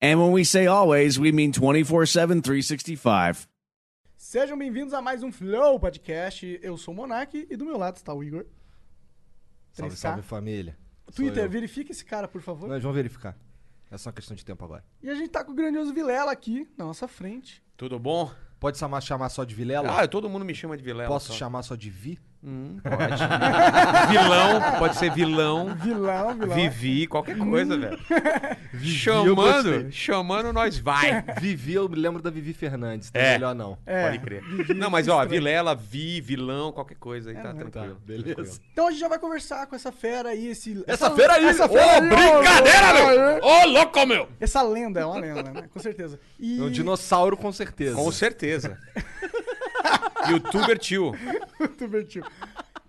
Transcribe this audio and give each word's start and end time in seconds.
And 0.00 0.20
when 0.20 0.30
we 0.30 0.44
say 0.44 0.68
always, 0.68 1.18
we 1.18 1.32
mean 1.32 1.50
24 1.50 2.06
7, 2.06 2.40
365. 2.40 3.48
Sejam 4.16 4.56
bem-vindos 4.56 4.94
a 4.94 5.02
mais 5.02 5.24
um 5.24 5.32
Flow 5.32 5.80
Podcast. 5.80 6.60
Eu 6.62 6.76
sou 6.76 6.94
o 6.94 6.96
Monark 6.96 7.48
e 7.50 7.56
do 7.56 7.64
meu 7.64 7.76
lado 7.76 7.96
está 7.96 8.14
o 8.14 8.22
Igor. 8.22 8.46
Salve, 9.72 9.96
3K. 9.96 9.98
salve 9.98 10.22
família. 10.22 10.78
Sou 11.06 11.24
Twitter, 11.24 11.50
verifica 11.50 11.90
esse 11.90 12.04
cara, 12.04 12.28
por 12.28 12.40
favor. 12.40 12.68
Nós 12.68 12.80
vamos 12.80 12.94
verificar. 12.94 13.36
É 13.90 13.98
só 13.98 14.10
uma 14.10 14.12
questão 14.12 14.36
de 14.36 14.44
tempo 14.44 14.64
agora. 14.64 14.84
E 15.02 15.10
a 15.10 15.16
gente 15.16 15.30
tá 15.30 15.42
com 15.42 15.50
o 15.50 15.54
grandioso 15.54 15.92
Vilela 15.92 16.30
aqui 16.30 16.68
na 16.76 16.84
nossa 16.84 17.08
frente. 17.08 17.60
Tudo 17.76 17.98
bom? 17.98 18.30
Pode 18.60 18.78
chamar, 18.78 19.00
chamar 19.00 19.28
só 19.30 19.42
de 19.42 19.52
Vilela? 19.52 20.00
Ah, 20.00 20.06
todo 20.06 20.30
mundo 20.30 20.44
me 20.44 20.54
chama 20.54 20.76
de 20.76 20.84
Vilela. 20.84 21.08
Posso 21.08 21.32
só. 21.32 21.34
chamar 21.34 21.64
só 21.64 21.74
de 21.74 21.90
Vi? 21.90 22.20
Hum, 22.42 22.78
pode. 22.82 23.20
vilão, 24.12 24.78
pode 24.78 24.96
ser 24.96 25.10
vilão. 25.12 25.74
Vilão, 25.74 26.34
vilão. 26.34 26.54
Vivi, 26.54 27.06
qualquer 27.08 27.36
coisa, 27.36 27.74
Hum. 27.74 27.80
velho. 27.80 27.98
chamando, 28.84 29.90
chamando, 29.90 30.52
nós 30.52 30.78
vai. 30.78 31.24
Vivi, 31.40 31.74
eu 31.74 31.88
me 31.88 31.96
lembro 31.96 32.22
da 32.22 32.30
Vivi 32.30 32.52
Fernandes. 32.52 33.10
Tá 33.10 33.18
É. 33.18 33.32
melhor 33.32 33.54
não. 33.54 33.76
É, 33.84 34.04
Pode 34.04 34.18
crer. 34.20 34.42
Vivi 34.44 34.74
Não, 34.74 34.88
mas 34.88 35.08
ó, 35.08 35.22
estranho. 35.22 35.28
Vilela, 35.30 35.74
Vi, 35.74 36.20
vilão, 36.20 36.70
qualquer 36.70 36.94
coisa 36.96 37.30
aí 37.30 37.36
tá 37.36 37.52
não, 37.52 37.56
tranquilo. 37.70 37.94
tá, 37.94 38.00
beleza. 38.06 38.34
tranquilo. 38.34 38.58
Então 38.72 38.86
a 38.86 38.90
gente 38.90 39.00
já 39.00 39.08
vai 39.08 39.18
conversar 39.18 39.66
com 39.66 39.74
essa 39.74 39.90
fera 39.90 40.28
aí, 40.30 40.48
esse... 40.48 40.82
Essa 40.86 41.10
fera 41.10 41.32
aí! 41.34 41.44
Essa 41.46 41.64
Ô, 41.66 41.68
fera 41.68 41.92
aí, 41.94 42.00
Brincadeira, 42.08 42.92
meu! 43.40 43.44
Ô, 43.44 43.64
louco, 43.66 44.06
meu! 44.06 44.28
Essa 44.38 44.62
lenda, 44.62 45.00
é 45.00 45.04
uma 45.04 45.18
lenda, 45.18 45.42
né? 45.42 45.64
Com 45.72 45.80
certeza. 45.80 46.20
E... 46.38 46.60
É 46.60 46.62
um 46.62 46.70
dinossauro 46.70 47.36
com 47.36 47.50
certeza. 47.50 47.96
Com 47.96 48.12
certeza. 48.12 48.78
Youtuber 50.30 50.78
tio. 50.78 51.12
divertiu. 51.78 52.24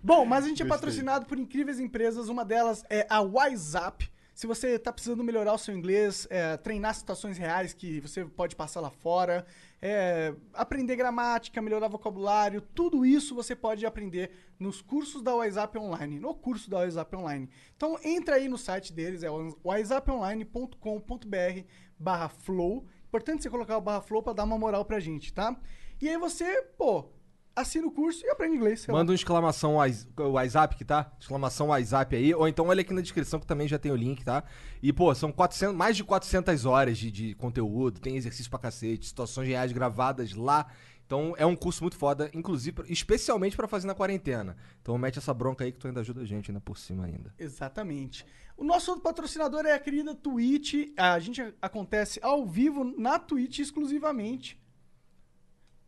Bom, 0.02 0.24
mas 0.24 0.44
a 0.44 0.48
gente 0.48 0.62
é 0.62 0.64
Gostei. 0.64 0.78
patrocinado 0.78 1.26
por 1.26 1.38
incríveis 1.38 1.78
empresas. 1.78 2.28
Uma 2.28 2.44
delas 2.44 2.84
é 2.88 3.06
a 3.08 3.20
WhatsApp. 3.20 4.10
Se 4.34 4.46
você 4.46 4.78
tá 4.78 4.90
precisando 4.90 5.22
melhorar 5.22 5.52
o 5.52 5.58
seu 5.58 5.76
inglês, 5.76 6.26
é, 6.30 6.56
treinar 6.56 6.94
situações 6.94 7.36
reais 7.36 7.74
que 7.74 8.00
você 8.00 8.24
pode 8.24 8.56
passar 8.56 8.80
lá 8.80 8.88
fora, 8.88 9.44
é, 9.82 10.32
aprender 10.54 10.96
gramática, 10.96 11.60
melhorar 11.60 11.88
vocabulário, 11.88 12.62
tudo 12.74 13.04
isso 13.04 13.34
você 13.34 13.54
pode 13.54 13.84
aprender 13.84 14.30
nos 14.58 14.80
cursos 14.80 15.20
da 15.20 15.34
WhatsApp 15.34 15.78
Online, 15.78 16.18
no 16.18 16.34
curso 16.34 16.70
da 16.70 16.78
WhatsApp 16.78 17.14
Online. 17.16 17.50
Então 17.76 17.98
entra 18.02 18.36
aí 18.36 18.48
no 18.48 18.56
site 18.56 18.94
deles, 18.94 19.22
é 19.22 19.28
whatsapponline.com.br 19.62 21.64
barra 21.98 22.30
flow. 22.30 22.86
Importante 23.08 23.42
você 23.42 23.50
colocar 23.50 23.76
o 23.76 23.82
barra 23.82 24.00
flow 24.00 24.22
pra 24.22 24.32
dar 24.32 24.44
uma 24.44 24.56
moral 24.56 24.86
pra 24.86 25.00
gente, 25.00 25.34
tá? 25.34 25.54
E 26.00 26.08
aí 26.08 26.16
você, 26.16 26.62
pô, 26.78 27.10
assina 27.54 27.86
o 27.86 27.90
curso 27.90 28.24
e 28.24 28.28
aprende 28.30 28.56
inglês. 28.56 28.80
sei 28.80 28.92
lá. 28.92 28.98
Manda 29.00 29.12
uma 29.12 29.16
exclamação 29.16 29.76
Whats- 29.76 30.06
WhatsApp 30.18 30.76
que 30.76 30.84
tá? 30.84 31.12
Exclamação 31.20 31.68
WhatsApp 31.68 32.14
aí. 32.16 32.34
Ou 32.34 32.46
então 32.48 32.66
olha 32.66 32.80
aqui 32.80 32.92
na 32.94 33.00
descrição 33.00 33.38
que 33.40 33.46
também 33.46 33.68
já 33.68 33.78
tem 33.78 33.92
o 33.92 33.96
link, 33.96 34.24
tá? 34.24 34.44
E, 34.82 34.92
pô, 34.92 35.14
são 35.14 35.30
400, 35.32 35.74
mais 35.76 35.96
de 35.96 36.04
400 36.04 36.64
horas 36.66 36.96
de, 36.98 37.10
de 37.10 37.34
conteúdo. 37.34 38.00
Tem 38.00 38.16
exercício 38.16 38.50
pra 38.50 38.58
cacete, 38.58 39.06
situações 39.06 39.48
reais 39.48 39.72
gravadas 39.72 40.34
lá. 40.34 40.66
Então 41.06 41.34
é 41.36 41.44
um 41.44 41.56
curso 41.56 41.82
muito 41.82 41.96
foda, 41.96 42.30
inclusive, 42.32 42.84
especialmente 42.88 43.56
pra 43.56 43.66
fazer 43.66 43.86
na 43.88 43.96
quarentena. 43.96 44.56
Então 44.80 44.96
mete 44.96 45.18
essa 45.18 45.34
bronca 45.34 45.64
aí 45.64 45.72
que 45.72 45.78
tu 45.78 45.88
ainda 45.88 46.00
ajuda 46.00 46.20
a 46.20 46.24
gente 46.24 46.50
ainda 46.52 46.60
por 46.60 46.78
cima 46.78 47.04
ainda. 47.04 47.34
Exatamente. 47.36 48.24
O 48.56 48.62
nosso 48.62 48.90
outro 48.92 49.02
patrocinador 49.02 49.66
é 49.66 49.72
a 49.72 49.78
querida 49.80 50.14
Twitch. 50.14 50.92
A 50.96 51.18
gente 51.18 51.42
acontece 51.60 52.20
ao 52.22 52.46
vivo 52.46 52.84
na 52.96 53.18
Twitch 53.18 53.58
exclusivamente. 53.58 54.59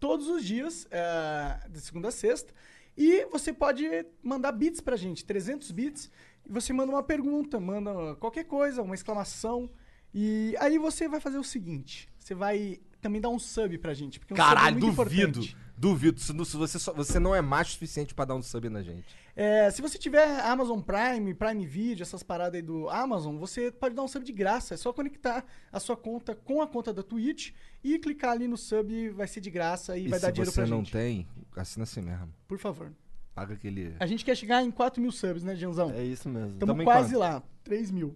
Todos 0.02 0.26
os 0.26 0.44
dias, 0.44 0.84
é, 0.90 1.60
de 1.70 1.80
segunda 1.80 2.08
a 2.08 2.10
sexta. 2.10 2.52
E 2.98 3.24
você 3.26 3.52
pode 3.52 3.84
mandar 4.20 4.50
bits 4.50 4.80
pra 4.80 4.96
gente, 4.96 5.24
300 5.24 5.70
bits. 5.70 6.10
E 6.44 6.50
você 6.50 6.72
manda 6.72 6.90
uma 6.90 7.04
pergunta, 7.04 7.60
manda 7.60 8.16
qualquer 8.16 8.42
coisa, 8.42 8.82
uma 8.82 8.96
exclamação. 8.96 9.70
E 10.12 10.56
aí 10.58 10.76
você 10.76 11.06
vai 11.06 11.20
fazer 11.20 11.38
o 11.38 11.44
seguinte: 11.44 12.08
você 12.18 12.34
vai 12.34 12.80
também 13.00 13.20
dar 13.20 13.28
um 13.28 13.38
sub 13.38 13.78
pra 13.78 13.94
gente. 13.94 14.18
Porque 14.18 14.34
um 14.34 14.36
é 14.36 14.40
Caralho, 14.40 14.80
muito 14.80 14.92
duvido. 14.96 15.38
importante. 15.38 15.56
Duvido. 15.76 16.20
Se, 16.20 16.26
se 16.44 16.56
você, 16.56 16.78
só- 16.78 16.92
você 16.92 17.18
não 17.18 17.34
é 17.34 17.40
macho 17.40 17.70
o 17.70 17.72
suficiente 17.74 18.14
pra 18.14 18.24
dar 18.24 18.34
um 18.34 18.42
sub 18.42 18.68
na 18.68 18.82
gente. 18.82 19.06
É, 19.34 19.70
se 19.70 19.80
você 19.80 19.98
tiver 19.98 20.40
Amazon 20.40 20.80
Prime, 20.80 21.32
Prime 21.34 21.66
Video, 21.66 22.02
essas 22.02 22.22
paradas 22.22 22.54
aí 22.54 22.62
do 22.62 22.88
Amazon, 22.90 23.36
você 23.38 23.70
pode 23.72 23.94
dar 23.94 24.02
um 24.02 24.08
sub 24.08 24.24
de 24.24 24.32
graça. 24.32 24.74
É 24.74 24.76
só 24.76 24.92
conectar 24.92 25.44
a 25.72 25.80
sua 25.80 25.96
conta 25.96 26.34
com 26.34 26.60
a 26.62 26.66
conta 26.66 26.92
da 26.92 27.02
Twitch 27.02 27.52
e 27.82 27.98
clicar 27.98 28.32
ali 28.32 28.46
no 28.46 28.56
sub, 28.56 29.08
vai 29.10 29.26
ser 29.26 29.40
de 29.40 29.50
graça 29.50 29.96
e, 29.96 30.04
E 30.04 30.08
vai 30.08 30.18
se 30.18 30.26
dar 30.26 30.30
dinheiro 30.30 30.50
você 30.52 30.60
pra 30.60 30.70
não 30.70 30.78
gente. 30.78 30.92
tem, 30.92 31.26
assina 31.56 31.84
assim 31.84 32.02
mesmo. 32.02 32.28
Por 32.46 32.58
favor. 32.58 32.92
Paga 33.34 33.54
aquele. 33.54 33.94
A 33.98 34.06
gente 34.06 34.24
quer 34.26 34.36
chegar 34.36 34.62
em 34.62 34.70
4 34.70 35.00
mil 35.00 35.10
subs, 35.10 35.42
né, 35.42 35.56
Gianzão? 35.56 35.90
É 35.90 36.04
isso 36.04 36.28
mesmo. 36.28 36.52
Estamos 36.52 36.84
quase 36.84 37.16
lá. 37.16 37.42
3 37.64 37.90
mil. 37.90 38.14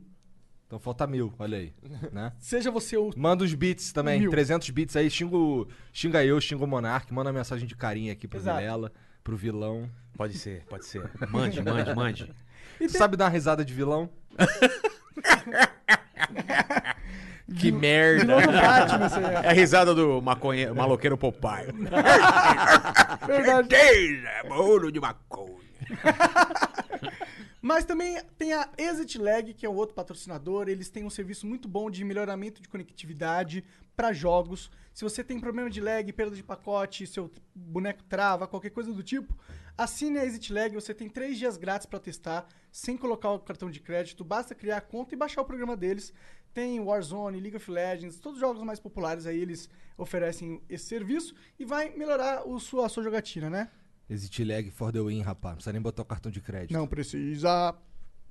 Então 0.66 0.78
falta 0.81 1.06
mil, 1.06 1.32
olha 1.38 1.59
aí. 1.59 1.72
né? 2.12 2.32
Seja 2.41 2.71
você 2.71 2.97
o. 2.97 3.10
Manda 3.16 3.44
os 3.44 3.54
beats 3.54 3.93
também, 3.93 4.19
Mil. 4.21 4.31
300 4.31 4.69
beats 4.71 4.97
aí. 4.97 5.09
Xinga, 5.09 5.37
o- 5.37 5.69
xinga 5.93 6.25
eu, 6.25 6.41
xinga 6.41 6.65
o 6.65 6.66
Monark. 6.66 7.12
Manda 7.15 7.31
uma 7.31 7.38
mensagem 7.38 7.66
de 7.69 7.77
carinho 7.77 8.12
aqui 8.12 8.27
pro 8.27 8.38
Exato. 8.38 8.59
Vilela, 8.60 8.93
pro 9.22 9.37
vilão. 9.37 9.88
Pode 10.16 10.37
ser, 10.38 10.65
pode 10.69 10.84
ser. 10.87 11.09
Mande, 11.31 11.62
mande, 11.62 11.94
mande. 11.94 12.34
E 12.81 12.87
Tu 12.88 12.91
tem- 12.93 12.99
sabe 12.99 13.16
dar 13.16 13.27
uma 13.27 13.31
risada 13.31 13.65
de 13.65 13.72
vilão? 13.72 14.10
Que 17.59 17.71
merda. 17.71 18.34
Você 19.09 19.21
É 19.21 19.48
a 19.50 19.53
risada 19.53 19.94
do 19.94 20.21
maconhe... 20.21 20.66
maloqueiro 20.72 21.16
Popeye. 21.16 21.69
é 21.69 23.27
verdade. 23.27 23.69
Certeza, 23.69 24.28
bolo 24.48 24.91
de 24.91 24.98
maconha. 25.00 25.54
Mas 27.66 27.84
também 27.84 28.22
tem 28.38 28.53
a 28.53 28.71
Exit 28.78 29.19
Lag, 29.19 29.53
que 29.53 29.66
é 29.66 29.69
o 29.69 29.75
outro 29.75 29.93
patrocinador. 29.93 30.69
Eles 30.69 30.88
têm 30.88 31.04
um 31.04 31.10
serviço 31.10 31.49
muito 31.49 31.66
bom 31.66 31.91
de 31.91 32.04
melhoramento 32.04 32.62
de 32.62 32.69
conectividade 32.69 33.65
para 33.97 34.12
jogos. 34.12 34.71
Se 34.94 35.03
você 35.03 35.25
tem 35.25 35.41
problema 35.41 35.69
de 35.69 35.81
lag, 35.81 36.12
perda 36.12 36.37
de 36.37 36.44
pacote, 36.44 37.09
seu 37.09 37.28
boneco 37.53 38.04
trava, 38.04 38.47
qualquer 38.47 38.71
coisa 38.71 38.93
do 38.93 39.03
tipo, 39.03 39.37
assine 39.77 40.16
a 40.16 40.25
Exit 40.25 40.53
Lag. 40.53 40.72
Você 40.77 40.94
tem 40.94 41.09
três 41.09 41.38
dias 41.38 41.56
grátis 41.56 41.87
para 41.87 41.99
testar, 41.99 42.47
sem 42.71 42.97
colocar 42.97 43.32
o 43.32 43.41
cartão 43.41 43.69
de 43.69 43.81
crédito. 43.81 44.22
Basta 44.22 44.54
criar 44.54 44.77
a 44.77 44.81
conta 44.81 45.16
e 45.16 45.19
baixar 45.19 45.43
o 45.43 45.44
programa 45.44 45.77
deles. 45.77 46.12
Tem 46.54 46.78
Warzone, 46.78 47.41
League 47.41 47.56
of 47.56 47.69
Legends, 47.69 48.21
todos 48.21 48.37
os 48.37 48.41
jogos 48.41 48.62
mais 48.62 48.78
populares 48.78 49.27
aí 49.27 49.41
eles 49.41 49.69
oferecem 49.98 50.62
esse 50.69 50.84
serviço 50.84 51.34
e 51.59 51.65
vai 51.65 51.91
melhorar 51.97 52.47
o 52.47 52.60
sua, 52.60 52.87
a 52.87 52.88
sua 52.88 53.03
jogatina, 53.03 53.51
né? 53.51 53.72
Exit 54.09 54.45
lag 54.45 54.71
for 54.71 54.93
the 54.93 55.01
win, 55.01 55.21
rapaz. 55.23 55.53
Não 55.53 55.57
precisa 55.57 55.73
nem 55.73 55.83
botar 55.83 56.03
o 56.03 56.05
cartão 56.05 56.31
de 56.31 56.41
crédito. 56.41 56.73
Não 56.73 56.87
precisa. 56.87 57.75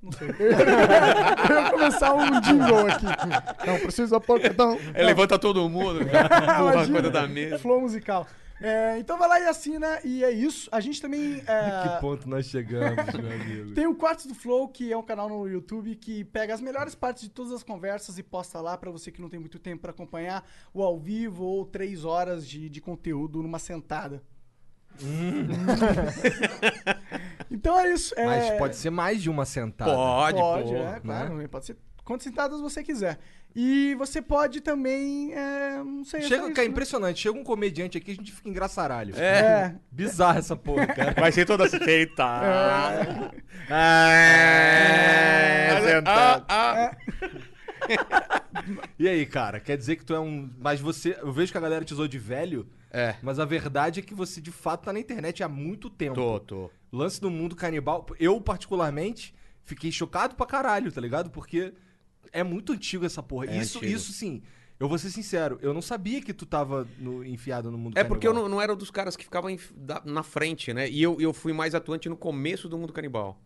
Não 0.02 0.10
sei. 0.12 0.28
Eu 1.50 1.62
ia 1.62 1.70
começar 1.70 2.14
um 2.14 2.40
jingle 2.40 2.86
aqui. 2.86 3.66
Não 3.66 3.78
precisa 3.80 4.20
pôr 4.20 4.40
cartão. 4.40 4.78
Ele 4.94 5.04
levanta 5.04 5.38
todo 5.38 5.68
mundo, 5.68 6.02
empurra 6.02 6.28
a 6.30 6.72
Imagina. 6.72 6.92
coisa 7.00 7.10
da 7.10 7.26
mesa. 7.28 7.58
Flow 7.58 7.80
musical. 7.80 8.26
É, 8.58 8.98
então 8.98 9.18
vai 9.18 9.28
lá 9.28 9.38
e 9.38 9.46
assina, 9.48 10.00
e 10.02 10.24
é 10.24 10.30
isso. 10.30 10.66
A 10.72 10.80
gente 10.80 11.02
também. 11.02 11.42
é, 11.46 11.82
Que 11.96 12.00
ponto 12.00 12.26
nós 12.26 12.46
chegamos, 12.46 13.04
meu 13.12 13.30
amigo. 13.30 13.74
Tem 13.74 13.86
o 13.86 13.94
Quartos 13.94 14.24
do 14.24 14.34
Flow, 14.34 14.66
que 14.68 14.90
é 14.90 14.96
um 14.96 15.02
canal 15.02 15.28
no 15.28 15.46
YouTube 15.46 15.94
que 15.96 16.24
pega 16.24 16.54
as 16.54 16.60
melhores 16.62 16.94
partes 16.94 17.24
de 17.24 17.28
todas 17.28 17.52
as 17.52 17.62
conversas 17.62 18.16
e 18.16 18.22
posta 18.22 18.58
lá 18.62 18.78
pra 18.78 18.90
você 18.90 19.12
que 19.12 19.20
não 19.20 19.28
tem 19.28 19.38
muito 19.38 19.58
tempo 19.58 19.82
pra 19.82 19.90
acompanhar 19.90 20.42
o 20.72 20.82
ao 20.82 20.98
vivo 20.98 21.44
ou 21.44 21.66
três 21.66 22.02
horas 22.02 22.48
de, 22.48 22.70
de 22.70 22.80
conteúdo 22.80 23.42
numa 23.42 23.58
sentada. 23.58 24.22
então 27.50 27.78
é 27.80 27.92
isso. 27.92 28.14
é- 28.16 28.26
Mas 28.26 28.50
pode 28.58 28.76
ser 28.76 28.90
mais 28.90 29.22
de 29.22 29.30
uma 29.30 29.44
sentada. 29.44 29.92
Pode, 29.92 30.38
Pode, 30.38 30.68
pô. 30.72 30.76
é, 30.76 31.00
claro. 31.00 31.48
Pode 31.48 31.66
ser 31.66 31.76
quantas 32.04 32.24
sentadas 32.24 32.60
você 32.60 32.82
quiser. 32.82 33.18
E 33.58 33.94
você 33.94 34.20
pode 34.20 34.60
também. 34.60 35.32
é, 35.32 35.78
não 35.82 36.04
sei. 36.04 36.20
é 36.20 36.22
Chega, 36.24 36.42
isso, 36.44 36.50
cara, 36.52 36.60
é 36.60 36.64
né? 36.66 36.70
impressionante. 36.70 37.20
Chega 37.20 37.38
um 37.38 37.42
comediante 37.42 37.96
aqui, 37.96 38.10
a 38.10 38.14
gente 38.14 38.30
fica 38.30 38.50
engraçaralho. 38.50 39.16
É. 39.16 39.74
Bizarro 39.90 40.38
essa 40.38 40.54
porra, 40.54 40.86
cara. 40.88 41.12
Vai 41.18 41.32
ser 41.32 41.46
toda 41.46 41.66
feita. 41.66 42.22
É, 43.70 45.70
Ah, 46.04 46.42
ah. 46.48 46.90
E 48.98 49.06
aí, 49.06 49.24
cara, 49.26 49.60
quer 49.60 49.76
dizer 49.76 49.96
que 49.96 50.04
tu 50.04 50.14
é 50.14 50.18
um. 50.20 50.50
Mas 50.58 50.80
você. 50.80 51.16
Eu 51.20 51.30
vejo 51.32 51.52
que 51.52 51.58
a 51.58 51.60
galera 51.60 51.84
te 51.84 51.92
usou 51.92 52.08
de 52.08 52.18
velho, 52.18 52.66
É, 52.90 53.14
mas 53.22 53.38
a 53.38 53.44
verdade 53.44 54.00
é 54.00 54.02
que 54.02 54.14
você 54.14 54.40
de 54.40 54.50
fato 54.50 54.84
tá 54.84 54.92
na 54.92 54.98
internet 54.98 55.42
há 55.42 55.48
muito 55.48 55.88
tempo. 55.90 56.14
tô, 56.14 56.40
tô. 56.40 56.70
Lance 56.90 57.20
do 57.20 57.30
mundo 57.30 57.54
canibal, 57.54 58.06
eu 58.18 58.40
particularmente 58.40 59.34
fiquei 59.62 59.92
chocado 59.92 60.34
pra 60.34 60.46
caralho, 60.46 60.90
tá 60.90 61.00
ligado? 61.00 61.30
Porque 61.30 61.74
é 62.32 62.42
muito 62.42 62.72
antigo 62.72 63.04
essa 63.04 63.22
porra. 63.22 63.46
É 63.46 63.58
isso, 63.58 63.78
antigo. 63.78 63.94
isso 63.94 64.12
sim. 64.12 64.42
Eu 64.80 64.88
vou 64.88 64.98
ser 64.98 65.10
sincero, 65.10 65.58
eu 65.62 65.72
não 65.72 65.80
sabia 65.80 66.20
que 66.20 66.34
tu 66.34 66.44
tava 66.44 66.86
no- 66.98 67.24
enfiado 67.24 67.70
no 67.70 67.78
mundo 67.78 67.96
É 67.96 68.04
porque 68.04 68.26
eu 68.26 68.32
canibal. 68.32 68.48
não, 68.50 68.56
não 68.56 68.62
era 68.62 68.72
um 68.74 68.76
dos 68.76 68.90
caras 68.90 69.16
que 69.16 69.24
ficavam 69.24 69.50
na 70.04 70.22
frente, 70.22 70.72
né? 70.74 70.88
E 70.90 71.02
eu, 71.02 71.18
eu 71.20 71.32
fui 71.32 71.52
mais 71.52 71.74
atuante 71.74 72.08
no 72.10 72.16
começo 72.16 72.68
do 72.68 72.76
mundo 72.76 72.92
canibal. 72.92 73.40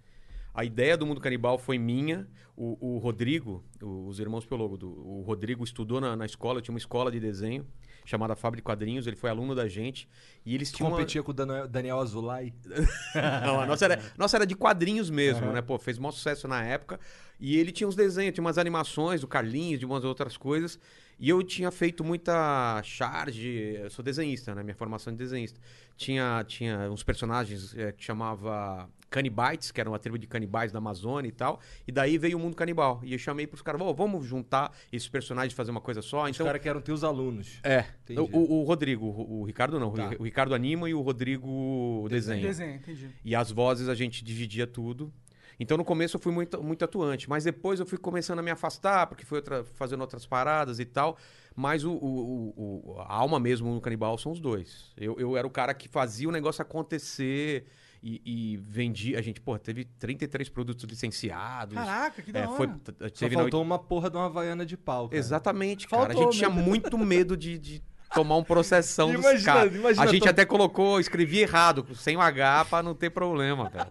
A 0.52 0.64
ideia 0.64 0.96
do 0.96 1.06
mundo 1.06 1.20
canibal 1.20 1.58
foi 1.58 1.78
minha. 1.78 2.26
O, 2.56 2.94
o 2.96 2.98
Rodrigo, 2.98 3.64
o- 3.80 4.06
os 4.06 4.18
irmãos 4.20 4.44
Pelogo, 4.44 4.76
do, 4.76 4.88
o 4.90 5.22
Rodrigo 5.22 5.62
estudou 5.64 6.00
na, 6.00 6.14
na 6.16 6.26
escola, 6.26 6.60
tinha 6.60 6.72
uma 6.72 6.78
escola 6.78 7.10
de 7.10 7.18
desenho 7.20 7.66
chamada 8.04 8.34
Fábrica 8.34 8.60
de 8.62 8.64
Quadrinhos, 8.64 9.06
ele 9.06 9.14
foi 9.14 9.30
aluno 9.30 9.54
da 9.54 9.68
gente. 9.68 10.08
E 10.44 10.54
eles 10.54 10.70
Tu 10.72 10.78
tinham. 10.78 10.88
uma- 10.90 10.96
competia 10.96 11.22
com 11.22 11.30
o 11.30 11.34
Daniel, 11.34 11.68
Daniel 11.68 12.00
Azulay. 12.00 12.52
Não, 13.44 13.60
a 13.60 13.66
nossa 13.66 13.84
era, 13.84 14.02
nossa 14.18 14.36
era 14.36 14.46
de 14.46 14.56
quadrinhos 14.56 15.08
mesmo, 15.10 15.52
né? 15.52 15.62
Pô, 15.62 15.78
fez 15.78 15.98
maior 15.98 16.12
sucesso 16.12 16.48
na 16.48 16.62
época. 16.64 16.98
E 17.38 17.56
ele 17.56 17.70
tinha 17.72 17.86
uns 17.86 17.94
desenhos, 17.94 18.34
tinha 18.34 18.44
umas 18.44 18.58
animações 18.58 19.20
do 19.20 19.28
Carlinhos, 19.28 19.78
de 19.78 19.86
umas 19.86 20.02
outras 20.04 20.36
coisas. 20.36 20.78
E 21.18 21.28
eu 21.28 21.42
tinha 21.42 21.70
feito 21.70 22.02
muita 22.02 22.80
charge. 22.82 23.48
Eu 23.80 23.90
sou 23.90 24.02
desenhista, 24.04 24.54
né? 24.54 24.62
Minha 24.62 24.74
formação 24.74 25.12
de 25.12 25.18
desenhista. 25.18 25.60
Tinha, 25.96 26.42
tinha 26.48 26.90
uns 26.90 27.02
personagens 27.02 27.74
eh, 27.76 27.92
que 27.92 28.02
chamava 28.02 28.88
Canibites, 29.10 29.70
que 29.72 29.80
era 29.80 29.90
uma 29.90 29.98
tribo 29.98 30.16
de 30.18 30.26
canibais 30.26 30.70
da 30.70 30.78
Amazônia 30.78 31.28
e 31.28 31.32
tal. 31.32 31.60
E 31.86 31.90
daí 31.92 32.16
veio 32.16 32.38
o 32.38 32.40
mundo 32.40 32.54
canibal. 32.54 33.00
E 33.02 33.12
eu 33.12 33.18
chamei 33.18 33.46
pros 33.46 33.60
caras, 33.60 33.80
"Ô, 33.82 33.92
vamos 33.92 34.24
juntar 34.24 34.72
esses 34.92 35.08
personagens 35.08 35.52
e 35.52 35.56
fazer 35.56 35.70
uma 35.72 35.80
coisa 35.80 36.00
só. 36.00 36.24
Os 36.24 36.30
Então, 36.30 36.46
caras 36.46 36.62
que 36.62 36.68
eram 36.68 36.80
teus 36.80 37.02
alunos. 37.02 37.58
é. 37.64 37.84
Entendi. 38.04 38.20
O, 38.32 38.60
o- 38.60 38.64
Rodrigo, 38.64 39.06
o, 39.06 39.40
o 39.40 39.44
Ricardo 39.44 39.78
não. 39.80 39.90
Tá. 39.92 40.10
O 40.18 40.22
Ricardo 40.24 40.54
anima 40.54 40.88
e 40.88 40.94
o 40.94 41.00
Rodrigo 41.00 42.06
desenha. 42.08 42.40
Desenho, 42.46 42.74
entendi. 42.76 43.08
E 43.24 43.34
as 43.34 43.50
vozes 43.50 43.88
a 43.88 43.94
gente 43.94 44.22
dividia 44.24 44.66
tudo. 44.66 45.12
Então 45.58 45.76
no 45.76 45.84
começo 45.84 46.16
eu 46.16 46.20
fui 46.20 46.32
muito, 46.32 46.62
muito 46.62 46.82
atuante, 46.84 47.28
mas 47.28 47.44
depois 47.44 47.78
eu 47.80 47.84
fui 47.84 47.98
começando 47.98 48.38
a 48.38 48.42
me 48.42 48.50
afastar, 48.50 49.06
porque 49.06 49.26
fui 49.26 49.36
outra- 49.38 49.62
fazendo 49.74 50.00
outras 50.00 50.24
paradas 50.24 50.78
e 50.80 50.84
tal. 50.86 51.18
Mas 51.54 51.84
o, 51.84 51.92
o- 51.92 52.54
o- 52.56 52.92
o- 52.96 53.00
a 53.00 53.12
alma 53.12 53.38
mesmo 53.38 53.74
no 53.74 53.80
canibal 53.80 54.16
são 54.16 54.32
os 54.32 54.40
dois. 54.40 54.92
Eu, 54.96 55.18
eu 55.20 55.36
era 55.36 55.46
o 55.46 55.50
cara 55.50 55.74
que 55.74 55.86
fazia 55.88 56.28
o 56.28 56.32
negócio 56.32 56.62
acontecer 56.62 57.66
e, 58.02 58.20
e 58.24 58.56
vendia. 58.56 59.18
A 59.18 59.22
gente, 59.22 59.40
pô, 59.40 59.58
teve 59.58 59.84
33 59.98 60.48
produtos 60.48 60.84
licenciados. 60.84 61.74
Caraca, 61.74 62.22
que 62.22 62.32
da 62.32 62.40
É, 62.40 62.46
hora. 62.46 62.56
foi, 62.56 62.66
t- 62.68 62.92
Só 63.00 63.08
teve 63.10 63.36
na 63.36 63.42
faltou 63.42 63.62
uma 63.62 63.78
porra 63.78 64.08
de 64.10 64.16
uma 64.16 64.26
havaiana 64.26 64.64
de 64.64 64.76
pau, 64.76 65.08
cara. 65.08 65.18
Exatamente, 65.18 65.86
cara. 65.88 66.06
Faltou 66.06 66.22
a 66.22 66.24
gente 66.24 66.38
tinha 66.38 66.50
mesmo. 66.50 66.64
muito 66.68 66.96
medo 66.98 67.36
de, 67.36 67.58
de 67.58 67.82
tomar 68.14 68.36
um 68.36 68.42
processão 68.44 69.12
dos 69.12 69.20
Imagina, 69.20 69.52
caras. 69.52 69.74
imagina, 69.74 70.02
A 70.02 70.06
gente 70.06 70.22
tô- 70.22 70.28
até 70.30 70.44
colocou, 70.44 70.98
escrevi 70.98 71.38
errado, 71.40 71.86
sem 71.94 72.16
o 72.16 72.20
H 72.20 72.64
pra 72.66 72.82
não 72.82 72.94
ter 72.94 73.10
problema, 73.10 73.68
velho. 73.68 73.86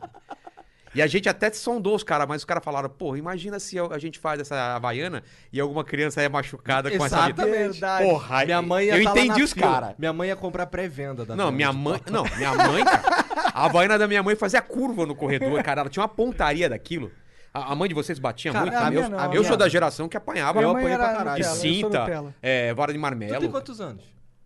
E 0.96 1.02
a 1.02 1.08
gente 1.08 1.30
até 1.30 1.52
sondou 1.52 1.96
os 1.96 2.04
caras, 2.04 2.28
mas 2.28 2.42
os 2.42 2.46
caras 2.46 2.64
falaram, 2.64 2.90
pô, 2.90 3.16
imagina 3.16 3.60
se 3.60 3.78
a 3.80 3.98
gente 3.98 4.18
faz 4.18 4.40
essa 4.40 4.76
havaiana 4.76 5.24
e 5.54 5.60
alguma 5.60 5.84
criança 5.84 6.22
é 6.22 6.28
machucada 6.30 6.90
com 6.90 7.06
essa... 7.06 7.32
Verdade. 7.32 8.04
Porra, 8.06 8.46
Minha 8.46 8.62
mãe 8.62 8.86
ia 8.88 8.98
eu 8.98 9.04
tá 9.04 9.12
entendi 9.12 9.44
os 9.44 9.54
caras. 9.54 9.94
Minha 9.98 10.12
mãe 10.14 10.30
ia 10.30 10.36
comprar 10.36 10.66
pré-venda 10.68 11.26
da 11.26 11.36
Não, 11.36 11.52
minha 11.52 11.72
mãe. 11.72 12.02
Não, 12.10 12.24
minha 12.38 12.54
mãe, 12.56 12.84
cara. 12.84 13.26
A 13.54 13.66
havaiana 13.66 13.98
da 13.98 14.08
minha 14.08 14.24
mãe 14.24 14.36
fazia 14.36 14.62
curva 14.62 15.06
no 15.06 15.16
corredor, 15.16 15.62
cara. 15.64 15.82
Ela 15.82 15.90
tinha 15.90 16.02
uma 16.02 16.10
pontaria 16.10 16.68
daquilo. 16.70 17.12
A, 17.54 17.72
a 17.72 17.76
mãe 17.76 17.90
de 17.90 17.96
vocês 17.96 18.20
batia 18.20 18.52
Cara, 18.52 18.66
muito. 18.66 18.78
a 18.78 18.90
minha 18.92 19.04
eu 19.04 19.10
não, 19.10 19.20
a 19.20 19.36
eu 19.36 19.44
sou 19.44 19.58
da 19.58 19.68
geração 19.68 20.08
que 20.08 20.16
apanhava. 20.16 20.60
Minha 20.60 20.72
eu 20.72 20.78
apanhei 20.78 20.98
pra 20.98 21.14
caralho. 21.14 21.44
de 21.44 21.50
cinta, 21.50 22.34
é, 22.42 22.74
vara 22.74 22.92
de 22.94 23.00
Tu 23.00 23.02
marmelo. 23.02 23.40
tem 23.40 23.50
quantos 23.52 23.82
anos? 23.82 24.04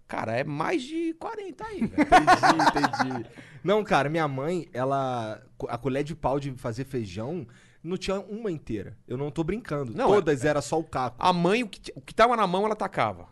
Cara, 0.08 0.34
é 0.38 0.44
mais 0.44 0.82
de 0.84 1.14
40 1.20 1.66
aí, 1.66 1.80
velho. 1.86 1.94
Entendi, 2.04 2.88
entendi. 3.10 3.26
Não, 3.64 3.84
cara, 3.84 4.10
minha 4.10 4.28
mãe, 4.28 4.68
ela. 4.74 5.42
A 5.70 5.78
colher 5.78 6.04
de 6.04 6.16
pau 6.16 6.40
de 6.40 6.52
fazer 6.54 6.86
feijão 6.86 7.48
não 7.84 7.98
tinha 7.98 8.20
uma 8.20 8.52
inteira. 8.52 8.98
Eu 9.08 9.18
não 9.18 9.32
tô 9.32 9.44
brincando. 9.44 9.94
Não, 9.96 10.08
Todas 10.08 10.44
era 10.46 10.62
só 10.62 10.80
o 10.80 10.84
caco. 10.84 11.16
A 11.20 11.32
mãe, 11.34 11.64
o 11.64 11.68
que, 11.68 11.92
o 11.96 12.02
que 12.02 12.14
tava 12.14 12.36
na 12.36 12.46
mão, 12.48 12.66
ela 12.66 12.76
tacava. 12.76 13.28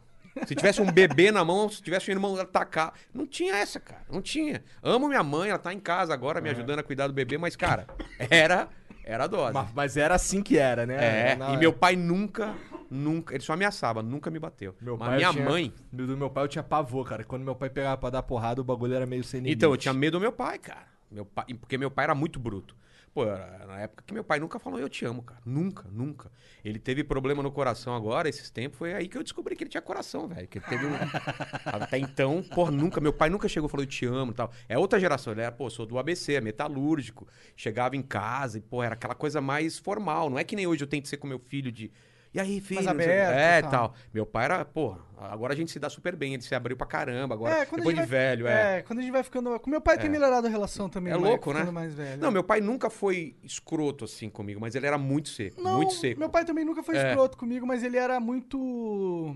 Se 0.45 0.55
tivesse 0.55 0.81
um 0.81 0.89
bebê 0.89 1.29
na 1.29 1.43
mão, 1.43 1.67
se 1.69 1.81
tivesse 1.81 2.09
um 2.09 2.13
irmão, 2.13 2.35
ela 2.35 2.45
tacava. 2.45 2.93
Não 3.13 3.27
tinha 3.27 3.53
essa, 3.55 3.81
cara. 3.81 4.01
Não 4.09 4.21
tinha. 4.21 4.63
Amo 4.81 5.09
minha 5.09 5.23
mãe, 5.23 5.49
ela 5.49 5.59
tá 5.59 5.73
em 5.73 5.79
casa 5.79 6.13
agora 6.13 6.39
me 6.39 6.49
ajudando 6.49 6.79
a 6.79 6.83
cuidar 6.83 7.07
do 7.07 7.13
bebê, 7.13 7.37
mas, 7.37 7.57
cara, 7.57 7.85
era, 8.29 8.69
era 9.03 9.25
a 9.25 9.27
dose. 9.27 9.53
Mas, 9.53 9.67
mas 9.73 9.97
era 9.97 10.15
assim 10.15 10.41
que 10.41 10.57
era, 10.57 10.85
né? 10.85 11.31
É, 11.31 11.35
Na- 11.35 11.51
e 11.53 11.57
meu 11.57 11.73
pai 11.73 11.97
nunca, 11.97 12.55
nunca, 12.91 13.33
ele 13.33 13.43
só 13.43 13.53
ameaçava, 13.53 14.03
nunca 14.03 14.29
me 14.29 14.37
bateu. 14.37 14.75
Meu 14.81 14.97
mas 14.97 15.07
pai, 15.07 15.17
minha 15.17 15.31
tinha- 15.31 15.45
mãe, 15.49 15.73
Do 15.91 16.17
meu 16.17 16.29
pai 16.29 16.43
eu 16.43 16.47
tinha 16.47 16.63
pavor, 16.63 17.07
cara. 17.07 17.23
Quando 17.23 17.43
meu 17.43 17.55
pai 17.55 17.69
pegava 17.69 17.97
pra 17.97 18.09
dar 18.11 18.21
porrada, 18.23 18.61
o 18.61 18.63
bagulho 18.63 18.93
era 18.93 19.05
meio 19.05 19.23
sem 19.23 19.39
limite. 19.39 19.55
então 19.55 19.71
eu 19.71 19.77
tinha 19.77 19.93
medo 19.93 20.17
do 20.17 20.21
meu 20.21 20.31
pai, 20.31 20.59
cara. 20.59 20.85
Meu 21.09 21.25
pai, 21.25 21.45
porque 21.59 21.77
meu 21.77 21.89
pai 21.89 22.03
era 22.05 22.13
muito 22.15 22.39
bruto. 22.39 22.75
Pô, 23.13 23.25
era 23.25 23.65
na 23.67 23.77
época 23.81 24.05
que 24.07 24.13
meu 24.13 24.23
pai 24.23 24.39
nunca 24.39 24.57
falou 24.57 24.79
eu 24.79 24.87
te 24.87 25.03
amo, 25.03 25.21
cara. 25.21 25.41
Nunca, 25.45 25.85
nunca. 25.91 26.31
Ele 26.63 26.79
teve 26.79 27.03
problema 27.03 27.43
no 27.43 27.51
coração 27.51 27.93
agora, 27.93 28.29
esses 28.29 28.49
tempos, 28.49 28.77
foi 28.77 28.93
aí 28.93 29.09
que 29.09 29.17
eu 29.17 29.21
descobri 29.23 29.53
que 29.53 29.63
ele 29.65 29.69
tinha 29.69 29.81
coração, 29.81 30.29
velho. 30.29 30.47
Que 30.47 30.59
ele 30.59 30.65
teve 30.65 30.85
um. 30.85 30.91
Até 31.65 31.97
então, 31.97 32.41
porra, 32.55 32.71
nunca. 32.71 33.01
Meu 33.01 33.11
pai 33.11 33.29
nunca 33.29 33.49
chegou 33.49 33.67
e 33.67 33.69
falou 33.69 33.83
eu 33.83 33.89
te 33.89 34.05
amo 34.05 34.31
e 34.31 34.35
tal. 34.35 34.49
É 34.69 34.77
outra 34.77 34.97
geração. 34.97 35.33
Ele 35.33 35.41
era, 35.41 35.51
pô, 35.51 35.69
sou 35.69 35.85
do 35.85 35.99
ABC, 35.99 36.35
é 36.35 36.39
metalúrgico. 36.41 37.27
Chegava 37.53 37.97
em 37.97 38.01
casa 38.01 38.59
e, 38.59 38.61
pô, 38.61 38.81
era 38.81 38.93
aquela 38.93 39.13
coisa 39.15 39.41
mais 39.41 39.77
formal. 39.77 40.29
Não 40.29 40.39
é 40.39 40.45
que 40.45 40.55
nem 40.55 40.65
hoje 40.65 40.83
eu 40.83 40.87
tento 40.87 41.09
ser 41.09 41.17
com 41.17 41.27
meu 41.27 41.39
filho 41.39 41.69
de. 41.69 41.91
E 42.33 42.39
aí, 42.39 42.61
filho? 42.61 42.89
Aberto 42.89 43.09
É, 43.33 43.59
e 43.59 43.61
tal. 43.63 43.71
tal. 43.71 43.95
Meu 44.13 44.25
pai 44.25 44.45
era, 44.45 44.63
pô, 44.63 44.95
agora 45.17 45.51
a 45.53 45.55
gente 45.55 45.69
se 45.69 45.77
dá 45.77 45.89
super 45.89 46.15
bem. 46.15 46.33
Ele 46.33 46.41
se 46.41 46.55
abriu 46.55 46.77
pra 46.77 46.87
caramba 46.87 47.35
agora. 47.35 47.55
É, 47.55 47.65
depois 47.65 47.87
de 47.89 47.95
vai- 47.95 48.05
velho, 48.05 48.47
é. 48.47 48.77
É, 48.77 48.81
quando 48.83 48.99
a 48.99 49.01
gente 49.01 49.11
vai 49.11 49.21
ficando. 49.21 49.59
Com 49.59 49.69
meu 49.69 49.81
pai 49.81 49.97
tem 49.97 50.09
melhorado 50.09 50.47
a 50.47 50.49
relação 50.49 50.87
também. 50.89 51.11
É 51.11 51.15
louco, 51.17 51.51
né? 51.51 51.63
mais 51.69 51.93
velho. 51.93 52.21
Não, 52.21 52.31
meu 52.31 52.43
pai 52.43 52.61
nunca 52.61 52.89
foi 52.89 53.35
escroto 53.43 54.05
assim 54.05 54.29
comigo, 54.29 54.61
mas 54.61 54.75
ele 54.75 54.85
era 54.87 54.97
muito 54.97 55.27
seco, 55.27 55.61
Não, 55.61 55.75
muito 55.77 55.93
seco. 55.93 56.19
Meu 56.19 56.29
pai 56.29 56.45
também 56.45 56.63
nunca 56.63 56.81
foi 56.81 56.95
É. 56.97 57.09
escroto 57.09 57.37
comigo, 57.37 57.67
mas 57.67 57.83
ele 57.83 57.97
era 57.97 58.17
muito. 58.19 59.35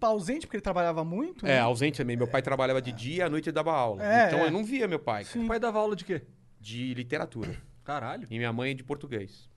ausente, 0.00 0.46
porque 0.46 0.56
ele 0.56 0.62
trabalhava 0.62 1.04
muito. 1.04 1.44
É, 1.46 1.50
né? 1.56 1.60
ausente 1.60 1.98
também. 1.98 2.16
Meu 2.16 2.26
pai 2.28 2.40
trabalhava 2.42 2.80
de 2.80 2.92
dia 2.92 3.16
e 3.16 3.22
à 3.22 3.28
noite 3.28 3.48
ele 3.48 3.54
dava 3.54 3.72
aula. 3.72 4.02
É, 4.02 4.26
então 4.28 4.40
é. 4.40 4.46
eu 4.46 4.50
não 4.50 4.64
via 4.64 4.88
meu 4.88 4.98
pai. 4.98 5.24
Sim. 5.24 5.44
O 5.44 5.48
pai 5.48 5.58
dava 5.58 5.78
aula 5.78 5.94
de 5.96 6.04
quê? 6.04 6.22
De 6.60 6.92
literatura. 6.94 7.56
Caralho. 7.84 8.26
E 8.30 8.36
minha 8.38 8.52
mãe 8.52 8.74
de 8.76 8.84
português. 8.84 9.47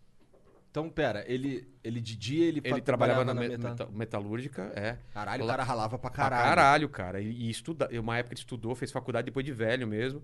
Então, 0.71 0.89
pera, 0.89 1.23
ele, 1.27 1.67
ele 1.83 1.99
de 1.99 2.15
dia 2.15 2.45
ele, 2.45 2.61
Ele 2.63 2.69
fa- 2.75 2.81
trabalhava 2.81 3.25
na, 3.25 3.33
meta- 3.33 3.57
me- 3.57 3.63
meta- 3.69 3.87
metalúrgica, 3.91 4.71
é. 4.73 4.97
Caralho, 5.13 5.43
o 5.43 5.47
cara 5.47 5.63
ralava 5.63 5.99
pra 5.99 6.09
Pra 6.09 6.17
caralho. 6.17 6.43
caralho, 6.49 6.89
cara. 6.89 7.19
E, 7.21 7.27
e 7.29 7.49
estuda... 7.49 7.89
uma 7.99 8.17
época 8.17 8.33
ele 8.33 8.39
estudou, 8.39 8.73
fez 8.73 8.89
faculdade 8.89 9.25
depois 9.25 9.45
de 9.45 9.51
velho 9.51 9.85
mesmo. 9.85 10.23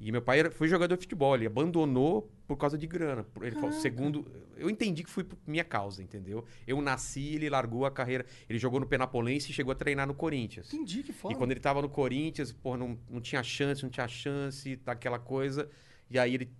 E 0.00 0.10
meu 0.12 0.20
pai 0.20 0.40
era- 0.40 0.50
foi 0.50 0.66
jogador 0.68 0.96
de 0.96 1.02
futebol, 1.04 1.34
ele 1.36 1.46
abandonou 1.46 2.30
por 2.48 2.56
causa 2.56 2.76
de 2.76 2.84
grana. 2.86 3.22
Por- 3.24 3.44
Ele 3.46 3.54
falou, 3.54 3.70
segundo. 3.72 4.26
Eu 4.56 4.68
entendi 4.68 5.04
que 5.04 5.08
foi 5.08 5.22
por 5.22 5.38
minha 5.46 5.64
causa, 5.64 6.02
entendeu? 6.02 6.44
Eu 6.66 6.82
nasci, 6.82 7.36
ele 7.36 7.48
largou 7.48 7.86
a 7.86 7.90
carreira. 7.90 8.26
Ele 8.48 8.58
jogou 8.58 8.80
no 8.80 8.86
Penapolense 8.86 9.50
e 9.52 9.54
chegou 9.54 9.70
a 9.70 9.74
treinar 9.76 10.06
no 10.06 10.14
Corinthians. 10.14 10.66
Entendi 10.74 11.02
que 11.04 11.12
foda. 11.12 11.32
E 11.32 11.36
quando 11.38 11.52
ele 11.52 11.60
tava 11.60 11.80
no 11.80 11.88
Corinthians, 11.88 12.50
porra, 12.52 12.76
não, 12.76 12.98
não 13.08 13.20
tinha 13.20 13.42
chance, 13.42 13.84
não 13.84 13.88
tinha 13.90 14.08
chance, 14.08 14.76
tá 14.78 14.92
aquela 14.92 15.18
coisa. 15.20 15.70
E 16.10 16.18
aí 16.18 16.34
ele. 16.34 16.50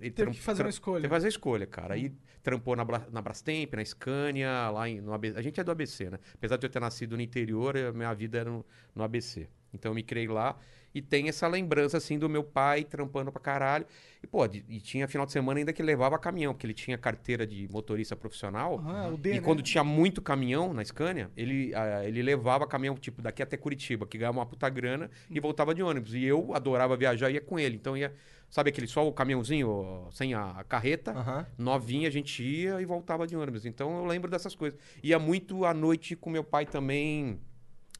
Ele 0.00 0.10
Teve 0.10 0.30
que 0.32 0.40
fazer 0.40 0.62
uma 0.62 0.70
escolha. 0.70 0.96
Teve 0.96 1.08
que 1.08 1.14
fazer 1.14 1.26
a 1.26 1.28
escolha, 1.28 1.66
cara. 1.66 1.94
Aí 1.94 2.12
trampou 2.42 2.76
na, 2.76 2.84
Bra- 2.84 3.06
na 3.10 3.22
Brastemp, 3.22 3.72
na 3.74 3.84
Scania, 3.84 4.68
lá 4.70 4.88
em, 4.88 5.00
no 5.00 5.12
ABC. 5.12 5.38
A 5.38 5.42
gente 5.42 5.60
é 5.60 5.64
do 5.64 5.70
ABC, 5.70 6.10
né? 6.10 6.18
Apesar 6.34 6.56
de 6.56 6.66
eu 6.66 6.70
ter 6.70 6.80
nascido 6.80 7.16
no 7.16 7.22
interior, 7.22 7.76
a 7.76 7.92
minha 7.92 8.12
vida 8.14 8.38
era 8.38 8.50
no, 8.50 8.64
no 8.94 9.02
ABC. 9.02 9.48
Então 9.72 9.90
eu 9.92 9.94
me 9.94 10.02
criei 10.02 10.28
lá 10.28 10.56
e 10.94 11.00
tem 11.00 11.26
essa 11.26 11.48
lembrança, 11.48 11.96
assim, 11.96 12.18
do 12.18 12.28
meu 12.28 12.44
pai 12.44 12.84
trampando 12.84 13.32
pra 13.32 13.40
caralho. 13.40 13.86
E, 14.22 14.26
pô, 14.26 14.46
de- 14.46 14.62
e 14.68 14.78
tinha 14.78 15.08
final 15.08 15.24
de 15.24 15.32
semana 15.32 15.58
ainda 15.58 15.72
que 15.72 15.82
levava 15.82 16.18
caminhão, 16.18 16.52
porque 16.52 16.66
ele 16.66 16.74
tinha 16.74 16.98
carteira 16.98 17.46
de 17.46 17.66
motorista 17.72 18.14
profissional. 18.14 18.78
O 19.10 19.16
D, 19.16 19.30
E 19.30 19.34
né? 19.36 19.40
quando 19.40 19.62
tinha 19.62 19.82
muito 19.82 20.20
caminhão 20.20 20.74
na 20.74 20.84
Scania, 20.84 21.30
ele, 21.34 21.74
ah, 21.74 22.04
ele 22.04 22.22
levava 22.22 22.66
caminhão, 22.66 22.94
tipo, 22.96 23.22
daqui 23.22 23.42
até 23.42 23.56
Curitiba, 23.56 24.06
que 24.06 24.18
ganhava 24.18 24.38
uma 24.38 24.44
puta 24.46 24.68
grana 24.68 25.10
e 25.30 25.40
voltava 25.40 25.74
de 25.74 25.82
ônibus. 25.82 26.12
E 26.12 26.22
eu 26.24 26.52
adorava 26.54 26.94
viajar 26.94 27.30
e 27.30 27.34
ia 27.34 27.40
com 27.40 27.58
ele. 27.58 27.76
Então 27.76 27.96
ia, 27.96 28.12
sabe 28.52 28.68
aquele 28.68 28.86
só 28.86 29.08
o 29.08 29.12
caminhãozinho, 29.12 30.08
sem 30.12 30.34
a, 30.34 30.62
carreta, 30.68 31.12
Aham. 31.12 31.46
novinha, 31.56 32.06
a 32.06 32.10
gente 32.12 32.42
ia 32.44 32.82
e 32.82 32.84
voltava 32.84 33.26
de 33.26 33.34
ônibus. 33.34 33.64
Então 33.64 33.96
eu 34.00 34.04
lembro 34.04 34.30
dessas 34.30 34.54
coisas. 34.54 34.78
Ia 35.02 35.18
muito 35.18 35.64
à 35.64 35.72
noite 35.72 36.14
com 36.14 36.28
meu 36.28 36.44
pai 36.44 36.66
também 36.66 37.40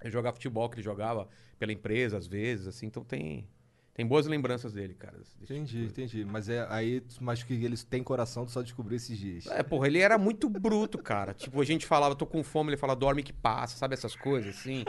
jogar 0.04 0.30
futebol, 0.35 0.68
que 0.68 0.76
ele 0.76 0.82
jogava 0.82 1.26
pela 1.59 1.73
empresa 1.73 2.18
às 2.18 2.26
vezes, 2.26 2.66
assim. 2.66 2.85
Então 2.85 3.02
tem, 3.02 3.49
tem 3.94 4.06
boas 4.06 4.26
lembranças 4.26 4.75
dele, 4.75 4.92
cara. 4.92 5.16
tipo 5.23 5.42
Entendi, 5.42 5.78
coisa. 5.78 5.90
entendi. 5.90 6.25
Mas 6.26 6.50
é 6.50 6.66
aí, 6.68 7.02
mas 7.18 7.42
que 7.42 7.54
eles 7.54 7.82
têm 7.82 8.02
coração, 8.02 8.44
tu 8.44 8.52
só 8.52 8.61
descobriu 8.61 8.99
esses 8.99 9.16
dias. 9.16 9.47
É, 9.47 9.62
porra, 9.62 9.87
ele 9.87 10.00
era 10.00 10.18
muito 10.18 10.50
bruto, 10.50 10.99
cara. 10.99 11.32
Tipo, 11.32 11.62
a 11.62 11.64
gente 11.64 11.87
falava, 11.87 12.14
tô 12.14 12.26
com 12.26 12.44
fome, 12.44 12.68
ele 12.68 12.76
fala, 12.76 12.94
dorme 12.94 13.23
que 13.23 13.32
passa, 13.32 13.78
sabe 13.78 13.94
essas 13.94 14.14
coisas, 14.14 14.54
assim. 14.54 14.85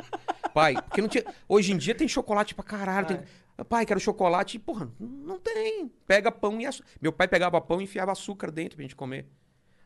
Pai, 0.54 0.74
porque 0.74 1.02
não 1.02 1.08
tinha. 1.08 1.24
Hoje 1.48 1.72
em 1.72 1.78
dia 1.78 1.96
tem 1.96 2.08
chocolate 2.08 2.54
pra 2.54 2.66
caralho. 2.66 3.08
Tem... 3.08 3.22
Pai, 3.70 3.86
quero 3.86 4.00
chocolate. 4.00 4.58
Porra, 4.58 4.92
não 5.00 5.40
tem. 5.40 5.92
Pega 6.08 6.32
pão 6.32 6.60
e 6.60 6.66
açúcar. 6.66 6.90
Meu 7.02 7.14
pai 7.14 7.28
pegava 7.28 7.62
pão 7.62 7.80
e 7.80 7.84
enfiava 7.84 8.12
açúcar 8.12 8.50
dentro 8.50 8.76
pra 8.76 8.84
gente 8.84 8.96
comer. 8.96 9.28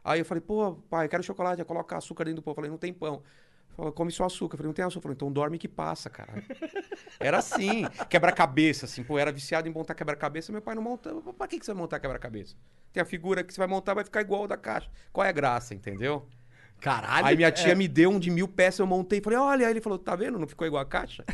Aí 0.03 0.19
eu 0.19 0.25
falei, 0.25 0.41
pô, 0.41 0.75
pai, 0.89 1.07
quero 1.09 1.21
chocolate. 1.21 1.63
Coloca 1.65 1.97
açúcar 1.97 2.25
dentro 2.25 2.41
do 2.41 2.43
pão. 2.43 2.51
Eu 2.51 2.55
falei, 2.55 2.71
não 2.71 2.77
tem 2.77 2.93
pão. 2.93 3.21
Falou, 3.75 3.91
come 3.91 4.11
só 4.11 4.25
açúcar. 4.25 4.55
Eu 4.55 4.57
falei, 4.57 4.67
não 4.67 4.73
tem 4.73 4.85
açúcar. 4.85 4.99
Eu 4.99 5.03
falei, 5.03 5.15
então 5.15 5.31
dorme 5.31 5.57
que 5.57 5.67
passa, 5.67 6.09
cara. 6.09 6.41
Era 7.19 7.39
assim. 7.39 7.83
Quebra-cabeça, 8.09 8.85
assim. 8.85 9.03
Pô, 9.03 9.19
era 9.19 9.31
viciado 9.31 9.67
em 9.67 9.71
montar 9.71 9.95
quebra-cabeça. 9.95 10.51
Meu 10.51 10.61
pai 10.61 10.73
não 10.73 10.81
monta. 10.81 11.13
Pra 11.37 11.47
que, 11.47 11.59
que 11.59 11.65
você 11.65 11.73
vai 11.73 11.81
montar 11.81 11.99
quebra-cabeça? 11.99 12.55
Tem 12.93 13.03
a 13.03 13.05
figura 13.05 13.43
que 13.43 13.53
você 13.53 13.59
vai 13.59 13.67
montar, 13.67 13.93
vai 13.93 14.03
ficar 14.05 14.21
igual 14.21 14.41
ao 14.41 14.47
da 14.47 14.57
caixa. 14.57 14.89
Qual 15.11 15.25
é 15.25 15.29
a 15.29 15.33
graça, 15.33 15.75
entendeu? 15.75 16.25
Caralho! 16.79 17.27
Aí 17.27 17.35
minha 17.35 17.51
tia 17.51 17.75
me 17.75 17.87
deu 17.87 18.09
um 18.09 18.19
de 18.19 18.31
mil 18.31 18.47
peças, 18.47 18.79
eu 18.79 18.87
montei. 18.87 19.19
Falei, 19.19 19.37
olha. 19.37 19.67
Aí 19.67 19.73
ele 19.73 19.81
falou, 19.81 19.99
tá 19.99 20.15
vendo? 20.15 20.39
Não 20.39 20.47
ficou 20.47 20.65
igual 20.65 20.81
a 20.81 20.85
caixa? 20.85 21.25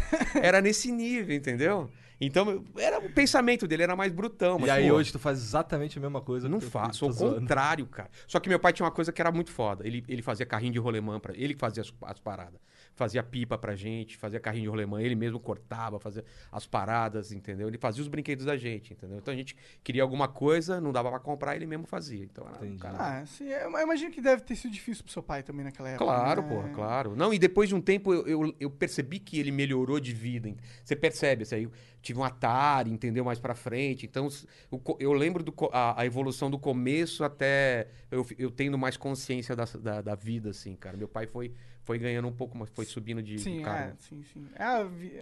Era 0.41 0.59
nesse 0.59 0.91
nível, 0.91 1.35
entendeu? 1.35 1.89
Então, 2.25 2.63
era 2.77 2.99
o 2.99 3.09
pensamento 3.11 3.67
dele, 3.67 3.83
era 3.83 3.95
mais 3.95 4.11
brutão. 4.11 4.59
Mas, 4.59 4.67
e 4.67 4.71
aí 4.71 4.89
pô, 4.89 4.95
hoje 4.95 5.11
tu 5.11 5.19
faz 5.19 5.37
exatamente 5.39 5.97
a 5.97 6.01
mesma 6.01 6.21
coisa. 6.21 6.47
não 6.47 6.61
faço, 6.61 7.05
ao 7.05 7.13
contrário, 7.13 7.85
cara. 7.87 8.09
Só 8.27 8.39
que 8.39 8.49
meu 8.49 8.59
pai 8.59 8.73
tinha 8.73 8.85
uma 8.85 8.91
coisa 8.91 9.11
que 9.11 9.21
era 9.21 9.31
muito 9.31 9.51
foda. 9.51 9.85
Ele, 9.85 10.03
ele 10.07 10.21
fazia 10.21 10.45
carrinho 10.45 10.73
de 10.73 10.79
rolemã 10.79 11.19
para 11.19 11.33
ele 11.35 11.53
que 11.53 11.59
fazia 11.59 11.81
as, 11.81 11.93
as 12.03 12.19
paradas. 12.19 12.59
Fazia 12.95 13.23
pipa 13.23 13.57
pra 13.57 13.75
gente, 13.75 14.15
fazia 14.17 14.39
carrinho 14.39 14.63
de 14.63 14.69
rolemã, 14.69 15.01
ele 15.01 15.15
mesmo 15.15 15.39
cortava, 15.39 15.99
fazia 15.99 16.23
as 16.51 16.65
paradas, 16.67 17.31
entendeu? 17.31 17.67
Ele 17.67 17.77
fazia 17.77 18.01
os 18.01 18.07
brinquedos 18.07 18.45
da 18.45 18.55
gente, 18.55 18.93
entendeu? 18.93 19.17
Então 19.17 19.33
a 19.33 19.37
gente 19.37 19.55
queria 19.83 20.03
alguma 20.03 20.27
coisa, 20.27 20.79
não 20.79 20.91
dava 20.91 21.09
pra 21.09 21.19
comprar, 21.19 21.55
ele 21.55 21.65
mesmo 21.65 21.87
fazia. 21.87 22.23
Então 22.23 22.47
era 22.47 22.63
um 22.63 22.77
cara 22.77 22.97
Ah, 22.99 23.25
sim, 23.25 23.45
eu 23.47 23.71
eu 23.71 23.81
imagino 23.81 24.11
que 24.11 24.21
deve 24.21 24.43
ter 24.43 24.55
sido 24.55 24.71
difícil 24.71 25.03
pro 25.03 25.11
seu 25.11 25.23
pai 25.23 25.41
também 25.43 25.63
naquela 25.65 25.89
época. 25.89 26.05
Claro, 26.05 26.41
né? 26.43 26.47
porra, 26.47 26.69
claro. 26.69 27.15
Não, 27.15 27.33
e 27.33 27.39
depois 27.39 27.67
de 27.67 27.75
um 27.75 27.81
tempo 27.81 28.13
eu, 28.13 28.27
eu, 28.27 28.55
eu 28.59 28.69
percebi 28.69 29.19
que 29.19 29.39
ele 29.39 29.51
melhorou 29.51 29.99
de 29.99 30.13
vida. 30.13 30.53
Você 30.83 30.95
percebe, 30.95 31.43
assim, 31.43 31.55
aí 31.55 31.63
eu 31.63 31.71
tive 32.01 32.19
um 32.19 32.23
Atari, 32.23 32.91
entendeu? 32.91 33.23
Mais 33.25 33.39
pra 33.39 33.55
frente. 33.55 34.05
Então, 34.05 34.27
co- 34.83 34.97
eu 34.99 35.13
lembro 35.13 35.41
do 35.43 35.53
a, 35.71 36.01
a 36.01 36.05
evolução 36.05 36.51
do 36.51 36.59
começo 36.59 37.23
até 37.23 37.87
eu, 38.11 38.25
eu 38.37 38.51
tendo 38.51 38.77
mais 38.77 38.97
consciência 38.97 39.55
da, 39.55 39.65
da, 39.65 40.01
da 40.01 40.15
vida, 40.15 40.49
assim, 40.51 40.75
cara. 40.75 40.95
Meu 40.97 41.07
pai 41.07 41.25
foi, 41.25 41.53
foi 41.83 41.97
ganhando 41.99 42.27
um 42.27 42.33
pouco, 42.33 42.57
mas 42.57 42.69
foi 42.69 42.85
subindo 42.85 43.21
de, 43.21 43.39
Sim, 43.39 43.55
de 43.57 43.61
é, 43.61 43.63
cargo. 43.63 43.95
sim, 43.99 44.23
sim. 44.33 44.47
É, 44.55 44.63
a 44.63 44.83
vi- 44.83 45.21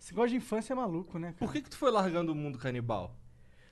esse 0.00 0.12
negócio 0.12 0.30
de 0.30 0.36
infância 0.36 0.72
é 0.72 0.76
maluco, 0.76 1.18
né? 1.18 1.28
cara? 1.28 1.38
Por 1.38 1.52
que 1.52 1.60
que 1.62 1.70
tu 1.70 1.76
foi 1.76 1.90
largando 1.90 2.32
o 2.32 2.34
mundo 2.34 2.58
canibal? 2.58 3.14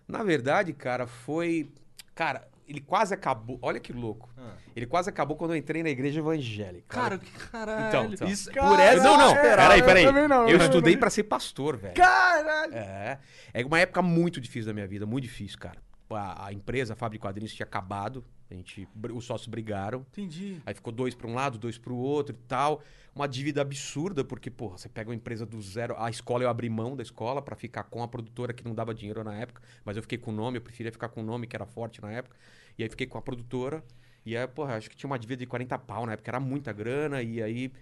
Na 0.07 0.23
verdade, 0.23 0.73
cara, 0.73 1.07
foi. 1.07 1.71
Cara, 2.15 2.49
ele 2.67 2.81
quase 2.81 3.15
acabou. 3.15 3.59
Olha 3.63 3.79
que 3.81 3.93
louco. 3.93 4.31
Ah. 4.37 4.53
Ele 4.77 4.87
quase 4.87 5.09
acabou 5.09 5.37
quando 5.37 5.53
eu 5.53 5.57
entrei 5.57 5.83
na 5.83 5.89
igreja 5.91 6.21
evangélica. 6.21 6.87
Cara, 6.89 7.19
que 7.19 7.31
caralho. 7.31 7.89
Então, 7.89 8.13
então. 8.13 8.29
Isso, 8.29 8.51
Caralho, 8.51 8.75
por 8.77 8.81
essa 8.83 9.03
não, 9.05 9.17
não, 9.17 9.31
é, 9.37 9.43
peraí, 9.43 9.81
eu 9.81 9.85
peraí. 9.87 10.05
também 10.05 10.29
não, 10.29 10.49
eu 10.49 10.59
eu 10.59 10.65
estudei 10.65 10.97
pra 10.97 11.11
ser 11.11 11.25
pastor, 11.25 11.77
velho. 11.77 11.95
Caralho! 11.95 12.75
É. 12.75 13.19
É 13.55 13.65
uma 13.65 13.79
época 13.81 14.03
muito 14.03 14.41
difícil 14.41 14.67
da 14.67 14.75
minha 14.75 14.87
vida, 14.87 15.07
muito 15.07 15.25
difícil, 15.25 15.59
cara. 15.59 15.79
A, 16.11 16.47
a 16.47 16.53
empresa, 16.53 16.95
a 16.95 16.97
fábrica 16.97 17.21
de 17.21 17.29
quadrinhos 17.29 17.55
tinha 17.55 17.67
acabado. 17.67 18.25
A 18.51 18.55
gente, 18.55 18.89
os 19.15 19.25
sócios 19.25 19.47
brigaram. 19.47 20.01
Entendi. 20.13 20.61
Aí 20.65 20.75
ficou 20.75 20.93
dois 20.93 21.15
pra 21.15 21.27
um 21.27 21.35
lado, 21.35 21.59
dois 21.59 21.77
pro 21.77 21.95
outro 21.95 22.35
e 22.35 22.39
tal. 22.47 22.83
Uma 23.15 23.27
dívida 23.27 23.61
absurda, 23.61 24.25
porque, 24.25 24.51
porra, 24.51 24.79
você 24.79 24.89
pega 24.89 25.11
uma 25.11 25.15
empresa 25.15 25.45
do 25.45 25.61
zero. 25.61 25.95
A 25.99 26.09
escola 26.09 26.45
eu 26.45 26.49
abri 26.49 26.71
mão 26.71 26.97
da 26.97 27.03
escola 27.03 27.43
pra 27.43 27.57
ficar 27.57 27.85
com 27.85 28.03
a 28.03 28.09
produtora 28.09 28.53
que 28.53 28.65
não 28.65 28.75
dava 28.75 28.95
dinheiro 28.95 29.23
na 29.23 29.35
época. 29.35 29.61
Mas 29.85 29.97
eu 29.97 30.03
fiquei 30.03 30.17
com 30.17 30.31
o 30.31 30.35
nome, 30.35 30.59
eu 30.59 30.63
preferia 30.63 30.91
ficar 30.91 31.09
com 31.09 31.21
o 31.21 31.25
nome 31.25 31.47
que 31.47 31.55
era 31.55 31.67
forte 31.67 32.01
na 32.01 32.11
época. 32.11 32.37
E 32.79 32.83
aí 32.83 32.89
fiquei 32.89 33.07
com 33.07 33.19
a 33.19 33.23
produtora. 33.23 33.85
E 34.25 34.37
aí, 34.37 34.47
porra, 34.47 34.77
acho 34.77 34.89
que 34.89 34.97
tinha 34.97 35.09
uma 35.09 35.19
dívida 35.19 35.41
de 35.41 35.47
40 35.47 35.79
pau 35.79 36.07
na 36.07 36.13
época, 36.13 36.31
era 36.31 36.41
muita 36.41 36.73
grana. 36.73 37.23
E 37.23 37.43
aí 37.43 37.73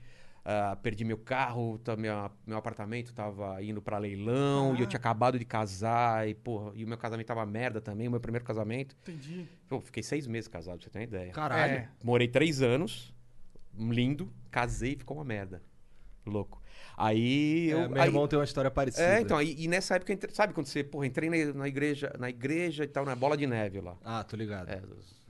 ah, 0.49 0.76
perdi 0.81 1.05
meu 1.05 1.19
carro, 1.19 1.76
tá, 1.79 1.97
minha- 1.97 2.31
meu 2.47 2.57
apartamento 2.57 3.12
tava 3.12 3.61
indo 3.65 3.83
pra 3.83 3.99
leilão. 3.99 4.76
E 4.76 4.79
eu 4.79 4.85
Ah. 4.85 4.88
tinha 4.88 4.99
acabado 4.99 5.37
de 5.38 5.45
casar. 5.45 6.29
E, 6.29 6.35
porra, 6.35 6.71
e 6.76 6.85
o 6.85 6.88
meu 6.88 6.97
casamento 6.97 7.26
tava 7.26 7.45
merda 7.45 7.81
também, 7.81 8.07
o 8.07 8.11
meu 8.12 8.21
primeiro 8.21 8.45
casamento. 8.45 8.97
Entendi. 9.03 9.49
Pô, 9.69 9.81
fiquei 9.81 10.03
seis 10.05 10.26
meses 10.29 10.47
casado, 10.47 10.76
pra 10.79 10.85
você 10.85 10.91
ter 10.91 10.99
uma 11.00 11.05
ideia. 11.05 11.33
Caralho. 11.33 11.73
É. 11.73 11.88
Morei 12.03 12.29
três 12.29 12.62
anos, 12.62 13.12
lindo, 13.76 14.33
casei 14.50 14.93
e 14.93 14.97
ficou 14.97 15.17
uma 15.17 15.25
merda. 15.25 15.61
Louco. 16.25 16.62
Aí 16.97 17.71
É, 17.71 17.75
eu. 17.75 17.91
meu 17.91 18.00
aí- 18.03 18.09
irmão 18.09 18.26
tem 18.26 18.38
uma 18.38 18.45
história 18.45 18.71
parecida. 18.71 19.05
é, 19.05 19.21
então, 19.21 19.37
aí- 19.37 19.55
e 19.59 19.69
nessa 19.69 19.97
época, 19.97 20.12
eu 20.12 20.15
entre- 20.15 20.33
sabe 20.35 20.55
quando 20.55 20.67
você, 20.67 20.83
porra, 20.83 21.07
entrei 21.07 21.29
na, 21.29 21.53
na 21.55 21.69
igreja, 21.69 22.12
na 22.19 22.31
igreja 22.31 22.85
e 22.85 22.88
tal, 22.88 23.05
na 23.05 23.15
bola 23.15 23.37
de 23.37 23.47
neve 23.47 23.81
lá. 23.81 23.97
Ah, 24.05 24.25
tô 24.25 24.37
ligado. 24.37 24.69
É, 24.71 24.81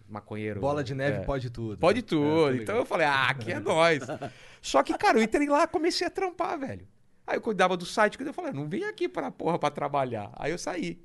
os 0.06 0.10
maconheiros. 0.12 0.60
Bola 0.60 0.82
de 0.84 0.94
neve 0.94 1.18
é. 1.18 1.20
pode 1.22 1.50
tudo. 1.50 1.78
Pode 1.78 1.98
É, 1.98 2.02
tudo. 2.02 2.46
ligado. 2.48 2.62
então 2.62 2.76
eu 2.76 2.84
falei, 2.86 3.06
ah, 3.06 3.28
aqui 3.28 3.52
é 3.52 3.60
nós. 3.60 4.00
Só 4.62 4.82
que, 4.82 4.96
cara, 4.96 5.18
eu 5.18 5.22
entrei 5.22 5.48
lá, 5.48 5.66
comecei 5.66 6.06
a 6.06 6.10
trampar, 6.10 6.58
velho. 6.58 6.86
Aí 7.26 7.36
eu 7.36 7.40
cuidava 7.40 7.76
do 7.76 7.84
site, 7.84 8.16
eu 8.20 8.32
falei, 8.32 8.52
não 8.52 8.68
vim 8.68 8.84
aqui 8.84 9.08
pra 9.08 9.30
porra 9.30 9.58
pra 9.58 9.70
trabalhar. 9.70 10.30
Aí 10.36 10.52
eu 10.52 10.58
saí. 10.58 11.02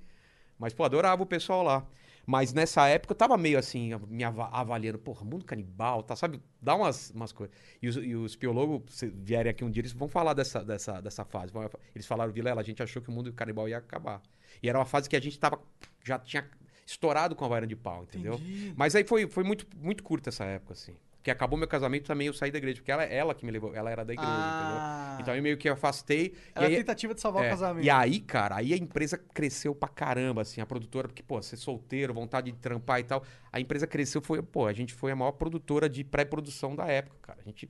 Mas, 0.57 0.73
pô, 0.73 0.83
adorava 0.83 1.23
o 1.23 1.25
pessoal 1.25 1.63
lá. 1.63 1.85
Mas 2.23 2.53
nessa 2.53 2.87
época 2.87 3.13
eu 3.13 3.17
tava 3.17 3.35
meio 3.35 3.57
assim, 3.57 3.95
me 4.07 4.23
ava- 4.23 4.47
avaliando, 4.51 4.99
porra, 4.99 5.25
mundo 5.25 5.43
canibal, 5.43 6.03
tá? 6.03 6.15
Sabe? 6.15 6.39
Dá 6.61 6.75
umas, 6.75 7.09
umas 7.09 7.31
coisas. 7.31 7.55
E 7.81 7.87
os, 7.87 7.95
e 7.97 8.15
os 8.15 8.35
biólogos, 8.35 8.93
se 8.95 9.07
vierem 9.07 9.49
aqui 9.49 9.63
um 9.63 9.71
dia, 9.71 9.81
eles 9.81 9.91
vão 9.91 10.07
falar 10.07 10.33
dessa, 10.35 10.63
dessa, 10.63 11.01
dessa 11.01 11.25
fase. 11.25 11.51
Eles 11.95 12.05
falaram, 12.05 12.31
Vilela, 12.31 12.61
a 12.61 12.63
gente 12.63 12.83
achou 12.83 13.01
que 13.01 13.09
o 13.09 13.11
mundo 13.11 13.33
canibal 13.33 13.67
ia 13.67 13.77
acabar. 13.79 14.21
E 14.61 14.69
era 14.69 14.77
uma 14.77 14.85
fase 14.85 15.09
que 15.09 15.15
a 15.15 15.19
gente 15.19 15.39
tava, 15.39 15.59
já 16.03 16.19
tinha 16.19 16.47
estourado 16.85 17.35
com 17.35 17.45
a 17.45 17.47
vaina 17.47 17.67
de 17.67 17.75
pau, 17.75 18.03
entendeu? 18.03 18.33
Entendi. 18.35 18.73
Mas 18.75 18.95
aí 18.95 19.03
foi, 19.03 19.27
foi 19.27 19.43
muito, 19.43 19.65
muito 19.77 20.03
curta 20.03 20.29
essa 20.29 20.43
época, 20.45 20.73
assim. 20.73 20.95
Porque 21.17 21.29
acabou 21.29 21.55
meu 21.57 21.67
casamento 21.67 22.05
também, 22.07 22.25
eu 22.25 22.33
saí 22.33 22.49
da 22.49 22.57
igreja. 22.57 22.77
Porque 22.77 22.91
ela, 22.91 23.03
ela 23.03 23.35
que 23.35 23.45
me 23.45 23.51
levou, 23.51 23.75
ela 23.75 23.91
era 23.91 24.03
da 24.03 24.11
igreja, 24.11 24.31
Ah. 24.31 25.09
entendeu? 25.09 25.21
Então 25.21 25.35
eu 25.35 25.43
meio 25.43 25.55
que 25.55 25.69
afastei. 25.69 26.33
Era 26.55 26.65
e 26.65 26.65
a 26.65 26.69
aí, 26.69 26.75
tentativa 26.77 27.13
de 27.13 27.21
salvar 27.21 27.43
é, 27.43 27.47
o 27.47 27.49
casamento. 27.51 27.85
e 27.85 27.89
aí, 27.91 28.19
cara, 28.19 28.55
aí 28.55 28.73
a 28.73 28.77
empresa 28.77 29.19
cresceu 29.19 29.75
pra 29.75 29.87
caramba, 29.87 30.41
assim, 30.41 30.61
a 30.61 30.65
produtora, 30.65 31.07
porque, 31.07 31.21
pô, 31.21 31.39
ser 31.43 31.57
solteiro, 31.57 32.11
vontade 32.11 32.51
de 32.51 32.57
trampar 32.57 32.99
e 32.99 33.03
tal. 33.03 33.23
A 33.53 33.59
empresa 33.59 33.85
cresceu, 33.85 34.19
foi, 34.19 34.41
pô, 34.41 34.65
a 34.65 34.73
gente 34.73 34.95
foi 34.95 35.11
a 35.11 35.15
maior 35.15 35.33
produtora 35.33 35.87
de 35.87 36.03
pré-produção 36.03 36.75
da 36.75 36.87
época, 36.87 37.15
cara. 37.21 37.39
A 37.39 37.43
gente. 37.43 37.69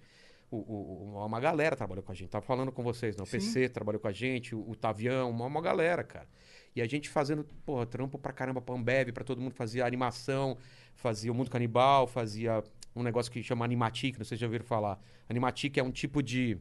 O, 0.49 0.57
o- 0.57 1.13
o- 1.17 1.25
uma 1.25 1.39
galera 1.39 1.75
trabalhou 1.75 2.03
com 2.03 2.11
a 2.11 2.15
gente. 2.15 2.29
Tava 2.29 2.45
falando 2.45 2.71
com 2.71 2.83
vocês, 2.83 3.15
não? 3.17 3.23
O 3.23 3.27
Sim. 3.27 3.37
PC 3.37 3.67
trabalhou 3.69 3.99
com 3.99 4.07
a 4.07 4.11
gente, 4.13 4.55
o, 4.55 4.69
o 4.69 4.75
Tavião, 4.77 5.29
uma, 5.29 5.45
uma 5.45 5.61
galera, 5.61 6.03
cara. 6.05 6.27
E 6.75 6.81
a 6.81 6.87
gente 6.87 7.09
fazendo, 7.09 7.43
porra, 7.65 7.85
trampo 7.85 8.17
pra 8.17 8.31
caramba 8.31 8.61
pra 8.61 8.75
Ambev, 8.75 9.11
pra 9.11 9.23
todo 9.23 9.41
mundo. 9.41 9.53
Fazia 9.53 9.85
animação, 9.85 10.57
fazia 10.95 11.31
o 11.31 11.35
Mundo 11.35 11.49
Canibal, 11.49 12.07
fazia 12.07 12.63
um 12.95 13.03
negócio 13.03 13.31
que 13.31 13.41
chama 13.43 13.65
Animatic, 13.65 14.17
não 14.17 14.25
sei 14.25 14.37
se 14.37 14.41
já 14.41 14.47
ouviram 14.47 14.65
falar. 14.65 14.99
Animatic 15.29 15.77
é 15.77 15.83
um 15.83 15.91
tipo 15.91 16.21
de, 16.21 16.57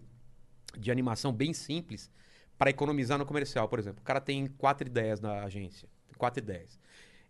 de 0.77 0.91
animação 0.91 1.33
bem 1.33 1.53
simples 1.53 2.11
para 2.59 2.71
economizar 2.71 3.19
no 3.19 3.25
comercial, 3.25 3.69
por 3.69 3.79
exemplo. 3.79 4.01
O 4.01 4.05
cara 4.05 4.21
tem 4.21 4.47
quatro 4.47 4.87
ideias 4.87 5.21
na 5.21 5.45
agência. 5.45 5.89
Quatro 6.19 6.43
ideias. 6.43 6.79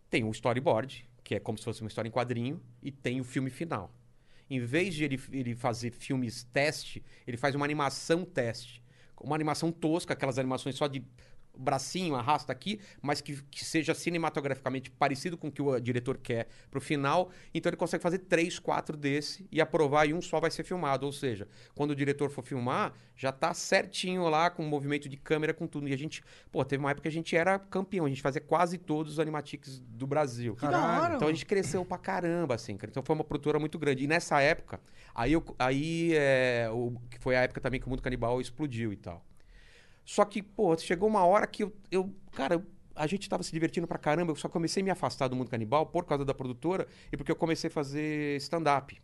Tem 0.09 0.25
um 0.25 0.31
storyboard, 0.31 1.09
que 1.23 1.37
é 1.37 1.41
como 1.41 1.57
se 1.57 1.65
fosse 1.65 1.83
uma 1.83 1.89
história 1.89 2.09
em 2.09 2.13
quadrinho, 2.13 2.61
e 2.83 2.91
tem 2.91 3.21
o 3.21 3.25
filme 3.25 3.51
final. 3.51 3.95
Em 4.49 4.59
vez 4.59 4.95
de 4.95 5.05
ele, 5.05 5.21
ele 5.31 5.55
fazer 5.55 5.93
filmes 5.93 6.43
teste, 6.43 7.05
ele 7.27 7.37
faz 7.37 7.55
uma 7.55 7.65
animação 7.65 8.25
teste. 8.25 8.83
Uma 9.21 9.37
animação 9.37 9.71
tosca, 9.71 10.15
aquelas 10.15 10.39
animações 10.39 10.75
só 10.75 10.89
de 10.89 11.05
bracinho, 11.61 12.15
arrasta 12.15 12.53
aqui, 12.53 12.81
mas 13.01 13.21
que, 13.21 13.43
que 13.51 13.65
seja 13.65 13.95
cinematograficamente 13.95 14.91
parecido 14.91 15.37
com 15.37 15.49
o 15.49 15.53
que 15.53 15.63
o 15.63 15.79
diretor 15.79 16.19
quer 16.19 16.49
pro 16.71 16.81
final. 16.81 17.31
Então 17.55 17.71
ele 17.71 17.77
consegue 17.77 18.03
fazer 18.03 18.19
três, 18.19 18.59
quatro 18.59 18.97
desse 18.97 19.47
e 19.53 19.61
aprovar 19.61 20.09
e 20.09 20.15
um 20.15 20.21
só 20.21 20.41
vai 20.41 20.51
ser 20.51 20.65
filmado. 20.65 21.07
Ou 21.07 21.13
seja, 21.13 21.47
quando 21.75 21.91
o 21.91 21.95
diretor 21.95 22.31
for 22.31 22.43
filmar, 22.43 22.93
já 23.17 23.31
tá 23.31 23.53
certinho 23.53 24.29
lá 24.29 24.49
com 24.51 24.65
o 24.65 24.69
movimento 24.69 25.09
de 25.09 25.17
câmera, 25.17 25.53
com 25.53 25.67
tudo. 25.67 25.89
E 25.89 25.93
a 25.93 25.99
gente, 25.99 26.23
pô, 26.51 26.65
teve 26.65 26.83
uma 26.83 26.91
época 26.91 27.03
que 27.03 27.09
a 27.09 27.13
gente 27.13 27.37
era 27.37 27.59
campeão, 27.59 28.07
a 28.07 28.09
gente 28.09 28.23
fazia 28.23 28.41
quase 28.41 28.79
todos 28.79 29.13
os 29.13 29.21
animatics 29.21 29.81
do 29.81 30.07
Brasil. 30.07 30.57
Hora, 31.03 31.15
Então 31.17 31.29
a 31.29 31.33
gente 31.33 31.45
cresceu 31.45 31.85
pra 31.85 31.99
caramba, 31.99 32.55
assim, 32.55 32.77
cara. 32.77 32.91
Então 32.91 33.03
foi 33.03 33.15
uma 33.15 33.25
produtora 33.25 33.59
muito 33.59 33.79
grande. 33.79 34.05
E 34.05 34.07
nessa 34.07 34.41
época, 34.41 34.81
aí, 35.15 35.33
eu, 35.33 35.45
aí 35.59 36.13
é, 36.15 36.69
o, 36.73 36.99
que 37.11 37.19
foi 37.19 37.37
a 37.37 37.43
época 37.43 37.61
também 37.61 37.79
que 37.79 37.87
o 37.87 37.91
mundo 37.91 38.03
canibal 38.03 38.41
explodiu 38.41 38.93
e 38.93 38.97
tal. 38.97 39.25
Só 40.05 40.25
que, 40.25 40.43
pô, 40.43 40.77
chegou 40.79 41.09
uma 41.09 41.25
hora 41.25 41.47
que 41.47 41.63
eu, 41.65 41.73
eu 41.91 42.13
cara, 42.33 42.55
eu- 42.55 42.67
a 42.95 43.07
gente 43.07 43.29
tava 43.29 43.43
se 43.43 43.53
divertindo 43.53 43.87
pra 43.87 43.99
caramba, 43.99 44.33
eu 44.33 44.37
só 44.37 44.49
comecei 44.49 44.83
a 44.83 44.85
me 44.85 44.91
afastar 44.91 45.29
do 45.29 45.37
mundo 45.37 45.51
canibal 45.51 45.87
por 45.87 46.05
causa 46.05 46.25
da 46.25 46.35
produtora 46.35 46.87
e 47.13 47.17
porque 47.17 47.33
eu 47.33 47.37
comecei 47.37 47.69
a 47.69 47.71
fazer 47.71 48.37
stand-up. 48.39 49.01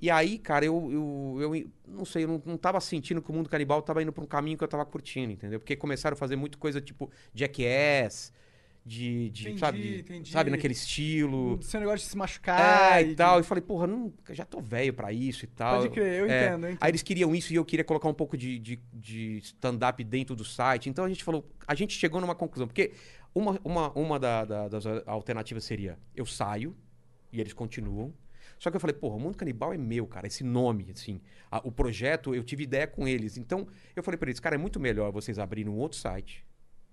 E 0.00 0.10
aí, 0.10 0.38
cara, 0.38 0.64
eu, 0.64 0.90
eu, 0.92 1.54
eu 1.54 1.70
não 1.86 2.04
sei, 2.04 2.24
eu 2.24 2.28
não, 2.28 2.42
não 2.46 2.56
tava 2.56 2.80
sentindo 2.80 3.20
que 3.20 3.30
o 3.30 3.34
mundo 3.34 3.48
canibal 3.50 3.82
tava 3.82 4.02
indo 4.02 4.12
pra 4.12 4.22
um 4.22 4.26
caminho 4.26 4.56
que 4.56 4.62
eu 4.62 4.68
tava 4.68 4.84
curtindo, 4.86 5.32
entendeu? 5.32 5.58
Porque 5.58 5.74
começaram 5.76 6.14
a 6.14 6.16
fazer 6.16 6.36
muito 6.36 6.56
coisa 6.58 6.80
tipo 6.80 7.10
Jackass, 7.34 8.32
de, 8.88 9.30
de, 9.30 9.42
Entendi, 9.42 9.60
sabe, 9.60 9.82
de- 9.82 10.00
entendi. 10.00 10.30
sabe, 10.32 10.50
naquele 10.50 10.72
estilo. 10.72 11.58
Seu 11.62 11.78
negócio 11.78 11.98
de 12.04 12.10
se 12.10 12.16
machucar. 12.16 12.98
É, 13.00 13.04
de- 13.04 13.10
e 13.10 13.14
tal. 13.14 13.38
E 13.40 13.42
falei, 13.42 13.62
porra, 13.62 13.86
não, 13.86 14.12
já 14.30 14.44
tô 14.44 14.60
velho 14.60 14.92
pra 14.94 15.12
isso 15.12 15.44
e 15.44 15.48
tal. 15.48 15.80
Pode 15.82 15.92
crer, 15.92 16.20
eu 16.20 16.26
É. 16.30 16.46
entendo, 16.46 16.64
eu 16.64 16.70
entendo. 16.70 16.78
Aí 16.80 16.90
eles 16.90 17.02
queriam 17.02 17.34
isso 17.34 17.52
e 17.52 17.56
eu 17.56 17.64
queria 17.64 17.84
colocar 17.84 18.08
um 18.08 18.14
pouco 18.14 18.36
de, 18.36 18.58
de, 18.58 18.80
de 18.92 19.38
stand-up 19.38 20.02
dentro 20.02 20.34
do 20.34 20.44
site. 20.44 20.88
Então 20.88 21.04
a 21.04 21.08
gente 21.08 21.22
falou, 21.22 21.46
a 21.66 21.74
gente 21.74 21.92
chegou 21.96 22.20
numa 22.20 22.34
conclusão. 22.34 22.66
Porque 22.66 22.92
uma, 23.34 23.60
uma, 23.62 23.92
uma 23.92 24.18
da- 24.18 24.44
da- 24.44 24.68
das 24.68 24.84
alternativas 25.06 25.64
seria, 25.64 25.98
eu 26.16 26.24
saio 26.26 26.74
e 27.32 27.40
eles 27.40 27.52
continuam. 27.52 28.12
Só 28.58 28.70
que 28.70 28.76
eu 28.76 28.80
falei, 28.80 28.94
porra, 28.94 29.14
o 29.16 29.20
Mundo 29.20 29.36
Canibal 29.36 29.72
é 29.72 29.78
meu, 29.78 30.04
cara, 30.06 30.26
esse 30.26 30.42
nome, 30.42 30.86
assim. 30.90 31.20
A- 31.50 31.60
o 31.64 31.70
projeto, 31.70 32.34
eu 32.34 32.42
tive 32.42 32.64
ideia 32.64 32.86
com 32.88 33.06
eles. 33.06 33.36
Então, 33.36 33.68
eu 33.94 34.02
falei 34.02 34.18
pra 34.18 34.28
eles, 34.30 34.40
cara, 34.40 34.56
é 34.56 34.58
muito 34.58 34.80
melhor 34.80 35.12
vocês 35.12 35.38
abrirem 35.38 35.72
um 35.72 35.76
outro 35.76 35.96
site, 35.96 36.44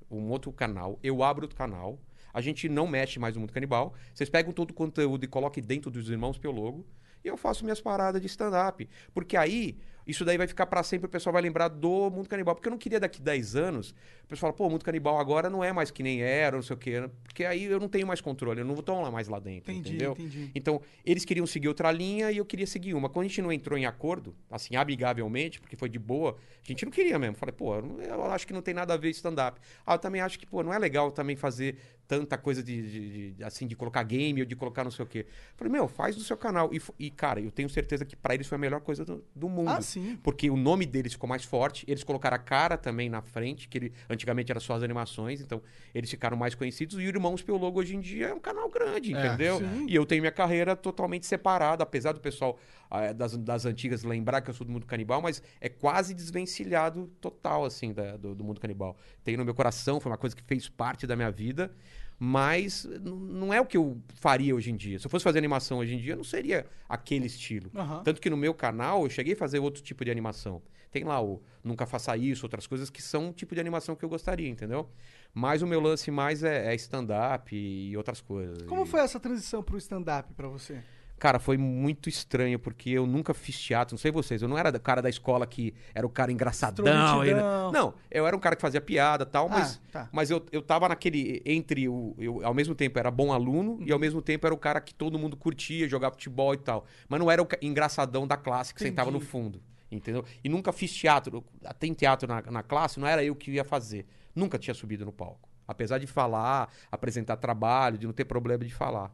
um 0.09 0.29
outro 0.29 0.51
canal. 0.51 0.99
Eu 1.03 1.23
abro 1.23 1.43
outro 1.43 1.57
canal. 1.57 1.99
A 2.33 2.41
gente 2.41 2.67
não 2.67 2.85
mexe 2.85 3.17
mais 3.19 3.35
no 3.35 3.41
Mundo 3.41 3.53
Canibal. 3.53 3.93
Vocês 4.13 4.29
pegam 4.29 4.51
todo 4.51 4.71
o 4.71 4.73
conteúdo 4.73 5.23
e 5.23 5.27
coloquem 5.27 5.63
dentro 5.63 5.89
dos 5.89 6.09
Irmãos 6.09 6.37
Piologo. 6.37 6.85
E 7.23 7.27
eu 7.27 7.37
faço 7.37 7.63
minhas 7.63 7.81
paradas 7.81 8.21
de 8.21 8.27
stand-up. 8.27 8.87
Porque 9.13 9.35
aí, 9.37 9.77
isso 10.07 10.23
daí 10.23 10.37
vai 10.37 10.47
ficar 10.47 10.65
pra 10.65 10.83
sempre, 10.83 11.07
o 11.07 11.09
pessoal 11.09 11.33
vai 11.33 11.41
lembrar 11.41 11.67
do 11.67 12.09
Mundo 12.09 12.29
Canibal. 12.29 12.55
Porque 12.55 12.67
eu 12.67 12.71
não 12.71 12.77
queria 12.77 12.99
daqui 12.99 13.21
10 13.21 13.55
anos, 13.55 13.91
o 14.23 14.27
pessoal 14.27 14.51
fala, 14.51 14.53
pô, 14.57 14.67
o 14.67 14.69
Mundo 14.69 14.83
Canibal 14.83 15.19
agora 15.19 15.49
não 15.49 15.63
é 15.63 15.71
mais 15.71 15.91
que 15.91 16.03
nem 16.03 16.21
era, 16.21 16.55
não 16.55 16.63
sei 16.63 16.75
o 16.75 16.79
quê. 16.79 17.09
Porque 17.23 17.43
aí 17.43 17.65
eu 17.65 17.79
não 17.79 17.87
tenho 17.87 18.05
mais 18.05 18.21
controle, 18.21 18.61
eu 18.61 18.65
não 18.65 18.75
vou 18.75 18.83
lá 19.01 19.11
mais 19.11 19.27
lá 19.27 19.39
dentro, 19.39 19.71
Entendi, 19.71 19.89
entendeu? 19.89 20.11
entendi. 20.13 20.51
Então, 20.53 20.81
eles 21.05 21.25
queriam 21.25 21.45
seguir 21.47 21.67
outra 21.67 21.91
linha 21.91 22.31
e 22.31 22.37
eu 22.37 22.45
queria 22.45 22.67
seguir 22.67 22.93
uma. 22.93 23.09
Quando 23.09 23.25
a 23.25 23.27
gente 23.27 23.41
não 23.41 23.51
entrou 23.51 23.77
em 23.77 23.85
acordo, 23.85 24.35
assim, 24.49 24.75
amigavelmente, 24.75 25.59
porque 25.59 25.75
foi 25.75 25.89
de 25.89 25.99
boa, 25.99 26.37
a 26.63 26.67
gente 26.67 26.85
não 26.85 26.91
queria 26.91 27.17
mesmo. 27.19 27.35
Falei, 27.35 27.53
pô, 27.53 27.75
eu 27.75 28.25
acho 28.25 28.45
que 28.47 28.53
não 28.53 28.61
tem 28.61 28.73
nada 28.73 28.93
a 28.93 28.97
ver 28.97 29.09
stand-up. 29.09 29.59
Ah, 29.85 29.95
eu 29.95 29.99
também 29.99 30.21
acho 30.21 30.37
que, 30.39 30.45
pô, 30.45 30.63
não 30.63 30.73
é 30.73 30.79
legal 30.79 31.11
também 31.11 31.35
fazer 31.35 31.77
tanta 32.07 32.37
coisa 32.37 32.61
de, 32.63 32.81
de- 32.89 33.31
de- 33.33 33.43
assim, 33.43 33.65
de 33.67 33.75
colocar 33.75 34.03
game 34.03 34.39
ou 34.41 34.45
de 34.45 34.55
colocar 34.55 34.83
não 34.83 34.91
sei 34.91 35.03
o 35.03 35.07
quê. 35.07 35.25
Falei, 35.55 35.71
meu, 35.71 35.87
faz 35.87 36.15
no 36.15 36.21
seu 36.21 36.37
canal. 36.37 36.73
E, 36.73 36.81
e, 36.99 37.09
cara, 37.09 37.39
eu 37.39 37.51
tenho 37.51 37.67
certeza 37.69 38.05
que 38.05 38.15
pra 38.15 38.33
eles 38.33 38.47
foi 38.47 38.55
a 38.57 38.59
melhor 38.59 38.81
coisa 38.81 39.03
do, 39.03 39.23
do 39.35 39.49
mundo. 39.49 39.69
Ah, 39.69 39.81
sim. 39.81 40.17
Porque 40.23 40.49
o 40.49 40.55
nome 40.57 40.85
deles 40.85 41.13
ficou 41.13 41.27
mais 41.27 41.43
forte, 41.43 41.83
eles 41.87 42.03
colocaram 42.03 42.35
a 42.35 42.39
cara 42.39 42.77
também 42.77 43.09
na 43.09 43.21
frente, 43.21 43.67
que 43.67 43.77
ele, 43.77 43.93
antigamente 44.09 44.51
era 44.51 44.59
só 44.59 44.73
as 44.75 44.83
animações, 44.83 45.41
então 45.41 45.61
eles 45.93 46.09
ficaram 46.09 46.37
mais 46.37 46.53
conhecidos. 46.55 46.95
E 46.95 46.99
o 46.99 47.01
Irmãos 47.01 47.41
Piologo 47.41 47.79
hoje 47.79 47.95
em 47.95 47.99
dia 47.99 48.27
é 48.27 48.33
um 48.33 48.39
canal 48.39 48.69
grande, 48.69 49.13
É, 49.13 49.17
entendeu? 49.27 49.59
sim. 49.59 49.85
E 49.89 49.95
eu 49.95 50.05
tenho 50.05 50.21
minha 50.21 50.31
carreira 50.31 50.75
totalmente 50.75 51.25
separada, 51.25 51.83
apesar 51.83 52.11
do 52.11 52.19
pessoal 52.19 52.59
ah, 52.91 53.11
das, 53.13 53.35
das 53.37 53.65
antigas 53.65 54.03
lembrar 54.03 54.41
que 54.41 54.49
eu 54.49 54.53
sou 54.53 54.65
do 54.65 54.71
mundo 54.71 54.85
canibal, 54.85 55.21
mas 55.21 55.41
é 55.59 55.67
quase 55.69 56.13
desvencilhado 56.13 57.07
total, 57.19 57.65
assim, 57.65 57.91
da- 57.93 58.17
do, 58.17 58.35
do 58.35 58.43
mundo 58.43 58.59
canibal. 58.61 58.95
Tem 59.23 59.35
no 59.35 59.43
meu 59.43 59.53
coração, 59.55 59.99
foi 59.99 60.11
uma 60.11 60.17
coisa 60.17 60.35
que 60.35 60.43
fez 60.43 60.69
parte 60.69 61.07
da 61.07 61.15
minha 61.15 61.31
vida, 61.31 61.71
mas 62.19 62.85
n- 62.85 62.99
não 63.09 63.53
é 63.53 63.59
o 63.59 63.65
que 63.65 63.77
eu 63.77 63.97
faria 64.15 64.55
hoje 64.55 64.71
em 64.71 64.75
dia. 64.75 64.97
Se 64.99 65.05
eu 65.05 65.09
fosse 65.11 65.23
fazer 65.23 65.37
animação 65.39 65.79
hoje 65.79 65.95
em 65.95 65.99
dia, 65.99 66.15
não 66.15 66.23
seria 66.23 66.65
aquele 66.87 67.25
estilo. 67.27 67.69
Aham. 67.75 68.01
Tanto 68.03 68.21
que 68.21 68.29
no 68.29 68.37
meu 68.37 68.53
canal 68.53 69.03
eu 69.03 69.09
cheguei 69.09 69.33
a 69.33 69.37
fazer 69.37 69.59
outro 69.59 69.81
tipo 69.83 70.03
de 70.05 70.11
animação. 70.11 70.61
Tem 70.91 71.03
lá 71.03 71.21
o 71.21 71.41
Nunca 71.63 71.85
Faça 71.85 72.15
Isso, 72.15 72.45
outras 72.45 72.65
coisas 72.67 72.89
que 72.89 73.01
são 73.01 73.25
um 73.27 73.33
tipo 73.33 73.53
de 73.53 73.59
animação 73.59 73.95
que 73.95 74.05
eu 74.05 74.09
gostaria, 74.09 74.47
entendeu? 74.47 74.87
Mas 75.33 75.61
o 75.61 75.67
meu 75.67 75.81
lance 75.81 76.09
mais 76.09 76.41
é, 76.43 76.71
é 76.71 76.75
stand-up 76.75 77.53
e 77.53 77.97
outras 77.97 78.21
coisas. 78.21 78.61
Como 78.67 78.83
E- 78.83 78.85
foi 78.87 79.01
essa 79.01 79.19
transição 79.19 79.61
pro 79.61 79.77
stand-up 79.77 80.33
pra 80.35 80.47
você? 80.47 80.81
Cara, 81.17 81.39
foi 81.39 81.57
muito 81.57 82.09
estranho, 82.09 82.59
porque 82.59 82.89
eu 82.89 83.07
nunca 83.07 83.33
fiz 83.33 83.57
teatro, 83.59 83.93
não 83.93 83.97
sei 83.97 84.11
vocês, 84.11 84.41
eu 84.41 84.47
não 84.49 84.57
era 84.57 84.69
o 84.69 84.79
cara 84.79 85.01
da 85.01 85.09
escola 85.09 85.47
que 85.47 85.73
era 85.93 86.05
o 86.05 86.09
cara 86.09 86.29
engraçadão. 86.31 86.83
Ele- 87.23 87.39
Não, 87.71 87.93
eu 88.11 88.27
era 88.27 88.35
um 88.35 88.39
cara 88.39 88.55
que 88.55 88.61
fazia 88.61 88.81
piada 88.81 89.23
e 89.23 89.27
tal, 89.27 89.47
mas, 89.47 89.81
Ah, 89.87 89.91
tá. 89.91 90.09
mas 90.11 90.29
eu, 90.29 90.45
eu 90.51 90.61
tava 90.61 90.89
naquele. 90.89 91.41
Entre 91.45 91.87
o. 91.87 92.13
Eu, 92.17 92.45
ao 92.45 92.53
mesmo 92.53 92.75
tempo 92.75 92.99
era 92.99 93.09
bom 93.09 93.31
aluno 93.31 93.79
e 93.85 93.91
ao 93.93 93.97
mesmo 93.99 94.21
tempo 94.21 94.45
era 94.45 94.53
o 94.53 94.57
cara 94.57 94.81
que 94.81 94.93
todo 94.93 95.17
mundo 95.17 95.37
curtia, 95.37 95.87
jogar 95.87 96.11
futebol 96.11 96.53
e 96.53 96.57
tal. 96.57 96.85
Mas 97.07 97.19
não 97.19 97.31
era 97.31 97.41
o 97.41 97.47
engraçadão 97.61 98.27
da 98.27 98.35
classe 98.35 98.73
que 98.73 98.81
Entendi. 98.81 98.91
sentava 98.91 99.09
no 99.09 99.19
fundo. 99.21 99.61
Entendeu? 99.89 100.25
E 100.43 100.49
nunca 100.49 100.73
fiz 100.73 100.93
teatro. 100.93 101.43
Tem 101.79 101.93
teatro 101.93 102.27
na, 102.27 102.41
na 102.51 102.61
classe, 102.63 102.99
não 102.99 103.07
era 103.07 103.23
eu 103.23 103.33
que 103.35 103.51
ia 103.51 103.63
fazer. 103.63 104.05
Nunca 104.35 104.57
tinha 104.59 104.73
subido 104.73 105.05
no 105.05 105.13
palco. 105.13 105.47
Apesar 105.67 105.97
de 105.97 106.07
falar, 106.07 106.69
apresentar 106.91 107.37
trabalho, 107.37 107.97
de 107.97 108.05
não 108.05 108.13
ter 108.13 108.25
problema 108.25 108.65
de 108.65 108.73
falar. 108.73 109.11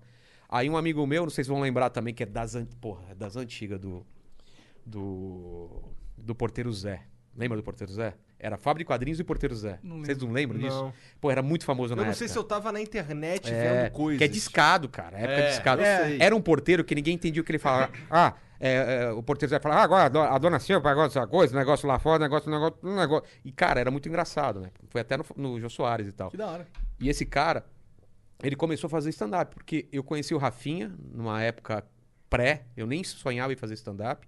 Aí 0.52 0.70
um 0.70 0.76
amigo 0.76 1.08
meu, 1.08 1.24
não 1.24 1.30
sei 1.30 1.44
se 1.46 1.50
vão 1.50 1.62
lembrar 1.62 1.90
também, 1.90 2.14
que 2.14 2.24
é 2.24 2.26
das, 2.26 2.54
an- 2.56 2.66
porra, 2.82 3.04
é 3.12 3.16
das 3.16 3.36
antigas 3.38 3.80
do, 3.80 4.06
do. 4.86 5.70
do 6.18 6.36
Porteiro 6.36 6.72
Zé. 6.74 7.02
Lembra 7.36 7.56
do 7.58 7.64
Porteiro 7.64 7.92
Zé? 7.94 8.14
Era 8.38 8.58
Fábrica 8.58 8.84
de 8.84 8.88
Quadrinhos 8.88 9.20
e 9.20 9.24
Porteiro 9.24 9.56
Zé. 9.56 9.80
Não 9.84 10.00
Vocês 10.04 10.18
não 10.18 10.32
lembram 10.32 10.60
disso? 10.60 10.76
Não. 10.76 10.94
Pô, 11.22 11.32
era 11.32 11.42
muito 11.42 11.64
famoso 11.64 11.94
Eu 11.94 11.96
na 11.96 12.02
não 12.04 12.10
época. 12.10 12.18
sei 12.18 12.28
se 12.28 12.38
eu 12.38 12.44
tava 12.44 12.72
na 12.72 12.82
internet 12.82 13.50
É, 13.50 13.84
vendo 13.84 13.92
coisas. 13.94 14.18
que 14.18 14.24
é 14.24 14.28
discado, 14.28 14.90
cara. 14.90 15.18
Época 15.18 15.34
É, 15.42 15.50
discado. 15.50 15.82
eu 15.82 16.06
sei. 16.08 16.18
Era 16.20 16.36
um 16.36 16.42
porteiro 16.42 16.84
que 16.84 16.94
ninguém 16.96 17.14
entendia 17.16 17.42
o 17.42 17.46
que 17.46 17.52
ele 17.52 17.60
falava. 17.60 17.92
Ah, 18.10 18.34
é, 18.60 19.04
é, 19.06 19.12
o 19.12 19.24
porteiro 19.24 19.50
vai 19.52 19.60
falar, 19.60 19.78
ah, 19.78 19.84
agora 19.84 20.06
a 20.06 20.10
do- 20.10 20.20
a 20.20 20.38
dona 20.38 20.60
Silva 20.60 20.90
agora 20.92 21.08
essa 21.08 21.26
coisa, 21.26 21.58
negócio 21.58 21.88
lá 21.88 21.98
fora, 22.00 22.22
negócio, 22.22 22.50
negócio, 22.52 22.78
um 22.84 22.96
negócio. 22.96 23.28
E, 23.46 23.52
cara, 23.52 23.80
era 23.80 23.90
muito 23.90 24.10
engraçado, 24.10 24.60
né? 24.60 24.70
Foi 24.90 25.02
até 25.02 25.16
no, 25.18 25.26
no 25.38 25.60
Jô 25.60 25.70
Soares 25.70 26.08
e 26.08 26.12
tal. 26.12 26.30
Que 26.30 26.38
da 26.38 26.48
hora. 26.48 26.68
E 27.00 27.10
esse 27.10 27.26
cara, 27.26 27.64
ele 28.44 28.56
começou 28.56 28.88
a 28.88 28.90
fazer 28.90 29.10
stand-up, 29.10 29.54
porque 29.54 29.88
eu 29.92 30.04
conheci 30.04 30.34
o 30.34 30.38
Rafinha 30.38 30.94
numa 31.14 31.42
época 31.42 31.86
pré, 32.30 32.64
eu 32.76 32.88
nem 32.88 33.04
sonhava 33.04 33.54
em 33.54 33.56
fazer 33.56 33.74
stand-up. 33.76 34.28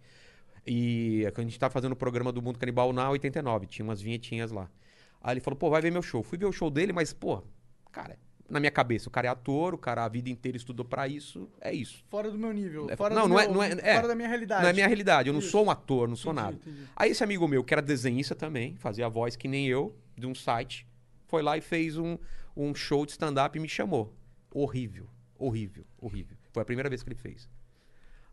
E 0.66 1.26
a 1.36 1.42
gente 1.42 1.60
tava 1.60 1.74
fazendo 1.74 1.92
o 1.92 1.96
programa 1.96 2.32
do 2.32 2.42
Mundo 2.42 2.58
Canibal 2.58 2.94
na 2.94 3.10
89, 3.10 3.66
tinha 3.68 3.84
umas 3.84 4.02
vinhetinhas 4.02 4.52
lá. 4.52 4.70
Aí 5.22 5.34
ele 5.34 5.42
falou, 5.42 5.58
pô, 5.58 5.70
vai 5.70 5.82
ver 5.82 5.92
meu 5.92 6.02
show. 6.02 6.24
Fui 6.24 6.38
ver 6.38 6.46
o 6.46 6.52
show 6.52 6.70
dele, 6.70 6.94
mas, 6.94 7.12
pô, 7.12 7.42
cara, 7.92 8.18
na 8.50 8.60
minha 8.60 8.72
cabeça, 8.72 9.10
o 9.10 9.12
cara 9.12 9.28
é 9.28 9.30
ator, 9.32 9.74
o 9.74 9.78
cara 9.78 10.06
a 10.06 10.08
vida 10.08 10.30
inteira 10.30 10.56
estudou 10.58 10.86
pra 10.86 11.08
isso, 11.08 11.50
é 11.60 11.74
isso. 11.74 12.04
Fora 12.10 12.30
do 12.32 12.38
meu 12.38 12.52
nível. 12.54 12.88
É, 12.90 12.96
Fora 12.96 13.14
não, 13.16 13.24
do 13.24 13.30
não 13.30 13.40
é- 13.40 13.46
meu- 13.46 13.54
não 13.56 13.64
é- 13.64 13.72
é. 13.82 13.96
Fora 13.96 14.08
da 14.10 14.16
minha 14.16 14.28
realidade. 14.28 14.62
Não 14.64 14.70
é 14.70 14.74
minha 14.74 14.88
realidade, 14.88 15.28
eu 15.30 15.34
não 15.34 15.40
Isso. 15.40 15.50
sou 15.52 15.66
um 15.66 15.72
ator, 15.72 16.08
não 16.08 16.16
sou 16.16 16.32
Entendi, 16.34 16.46
nada. 16.46 16.58
entendi. 16.58 16.88
Aí 16.96 17.12
esse 17.12 17.24
amigo 17.24 17.48
meu, 17.48 17.64
que 17.64 17.74
era 17.74 17.82
desenhista 17.82 18.36
também, 18.36 18.76
fazia 18.78 19.06
a 19.06 19.10
voz 19.10 19.36
que 19.36 19.48
nem 19.48 19.68
eu, 19.68 19.96
de 20.18 20.28
um 20.28 20.36
site, 20.36 20.86
foi 21.28 21.42
lá 21.42 21.58
e 21.58 21.62
fez 21.62 21.98
um, 21.98 22.18
um 22.56 22.74
show 22.74 23.06
de 23.06 23.12
stand-up 23.14 23.58
e 23.58 23.62
me 23.62 23.68
chamou. 23.70 24.14
Horrível, 24.54 25.08
horrível, 25.38 25.86
horrível. 26.00 26.38
Foi 26.52 26.62
a 26.62 26.66
primeira 26.66 26.90
vez 26.90 27.02
que 27.04 27.10
ele 27.10 27.16
fez. 27.20 27.50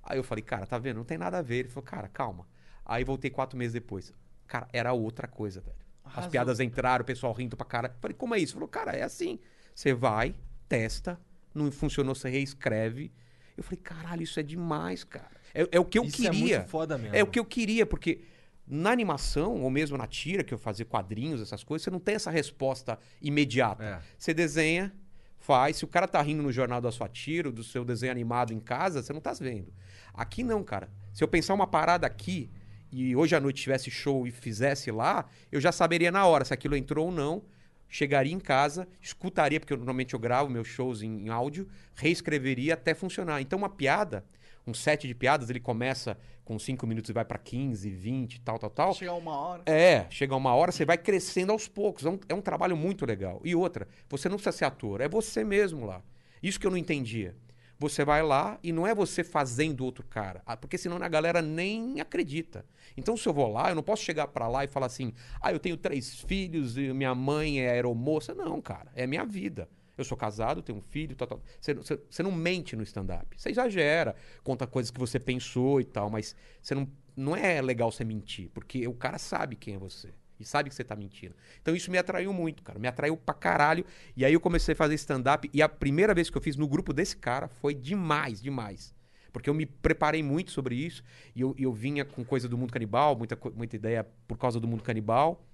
Aí 0.02 0.18
eu 0.18 0.24
falei, 0.24 0.42
cara, 0.42 0.66
tá 0.66 0.78
vendo? 0.78 0.96
Não 0.96 1.04
tem 1.04 1.18
nada 1.18 1.38
a 1.38 1.42
ver. 1.42 1.56
Ele 1.60 1.68
falou, 1.68 1.84
cara, 1.84 2.08
calma. 2.08 2.46
Aí 2.84 3.04
voltei 3.04 3.30
quatro 3.30 3.58
meses 3.58 3.72
depois. 3.72 4.12
Cara, 4.46 4.68
era 4.72 4.92
outra 4.92 5.28
coisa, 5.28 5.60
velho. 5.60 5.76
As 6.04 6.12
Arrasou. 6.12 6.30
piadas 6.30 6.60
entraram, 6.60 7.02
o 7.02 7.06
pessoal 7.06 7.32
rindo 7.32 7.56
pra 7.56 7.66
cara. 7.66 7.94
Falei, 8.00 8.14
como 8.16 8.34
é 8.34 8.38
isso? 8.38 8.54
Falou, 8.54 8.68
cara, 8.68 8.92
é 8.92 9.02
assim. 9.02 9.38
Você 9.74 9.94
vai, 9.94 10.34
testa, 10.68 11.20
não 11.54 11.70
funcionou, 11.70 12.14
você 12.14 12.28
reescreve. 12.28 13.12
Eu 13.56 13.62
falei, 13.62 13.78
caralho, 13.82 14.22
isso 14.22 14.40
é 14.40 14.42
demais, 14.42 15.04
cara. 15.04 15.30
É, 15.54 15.68
é 15.72 15.80
o 15.80 15.84
que 15.84 15.98
eu 15.98 16.04
Isso 16.04 16.16
queria. 16.16 16.30
é 16.30 16.58
muito 16.58 16.70
foda 16.70 16.96
mesmo. 16.96 17.14
É 17.14 17.22
o 17.22 17.26
que 17.26 17.38
eu 17.38 17.44
queria, 17.44 17.84
porque 17.84 18.22
na 18.70 18.90
animação, 18.90 19.60
ou 19.60 19.68
mesmo 19.68 19.98
na 19.98 20.06
tira, 20.06 20.44
que 20.44 20.54
eu 20.54 20.58
fazia 20.58 20.84
quadrinhos, 20.84 21.42
essas 21.42 21.64
coisas, 21.64 21.84
você 21.84 21.90
não 21.90 21.98
tem 21.98 22.14
essa 22.14 22.30
resposta 22.30 22.98
imediata. 23.20 23.82
É. 23.84 24.00
Você 24.16 24.32
desenha, 24.32 24.92
faz. 25.40 25.78
Se 25.78 25.84
o 25.84 25.88
cara 25.88 26.06
tá 26.06 26.22
rindo 26.22 26.42
no 26.42 26.52
jornal 26.52 26.80
da 26.80 26.92
sua 26.92 27.08
tira, 27.08 27.50
do 27.50 27.64
seu 27.64 27.84
desenho 27.84 28.12
animado 28.12 28.52
em 28.52 28.60
casa, 28.60 29.02
você 29.02 29.12
não 29.12 29.20
tá 29.20 29.32
vendo. 29.32 29.72
Aqui 30.14 30.44
não, 30.44 30.62
cara. 30.62 30.88
Se 31.12 31.24
eu 31.24 31.28
pensar 31.28 31.54
uma 31.54 31.66
parada 31.66 32.06
aqui 32.06 32.50
e 32.92 33.16
hoje 33.16 33.34
à 33.34 33.40
noite 33.40 33.62
tivesse 33.62 33.90
show 33.90 34.26
e 34.26 34.30
fizesse 34.30 34.90
lá, 34.90 35.26
eu 35.50 35.60
já 35.60 35.72
saberia 35.72 36.12
na 36.12 36.24
hora 36.26 36.44
se 36.44 36.54
aquilo 36.54 36.76
entrou 36.76 37.06
ou 37.06 37.12
não. 37.12 37.42
Chegaria 37.88 38.32
em 38.32 38.38
casa, 38.38 38.86
escutaria, 39.02 39.58
porque 39.58 39.72
eu, 39.72 39.76
normalmente 39.76 40.14
eu 40.14 40.20
gravo 40.20 40.48
meus 40.48 40.68
shows 40.68 41.02
em, 41.02 41.26
em 41.26 41.28
áudio, 41.28 41.66
reescreveria 41.96 42.74
até 42.74 42.94
funcionar. 42.94 43.40
Então, 43.40 43.58
uma 43.58 43.68
piada, 43.68 44.24
um 44.64 44.72
set 44.72 45.08
de 45.08 45.14
piadas, 45.14 45.50
ele 45.50 45.58
começa 45.58 46.16
com 46.50 46.58
5 46.58 46.84
minutos 46.84 47.08
e 47.08 47.12
vai 47.12 47.24
pra 47.24 47.38
15, 47.38 47.88
20, 47.88 48.40
tal, 48.40 48.58
tal, 48.58 48.70
tal. 48.70 48.94
Chegar 48.94 49.14
uma 49.14 49.38
hora. 49.38 49.62
É, 49.66 50.06
chega 50.10 50.34
uma 50.34 50.52
hora, 50.52 50.72
você 50.72 50.84
vai 50.84 50.98
crescendo 50.98 51.52
aos 51.52 51.68
poucos. 51.68 52.04
É 52.04 52.10
um, 52.10 52.18
é 52.28 52.34
um 52.34 52.40
trabalho 52.40 52.76
muito 52.76 53.06
legal. 53.06 53.40
E 53.44 53.54
outra, 53.54 53.86
você 54.08 54.28
não 54.28 54.34
precisa 54.34 54.56
ser 54.56 54.64
ator, 54.64 55.00
é 55.00 55.08
você 55.08 55.44
mesmo 55.44 55.86
lá. 55.86 56.02
Isso 56.42 56.58
que 56.58 56.66
eu 56.66 56.70
não 56.72 56.76
entendia. 56.76 57.36
Você 57.78 58.04
vai 58.04 58.20
lá 58.20 58.58
e 58.64 58.72
não 58.72 58.84
é 58.84 58.92
você 58.92 59.22
fazendo 59.22 59.84
outro 59.84 60.04
cara, 60.04 60.42
ah, 60.44 60.56
porque 60.56 60.76
senão 60.76 60.96
a 60.96 61.08
galera 61.08 61.40
nem 61.40 62.00
acredita. 62.00 62.66
Então, 62.96 63.16
se 63.16 63.28
eu 63.28 63.32
vou 63.32 63.46
lá, 63.46 63.68
eu 63.68 63.76
não 63.76 63.82
posso 63.84 64.02
chegar 64.02 64.26
pra 64.26 64.48
lá 64.48 64.64
e 64.64 64.68
falar 64.68 64.86
assim: 64.86 65.14
ah, 65.40 65.52
eu 65.52 65.60
tenho 65.60 65.76
três 65.76 66.20
filhos 66.22 66.76
e 66.76 66.92
minha 66.92 67.14
mãe 67.14 67.60
é 67.60 67.70
aeromoça. 67.70 68.34
Não, 68.34 68.60
cara, 68.60 68.90
é 68.96 69.06
minha 69.06 69.24
vida. 69.24 69.68
Eu 70.00 70.04
sou 70.04 70.16
casado, 70.16 70.62
tenho 70.62 70.78
um 70.78 70.82
filho, 70.82 71.14
tal, 71.14 71.28
tal. 71.28 71.42
Você, 71.60 71.74
você- 71.74 72.00
você 72.08 72.22
não 72.22 72.32
mente 72.32 72.74
no 72.74 72.82
stand-up. 72.82 73.26
Você 73.36 73.50
exagera, 73.50 74.16
conta 74.42 74.66
coisas 74.66 74.90
que 74.90 74.98
você 74.98 75.20
pensou 75.20 75.80
e 75.80 75.84
tal, 75.84 76.08
mas 76.10 76.34
você 76.62 76.74
não, 76.74 76.88
não 77.16 77.36
é 77.36 77.60
legal 77.60 77.92
você 77.92 78.04
mentir, 78.04 78.50
porque 78.54 78.86
o 78.88 78.94
cara 78.94 79.18
sabe 79.18 79.56
quem 79.56 79.74
é 79.74 79.78
você. 79.78 80.08
E 80.38 80.44
sabe 80.44 80.70
que 80.70 80.74
você 80.74 80.82
tá 80.82 80.96
mentindo. 80.96 81.34
Então 81.60 81.76
isso 81.76 81.90
me 81.90 81.98
atraiu 81.98 82.32
muito, 82.32 82.62
cara. 82.62 82.78
Me 82.78 82.88
atraiu 82.88 83.14
pra 83.14 83.34
caralho. 83.34 83.84
E 84.16 84.24
aí 84.24 84.32
eu 84.32 84.40
comecei 84.40 84.72
a 84.72 84.76
fazer 84.76 84.94
stand-up. 84.94 85.50
E 85.52 85.60
a 85.60 85.68
primeira 85.68 86.14
vez 86.14 86.30
que 86.30 86.36
eu 86.38 86.40
fiz 86.40 86.56
no 86.56 86.66
grupo 86.66 86.94
desse 86.94 87.14
cara 87.14 87.46
foi 87.46 87.74
demais, 87.74 88.40
demais. 88.40 88.94
Porque 89.34 89.50
eu 89.50 89.54
me 89.54 89.66
preparei 89.66 90.22
muito 90.22 90.50
sobre 90.50 90.74
isso. 90.76 91.04
E 91.36 91.42
eu, 91.42 91.54
eu 91.58 91.70
vinha 91.74 92.06
com 92.06 92.24
coisa 92.24 92.48
do 92.48 92.56
mundo 92.56 92.72
canibal, 92.72 93.14
muita, 93.14 93.38
muita 93.54 93.76
ideia 93.76 94.08
por 94.26 94.38
causa 94.38 94.58
do 94.58 94.66
mundo 94.66 94.82
canibal. 94.82 95.44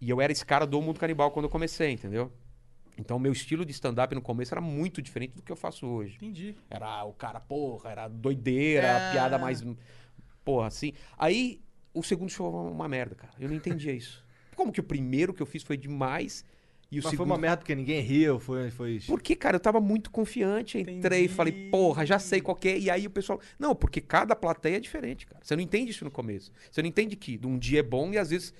E 0.00 0.08
eu 0.08 0.22
era 0.22 0.32
esse 0.32 0.46
cara 0.46 0.66
do 0.66 0.80
mundo 0.80 0.98
canibal 0.98 1.30
quando 1.30 1.44
eu 1.44 1.50
comecei, 1.50 1.90
entendeu? 1.90 2.32
Então, 2.98 3.18
meu 3.18 3.32
estilo 3.32 3.64
de 3.64 3.70
stand-up 3.72 4.14
no 4.14 4.20
começo 4.20 4.52
era 4.52 4.60
muito 4.60 5.00
diferente 5.00 5.32
do 5.34 5.42
que 5.42 5.52
eu 5.52 5.56
faço 5.56 5.86
hoje. 5.86 6.16
Entendi. 6.16 6.54
Era 6.68 7.04
o 7.04 7.12
cara, 7.12 7.38
porra, 7.40 7.90
era 7.90 8.08
doideira, 8.08 8.86
É. 8.86 9.12
piada 9.12 9.38
mais. 9.38 9.64
Porra, 10.44 10.66
assim. 10.66 10.92
Aí, 11.16 11.60
o 11.94 12.02
segundo 12.02 12.30
show 12.30 12.50
foi 12.50 12.70
uma 12.72 12.88
merda, 12.88 13.14
cara. 13.14 13.32
Eu 13.38 13.48
não 13.48 13.54
entendia 13.54 13.92
isso. 13.92 14.24
Como 14.56 14.72
que 14.72 14.80
o 14.80 14.84
primeiro 14.84 15.32
que 15.32 15.40
eu 15.40 15.46
fiz 15.46 15.62
foi 15.62 15.76
demais 15.76 16.44
e 16.90 16.98
o 16.98 17.02
Mas 17.02 17.10
segundo. 17.10 17.18
foi 17.18 17.26
uma 17.36 17.38
merda 17.40 17.58
porque 17.58 17.74
ninguém 17.74 18.00
riu, 18.00 18.40
foi. 18.40 18.70
foi... 18.70 18.98
Porque, 19.06 19.36
cara, 19.36 19.56
eu 19.56 19.60
tava 19.60 19.80
muito 19.80 20.10
confiante, 20.10 20.78
entrei, 20.78 20.96
Entendi. 21.20 21.28
falei, 21.28 21.68
porra, 21.70 22.04
já 22.04 22.18
sei 22.18 22.40
qual 22.40 22.56
que 22.56 22.68
é. 22.68 22.78
E 22.78 22.90
aí 22.90 23.06
o 23.06 23.10
pessoal. 23.10 23.40
Não, 23.58 23.76
porque 23.76 24.00
cada 24.00 24.34
plateia 24.34 24.76
é 24.78 24.80
diferente, 24.80 25.26
cara. 25.26 25.40
Você 25.44 25.54
não 25.54 25.62
entende 25.62 25.90
isso 25.92 26.04
no 26.04 26.10
começo. 26.10 26.50
Você 26.70 26.82
não 26.82 26.88
entende 26.88 27.14
que 27.14 27.38
um 27.44 27.58
dia 27.58 27.80
é 27.80 27.82
bom 27.82 28.10
e 28.12 28.18
às 28.18 28.30
vezes 28.30 28.52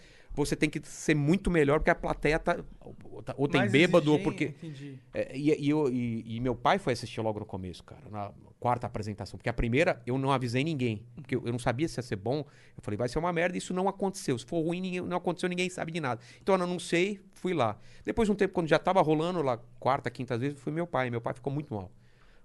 você 0.44 0.56
tem 0.56 0.70
que 0.70 0.80
ser 0.84 1.14
muito 1.14 1.50
melhor 1.50 1.78
porque 1.80 1.90
a 1.90 1.94
plateia 1.94 2.38
tá. 2.38 2.58
Ou, 2.80 3.22
tá- 3.22 3.34
tem 3.48 3.60
Mais 3.60 3.72
bêbado, 3.72 4.12
ou 4.12 4.18
porque. 4.22 4.44
Entendi. 4.46 4.98
É, 5.12 5.36
e, 5.36 5.50
e 5.50 5.70
e- 5.72 6.36
e 6.36 6.40
meu 6.40 6.54
pai 6.54 6.78
foi 6.78 6.92
assistir 6.92 7.20
logo 7.20 7.38
no 7.40 7.44
começo, 7.46 7.82
cara, 7.84 8.02
na 8.10 8.32
quarta 8.58 8.86
apresentação. 8.86 9.36
Porque 9.38 9.48
a 9.48 9.52
primeira 9.52 10.00
eu 10.06 10.16
não 10.18 10.32
avisei 10.32 10.64
ninguém. 10.64 11.02
Porque 11.14 11.36
eu, 11.36 11.42
eu 11.46 11.52
não 11.52 11.58
sabia 11.58 11.86
se 11.88 11.98
ia 11.98 12.02
ser 12.02 12.16
bom. 12.16 12.38
Eu 12.76 12.82
falei, 12.82 12.96
vai 12.96 13.08
ser 13.08 13.18
uma 13.18 13.32
merda. 13.32 13.56
Isso 13.58 13.72
não 13.74 13.88
aconteceu. 13.88 14.38
Se 14.38 14.44
for 14.46 14.60
ruim, 14.60 14.80
ninguém- 14.80 15.00
não 15.02 15.16
aconteceu, 15.16 15.48
ninguém 15.48 15.68
sabe 15.70 15.92
de 15.92 16.00
nada. 16.00 16.20
Então 16.42 16.54
eu 16.56 16.66
não 16.66 16.78
sei, 16.78 17.20
fui 17.34 17.52
lá. 17.54 17.78
Depois 18.04 18.26
de 18.26 18.32
um 18.32 18.34
tempo, 18.34 18.54
quando 18.54 18.68
já 18.68 18.78
tava 18.78 19.00
rolando 19.02 19.42
lá, 19.42 19.58
quarta, 19.78 20.10
quinta 20.10 20.36
vezes, 20.38 20.58
foi 20.58 20.72
meu 20.72 20.86
pai. 20.86 21.10
Meu 21.10 21.20
pai 21.20 21.34
ficou 21.34 21.52
muito 21.52 21.72
mal. 21.74 21.90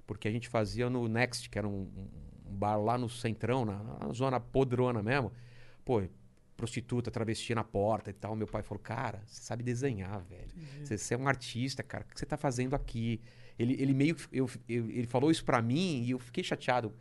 Porque 0.05 0.27
a 0.27 0.31
gente 0.31 0.49
fazia 0.49 0.89
no 0.89 1.07
Next, 1.07 1.49
que 1.49 1.57
era 1.57 1.67
um, 1.67 1.89
um 2.45 2.55
bar 2.55 2.75
lá 2.77 2.97
no 2.97 3.07
Centrão, 3.09 3.63
na, 3.65 3.81
na 3.83 4.13
zona 4.13 4.39
podrona 4.39 5.01
mesmo. 5.01 5.31
Pô, 5.85 6.01
prostituta, 6.63 7.11
travesti 7.11 7.53
na 7.53 7.63
porta 7.63 8.09
e 8.09 8.13
tal. 8.13 8.35
Meu 8.37 8.47
pai 8.47 8.63
falou, 8.63 8.81
cara, 8.81 9.21
você 9.25 9.41
sabe 9.41 9.61
desenhar, 9.63 10.21
velho. 10.23 10.47
Você, 10.81 10.97
você 10.97 11.13
é 11.13 11.17
um 11.17 11.27
artista, 11.27 11.83
cara. 11.83 12.05
O 12.05 12.13
que 12.13 12.17
você 12.17 12.25
tá 12.25 12.37
fazendo 12.37 12.73
aqui? 12.73 13.19
Ele, 13.59 13.73
ele 13.81 13.93
meio 13.93 14.15
que. 14.15 14.25
Eu, 14.31 14.49
eu- 14.69 14.89
ele 14.89 15.05
falou 15.07 15.29
isso 15.29 15.43
pra 15.43 15.61
mim 15.61 16.03
e 16.03 16.11
eu 16.11 16.19
fiquei 16.19 16.43
chateado 16.43 16.93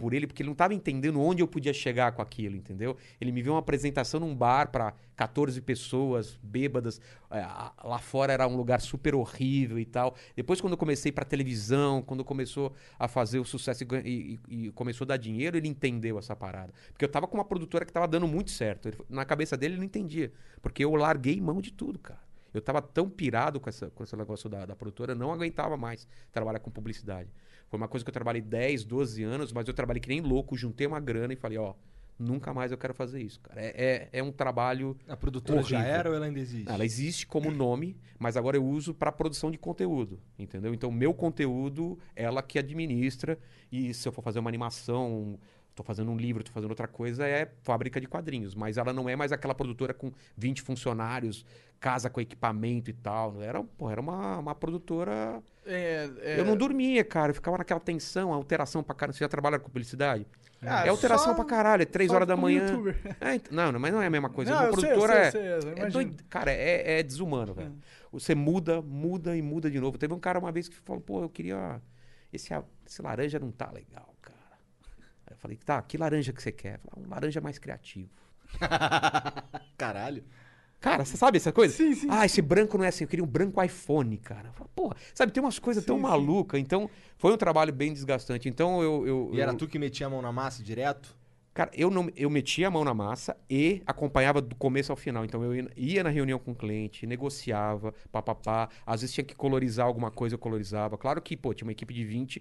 por 0.00 0.14
ele, 0.14 0.26
porque 0.26 0.42
ele 0.42 0.48
não 0.48 0.56
tava 0.56 0.72
entendendo 0.72 1.20
onde 1.20 1.42
eu 1.42 1.46
podia 1.46 1.74
chegar 1.74 2.12
com 2.12 2.22
aquilo, 2.22 2.56
entendeu? 2.56 2.96
Ele 3.20 3.30
me 3.30 3.42
viu 3.42 3.52
uma 3.52 3.58
apresentação 3.58 4.18
num 4.18 4.34
bar 4.34 4.70
pra 4.72 4.94
14 5.14 5.60
pessoas 5.60 6.38
bêbadas. 6.42 6.98
é, 7.30 7.40
lá 7.86 7.98
fora 7.98 8.32
era 8.32 8.48
um 8.48 8.56
lugar 8.56 8.80
super 8.80 9.14
horrível 9.14 9.78
e 9.78 9.84
tal. 9.84 10.14
Depois, 10.34 10.58
quando 10.58 10.72
eu 10.72 10.78
comecei 10.78 11.12
pra 11.12 11.22
televisão, 11.22 12.00
quando 12.00 12.24
começou 12.24 12.72
a 12.98 13.06
fazer 13.08 13.38
o 13.40 13.44
sucesso 13.44 13.84
e 13.84 14.38
e, 14.48 14.66
e- 14.66 14.70
começou 14.72 15.04
a 15.04 15.08
dar 15.08 15.16
dinheiro, 15.18 15.58
ele 15.58 15.68
entendeu 15.68 16.18
essa 16.18 16.34
parada. 16.34 16.72
Porque 16.94 17.04
eu 17.04 17.08
tava 17.10 17.26
com 17.28 17.36
uma 17.36 17.44
produtora 17.44 17.84
que 17.84 17.92
tava 17.92 18.08
dando 18.08 18.26
muito 18.26 18.50
certo. 18.50 18.88
Ele- 18.88 18.96
na 19.06 19.26
cabeça 19.26 19.54
dele, 19.54 19.74
ele 19.74 19.80
não 19.80 19.84
entendia. 19.86 20.32
Porque 20.62 20.82
eu 20.82 20.94
larguei 20.94 21.38
mão 21.42 21.60
de 21.60 21.72
tudo, 21.74 21.98
cara. 21.98 22.20
Eu 22.54 22.62
tava 22.62 22.80
tão 22.80 23.08
pirado 23.08 23.60
com, 23.60 23.68
essa, 23.68 23.90
com 23.90 24.02
esse 24.02 24.16
negócio 24.16 24.48
da, 24.48 24.64
da 24.64 24.74
produtora, 24.74 25.14
não 25.14 25.30
aguentava 25.30 25.76
mais 25.76 26.08
trabalhar 26.32 26.58
com 26.58 26.70
publicidade. 26.70 27.28
Foi 27.70 27.78
uma 27.78 27.86
coisa 27.86 28.04
que 28.04 28.08
eu 28.08 28.12
trabalhei 28.12 28.42
10, 28.42 28.84
12 28.84 29.22
anos, 29.22 29.52
mas 29.52 29.66
eu 29.68 29.72
trabalhei 29.72 30.00
que 30.00 30.08
nem 30.08 30.20
louco, 30.20 30.56
juntei 30.56 30.88
uma 30.88 30.98
grana 30.98 31.32
e 31.32 31.36
falei, 31.36 31.56
ó, 31.56 31.74
nunca 32.18 32.52
mais 32.52 32.72
eu 32.72 32.76
quero 32.76 32.92
fazer 32.92 33.22
isso, 33.22 33.38
cara. 33.40 33.60
É, 33.60 34.08
é, 34.12 34.18
é 34.18 34.22
um 34.22 34.32
trabalho. 34.32 34.96
A 35.08 35.16
produtora 35.16 35.62
já 35.62 35.78
Horrível. 35.78 35.94
era 35.94 36.10
ou 36.10 36.16
ela 36.16 36.26
ainda 36.26 36.40
existe? 36.40 36.68
Ela 36.68 36.84
existe 36.84 37.26
como 37.28 37.48
nome, 37.48 37.96
mas 38.18 38.36
agora 38.36 38.56
eu 38.56 38.66
uso 38.66 38.92
para 38.92 39.12
produção 39.12 39.52
de 39.52 39.56
conteúdo, 39.56 40.20
entendeu? 40.36 40.74
Então, 40.74 40.90
meu 40.90 41.14
conteúdo, 41.14 41.96
ela 42.16 42.42
que 42.42 42.58
administra, 42.58 43.38
e 43.70 43.94
se 43.94 44.06
eu 44.06 44.12
for 44.12 44.22
fazer 44.22 44.40
uma 44.40 44.50
animação, 44.50 45.38
tô 45.74 45.84
fazendo 45.84 46.10
um 46.10 46.16
livro, 46.16 46.42
tô 46.42 46.50
fazendo 46.50 46.70
outra 46.70 46.88
coisa, 46.88 47.26
é 47.26 47.50
fábrica 47.62 48.00
de 48.00 48.06
quadrinhos. 48.06 48.54
Mas 48.54 48.76
ela 48.76 48.92
não 48.92 49.08
é 49.08 49.16
mais 49.16 49.32
aquela 49.32 49.54
produtora 49.54 49.94
com 49.94 50.12
20 50.36 50.62
funcionários, 50.62 51.44
casa 51.78 52.10
com 52.10 52.20
equipamento 52.20 52.90
e 52.90 52.92
tal. 52.92 53.40
Era, 53.40 53.62
pô, 53.62 53.88
era 53.90 54.00
uma, 54.00 54.38
uma 54.38 54.54
produtora. 54.54 55.42
É, 55.70 56.10
é- 56.20 56.40
Eu 56.40 56.44
não 56.44 56.56
dormia, 56.56 57.02
cara. 57.04 57.30
Eu 57.30 57.34
ficava 57.34 57.58
naquela 57.58 57.80
tensão, 57.80 58.32
alteração 58.32 58.82
pra 58.82 58.94
caralho. 58.94 59.14
Você 59.16 59.24
já 59.24 59.28
trabalha 59.28 59.58
com 59.58 59.66
publicidade? 59.66 60.26
Ah, 60.62 60.84
é 60.84 60.90
alteração 60.90 61.28
só- 61.28 61.34
pra 61.34 61.44
caralho, 61.44 61.82
é 61.82 61.86
3 61.86 62.08
só 62.10 62.16
horas 62.16 62.28
da 62.28 62.36
manhã. 62.36 62.66
É, 63.20 63.34
ent- 63.36 63.50
não, 63.50 63.72
não, 63.72 63.80
mas 63.80 63.92
não 63.92 64.02
é 64.02 64.06
a 64.06 64.10
mesma 64.10 64.28
coisa. 64.28 64.50
Não, 64.50 64.58
uma 64.58 64.66
eu 64.68 64.74
sei, 64.78 64.88
produtora 64.90 65.30
sei, 65.30 65.40
é, 65.40 65.60
sei, 65.62 65.72
é 65.76 65.88
doido. 65.88 66.22
Cara, 66.28 66.52
é, 66.52 66.98
é 66.98 67.02
desumano, 67.02 67.54
velho. 67.54 67.72
Você 68.12 68.34
muda, 68.34 68.82
muda 68.82 69.34
e 69.36 69.40
muda 69.40 69.70
de 69.70 69.80
novo. 69.80 69.96
Teve 69.96 70.12
um 70.12 70.20
cara 70.20 70.38
uma 70.38 70.52
vez 70.52 70.68
que 70.68 70.76
falou, 70.76 71.00
pô, 71.00 71.22
eu 71.22 71.30
queria. 71.30 71.80
Esse, 72.32 72.50
esse 72.86 73.00
laranja 73.00 73.38
não 73.38 73.50
tá 73.50 73.70
legal, 73.70 74.14
cara. 74.20 74.36
Aí 75.26 75.32
eu 75.32 75.36
falei, 75.38 75.56
tá, 75.56 75.80
que 75.80 75.96
laranja 75.96 76.30
que 76.32 76.42
você 76.42 76.52
quer? 76.52 76.78
Falei, 76.80 77.06
um 77.06 77.10
laranja 77.10 77.40
mais 77.40 77.58
criativo. 77.58 78.10
Caralho. 79.78 80.24
Cara, 80.80 81.04
você 81.04 81.16
sabe 81.16 81.36
essa 81.36 81.52
coisa? 81.52 81.74
Sim, 81.76 81.94
sim, 81.94 82.06
Ah, 82.10 82.24
esse 82.24 82.40
branco 82.40 82.78
não 82.78 82.84
é 82.84 82.88
assim. 82.88 83.04
Eu 83.04 83.08
queria 83.08 83.24
um 83.24 83.28
branco 83.28 83.62
iPhone, 83.62 84.16
cara. 84.16 84.50
Porra, 84.74 84.96
sabe, 85.14 85.30
tem 85.30 85.42
umas 85.42 85.58
coisas 85.58 85.84
tão 85.84 85.98
malucas. 85.98 86.58
Então, 86.58 86.88
foi 87.18 87.32
um 87.32 87.36
trabalho 87.36 87.72
bem 87.72 87.92
desgastante. 87.92 88.48
Então, 88.48 88.82
eu. 88.82 89.06
eu 89.06 89.30
E 89.34 89.40
era 89.40 89.52
eu- 89.52 89.56
tu 89.56 89.68
que 89.68 89.78
metia 89.78 90.06
a 90.06 90.10
mão 90.10 90.22
na 90.22 90.32
massa 90.32 90.62
direto? 90.62 91.14
Cara, 91.52 91.70
eu, 91.74 91.90
não, 91.90 92.08
eu 92.16 92.30
metia 92.30 92.68
a 92.68 92.70
mão 92.70 92.84
na 92.84 92.94
massa 92.94 93.36
e 93.50 93.82
acompanhava 93.84 94.40
do 94.40 94.54
começo 94.54 94.92
ao 94.92 94.96
final. 94.96 95.24
Então 95.24 95.42
eu 95.42 95.54
ia, 95.54 95.68
ia 95.76 96.04
na 96.04 96.08
reunião 96.08 96.38
com 96.38 96.52
o 96.52 96.54
cliente, 96.54 97.06
negociava, 97.06 97.92
papapá. 98.10 98.68
Às 98.86 99.00
vezes 99.00 99.12
tinha 99.14 99.24
que 99.24 99.34
colorizar 99.34 99.84
alguma 99.84 100.10
coisa, 100.12 100.36
eu 100.36 100.38
colorizava. 100.38 100.96
Claro 100.96 101.20
que, 101.20 101.36
pô, 101.36 101.52
tinha 101.52 101.66
uma 101.66 101.72
equipe 101.72 101.92
de 101.92 102.04
20, 102.04 102.40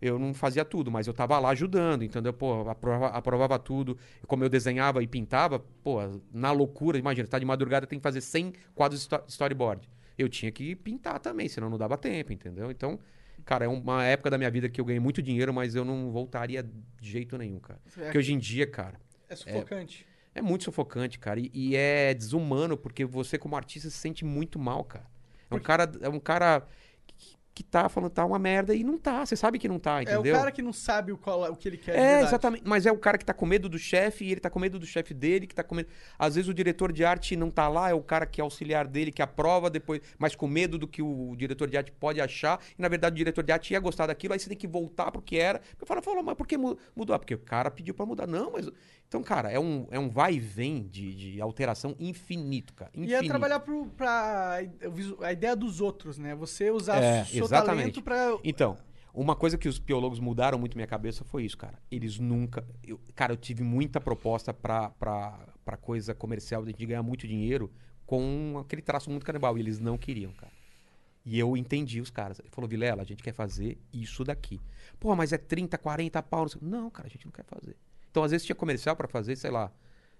eu 0.00 0.18
não 0.18 0.32
fazia 0.32 0.64
tudo, 0.64 0.90
mas 0.90 1.06
eu 1.06 1.12
tava 1.12 1.38
lá 1.38 1.50
ajudando, 1.50 2.02
entendeu? 2.04 2.32
Pô, 2.32 2.68
aprovava, 2.68 3.06
aprovava 3.16 3.58
tudo. 3.58 3.98
Como 4.26 4.42
eu 4.44 4.48
desenhava 4.48 5.02
e 5.02 5.06
pintava, 5.06 5.58
pô, 5.58 5.98
na 6.32 6.50
loucura, 6.52 6.96
imagina, 6.98 7.28
tá 7.28 7.38
de 7.38 7.44
madrugada, 7.44 7.86
tem 7.86 7.98
que 7.98 8.02
fazer 8.02 8.20
100 8.20 8.52
quadros 8.74 9.08
storyboard. 9.28 9.88
Eu 10.16 10.28
tinha 10.28 10.50
que 10.50 10.74
pintar 10.74 11.18
também, 11.20 11.48
senão 11.48 11.68
não 11.70 11.78
dava 11.78 11.96
tempo, 11.98 12.32
entendeu? 12.32 12.70
Então, 12.70 12.98
cara, 13.44 13.64
é 13.64 13.68
uma 13.68 14.04
época 14.04 14.30
da 14.30 14.38
minha 14.38 14.50
vida 14.50 14.68
que 14.68 14.80
eu 14.80 14.84
ganhei 14.84 15.00
muito 15.00 15.22
dinheiro, 15.22 15.52
mas 15.52 15.74
eu 15.74 15.84
não 15.84 16.10
voltaria 16.10 16.62
de 16.62 17.10
jeito 17.10 17.36
nenhum, 17.38 17.58
cara. 17.58 17.80
Porque 17.94 18.18
hoje 18.18 18.32
em 18.32 18.38
dia, 18.38 18.66
cara, 18.66 18.98
É 19.28 19.34
sufocante. 19.36 20.06
é 20.34 20.42
muito 20.42 20.64
sufocante, 20.64 21.18
cara. 21.18 21.40
E, 21.40 21.50
e 21.54 21.76
é 21.76 22.12
desumano, 22.14 22.76
porque 22.76 23.04
você, 23.04 23.38
como 23.38 23.56
artista, 23.56 23.88
se 23.90 23.96
sente 23.96 24.24
muito 24.24 24.58
mal, 24.58 24.84
cara. 24.84 25.06
É 25.50 25.54
um 25.54 25.58
cara, 25.60 25.90
é 26.00 26.08
um 26.08 26.20
cara 26.20 26.66
que, 27.54 27.62
tá 27.64 27.88
falando 27.88 28.10
tá 28.10 28.24
uma 28.24 28.38
merda 28.38 28.74
e 28.74 28.82
não 28.84 28.96
tá. 28.98 29.24
Você 29.26 29.36
sabe 29.36 29.58
que 29.58 29.68
não 29.68 29.78
tá, 29.78 29.98
É, 30.00 30.02
entendeu? 30.04 30.34
o 30.34 30.38
cara 30.38 30.50
que 30.50 30.62
não 30.62 30.72
sabe 30.72 31.12
o, 31.12 31.18
qual- 31.18 31.50
o 31.52 31.56
que 31.56 31.68
ele 31.68 31.76
quer 31.76 31.98
É, 31.98 32.22
exatamente. 32.22 32.62
Mas 32.66 32.86
é 32.86 32.92
o 32.92 32.96
cara 32.98 33.18
que 33.18 33.24
tá 33.24 33.34
com 33.34 33.44
medo 33.44 33.68
do 33.68 33.78
chefe 33.78 34.24
e 34.24 34.32
ele 34.32 34.40
tá 34.40 34.48
com 34.48 34.58
medo 34.58 34.78
do 34.78 34.86
chefe 34.86 35.12
dele, 35.12 35.46
que 35.46 35.54
tá 35.54 35.62
com 35.62 35.74
medo. 35.74 35.88
Às 36.18 36.36
vezes 36.36 36.48
o 36.48 36.54
diretor 36.54 36.92
de 36.92 37.04
arte 37.04 37.36
não 37.36 37.50
tá 37.50 37.68
lá, 37.68 37.90
é 37.90 37.94
o 37.94 38.02
cara 38.02 38.24
que 38.26 38.40
é 38.40 38.44
auxiliar 38.44 38.86
dele, 38.86 39.12
que 39.12 39.20
aprova 39.22 39.68
depois, 39.68 40.00
mas 40.18 40.34
com 40.34 40.46
medo 40.46 40.78
do 40.78 40.86
que 40.88 41.02
o 41.02 41.34
diretor 41.36 41.68
de 41.68 41.76
arte 41.76 41.92
pode 41.92 42.20
achar. 42.20 42.60
E 42.78 42.80
na 42.82 42.88
verdade 42.88 43.14
o 43.14 43.16
diretor 43.18 43.42
de 43.44 43.52
arte 43.52 43.72
ia 43.72 43.80
gostar 43.80 44.06
daquilo, 44.06 44.32
aí 44.34 44.40
você 44.40 44.48
tem 44.48 44.56
que 44.56 44.68
voltar 44.68 45.10
pro 45.10 45.20
que 45.20 45.36
era. 45.38 45.60
Eu 45.80 45.86
falo, 45.86 46.00
falou, 46.02 46.22
mas 46.22 46.34
por 46.36 46.46
que 46.46 46.56
mu- 46.56 46.78
mudou? 46.96 47.14
Ah, 47.14 47.18
Porque 47.18 47.34
o 47.34 47.38
cara 47.38 47.70
pediu 47.70 47.94
pra 47.94 48.06
mudar. 48.06 48.26
Não, 48.26 48.52
mas. 48.52 48.68
Então, 49.08 49.24
cara, 49.24 49.50
é 49.50 49.58
um, 49.58 49.88
é 49.90 49.98
um 49.98 50.08
vai 50.08 50.34
e 50.34 50.38
vem 50.40 50.86
de, 50.86 51.32
de 51.32 51.40
alteração 51.40 51.96
infinito, 51.98 52.72
cara. 52.74 52.92
E 52.94 53.00
Infinito. 53.00 53.24
é 53.24 53.28
trabalhar 53.28 53.58
pro, 53.58 53.86
pra 53.86 54.60
a 55.22 55.32
ideia 55.32 55.56
dos 55.56 55.80
outros, 55.80 56.16
né? 56.16 56.34
Você 56.36 56.70
usar 56.70 57.02
É, 57.02 57.24
seu 57.46 57.56
exatamente. 57.56 58.00
talento 58.00 58.02
pra... 58.02 58.38
Então, 58.44 58.76
uma 59.12 59.34
coisa 59.34 59.58
que 59.58 59.68
os 59.68 59.78
biólogos 59.78 60.18
mudaram 60.20 60.58
muito 60.58 60.76
minha 60.76 60.86
cabeça 60.86 61.24
foi 61.24 61.44
isso, 61.44 61.56
cara. 61.58 61.78
Eles 61.90 62.18
nunca. 62.18 62.64
eu- 62.82 63.00
cara, 63.14 63.32
eu 63.32 63.36
tive 63.36 63.62
muita 63.62 64.00
proposta 64.00 64.54
pra, 64.54 64.90
pra, 64.90 65.38
pra 65.64 65.76
coisa 65.76 66.14
comercial 66.14 66.64
de 66.64 66.72
ganhar 66.86 67.02
muito 67.02 67.26
dinheiro 67.26 67.70
com 68.06 68.56
aquele 68.60 68.82
traço 68.82 69.10
muito 69.10 69.26
canibal. 69.26 69.56
E 69.56 69.60
eles 69.60 69.78
não 69.80 69.98
queriam, 69.98 70.32
cara. 70.32 70.52
E 71.24 71.38
eu 71.38 71.56
entendi 71.56 72.00
os 72.00 72.08
caras. 72.10 72.38
Ele 72.38 72.48
falou, 72.50 72.68
Vilela, 72.68 73.02
a 73.02 73.04
gente 73.04 73.22
quer 73.22 73.34
fazer 73.34 73.78
isso 73.92 74.24
daqui. 74.24 74.60
Pô, 74.98 75.14
mas 75.14 75.32
é 75.32 75.38
30, 75.38 75.76
40 75.76 76.22
pau. 76.22 76.46
Não, 76.62 76.82
não, 76.82 76.90
cara, 76.90 77.08
a 77.08 77.10
gente 77.10 77.24
não 77.26 77.32
quer 77.32 77.44
fazer. 77.44 77.76
Então, 78.10 78.22
às 78.24 78.30
vezes 78.30 78.46
tinha 78.46 78.56
comercial 78.56 78.96
pra 78.96 79.06
fazer, 79.06 79.36
sei 79.36 79.50
lá, 79.50 79.70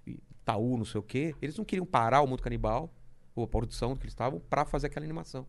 Itaú, 0.06 0.76
não 0.76 0.84
sei 0.84 0.98
o 1.00 1.02
quê. 1.02 1.34
Eles 1.40 1.56
não 1.56 1.64
queriam 1.64 1.86
parar 1.86 2.20
o 2.20 2.26
mundo 2.26 2.42
canibal, 2.42 2.92
ou 3.34 3.44
a 3.44 3.48
produção 3.48 3.94
que 3.96 4.02
eles 4.02 4.12
estavam, 4.12 4.40
pra 4.40 4.64
fazer 4.64 4.88
aquela 4.88 5.04
animação. 5.04 5.46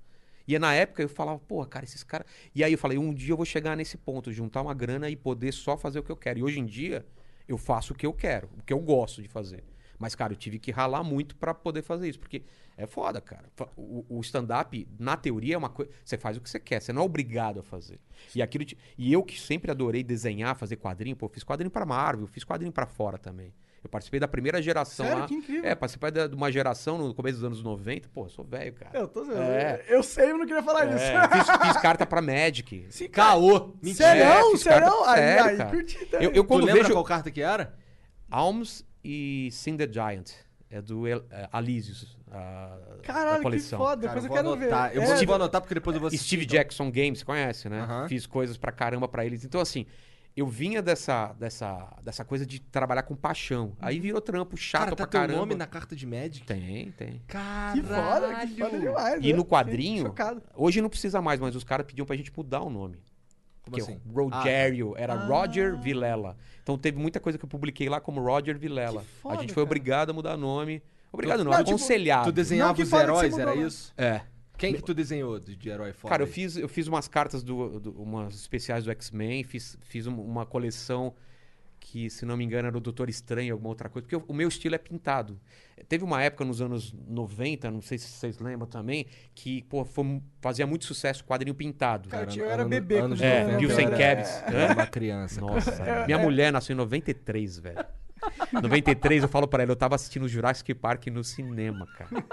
E 0.53 0.59
na 0.59 0.73
época 0.73 1.01
eu 1.01 1.09
falava, 1.09 1.39
pô, 1.39 1.65
cara, 1.65 1.85
esses 1.85 2.03
caras. 2.03 2.27
E 2.53 2.63
aí 2.63 2.71
eu 2.73 2.77
falei, 2.77 2.97
um 2.97 3.13
dia 3.13 3.31
eu 3.33 3.37
vou 3.37 3.45
chegar 3.45 3.75
nesse 3.75 3.97
ponto, 3.97 4.31
juntar 4.31 4.61
uma 4.61 4.73
grana 4.73 5.09
e 5.09 5.15
poder 5.15 5.51
só 5.51 5.77
fazer 5.77 5.99
o 5.99 6.03
que 6.03 6.11
eu 6.11 6.17
quero. 6.17 6.39
E 6.39 6.43
hoje 6.43 6.59
em 6.59 6.65
dia, 6.65 7.05
eu 7.47 7.57
faço 7.57 7.93
o 7.93 7.95
que 7.95 8.05
eu 8.05 8.13
quero, 8.13 8.49
o 8.59 8.63
que 8.63 8.73
eu 8.73 8.79
gosto 8.79 9.21
de 9.21 9.27
fazer. 9.27 9.63
Mas, 9.97 10.15
cara, 10.15 10.33
eu 10.33 10.37
tive 10.37 10.57
que 10.57 10.71
ralar 10.71 11.03
muito 11.03 11.35
pra 11.35 11.53
poder 11.53 11.83
fazer 11.83 12.09
isso, 12.09 12.19
porque 12.19 12.41
é 12.75 12.87
foda, 12.87 13.21
cara. 13.21 13.45
O, 13.77 14.03
o 14.09 14.19
stand-up, 14.21 14.87
na 14.99 15.15
teoria, 15.15 15.53
é 15.53 15.57
uma 15.57 15.69
coisa. 15.69 15.91
Você 16.03 16.17
faz 16.17 16.37
o 16.37 16.41
que 16.41 16.49
você 16.49 16.59
quer, 16.59 16.81
você 16.81 16.91
não 16.91 17.03
é 17.03 17.05
obrigado 17.05 17.59
a 17.59 17.63
fazer. 17.63 17.99
E 18.35 18.41
aquilo. 18.41 18.65
te- 18.65 18.75
E 18.97 19.13
eu 19.13 19.21
que 19.23 19.39
sempre 19.39 19.69
adorei 19.69 20.03
desenhar, 20.03 20.55
fazer 20.55 20.77
quadrinho, 20.77 21.15
pô, 21.15 21.27
fiz 21.29 21.43
quadrinho 21.43 21.69
pra 21.69 21.85
Marvel, 21.85 22.25
fiz 22.25 22.43
quadrinho 22.43 22.71
pra 22.71 22.87
fora 22.87 23.17
também. 23.19 23.53
Eu 23.83 23.89
participei 23.89 24.19
da 24.19 24.27
primeira 24.27 24.61
geração 24.61 25.05
Sério? 25.05 25.21
lá. 25.21 25.27
Que 25.27 25.33
incrível. 25.33 25.69
É, 25.69 25.73
participei 25.73 26.11
de 26.11 26.35
uma 26.35 26.51
geração 26.51 26.97
no 26.99 27.13
começo 27.15 27.37
dos 27.37 27.43
anos 27.43 27.63
90. 27.63 28.09
Pô, 28.09 28.25
eu 28.25 28.29
sou 28.29 28.45
velho, 28.45 28.73
cara. 28.73 28.91
Eu, 28.97 29.07
tô, 29.07 29.23
É. 29.31 29.83
eu 29.89 30.03
sei, 30.03 30.31
eu 30.31 30.37
não 30.37 30.45
queria 30.45 30.61
falar 30.61 30.85
É, 30.87 30.95
isso. 30.95 31.45
fiz, 31.45 31.67
fiz 31.67 31.77
carta 31.81 32.05
pra 32.05 32.21
Magic. 32.21 32.85
Sim. 32.91 33.07
Caô! 33.09 33.75
Serão? 33.93 34.51
fiz 34.51 34.63
carta- 34.63 34.85
Serão? 34.87 35.05
Aí, 35.09 35.15
sério, 35.19 35.43
aí, 35.45 35.57
cara. 35.57 35.69
curti 35.71 35.97
Eu, 35.99 36.07
também. 36.09 36.27
eu 36.27 36.33
Tu 36.43 36.43
quando 36.45 36.65
lembra 36.65 36.83
vejo 36.83 36.93
qual 36.93 37.03
carta 37.03 37.31
que 37.31 37.41
era? 37.41 37.73
Alms 38.29 38.85
e 39.03 39.49
Cinder 39.51 39.91
Giant. 39.91 40.31
É 40.73 40.81
do 40.81 41.05
El- 41.05 41.25
é, 41.29 41.49
Alísios, 41.51 42.17
Caralho, 43.03 43.37
que 43.37 43.43
coleção. 43.43 43.77
foda. 43.77 44.07
Cara, 44.07 44.21
Depois 44.21 44.23
eu, 44.23 44.29
vou 44.29 44.37
quero 44.37 44.47
anotar. 44.71 44.89
ver. 44.89 44.95
Eu 44.97 45.01
É, 45.01 45.05
vou, 45.05 45.25
vou 45.25 45.35
anotar 45.35 45.59
porque 45.59 45.73
depois 45.73 45.93
eu 45.95 45.99
vou 45.99 46.07
assistir. 46.07 46.25
Steve 46.27 46.43
então. 46.45 46.53
Jackson 46.57 46.89
Games, 46.91 47.19
você 47.19 47.25
conhece, 47.25 47.67
né? 47.67 47.81
Aham. 47.81 48.07
Fiz 48.07 48.25
coisas 48.25 48.55
pra 48.57 48.71
caramba 48.71 49.05
pra 49.07 49.25
eles. 49.25 49.43
Então, 49.43 49.59
assim, 49.59 49.85
eu 50.35 50.47
vinha 50.47 50.81
dessa, 50.81 51.33
dessa, 51.33 51.93
dessa 52.03 52.23
coisa 52.23 52.45
de 52.45 52.59
trabalhar 52.59 53.03
com 53.03 53.15
paixão. 53.15 53.73
Aí 53.79 53.99
virou 53.99 54.21
trampo 54.21 54.55
chato 54.57 54.81
Cara, 54.85 54.95
tá 54.95 55.07
pra 55.07 55.07
caramba. 55.07 55.39
nome 55.39 55.55
na 55.55 55.67
carta 55.67 55.95
de 55.95 56.05
Magic? 56.05 56.45
Tem, 56.45 56.91
tem. 56.91 57.21
Caralho. 57.27 57.81
Que 57.81 57.87
foda, 57.87 58.47
que 58.47 58.55
foda 58.61 58.79
demais. 58.79 59.19
E 59.23 59.31
né? 59.31 59.33
no 59.37 59.45
quadrinho, 59.45 60.13
hoje 60.55 60.81
não 60.81 60.89
precisa 60.89 61.21
mais, 61.21 61.39
mas 61.39 61.55
os 61.55 61.63
caras 61.63 61.85
pediam 61.85 62.05
pra 62.05 62.15
gente 62.15 62.31
mudar 62.35 62.61
o 62.61 62.69
nome. 62.69 62.97
Como 63.63 63.77
Porque 63.77 63.81
assim? 63.81 64.01
o 64.09 64.11
Rogério 64.29 64.93
era 64.97 65.13
Ah. 65.13 65.25
Roger 65.27 65.77
Vilela. 65.77 66.35
Então 66.63 66.77
teve 66.77 66.97
muita 66.97 67.19
coisa 67.19 67.37
que 67.37 67.45
eu 67.45 67.49
publiquei 67.49 67.87
lá 67.89 67.99
como 68.01 68.19
Roger 68.21 68.57
Vilela. 68.57 69.01
Que 69.01 69.07
foda, 69.21 69.35
a 69.35 69.41
gente 69.41 69.53
foi 69.53 69.61
cara. 69.63 69.69
obrigado 69.69 70.09
a 70.09 70.13
mudar 70.13 70.35
nome. 70.37 70.81
Obrigado 71.11 71.43
não, 71.43 71.51
Não, 71.51 71.57
tipo, 71.59 71.69
aconselhado. 71.71 72.25
Tu 72.25 72.31
desenhava 72.31 72.69
Não, 72.69 72.75
que 72.75 72.83
os 72.83 72.89
que 72.89 72.95
heróis, 72.95 73.37
era 73.37 73.53
lá. 73.53 73.55
isso? 73.57 73.93
É. 73.97 74.21
Quem 74.61 74.73
que 74.75 74.83
tu 74.83 74.93
desenhou 74.93 75.39
de, 75.39 75.55
de 75.55 75.69
herói 75.69 75.91
foda? 75.93 76.09
Cara, 76.11 76.23
eu 76.23 76.27
fiz, 76.27 76.55
eu 76.55 76.69
fiz 76.69 76.87
umas 76.87 77.07
cartas 77.07 77.43
do, 77.43 77.79
do- 77.79 78.01
umas 78.01 78.35
especiais 78.35 78.83
do 78.85 78.91
X-Men, 78.91 79.43
fiz, 79.43 79.77
fiz 79.81 80.07
um- 80.07 80.21
uma 80.21 80.45
coleção 80.45 81.13
que, 81.83 82.11
se 82.11 82.25
não 82.27 82.37
me 82.37 82.45
engano, 82.45 82.67
era 82.67 82.77
o 82.77 82.79
Doutor 82.79 83.09
Estranho, 83.09 83.51
alguma 83.53 83.69
outra 83.69 83.89
coisa, 83.89 84.07
porque 84.07 84.15
o, 84.15 84.23
o 84.27 84.33
meu 84.35 84.47
estilo 84.47 84.75
é 84.75 84.77
pintado. 84.77 85.39
Teve 85.89 86.03
uma 86.03 86.21
época 86.21 86.45
nos 86.45 86.61
anos 86.61 86.93
90, 87.07 87.71
não 87.71 87.81
sei 87.81 87.97
se 87.97 88.07
vocês 88.07 88.37
lembram 88.37 88.67
também, 88.67 89.07
que 89.33 89.63
pô, 89.63 89.83
foi- 89.83 90.21
fazia 90.39 90.67
muito 90.67 90.85
sucesso 90.85 91.25
quadrinho 91.25 91.55
pintado. 91.55 92.07
Cara, 92.07 92.27
Cara, 92.27 92.37
eu 92.39 92.45
era 92.45 92.61
ano- 92.61 92.69
bebê 92.69 92.99
anos 92.99 93.19
quando 93.19 93.27
É, 93.27 93.39
90 93.45 93.57
Bill 93.59 93.69
eu 93.71 93.75
Sem 93.75 93.85
era- 93.87 93.97
Kevs. 93.97 94.43
eu 94.53 94.59
era 94.59 94.73
uma 94.75 94.85
criança. 94.87 95.41
cara. 95.41 95.53
Nossa, 95.53 95.71
minha 96.05 96.19
mulher 96.19 96.51
nasceu 96.53 96.73
em 96.75 96.77
93, 96.77 97.57
velho. 97.57 97.83
93, 98.51 99.23
eu 99.23 99.29
falo 99.29 99.47
pra 99.47 99.63
ela, 99.63 99.71
eu 99.71 99.75
tava 99.75 99.95
assistindo 99.95 100.27
Jurassic 100.27 100.73
Park 100.73 101.07
no 101.07 101.23
cinema, 101.23 101.87
cara. 101.97 102.23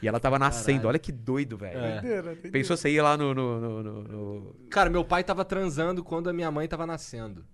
E 0.00 0.08
ela 0.08 0.18
tava 0.20 0.38
nascendo, 0.38 0.88
olha 0.88 0.98
que 0.98 1.12
doido, 1.12 1.56
velho. 1.56 1.78
É. 1.78 2.34
Pensou 2.50 2.76
você 2.76 2.90
ia 2.90 3.02
lá 3.02 3.16
no, 3.16 3.32
no- 3.34 3.60
no- 3.60 3.82
no- 3.82 4.02
no- 4.02 4.54
Cara, 4.70 4.90
meu 4.90 5.04
pai 5.04 5.22
tava 5.24 5.44
transando 5.44 6.02
quando 6.02 6.28
a 6.28 6.32
minha 6.32 6.50
mãe 6.50 6.66
tava 6.68 6.86
nascendo. 6.86 7.44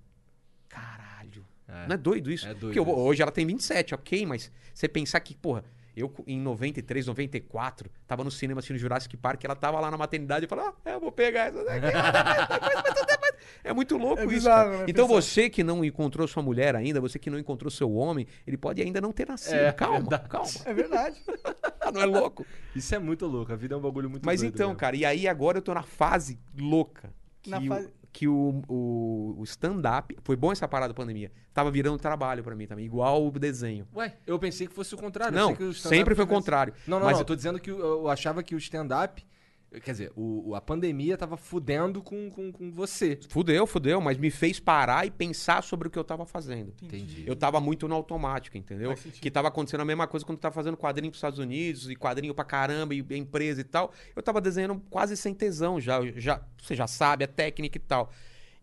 Caralho. 0.68 1.44
É. 1.66 1.86
Não 1.86 1.94
é 1.94 1.98
doido 1.98 2.30
isso? 2.30 2.46
É 2.46 2.54
doido 2.54 2.74
Porque 2.74 2.80
isso. 2.80 2.90
hoje 2.90 3.22
ela 3.22 3.30
tem 3.32 3.46
27, 3.46 3.94
ok, 3.94 4.24
mas 4.26 4.50
você 4.72 4.88
pensar 4.88 5.20
que, 5.20 5.34
porra, 5.36 5.64
eu 5.98 6.12
em 6.26 6.38
93, 6.40 7.06
94, 7.06 7.90
tava 8.06 8.22
no 8.24 8.30
cinema 8.30 8.58
assistindo 8.60 8.78
Jurassic 8.78 9.16
Park, 9.16 9.44
ela 9.44 9.54
tava 9.56 9.80
lá 9.80 9.90
na 9.90 9.96
maternidade 9.96 10.44
e 10.46 10.48
falou, 10.48 10.66
ah, 10.84 10.90
eu 10.90 11.00
vou 11.00 11.10
pegar 11.12 11.46
essa 11.48 11.64
daqui. 11.64 11.86
É 13.64 13.72
muito 13.72 13.96
louco 13.96 14.20
É 14.22 14.24
isso, 14.24 14.34
bizarro, 14.34 14.70
né, 14.70 14.84
Então 14.88 15.06
você 15.06 15.48
que 15.50 15.62
não 15.62 15.84
encontrou 15.84 16.26
sua 16.26 16.42
mulher 16.42 16.74
ainda, 16.74 17.00
você 17.00 17.18
que 17.18 17.30
não 17.30 17.38
encontrou 17.38 17.70
seu 17.70 17.92
homem, 17.92 18.26
ele 18.46 18.56
pode 18.56 18.80
ainda 18.82 19.00
não 19.00 19.12
ter 19.12 19.26
nascido. 19.28 19.54
É, 19.54 19.72
calma, 19.72 19.98
verdade. 20.00 20.28
calma. 20.28 20.50
É 20.64 20.74
verdade. 20.74 21.22
Não 21.92 22.02
é 22.02 22.04
louco? 22.04 22.44
Isso 22.76 22.94
é 22.94 22.98
muito 22.98 23.24
louco. 23.26 23.50
A 23.50 23.56
vida 23.56 23.74
é 23.74 23.78
um 23.78 23.80
bagulho 23.80 24.10
muito 24.10 24.26
Mas 24.26 24.42
então, 24.42 24.68
mesmo. 24.68 24.78
cara, 24.78 24.94
e 24.94 25.06
aí 25.06 25.26
agora 25.26 25.56
eu 25.58 25.62
tô 25.62 25.72
na 25.72 25.82
fase 25.82 26.38
louca. 26.58 27.10
Que, 27.40 27.48
Na 27.48 27.62
fase- 27.62 27.88
que 28.12 28.26
o, 28.26 28.62
o, 28.68 29.34
o 29.38 29.44
stand-up. 29.44 30.16
Foi 30.24 30.34
bom 30.36 30.50
essa 30.52 30.66
parada 30.66 30.92
da 30.92 30.96
pandemia. 30.96 31.30
Tava 31.52 31.70
virando 31.70 31.98
trabalho 31.98 32.42
pra 32.42 32.54
mim 32.54 32.66
também, 32.66 32.84
igual 32.84 33.26
o 33.26 33.30
desenho. 33.30 33.86
Ué, 33.94 34.14
eu 34.26 34.38
pensei 34.38 34.66
que 34.66 34.72
fosse 34.74 34.94
o 34.94 34.98
contrário. 34.98 35.34
Não, 35.36 35.54
sempre 35.74 36.14
foi 36.14 36.24
o 36.24 36.28
contrário. 36.28 36.72
Não, 36.86 36.98
não, 36.98 37.06
Mas 37.06 37.14
não. 37.14 37.20
Eu 37.20 37.24
tô 37.26 37.36
dizendo 37.36 37.58
que 37.60 37.70
eu- 37.70 37.78
eu 37.78 38.08
achava 38.08 38.42
que 38.42 38.54
o 38.54 38.58
stand-up. 38.58 39.24
Quer 39.70 39.92
dizer, 39.92 40.12
o, 40.16 40.54
a 40.54 40.62
pandemia 40.62 41.14
tava 41.18 41.36
fudendo 41.36 42.02
com, 42.02 42.30
com, 42.30 42.50
com 42.50 42.72
você. 42.72 43.18
Fudeu, 43.28 43.66
fudeu, 43.66 44.00
mas 44.00 44.16
me 44.16 44.30
fez 44.30 44.58
parar 44.58 45.06
e 45.06 45.10
pensar 45.10 45.62
sobre 45.62 45.88
o 45.88 45.90
que 45.90 45.98
eu 45.98 46.04
tava 46.04 46.24
fazendo. 46.24 46.72
Entendi. 46.82 47.24
Eu 47.26 47.36
tava 47.36 47.60
muito 47.60 47.86
no 47.86 47.94
automático, 47.94 48.56
entendeu? 48.56 48.94
Que 49.20 49.30
tava 49.30 49.48
acontecendo 49.48 49.82
a 49.82 49.84
mesma 49.84 50.06
coisa 50.06 50.24
quando 50.24 50.38
tu 50.38 50.40
tava 50.40 50.54
fazendo 50.54 50.74
quadrinho 50.74 51.10
pros 51.10 51.18
Estados 51.18 51.38
Unidos 51.38 51.90
e 51.90 51.94
quadrinho 51.94 52.34
pra 52.34 52.46
caramba 52.46 52.94
e 52.94 53.04
empresa 53.10 53.60
e 53.60 53.64
tal. 53.64 53.92
Eu 54.16 54.22
tava 54.22 54.40
desenhando 54.40 54.80
quase 54.88 55.18
sem 55.18 55.34
tesão 55.34 55.78
já. 55.78 55.98
Eu 56.00 56.18
já 56.18 56.40
você 56.62 56.74
já 56.74 56.86
sabe, 56.86 57.24
a 57.24 57.28
técnica 57.28 57.76
e 57.76 57.80
tal. 57.80 58.10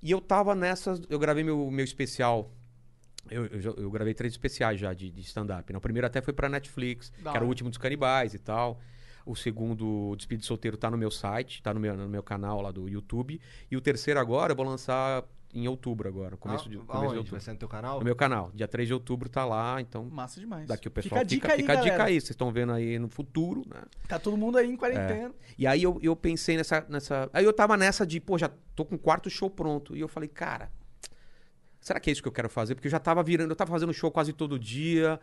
E 0.02 0.10
eu 0.10 0.20
tava 0.20 0.56
nessas. 0.56 1.02
Eu 1.08 1.20
gravei 1.20 1.44
meu, 1.44 1.70
meu 1.70 1.86
especial. 1.86 2.52
Eu, 3.30 3.46
eu, 3.46 3.76
eu 3.78 3.91
gravei 3.91 4.13
três 4.15 4.34
especiais 4.34 4.80
já 4.80 4.91
de, 4.94 5.12
de 5.12 5.22
stand-up. 5.22 5.72
né? 5.72 5.78
O 5.78 5.82
primeiro 5.82 6.06
até 6.08 6.22
foi 6.22 6.34
pra 6.34 6.50
Netflix, 6.50 7.12
Da 7.20 7.32
que 7.32 7.38
era 7.38 7.46
o 7.46 7.48
último 7.48 7.70
dos 7.70 7.78
canibais 7.78 8.34
e 8.34 8.39
tal. 8.39 8.80
O 9.26 9.36
segundo, 9.36 10.10
o 10.12 10.16
Despedido 10.16 10.46
Solteiro, 10.46 10.78
tá 10.78 10.90
no 10.92 10.98
meu 10.98 11.10
site, 11.10 11.62
tá 11.64 11.74
no 11.74 11.80
meu, 11.80 11.98
no 11.98 12.08
meu 12.08 12.22
canal 12.22 12.62
lá 12.62 12.72
do 12.72 12.88
YouTube. 12.88 13.42
E 13.72 13.76
o 13.76 13.82
terceiro 13.82 14.20
agora 14.20 14.52
eu 14.52 14.56
vou 14.56 14.66
lançar 14.66 15.24
em 15.54 15.68
outubro 15.70 16.08
agora, 16.10 16.36
começo 16.36 16.70
de, 16.70 16.78
Ah, 16.78 16.82
começo 16.82 17.00
de 17.14 17.18
outubro. 17.18 17.32
Vai 17.32 17.40
ser 17.40 17.54
no 17.54 17.58
teu 17.58 17.70
canal? 17.70 18.00
No 18.00 18.06
meu 18.06 18.16
canal. 18.16 18.52
Dia 18.54 18.68
3 18.68 18.88
de 18.90 18.94
outubro 18.94 19.30
tá 19.30 19.46
lá, 19.46 19.80
então 19.80 20.04
Massa 20.12 20.40
demais. 20.40 20.68
daqui 20.68 20.88
o 20.88 20.92
Fica 20.92 21.02
pessoal 21.02 21.22
a 21.22 21.24
dica 21.24 21.48
fica, 21.50 21.54
aí, 21.54 21.62
fica 21.62 21.74
a 21.74 21.82
dica 21.82 22.04
aí. 22.04 22.14
Vocês 22.20 22.32
estão 22.32 22.52
vendo 22.52 22.74
aí 22.74 23.00
no 23.00 23.08
futuro, 23.08 23.64
né? 23.66 23.82
Tá 24.08 24.20
todo 24.20 24.36
mundo 24.36 24.58
aí 24.58 24.70
em 24.70 24.76
quarentena. 24.76 25.34
E 25.58 25.66
aí 25.66 25.82
eu, 25.82 25.98
eu 26.04 26.14
pensei 26.16 26.58
nessa, 26.58 26.86
nessa. 26.90 27.30
Aí 27.32 27.46
eu 27.46 27.54
tava 27.54 27.78
nessa 27.78 28.06
de, 28.06 28.20
pô, 28.20 28.38
já 28.38 28.52
tô 28.76 28.84
com 28.84 28.96
o 28.96 29.00
quarto 29.00 29.30
show 29.30 29.50
pronto. 29.50 29.96
E 29.96 30.02
eu 30.02 30.10
falei, 30.10 30.28
cara, 30.28 30.70
será 31.86 32.00
que 32.00 32.10
é 32.10 32.13
isso 32.13 32.21
que 32.21 32.28
eu 32.28 32.32
quero 32.32 32.50
fazer? 32.50 32.74
Porque 32.74 32.88
eu 32.88 32.91
já 32.91 33.00
tava 33.00 33.21
virando, 33.21 33.52
eu 33.52 33.56
tava 33.56 33.69
fazendo 33.69 33.93
show 33.93 34.10
quase 34.10 34.34
todo 34.34 34.58
dia, 34.58 35.19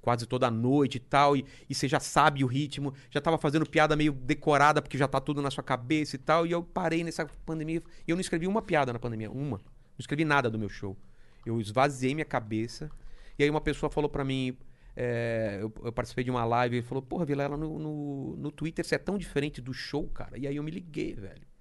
quase 0.00 0.26
toda 0.26 0.50
noite 0.50 0.96
e 0.96 1.00
tal. 1.00 1.36
E, 1.36 1.44
e 1.68 1.74
você 1.74 1.86
já 1.86 2.00
sabe 2.00 2.42
o 2.42 2.46
ritmo, 2.46 2.94
já 3.10 3.20
tava 3.20 3.36
fazendo 3.36 3.68
piada 3.68 3.94
meio 3.94 4.10
decorada, 4.10 4.80
porque 4.80 4.96
já 4.96 5.06
tá 5.06 5.20
tudo 5.20 5.42
na 5.42 5.50
sua 5.50 5.62
cabeça 5.62 6.16
e 6.16 6.18
tal. 6.18 6.46
E 6.46 6.50
eu 6.50 6.62
parei 6.62 7.04
nessa 7.04 7.26
pandemia. 7.44 7.82
E 8.08 8.10
eu 8.10 8.16
não 8.16 8.22
escrevi 8.22 8.46
uma 8.46 8.62
piada 8.62 8.90
na 8.90 8.98
pandemia, 8.98 9.30
uma. 9.30 9.58
Não 9.58 9.98
escrevi 9.98 10.24
nada 10.24 10.48
do 10.48 10.58
meu 10.58 10.70
show. 10.70 10.96
Eu 11.44 11.60
esvaziei 11.60 12.14
minha 12.14 12.24
cabeça. 12.24 12.90
E 13.38 13.44
aí 13.44 13.50
uma 13.50 13.60
pessoa 13.60 13.90
falou 13.90 14.08
pra 14.08 14.24
mim. 14.24 14.56
é, 14.96 15.58
eu, 15.60 15.70
eu 15.84 15.92
participei 15.92 16.24
de 16.24 16.30
uma 16.30 16.46
live 16.46 16.78
e 16.78 16.82
falou, 16.82 17.02
porra, 17.02 17.26
Vilela, 17.26 17.54
no, 17.54 17.78
no, 17.78 18.36
no 18.38 18.50
Twitter 18.50 18.82
você 18.82 18.94
é 18.94 18.98
tão 18.98 19.18
diferente 19.18 19.60
do 19.60 19.74
show, 19.74 20.08
cara. 20.08 20.38
E 20.38 20.46
aí 20.46 20.56
eu 20.56 20.62
me 20.62 20.70
liguei, 20.70 21.12
velho. 21.12 21.51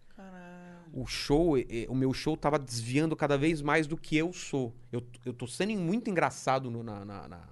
O 0.94 1.06
show, 1.06 1.54
o 1.88 1.96
meu 1.96 2.14
show 2.14 2.36
tava 2.36 2.60
desviando 2.60 3.16
cada 3.16 3.38
vez 3.38 3.62
mais 3.62 3.88
do 3.88 3.96
que 3.96 4.18
eu 4.18 4.34
sou. 4.34 4.74
Eu, 4.92 5.02
eu 5.26 5.34
tô 5.34 5.48
sendo 5.48 5.74
muito 5.80 6.10
engraçado 6.10 6.70
no, 6.70 6.84
na, 6.84 7.06
na, 7.06 7.28
na- 7.28 7.48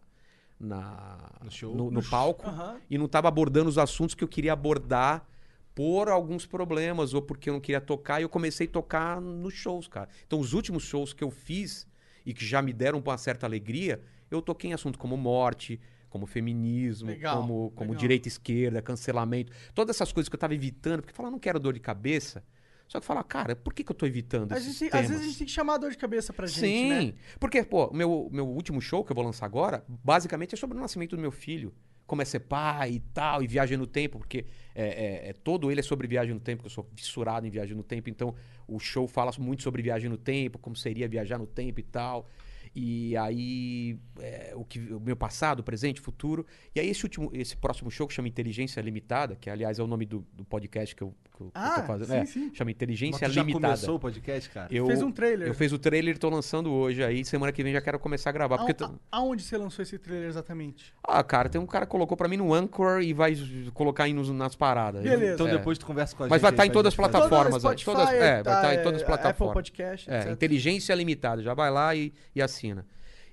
na- 0.59 1.31
No 1.43 1.51
show? 1.51 1.73
no, 1.75 1.89
no 1.89 2.03
palco 2.03 2.45
Aham. 2.47 2.77
e 2.89 2.97
não 2.97 3.07
tava 3.07 3.27
abordando 3.29 3.69
os 3.69 3.77
assuntos 3.77 4.13
que 4.13 4.23
eu 4.23 4.27
queria 4.27 4.53
abordar 4.53 5.25
por 5.73 6.09
alguns 6.09 6.45
problemas 6.45 7.13
ou 7.13 7.21
porque 7.21 7.49
eu 7.49 7.53
não 7.53 7.61
queria 7.61 7.79
tocar 7.79 8.19
e 8.19 8.23
eu 8.23 8.29
comecei 8.29 8.67
a 8.67 8.69
tocar 8.69 9.21
nos 9.21 9.53
shows, 9.53 9.87
cara. 9.87 10.09
Então 10.27 10.39
os 10.39 10.51
últimos 10.53 10.83
shows 10.83 11.13
que 11.13 11.23
eu 11.23 11.31
fiz 11.31 11.87
e 12.25 12.33
que 12.33 12.45
já 12.45 12.61
me 12.61 12.73
deram 12.73 12.99
uma 12.99 13.17
certa 13.17 13.45
alegria, 13.45 14.01
eu 14.29 14.41
toquei 14.41 14.71
em 14.71 14.73
assunto 14.73 14.99
como 14.99 15.15
morte, 15.15 15.79
como 16.09 16.25
feminismo, 16.25 17.07
Legal, 17.11 17.41
como, 17.41 17.71
como 17.71 17.91
legal. 17.91 18.01
direita 18.01 18.27
e 18.27 18.31
esquerda, 18.31 18.81
cancelamento, 18.81 19.53
todas 19.73 19.95
essas 19.95 20.11
coisas 20.11 20.27
que 20.27 20.35
eu 20.35 20.39
tava 20.39 20.53
evitando, 20.53 21.01
porque 21.01 21.13
falar 21.13 21.31
não 21.31 21.39
quero 21.39 21.57
dor 21.59 21.71
de 21.73 21.79
cabeça. 21.79 22.43
Só 22.89 22.99
que 22.99 23.05
falar, 23.05 23.23
cara, 23.23 23.55
por 23.55 23.71
que, 23.73 23.83
que 23.83 23.91
eu 23.91 23.95
tô 23.95 24.05
evitando 24.05 24.51
A 24.51 24.57
esses 24.57 24.69
gente 24.77 24.79
tem- 24.79 24.89
temas? 24.89 25.05
às 25.05 25.09
vezes 25.11 25.23
a 25.23 25.27
gente 25.29 25.37
tem 25.37 25.47
que 25.47 25.53
chamar 25.53 25.75
a 25.75 25.77
dor 25.77 25.91
de 25.91 25.97
cabeça 25.97 26.33
pra 26.33 26.45
gente, 26.47 26.59
Sim, 26.59 26.89
né? 26.89 27.13
porque, 27.39 27.63
pô, 27.63 27.89
meu, 27.93 28.27
meu 28.31 28.47
último 28.47 28.81
show 28.81 29.05
que 29.05 29.11
eu 29.11 29.15
vou 29.15 29.23
lançar 29.23 29.45
agora, 29.45 29.85
basicamente 29.87 30.55
é 30.55 30.57
sobre 30.57 30.75
o 30.77 30.81
nascimento 30.81 31.15
do 31.15 31.21
meu 31.21 31.31
filho. 31.31 31.71
Como 32.07 32.23
é 32.23 32.25
ser 32.25 32.39
pai 32.39 32.93
e 32.93 32.99
tal, 33.13 33.43
e 33.43 33.47
viagem 33.47 33.77
no 33.77 33.85
tempo, 33.85 34.17
porque 34.17 34.47
é, 34.73 34.87
é- 35.27 35.29
é- 35.29 35.33
todo 35.33 35.69
ele 35.69 35.79
é 35.79 35.83
sobre 35.83 36.07
viagem 36.07 36.33
no 36.33 36.39
tempo, 36.39 36.63
que 36.63 36.65
eu 36.65 36.71
sou 36.71 36.89
fissurado 36.95 37.45
em 37.45 37.51
viagem 37.51 37.77
no 37.77 37.83
tempo, 37.83 38.09
então 38.09 38.33
o 38.67 38.79
show 38.79 39.07
fala 39.07 39.31
muito 39.37 39.61
sobre 39.61 39.83
viagem 39.83 40.09
no 40.09 40.17
tempo, 40.17 40.57
como 40.57 40.75
seria 40.75 41.07
viajar 41.07 41.37
no 41.37 41.45
tempo 41.45 41.79
e 41.79 41.83
tal. 41.83 42.27
E 42.75 43.15
aí, 43.17 43.99
é, 44.19 44.53
o, 44.55 44.63
que, 44.65 44.79
o 44.93 44.99
meu 44.99 45.15
passado, 45.15 45.63
presente, 45.63 45.99
futuro. 46.01 46.45
E 46.75 46.79
aí, 46.79 46.89
esse 46.89 47.03
último, 47.03 47.29
esse 47.33 47.55
próximo 47.57 47.89
show 47.91 48.07
que 48.07 48.13
chama 48.13 48.27
Inteligência 48.27 48.79
Limitada, 48.81 49.35
que 49.35 49.49
aliás 49.49 49.79
é 49.79 49.83
o 49.83 49.87
nome 49.87 50.05
do, 50.05 50.25
do 50.33 50.43
podcast 50.45 50.95
que 50.95 51.01
eu, 51.03 51.15
que 51.39 51.43
eu, 51.43 51.51
que 51.51 51.57
eu 51.57 51.61
Ah, 51.63 51.81
tô 51.81 51.87
fazendo. 51.87 52.07
sim, 52.07 52.15
é, 52.21 52.25
sim. 52.25 52.51
Chama 52.53 52.67
Mas 52.69 52.75
Inteligência 52.75 53.27
tu 53.27 53.31
já 53.33 53.41
Limitada. 53.41 53.67
começou 53.73 53.95
o 53.95 53.99
podcast, 53.99 54.49
cara? 54.49 54.67
Eu, 54.71 54.85
Fez 54.87 55.01
um 55.01 55.11
trailer. 55.11 55.47
eu 55.47 55.53
fiz 55.53 55.71
o 55.71 55.79
trailer 55.79 56.15
e 56.15 56.19
tô 56.19 56.29
lançando 56.29 56.71
hoje 56.71 57.03
aí. 57.03 57.23
Semana 57.25 57.51
que 57.51 57.63
vem 57.63 57.73
já 57.73 57.81
quero 57.81 57.97
começar 57.99 58.29
a 58.29 58.33
gravar. 58.33 58.57
Porque 58.57 58.71
A- 58.71 58.75
tô- 58.75 58.85
a- 58.85 58.93
aonde 59.11 59.43
você 59.43 59.57
lançou 59.57 59.83
esse 59.83 59.97
trailer 59.97 60.27
exatamente? 60.27 60.93
Ah, 61.03 61.23
cara, 61.23 61.47
tem 61.49 61.59
um 61.59 61.65
cara 61.65 61.85
que 61.85 61.91
colocou 61.91 62.15
pra 62.17 62.27
mim 62.27 62.37
no 62.37 62.53
Anchor 62.53 63.01
e 63.01 63.13
vai 63.13 63.33
colocar 63.73 64.03
aí 64.03 64.13
nos- 64.13 64.29
nas 64.29 64.55
paradas. 64.55 65.01
Beleza. 65.03 65.33
Então 65.35 65.47
É. 65.47 65.51
depois 65.51 65.77
tu 65.77 65.85
conversa 65.85 66.15
com 66.15 66.23
a 66.23 66.27
Mas 66.27 66.35
gente. 66.37 66.41
vai 66.41 66.51
aí 66.51 66.53
estar 66.55 66.65
em 66.65 66.69
pra 66.69 66.73
todas 66.73 66.91
as 66.93 66.95
plataformas. 66.95 67.61
Toda 67.63 67.75
ó, 67.75 67.83
todas, 67.83 68.09
é, 68.13 68.19
vai 68.35 68.43
tá, 68.43 68.55
estar 68.55 68.73
em 68.75 68.83
todas 68.83 68.95
as 68.97 69.01
é, 69.03 69.05
plataformas. 69.05 69.51
Apple 69.51 69.53
Podcast, 69.71 70.09
É, 70.11 70.17
etc. 70.19 70.31
inteligência 70.33 70.93
limitada. 70.93 71.41
Já 71.41 71.53
vai 71.53 71.71
lá 71.71 71.95
e, 71.95 72.13
e 72.35 72.41
assina. 72.41 72.85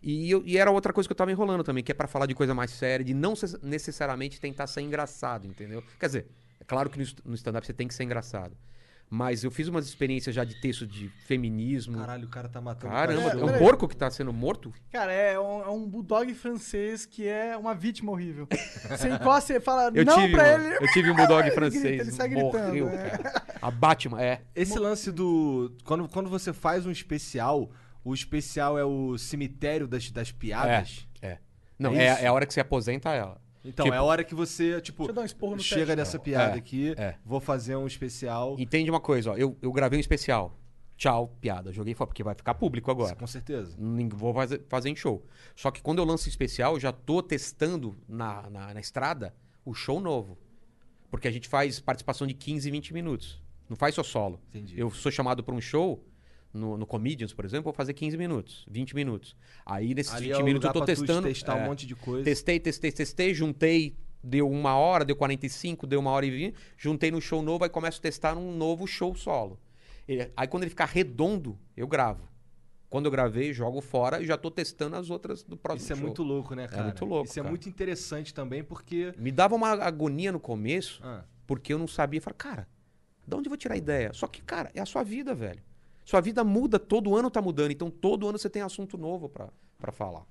E, 0.03 0.31
eu- 0.31 0.43
e 0.47 0.57
era 0.57 0.71
outra 0.71 0.93
coisa 0.93 1.09
que 1.09 1.13
eu 1.13 1.17
tava 1.17 1.33
enrolando 1.33 1.65
também, 1.65 1.83
que 1.83 1.91
é 1.91 1.95
pra 1.95 2.07
falar 2.07 2.27
de 2.27 2.35
coisa 2.35 2.55
mais 2.55 2.71
séria, 2.71 3.05
de 3.05 3.13
não 3.13 3.35
necessariamente 3.63 4.41
tentar 4.41 4.67
ser 4.69 4.81
engraçado, 4.83 5.47
entendeu? 5.47 5.83
Quer 5.99 6.07
dizer, 6.07 6.27
é 6.61 6.65
claro 6.65 6.89
que 6.91 6.99
no, 7.25 7.35
stand-up 7.35 7.67
você 7.67 7.73
tem 7.73 7.87
que 7.89 7.95
ser 7.95 8.05
engraçado. 8.05 8.57
Mas 9.09 9.45
eu 9.45 9.53
fiz 9.53 9.69
umas 9.69 9.87
experiências 9.87 10.35
já 10.35 10.43
de 10.43 10.61
texto 10.61 10.85
de 10.85 11.09
feminismo. 11.09 11.97
Caralho, 11.97 12.27
o 12.27 12.29
cara 12.29 12.49
tá 12.49 12.61
matando 12.61 12.93
Caramba, 12.93 13.23
É, 13.23 13.33
é 13.35 13.37
um 13.37 13.47
peraí. 13.47 13.59
porco 13.61 13.87
que 13.87 13.97
tá 13.97 14.11
sendo 14.11 14.33
morto? 14.33 14.75
Cara, 14.91 15.13
é 15.13 15.39
um, 15.39 15.63
é 15.63 15.69
um 15.71 15.89
bulldog 15.89 16.35
francês 16.35 17.07
que 17.07 17.25
é 17.25 17.57
uma 17.57 17.73
vítima 17.73 18.11
horrível. 18.11 18.49
Você 18.89 19.09
encosta 19.09 19.55
e 19.55 19.61
fala 19.61 19.93
Eu 19.95 20.05
não 20.05 20.17
tive, 20.17 20.33
pra 20.33 20.43
um, 20.45 20.49
ele. 20.61 20.75
eu 20.85 20.93
tive 20.93 21.11
um 21.13 21.15
bulldog 21.15 21.43
Ele 21.47 21.55
francês. 21.55 21.83
grita, 21.85 22.03
ele 22.03 22.11
sai 22.11 22.29
gritando, 22.29 22.67
morreu, 22.67 22.89
é. 22.89 23.13
A 23.63 23.71
Batman, 23.71 24.21
é. 24.21 24.43
Esse 24.57 24.77
lance 24.77 25.13
do. 25.13 25.73
Quando, 25.85 26.09
quando 26.09 26.29
você 26.29 26.53
faz 26.53 26.85
um 26.85 26.91
especial, 26.91 27.71
o 28.03 28.13
especial 28.13 28.77
é 28.77 28.85
o 28.85 29.17
cemitério 29.17 29.87
das, 29.87 30.11
das 30.11 30.33
piadas. 30.33 31.07
É. 31.23 31.39
Não, 31.79 31.93
É 31.93 32.07
é, 32.07 32.25
é 32.25 32.27
a 32.27 32.33
hora 32.33 32.45
que 32.45 32.53
você 32.53 32.61
aposenta 32.61 33.11
ela. 33.15 33.41
Então, 33.67 33.85
Tipo- 33.85 33.95
é 33.95 33.99
a 33.99 34.03
hora 34.03 34.23
que 34.25 34.35
você, 34.35 34.81
tipo, 34.81 34.99
Deixa 35.05 35.11
eu 35.11 35.15
dar 35.15 35.23
um 35.23 35.25
esporro 35.25 35.57
no 35.57 35.63
chega 35.63 35.81
teste. 35.87 35.97
nessa 35.97 36.19
piada 36.19 36.55
É, 36.55 36.59
aqui, 36.59 36.95
é. 36.97 37.17
vou 37.25 37.41
fazer 37.41 37.77
um 37.77 37.87
especial. 37.87 38.57
Entende 38.59 38.91
uma 38.91 39.01
coisa, 39.01 39.33
ó. 39.33 39.37
Eu, 39.37 39.57
eu 39.61 39.73
gravei 39.73 39.99
um 39.99 40.01
especial. 40.01 40.57
Tchau, 40.97 41.37
piada. 41.41 41.73
Joguei 41.73 41.95
fora, 41.95 42.07
porque 42.09 42.23
vai 42.23 42.35
ficar 42.35 42.55
público 42.55 42.91
agora. 42.91 43.15
Com 43.17 43.27
certeza. 43.27 43.77
Vou 44.15 44.33
fazer, 44.33 44.63
fazer 44.69 44.89
em 44.89 44.97
show. 44.97 45.23
Só 45.55 45.71
que 45.71 45.83
quando 45.83 45.99
eu 45.99 46.05
lanço 46.07 46.29
especial, 46.29 46.75
eu 46.75 46.81
já 46.81 46.91
tô 46.93 47.23
testando 47.23 47.95
na, 48.09 48.49
na, 48.49 48.73
na 48.75 48.81
estrada 48.81 49.35
o 49.65 49.75
show 49.75 50.01
novo. 50.01 50.39
Porque 51.11 51.29
a 51.29 51.31
gente 51.31 51.49
faz 51.49 51.81
participação 51.81 52.27
de 52.27 52.33
15, 52.35 52.71
20 52.71 52.95
minutos. 52.95 53.43
Não 53.69 53.77
faz 53.77 53.95
só 53.95 54.03
solo. 54.03 54.41
Entendi. 54.49 54.79
Eu 54.81 54.91
sou 54.91 55.13
chamado 55.13 55.45
para 55.45 55.55
um 55.55 55.61
show, 55.61 56.03
no, 56.53 56.77
no 56.77 56.87
Comedians, 56.87 57.33
por 57.33 57.45
exemplo, 57.45 57.65
vou 57.65 57.73
fazer 57.73 57.93
15 57.95 58.17
minutos, 58.17 58.65
20 58.71 58.95
minutos. 58.95 59.37
Aí 59.65 59.95
nesses 59.95 60.13
Ali 60.15 60.29
20 60.29 60.41
é 60.41 60.43
minutos 60.43 60.67
eu 60.67 60.73
tô 60.73 60.85
testando. 60.85 61.29
testar 61.29 61.59
é, 61.59 61.63
um 61.63 61.67
monte 61.67 61.87
de 61.87 61.95
coisa. 61.95 62.25
Testei, 62.25 62.59
testei, 62.59 62.91
testei, 62.93 63.35
juntei, 63.35 63.97
deu 64.23 64.49
uma 64.51 64.77
hora, 64.77 65.05
deu 65.05 65.15
45, 65.17 65.87
deu 65.87 66.01
uma 66.01 66.11
hora 66.11 66.25
e 66.27 66.31
vinte, 66.31 66.57
juntei 66.77 67.11
no 67.11 67.21
show 67.21 67.43
novo, 67.43 67.65
aí 67.65 67.71
começo 67.71 67.99
a 67.99 68.03
testar 68.03 68.37
um 68.37 68.57
novo 68.57 68.87
show 68.87 69.15
solo. 69.15 69.59
Ele- 70.09 70.31
aí 70.37 70.47
quando 70.49 70.63
ele 70.63 70.71
ficar 70.71 70.87
redondo, 70.87 71.59
eu 71.77 71.87
gravo. 71.87 72.29
Quando 72.89 73.07
eu 73.07 73.11
gravei, 73.11 73.53
jogo 73.53 73.81
fora 73.81 74.23
e 74.23 74.25
já 74.25 74.37
tô 74.39 74.49
testando 74.51 74.95
as 74.97 75.11
outras 75.11 75.43
do 75.43 75.57
próximo 75.57 75.85
Isso 75.85 75.93
é 75.93 75.97
show. 75.97 76.05
muito 76.07 76.23
louco, 76.23 76.55
né, 76.55 76.69
cara? 76.69 76.85
muito 76.85 77.05
louco, 77.05 77.29
Isso 77.29 77.39
é 77.39 77.43
cara. 77.43 77.51
muito 77.51 77.69
interessante 77.69 78.33
também, 78.33 78.63
porque. 78.63 79.13
Me 79.19 79.33
dava 79.33 79.57
uma 79.57 79.71
agonia 79.73 80.31
no 80.31 80.39
começo, 80.39 81.01
Ah, 81.05 81.25
porque 81.47 81.73
eu 81.75 81.79
não 81.79 81.89
sabia. 81.89 82.21
Falei, 82.23 82.37
cara, 82.39 82.69
de 83.27 83.35
onde 83.35 83.49
eu 83.49 83.51
vou 83.51 83.57
tirar 83.59 83.75
a 83.75 83.79
ideia? 83.79 84.13
Só 84.13 84.29
que, 84.29 84.41
cara, 84.41 84.71
é 84.73 84.81
a 84.81 84.87
sua 84.87 85.03
vida, 85.03 85.35
velho. 85.35 85.61
Sua 86.07 86.21
vida 86.21 86.45
muda, 86.45 86.79
todo 86.79 87.17
ano 87.17 87.29
tá 87.29 87.43
mudando. 87.43 87.73
Então, 87.73 87.91
todo 87.91 88.29
ano 88.29 88.39
você 88.39 88.49
tem 88.49 88.63
assunto 88.63 88.97
novo 88.97 89.29
pra 89.29 89.91
falar. 89.91 90.25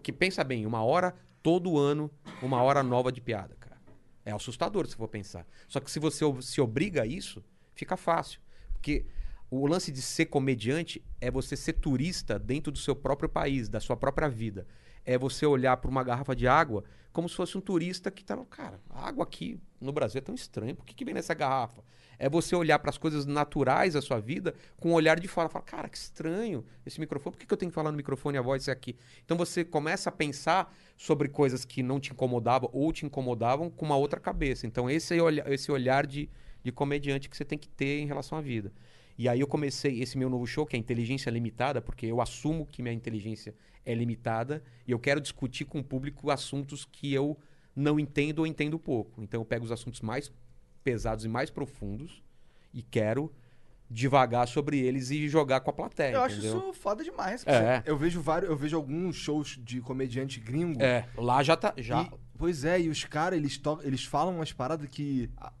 Que 0.00 0.12
pensa 0.12 0.44
bem, 0.44 0.64
uma 0.64 0.84
hora, 0.84 1.16
todo 1.42 1.76
ano, 1.76 2.08
uma 2.40 2.62
hora 2.62 2.80
nova 2.80 3.10
de 3.10 3.20
piada, 3.20 3.56
cara. 3.58 3.76
É 4.24 4.30
assustador 4.30 4.86
se 4.86 4.94
for 4.94 5.08
pensar. 5.08 5.44
Só 5.66 5.80
que 5.80 5.90
se 5.90 5.98
você 5.98 6.24
se 6.40 6.60
obriga 6.60 7.02
a 7.02 7.06
isso, 7.06 7.44
fica 7.74 7.96
fácil. 7.96 8.40
Porque 8.72 9.04
o 9.50 9.66
lance 9.66 9.90
de 9.90 10.00
ser 10.00 10.26
comediante 10.26 11.04
é 11.20 11.28
você 11.28 11.56
ser 11.56 11.72
turista 11.72 12.38
dentro 12.38 12.70
do 12.70 12.78
seu 12.78 12.94
próprio 12.94 13.28
país, 13.28 13.68
da 13.68 13.80
sua 13.80 13.96
própria 13.96 14.28
vida. 14.28 14.64
É 15.04 15.18
você 15.18 15.44
olhar 15.44 15.76
para 15.78 15.90
uma 15.90 16.04
garrafa 16.04 16.36
de 16.36 16.46
água 16.46 16.84
como 17.12 17.28
se 17.28 17.34
fosse 17.34 17.58
um 17.58 17.60
turista 17.60 18.10
que 18.10 18.22
tá, 18.22 18.36
cara, 18.44 18.78
a 18.90 19.08
água 19.08 19.24
aqui 19.24 19.58
no 19.80 19.90
Brasil 19.90 20.18
é 20.18 20.22
tão 20.22 20.34
estranha, 20.34 20.74
por 20.74 20.84
que, 20.84 20.94
que 20.94 21.04
vem 21.04 21.14
nessa 21.14 21.32
garrafa? 21.32 21.82
É 22.18 22.28
você 22.28 22.54
olhar 22.56 22.78
para 22.78 22.90
as 22.90 22.98
coisas 22.98 23.26
naturais 23.26 23.94
da 23.94 24.02
sua 24.02 24.20
vida 24.20 24.54
com 24.78 24.90
um 24.90 24.92
olhar 24.92 25.18
de 25.18 25.28
fora. 25.28 25.48
Fala, 25.48 25.64
cara, 25.64 25.88
que 25.88 25.96
estranho 25.96 26.64
esse 26.84 26.98
microfone. 27.00 27.32
Por 27.32 27.38
que, 27.38 27.46
que 27.46 27.52
eu 27.52 27.58
tenho 27.58 27.70
que 27.70 27.74
falar 27.74 27.90
no 27.90 27.96
microfone 27.96 28.36
e 28.36 28.38
a 28.38 28.42
voz 28.42 28.66
é 28.68 28.72
aqui? 28.72 28.96
Então 29.24 29.36
você 29.36 29.64
começa 29.64 30.08
a 30.08 30.12
pensar 30.12 30.74
sobre 30.96 31.28
coisas 31.28 31.64
que 31.64 31.82
não 31.82 32.00
te 32.00 32.12
incomodavam 32.12 32.70
ou 32.72 32.92
te 32.92 33.04
incomodavam 33.04 33.70
com 33.70 33.84
uma 33.84 33.96
outra 33.96 34.18
cabeça. 34.18 34.66
Então 34.66 34.88
esse 34.88 35.16
é 35.16 35.20
olha- 35.20 35.44
esse 35.48 35.70
olhar 35.70 36.06
de, 36.06 36.28
de 36.62 36.72
comediante 36.72 37.28
que 37.28 37.36
você 37.36 37.44
tem 37.44 37.58
que 37.58 37.68
ter 37.68 38.00
em 38.00 38.06
relação 38.06 38.38
à 38.38 38.40
vida. 38.40 38.72
E 39.18 39.28
aí 39.28 39.40
eu 39.40 39.46
comecei 39.46 40.02
esse 40.02 40.18
meu 40.18 40.28
novo 40.28 40.46
show, 40.46 40.66
que 40.66 40.76
é 40.76 40.78
Inteligência 40.78 41.30
Limitada, 41.30 41.80
porque 41.80 42.04
eu 42.04 42.20
assumo 42.20 42.66
que 42.66 42.82
minha 42.82 42.94
inteligência 42.94 43.54
é 43.84 43.94
limitada 43.94 44.62
e 44.86 44.90
eu 44.90 44.98
quero 44.98 45.20
discutir 45.20 45.64
com 45.64 45.78
o 45.78 45.84
público 45.84 46.30
assuntos 46.30 46.84
que 46.84 47.14
eu 47.14 47.38
não 47.74 47.98
entendo 47.98 48.40
ou 48.40 48.46
entendo 48.46 48.78
pouco. 48.78 49.22
Então 49.22 49.40
eu 49.40 49.44
pego 49.44 49.64
os 49.64 49.72
assuntos 49.72 50.00
mais 50.00 50.30
pesados 50.86 51.24
e 51.24 51.28
mais 51.28 51.50
profundos 51.50 52.22
e 52.72 52.80
quero 52.80 53.32
devagar 53.90 54.46
sobre 54.46 54.78
eles 54.78 55.10
e 55.10 55.28
jogar 55.28 55.60
com 55.60 55.70
a 55.70 55.72
plateia, 55.72 56.14
Eu 56.14 56.22
acho 56.22 56.36
entendeu? 56.38 56.58
isso 56.58 56.72
foda 56.74 57.02
demais. 57.02 57.44
É, 57.46 57.82
eu 57.84 57.96
vejo 57.96 58.20
vários, 58.20 58.48
eu 58.50 58.56
vejo 58.56 58.76
alguns 58.76 59.16
shows 59.16 59.58
de 59.62 59.80
comediante 59.80 60.38
gringo. 60.38 60.80
é, 60.80 61.06
lá 61.16 61.42
já 61.42 61.56
tá, 61.56 61.74
já 61.76 62.02
E- 62.02 62.10
pois 62.38 62.64
é, 62.64 62.80
e 62.80 62.88
os 62.88 63.04
caras, 63.04 63.36
eles, 63.38 63.58
to- 63.58 63.80
eles 63.82 64.04
falam 64.04 64.36
umas 64.36 64.52
paradas 64.52 64.88
que. 64.88 65.28
ah, 65.36 65.52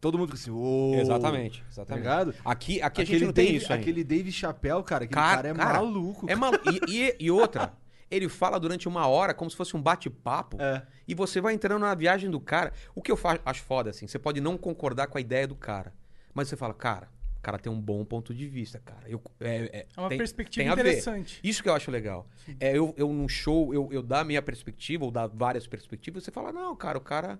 Todo 0.00 0.18
mundo 0.18 0.28
fica 0.28 0.38
assim, 0.38 0.50
ô. 0.50 0.94
Exatamente, 1.00 1.60
Tá 1.62 1.66
exatamente. 1.70 2.02
ligado? 2.02 2.34
Aqui, 2.44 2.82
aqui 2.82 3.00
a 3.02 3.04
gente 3.04 3.24
não 3.24 3.32
tem 3.32 3.46
Dave, 3.46 3.56
isso 3.56 3.72
ainda. 3.72 3.82
Aquele 3.82 4.04
Dave 4.04 4.30
Chappelle, 4.30 4.82
cara, 4.84 5.04
aquele 5.04 5.14
Cara- 5.20 5.36
cara, 5.36 5.48
é 5.48 5.54
cara, 5.54 5.72
maluco. 5.80 6.26
É 6.30 6.34
malu... 6.36 6.58
e, 6.86 7.00
e- 7.08 7.16
e 7.18 7.30
outra, 7.30 7.72
ele 8.10 8.28
fala 8.28 8.58
durante 8.60 8.86
uma 8.88 9.06
hora 9.06 9.34
como 9.34 9.50
se 9.50 9.56
fosse 9.56 9.76
um 9.76 9.82
bate-papo. 9.82 10.60
É. 10.60 10.86
E 11.08 11.14
você 11.14 11.40
vai 11.40 11.54
entrando 11.54 11.80
na 11.80 11.94
viagem 11.94 12.30
do 12.30 12.40
cara. 12.40 12.72
O 12.94 13.02
que 13.02 13.10
eu 13.10 13.18
acho 13.44 13.62
foda, 13.62 13.90
assim, 13.90 14.06
você 14.06 14.18
pode 14.18 14.40
não 14.40 14.56
concordar 14.56 15.06
com 15.08 15.18
a 15.18 15.20
ideia 15.20 15.46
do 15.46 15.56
cara. 15.56 15.92
Mas 16.32 16.48
você 16.48 16.56
fala, 16.56 16.74
cara, 16.74 17.08
o 17.38 17.40
cara 17.40 17.58
tem 17.58 17.72
um 17.72 17.80
bom 17.80 18.04
ponto 18.04 18.34
de 18.34 18.46
vista, 18.48 18.78
cara. 18.84 19.08
Eu, 19.08 19.20
é, 19.40 19.56
é, 19.80 19.86
É 19.96 20.00
uma 20.00 20.08
tem- 20.08 20.18
perspectiva 20.18 20.64
tem 20.64 20.72
interessante. 20.72 21.40
Isso 21.42 21.62
que 21.62 21.68
eu 21.68 21.74
acho 21.74 21.90
legal. 21.90 22.28
É 22.60 22.76
eu, 22.76 22.94
eu 22.96 23.08
num 23.12 23.28
show, 23.28 23.72
eu, 23.72 23.88
eu 23.92 24.02
dar 24.02 24.20
a 24.20 24.24
minha 24.24 24.42
perspectiva, 24.42 25.04
ou 25.04 25.10
dar 25.10 25.26
várias 25.26 25.66
perspectivas, 25.66 26.22
você 26.24 26.30
fala, 26.30 26.52
não, 26.52 26.74
cara, 26.76 26.98
o 26.98 27.00
cara. 27.00 27.38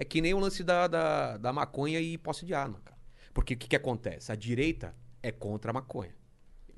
É 0.00 0.04
que 0.04 0.20
nem 0.20 0.32
o 0.32 0.38
lance 0.38 0.62
da, 0.62 0.86
da, 0.86 1.36
da 1.38 1.52
maconha 1.52 2.00
e 2.00 2.16
posse 2.16 2.46
de 2.46 2.54
arma, 2.54 2.80
cara. 2.84 2.96
Porque 3.34 3.54
o 3.54 3.56
que, 3.56 3.68
que 3.68 3.74
acontece? 3.76 4.30
A 4.30 4.36
direita 4.36 4.94
é 5.20 5.32
contra 5.32 5.70
a 5.72 5.74
maconha, 5.74 6.14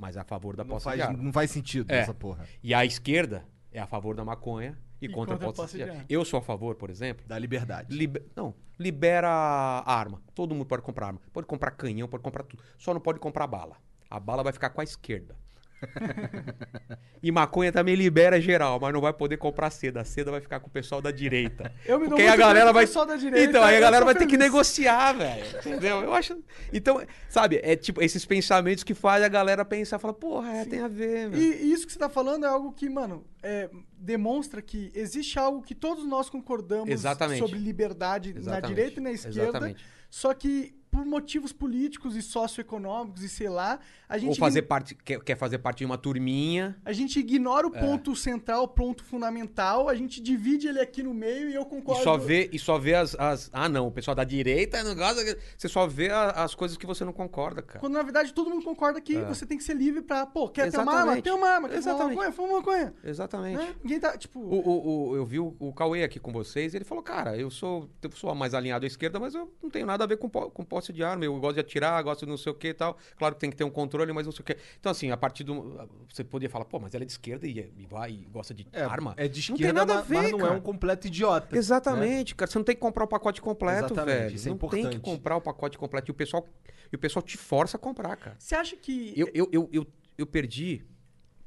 mas 0.00 0.16
é 0.16 0.20
a 0.20 0.24
favor 0.24 0.56
da 0.56 0.64
Não 0.64 0.70
posse 0.70 0.84
faz, 0.84 0.96
de 0.96 1.02
arma. 1.02 1.22
não 1.22 1.32
faz 1.32 1.50
sentido 1.50 1.92
É. 1.92 1.98
essa 1.98 2.14
porra. 2.14 2.46
E 2.62 2.72
a 2.72 2.84
esquerda 2.84 3.44
é 3.70 3.78
a 3.78 3.86
favor 3.86 4.16
da 4.16 4.24
maconha 4.24 4.78
e, 5.00 5.04
E 5.04 5.08
contra, 5.10 5.34
contra 5.34 5.48
a 5.50 5.52
posse, 5.52 5.76
de 5.76 5.82
arma. 5.82 5.94
arma. 5.94 6.06
Eu 6.08 6.24
sou 6.24 6.38
a 6.38 6.42
favor, 6.42 6.74
por 6.76 6.88
exemplo. 6.88 7.26
Da 7.28 7.38
liberdade. 7.38 7.94
libe- 7.94 8.22
Não, 8.34 8.54
libera 8.78 9.28
a 9.28 9.94
arma. 9.94 10.22
Todo 10.34 10.54
mundo 10.54 10.66
pode 10.66 10.82
comprar 10.82 11.08
arma. 11.08 11.20
Pode 11.32 11.46
comprar 11.46 11.70
canhão, 11.72 12.08
pode 12.08 12.22
comprar 12.22 12.42
tudo. 12.44 12.62
Só 12.78 12.94
não 12.94 13.00
pode 13.00 13.18
comprar 13.20 13.46
bala. 13.46 13.76
A 14.08 14.18
bala 14.18 14.42
vai 14.42 14.52
ficar 14.52 14.70
com 14.70 14.80
a 14.80 14.84
esquerda. 14.84 15.36
e 17.22 17.30
maconha 17.30 17.72
também 17.72 17.94
libera 17.94 18.40
geral, 18.40 18.78
mas 18.80 18.92
não 18.92 19.00
vai 19.00 19.12
poder 19.12 19.36
comprar 19.36 19.70
seda. 19.70 20.00
A 20.00 20.04
seda 20.04 20.30
vai 20.30 20.40
ficar 20.40 20.60
com 20.60 20.68
o 20.68 20.70
pessoal 20.70 21.00
da 21.00 21.10
direita. 21.10 21.72
Eu 21.84 21.98
me 21.98 22.08
dou 22.08 22.16
Porque 22.16 22.22
aí 22.22 22.28
a 22.28 22.36
galera 22.36 22.72
vai. 22.72 22.86
pessoal 22.86 23.06
da 23.06 23.16
direita, 23.16 23.50
então, 23.50 23.62
aí 23.62 23.76
a 23.76 23.80
galera 23.80 24.04
vai 24.04 24.14
ter 24.14 24.26
que 24.26 24.32
feliz. 24.32 24.46
negociar, 24.46 25.12
velho. 25.12 25.58
Entendeu? 25.58 26.02
Eu 26.02 26.14
acho. 26.14 26.38
Então, 26.72 27.02
sabe, 27.28 27.60
é 27.62 27.76
tipo 27.76 28.02
esses 28.02 28.24
pensamentos 28.24 28.84
que 28.84 28.94
fazem 28.94 29.26
a 29.26 29.28
galera 29.28 29.64
pensar, 29.64 29.98
falar, 29.98 30.14
porra, 30.14 30.52
é, 30.52 30.64
tem 30.64 30.80
a 30.80 30.88
ver, 30.88 31.28
meu. 31.28 31.38
E, 31.38 31.72
isso 31.72 31.86
que 31.86 31.92
você 31.92 31.98
tá 31.98 32.08
falando 32.08 32.44
é 32.44 32.48
algo 32.48 32.72
que, 32.72 32.88
mano, 32.88 33.24
é, 33.42 33.70
demonstra 33.96 34.62
que 34.62 34.90
existe 34.94 35.38
algo 35.38 35.62
que 35.62 35.74
todos 35.74 36.04
nós 36.06 36.28
concordamos 36.28 36.90
Exatamente. 36.90 37.38
sobre 37.38 37.58
liberdade 37.58 38.32
na 38.34 38.40
Exatamente. 38.40 38.68
direita 38.68 39.00
e 39.00 39.02
na 39.02 39.12
esquerda. 39.12 39.42
Exatamente. 39.42 39.84
Só 40.10 40.34
que 40.34 40.79
por 40.90 41.04
motivos 41.06 41.52
políticos 41.52 42.16
e 42.16 42.22
socioeconômicos 42.22 43.22
e 43.22 43.28
sei 43.28 43.48
lá, 43.48 43.78
a 44.08 44.18
gente 44.18 44.30
Ou 44.30 44.34
fazer 44.36 44.62
parte, 44.62 44.94
quer, 44.94 45.20
quer 45.22 45.36
fazer 45.36 45.58
parte 45.58 45.78
de 45.78 45.84
uma 45.84 45.96
turminha. 45.96 46.76
A 46.84 46.92
gente 46.92 47.18
ignora 47.20 47.66
É. 47.66 47.68
o 47.68 47.72
ponto 47.72 48.16
central, 48.16 48.64
o 48.64 48.68
ponto 48.68 49.04
fundamental, 49.04 49.88
a 49.88 49.94
gente 49.94 50.20
divide 50.20 50.66
ele 50.68 50.80
aqui 50.80 51.02
no 51.02 51.14
meio 51.14 51.48
e 51.48 51.54
eu 51.54 51.62
E 51.62 51.64
concordo. 51.64 52.02
só 52.02 52.16
vê, 52.16 52.50
e 52.52 52.58
só 52.58 52.76
vê 52.78 52.94
as, 52.94 53.14
as- 53.18 53.48
Ah, 53.52 53.68
não, 53.68 53.86
o 53.86 53.90
pessoal 53.92 54.14
da 54.14 54.24
direita 54.24 54.82
não 54.82 54.94
gosta. 54.94 55.20
Você 55.56 55.68
só 55.68 55.86
vê 55.86 56.10
a- 56.10 56.30
as 56.30 56.54
coisas 56.54 56.76
que 56.76 56.86
você 56.86 57.04
não 57.04 57.12
concorda, 57.12 57.62
cara. 57.62 57.78
Quando 57.80 57.92
na 57.94 58.02
verdade 58.02 58.32
todo 58.34 58.50
mundo 58.50 58.64
concorda 58.64 59.00
que 59.00 59.16
você 59.22 59.46
tem 59.46 59.56
que 59.56 59.64
ser 59.64 59.74
livre 59.74 60.02
pra, 60.02 60.26
pô, 60.26 60.48
quer 60.48 60.70
ter 60.70 60.78
uma 60.78 60.92
arma? 60.92 60.92
É. 60.92 61.18
Exatamente. 61.20 61.22
Tem 61.24 61.32
uma 61.32 61.48
arma, 61.48 61.68
quer 61.68 61.80
fumar 61.82 61.94
Exatamente. 61.94 62.16
maconha? 62.16 62.32
Fuma 62.32 62.52
maconha. 62.58 62.94
Exatamente. 63.04 63.58
Né? 63.58 63.74
Ninguém 63.82 64.00
tá, 64.00 64.16
tipo... 64.18 64.40
O, 64.40 64.58
o, 64.68 65.08
o- 65.10 65.16
eu 65.16 65.24
vi 65.24 65.38
o, 65.38 65.54
o 65.58 65.72
Cauê 65.72 66.02
aqui 66.02 66.18
com 66.18 66.32
vocês 66.32 66.74
e 66.74 66.76
ele 66.76 66.84
falou, 66.84 67.02
cara, 67.02 67.36
eu 67.36 67.50
sou, 67.50 67.88
eu 68.02 68.10
sou 68.12 68.34
mais 68.34 68.54
alinhado 68.54 68.84
à 68.84 68.88
esquerda, 68.88 69.20
mas 69.20 69.34
eu 69.34 69.52
não 69.62 69.70
tenho 69.70 69.86
nada 69.86 70.04
a 70.04 70.06
ver 70.06 70.16
com, 70.16 70.28
com 70.28 70.64
posse 70.80 70.92
de 70.92 71.02
arma. 71.04 71.24
Eu 71.24 71.38
gosto 71.38 71.54
de 71.54 71.60
atirar, 71.60 72.02
gosto 72.02 72.20
de 72.24 72.30
não 72.30 72.36
sei 72.36 72.50
o 72.52 72.54
que 72.54 72.68
e 72.68 72.74
tal. 72.74 72.96
Claro 73.16 73.34
que 73.34 73.40
tem 73.40 73.50
que 73.50 73.56
ter 73.56 73.64
um 73.64 73.70
controle, 73.70 74.12
mas 74.12 74.24
não 74.26 74.32
sei 74.32 74.40
o 74.42 74.44
que. 74.44 74.56
Então, 74.78 74.90
assim, 74.90 75.10
a 75.10 75.16
partir 75.16 75.44
do. 75.44 75.78
Você 76.12 76.24
poderia 76.24 76.50
falar, 76.50 76.64
pô, 76.64 76.78
mas 76.80 76.94
ela 76.94 77.04
é 77.04 77.06
de 77.06 77.12
esquerda 77.12 77.46
e, 77.46 77.58
e 77.76 77.86
vai 77.86 78.10
e 78.12 78.26
gosta 78.32 78.52
de 78.54 78.66
É, 78.72 78.82
arma. 78.82 79.14
é 79.16 79.28
de 79.28 79.38
Não 79.50 79.56
tem 79.56 79.66
esquerda, 79.66 79.72
nada 79.72 79.92
a 79.92 79.96
mas, 79.96 80.06
ver, 80.08 80.16
mas 80.16 80.30
não 80.32 80.38
é 80.38 80.42
cara. 80.42 80.54
um 80.54 80.60
completo 80.60 81.06
idiota. 81.06 81.56
Exatamente, 81.56 82.34
cara. 82.34 82.50
Você 82.50 82.58
não 82.58 82.64
tem 82.64 82.74
que 82.74 82.80
comprar 82.80 83.04
o 83.04 83.08
pacote 83.08 83.40
completo, 83.40 83.92
Exatamente, 83.92 84.18
velho. 84.18 84.34
isso 84.34 84.48
é 84.48 84.50
não 84.50 84.58
tem 84.58 84.68
que 84.70 84.76
importante. 84.78 85.00
comprar 85.02 85.36
o 85.36 85.40
pacote 85.40 85.78
completo. 85.78 86.10
E 86.10 86.12
o 86.12 86.14
pessoal, 86.14 86.46
e 86.92 86.96
o 86.96 86.98
pessoal 86.98 87.22
te 87.22 87.36
força 87.36 87.76
a 87.76 87.80
comprar, 87.80 88.16
cara. 88.16 88.36
Você 88.38 88.54
acha 88.54 88.76
que... 88.76 89.12
Eu, 89.16 89.28
eu, 89.34 89.48
eu, 89.52 89.68
eu, 89.72 89.86
eu 90.18 90.26
perdi. 90.26 90.84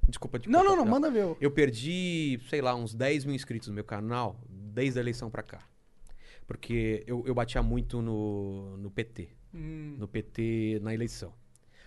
Desculpa 0.08 0.38
te 0.38 0.50
Não, 0.50 0.60
não, 0.60 0.70
cortar, 0.72 0.84
não, 0.86 0.92
manda 0.92 1.10
ver. 1.10 1.36
Eu 1.40 1.50
perdi, 1.50 2.40
sei 2.50 2.62
lá, 2.62 2.76
uns 2.76 2.94
10 2.94 3.26
mil 3.26 3.34
inscritos 3.36 3.70
no 3.70 3.74
meu 3.74 3.84
canal 3.86 4.38
desde 4.50 5.00
a 5.00 5.02
eleição 5.02 5.30
pra 5.30 5.42
cá. 5.42 5.60
Porque 6.48 7.04
eu, 7.08 7.24
eu 7.26 7.34
batia 7.34 7.62
muito 7.64 8.02
no, 8.02 8.78
no 8.78 8.90
PT. 8.92 9.30
Hum, 9.54 9.96
No 10.00 10.08
PT 10.08 10.80
na 10.82 10.94
eleição. 10.94 11.34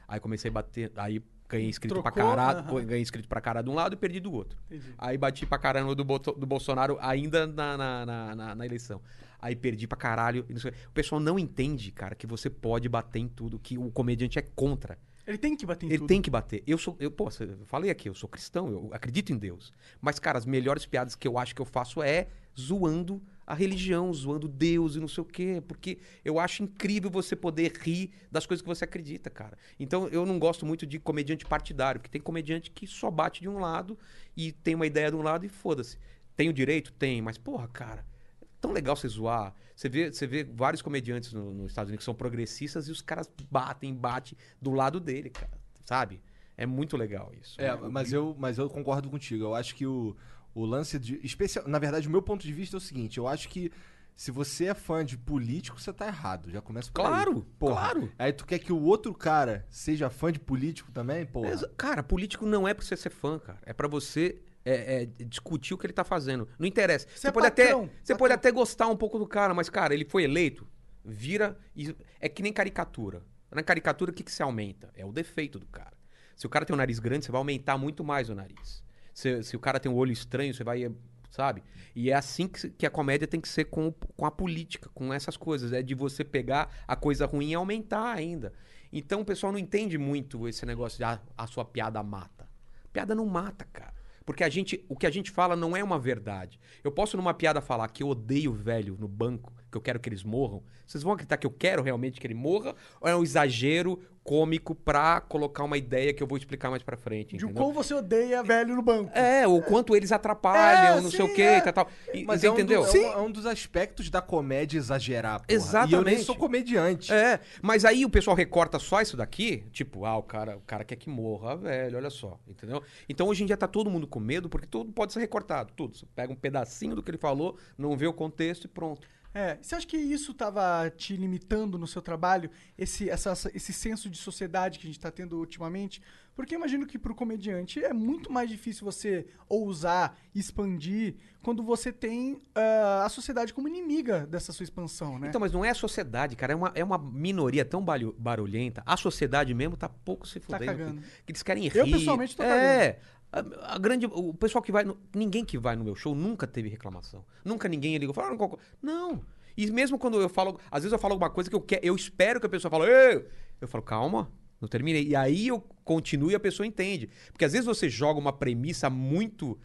Aí 0.09 0.21
comecei 0.21 0.51
a 0.51 0.53
bater. 0.55 0.93
Aí 0.97 1.21
ganhei 1.49 1.69
inscrito 1.69 2.01
pra 2.03 2.11
caralho. 2.13 2.85
Ganhei 2.87 3.03
inscrito 3.03 3.29
pra 3.29 3.41
cara 3.41 3.63
de 3.63 3.69
um 3.71 3.75
lado 3.75 3.95
e 3.95 3.97
perdi 3.97 4.21
do 4.21 4.33
outro. 4.33 4.59
entendi. 4.71 4.95
Aí 4.97 5.19
bati 5.19 5.45
pra 5.47 5.59
caramba 5.59 5.95
do, 5.95 6.05
do 6.05 6.47
Bolsonaro 6.47 6.97
ainda 7.01 7.47
na, 7.47 7.77
na, 7.77 8.07
na, 8.07 8.35
na- 8.37 8.55
na 8.55 8.67
eleição. 8.67 9.01
Aí 9.39 9.55
perdi 9.55 9.87
pra 9.87 9.99
caralho. 9.99 10.47
O 10.89 10.93
pessoal 10.93 11.21
não 11.21 11.39
entende, 11.39 11.91
cara, 11.93 12.15
que 12.15 12.27
você 12.27 12.49
pode 12.49 12.89
bater 12.89 13.19
em 13.21 13.29
tudo, 13.29 13.59
que 13.59 13.77
o 13.77 13.91
comediante 13.91 14.39
é 14.39 14.43
contra. 14.43 14.99
Ele 15.27 15.37
tem 15.39 15.57
que 15.57 15.67
bater 15.67 15.87
em 15.87 15.89
Ele 15.91 15.99
tudo. 15.99 16.07
tem 16.09 16.23
que 16.23 16.31
bater. 16.31 16.63
Eu 16.67 16.79
sou, 16.79 16.97
eu, 17.01 17.11
pô, 17.11 17.29
eu 17.41 17.59
falei 17.67 17.91
aqui, 17.91 18.09
eu 18.09 18.15
sou 18.15 18.29
cristão, 18.29 18.71
eu 18.71 18.91
acredito 18.93 19.33
em 19.33 19.37
Deus. 19.37 19.73
Mas, 20.01 20.19
cara, 20.21 20.39
as 20.39 20.47
melhores 20.47 20.87
piadas 20.87 21.17
que 21.17 21.27
eu 21.27 21.37
acho 21.37 21.53
que 21.55 21.61
eu 21.61 21.67
faço 21.67 22.01
é 22.03 22.29
zoando 22.59 23.21
a 23.47 23.55
religião, 23.55 24.13
zoando 24.13 24.49
Deus 24.49 24.97
e 24.97 25.01
não 25.01 25.07
sei 25.09 25.23
o 25.23 25.25
quê. 25.25 25.63
Porque 25.67 25.99
eu 26.25 26.39
acho 26.41 26.63
incrível 26.63 27.09
você 27.11 27.37
poder 27.37 27.73
rir 27.81 28.11
das 28.31 28.45
coisas 28.45 28.61
que 28.63 28.67
você 28.69 28.85
acredita, 28.85 29.31
cara. 29.31 29.57
Então, 29.79 30.09
eu 30.09 30.27
não 30.27 30.39
gosto 30.39 30.67
muito 30.67 30.85
de 30.87 30.99
comediante 30.99 31.45
partidário, 31.47 32.01
porque 32.01 32.11
tem 32.11 32.21
comediante 32.21 32.71
que 32.71 32.87
só 32.87 33.11
bate 33.11 33.41
de 33.41 33.49
um 33.49 33.59
lado 33.59 33.99
e 34.37 34.51
tem 34.53 34.75
uma 34.75 34.87
ideia 34.87 35.11
de 35.11 35.17
um 35.17 35.23
lado 35.23 35.47
e 35.47 35.49
foda-se. 35.49 35.97
Tem 36.37 36.49
o 36.49 36.53
direito? 36.53 36.93
Tem, 36.93 37.23
mas 37.23 37.39
porra, 37.39 37.69
cara, 37.69 38.05
é 38.43 38.47
tão 38.61 38.73
legal 38.73 38.97
você 38.97 39.09
zoar. 39.09 39.55
Você 39.75 39.89
vê, 39.89 40.11
você 40.13 40.27
vê 40.27 40.43
vários 40.43 40.83
comediantes 40.83 41.33
no- 41.33 41.53
nos 41.55 41.71
Estados 41.71 41.89
Unidos 41.91 42.03
que 42.03 42.05
são 42.05 42.15
progressistas 42.15 42.89
e 42.89 42.91
os 42.91 43.01
caras 43.01 43.31
batem, 43.51 43.95
batem 43.95 44.37
do 44.61 44.73
lado 44.73 44.99
dele, 44.99 45.31
cara. 45.31 45.53
Sabe? 45.85 46.21
É 46.59 46.65
muito 46.67 46.97
legal 46.97 47.33
isso. 47.39 47.61
É, 47.61 47.77
mas 47.77 48.13
eu, 48.13 48.35
mas 48.39 48.57
eu 48.59 48.69
concordo 48.71 49.09
contigo. 49.11 49.45
Eu 49.45 49.55
acho 49.55 49.75
que 49.75 49.87
o, 49.87 50.17
o 50.61 50.65
lance 50.65 50.99
de. 50.99 51.21
Especial, 51.23 51.67
na 51.69 51.79
verdade, 51.79 52.09
o 52.09 52.11
meu 52.11 52.23
ponto 52.23 52.43
de 52.47 52.53
vista 52.53 52.77
é 52.77 52.79
o 52.79 52.81
seguinte: 52.81 53.19
eu 53.19 53.29
acho 53.29 53.49
que 53.49 53.71
se 54.15 54.31
você 54.31 54.67
é 54.67 54.75
fã 54.75 55.05
de 55.05 55.19
político, 55.19 55.79
você 55.81 55.93
tá 55.93 56.07
errado. 56.07 56.51
Já 56.51 56.61
começa 56.63 56.91
por 56.91 57.03
aí. 57.03 57.07
Claro, 57.07 57.47
Porra. 57.59 57.75
claro. 57.75 58.13
Aí 58.19 58.33
tu 58.33 58.47
quer 58.47 58.59
que 58.59 58.73
o 58.73 58.81
outro 58.83 59.13
cara 59.15 59.67
seja 59.69 60.09
fã 60.09 60.33
de 60.33 60.41
político 60.41 60.91
também? 60.91 61.27
Porra. 61.27 61.51
Exa- 61.51 61.71
Cara, 61.77 62.03
político 62.03 62.47
não 62.47 62.67
é 62.67 62.73
pra 62.73 62.85
você 62.85 62.97
ser 62.97 63.11
fã, 63.11 63.39
cara. 63.39 63.59
É 63.67 63.73
pra 63.75 63.87
você 63.87 64.41
é, 64.65 65.03
é, 65.03 65.07
discutir 65.25 65.75
o 65.75 65.79
que 65.79 65.87
ele 65.87 65.93
tá 65.93 66.03
fazendo. 66.05 66.49
Não 66.59 66.67
interessa. 66.67 67.07
Você 67.09 67.19
Você 67.19 67.29
é 67.29 67.33
pode 67.33 67.47
patrão, 67.51 67.65
até, 67.85 67.91
você 68.03 68.13
patrão. 68.15 68.17
pode 68.19 68.33
até 68.33 68.51
gostar 68.51 68.87
um 68.89 68.97
pouco 68.97 69.19
do 69.19 69.27
cara, 69.27 69.53
mas 69.53 69.69
cara, 69.69 69.93
ele 69.93 70.05
foi 70.07 70.25
eleito, 70.25 70.67
vira 71.05 71.57
e 71.77 71.95
é 72.19 72.29
que 72.29 72.43
nem 72.43 72.53
caricatura. 72.53 73.23
Na 73.51 73.63
caricatura 73.63 74.11
o 74.11 74.15
que 74.15 74.25
que 74.25 74.33
se 74.33 74.43
aumenta? 74.43 74.91
É 74.95 75.05
o 75.05 75.13
defeito 75.13 75.59
do 75.59 75.67
cara. 75.67 75.97
Se 76.35 76.47
o 76.47 76.51
cara 76.51 76.65
tem 76.65 76.75
um 76.75 76.77
nariz 76.79 76.99
grande, 76.99 77.25
você 77.27 77.31
vai 77.33 77.39
aumentar 77.39 77.77
muito 77.79 78.03
mais 78.03 78.29
o 78.29 78.35
nariz. 78.35 78.83
Se, 79.17 79.57
o 79.57 79.59
cara 79.59 79.81
tem 79.81 79.91
um 79.91 79.95
olho 79.95 80.13
estranho, 80.13 80.53
você 80.53 80.63
vai, 80.63 80.87
sabe? 81.31 81.63
E 81.95 82.11
é 82.11 82.15
assim 82.15 82.47
que, 82.47 82.69
que 82.69 82.85
a 82.85 82.91
comédia 82.91 83.27
tem 83.27 83.41
que 83.41 83.49
ser 83.49 83.65
com, 83.65 83.91
com 83.91 84.27
a 84.27 84.31
política, 84.31 84.91
com 84.93 85.11
essas 85.11 85.39
coisas. 85.39 85.73
É 85.73 85.81
de 85.81 85.95
você 85.95 86.23
pegar 86.23 86.71
a 86.87 86.95
coisa 86.95 87.25
ruim 87.25 87.53
e 87.53 87.55
aumentar 87.55 88.13
ainda. 88.13 88.53
Então 88.93 89.23
o 89.23 89.25
pessoal 89.25 89.53
não 89.53 89.59
entende 89.59 89.97
muito 89.97 90.47
esse 90.47 90.67
negócio 90.67 90.99
de 90.99 91.05
ah, 91.05 91.19
a 91.35 91.47
sua 91.47 91.65
piada 91.65 92.03
mata. 92.03 92.47
Piada 92.93 93.15
não 93.15 93.25
mata, 93.25 93.67
cara. 93.73 93.95
Porque 94.27 94.45
a 94.45 94.51
gente, 94.51 94.85
o 94.87 94.95
que 94.95 95.07
a 95.07 95.11
gente 95.11 95.31
fala 95.31 95.57
não 95.57 95.75
é 95.75 95.83
uma 95.83 95.99
verdade. 95.99 96.61
Eu 96.85 96.93
posso 96.93 97.17
numa 97.17 97.33
piada 97.33 97.63
falar 97.63 97.89
que 97.89 98.03
eu 98.03 98.09
odeio 98.09 98.53
velho 98.53 98.99
no 99.01 99.09
banco, 99.09 99.51
que 99.77 99.79
eu 99.79 99.83
quero 99.83 100.01
que 100.01 100.09
eles 100.09 100.23
morram. 100.25 100.63
Vocês 100.87 101.03
vão 101.03 101.13
acreditar 101.13 101.37
que 101.37 101.47
eu 101.47 101.51
quero 101.51 101.83
realmente 101.83 102.19
que 102.21 102.27
ele 102.27 102.35
morra? 102.35 102.75
Ou 103.01 103.09
é 103.09 103.15
um 103.17 103.23
exagero 103.23 104.01
cômico 104.25 104.75
pra 104.75 105.21
colocar 105.21 105.63
uma 105.63 105.79
ideia 105.79 106.13
que 106.13 106.21
eu 106.21 106.27
vou 106.27 106.37
explicar 106.37 106.69
mais 106.71 106.83
pra 106.83 106.97
frente? 106.97 107.37
De 107.37 107.45
o 107.45 107.47
entendeu? 107.47 107.63
quão 107.63 107.73
você 107.73 107.95
odeia 107.95 108.43
velho 108.43 108.75
no 108.75 108.83
banco. 108.83 109.17
É, 109.17 109.47
o 109.47 109.63
quanto 109.63 109.95
eles 109.95 110.11
atrapalham, 110.11 110.99
É, 110.99 111.01
não 111.01 111.11
sim, 111.11 111.19
sei 111.19 111.27
o 111.27 111.33
quê, 111.35 111.43
é. 111.43 111.59
e 111.59 111.63
tal, 111.63 111.73
tal. 111.73 111.89
E, 112.13 112.25
Mas 112.25 112.41
você 112.41 112.47
é 112.49 112.51
um, 112.51 112.55
do- 112.55 112.61
entendeu? 112.61 112.85
é, 112.85 112.91
um, 112.91 113.13
é 113.13 113.17
um 113.23 113.31
dos 113.31 113.47
aspectos 113.47 114.11
da 114.11 114.21
comédia 114.21 114.79
exagerar, 114.79 115.41
porra. 115.41 115.47
E 115.49 115.53
eu 115.55 115.59
nem 115.61 115.67
Exatamente. 115.69 116.23
sou 116.25 116.35
comediante. 116.35 117.13
É, 117.13 117.39
mas 117.63 117.85
aí 117.85 118.05
o 118.05 118.11
pessoal 118.11 118.37
recorta 118.37 118.79
só 118.81 119.01
isso 119.01 119.17
daqui, 119.17 119.65
tipo, 119.71 120.05
ah, 120.05 120.17
o 120.17 120.23
cara, 120.25 120.57
o 120.57 120.61
cara 120.63 120.85
quer 120.85 120.97
que 120.97 121.09
morra, 121.09 121.57
velho, 121.57 121.97
olha 121.97 122.11
só, 122.11 122.39
entendeu? 122.49 122.83
Então 123.09 123.29
hoje 123.29 123.45
em 123.45 123.47
dia 123.47 123.57
tá 123.57 123.69
todo 123.69 123.89
mundo 123.91 124.09
com 124.09 124.19
medo 124.19 124.49
porque 124.49 124.67
tudo 124.67 124.91
pode 124.93 125.13
ser 125.13 125.21
recortado, 125.21 125.73
tudo. 125.77 125.97
Você 125.97 126.07
pega 126.17 126.33
um 126.33 126.37
pedacinho 126.37 126.97
do 126.97 127.03
que 127.03 127.11
ele 127.13 127.19
falou, 127.19 127.57
não 127.79 127.97
vê 127.97 128.07
o 128.09 128.13
contexto 128.13 128.65
e 128.65 128.69
pronto. 128.69 129.07
É, 129.39 129.59
você 129.61 129.75
acha 129.75 129.87
que 129.87 129.97
isso 129.99 130.33
tava 130.33 130.89
te 130.91 131.15
limitando 131.15 131.77
no 131.79 131.87
seu 131.87 132.01
trabalho, 132.01 132.51
esse, 132.79 133.11
essa- 133.11 133.51
esse 133.55 133.73
senso 133.73 134.09
de 134.09 134.17
sociedade 134.17 134.79
que 134.79 134.87
a 134.87 134.91
gente 134.91 134.99
tá 135.01 135.11
tendo 135.11 135.39
ultimamente? 135.39 136.01
Porque 136.35 136.55
eu 136.55 136.59
imagino 136.59 136.87
que 136.87 136.99
pro 136.99 137.15
comediante 137.15 137.83
é 137.83 137.93
muito 137.95 138.31
mais 138.33 138.49
difícil 138.49 138.85
você 138.85 139.27
ousar, 139.49 140.19
expandir, 140.35 141.15
quando 141.43 141.63
você 141.63 141.93
tem 141.93 142.43
ah, 142.55 143.05
a 143.07 143.09
sociedade 143.09 143.55
como 143.55 143.69
inimiga 143.69 144.27
dessa 144.27 144.53
sua 144.53 144.65
expansão, 144.65 145.19
né? 145.19 145.29
Então, 145.29 145.41
mas 145.41 145.53
não 145.53 145.65
é 145.65 145.71
a 145.71 145.75
sociedade, 145.75 146.35
cara, 146.37 146.53
é 146.53 146.57
uma, 146.57 146.73
é 146.75 146.85
uma 146.85 146.99
minoria 146.99 147.65
tão 147.65 147.83
barulhenta. 148.19 148.83
A 148.85 148.97
sociedade 148.97 149.53
mesmo 149.55 149.77
tá 149.77 149.89
pouco 149.89 150.27
se 150.27 150.41
Tá 150.41 150.59
fudendo. 150.59 150.79
cagando. 150.79 151.01
Que 151.25 151.33
eles 151.33 151.43
querem 151.43 151.63
rir. 151.69 151.77
Eu, 151.77 151.87
pessoalmente, 151.91 152.37
tô 152.37 152.43
É. 152.43 152.99
A, 153.39 153.75
a 153.75 153.79
grande, 153.79 154.07
o 154.07 154.33
pessoal 154.35 154.63
que 154.63 154.73
vai. 154.73 154.85
No, 154.85 154.97
ninguém 155.15 155.45
que 155.45 155.59
vai 155.59 155.77
no 155.77 155.85
meu 155.85 155.95
show 155.95 156.15
nunca 156.15 156.47
teve 156.47 156.69
reclamação. 156.69 157.25
Nunca 157.45 157.69
ninguém 157.69 157.97
ligou. 157.99 158.15
Falou, 158.15 158.29
"Ah, 158.29 158.33
não, 158.33 158.39
concordo." 158.39 158.65
não. 158.83 159.23
E 159.57 159.71
mesmo 159.71 159.99
quando 159.99 160.21
eu 160.21 160.29
falo. 160.29 160.59
Às 160.71 160.83
vezes 160.83 160.93
eu 160.93 160.99
falo 160.99 161.13
alguma 161.15 161.31
coisa 161.31 161.49
que 161.51 161.57
eu, 161.57 161.61
quero, 161.61 161.85
eu 161.85 161.95
espero 161.97 162.39
que 162.41 162.47
a 162.47 162.49
pessoa 162.49 162.71
fale. 162.71 162.85
"Ei!" 162.91 163.27
Eu 163.61 163.67
falo, 163.67 163.83
calma, 163.83 164.31
não 164.61 164.69
terminei. 164.69 165.07
E 165.09 165.17
aí 165.17 165.49
eu 165.49 165.61
continuo 165.83 166.31
e 166.31 166.35
a 166.35 166.41
pessoa 166.41 166.67
entende. 166.67 167.09
Porque 167.33 167.45
às 167.45 167.53
vezes 167.53 167.65
você 167.67 167.89
joga 167.89 168.19
uma 168.21 168.33
premissa 168.33 168.91
muito. 168.91 169.59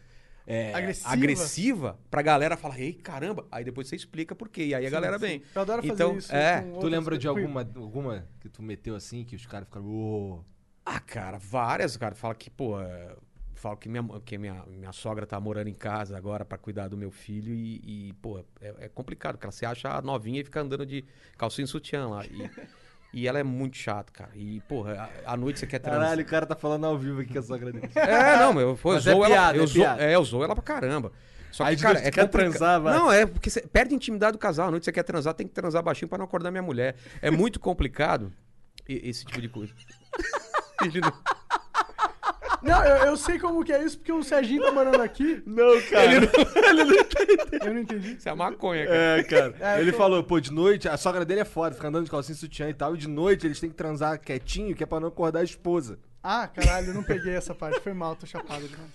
é, 0.48 0.74
Agressiva. 0.74 1.10
agressiva 1.14 2.00
pra 2.10 2.22
galera 2.22 2.56
falar, 2.58 2.80
ei, 2.80 2.94
caramba. 2.94 3.46
Aí 3.52 3.64
depois 3.64 3.88
você 3.88 3.96
explica 3.96 4.34
por 4.34 4.48
quê. 4.50 4.66
E 4.68 4.76
aí 4.76 4.86
a 4.86 4.90
galera 4.90 5.20
Sim, 5.20 5.26
vem. 5.26 5.40
sim. 5.40 5.46
Eu 5.56 5.62
adoro 5.62 5.82
fazer 5.82 5.94
Então, 5.94 6.18
isso. 6.18 6.34
é. 6.36 6.62
Tu 6.80 6.88
lembra 6.88 7.18
de 7.18 7.28
alguma, 7.28 7.62
alguma 7.76 8.26
que 8.40 8.48
tu 8.50 8.62
meteu 8.64 8.96
assim, 8.96 9.24
que 9.26 9.36
os 9.36 9.46
caras 9.46 9.68
ficaram. 9.68 9.86
"Ô". 9.88 10.40
Ah, 10.86 11.00
cara, 11.00 11.38
várias, 11.38 11.96
cara. 11.98 12.16
Fala 12.16 12.34
que, 12.34 12.50
pô, 12.50 12.76
é, 13.62 13.64
fala 13.64 13.78
que 13.78 13.88
minha, 13.88 14.04
que 14.26 14.38
minha, 14.38 14.64
minha 14.68 14.92
sogra 14.92 15.26
tá 15.26 15.40
morando 15.40 15.68
em 15.68 15.74
casa 15.74 16.18
agora 16.18 16.44
pra 16.44 16.58
cuidar 16.58 16.88
do 16.88 16.98
meu 16.98 17.12
filho 17.12 17.54
e, 17.54 18.10
e, 18.10 18.14
pô, 18.22 18.40
é, 18.60 18.74
é 18.80 18.90
complicado, 18.90 19.34
porque 19.36 19.46
ela 19.46 19.52
se 19.52 19.66
acha 19.66 20.02
novinha 20.02 20.42
e 20.42 20.44
fica 20.44 20.60
andando 20.62 20.86
de 20.86 21.06
calcinha 21.38 21.66
e 21.66 21.68
sutiã 21.68 22.08
lá. 22.08 22.26
E, 22.26 22.50
e 23.14 23.28
ela 23.28 23.40
é 23.40 23.44
muito 23.44 23.78
chata, 23.78 24.12
cara. 24.12 24.32
E, 24.36 24.60
porra, 24.62 25.10
à 25.26 25.38
noite 25.38 25.60
você 25.60 25.68
quer 25.68 25.80
transar. 25.80 26.02
Caralho, 26.02 26.22
o 26.24 26.26
cara 26.26 26.46
tá 26.46 26.56
falando 26.56 26.86
ao 26.86 26.98
vivo 26.98 27.22
aqui 27.22 27.32
que 27.34 27.38
a 27.38 27.42
sogra 27.44 27.72
dele. 27.72 27.90
É, 27.96 28.38
não, 28.38 28.54
meu, 28.54 28.70
eu 28.70 28.80
Mas 28.84 29.06
é 29.08 29.12
zoo 29.12 29.24
ela, 29.24 29.36
piada, 29.36 29.58
eu 29.58 29.64
é 29.64 29.68
zoo, 29.68 29.76
piada. 29.82 30.04
é, 30.04 30.16
eu 30.16 30.24
zoo 30.24 30.44
ela 30.44 30.56
pra 30.56 30.64
caramba. 30.64 31.12
Só 31.52 31.66
que, 31.70 31.76
cara, 31.82 32.00
é 32.00 32.10
quer 32.10 32.22
complica- 32.26 32.50
transar, 32.50 32.80
vai. 32.82 32.98
Não, 32.98 33.12
é 33.12 33.26
porque 33.26 33.50
você 33.50 33.62
perde 33.62 33.94
a 33.94 33.98
intimidade 33.98 34.32
do 34.34 34.38
casal. 34.40 34.70
À 34.70 34.72
noite 34.72 34.86
você 34.86 34.92
quer 34.92 35.04
transar, 35.04 35.34
tem 35.34 35.46
que 35.46 35.54
transar 35.54 35.84
baixinho 35.84 36.08
pra 36.08 36.18
não 36.18 36.24
acordar 36.26 36.50
minha 36.50 36.64
mulher. 36.64 36.96
É 37.22 37.30
muito 37.30 37.60
complicado 37.60 38.32
esse 38.88 39.26
tipo 39.26 39.42
de 39.42 39.50
coisa. 39.50 39.74
Ele 40.82 41.02
não- 41.02 41.14
Não, 42.62 42.84
eu, 42.86 43.06
eu 43.08 43.18
sei 43.18 43.40
como 43.40 43.64
que 43.64 43.74
é 43.74 43.84
isso, 43.84 43.98
porque 43.98 44.12
o 44.12 44.22
Serginho 44.22 44.62
tá 44.62 44.72
morando 44.72 45.02
aqui. 45.02 45.42
Não, 45.46 45.82
cara. 45.90 46.12
Eu 47.66 47.74
não 47.74 47.80
entendi. 47.82 48.14
Isso 48.14 48.30
é 48.30 48.34
maconha, 48.36 48.86
cara. 48.86 48.98
É, 49.20 49.24
cara. 49.24 49.54
É, 49.60 49.82
ele 49.82 49.92
tô- 49.92 49.98
falou, 49.98 50.24
pô, 50.24 50.40
de 50.40 50.52
noite, 50.52 50.88
a 50.88 50.96
sogra 50.98 51.26
dele 51.26 51.42
é 51.42 51.46
foda, 51.46 51.74
fica 51.76 51.88
andando 51.88 52.06
de 52.06 52.12
calcinha 52.12 52.36
e 52.36 52.38
sutiã 52.38 52.70
e 52.70 52.74
tal, 52.74 52.94
e 52.96 52.98
de 53.00 53.08
noite 53.08 53.48
eles 53.48 53.60
têm 53.60 53.70
que 53.70 53.76
transar 53.76 54.20
quietinho, 54.20 54.76
que 54.76 54.84
é 54.84 54.86
pra 54.86 55.00
não 55.00 55.08
acordar 55.08 55.40
a 55.40 55.44
esposa. 55.44 55.98
Ah, 56.24 56.48
caralho, 56.48 56.88
eu 56.90 56.94
não 56.94 57.04
peguei 57.04 57.34
essa 57.34 57.56
parte. 57.56 57.80
Foi 57.80 57.94
mal, 57.94 58.16
tô 58.16 58.28
chapado 58.28 58.62
demais. 58.68 58.92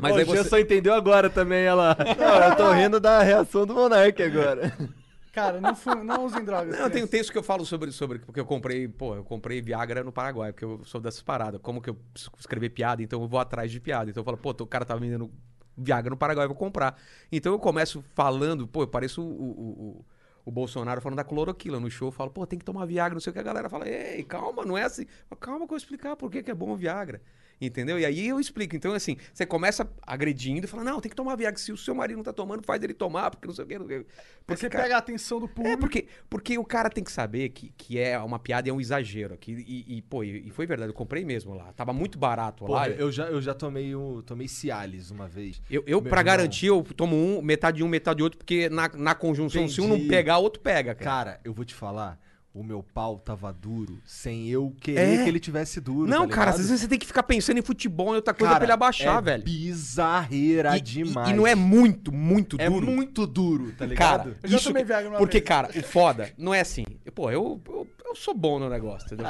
Mas 0.00 0.14
Ó, 0.14 0.16
aí 0.18 0.24
você... 0.24 0.44
só 0.44 0.58
entendeu 0.58 0.94
agora 0.94 1.28
também, 1.28 1.64
ela. 1.64 1.96
Não, 2.18 2.48
eu 2.48 2.56
tô 2.56 2.72
rindo 2.72 2.98
da 2.98 3.22
reação 3.22 3.66
do 3.66 3.74
Monark 3.74 4.22
agora. 4.22 4.72
Cara, 5.36 5.60
não, 5.60 5.74
não 6.02 6.24
usem 6.24 6.42
drogas. 6.42 6.78
Não, 6.78 6.88
tem 6.88 7.04
um 7.04 7.06
texto 7.06 7.30
que 7.30 7.36
eu 7.36 7.42
falo 7.42 7.62
sobre, 7.66 7.92
sobre. 7.92 8.20
Porque 8.20 8.40
eu 8.40 8.46
comprei, 8.46 8.88
pô, 8.88 9.16
eu 9.16 9.22
comprei 9.22 9.60
Viagra 9.60 10.02
no 10.02 10.10
Paraguai, 10.10 10.50
porque 10.50 10.64
eu 10.64 10.82
sou 10.86 10.98
dessas 10.98 11.20
paradas. 11.20 11.60
Como 11.60 11.82
que 11.82 11.90
eu 11.90 11.98
escrever 12.38 12.70
piada, 12.70 13.02
então 13.02 13.20
eu 13.20 13.28
vou 13.28 13.38
atrás 13.38 13.70
de 13.70 13.78
piada. 13.78 14.08
Então 14.08 14.22
eu 14.22 14.24
falo, 14.24 14.38
pô, 14.38 14.52
o 14.58 14.66
cara 14.66 14.86
tá 14.86 14.96
vendendo 14.96 15.30
Viagra 15.76 16.08
no 16.08 16.16
Paraguai, 16.16 16.46
eu 16.46 16.48
vou 16.48 16.56
comprar. 16.56 16.98
Então 17.30 17.52
eu 17.52 17.58
começo 17.58 18.02
falando, 18.14 18.66
pô, 18.66 18.84
eu 18.84 18.88
pareço 18.88 19.20
o, 19.20 19.26
o, 19.26 19.50
o, 19.60 20.04
o 20.46 20.50
Bolsonaro 20.50 21.02
falando 21.02 21.18
da 21.18 21.24
cloroquina 21.24 21.78
no 21.78 21.90
show. 21.90 22.08
Eu 22.08 22.12
falo, 22.12 22.30
pô, 22.30 22.46
tem 22.46 22.58
que 22.58 22.64
tomar 22.64 22.86
Viagra, 22.86 23.12
não 23.12 23.20
sei 23.20 23.30
o 23.30 23.34
que. 23.34 23.38
A 23.38 23.42
galera 23.42 23.68
fala, 23.68 23.86
ei, 23.86 24.24
calma, 24.24 24.64
não 24.64 24.78
é 24.78 24.84
assim. 24.84 25.04
Calma 25.38 25.58
que 25.58 25.64
eu 25.64 25.68
vou 25.68 25.76
explicar 25.76 26.16
por 26.16 26.30
que, 26.30 26.42
que 26.42 26.50
é 26.50 26.54
bom 26.54 26.70
o 26.70 26.76
Viagra. 26.76 27.20
Entendeu? 27.60 27.98
E 27.98 28.04
aí 28.04 28.28
eu 28.28 28.38
explico. 28.38 28.76
Então, 28.76 28.92
assim, 28.92 29.16
você 29.32 29.46
começa 29.46 29.88
agredindo 30.02 30.66
e 30.66 30.68
fala, 30.68 30.84
não, 30.84 31.00
tem 31.00 31.08
que 31.08 31.16
tomar 31.16 31.36
Viagra. 31.36 31.58
Se 31.58 31.72
o 31.72 31.76
seu 31.76 31.94
marido 31.94 32.18
não 32.18 32.24
tá 32.24 32.32
tomando, 32.32 32.62
faz 32.62 32.82
ele 32.82 32.92
tomar, 32.92 33.30
porque 33.30 33.46
não 33.46 33.54
sei 33.54 33.64
o 33.64 33.68
que. 33.68 33.78
Não 33.78 33.86
sei 33.86 34.00
o 34.00 34.04
quê. 34.04 34.10
Porque, 34.46 34.60
você 34.60 34.68
cara, 34.68 34.84
pega 34.84 34.94
a 34.96 34.98
atenção 34.98 35.40
do 35.40 35.48
público. 35.48 35.72
é, 35.74 35.76
porque, 35.76 36.06
porque 36.28 36.58
o 36.58 36.64
cara 36.64 36.90
tem 36.90 37.02
que 37.02 37.10
saber 37.10 37.48
que, 37.48 37.72
que 37.76 37.98
é 37.98 38.18
uma 38.18 38.38
piada 38.38 38.68
e 38.68 38.70
é 38.70 38.74
um 38.74 38.80
exagero 38.80 39.34
aqui. 39.34 39.52
E, 39.66 39.96
e, 39.96 40.02
pô, 40.02 40.22
e, 40.22 40.50
foi 40.50 40.66
verdade, 40.66 40.90
eu 40.90 40.94
comprei 40.94 41.24
mesmo 41.24 41.54
lá. 41.54 41.72
Tava 41.72 41.92
muito 41.92 42.18
barato 42.18 42.64
lá. 42.64 42.68
Porra, 42.68 42.88
Eu, 42.88 43.06
eu 43.06 43.12
já, 43.12 43.24
eu 43.26 43.40
já 43.40 43.54
tomei 43.54 43.96
um. 43.96 44.22
Tomei 44.22 44.48
Cialis 44.48 45.10
uma 45.10 45.26
vez. 45.26 45.60
eu, 45.70 45.82
pra 46.02 46.20
irmão. 46.20 46.24
garantir, 46.24 46.66
eu 46.66 46.82
tomo 46.82 47.16
um, 47.16 47.40
metade 47.40 47.78
de 47.78 47.84
um, 47.84 47.88
metade 47.88 48.18
de 48.18 48.22
outro, 48.22 48.38
porque 48.38 48.68
na, 48.68 48.88
na 48.88 49.14
conjunção, 49.14 49.66
se 49.66 49.80
um 49.80 49.88
não 49.88 49.96
Entendi. 49.96 50.10
pegar, 50.10 50.38
o 50.38 50.42
outro 50.42 50.60
pega, 50.60 50.94
cara. 50.94 51.06
Cara, 51.06 51.40
eu 51.44 51.52
vou 51.52 51.64
te 51.64 51.74
falar, 51.74 52.18
o 52.58 52.64
meu 52.64 52.82
pau 52.82 53.18
tava 53.18 53.52
duro 53.52 53.98
sem 54.06 54.48
eu 54.48 54.74
querer 54.80 55.20
É? 55.20 55.22
que 55.22 55.28
ele 55.28 55.38
tivesse 55.38 55.78
duro. 55.80 56.08
não, 56.08 56.26
tá 56.26 56.34
cara, 56.34 56.50
às 56.52 56.56
vezes 56.56 56.80
você 56.80 56.88
tem 56.88 56.98
que 56.98 57.04
ficar 57.06 57.22
pensando 57.22 57.58
em 57.58 57.62
futebol 57.62 58.14
e 58.14 58.16
outra 58.16 58.32
coisa 58.32 58.46
Cara, 58.54 58.56
pra 58.60 58.64
ele 58.64 58.72
abaixar, 58.72 59.18
é 59.18 59.20
velho. 59.20 59.44
Bizarreira 59.44 60.74
E- 60.74 60.78
e- 60.78 60.80
demais. 60.80 61.28
E, 61.28 61.32
não 61.34 61.46
é 61.46 61.54
muito, 61.54 62.10
muito 62.12 62.56
É 62.58 62.68
duro. 62.70 62.86
muito 62.86 63.26
duro, 63.26 63.72
tá 63.72 63.78
Cara, 63.78 63.88
ligado? 63.88 64.36
Já 64.44 64.56
isso 64.56 64.72
Porque, 65.18 65.38
vez. 65.38 65.48
cara, 65.48 65.68
o 65.78 65.82
foda 65.82 66.30
não 66.38 66.54
é 66.54 66.60
assim. 66.60 66.84
Pô, 67.14 67.30
eu, 67.30 67.60
eu, 67.68 67.86
eu 68.06 68.14
sou 68.16 68.34
bom 68.34 68.58
no 68.58 68.68
negócio, 68.68 69.06
entendeu? 69.06 69.26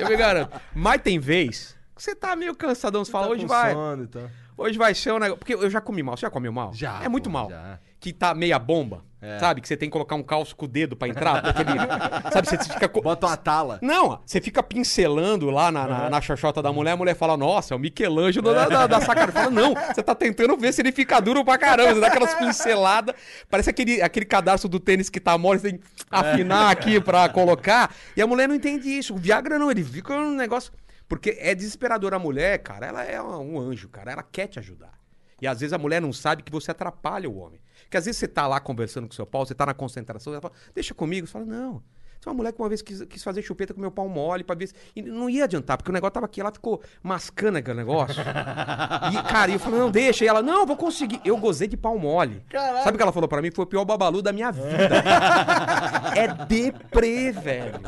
eu 0.00 0.08
me 0.08 0.16
garanto. 0.16 0.60
Mas 0.74 1.00
tem 1.02 1.18
vez 1.18 1.76
que 1.94 2.02
você 2.02 2.14
tá 2.14 2.34
meio 2.34 2.54
cansadão, 2.56 3.04
você 3.04 3.10
fala, 3.12 3.26
Tá 3.26 3.32
hoje 3.32 3.46
vai. 3.46 3.72
sono 3.72 4.02
e. 4.04 4.30
Hoje 4.56 4.78
vai 4.78 4.94
ser 4.94 5.12
um 5.12 5.18
negócio. 5.18 5.38
Porque 5.38 5.54
eu 5.54 5.68
já 5.68 5.80
comi 5.80 6.00
mal. 6.02 6.16
Você 6.16 6.22
já 6.22 6.30
comeu 6.30 6.52
mal? 6.52 6.72
Já, 6.72 7.02
É 7.02 7.08
muito 7.08 7.24
pô, 7.24 7.30
mal. 7.32 7.50
já. 7.50 7.78
Que 8.04 8.12
tá 8.12 8.34
meia 8.34 8.58
bomba. 8.58 9.02
É. 9.18 9.38
Sabe? 9.38 9.62
Que 9.62 9.66
você 9.66 9.74
tem 9.78 9.88
que 9.88 9.92
colocar 9.94 10.14
um 10.14 10.22
calço 10.22 10.54
com 10.54 10.66
o 10.66 10.68
dedo 10.68 10.94
pra 10.94 11.08
entrar. 11.08 11.40
porque 11.42 11.62
ele- 11.62 11.78
sabe? 12.30 12.46
Você 12.46 12.58
fica. 12.58 12.86
co- 12.86 13.00
Bota 13.00 13.26
uma 13.26 13.36
tala. 13.38 13.78
Não, 13.80 14.20
você 14.26 14.42
fica 14.42 14.62
pincelando 14.62 15.48
lá 15.48 15.72
na, 15.72 15.86
na, 15.86 16.10
na 16.10 16.20
xoxota 16.20 16.60
da 16.60 16.70
mulher, 16.70 16.90
a 16.90 16.96
mulher 16.98 17.14
fala, 17.16 17.34
nossa, 17.34 17.72
é 17.72 17.76
o 17.78 17.80
Michelangelo 17.80 18.52
da, 18.52 18.68
da, 18.68 18.86
da 18.86 19.00
sacada. 19.00 19.32
Fala, 19.32 19.48
não, 19.50 19.72
você 19.74 20.02
tá 20.02 20.14
tentando 20.14 20.54
ver 20.58 20.74
se 20.74 20.82
ele 20.82 20.92
fica 20.92 21.18
duro 21.20 21.42
pra 21.42 21.56
caramba. 21.56 21.94
Você 21.94 22.00
dá 22.00 22.08
aquelas 22.08 22.34
pinceladas. 22.38 23.14
Parece 23.48 23.70
aquele, 23.70 24.02
aquele 24.02 24.26
cadastro 24.26 24.68
do 24.68 24.78
tênis 24.78 25.08
que 25.08 25.18
tá 25.18 25.38
mole, 25.38 25.58
você 25.60 25.70
tem 25.70 25.78
que 25.78 25.84
afinar 26.10 26.70
aqui 26.70 27.00
pra 27.00 27.26
colocar. 27.30 27.90
E 28.14 28.20
a 28.20 28.26
mulher 28.26 28.46
não 28.46 28.54
entende 28.54 28.86
isso. 28.90 29.14
O 29.14 29.16
Viagra 29.16 29.58
não, 29.58 29.70
ele 29.70 29.82
fica 29.82 30.12
um 30.12 30.34
negócio. 30.34 30.70
Porque 31.08 31.38
é 31.40 31.54
desesperador 31.54 32.12
a 32.12 32.18
mulher, 32.18 32.58
cara. 32.58 32.86
Ela 32.88 33.04
é 33.04 33.22
um 33.22 33.58
anjo, 33.58 33.88
cara. 33.88 34.12
Ela 34.12 34.22
quer 34.22 34.48
te 34.48 34.58
ajudar. 34.58 34.92
E 35.40 35.46
às 35.46 35.60
vezes 35.60 35.72
a 35.72 35.78
mulher 35.78 36.02
não 36.02 36.12
sabe 36.12 36.42
que 36.42 36.52
você 36.52 36.70
atrapalha 36.70 37.28
o 37.30 37.38
homem. 37.38 37.58
Porque 37.94 37.98
às 37.98 38.06
vezes 38.06 38.18
você 38.18 38.26
tá 38.26 38.48
lá 38.48 38.58
conversando 38.58 39.06
com 39.06 39.14
seu 39.14 39.24
pau, 39.24 39.46
você 39.46 39.54
tá 39.54 39.64
na 39.64 39.72
concentração, 39.72 40.32
ela 40.32 40.42
fala, 40.42 40.52
deixa 40.74 40.92
comigo. 40.92 41.28
Você 41.28 41.32
fala, 41.32 41.44
não. 41.44 41.80
Tem 42.20 42.28
uma 42.28 42.34
mulher 42.34 42.52
que 42.52 42.60
uma 42.60 42.68
vez 42.68 42.82
quis, 42.82 43.04
quis 43.04 43.22
fazer 43.22 43.40
chupeta 43.40 43.72
com 43.72 43.80
meu 43.80 43.90
pau 43.90 44.08
mole 44.08 44.42
pra 44.42 44.56
ver 44.56 44.66
se... 44.66 44.74
E 44.96 45.02
não 45.02 45.30
ia 45.30 45.44
adiantar, 45.44 45.76
porque 45.76 45.92
o 45.92 45.94
negócio 45.94 46.14
tava 46.14 46.26
aqui, 46.26 46.40
ela 46.40 46.50
ficou 46.50 46.82
mascando 47.04 47.58
aquele 47.58 47.76
negócio. 47.76 48.20
e, 49.14 49.22
cara, 49.30 49.52
eu 49.52 49.60
falei, 49.60 49.78
não, 49.78 49.92
deixa. 49.92 50.24
E 50.24 50.26
ela, 50.26 50.42
não, 50.42 50.66
vou 50.66 50.76
conseguir. 50.76 51.20
Eu 51.24 51.36
gozei 51.36 51.68
de 51.68 51.76
pau 51.76 51.96
mole. 51.96 52.42
Caralho. 52.48 52.82
Sabe 52.82 52.96
o 52.96 52.98
que 52.98 53.02
ela 53.02 53.12
falou 53.12 53.28
pra 53.28 53.40
mim? 53.40 53.52
Foi 53.52 53.64
o 53.64 53.68
pior 53.68 53.84
babalu 53.84 54.20
da 54.22 54.32
minha 54.32 54.50
vida. 54.50 55.04
é 56.16 56.26
deprê, 56.46 57.30
velho. 57.30 57.80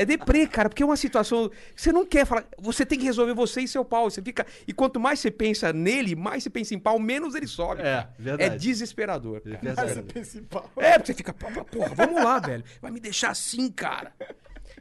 É 0.00 0.04
deprê, 0.04 0.46
cara, 0.46 0.68
porque 0.68 0.82
é 0.82 0.86
uma 0.86 0.96
situação. 0.96 1.50
Você 1.74 1.92
não 1.92 2.06
quer 2.06 2.24
falar. 2.26 2.44
Você 2.58 2.84
tem 2.86 2.98
que 2.98 3.04
resolver 3.04 3.34
você 3.34 3.60
e 3.62 3.68
seu 3.68 3.84
pau. 3.84 4.10
Você 4.10 4.22
fica. 4.22 4.46
E 4.66 4.72
quanto 4.72 4.98
mais 5.00 5.20
você 5.20 5.30
pensa 5.30 5.72
nele, 5.72 6.14
mais 6.16 6.42
você 6.42 6.50
pensa 6.50 6.74
em 6.74 6.78
pau, 6.78 6.98
menos 6.98 7.34
ele 7.34 7.46
sobe. 7.46 7.80
É, 7.82 7.84
cara. 7.84 8.14
verdade. 8.18 8.54
É 8.54 8.58
desesperador. 8.58 9.40
cara. 9.40 9.56
Essa 9.56 9.66
é 9.68 9.70
a 9.70 9.86
Verdade. 9.86 10.06
principal. 10.12 10.70
É, 10.76 10.92
porque 10.92 11.06
você 11.06 11.14
fica, 11.14 11.32
"Pô, 11.32 11.50
pô, 11.50 11.64
porra, 11.64 11.94
vamos 11.94 12.22
lá, 12.22 12.38
velho. 12.38 12.64
Vai 12.80 12.90
me 12.90 13.00
deixar 13.00 13.30
assim, 13.30 13.70
cara. 13.70 14.12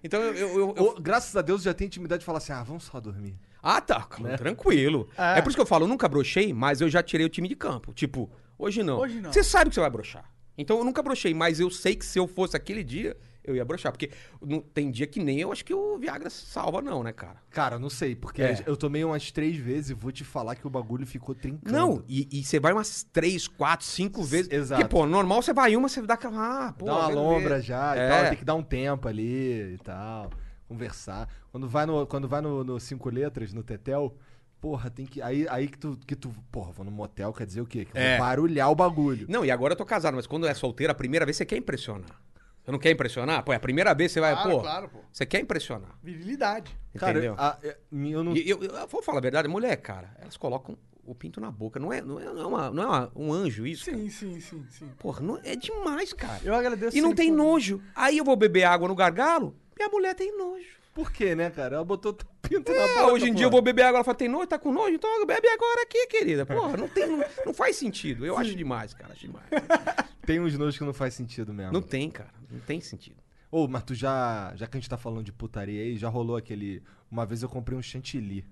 Então 0.03 0.21
eu. 0.21 0.33
eu- 0.35 0.59
eu- 0.59 0.73
eu- 0.77 1.01
graças 1.01 1.35
a 1.35 1.41
Deus, 1.41 1.63
já 1.63 1.73
tenho 1.73 1.87
intimidade 1.87 2.19
de 2.19 2.25
falar 2.25 2.37
assim: 2.37 2.53
ah, 2.53 2.63
vamos 2.63 2.83
só 2.83 2.99
dormir. 2.99 3.37
Ah, 3.61 3.81
tá, 3.81 4.01
cara, 4.03 4.37
tranquilo. 4.37 5.09
É. 5.17 5.39
É. 5.39 5.41
por 5.41 5.49
isso 5.49 5.57
que 5.57 5.61
eu 5.61 5.65
falo, 5.65 5.83
eu 5.85 5.87
nunca 5.87 6.07
brochei, 6.07 6.53
mas 6.53 6.79
eu 6.81 6.89
já 6.89 7.01
tirei 7.01 7.25
o 7.25 7.29
time 7.29 7.47
de 7.47 7.55
campo. 7.55 7.91
Tipo, 7.93 8.29
hoje 8.57 8.83
não. 8.83 8.99
Hoje 8.99 9.19
não. 9.19 9.31
Você 9.33 9.43
sabe 9.43 9.69
que 9.69 9.75
você 9.75 9.81
vai 9.81 9.89
brochar. 9.89 10.31
Então 10.57 10.77
eu 10.77 10.83
nunca 10.83 11.01
brochei, 11.03 11.33
mas 11.33 11.59
eu 11.59 11.69
sei 11.69 11.95
que 11.95 12.05
se 12.05 12.17
eu 12.17 12.27
fosse 12.27 12.55
aquele 12.55 12.83
dia, 12.83 13.15
eu 13.47 13.55
ia 13.55 13.65
brochar. 13.65 13.91
Porque 13.91 14.11
não, 14.41 14.59
tem 14.61 14.91
dia 14.91 15.07
que 15.07 15.19
nem 15.19 15.39
eu 15.39 15.51
acho 15.51 15.65
que 15.65 15.73
o 15.73 15.97
Viagra 15.97 16.29
salva, 16.29 16.81
não, 16.81 17.01
né, 17.01 17.11
cara? 17.13 17.37
Cara, 17.49 17.79
não 17.79 17.89
sei, 17.89 18.15
porque 18.15 18.41
É. 18.43 18.63
eu 18.67 18.77
tomei 18.77 19.03
umas 19.03 19.31
três 19.31 19.55
vezes 19.57 19.89
e 19.91 19.93
vou 19.93 20.11
te 20.11 20.23
falar 20.23 20.55
que 20.55 20.67
o 20.67 20.69
bagulho 20.69 21.07
ficou 21.07 21.33
trincando. 21.33 21.71
Não, 21.75 22.03
e, 22.07 22.27
e 22.31 22.43
você 22.43 22.59
vai 22.59 22.73
umas 22.73 23.03
três, 23.03 23.47
quatro, 23.47 23.85
cinco 23.85 24.21
vezes. 24.23 24.51
exato. 24.51 24.81
Porque, 24.83 24.95
pô, 24.95 25.05
normal 25.07 25.41
você 25.41 25.53
vai 25.53 25.75
uma, 25.75 25.89
você 25.89 26.01
dá 26.01 26.13
aquela. 26.15 26.67
Ah, 26.67 26.73
pô, 26.73 26.85
Dá 26.85 26.93
uma 26.93 27.07
lombra 27.07 27.61
já 27.61 27.95
e 27.95 27.99
É. 27.99 28.09
tal, 28.09 28.29
tem 28.29 28.37
que 28.37 28.45
dar 28.45 28.55
um 28.55 28.63
tempo 28.63 29.07
ali 29.07 29.73
e 29.73 29.77
tal, 29.83 30.29
conversar. 30.67 31.27
Quando 31.51 31.67
vai 31.67 31.85
no, 31.85 32.05
quando 32.05 32.27
vai 32.27 32.41
no, 32.41 32.63
no 32.63 32.79
cinco 32.79 33.09
letras, 33.09 33.53
no 33.53 33.63
Tetel, 33.63 34.15
porra, 34.59 34.89
tem 34.89 35.05
que. 35.05 35.21
Aí, 35.21 35.47
aí 35.49 35.67
que, 35.67 35.77
tu, 35.77 35.97
que 36.05 36.15
tu. 36.15 36.33
Porra, 36.51 36.71
vou 36.71 36.85
no 36.85 36.91
motel, 36.91 37.31
quer 37.33 37.45
dizer 37.45 37.61
o 37.61 37.65
quê? 37.65 37.85
Que 37.85 37.97
eu 37.97 38.01
É. 38.01 38.17
vou 38.17 38.25
barulhar 38.27 38.69
o 38.71 38.75
bagulho. 38.75 39.25
Não, 39.29 39.43
e 39.45 39.51
agora 39.51 39.73
eu 39.73 39.77
tô 39.77 39.85
casado, 39.85 40.15
mas 40.15 40.27
quando 40.27 40.45
é 40.47 40.53
solteiro, 40.53 40.91
a 40.91 40.95
primeira 40.95 41.25
vez 41.25 41.37
você 41.37 41.45
quer 41.45 41.57
impressionar. 41.57 42.21
Você 42.67 42.71
não 42.73 42.79
quer 42.79 42.91
impressionar? 42.91 43.43
Pô, 43.45 43.53
é 43.53 43.55
a 43.55 43.59
primeira 43.61 43.93
vez 43.93 44.11
você 44.11 44.19
vai, 44.19 44.33
Claro, 44.33 44.49
pô. 44.49 44.59
claro, 44.59 44.89
pô. 44.89 44.99
Você 45.09 45.25
quer 45.25 45.39
impressionar. 45.39 45.97
Virilidade. 46.03 46.77
Entendeu? 46.93 47.33
Cara, 47.33 47.57
a- 47.63 47.65
é, 47.65 47.77
eu 47.93 48.23
não. 48.25 48.35
E 48.35 48.49
eu, 48.49 48.61
eu, 48.61 48.71
eu 48.71 48.87
vou 48.89 49.01
falar 49.01 49.19
a 49.19 49.21
verdade, 49.21 49.47
mulher, 49.47 49.77
cara, 49.77 50.13
elas 50.19 50.35
colocam 50.35 50.77
o 51.05 51.15
pinto 51.15 51.39
na 51.39 51.49
boca. 51.49 51.79
Não 51.79 51.93
é, 51.93 52.01
não 52.01 52.19
é, 52.19 52.25
não 52.25 52.41
é, 52.41 52.45
uma- 52.45 52.69
não 52.71 52.83
é 52.83 52.85
uma- 52.85 53.11
um 53.15 53.31
anjo 53.31 53.65
isso? 53.65 53.85
cara? 53.85 53.97
Sim, 53.97 54.09
sim, 54.09 54.41
sim, 54.41 54.65
sim. 54.69 54.89
Porra, 54.99 55.21
não, 55.21 55.39
é 55.45 55.55
demais, 55.55 56.11
cara. 56.11 56.41
Eu 56.43 56.53
agradeço 56.53 56.97
E 56.97 56.99
não 56.99 57.15
tem 57.15 57.29
por- 57.29 57.37
nojo. 57.37 57.81
Aí 57.95 58.17
eu 58.17 58.25
vou 58.25 58.35
beber 58.35 58.65
água 58.65 58.85
no 58.89 58.95
gargalo, 58.95 59.55
minha 59.77 59.87
mulher 59.87 60.13
tem 60.13 60.37
nojo. 60.37 60.75
Por 60.93 61.09
quê, 61.09 61.35
né, 61.35 61.49
cara? 61.49 61.75
Ela 61.75 61.85
botou 61.85 62.17
pinto 62.41 62.69
na 62.73 62.81
É, 62.81 62.95
boca. 62.95 63.13
hoje 63.13 63.29
em 63.29 63.33
dia 63.33 63.45
eu 63.45 63.51
vou 63.51 63.61
beber 63.61 63.83
água, 63.83 63.99
ela 63.99 64.03
fala, 64.03 64.17
tem 64.17 64.27
nojo, 64.27 64.47
tá 64.47 64.59
com 64.59 64.73
nojo? 64.73 64.93
Então 64.95 65.25
bebe 65.25 65.47
agora 65.47 65.83
aqui, 65.83 66.05
querida. 66.07 66.45
Porra, 66.45 66.75
não, 66.75 66.89
tem, 66.89 67.05
não, 67.07 67.23
não 67.45 67.53
faz 67.53 67.77
sentido. 67.77 68.25
Eu 68.25 68.37
acho 68.37 68.53
demais, 68.55 68.93
cara, 68.93 69.13
acho 69.13 69.21
demais. 69.21 69.45
Tem 70.27 70.41
uns 70.41 70.57
nojos 70.57 70.77
que 70.77 70.83
não 70.83 70.93
faz 70.93 71.13
sentido 71.13 71.53
mesmo. 71.53 71.71
Não 71.71 71.81
tem, 71.81 72.09
cara, 72.09 72.29
não 72.49 72.59
tem 72.59 72.79
sentido. 72.81 73.17
Ô, 73.51 73.67
mas 73.67 73.83
tu 73.83 73.95
já. 73.95 74.51
Já 74.55 74.67
que 74.67 74.77
a 74.77 74.79
gente 74.79 74.89
tá 74.89 74.97
falando 74.97 75.23
de 75.23 75.31
putaria 75.31 75.81
aí, 75.81 75.97
já 75.97 76.09
rolou 76.09 76.35
aquele. 76.35 76.83
Uma 77.09 77.25
vez 77.25 77.41
eu 77.43 77.49
comprei 77.49 77.77
um 77.77 77.81
chantilly. 77.81 78.45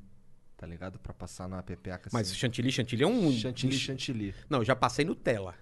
Tá 0.57 0.65
ligado? 0.65 0.97
Pra 0.97 1.13
passar 1.13 1.49
na 1.49 1.61
pepeca 1.61 2.07
assim. 2.07 2.15
Mas 2.15 2.33
chantilly, 2.33 2.71
chantilly 2.71 3.03
é 3.03 3.07
um... 3.07 3.29
Chantilly, 3.33 3.77
chantilly. 3.77 4.33
Não, 4.49 4.59
eu 4.59 4.63
já 4.65 4.73
passei 4.73 5.03
Nutella. 5.03 5.53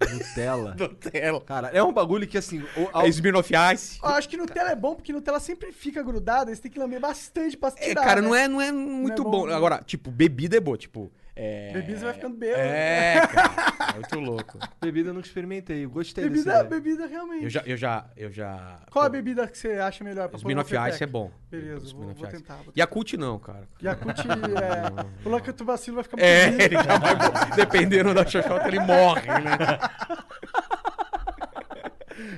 Nutella. 0.00 0.74
Nutella. 0.78 1.40
Cara, 1.42 1.68
é 1.68 1.80
um 1.82 1.92
bagulho 1.92 2.26
que 2.26 2.36
assim. 2.36 2.60
o- 2.76 2.88
ao- 2.92 3.06
É 3.06 3.08
Smirnoff 3.08 3.52
Ice. 3.72 4.00
Eu 4.02 4.08
acho 4.08 4.28
que 4.28 4.36
Nutella 4.36 4.70
é 4.70 4.76
bom 4.76 4.96
porque 4.96 5.12
Nutella 5.12 5.38
sempre 5.38 5.70
fica 5.72 6.02
grudada, 6.02 6.52
você 6.54 6.60
tem 6.60 6.70
que 6.72 6.78
lamber 6.78 6.98
bastante 7.00 7.56
pra 7.56 7.68
É, 7.76 7.88
tirar. 7.88 8.02
cara, 8.04 8.20
né? 8.20 8.26
não 8.28 8.34
é, 8.34 8.48
não 8.48 8.60
é 8.60 8.72
muito 8.72 9.22
bom, 9.22 9.30
bom. 9.30 9.46
né? 9.46 9.54
Agora, 9.54 9.80
tipo, 9.84 10.10
bebida 10.10 10.56
é 10.56 10.60
boa, 10.60 10.76
tipo. 10.76 11.12
É... 11.34 11.72
Bebida 11.72 11.98
você 11.98 12.04
vai 12.04 12.14
ficando 12.14 12.36
bêbado. 12.36 12.60
É, 12.62 13.26
cara. 13.26 13.52
É 13.90 13.94
muito 13.94 14.20
louco. 14.20 14.58
Bebida 14.82 15.10
eu 15.10 15.14
nunca 15.14 15.26
experimentei. 15.26 15.84
eu 15.84 15.90
Gostei 15.90 16.24
Bebida, 16.24 16.52
desse. 16.58 16.64
bebida 16.68 17.06
realmente. 17.06 17.44
Eu 17.44 17.50
já, 17.50 17.62
eu 17.64 17.76
já, 17.76 18.04
eu 18.16 18.30
já. 18.30 18.80
Qual 18.90 19.04
a 19.04 19.08
pô, 19.08 19.12
bebida 19.12 19.46
que 19.46 19.56
você 19.56 19.72
acha 19.74 20.04
melhor 20.04 20.28
pra 20.28 20.32
pôr 20.32 20.38
Smirnoff 20.38 20.74
na 20.74 20.88
Ice 20.90 21.02
é 21.02 21.06
bom. 21.06 21.30
Beleza, 21.50 21.78
vou, 21.78 21.86
Smirnoff 21.86 22.20
vou 22.20 22.28
tentar. 22.30 22.54
Vou 22.56 22.64
tentar. 22.66 22.78
Yakult 22.78 23.14
não, 23.16 23.38
cara. 23.38 23.66
Yakult 23.82 24.18
é... 24.28 25.26
O 25.26 25.30
Lanca 25.30 25.52
vai 25.64 25.78
ficar 25.78 26.16
muito 26.16 26.20
É, 26.20 26.50
bonito. 26.50 26.60
ele 26.64 26.74
já 26.74 26.98
vai. 26.98 27.56
Dependendo 27.56 28.12
da 28.14 28.26
xoxota, 28.26 28.68
ele 28.68 28.80
morre, 28.80 29.26
né? 29.26 29.78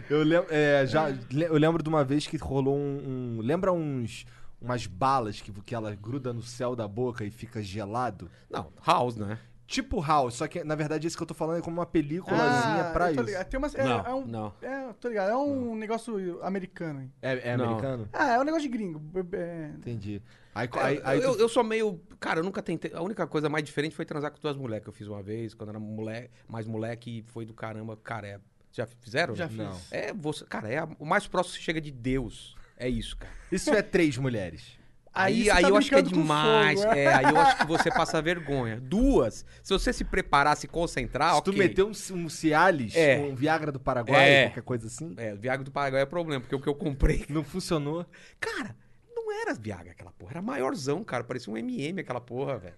Eu 0.08 0.22
lembro, 0.22 0.46
é, 0.50 0.86
já, 0.86 1.10
eu 1.10 1.56
lembro 1.56 1.82
de 1.82 1.88
uma 1.88 2.04
vez 2.04 2.26
que 2.26 2.36
rolou 2.36 2.76
um. 2.76 3.38
um- 3.38 3.40
lembra 3.42 3.72
uns. 3.72 4.24
Umas 4.64 4.86
balas 4.86 5.40
que, 5.40 5.52
que 5.52 5.74
ela 5.74 5.94
gruda 5.94 6.32
no 6.32 6.42
céu 6.42 6.74
da 6.74 6.88
boca 6.88 7.24
e 7.24 7.30
fica 7.30 7.62
gelado? 7.62 8.30
Não, 8.50 8.72
House, 8.84 9.16
né? 9.16 9.38
Tipo 9.66 9.98
House, 10.00 10.34
só 10.34 10.46
que 10.46 10.62
na 10.62 10.74
verdade 10.74 11.06
esse 11.06 11.16
que 11.16 11.22
eu 11.22 11.26
tô 11.26 11.32
falando 11.34 11.58
é 11.58 11.62
como 11.62 11.78
uma 11.80 11.86
películazinha 11.86 12.82
Ah, 12.88 12.90
pra 12.92 13.10
eu 13.10 13.14
tô 13.14 13.20
isso. 13.22 13.30
ligado. 13.30 13.48
Tem 13.48 13.58
umas, 13.58 13.74
é, 13.74 13.82
Não, 13.82 14.00
é 14.06 14.14
um, 14.14 14.26
não. 14.26 14.52
É, 14.60 14.92
tô 15.00 15.08
ligado. 15.08 15.30
É 15.30 15.36
um 15.36 15.74
negócio 15.74 16.42
americano. 16.42 17.00
hein? 17.00 17.12
É, 17.22 17.50
é 17.52 17.56
Não. 17.56 17.64
americano? 17.66 18.08
Ah, 18.12 18.32
é 18.32 18.40
um 18.40 18.44
negócio 18.44 18.68
de 18.68 18.68
gringo. 18.76 19.00
É, 19.32 19.70
Entendi. 19.76 20.20
Aí, 20.54 20.68
É, 20.74 20.80
aí, 20.80 21.00
aí 21.02 21.18
eu, 21.22 21.34
tu- 21.34 21.40
eu 21.40 21.48
sou 21.48 21.64
meio. 21.64 21.98
Cara, 22.20 22.40
eu 22.40 22.44
nunca 22.44 22.62
tentei. 22.62 22.92
A 22.94 23.00
única 23.02 23.26
coisa 23.26 23.48
mais 23.48 23.64
diferente 23.64 23.96
foi 23.96 24.04
transar 24.04 24.30
com 24.30 24.38
duas 24.38 24.56
mulheres 24.56 24.84
que 24.84 24.88
eu 24.90 24.92
fiz 24.94 25.08
uma 25.08 25.22
vez, 25.22 25.54
quando 25.54 25.70
era 25.70 25.80
moleque, 25.80 26.30
mais 26.46 26.66
moleque, 26.66 27.18
e 27.18 27.22
foi 27.22 27.44
do 27.46 27.54
caramba. 27.54 27.96
Cara, 27.96 28.26
é. 28.28 28.40
Já 28.70 28.86
fizeram? 28.86 29.34
Já 29.34 29.48
fiz. 29.48 29.56
Não. 29.58 29.80
É, 29.90 30.12
você, 30.12 30.44
cara, 30.44 30.68
é 30.70 30.78
a- 30.78 30.88
o 30.98 31.06
mais 31.06 31.26
próximo 31.26 31.56
que 31.56 31.62
chega 31.62 31.80
de 31.80 31.90
Deus. 31.90 32.54
É 32.76 32.88
isso, 32.88 33.16
cara. 33.16 33.32
Isso 33.52 33.70
é 33.70 33.82
três 33.82 34.16
mulheres. 34.18 34.78
Aí 35.16 35.42
Aí, 35.42 35.50
aí, 35.50 35.62
tá 35.62 35.68
eu 35.68 35.76
acho 35.76 35.88
que 35.88 35.94
é 35.94 36.02
demais. 36.02 36.80
fogo, 36.82 36.92
é. 36.92 37.04
é, 37.04 37.14
aí 37.14 37.24
eu 37.26 37.40
acho 37.40 37.58
que 37.58 37.66
você 37.68 37.88
passa 37.92 38.20
vergonha. 38.20 38.80
Duas, 38.80 39.46
se 39.62 39.72
você 39.72 39.92
se 39.92 40.02
preparar, 40.04 40.56
se 40.56 40.66
concentrar, 40.66 41.34
Se 41.34 41.38
ok. 41.38 41.52
tu 41.52 41.56
meter 41.56 41.84
um, 41.84 41.92
um 42.16 42.28
Cialis, 42.28 42.96
É. 42.96 43.18
um 43.20 43.32
Viagra 43.32 43.70
do 43.70 43.78
Paraguai, 43.78 44.28
É. 44.28 44.46
qualquer 44.48 44.62
coisa 44.62 44.88
assim, 44.88 45.14
É, 45.16 45.32
Viagra 45.36 45.62
do 45.64 45.70
Paraguai 45.70 46.02
é 46.02 46.06
problema, 46.06 46.40
porque 46.40 46.56
o 46.56 46.60
que 46.60 46.68
eu 46.68 46.74
comprei. 46.74 47.24
não 47.28 47.44
funcionou. 47.44 48.04
Cara, 48.40 48.74
não 49.14 49.30
era 49.40 49.54
Viagra 49.54 49.92
aquela 49.92 50.10
porra, 50.10 50.32
era 50.32 50.42
maiorzão, 50.42 51.04
cara. 51.04 51.22
Parecia 51.22 51.52
um 51.52 51.56
MM 51.56 52.00
aquela 52.00 52.20
porra, 52.20 52.58
velho. 52.58 52.74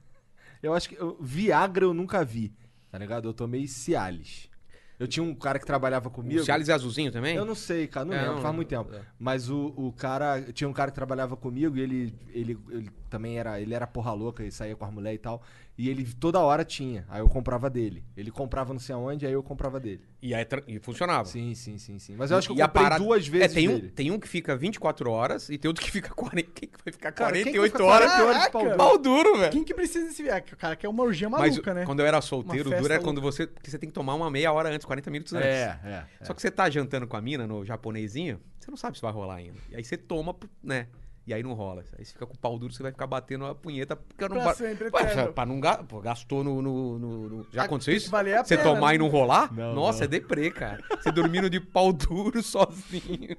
Eu 0.62 0.74
acho 0.74 0.90
que 0.90 0.96
eu- 0.96 1.16
Viagra 1.18 1.86
eu 1.86 1.94
nunca 1.94 2.22
vi, 2.22 2.52
tá 2.90 2.98
ligado? 2.98 3.26
Eu 3.28 3.32
tomei 3.32 3.66
Cialis. 3.66 4.50
Eu 4.98 5.06
tinha 5.06 5.22
um 5.22 5.34
cara 5.34 5.58
que 5.58 5.66
trabalhava 5.66 6.08
comigo. 6.08 6.40
O 6.40 6.44
Cialis 6.44 6.68
é 6.68 6.72
azulzinho 6.72 7.12
também? 7.12 7.36
Eu 7.36 7.44
não 7.44 7.54
sei, 7.54 7.86
cara, 7.86 8.06
não 8.06 8.14
É, 8.14 8.18
lembro, 8.20 8.34
não 8.36 8.42
faz 8.42 8.54
muito 8.54 8.68
tempo. 8.68 8.94
É. 8.94 9.00
Mas 9.18 9.50
o, 9.50 9.74
o 9.76 9.92
cara, 9.92 10.40
tinha 10.52 10.68
um 10.68 10.72
cara 10.72 10.90
que 10.90 10.94
trabalhava 10.94 11.36
comigo 11.36 11.76
e 11.76 11.80
ele, 11.80 12.14
ele, 12.32 12.58
ele 12.70 12.90
também 13.10 13.38
era, 13.38 13.60
ele 13.60 13.74
era 13.74 13.86
porra 13.86 14.12
louca 14.12 14.42
e 14.42 14.50
saía 14.50 14.74
com 14.74 14.84
as 14.84 14.92
mulheres 14.92 15.18
e 15.18 15.22
tal. 15.22 15.42
E 15.78 15.90
ele 15.90 16.04
toda 16.18 16.40
hora 16.40 16.64
tinha, 16.64 17.04
aí 17.06 17.20
eu 17.20 17.28
comprava 17.28 17.68
dele. 17.68 18.02
Ele 18.16 18.30
comprava 18.30 18.72
não 18.72 18.80
sei 18.80 18.94
aonde, 18.94 19.26
aí 19.26 19.32
eu 19.34 19.42
comprava 19.42 19.78
dele. 19.78 20.00
E, 20.22 20.34
aí, 20.34 20.46
e 20.66 20.78
funcionava. 20.78 21.26
Sim, 21.26 21.54
sim, 21.54 21.76
sim, 21.76 21.98
sim. 21.98 22.14
Mas 22.16 22.30
eu 22.30 22.38
acho 22.38 22.48
que 22.48 22.52
eu 22.54 22.56
E 22.58 22.62
comprei 22.66 22.82
parada- 22.82 23.04
duas 23.04 23.28
vezes 23.28 23.52
É, 23.52 23.54
tem 23.54 23.68
um, 23.68 23.74
dele. 23.74 23.90
tem 23.90 24.10
um 24.10 24.18
que 24.18 24.26
fica 24.26 24.56
24 24.56 25.10
horas 25.10 25.50
e 25.50 25.58
tem 25.58 25.68
outro 25.68 25.84
que 25.84 25.90
fica 25.90 26.14
40. 26.14 26.50
Quem 26.54 26.68
que 26.70 26.78
vai 26.82 26.92
ficar 26.92 27.12
Cara, 27.12 27.32
quem 27.32 27.44
que 27.44 27.50
48 27.58 27.72
fica 27.72 27.84
horas? 27.84 28.10
40 28.10 28.24
horas 28.24 28.42
de 28.44 28.50
pau 28.50 28.62
duro? 28.64 28.76
Pau 28.76 28.98
duro, 28.98 29.38
velho. 29.38 29.52
Quem 29.52 29.64
que 29.64 29.74
precisa 29.74 30.06
desse 30.06 30.22
viagem? 30.22 30.46
O 30.50 30.56
cara 30.56 30.76
quer 30.76 30.88
uma 30.88 31.02
orgia 31.02 31.28
Mas 31.28 31.50
maluca, 31.52 31.74
né? 31.74 31.84
quando 31.84 32.00
eu 32.00 32.06
era 32.06 32.22
solteiro, 32.22 32.70
o 32.70 32.80
duro 32.80 32.92
é 32.94 32.98
quando 32.98 33.20
você. 33.20 33.46
Porque 33.46 33.70
você 33.70 33.78
tem 33.78 33.88
que 33.90 33.94
tomar 33.94 34.14
uma 34.14 34.30
meia 34.30 34.50
hora 34.52 34.70
antes, 34.70 34.86
40 34.86 35.10
minutos 35.10 35.34
antes. 35.34 35.46
É, 35.46 35.78
é. 35.84 35.88
é. 36.20 36.24
Só 36.24 36.32
que 36.32 36.40
você 36.40 36.50
tá 36.50 36.70
jantando 36.70 37.06
com 37.06 37.18
a 37.18 37.20
mina 37.20 37.46
no 37.46 37.64
japonesinho, 37.66 38.40
você 38.58 38.70
não 38.70 38.78
sabe 38.78 38.96
se 38.96 39.02
vai 39.02 39.12
rolar 39.12 39.34
ainda. 39.36 39.58
E 39.70 39.76
aí 39.76 39.84
você 39.84 39.98
toma, 39.98 40.34
né? 40.62 40.86
E 41.26 41.34
aí 41.34 41.42
não 41.42 41.54
rola. 41.54 41.82
Aí 41.98 42.04
você 42.04 42.12
fica 42.12 42.24
com 42.24 42.34
o 42.34 42.38
pau 42.38 42.56
duro, 42.56 42.72
você 42.72 42.82
vai 42.82 42.92
ficar 42.92 43.06
batendo 43.06 43.46
a 43.46 43.54
punheta. 43.54 43.96
Porque 43.96 44.22
eu 44.22 44.28
não 44.28 44.36
Pra 44.36 44.44
ba- 44.46 44.54
sempre, 44.54 44.88
Ué, 44.92 45.02
eterno. 45.02 45.32
pra 45.32 45.44
não 45.44 45.58
ga- 45.58 45.82
pô, 45.82 46.00
gastou 46.00 46.44
no, 46.44 46.62
no- 46.62 46.98
no- 47.00 47.28
no- 47.28 47.46
Já 47.52 47.64
aconteceu 47.64 47.94
isso? 47.94 48.04
que 48.06 48.12
valer 48.12 48.36
a 48.38 48.44
Você 48.44 48.56
pena, 48.56 48.68
tomar 48.70 48.88
né? 48.90 48.94
e 48.94 48.98
não 48.98 49.08
rolar? 49.08 49.52
Não, 49.52 49.74
Nossa, 49.74 49.98
não. 49.98 50.04
é 50.04 50.08
deprê, 50.08 50.50
cara. 50.52 50.80
Você 51.00 51.10
dormindo 51.10 51.50
de 51.50 51.58
pau 51.58 51.92
duro 51.92 52.40
sozinho. 52.44 53.36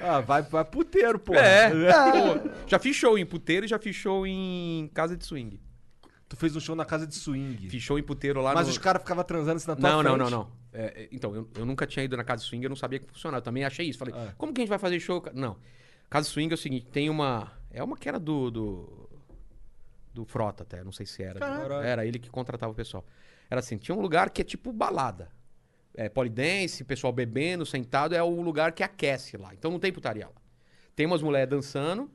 Ah, 0.00 0.20
vai, 0.20 0.40
vai 0.42 0.64
puteiro, 0.64 1.18
pô. 1.18 1.34
É. 1.36 1.68
Pô, 1.70 2.50
já 2.66 2.78
fiz 2.78 2.96
show 2.96 3.18
em 3.18 3.26
puteiro 3.26 3.66
e 3.66 3.68
já 3.68 3.78
fiz 3.78 3.94
show 3.94 4.26
em 4.26 4.90
casa 4.94 5.14
de 5.14 5.24
swing. 5.26 5.60
Tu 6.28 6.36
fez 6.36 6.56
um 6.56 6.60
show 6.60 6.74
na 6.74 6.84
casa 6.86 7.06
de 7.06 7.14
swing. 7.14 7.68
Fiz 7.68 7.82
show 7.82 7.98
em 7.98 8.02
puteiro 8.02 8.40
lá 8.40 8.54
Mas 8.54 8.66
no... 8.66 8.72
os 8.72 8.78
caras 8.78 9.02
ficavam 9.02 9.22
transando 9.24 9.56
assim 9.58 9.68
na 9.68 9.76
tua 9.76 9.90
Não, 9.90 10.02
não, 10.02 10.14
frente. 10.16 10.30
não, 10.30 10.38
não. 10.38 10.50
É, 10.72 11.02
é, 11.04 11.08
então, 11.12 11.34
eu, 11.34 11.48
eu 11.54 11.64
nunca 11.66 11.86
tinha 11.86 12.04
ido 12.04 12.16
na 12.16 12.24
casa 12.24 12.42
swing, 12.42 12.64
eu 12.64 12.68
não 12.70 12.76
sabia 12.76 12.98
que 12.98 13.06
funcionava. 13.06 13.38
Eu 13.40 13.42
também 13.44 13.62
achei 13.64 13.86
isso. 13.86 13.98
Falei, 13.98 14.14
Ah. 14.16 14.32
como 14.38 14.52
que 14.54 14.60
a 14.60 14.62
gente 14.62 14.68
vai 14.70 14.78
fazer 14.78 14.98
show? 14.98 15.20
cara? 15.20 15.36
Não. 15.38 15.56
Casa 16.08 16.28
swing 16.28 16.52
é 16.52 16.54
o 16.54 16.58
seguinte, 16.58 16.86
tem 16.86 17.10
uma... 17.10 17.52
É 17.70 17.82
uma 17.82 17.96
que 17.96 18.08
era 18.08 18.18
do... 18.18 18.50
Do, 18.50 19.08
do 20.14 20.24
Frota 20.24 20.62
até, 20.62 20.82
não 20.82 20.92
sei 20.92 21.04
se 21.04 21.22
era. 21.22 21.38
Era 21.84 22.06
ele 22.06 22.18
que 22.18 22.30
contratava 22.30 22.72
o 22.72 22.74
pessoal. 22.74 23.04
Era 23.50 23.60
assim, 23.60 23.76
tinha 23.76 23.94
um 23.94 24.00
lugar 24.00 24.30
que 24.30 24.40
é 24.40 24.44
tipo 24.44 24.72
balada. 24.72 25.30
É 25.94 26.08
polidense, 26.08 26.84
pessoal 26.84 27.12
bebendo, 27.12 27.64
sentado, 27.64 28.14
é 28.14 28.22
o 28.22 28.40
lugar 28.40 28.72
que 28.72 28.82
aquece 28.82 29.36
lá. 29.36 29.54
Então 29.54 29.70
não 29.70 29.78
tem 29.78 29.92
putaria 29.92 30.26
lá. 30.26 30.34
Tem 30.94 31.06
umas 31.06 31.22
mulheres 31.22 31.48
dançando, 31.48 32.10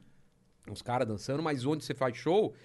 uns 0.67 0.81
caras 0.81 1.07
dançando, 1.07 1.41
mas 1.43 1.65
onde 1.65 1.83
você 1.83 1.93
faz 1.93 2.17
show, 2.17 2.55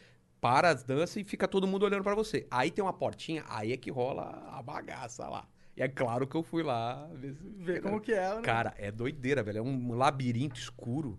para 0.40 0.70
as 0.70 0.82
danças 0.82 1.16
e 1.16 1.24
fica 1.24 1.46
todo 1.46 1.66
mundo 1.66 1.84
olhando 1.84 2.02
pra 2.02 2.14
você. 2.14 2.46
Aí 2.50 2.70
tem 2.70 2.82
uma 2.82 2.92
portinha, 2.92 3.44
aí 3.48 3.72
é 3.72 3.76
que 3.76 3.90
rola 3.90 4.48
a 4.52 4.62
bagaça 4.62 5.28
lá. 5.28 5.46
E 5.76 5.82
é 5.82 5.88
claro 5.88 6.26
que 6.26 6.34
eu 6.34 6.42
fui 6.42 6.62
lá 6.62 7.06
ver, 7.12 7.34
se- 7.34 7.44
Ver 7.58 7.82
como 7.82 8.00
que 8.00 8.12
é, 8.12 8.34
né? 8.34 8.40
Cara, 8.42 8.72
é 8.78 8.90
doideira, 8.90 9.42
velho. 9.42 9.58
É 9.58 9.62
um 9.62 9.92
labirinto 9.94 10.58
escuro. 10.58 11.18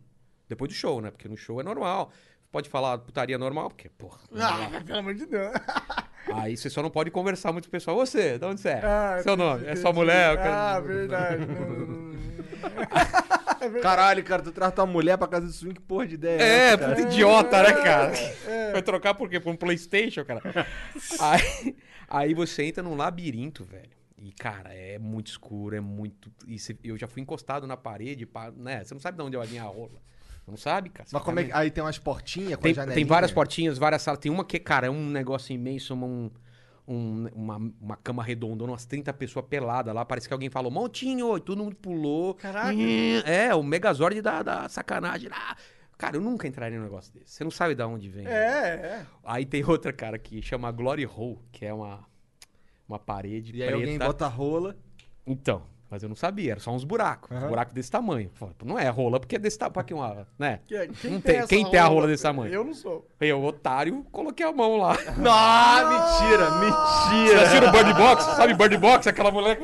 Depois 0.50 0.70
do 0.72 0.76
show, 0.76 1.00
né? 1.02 1.12
Porque 1.12 1.28
no 1.28 1.38
show 1.38 1.60
é 1.62 1.64
normal. 1.64 2.12
Pode 2.52 2.70
falar 2.70 2.98
putaria 2.98 3.38
normal, 3.38 3.70
porque, 3.70 3.90
porra. 3.90 4.20
Ah, 4.34 4.82
pelo 4.84 5.00
amor 5.00 5.14
de 5.14 5.26
Deus. 5.26 5.52
Aí 6.34 6.58
você 6.58 6.70
só 6.70 6.82
não 6.82 6.90
pode 6.90 7.12
conversar 7.12 7.52
muito 7.54 7.66
com 7.66 7.70
o 7.70 7.72
pessoal. 7.72 7.96
Você, 7.98 8.38
de 8.40 8.46
onde 8.46 8.60
você 8.60 8.70
é? 8.70 8.82
Ah, 8.84 9.20
Seu 9.22 9.34
entendi, 9.34 9.48
nome? 9.50 9.62
É 9.62 9.66
entendi. 9.68 9.80
sua 9.82 9.94
mulher? 9.94 10.38
Quero- 10.38 10.54
Ah, 10.54 10.80
verdade. 10.80 11.44
É 13.60 13.70
verdade. 13.70 13.82
Caralho, 13.82 14.24
cara, 14.24 14.42
tu 14.44 14.52
traz 14.52 14.74
tua 14.74 14.86
mulher 14.86 15.18
pra 15.18 15.28
casa 15.28 15.48
de 15.48 15.54
swing, 15.54 15.74
que 15.76 15.82
porra 15.82 16.06
de 16.06 16.14
ideia 16.16 16.40
É, 16.42 16.78
cara? 16.78 16.96
puta 16.96 17.08
idiota, 17.08 17.64
né, 17.64 17.74
cara? 17.74 18.14
É. 18.48 18.72
Vai 18.72 18.82
trocar 18.84 19.14
por 19.16 19.28
quê? 19.30 19.40
Por 19.40 19.52
um 19.52 19.56
Playstation, 19.56 20.24
cara? 20.24 20.42
aí, 21.20 21.76
aí 22.08 22.34
você 22.36 22.64
entra 22.66 22.84
num 22.84 22.96
labirinto, 22.96 23.64
velho. 23.66 23.90
E, 24.20 24.32
cara, 24.32 24.74
é 24.74 24.98
muito 24.98 25.28
escuro, 25.28 25.76
é 25.76 25.80
muito... 25.80 26.32
E 26.48 26.58
você- 26.58 26.76
eu 26.84 26.98
já 26.98 27.08
fui 27.08 27.22
encostado 27.22 27.68
na 27.68 27.78
parede, 27.78 28.26
pá, 28.26 28.52
né? 28.52 28.84
Você 28.84 28.94
não 28.94 29.02
sabe 29.02 29.18
de 29.18 29.24
onde 29.24 29.38
vir 29.48 29.60
a 29.60 29.64
rola. 29.64 30.02
Você 30.44 30.52
não 30.52 30.58
sabe, 30.58 30.90
cara. 30.90 31.08
Mas 31.12 31.22
como 31.22 31.40
é 31.40 31.44
que... 31.44 31.52
Aí 31.54 31.70
tem 31.70 31.84
umas 31.84 32.00
portinhas 32.00 32.56
com 32.56 32.62
Tem, 32.64 32.72
a 32.72 32.76
janelinha? 32.76 32.96
tem 32.96 33.06
várias 33.06 33.32
portinhas, 33.32 33.78
várias 33.78 34.02
salas. 34.02 34.20
Tem 34.20 34.32
uma 34.32 34.44
que, 34.44 34.58
cara, 34.60 34.88
é 34.88 34.90
um 34.90 35.08
negócio 35.08 35.54
imenso, 35.54 35.94
um, 35.94 36.32
um- 36.88 37.28
uma, 37.34 37.58
uma 37.80 37.96
cama 37.98 38.24
redondona, 38.24 38.72
umas 38.72 38.86
30 38.86 39.14
pessoas 39.14 39.46
peladas 39.46 39.94
lá. 39.94 40.04
Parece 40.04 40.28
que 40.28 40.34
alguém 40.34 40.50
falou, 40.50 40.72
Montinho, 40.72 41.38
e 41.38 41.42
todo 41.42 41.64
mundo 41.64 41.76
pulou. 41.76 42.34
Caraca. 42.34 42.74
É, 43.26 43.54
o 43.54 43.62
Megazord 43.62 44.20
da, 44.22 44.42
da 44.42 44.68
sacanagem 44.70 45.30
lá. 45.30 45.56
Cara, 45.96 46.16
eu 46.18 46.22
nunca 46.22 46.48
entraria 46.48 46.78
num 46.78 46.86
negócio 46.86 47.14
desse. 47.14 47.34
Você 47.34 47.44
não 47.44 47.52
sabe 47.52 47.76
de 47.76 47.84
onde 47.84 48.08
vem. 48.10 48.26
É, 48.26 48.32
é. 48.32 49.06
Aí 49.24 49.46
tem 49.46 49.64
outra, 49.64 49.92
cara, 49.94 50.18
que 50.18 50.42
chama 50.42 50.72
Glory 50.72 51.06
Hole, 51.06 51.40
que 51.52 51.66
é 51.66 51.74
uma, 51.74 52.04
uma 52.88 53.00
parede 53.00 53.52
E 53.56 53.62
aí 53.62 53.70
preta. 53.70 53.76
alguém 53.84 53.98
bota 54.00 54.26
a 54.26 54.30
rola. 54.30 54.76
Então, 55.26 55.64
mas 55.90 56.04
eu 56.04 56.10
não 56.10 56.16
sabia, 56.16 56.52
era 56.52 56.60
só 56.60 56.72
uns 56.72 56.84
buracos. 56.84 57.30
Uns 57.32 57.44
buracos 57.50 57.74
desse 57.74 57.90
tamanho. 57.92 58.30
Não 58.64 58.78
é 58.80 58.88
rola, 58.90 59.20
porque 59.20 59.36
é 59.36 59.40
desse 59.40 59.58
tamanho. 59.58 59.74
Pra 59.74 59.84
que 59.84 59.94
uma, 59.94 60.28
né? 60.40 60.60
Que- 60.68 60.88
Quem, 60.88 61.12
Não 61.12 61.22
tem, 61.22 61.38
tem- 61.40 61.48
quem 61.48 61.70
tem 61.70 61.80
a 61.80 61.86
rola 61.86 62.08
desse 62.08 62.24
tamanho? 62.24 62.54
Eu 62.54 62.64
não 62.64 62.74
sou. 62.74 63.10
Eu, 63.20 63.44
otário, 63.44 64.04
coloquei 64.12 64.46
a 64.46 64.52
mão 64.54 64.78
lá. 64.78 64.96
Ah, 65.30 66.20
mentira, 66.20 66.50
Você 66.50 66.66
mentira. 66.66 67.42
assistiu 67.42 67.68
o 67.70 67.72
Bird 67.72 67.94
Box? 67.94 68.24
Sabe 68.36 68.54
Bird 68.54 68.78
Box? 68.78 69.08
Aquela 69.08 69.32
mulher. 69.32 69.60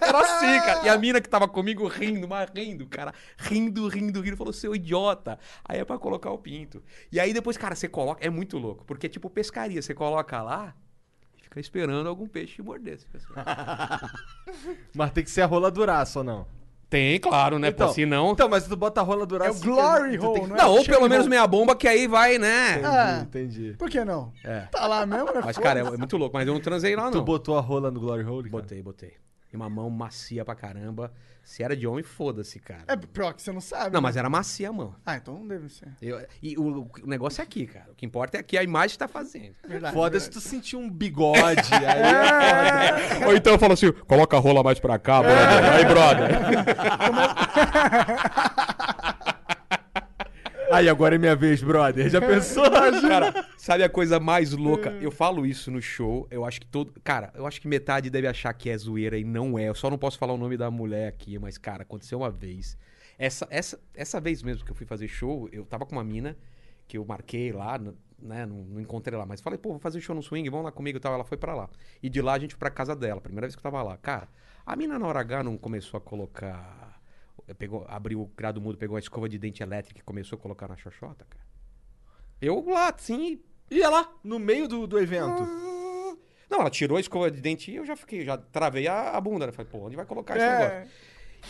Era 0.00 0.18
assim, 0.20 0.60
cara. 0.64 0.84
E 0.84 0.88
a 0.88 0.98
mina 0.98 1.20
que 1.20 1.28
tava 1.28 1.46
comigo 1.48 1.86
rindo, 1.88 2.26
mas 2.28 2.48
rindo, 2.54 2.86
cara. 2.86 3.12
Rindo, 3.38 3.88
rindo, 3.88 4.20
rindo. 4.20 4.36
Falou, 4.36 4.52
seu 4.52 4.74
idiota. 4.74 5.38
Aí 5.64 5.78
é 5.78 5.84
pra 5.84 5.98
colocar 5.98 6.30
o 6.30 6.38
pinto. 6.38 6.82
E 7.10 7.18
aí 7.20 7.32
depois, 7.34 7.56
cara, 7.56 7.74
você 7.74 7.88
coloca. 7.88 8.24
É 8.24 8.30
muito 8.30 8.56
louco. 8.58 8.84
Porque 8.84 9.06
é 9.06 9.10
tipo 9.10 9.28
pescaria. 9.30 9.80
Você 9.82 9.94
coloca 9.94 10.40
lá 10.42 10.74
fica 11.52 11.60
esperando 11.60 12.08
algum 12.08 12.26
peixe. 12.26 12.62
Você 12.62 12.98
fica 13.18 13.42
assim. 13.44 14.06
Mas 14.96 15.10
tem 15.12 15.22
que 15.22 15.30
ser 15.30 15.42
a 15.42 15.46
rola 15.46 15.70
duraça 15.70 16.20
ou 16.20 16.24
não? 16.24 16.46
Tem, 16.88 17.18
claro, 17.18 17.58
né? 17.58 17.68
Então, 17.68 17.88
Pô, 17.88 17.94
se 17.94 18.04
não. 18.04 18.32
Então, 18.32 18.50
mas 18.50 18.66
tu 18.68 18.76
bota 18.76 19.00
a 19.00 19.02
rola 19.02 19.22
É 19.22 19.26
duraça... 19.26 19.50
o 19.50 19.54
assim, 19.54 19.64
Glory 19.64 20.18
tu 20.18 20.20
tem 20.20 20.28
Hole, 20.28 20.40
que- 20.42 20.46
não 20.48 20.56
é? 20.56 20.58
Não, 20.58 20.70
ou 20.72 20.80
Chega 20.84 20.98
pelo 20.98 21.08
menos 21.08 21.26
meia 21.26 21.46
bomba, 21.46 21.74
que 21.74 21.88
aí 21.88 22.06
vai, 22.06 22.36
né? 22.36 22.82
Ah, 22.84 23.20
Entendi. 23.22 23.74
por 23.78 23.88
que 23.88 24.04
não? 24.04 24.30
É. 24.44 24.60
Tá 24.70 24.86
lá 24.86 25.06
mesmo, 25.06 25.24
né? 25.32 25.40
Mas, 25.42 25.56
cara, 25.56 25.80
é, 25.80 25.82
é 25.86 25.96
muito 25.96 26.18
louco. 26.18 26.36
Mas 26.36 26.46
eu 26.46 26.52
não 26.52 26.60
transei 26.60 26.94
lá, 26.94 27.10
Tu 27.10 27.16
não. 27.16 27.24
botou 27.24 27.56
a 27.56 27.62
rola 27.62 27.90
no 27.90 27.98
Glory 27.98 28.22
Hole? 28.24 28.50
cara? 28.50 28.62
Botei, 28.62 28.82
botei. 28.82 29.14
E 29.52 29.56
uma 29.56 29.68
mão 29.68 29.90
macia 29.90 30.44
pra 30.44 30.54
caramba. 30.54 31.12
Se 31.44 31.62
era 31.62 31.76
de 31.76 31.86
homem, 31.86 32.02
foda-se, 32.04 32.58
cara. 32.60 32.84
É 32.86 32.96
pior 32.96 33.34
que 33.34 33.42
você 33.42 33.52
não 33.52 33.60
sabe. 33.60 33.92
Não, 33.92 34.00
né? 34.00 34.02
mas 34.04 34.16
era 34.16 34.30
macia 34.30 34.68
a 34.68 34.72
mão. 34.72 34.94
Ah, 35.04 35.16
então 35.16 35.34
não 35.34 35.46
deve 35.46 35.68
ser. 35.68 35.88
Eu- 36.00 36.24
e 36.40 36.56
o, 36.56 36.88
o 37.02 37.06
negócio 37.06 37.40
é 37.40 37.44
aqui, 37.44 37.66
cara. 37.66 37.90
O 37.90 37.94
que 37.94 38.06
importa 38.06 38.36
é 38.36 38.40
aqui 38.40 38.56
a 38.56 38.62
imagem 38.62 38.92
que 38.92 38.98
tá 38.98 39.08
fazendo. 39.08 39.54
Verdade. 39.66 39.92
Foda 39.92 40.18
se 40.20 40.30
tu 40.30 40.40
sentir 40.40 40.76
um 40.76 40.88
bigode, 40.88 41.68
aí 41.74 41.84
é 41.84 42.98
foda. 43.14 43.26
Ou 43.26 43.36
então 43.36 43.52
eu 43.52 43.58
falo 43.58 43.72
assim, 43.74 43.92
coloca 43.92 44.36
a 44.36 44.40
rola 44.40 44.62
mais 44.62 44.78
pra 44.78 44.98
cá, 44.98 45.20
brother. 45.20 45.72
Aí, 45.72 45.84
brother. 45.84 46.30
Aí, 50.72 50.88
agora 50.88 51.16
é 51.16 51.18
minha 51.18 51.36
vez, 51.36 51.62
brother. 51.62 52.08
Já 52.08 52.18
pensou? 52.18 52.64
Cara, 53.06 53.46
sabe 53.58 53.84
a 53.84 53.90
coisa 53.90 54.18
mais 54.18 54.52
louca? 54.52 54.90
Eu 55.02 55.10
falo 55.10 55.44
isso 55.44 55.70
no 55.70 55.82
show, 55.82 56.26
eu 56.30 56.46
acho 56.46 56.60
que 56.60 56.66
todo... 56.66 56.94
Cara, 57.04 57.30
eu 57.34 57.46
acho 57.46 57.60
que 57.60 57.68
metade 57.68 58.08
deve 58.08 58.26
achar 58.26 58.54
que 58.54 58.70
é 58.70 58.78
zoeira 58.78 59.18
e 59.18 59.24
não 59.24 59.58
é. 59.58 59.68
Eu 59.68 59.74
só 59.74 59.90
não 59.90 59.98
posso 59.98 60.18
falar 60.18 60.32
o 60.32 60.38
nome 60.38 60.56
da 60.56 60.70
mulher 60.70 61.08
aqui, 61.08 61.38
mas, 61.38 61.58
cara, 61.58 61.82
aconteceu 61.82 62.20
uma 62.20 62.30
vez. 62.30 62.78
Essa, 63.18 63.46
essa, 63.50 63.78
essa 63.94 64.18
vez 64.18 64.42
mesmo 64.42 64.64
que 64.64 64.70
eu 64.70 64.74
fui 64.74 64.86
fazer 64.86 65.08
show, 65.08 65.46
eu 65.52 65.66
tava 65.66 65.84
com 65.84 65.94
uma 65.94 66.02
mina 66.02 66.36
que 66.88 66.96
eu 66.96 67.04
marquei 67.04 67.52
lá, 67.52 67.78
né? 67.78 68.46
Não, 68.46 68.64
não 68.64 68.80
encontrei 68.80 69.18
lá, 69.18 69.26
mas 69.26 69.42
falei, 69.42 69.58
pô, 69.58 69.70
vou 69.70 69.78
fazer 69.78 70.00
show 70.00 70.14
no 70.14 70.22
swing, 70.22 70.48
vamos 70.48 70.64
lá 70.64 70.72
comigo 70.72 70.96
e 70.96 71.00
tal. 71.00 71.12
Ela 71.12 71.24
foi 71.24 71.36
pra 71.36 71.54
lá. 71.54 71.68
E 72.02 72.08
de 72.08 72.22
lá 72.22 72.32
a 72.32 72.38
gente 72.38 72.54
foi 72.54 72.60
pra 72.60 72.70
casa 72.70 72.96
dela, 72.96 73.20
primeira 73.20 73.46
vez 73.46 73.54
que 73.54 73.60
eu 73.60 73.70
tava 73.70 73.82
lá. 73.82 73.98
Cara, 73.98 74.26
a 74.64 74.74
mina 74.74 74.98
na 74.98 75.06
hora 75.06 75.20
H 75.20 75.42
não 75.42 75.58
começou 75.58 75.98
a 75.98 76.00
colocar. 76.00 76.81
Pegou, 77.54 77.84
abriu 77.88 78.20
o 78.22 78.26
grado 78.26 78.60
mudo, 78.60 78.78
pegou 78.78 78.96
a 78.96 79.00
escova 79.00 79.28
de 79.28 79.38
dente 79.38 79.62
elétrica 79.62 80.00
e 80.00 80.02
começou 80.02 80.36
a 80.36 80.40
colocar 80.40 80.68
na 80.68 80.76
xoxota, 80.76 81.26
cara. 81.28 81.44
Eu 82.40 82.64
lá, 82.68 82.92
sim, 82.98 83.40
Ia 83.72 83.88
lá, 83.88 84.12
no 84.22 84.38
meio 84.38 84.68
do, 84.68 84.86
do 84.86 84.98
evento. 84.98 85.42
não, 86.50 86.60
ela 86.60 86.70
tirou 86.70 86.98
a 86.98 87.00
escova 87.00 87.30
de 87.30 87.40
dente 87.40 87.70
e 87.70 87.76
eu 87.76 87.86
já 87.86 87.96
fiquei, 87.96 88.22
já 88.22 88.36
travei 88.36 88.86
a, 88.86 89.12
a 89.12 89.20
bunda, 89.20 89.46
né? 89.46 89.52
Falei, 89.52 89.70
pô, 89.70 89.78
onde 89.78 89.96
vai 89.96 90.04
colocar 90.04 90.36
esse 90.36 90.46
negócio? 90.46 90.92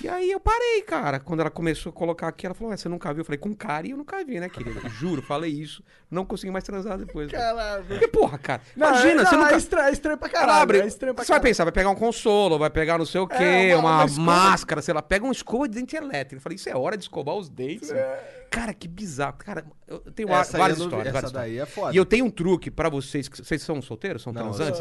É. 0.00 0.04
E 0.04 0.08
aí 0.08 0.30
eu 0.30 0.40
parei, 0.40 0.82
cara. 0.82 1.20
Quando 1.20 1.40
ela 1.40 1.50
começou 1.50 1.90
a 1.90 1.92
colocar 1.92 2.28
aqui, 2.28 2.46
ela 2.46 2.54
falou, 2.54 2.76
você 2.76 2.88
nunca 2.88 3.12
viu? 3.12 3.20
Eu 3.20 3.24
falei, 3.24 3.38
com 3.38 3.54
cara 3.54 3.86
e 3.86 3.90
eu 3.90 3.96
nunca 3.96 4.24
vi, 4.24 4.40
né, 4.40 4.48
querida? 4.48 4.88
Juro, 4.88 5.20
falei 5.22 5.50
isso. 5.50 5.82
Não 6.10 6.24
consegui 6.24 6.50
mais 6.50 6.64
transar 6.64 6.98
depois. 6.98 7.30
cara. 7.30 7.42
Caralho. 7.54 7.84
Porque, 7.84 8.08
porra, 8.08 8.38
cara, 8.38 8.62
Não, 8.76 8.88
imagina, 8.88 9.22
é, 9.22 9.24
você 9.26 9.34
não, 9.36 9.42
nunca... 9.42 9.54
É 9.54 9.58
estranho, 9.58 9.88
é 9.88 9.92
estranho 9.92 10.18
pra 10.18 10.28
caralho. 10.28 10.62
abre, 10.62 10.80
é 10.80 10.86
estranho 10.86 11.14
pra 11.14 11.24
você 11.24 11.28
vai 11.32 11.38
caralho. 11.38 11.50
pensar, 11.50 11.64
vai 11.64 11.72
pegar 11.72 11.90
um 11.90 11.94
consolo, 11.94 12.58
vai 12.58 12.70
pegar 12.70 12.98
não 12.98 13.06
sei 13.06 13.20
o 13.20 13.26
quê, 13.26 13.34
É, 13.42 13.76
uma- 13.76 14.04
uma, 14.04 14.04
uma 14.04 14.22
máscara, 14.22 14.80
sei 14.82 14.94
lá. 14.94 15.02
Pega 15.02 15.24
uma 15.24 15.32
escova 15.32 15.68
de 15.68 15.74
dente 15.78 15.94
elétrico. 15.96 16.36
Eu 16.36 16.40
falei, 16.40 16.56
isso 16.56 16.68
é 16.68 16.76
hora 16.76 16.96
de 16.96 17.04
escovar 17.04 17.34
os 17.34 17.48
dentes. 17.48 17.90
É. 17.90 18.46
Cara, 18.50 18.74
que 18.74 18.86
bizarro. 18.86 19.36
Cara, 19.38 19.64
eu 19.88 19.98
tenho 20.12 20.28
Essa 20.30 20.56
aí 20.56 20.60
várias 20.60 20.78
eu 20.78 20.82
não 20.84 20.88
histórias. 20.90 21.06
essa 21.08 21.12
várias 21.14 21.32
daí 21.32 21.52
histórias. 21.52 21.68
é 21.68 21.74
foda. 21.80 21.94
E 21.94 21.96
eu 21.96 22.04
tenho 22.04 22.24
um 22.26 22.30
truque 22.30 22.70
pra 22.70 22.88
vocês. 22.90 23.26
que- 23.28 23.38
Vocês 23.38 23.62
são 23.62 23.80
solteiros? 23.80 24.22
São 24.22 24.32
Não, 24.32 24.42
eu 24.48 24.52
transantes 24.52 24.80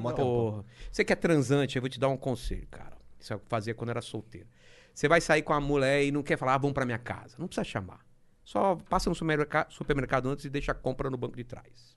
mó 0.00 0.10
tempão. 0.12 0.24
Porra. 0.24 0.64
Você 0.92 1.04
que 1.04 1.12
é 1.12 1.16
transante, 1.16 1.76
eu 1.76 1.82
vou 1.82 1.88
te 1.88 1.98
dar 1.98 2.08
um 2.08 2.16
conselho, 2.16 2.66
cara. 2.70 2.97
Isso 3.18 3.32
eu 3.32 3.40
fazia 3.48 3.74
quando 3.74 3.90
era 3.90 4.00
solteiro. 4.00 4.48
Você 4.94 5.08
vai 5.08 5.20
sair 5.20 5.42
com 5.42 5.52
a 5.52 5.60
mulher 5.60 6.04
e 6.04 6.10
não 6.10 6.22
quer 6.22 6.36
falar, 6.36 6.54
ah, 6.54 6.58
vamos 6.58 6.74
pra 6.74 6.84
minha 6.84 6.98
casa. 6.98 7.36
Não 7.38 7.46
precisa 7.46 7.64
chamar. 7.64 8.04
Só 8.44 8.76
passa 8.88 9.08
no 9.10 9.14
supermerca- 9.14 9.66
supermercado 9.70 10.28
antes 10.28 10.44
e 10.44 10.50
deixa 10.50 10.72
a 10.72 10.74
compra 10.74 11.10
no 11.10 11.16
banco 11.16 11.36
de 11.36 11.44
trás. 11.44 11.96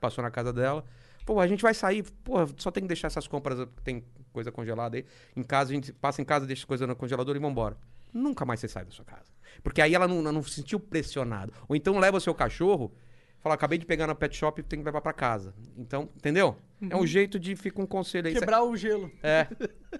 Passou 0.00 0.22
na 0.22 0.30
casa 0.30 0.52
dela. 0.52 0.84
Pô, 1.26 1.38
a 1.40 1.46
gente 1.46 1.62
vai 1.62 1.74
sair. 1.74 2.02
Pô, 2.24 2.36
só 2.56 2.70
tem 2.70 2.82
que 2.82 2.88
deixar 2.88 3.08
essas 3.08 3.26
compras. 3.28 3.68
Tem 3.84 4.04
coisa 4.32 4.50
congelada 4.50 4.96
aí. 4.96 5.04
Em 5.36 5.42
casa, 5.42 5.70
a 5.72 5.74
gente 5.74 5.92
passa 5.92 6.22
em 6.22 6.24
casa, 6.24 6.46
deixa 6.46 6.62
as 6.62 6.64
coisas 6.64 6.88
no 6.88 6.96
congelador 6.96 7.36
e 7.36 7.38
vambora. 7.38 7.76
Nunca 8.12 8.44
mais 8.44 8.60
você 8.60 8.68
sai 8.68 8.84
da 8.84 8.90
sua 8.90 9.04
casa. 9.04 9.30
Porque 9.62 9.82
aí 9.82 9.94
ela 9.94 10.08
não, 10.08 10.22
não 10.22 10.42
se 10.42 10.50
sentiu 10.54 10.80
pressionada. 10.80 11.52
Ou 11.68 11.76
então 11.76 11.98
leva 11.98 12.16
o 12.16 12.20
seu 12.20 12.34
cachorro. 12.34 12.94
Fala, 13.42 13.54
acabei 13.54 13.78
de 13.78 13.86
pegar 13.86 14.06
na 14.06 14.14
pet 14.14 14.36
shop 14.36 14.60
e 14.60 14.62
tem 14.62 14.80
que 14.80 14.84
levar 14.84 15.00
pra 15.00 15.14
casa. 15.14 15.54
Então, 15.78 16.10
entendeu? 16.14 16.56
É 16.90 16.96
um 16.96 17.06
jeito 17.06 17.38
de 17.38 17.56
ficar 17.56 17.80
um 17.82 17.86
conselho 17.86 18.28
aí. 18.28 18.34
Quebrar 18.34 18.62
o 18.62 18.76
gelo. 18.76 19.10
É. 19.22 19.46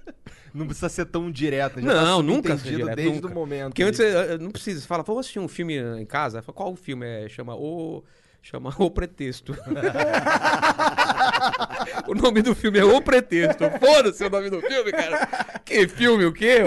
Não 0.52 0.66
precisa 0.66 0.90
ser 0.90 1.06
tão 1.06 1.30
direta. 1.30 1.80
Já 1.80 1.86
Não, 1.86 2.18
tá 2.18 2.22
nunca 2.22 2.54
direto, 2.56 2.96
desde 2.96 3.14
nunca. 3.14 3.28
o 3.28 3.34
momento. 3.34 3.68
Porque 3.70 3.82
antes 3.82 3.98
não 4.40 4.50
precisa. 4.50 4.80
Você 4.80 4.86
fala, 4.86 5.02
vou 5.02 5.18
assistir 5.18 5.38
um 5.38 5.48
filme 5.48 5.78
em 5.78 6.06
casa. 6.06 6.42
Fala, 6.42 6.54
Qual 6.56 6.72
o 6.72 6.76
filme 6.76 7.06
é? 7.06 7.28
Chama 7.28 7.54
O. 7.56 8.04
Chama 8.42 8.74
O 8.78 8.90
Pretexto. 8.90 9.54
o 12.08 12.14
nome 12.14 12.42
do 12.42 12.54
filme 12.54 12.78
é 12.78 12.84
O 12.84 13.00
Pretexto. 13.02 13.64
Foda-se 13.78 14.24
o 14.24 14.30
nome 14.30 14.50
do 14.50 14.60
filme, 14.60 14.90
cara. 14.92 15.26
Que 15.64 15.86
filme, 15.88 16.24
o 16.24 16.32
quê? 16.32 16.58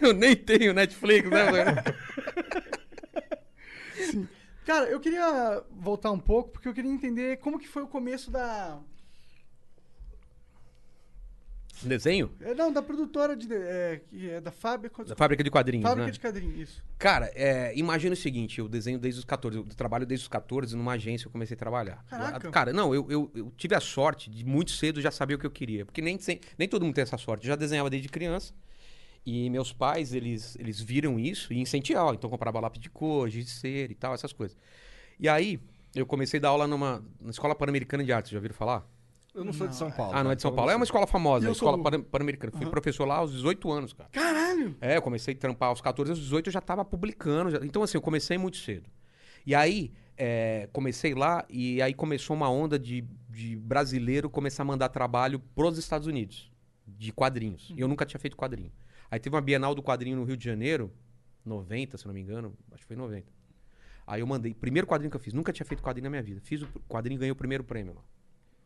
Eu 0.00 0.12
nem 0.12 0.36
tenho 0.36 0.74
Netflix, 0.74 1.28
né? 1.30 1.44
Cara, 4.64 4.86
eu 4.86 5.00
queria 5.00 5.62
voltar 5.70 6.10
um 6.12 6.18
pouco, 6.18 6.50
porque 6.50 6.68
eu 6.68 6.74
queria 6.74 6.90
entender 6.90 7.38
como 7.38 7.58
que 7.58 7.66
foi 7.68 7.82
o 7.82 7.86
começo 7.88 8.30
da... 8.30 8.78
Desenho? 11.82 12.30
é, 12.40 12.54
Não, 12.54 12.72
da 12.72 12.80
produtora 12.80 13.34
de... 13.34 13.52
É, 13.52 14.00
que 14.08 14.30
é 14.30 14.40
da 14.40 14.52
fábrica... 14.52 15.02
Da 15.04 15.16
fábrica 15.16 15.42
de 15.42 15.50
quadrinhos, 15.50 15.82
Fábrica 15.82 16.06
né? 16.06 16.12
de 16.12 16.20
quadrinhos, 16.20 16.56
isso. 16.70 16.84
Cara, 16.96 17.28
é, 17.34 17.76
imagina 17.76 18.12
o 18.12 18.16
seguinte, 18.16 18.60
eu 18.60 18.68
desenho 18.68 19.00
desde 19.00 19.18
os 19.18 19.24
14, 19.24 19.56
eu 19.58 19.64
trabalho 19.64 20.06
desde 20.06 20.22
os 20.24 20.28
14, 20.28 20.76
numa 20.76 20.92
agência 20.92 21.26
eu 21.26 21.32
comecei 21.32 21.56
a 21.56 21.58
trabalhar. 21.58 22.04
Caraca. 22.08 22.50
Cara, 22.52 22.72
não, 22.72 22.94
eu, 22.94 23.10
eu, 23.10 23.30
eu 23.34 23.52
tive 23.56 23.74
a 23.74 23.80
sorte 23.80 24.30
de 24.30 24.44
muito 24.44 24.70
cedo 24.70 25.00
já 25.00 25.10
saber 25.10 25.34
o 25.34 25.38
que 25.38 25.46
eu 25.46 25.50
queria, 25.50 25.84
porque 25.84 26.00
nem, 26.00 26.16
sem- 26.20 26.38
nem 26.56 26.68
todo 26.68 26.84
mundo 26.84 26.94
tem 26.94 27.02
essa 27.02 27.18
sorte. 27.18 27.46
Eu 27.46 27.48
já 27.48 27.56
desenhava 27.56 27.90
desde 27.90 28.08
criança, 28.08 28.54
e 29.24 29.48
meus 29.50 29.72
pais, 29.72 30.12
eles, 30.12 30.56
eles 30.58 30.80
viram 30.80 31.18
isso 31.18 31.52
e 31.52 31.60
incentivavam, 31.60 32.14
então 32.14 32.28
comprava 32.28 32.58
lápis 32.60 32.80
de 32.80 32.90
cor, 32.90 33.28
giz 33.28 33.44
de 33.44 33.50
cera 33.52 33.92
e 33.92 33.94
tal, 33.94 34.14
essas 34.14 34.32
coisas. 34.32 34.56
E 35.18 35.28
aí, 35.28 35.60
eu 35.94 36.04
comecei 36.06 36.38
a 36.38 36.42
dar 36.42 36.48
aula 36.48 36.66
numa 36.66 37.04
na 37.20 37.30
Escola 37.30 37.54
Pan-Americana 37.54 38.02
de 38.02 38.12
Artes, 38.12 38.30
já 38.32 38.38
ouviram 38.38 38.54
falar? 38.54 38.86
Eu 39.34 39.44
não 39.44 39.52
sou 39.52 39.66
de 39.66 39.74
São 39.74 39.90
Paulo. 39.90 40.12
Ah, 40.14 40.22
não 40.22 40.30
é 40.30 40.34
de 40.34 40.42
São 40.42 40.54
Paulo, 40.54 40.70
é 40.70 40.76
uma 40.76 40.84
escola 40.84 41.06
famosa, 41.06 41.46
a 41.50 41.54
sou 41.54 41.68
Escola 41.70 41.82
Pan- 41.90 42.02
Pan-Americana. 42.02 42.52
Fui 42.52 42.66
professor 42.66 43.06
lá 43.06 43.16
aos 43.16 43.32
18 43.32 43.70
anos, 43.72 43.92
cara. 43.94 44.10
Caralho! 44.10 44.76
É, 44.80 44.96
eu 44.98 45.02
comecei 45.02 45.32
a 45.34 45.36
trampar 45.36 45.70
aos 45.70 45.80
14, 45.80 46.10
aos 46.10 46.20
18 46.20 46.48
eu 46.48 46.52
já 46.52 46.60
tava 46.60 46.84
publicando. 46.84 47.50
já- 47.50 47.60
Então, 47.64 47.82
assim, 47.82 47.96
eu 47.96 48.02
comecei 48.02 48.36
muito 48.36 48.58
cedo. 48.58 48.90
E 49.46 49.54
aí, 49.54 49.90
é, 50.18 50.68
comecei 50.72 51.14
lá 51.14 51.46
e 51.48 51.80
aí 51.80 51.94
começou 51.94 52.36
uma 52.36 52.50
onda 52.50 52.78
de, 52.78 53.04
de 53.30 53.56
brasileiro 53.56 54.28
começar 54.28 54.64
a 54.64 54.66
mandar 54.66 54.88
trabalho 54.90 55.38
pros 55.54 55.78
Estados 55.78 56.06
Unidos, 56.06 56.52
de 56.86 57.10
quadrinhos. 57.10 57.72
E 57.74 57.80
eu 57.80 57.88
nunca 57.88 58.04
tinha 58.04 58.20
feito 58.20 58.36
quadrinho. 58.36 58.70
Aí 59.12 59.20
teve 59.20 59.36
uma 59.36 59.42
Bienal 59.42 59.74
do 59.74 59.82
Quadrinho 59.82 60.16
no 60.16 60.24
Rio 60.24 60.38
de 60.38 60.44
Janeiro, 60.46 60.90
90, 61.44 61.98
se 61.98 62.06
não 62.06 62.14
me 62.14 62.20
engano, 62.22 62.56
acho 62.70 62.80
que 62.80 62.86
foi 62.86 62.96
90. 62.96 63.30
Aí 64.06 64.22
eu 64.22 64.26
mandei, 64.26 64.54
primeiro 64.54 64.86
quadrinho 64.86 65.10
que 65.10 65.16
eu 65.16 65.20
fiz, 65.20 65.34
nunca 65.34 65.52
tinha 65.52 65.66
feito 65.66 65.82
quadrinho 65.82 66.04
na 66.04 66.10
minha 66.10 66.22
vida. 66.22 66.40
Fiz 66.40 66.62
o 66.62 66.66
quadrinho 66.88 67.18
e 67.18 67.20
ganhei 67.20 67.30
o 67.30 67.36
primeiro 67.36 67.62
prêmio 67.62 67.92
lá. 67.92 68.00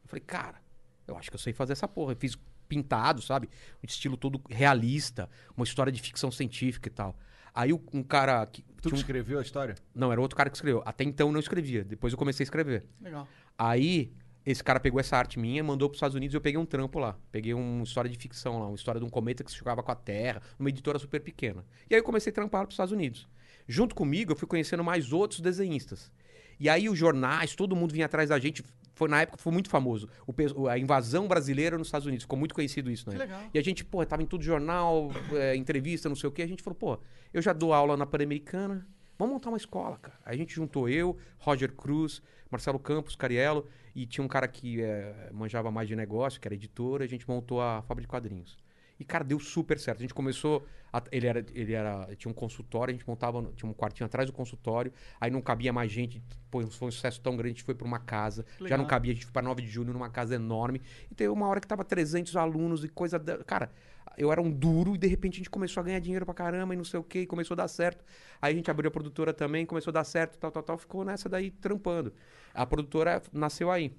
Eu 0.04 0.08
falei, 0.08 0.22
cara, 0.24 0.62
eu 1.08 1.16
acho 1.18 1.30
que 1.30 1.34
eu 1.34 1.40
sei 1.40 1.52
fazer 1.52 1.72
essa 1.72 1.88
porra. 1.88 2.12
Eu 2.12 2.16
fiz 2.16 2.38
pintado, 2.68 3.20
sabe? 3.22 3.48
Um 3.82 3.86
estilo 3.86 4.16
todo 4.16 4.40
realista, 4.48 5.28
uma 5.56 5.64
história 5.64 5.90
de 5.92 6.00
ficção 6.00 6.30
científica 6.30 6.88
e 6.88 6.92
tal. 6.92 7.16
Aí 7.52 7.72
um 7.72 8.02
cara 8.04 8.46
que. 8.46 8.62
Tu 8.80 8.88
que 8.90 8.94
um- 8.94 8.98
escreveu 8.98 9.40
a 9.40 9.42
história? 9.42 9.74
Não, 9.92 10.12
era 10.12 10.20
outro 10.20 10.36
cara 10.36 10.48
que 10.48 10.56
escreveu. 10.56 10.80
Até 10.86 11.02
então 11.02 11.26
eu 11.28 11.32
não 11.32 11.40
escrevia. 11.40 11.82
Depois 11.84 12.12
eu 12.12 12.18
comecei 12.18 12.44
a 12.44 12.46
escrever. 12.46 12.86
Legal. 13.00 13.26
Aí, 13.58 14.12
esse 14.46 14.62
cara 14.62 14.78
pegou 14.78 15.00
essa 15.00 15.16
arte 15.16 15.40
minha, 15.40 15.62
mandou 15.64 15.88
para 15.88 15.94
os 15.94 15.96
Estados 15.96 16.14
Unidos 16.14 16.32
e 16.32 16.36
eu 16.36 16.40
peguei 16.40 16.58
um 16.58 16.64
trampo 16.64 17.00
lá. 17.00 17.18
Peguei 17.32 17.52
uma 17.52 17.82
história 17.82 18.08
de 18.08 18.16
ficção 18.16 18.60
lá, 18.60 18.68
uma 18.68 18.76
história 18.76 19.00
de 19.00 19.04
um 19.04 19.10
cometa 19.10 19.42
que 19.42 19.50
se 19.50 19.56
chocava 19.56 19.82
com 19.82 19.90
a 19.90 19.94
Terra, 19.96 20.40
uma 20.56 20.68
editora 20.68 21.00
super 21.00 21.20
pequena. 21.20 21.64
E 21.90 21.94
aí 21.94 22.00
eu 22.00 22.04
comecei 22.04 22.30
a 22.30 22.34
trampar 22.34 22.62
para 22.62 22.68
os 22.68 22.74
Estados 22.74 22.92
Unidos. 22.92 23.26
Junto 23.66 23.94
comigo, 23.94 24.30
eu 24.30 24.36
fui 24.36 24.46
conhecendo 24.46 24.84
mais 24.84 25.12
outros 25.12 25.40
desenhistas. 25.40 26.12
E 26.60 26.68
aí 26.68 26.88
os 26.88 26.96
jornais, 26.96 27.56
todo 27.56 27.74
mundo 27.74 27.92
vinha 27.92 28.06
atrás 28.06 28.28
da 28.28 28.38
gente. 28.38 28.62
Foi, 28.94 29.08
na 29.08 29.22
época 29.22 29.36
foi 29.38 29.52
muito 29.52 29.68
famoso. 29.68 30.08
O 30.26 30.68
a 30.68 30.78
invasão 30.78 31.26
brasileira 31.26 31.76
nos 31.76 31.88
Estados 31.88 32.06
Unidos. 32.06 32.22
Ficou 32.22 32.38
muito 32.38 32.54
conhecido 32.54 32.88
isso, 32.88 33.10
né? 33.10 33.18
Legal. 33.18 33.42
E 33.52 33.58
a 33.58 33.62
gente, 33.62 33.84
pô, 33.84 34.06
tava 34.06 34.22
em 34.22 34.26
todo 34.26 34.42
jornal, 34.42 35.10
é, 35.32 35.56
entrevista, 35.56 36.08
não 36.08 36.16
sei 36.16 36.28
o 36.28 36.32
quê. 36.32 36.42
A 36.42 36.46
gente 36.46 36.62
falou, 36.62 36.76
pô, 36.76 36.98
eu 37.34 37.42
já 37.42 37.52
dou 37.52 37.74
aula 37.74 37.96
na 37.96 38.06
Pan-Americana, 38.06 38.86
vamos 39.18 39.34
montar 39.34 39.48
uma 39.50 39.56
escola, 39.56 39.96
cara. 39.98 40.18
Aí 40.24 40.34
a 40.34 40.38
gente 40.38 40.54
juntou 40.54 40.88
eu, 40.88 41.16
Roger 41.38 41.72
Cruz, 41.72 42.22
Marcelo 42.50 42.78
Campos, 42.78 43.16
Cariello, 43.16 43.66
e 43.94 44.06
tinha 44.06 44.24
um 44.24 44.28
cara 44.28 44.46
que 44.46 44.80
é, 44.82 45.30
manjava 45.32 45.70
mais 45.70 45.88
de 45.88 45.96
negócio, 45.96 46.40
que 46.40 46.46
era 46.46 46.54
editor, 46.54 47.02
a 47.02 47.06
gente 47.06 47.28
montou 47.28 47.60
a 47.60 47.82
fábrica 47.82 48.02
de 48.02 48.08
quadrinhos. 48.08 48.56
E, 48.98 49.04
cara, 49.04 49.22
deu 49.22 49.38
super 49.38 49.78
certo. 49.78 49.98
A 49.98 50.00
gente 50.02 50.14
começou. 50.14 50.66
a- 50.90 51.02
ele, 51.12 51.26
era, 51.26 51.44
ele 51.52 51.74
era. 51.74 52.08
Tinha 52.16 52.30
um 52.30 52.34
consultório, 52.34 52.94
a 52.94 52.96
gente 52.96 53.06
montava. 53.06 53.42
Tinha 53.54 53.70
um 53.70 53.74
quartinho 53.74 54.06
atrás 54.06 54.26
do 54.26 54.32
consultório. 54.32 54.90
Aí 55.20 55.30
não 55.30 55.42
cabia 55.42 55.70
mais 55.70 55.92
gente. 55.92 56.22
Pô, 56.50 56.66
foi 56.68 56.88
um 56.88 56.90
sucesso 56.90 57.20
tão 57.20 57.36
grande, 57.36 57.48
a 57.50 57.52
gente 57.56 57.62
foi 57.62 57.74
pra 57.74 57.86
uma 57.86 57.98
casa. 57.98 58.46
Já 58.58 58.64
Legal. 58.64 58.78
não 58.78 58.86
cabia, 58.86 59.12
a 59.12 59.14
gente 59.14 59.26
foi 59.26 59.32
pra 59.34 59.42
9 59.42 59.60
de 59.60 59.68
julho, 59.68 59.92
numa 59.92 60.08
casa 60.08 60.34
enorme. 60.36 60.80
E 61.10 61.14
teve 61.14 61.28
uma 61.28 61.46
hora 61.46 61.60
que 61.60 61.66
tava 61.66 61.84
300 61.84 62.36
alunos 62.36 62.84
e 62.84 62.88
coisa. 62.88 63.18
Da... 63.18 63.44
Cara, 63.44 63.70
eu 64.16 64.32
era 64.32 64.40
um 64.40 64.50
duro 64.50 64.94
e 64.94 64.98
de 64.98 65.06
repente 65.06 65.34
a 65.34 65.38
gente 65.38 65.50
começou 65.50 65.80
a 65.80 65.84
ganhar 65.84 65.98
dinheiro 65.98 66.24
pra 66.24 66.34
caramba 66.34 66.74
e 66.74 66.76
não 66.76 66.84
sei 66.84 66.98
o 67.00 67.04
quê, 67.04 67.22
e 67.22 67.26
começou 67.26 67.54
a 67.54 67.56
dar 67.56 67.68
certo. 67.68 68.04
Aí 68.40 68.52
a 68.52 68.56
gente 68.56 68.70
abriu 68.70 68.88
a 68.88 68.90
produtora 68.90 69.32
também, 69.32 69.66
começou 69.66 69.90
a 69.90 69.94
dar 69.94 70.04
certo, 70.04 70.38
tal, 70.38 70.50
tal, 70.50 70.62
tal. 70.62 70.78
Ficou 70.78 71.04
nessa 71.04 71.28
daí 71.28 71.50
trampando. 71.50 72.12
A 72.54 72.64
produtora 72.64 73.22
nasceu 73.32 73.70
aí 73.70 73.96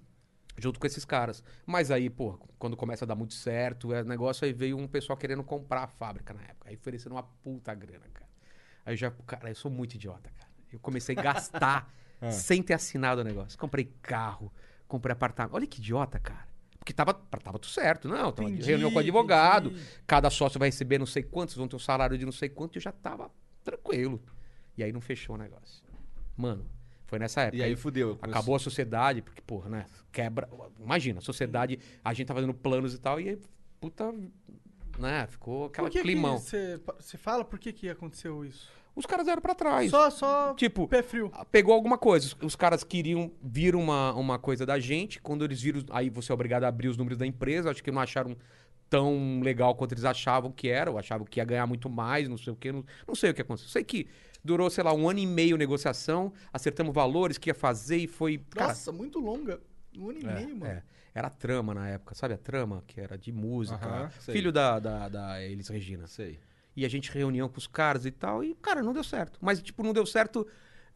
junto 0.57 0.79
com 0.79 0.87
esses 0.87 1.05
caras. 1.05 1.43
Mas 1.65 1.91
aí, 1.91 2.09
pô, 2.09 2.39
quando 2.57 2.75
começa 2.75 3.05
a 3.05 3.07
dar 3.07 3.15
muito 3.15 3.33
certo, 3.33 3.93
é 3.93 4.03
negócio, 4.03 4.45
aí 4.45 4.53
veio 4.53 4.77
um 4.77 4.87
pessoal 4.87 5.17
querendo 5.17 5.43
comprar 5.43 5.83
a 5.83 5.87
fábrica 5.87 6.33
na 6.33 6.41
época. 6.41 6.69
Aí 6.69 6.75
oferecendo 6.75 7.13
uma 7.13 7.23
puta 7.23 7.73
grana, 7.73 8.05
cara. 8.13 8.27
Aí 8.85 8.93
eu 8.93 8.97
já, 8.97 9.11
cara, 9.11 9.49
eu 9.49 9.55
sou 9.55 9.69
muito 9.69 9.95
idiota, 9.95 10.29
cara. 10.31 10.51
Eu 10.71 10.79
comecei 10.79 11.15
a 11.17 11.21
gastar 11.21 11.93
sem 12.31 12.63
ter 12.63 12.73
assinado 12.73 13.21
o 13.21 13.23
negócio. 13.23 13.57
Comprei 13.57 13.93
carro, 14.01 14.51
comprei 14.87 15.13
apartamento. 15.13 15.53
Olha 15.53 15.67
que 15.67 15.79
idiota, 15.79 16.19
cara. 16.19 16.47
Porque 16.87 16.93
tava, 16.93 17.13
tava 17.13 17.59
tudo 17.59 17.67
certo. 17.67 18.07
Não, 18.07 18.31
tava 18.31 18.49
Entendi, 18.49 18.65
reunião 18.65 18.89
com 18.89 18.99
advogado. 18.99 19.71
entendi. 19.71 19.85
Cada 20.07 20.29
sócio 20.29 20.57
vai 20.57 20.69
receber 20.69 20.97
não 20.97 21.05
sei 21.05 21.21
quantos, 21.21 21.53
vão 21.57 21.67
ter 21.67 21.75
um 21.75 21.79
salário 21.79 22.17
de 22.17 22.23
não 22.23 22.31
sei 22.31 22.47
quanto. 22.47 22.75
E 22.75 22.77
eu 22.77 22.81
já 22.81 22.93
tava 22.93 23.29
tranquilo. 23.61 24.23
E 24.77 24.83
aí 24.83 24.93
não 24.93 25.01
fechou 25.01 25.35
o 25.35 25.37
negócio. 25.37 25.83
Mano, 26.37 26.65
foi 27.05 27.19
nessa 27.19 27.41
época. 27.41 27.57
E 27.57 27.63
aí 27.63 27.75
fudeu. 27.75 28.17
Acabou 28.21 28.55
a 28.55 28.59
sociedade, 28.59 29.21
porque, 29.21 29.41
porra, 29.41 29.69
né? 29.69 29.85
Quebra. 30.13 30.47
Imagina, 30.79 31.19
a 31.19 31.21
sociedade, 31.21 31.77
a 32.01 32.13
gente 32.13 32.27
tá 32.27 32.33
fazendo 32.33 32.53
planos 32.53 32.93
e 32.93 32.99
tal, 32.99 33.19
e 33.19 33.29
aí, 33.31 33.39
puta. 33.81 34.13
Né? 34.97 35.27
Ficou 35.27 35.65
aquela 35.65 35.89
climão. 35.89 36.37
você 36.37 36.79
fala 37.17 37.43
por 37.43 37.59
que 37.59 37.73
que 37.73 37.89
aconteceu 37.89 38.45
isso? 38.45 38.71
Os 38.97 39.05
caras 39.05 39.27
eram 39.27 39.41
pra 39.41 39.53
trás. 39.53 39.91
Só, 39.91 40.09
só 40.09 40.53
Tipo, 40.55 40.87
pé 40.87 41.03
frio. 41.03 41.31
pegou 41.51 41.73
alguma 41.73 41.97
coisa. 41.97 42.25
Os, 42.25 42.35
os 42.41 42.55
caras 42.55 42.83
queriam, 42.83 43.31
viram 43.41 43.79
uma, 43.79 44.13
uma 44.15 44.39
coisa 44.39 44.65
da 44.65 44.79
gente. 44.79 45.21
Quando 45.21 45.45
eles 45.45 45.61
viram, 45.61 45.83
aí 45.91 46.09
você 46.09 46.31
é 46.31 46.33
obrigado 46.33 46.63
a 46.63 46.67
abrir 46.67 46.87
os 46.87 46.97
números 46.97 47.17
da 47.17 47.25
empresa. 47.25 47.69
Acho 47.69 47.83
que 47.83 47.91
não 47.91 48.01
acharam 48.01 48.35
tão 48.89 49.39
legal 49.43 49.75
quanto 49.75 49.91
eles 49.93 50.03
achavam 50.03 50.51
que 50.51 50.67
era. 50.69 50.89
Ou 50.91 50.97
achavam 50.97 51.25
que 51.25 51.39
ia 51.39 51.45
ganhar 51.45 51.67
muito 51.67 51.89
mais, 51.89 52.27
não 52.27 52.37
sei 52.37 52.51
o 52.51 52.55
quê. 52.55 52.71
Não, 52.71 52.83
não 53.07 53.13
sei 53.15 53.29
o 53.29 53.33
que 53.33 53.41
aconteceu. 53.41 53.69
Sei 53.69 53.83
que 53.83 54.07
durou, 54.43 54.69
sei 54.69 54.83
lá, 54.83 54.93
um 54.93 55.07
ano 55.07 55.19
e 55.19 55.27
meio 55.27 55.57
negociação. 55.57 56.33
Acertamos 56.51 56.93
valores 56.93 57.37
que 57.37 57.49
ia 57.51 57.53
fazer 57.53 57.97
e 57.97 58.07
foi. 58.07 58.39
Cara, 58.49 58.69
Nossa, 58.69 58.91
muito 58.91 59.19
longa. 59.19 59.59
Um 59.95 60.09
ano 60.09 60.19
e 60.19 60.23
meio, 60.25 60.55
mano. 60.57 60.71
é. 60.71 60.83
Era 61.13 61.27
a 61.27 61.31
trama 61.31 61.73
na 61.73 61.89
época, 61.89 62.13
sabe 62.13 62.35
a 62.35 62.37
trama? 62.37 62.83
Que 62.85 63.01
era 63.01 63.17
de 63.17 63.31
música. 63.31 64.09
Filho 64.21 64.51
da, 64.51 64.77
da, 64.79 65.09
da 65.09 65.43
Elis 65.43 65.67
Regina. 65.67 66.05
Sei. 66.05 66.39
E 66.77 66.85
a 66.85 66.89
gente 66.89 67.11
reunião 67.11 67.49
com 67.49 67.57
os 67.57 67.65
caras 67.65 68.05
e 68.05 68.11
tal. 68.11 68.43
E, 68.43 68.53
cara, 68.61 68.83
não 68.83 68.93
deu 68.93 69.03
certo. 69.03 69.39
Mas, 69.41 69.59
tipo, 69.61 69.81
não 69.81 69.91
deu 69.91 70.05
certo. 70.05 70.47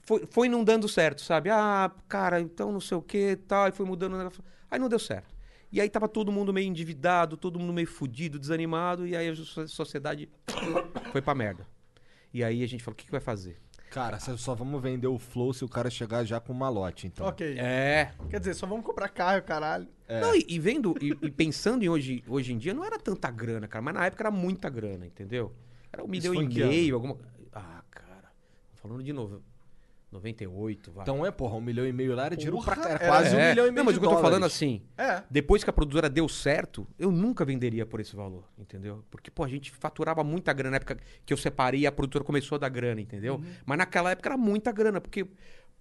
Foi, 0.01 0.27
foi 0.29 0.47
não 0.47 0.63
dando 0.63 0.87
certo, 0.87 1.21
sabe? 1.21 1.49
Ah, 1.49 1.91
cara, 2.07 2.39
então 2.39 2.71
não 2.71 2.79
sei 2.79 2.95
o 2.97 3.01
que 3.01 3.35
tal. 3.47 3.67
E 3.67 3.71
foi 3.71 3.85
mudando 3.85 4.13
o 4.13 4.17
negócio. 4.19 4.43
Aí 4.69 4.77
não 4.79 4.87
deu 4.87 4.99
certo. 4.99 5.33
E 5.71 5.81
aí 5.81 5.89
tava 5.89 6.07
todo 6.07 6.31
mundo 6.31 6.53
meio 6.53 6.67
endividado, 6.67 7.35
todo 7.35 7.57
mundo 7.57 7.73
meio 7.73 7.87
fudido, 7.87 8.37
desanimado. 8.37 9.07
E 9.07 9.15
aí 9.15 9.27
a 9.29 9.35
so- 9.35 9.67
sociedade 9.67 10.29
foi 11.11 11.21
pra 11.21 11.33
merda. 11.33 11.65
E 12.31 12.43
aí 12.43 12.63
a 12.63 12.67
gente 12.67 12.83
falou: 12.83 12.93
o 12.93 12.97
que, 12.97 13.05
que 13.05 13.11
vai 13.11 13.19
fazer? 13.21 13.57
Cara, 13.89 14.19
só 14.19 14.55
vamos 14.55 14.81
vender 14.81 15.07
o 15.07 15.17
Flow 15.17 15.53
se 15.53 15.65
o 15.65 15.67
cara 15.67 15.89
chegar 15.89 16.23
já 16.23 16.39
com 16.39 16.53
malote, 16.53 17.07
então. 17.07 17.27
Ok. 17.27 17.57
É. 17.57 18.13
Quer 18.29 18.39
dizer, 18.39 18.53
só 18.53 18.65
vamos 18.65 18.85
comprar 18.85 19.09
carro, 19.09 19.41
caralho. 19.41 19.87
Não, 20.07 20.33
e, 20.33 20.45
e 20.47 20.59
vendo, 20.59 20.95
e, 21.01 21.09
e 21.21 21.29
pensando 21.31 21.83
em 21.83 21.89
hoje, 21.89 22.23
hoje 22.27 22.53
em 22.53 22.57
dia, 22.57 22.73
não 22.73 22.85
era 22.85 22.97
tanta 22.97 23.29
grana, 23.29 23.67
cara. 23.67 23.81
Mas 23.81 23.93
na 23.93 24.05
época 24.05 24.23
era 24.23 24.31
muita 24.31 24.69
grana, 24.69 25.05
entendeu? 25.05 25.53
Era 25.91 26.03
um 26.03 26.07
milhão 26.07 26.33
e 26.33 26.47
meio, 26.47 26.95
alguma. 26.95 27.17
Ah, 27.53 27.83
cara. 27.91 28.31
Falando 28.75 29.03
de 29.03 29.11
novo. 29.13 29.41
98, 30.11 30.91
vai. 30.91 31.03
Então 31.03 31.25
é, 31.25 31.31
porra, 31.31 31.55
um 31.55 31.61
milhão 31.61 31.85
e 31.87 31.93
meio 31.93 32.13
lá 32.13 32.25
era 32.25 32.35
dinheiro 32.35 32.61
pra. 32.61 32.73
Era 32.89 32.99
quase 32.99 33.33
um 33.35 33.39
É. 33.39 33.49
milhão 33.51 33.65
e 33.65 33.71
meio 33.71 33.77
Não, 33.77 33.85
mas 33.85 33.93
de 33.93 33.97
o 33.97 34.01
que 34.01 34.05
eu 34.05 34.09
tô 34.09 34.15
dólares. 34.15 34.29
falando 34.29 34.45
assim, 34.45 34.81
É. 34.97 35.23
depois 35.29 35.63
que 35.63 35.69
a 35.69 35.73
produtora 35.73 36.09
deu 36.09 36.27
certo, 36.27 36.85
eu 36.99 37.09
nunca 37.11 37.45
venderia 37.45 37.85
por 37.85 38.01
esse 38.01 38.13
valor, 38.13 38.43
entendeu? 38.57 39.05
Porque, 39.09 39.31
pô, 39.31 39.43
a 39.43 39.47
gente 39.47 39.71
faturava 39.71 40.21
muita 40.21 40.51
grana 40.51 40.71
na 40.71 40.75
época 40.77 40.97
que 41.25 41.31
eu 41.31 41.37
separei 41.37 41.85
a 41.85 41.91
produtora 41.93 42.25
começou 42.25 42.57
a 42.57 42.59
dar 42.59 42.67
grana, 42.69 42.99
entendeu? 42.99 43.35
Uhum. 43.35 43.43
Mas 43.65 43.77
naquela 43.77 44.11
época 44.11 44.27
era 44.29 44.37
muita 44.37 44.69
grana, 44.73 44.99
porque 44.99 45.25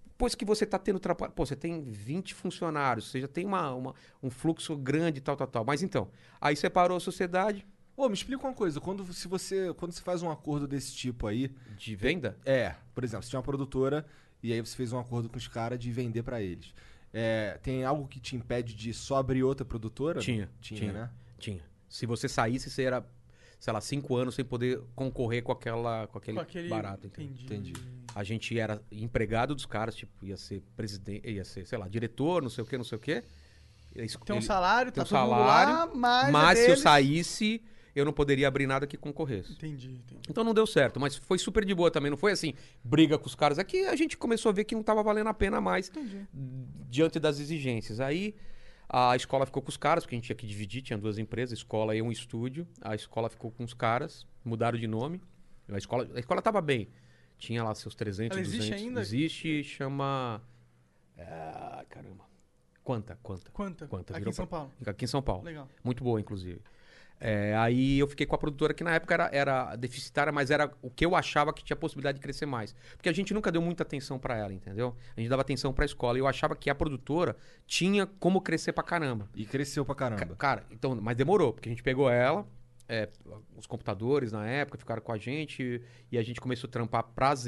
depois 0.07 0.33
que 0.33 0.45
você 0.45 0.65
tá 0.65 0.79
tendo 0.79 0.99
trabalho, 0.99 1.33
pô, 1.33 1.45
você 1.45 1.55
tem 1.55 1.81
20 1.83 2.33
funcionários, 2.33 3.11
você 3.11 3.19
já 3.19 3.27
tem 3.27 3.45
uma, 3.45 3.73
uma- 3.75 3.95
um 4.23 4.29
fluxo 4.29 4.77
grande 4.77 5.17
e 5.17 5.21
tal, 5.21 5.35
tal, 5.35 5.47
tal. 5.47 5.65
Mas 5.65 5.83
então, 5.83 6.07
aí 6.39 6.55
separou 6.55 6.95
a 6.95 6.99
sociedade 7.01 7.65
Ô, 7.95 8.07
me 8.07 8.13
explica 8.13 8.45
uma 8.47 8.53
coisa. 8.53 8.79
Quando, 8.79 9.11
se 9.13 9.27
você, 9.27 9.73
quando 9.75 9.91
você 9.91 10.01
faz 10.01 10.23
um 10.23 10.31
acordo 10.31 10.67
desse 10.67 10.93
tipo 10.95 11.27
aí... 11.27 11.51
de 11.77 11.95
venda. 11.95 12.37
É, 12.45 12.75
por 12.95 13.03
exemplo, 13.03 13.23
você 13.23 13.29
tinha 13.29 13.39
uma 13.39 13.43
produtora 13.45 14.05
e 14.41 14.51
aí 14.51 14.59
você 14.61 14.75
fez 14.75 14.91
um 14.93 14.99
acordo 14.99 15.29
com 15.29 15.37
os 15.37 15.47
caras 15.47 15.77
de 15.79 15.91
vender 15.91 16.23
pra 16.23 16.41
eles. 16.41 16.73
É, 17.13 17.59
tem 17.61 17.83
algo 17.83 18.07
que 18.07 18.19
te 18.19 18.35
impede 18.35 18.73
de 18.73 18.93
só 18.93 19.17
abrir 19.17 19.43
outra 19.43 19.65
produtora? 19.65 20.19
Tinha, 20.21 20.49
Tinha, 20.61 20.79
tinha. 20.79 20.93
né? 20.93 21.09
Tinha. 21.37 21.61
Se 21.89 22.05
você 22.05 22.29
saísse, 22.29 22.69
você 22.69 22.83
era, 22.83 23.05
sei 23.59 23.73
lá, 23.73 23.81
cinco 23.81 24.15
anos 24.15 24.33
sem 24.35 24.45
poder 24.45 24.81
concorrer 24.95 25.43
com, 25.43 25.51
aquela, 25.51 26.07
com 26.07 26.17
aquele, 26.17 26.37
Com 26.37 26.41
aquele... 26.43 26.69
barato, 26.69 27.07
entendeu? 27.07 27.33
Entendi. 27.33 27.73
Entendi. 27.73 27.73
A 28.15 28.23
gente 28.23 28.57
era 28.57 28.81
empregado 28.91 29.53
dos 29.53 29.65
caras, 29.65 29.93
tipo, 29.93 30.25
ia 30.25 30.37
ser 30.37 30.63
presidente, 30.75 31.29
ia 31.29 31.43
ser, 31.43 31.67
sei 31.67 31.77
lá, 31.77 31.87
diretor, 31.89 32.41
não 32.41 32.49
sei 32.49 32.63
o 32.63 32.67
quê, 32.67 32.77
não 32.77 32.85
sei 32.85 32.97
o 32.97 32.99
quê. 33.01 33.23
Eles- 33.93 34.17
Tem 34.25 34.35
um 34.35 34.41
salário, 34.41 34.91
tem 34.91 35.03
tá 35.03 35.07
um 35.07 35.09
todo 35.09 35.19
mundo 35.29 35.37
salário, 35.37 35.73
lá, 35.73 35.85
mas, 35.93 36.31
mas 36.31 36.59
é 36.59 36.63
se 36.63 36.71
eu 36.71 36.77
saísse, 36.77 37.61
eu 37.95 38.05
não 38.05 38.13
poderia 38.13 38.47
abrir 38.47 38.65
nada 38.67 38.85
que 38.87 38.97
concorresse. 38.97 39.53
Entendi, 39.53 39.91
entendi. 39.91 40.21
Então 40.29 40.43
não 40.43 40.53
deu 40.53 40.65
certo, 40.67 40.99
mas 40.99 41.15
foi 41.15 41.37
super 41.37 41.65
de 41.65 41.73
boa 41.73 41.89
também. 41.91 42.09
Não 42.09 42.17
foi 42.17 42.31
assim, 42.31 42.53
briga 42.83 43.17
com 43.17 43.27
os 43.27 43.35
caras. 43.35 43.59
Aqui 43.59 43.85
a 43.85 43.95
gente 43.95 44.17
começou 44.17 44.49
a 44.49 44.53
ver 44.53 44.63
que 44.63 44.75
não 44.75 44.83
tava 44.83 45.01
valendo 45.03 45.27
a 45.27 45.33
pena 45.33 45.59
mais 45.61 45.89
Entendi. 45.89 46.25
diante 46.89 47.19
das 47.19 47.39
exigências. 47.39 47.99
Aí 47.99 48.35
a 48.89 49.15
escola 49.15 49.45
ficou 49.45 49.61
com 49.61 49.69
os 49.69 49.77
caras, 49.77 50.03
porque 50.03 50.15
a 50.15 50.17
gente 50.17 50.25
tinha 50.25 50.35
que 50.35 50.45
dividir, 50.47 50.81
tinha 50.81 50.97
duas 50.97 51.17
empresas, 51.17 51.57
escola 51.59 51.95
e 51.95 52.01
um 52.01 52.11
estúdio. 52.11 52.67
A 52.81 52.95
escola 52.95 53.29
ficou 53.29 53.51
com 53.51 53.63
os 53.63 53.73
caras, 53.73 54.25
mudaram 54.43 54.77
de 54.77 54.87
nome. 54.87 55.21
A 55.69 55.77
escola, 55.77 56.09
a 56.15 56.19
escola 56.19 56.41
tava 56.41 56.59
bem. 56.61 56.89
Tinha 57.37 57.63
lá 57.63 57.73
seus 57.73 57.95
300, 57.95 58.37
Ela 58.37 58.45
existe 58.45 58.69
200. 58.69 58.81
ainda? 58.83 59.01
Existe, 59.01 59.63
chama... 59.63 60.41
Ah, 61.17 61.83
caramba. 61.89 62.25
Quanta, 62.83 63.17
quanta. 63.21 63.51
Quanta? 63.51 63.87
Quanta, 63.87 64.13
Aqui 64.13 64.19
virou 64.19 64.31
em 64.31 64.35
São 64.35 64.47
pra- 64.47 64.57
Paulo. 64.59 64.73
Aqui 64.85 65.05
em 65.05 65.07
São 65.07 65.21
Paulo. 65.21 65.43
Legal. 65.43 65.69
Muito 65.83 66.03
boa, 66.03 66.19
inclusive. 66.19 66.59
É, 67.23 67.55
aí 67.55 67.99
eu 67.99 68.07
fiquei 68.07 68.25
com 68.25 68.33
a 68.33 68.37
produtora 68.37 68.73
que 68.73 68.83
na 68.83 68.95
época 68.95 69.13
era, 69.13 69.29
era 69.31 69.75
deficitária, 69.75 70.33
mas 70.33 70.49
era 70.49 70.71
o 70.81 70.89
que 70.89 71.05
eu 71.05 71.15
achava 71.15 71.53
que 71.53 71.63
tinha 71.63 71.77
possibilidade 71.77 72.17
de 72.17 72.21
crescer 72.23 72.47
mais. 72.47 72.75
Porque 72.97 73.07
a 73.07 73.13
gente 73.13 73.31
nunca 73.31 73.51
deu 73.51 73.61
muita 73.61 73.83
atenção 73.83 74.17
pra 74.17 74.35
ela, 74.35 74.51
entendeu? 74.51 74.95
A 75.15 75.19
gente 75.19 75.29
dava 75.29 75.43
atenção 75.43 75.71
pra 75.71 75.85
escola. 75.85 76.17
E 76.17 76.21
eu 76.21 76.25
achava 76.27 76.55
que 76.55 76.67
a 76.67 76.73
produtora 76.75 77.37
tinha 77.67 78.07
como 78.19 78.41
crescer 78.41 78.73
pra 78.73 78.83
caramba. 78.83 79.29
E 79.35 79.45
cresceu 79.45 79.85
pra 79.85 79.93
Ca- 79.93 80.09
caramba. 80.09 80.35
Cara, 80.35 80.63
então, 80.71 80.97
mas 80.99 81.15
demorou, 81.15 81.53
porque 81.53 81.69
a 81.69 81.71
gente 81.71 81.83
pegou 81.83 82.09
ela, 82.09 82.43
é, 82.91 83.07
os 83.57 83.65
computadores 83.65 84.33
na 84.33 84.45
época, 84.45 84.77
ficaram 84.77 85.01
com 85.01 85.13
a 85.13 85.17
gente 85.17 85.81
e 86.11 86.17
a 86.17 86.21
gente 86.21 86.41
começou 86.41 86.67
a 86.67 86.71
trampar 86.71 87.03
para 87.15 87.29
as 87.29 87.47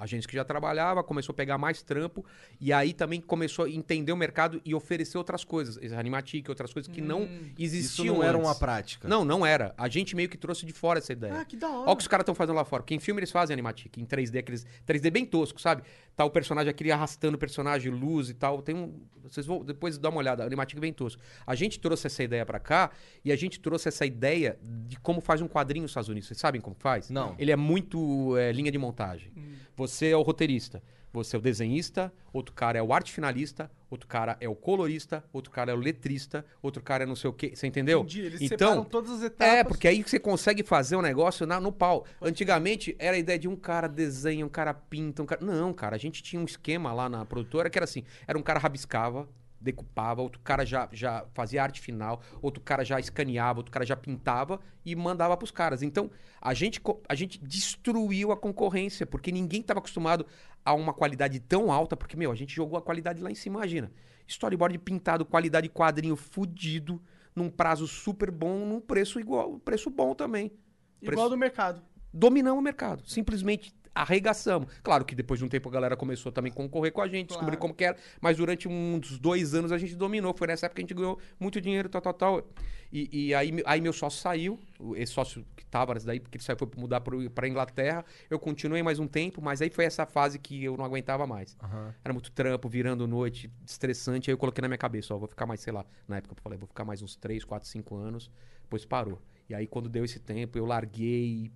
agências 0.00 0.26
que 0.26 0.34
já 0.34 0.44
trabalhava, 0.44 1.04
começou 1.04 1.32
a 1.32 1.36
pegar 1.36 1.56
mais 1.56 1.82
trampo 1.82 2.24
e 2.60 2.72
aí 2.72 2.92
também 2.92 3.20
começou 3.20 3.64
a 3.64 3.70
entender 3.70 4.10
o 4.10 4.16
mercado 4.16 4.60
e 4.64 4.74
oferecer 4.74 5.16
outras 5.16 5.44
coisas, 5.44 5.78
Animatic, 5.92 6.48
outras 6.48 6.72
coisas 6.72 6.92
que 6.92 7.00
não 7.00 7.22
Isso 7.56 7.76
existiam 7.76 8.16
não 8.16 8.22
era 8.24 8.36
antes. 8.36 8.48
uma 8.48 8.54
prática. 8.56 9.06
Não, 9.06 9.24
não 9.24 9.46
era. 9.46 9.72
A 9.78 9.88
gente 9.88 10.16
meio 10.16 10.28
que 10.28 10.36
trouxe 10.36 10.66
de 10.66 10.72
fora 10.72 10.98
essa 10.98 11.12
ideia. 11.12 11.40
Ah, 11.40 11.44
que 11.44 11.56
da 11.56 11.68
hora. 11.68 11.80
Olha 11.82 11.90
o 11.92 11.96
que 11.96 12.02
os 12.02 12.08
caras 12.08 12.24
estão 12.24 12.34
fazendo 12.34 12.56
lá 12.56 12.64
fora. 12.64 12.82
Porque 12.82 12.94
em 12.94 12.98
filme 12.98 13.20
eles 13.20 13.30
fazem 13.30 13.54
animatic, 13.54 13.96
em 13.98 14.04
3D, 14.04 14.40
aqueles 14.40 14.66
3D 14.84 15.12
bem 15.12 15.24
tosco, 15.24 15.60
sabe? 15.60 15.82
Tá 16.14 16.24
o 16.24 16.30
personagem 16.30 16.70
aqui 16.70 16.90
arrastando 16.90 17.36
o 17.36 17.38
personagem, 17.38 17.90
luz 17.90 18.28
e 18.28 18.34
tal. 18.34 18.60
Tem 18.60 18.74
um. 18.74 19.00
Vocês 19.22 19.46
vão 19.46 19.64
depois 19.64 19.96
dar 19.96 20.10
uma 20.10 20.18
olhada, 20.18 20.44
animatic 20.44 20.78
bem 20.78 20.92
tosco. 20.92 21.22
A 21.46 21.54
gente 21.54 21.80
trouxe 21.80 22.06
essa 22.06 22.22
ideia 22.22 22.44
pra 22.44 22.60
cá 22.60 22.90
e 23.24 23.32
a 23.32 23.36
gente 23.36 23.58
trouxe 23.58 23.88
essa 23.88 24.04
ideia 24.04 24.58
de 24.62 24.98
como 25.00 25.20
faz 25.20 25.40
um 25.40 25.48
quadrinho 25.48 25.82
nos 25.82 25.90
Estados 25.90 26.08
Unidos. 26.08 26.28
Vocês 26.28 26.38
sabem 26.38 26.60
como 26.60 26.76
faz? 26.78 27.08
Não. 27.08 27.34
Ele 27.38 27.50
é 27.50 27.56
muito 27.56 28.36
é, 28.36 28.52
linha 28.52 28.70
de 28.70 28.78
montagem. 28.78 29.32
Você 29.74 30.08
é 30.08 30.16
o 30.16 30.22
roteirista. 30.22 30.82
Você 31.12 31.36
é 31.36 31.38
o 31.38 31.42
desenhista, 31.42 32.10
outro 32.32 32.54
cara 32.54 32.78
é 32.78 32.82
o 32.82 32.92
arte 32.92 33.12
finalista, 33.12 33.70
outro 33.90 34.08
cara 34.08 34.36
é 34.40 34.48
o 34.48 34.54
colorista, 34.54 35.22
outro 35.32 35.50
cara 35.50 35.70
é 35.70 35.74
o 35.74 35.76
letrista, 35.76 36.44
outro 36.62 36.82
cara 36.82 37.04
é 37.04 37.06
não 37.06 37.14
sei 37.14 37.28
o 37.28 37.32
quê. 37.34 37.52
Você 37.54 37.66
entendeu? 37.66 38.00
Entendi, 38.00 38.20
eles 38.22 38.40
então, 38.40 38.68
separam 38.70 38.84
todas 38.84 39.10
as 39.10 39.22
etapas. 39.22 39.54
é, 39.54 39.62
porque 39.62 39.86
aí 39.86 40.02
você 40.02 40.18
consegue 40.18 40.62
fazer 40.62 40.96
um 40.96 41.02
negócio 41.02 41.46
na- 41.46 41.60
no 41.60 41.70
pau. 41.70 42.06
Antigamente 42.20 42.96
era 42.98 43.14
a 43.14 43.18
ideia 43.18 43.38
de 43.38 43.46
um 43.46 43.56
cara 43.56 43.86
desenha, 43.86 44.44
um 44.46 44.48
cara 44.48 44.72
pinta, 44.72 45.22
um 45.22 45.26
cara. 45.26 45.44
Não, 45.44 45.72
cara, 45.74 45.96
a 45.96 45.98
gente 45.98 46.22
tinha 46.22 46.40
um 46.40 46.46
esquema 46.46 46.92
lá 46.94 47.08
na 47.10 47.24
produtora 47.26 47.68
que 47.68 47.78
era 47.78 47.84
assim: 47.84 48.04
era 48.26 48.38
um 48.38 48.42
cara 48.42 48.58
rabiscava, 48.58 49.28
decupava, 49.60 50.22
outro 50.22 50.40
cara 50.40 50.64
já, 50.64 50.88
já 50.92 51.24
fazia 51.34 51.62
arte 51.62 51.80
final, 51.80 52.20
outro 52.40 52.60
cara 52.62 52.84
já 52.84 52.98
escaneava, 52.98 53.60
outro 53.60 53.70
cara 53.70 53.84
já 53.86 53.94
pintava 53.94 54.58
e 54.84 54.96
mandava 54.96 55.36
pros 55.36 55.50
caras. 55.52 55.82
Então, 55.82 56.10
a 56.40 56.52
gente, 56.52 56.80
a 57.08 57.14
gente 57.14 57.38
destruiu 57.38 58.32
a 58.32 58.36
concorrência, 58.36 59.06
porque 59.06 59.30
ninguém 59.30 59.60
estava 59.60 59.78
acostumado 59.78 60.26
a 60.64 60.74
uma 60.74 60.92
qualidade 60.92 61.40
tão 61.40 61.72
alta, 61.72 61.96
porque, 61.96 62.16
meu, 62.16 62.30
a 62.30 62.34
gente 62.34 62.54
jogou 62.54 62.78
a 62.78 62.82
qualidade 62.82 63.22
lá 63.22 63.30
em 63.30 63.34
cima, 63.34 63.58
imagina. 63.58 63.92
Storyboard 64.26 64.78
pintado, 64.78 65.24
qualidade 65.24 65.68
quadrinho 65.68 66.16
fudido, 66.16 67.02
num 67.34 67.50
prazo 67.50 67.86
super 67.86 68.30
bom, 68.30 68.64
num 68.64 68.80
preço 68.80 69.18
igual, 69.18 69.58
preço 69.58 69.90
bom 69.90 70.14
também. 70.14 70.52
Igual 71.00 71.28
do 71.28 71.36
mercado. 71.36 71.82
Dominamos 72.12 72.60
o 72.60 72.62
mercado. 72.62 73.02
Simplesmente 73.06 73.74
arregaçamos. 73.94 74.68
Claro 74.82 75.04
que 75.04 75.14
depois 75.14 75.38
de 75.38 75.44
um 75.44 75.48
tempo 75.48 75.68
a 75.68 75.72
galera 75.72 75.96
começou 75.96 76.32
também 76.32 76.50
a 76.50 76.54
concorrer 76.54 76.92
com 76.92 77.00
a 77.00 77.08
gente, 77.08 77.28
descobrir 77.28 77.52
Claro. 77.56 77.60
como 77.60 77.74
que 77.74 77.84
era, 77.84 77.96
mas 78.20 78.36
durante 78.36 78.68
uns 78.68 79.18
dois 79.18 79.54
anos 79.54 79.72
a 79.72 79.78
gente 79.78 79.94
dominou. 79.94 80.34
Foi 80.36 80.46
nessa 80.46 80.66
época 80.66 80.76
que 80.76 80.80
a 80.82 80.84
gente 80.86 80.94
ganhou 80.94 81.18
muito 81.38 81.60
dinheiro, 81.60 81.88
tal, 81.88 82.00
tal, 82.02 82.14
tal. 82.14 82.48
E, 82.92 83.28
e 83.28 83.34
aí, 83.34 83.50
aí 83.64 83.80
meu 83.80 83.92
sócio 83.92 84.20
saiu, 84.20 84.58
esse 84.96 85.12
sócio 85.12 85.44
que 85.56 85.64
tava 85.64 85.94
daí, 85.94 86.20
porque 86.20 86.36
ele 86.36 86.44
saiu 86.44 86.58
foi 86.58 86.68
mudar 86.76 87.00
pra 87.00 87.48
Inglaterra. 87.48 88.04
Eu 88.28 88.38
continuei 88.38 88.82
mais 88.82 88.98
um 88.98 89.06
tempo, 89.06 89.40
mas 89.40 89.62
aí 89.62 89.70
foi 89.70 89.84
essa 89.84 90.04
fase 90.04 90.38
que 90.38 90.62
eu 90.62 90.76
não 90.76 90.84
aguentava 90.84 91.26
mais. 91.26 91.56
Aham. 91.62 91.94
Era 92.04 92.12
muito 92.12 92.30
trampo, 92.32 92.68
virando 92.68 93.06
noite, 93.06 93.50
estressante. 93.66 94.30
Aí 94.30 94.34
eu 94.34 94.38
coloquei 94.38 94.60
na 94.60 94.68
minha 94.68 94.78
cabeça, 94.78 95.14
ó, 95.14 95.18
vou 95.18 95.28
ficar 95.28 95.46
mais, 95.46 95.60
sei 95.60 95.72
lá, 95.72 95.84
na 96.06 96.18
época 96.18 96.34
eu 96.36 96.42
falei, 96.42 96.58
vou 96.58 96.68
ficar 96.68 96.84
mais 96.84 97.00
uns 97.02 97.16
3, 97.16 97.44
4, 97.44 97.66
5 97.68 97.96
anos. 97.96 98.30
Depois 98.62 98.84
parou. 98.84 99.20
E 99.48 99.54
aí 99.54 99.66
quando 99.66 99.88
deu 99.88 100.04
esse 100.04 100.18
tempo, 100.20 100.58
eu 100.58 100.64
larguei. 100.66 101.50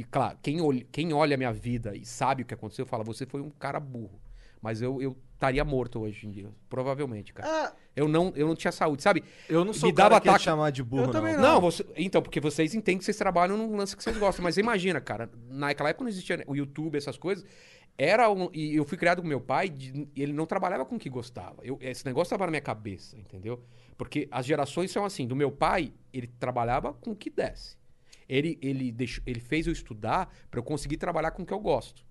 E 0.00 0.04
claro, 0.04 0.38
quem, 0.42 0.60
olha, 0.62 0.86
quem 0.90 1.12
olha 1.12 1.34
a 1.34 1.36
minha 1.36 1.52
vida 1.52 1.94
e 1.94 2.06
sabe 2.06 2.42
o 2.42 2.46
que 2.46 2.54
aconteceu, 2.54 2.86
fala, 2.86 3.04
você 3.04 3.26
foi 3.26 3.40
um 3.42 3.50
cara 3.50 3.78
burro. 3.78 4.18
Mas 4.62 4.80
eu 4.80 5.00
eu 5.02 5.14
estaria 5.34 5.64
morto 5.64 6.00
hoje 6.00 6.26
em 6.26 6.30
dia, 6.30 6.48
provavelmente, 6.68 7.32
cara. 7.32 7.48
Ah, 7.48 7.72
Eu 7.96 8.06
não, 8.08 8.32
eu 8.36 8.46
não 8.46 8.54
tinha 8.54 8.70
saúde, 8.72 9.02
sabe? 9.02 9.22
Eu 9.48 9.64
não 9.64 9.72
sou 9.74 9.88
Me 9.88 9.94
dava 9.94 10.20
que 10.20 10.26
ia 10.28 10.32
te 10.32 10.34
ataque- 10.34 10.44
chamar 10.44 10.70
de 10.70 10.82
burro, 10.82 11.04
Eu 11.04 11.10
também 11.10 11.34
não. 11.34 11.42
Não. 11.42 11.52
Não, 11.54 11.60
você- 11.60 11.84
então, 11.96 12.22
porque 12.22 12.40
vocês 12.40 12.74
entendem 12.74 12.98
que 12.98 13.04
vocês 13.04 13.16
trabalham 13.16 13.56
num 13.58 13.76
lance 13.76 13.94
que 13.96 14.02
vocês 14.02 14.16
gostam. 14.16 14.42
Mas 14.42 14.56
imagina, 14.58 15.00
cara, 15.00 15.30
naquela 15.48 15.90
época 15.90 16.04
não 16.04 16.08
existia 16.10 16.42
o 16.46 16.54
YouTube, 16.54 16.96
essas 16.96 17.16
coisas. 17.18 17.44
Era 17.98 18.30
um, 18.30 18.48
e 18.54 18.74
eu 18.76 18.84
fui 18.84 18.96
criado 18.96 19.20
com 19.20 19.28
meu 19.28 19.40
pai, 19.40 19.68
de- 19.68 20.08
ele 20.16 20.32
não 20.32 20.46
trabalhava 20.46 20.84
com 20.86 20.96
o 20.96 20.98
que 20.98 21.10
gostava. 21.10 21.56
Eu, 21.62 21.76
esse 21.80 22.04
negócio 22.06 22.28
estava 22.28 22.46
na 22.46 22.50
minha 22.52 22.62
cabeça, 22.62 23.18
entendeu? 23.18 23.62
Porque 23.98 24.28
as 24.30 24.46
gerações 24.46 24.90
são 24.90 25.04
assim. 25.04 25.26
Do 25.26 25.36
meu 25.36 25.50
pai, 25.50 25.92
ele 26.12 26.26
trabalhava 26.38 26.92
com 26.94 27.10
o 27.12 27.16
que 27.16 27.28
desse. 27.30 27.76
Ele, 28.30 28.56
ele, 28.62 28.92
deixou, 28.92 29.22
ele 29.26 29.40
fez 29.40 29.66
eu 29.66 29.72
estudar 29.72 30.32
para 30.48 30.60
eu 30.60 30.64
conseguir 30.64 30.96
trabalhar 30.96 31.32
com 31.32 31.42
o 31.42 31.46
que 31.46 31.52
eu 31.52 31.58
gosto. 31.58 32.04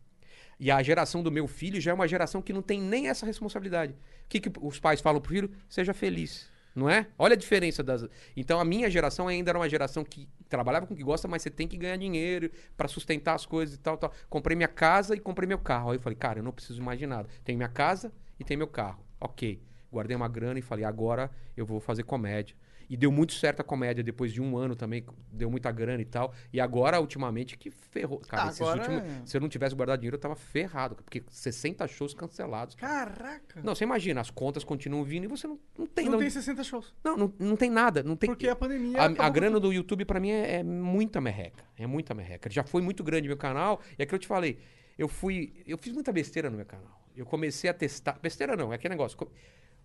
E 0.59 0.69
a 0.69 0.83
geração 0.83 1.23
do 1.23 1.31
meu 1.31 1.47
filho 1.47 1.79
já 1.79 1.91
é 1.91 1.93
uma 1.93 2.07
geração 2.07 2.41
que 2.41 2.51
não 2.51 2.61
tem 2.61 2.81
nem 2.81 3.07
essa 3.07 3.25
responsabilidade. 3.25 3.93
O 3.93 3.95
que, 4.27 4.41
que 4.41 4.51
os 4.61 4.77
pais 4.79 4.99
falam 4.99 5.21
pro 5.21 5.31
filho? 5.31 5.49
Seja 5.69 5.93
feliz. 5.93 6.49
Não 6.75 6.89
é? 6.89 7.07
Olha 7.17 7.33
a 7.33 7.37
diferença 7.37 7.81
das. 7.81 8.05
Então 8.35 8.59
a 8.59 8.65
minha 8.65 8.89
geração 8.89 9.29
ainda 9.29 9.51
era 9.51 9.57
uma 9.57 9.69
geração 9.69 10.03
que 10.03 10.27
trabalhava 10.49 10.85
com 10.85 10.93
o 10.93 10.97
que 10.97 11.03
gosta, 11.03 11.27
mas 11.27 11.41
você 11.41 11.49
tem 11.49 11.67
que 11.67 11.77
ganhar 11.77 11.95
dinheiro 11.95 12.51
para 12.75 12.89
sustentar 12.89 13.35
as 13.35 13.45
coisas 13.45 13.75
e 13.75 13.79
tal, 13.79 13.97
tal. 13.97 14.11
Comprei 14.29 14.57
minha 14.57 14.67
casa 14.67 15.15
e 15.15 15.19
comprei 15.19 15.47
meu 15.47 15.59
carro. 15.59 15.91
Aí 15.91 15.97
eu 15.97 16.01
falei, 16.01 16.17
cara, 16.17 16.39
eu 16.39 16.43
não 16.43 16.51
preciso 16.51 16.83
mais 16.83 16.99
de 16.99 17.07
nada. 17.07 17.29
Tenho 17.45 17.57
minha 17.57 17.69
casa 17.69 18.11
e 18.37 18.43
tenho 18.43 18.57
meu 18.57 18.67
carro. 18.67 19.01
Ok. 19.21 19.61
Guardei 19.91 20.15
uma 20.15 20.27
grana 20.27 20.59
e 20.59 20.61
falei, 20.61 20.83
agora 20.83 21.31
eu 21.55 21.65
vou 21.65 21.79
fazer 21.79 22.03
comédia. 22.03 22.55
E 22.89 22.97
deu 22.97 23.11
muito 23.11 23.33
certo 23.33 23.59
a 23.59 23.63
comédia 23.63 24.03
depois 24.03 24.33
de 24.33 24.41
um 24.41 24.57
ano 24.57 24.75
também, 24.75 25.05
deu 25.31 25.49
muita 25.51 25.71
grana 25.71 26.01
e 26.01 26.05
tal. 26.05 26.33
E 26.51 26.59
agora, 26.59 26.99
ultimamente, 26.99 27.55
que 27.55 27.69
ferrou. 27.69 28.19
Cara, 28.27 28.49
esses 28.49 28.59
Agora 28.61 28.79
últimos- 28.81 29.03
é- 29.03 29.25
se 29.27 29.37
eu 29.37 29.41
não 29.41 29.47
tivesse 29.47 29.75
guardado 29.75 29.99
dinheiro, 29.99 30.15
eu 30.15 30.19
tava 30.19 30.35
ferrado. 30.35 30.95
Porque 30.95 31.23
60 31.29 31.87
shows 31.87 32.15
cancelados. 32.15 32.73
caraca. 32.75 33.61
Não, 33.63 33.75
você 33.75 33.83
imagina, 33.83 34.19
as 34.21 34.31
contas 34.31 34.63
continuam 34.63 35.03
vindo 35.03 35.25
e 35.25 35.27
você 35.27 35.45
não, 35.47 35.59
não 35.77 35.85
tem. 35.85 36.05
não 36.05 36.13
não, 36.13 36.19
tem 36.19 36.29
60 36.31 36.63
shows. 36.63 36.93
não, 37.03 37.15
não, 37.15 37.33
não 37.37 37.55
tem 37.55 37.69
nada. 37.69 38.01
Não 38.01 38.15
tem, 38.15 38.27
Porque 38.29 38.47
a 38.47 38.55
pandemia. 38.55 38.99
a, 38.99 39.05
a 39.25 39.29
grana 39.29 39.59
do 39.59 39.71
YouTube 39.71 40.03
pra 40.05 40.19
mim 40.19 40.31
é, 40.31 40.55
é 40.55 40.63
muita 40.63 41.21
merreca. 41.21 41.63
É 41.77 41.85
muita 41.85 42.15
merreca. 42.15 42.49
Já 42.49 42.63
foi 42.63 42.81
muito 42.81 43.03
grande 43.03 43.27
meu 43.27 43.37
canal. 43.37 43.81
E 43.99 44.01
é 44.01 44.05
que 44.05 44.15
eu 44.15 44.19
te 44.19 44.25
falei. 44.27 44.57
Eu 44.97 45.07
fui. 45.07 45.53
Eu 45.67 45.77
fiz 45.77 45.93
muita 45.93 46.11
besteira 46.11 46.49
no 46.49 46.57
meu 46.57 46.65
canal. 46.65 46.99
Eu 47.15 47.25
comecei 47.25 47.69
a 47.69 47.73
testar. 47.73 48.17
Besteira 48.21 48.55
não, 48.57 48.71
é 48.73 48.75
aquele 48.77 48.93
negócio. 48.95 49.17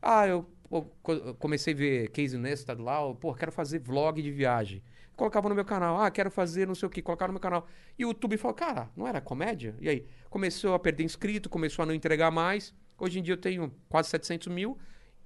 Ah, 0.00 0.26
eu, 0.26 0.46
pô, 0.68 0.82
comecei 1.38 1.74
a 1.74 1.76
ver 1.76 2.08
Casey 2.08 2.38
Neistat 2.38 2.80
lá. 2.80 3.00
eu, 3.02 3.14
Pô, 3.14 3.34
quero 3.34 3.52
fazer 3.52 3.78
vlog 3.78 4.20
de 4.20 4.30
viagem. 4.30 4.82
Colocava 5.16 5.48
no 5.48 5.54
meu 5.54 5.64
canal. 5.64 6.00
Ah, 6.00 6.10
quero 6.10 6.30
fazer 6.30 6.66
não 6.66 6.74
sei 6.74 6.86
o 6.86 6.90
que. 6.90 7.00
Colocava 7.00 7.28
no 7.28 7.34
meu 7.34 7.40
canal. 7.40 7.66
E 7.98 8.04
o 8.04 8.08
YouTube 8.08 8.36
falou, 8.36 8.54
cara, 8.54 8.90
não 8.96 9.06
era 9.06 9.20
comédia? 9.20 9.74
E 9.80 9.88
aí? 9.88 10.06
Começou 10.28 10.74
a 10.74 10.78
perder 10.78 11.04
inscrito, 11.04 11.48
começou 11.48 11.82
a 11.82 11.86
não 11.86 11.94
entregar 11.94 12.30
mais. 12.30 12.74
Hoje 12.98 13.18
em 13.18 13.22
dia 13.22 13.34
eu 13.34 13.38
tenho 13.38 13.72
quase 13.88 14.08
700 14.08 14.48
mil. 14.48 14.78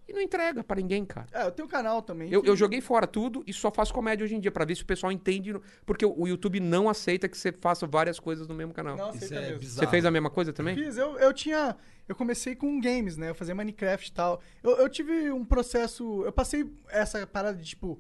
E 0.09 0.13
não 0.15 0.23
entrega 0.23 0.65
pra 0.65 0.77
ninguém, 0.77 1.05
cara. 1.05 1.27
É, 1.33 1.45
eu 1.47 1.53
tenho 1.53 1.67
um 1.67 1.71
canal 1.71 2.01
também. 2.01 2.33
Eu, 2.33 2.43
que- 2.43 2.49
eu 2.49 2.57
joguei 2.57 2.81
fora 2.81 3.07
tudo 3.07 3.45
e 3.47 3.53
só 3.53 3.71
faço 3.71 3.93
comédia 3.93 4.25
hoje 4.25 4.35
em 4.35 4.41
dia, 4.41 4.51
pra 4.51 4.65
ver 4.65 4.75
se 4.75 4.83
o 4.83 4.87
pessoal 4.87 5.13
entende. 5.13 5.55
Porque 5.85 6.07
o, 6.07 6.27
YouTube 6.27 6.61
não 6.61 6.89
aceita 6.89 7.29
que 7.29 7.37
você 7.37 7.53
faça 7.53 7.87
várias 7.87 8.19
coisas 8.19 8.49
no 8.49 8.55
mesmo 8.55 8.73
canal. 8.73 8.97
Não, 8.97 9.09
Isso 9.11 9.19
aceita 9.25 9.35
é 9.35 9.41
mesmo. 9.49 9.59
bizarro. 9.59 9.87
Você 9.87 9.91
fez 9.91 10.05
a 10.07 10.11
mesma 10.11 10.31
coisa 10.31 10.51
também? 10.53 10.75
Fiz, 10.75 10.97
eu, 10.97 11.19
eu 11.19 11.33
tinha. 11.35 11.77
Eu 12.09 12.15
comecei 12.17 12.57
com 12.57 12.81
games, 12.81 13.19
né? 13.19 13.29
Eu 13.29 13.35
fazia 13.35 13.55
Minecraft 13.55 14.09
e 14.09 14.13
tal. 14.15 14.41
Eu, 14.63 14.77
eu 14.79 14.89
tive 14.89 15.31
um 15.31 15.45
processo. 15.45 16.25
Eu 16.25 16.33
passei 16.33 16.65
essa 16.89 17.27
parada 17.27 17.59
de 17.59 17.65
tipo. 17.65 17.99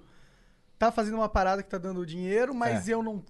Tá 0.79 0.91
fazendo 0.93 1.15
uma 1.17 1.29
parada 1.29 1.63
que 1.63 1.69
tá 1.69 1.77
dando 1.77 2.07
dinheiro, 2.07 2.55
mas 2.55 2.89
eu 2.89 3.03
não 3.03 3.23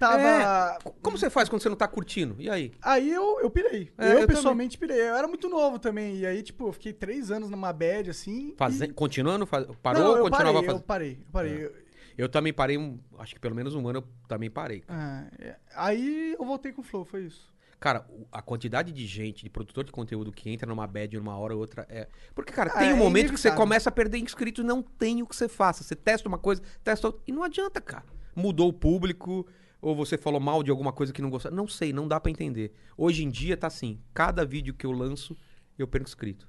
tava. 0.00 0.76
É. 0.76 0.78
Co- 0.82 0.92
Como 1.02 1.16
você 1.18 1.30
faz 1.30 1.48
quando 1.48 1.62
você 1.62 1.68
não 1.68 1.76
tá 1.76 1.86
curtindo? 1.86 2.34
E 2.38 2.48
aí? 2.50 2.72
Aí 2.82 3.12
eu, 3.12 3.38
eu 3.40 3.50
pirei. 3.50 3.92
É, 3.98 4.14
eu, 4.14 4.18
eu 4.20 4.26
pessoalmente 4.26 4.76
pirei. 4.78 4.98
Eu 5.00 5.14
era 5.14 5.28
muito 5.28 5.48
novo 5.48 5.78
também. 5.78 6.16
E 6.16 6.26
aí, 6.26 6.42
tipo, 6.42 6.66
eu 6.68 6.72
fiquei 6.72 6.92
três 6.92 7.30
anos 7.30 7.50
numa 7.50 7.72
bad, 7.72 8.10
assim. 8.10 8.54
Faze... 8.56 8.84
e... 8.84 8.88
Continuando? 8.92 9.46
Faz... 9.46 9.66
Parou 9.82 10.02
não, 10.02 10.10
ou 10.10 10.30
continuava 10.30 10.52
parei, 10.54 10.66
fazendo? 10.66 10.80
eu 10.80 10.86
parei, 10.86 11.12
eu 11.20 11.26
parei. 11.30 11.64
Eu- 11.66 11.90
Eu 12.18 12.28
também 12.28 12.52
parei, 12.52 12.76
um... 12.76 12.98
acho 13.18 13.34
que 13.34 13.40
pelo 13.40 13.54
menos 13.54 13.74
um 13.74 13.86
ano 13.88 14.00
eu 14.00 14.04
também 14.28 14.50
parei. 14.50 14.82
Ah, 14.88 15.24
é. 15.38 15.56
aí 15.76 16.34
eu 16.38 16.44
voltei 16.44 16.72
com 16.72 16.80
o 16.80 16.84
Flow, 16.84 17.04
foi 17.04 17.22
isso. 17.24 17.48
Cara, 17.78 18.04
a 18.30 18.42
quantidade 18.42 18.92
de 18.92 19.06
gente, 19.06 19.42
de 19.42 19.48
produtor 19.48 19.84
de 19.84 19.90
conteúdo 19.92 20.30
que 20.30 20.50
entra 20.50 20.68
numa 20.68 20.86
bad 20.86 21.16
numa 21.16 21.34
hora 21.38 21.54
ou 21.54 21.60
outra 21.60 21.86
é. 21.88 22.08
Porque, 22.34 22.52
cara, 22.52 22.70
Ah, 22.74 22.78
tem 22.78 22.92
um 22.92 22.96
é 22.96 22.98
momento 22.98 23.32
que 23.32 23.40
você 23.40 23.50
começa 23.50 23.88
a 23.88 23.92
perder 23.92 24.18
inscritos 24.18 24.62
e 24.62 24.66
não 24.66 24.82
tem 24.82 25.22
o 25.22 25.26
que 25.26 25.34
você 25.34 25.48
faça. 25.48 25.82
Você 25.82 25.96
testa 25.96 26.28
uma 26.28 26.36
coisa, 26.36 26.60
testa 26.84 27.06
outra. 27.06 27.22
E 27.26 27.32
não 27.32 27.42
adianta, 27.42 27.80
cara. 27.80 28.04
Mudou 28.36 28.68
o 28.68 28.72
público, 28.72 29.46
ou 29.80 29.94
você 29.94 30.16
falou 30.18 30.40
mal 30.40 30.62
de 30.62 30.70
alguma 30.70 30.92
coisa 30.92 31.12
que 31.12 31.22
não 31.22 31.30
gostou. 31.30 31.50
Não 31.50 31.66
sei, 31.68 31.92
não 31.92 32.06
dá 32.06 32.18
pra 32.20 32.30
entender. 32.30 32.72
Hoje 32.96 33.24
em 33.24 33.30
dia 33.30 33.56
tá 33.56 33.66
assim: 33.66 34.00
cada 34.14 34.44
vídeo 34.44 34.74
que 34.74 34.84
eu 34.86 34.92
lanço, 34.92 35.36
eu 35.78 35.86
perco 35.88 36.08
inscrito. 36.08 36.48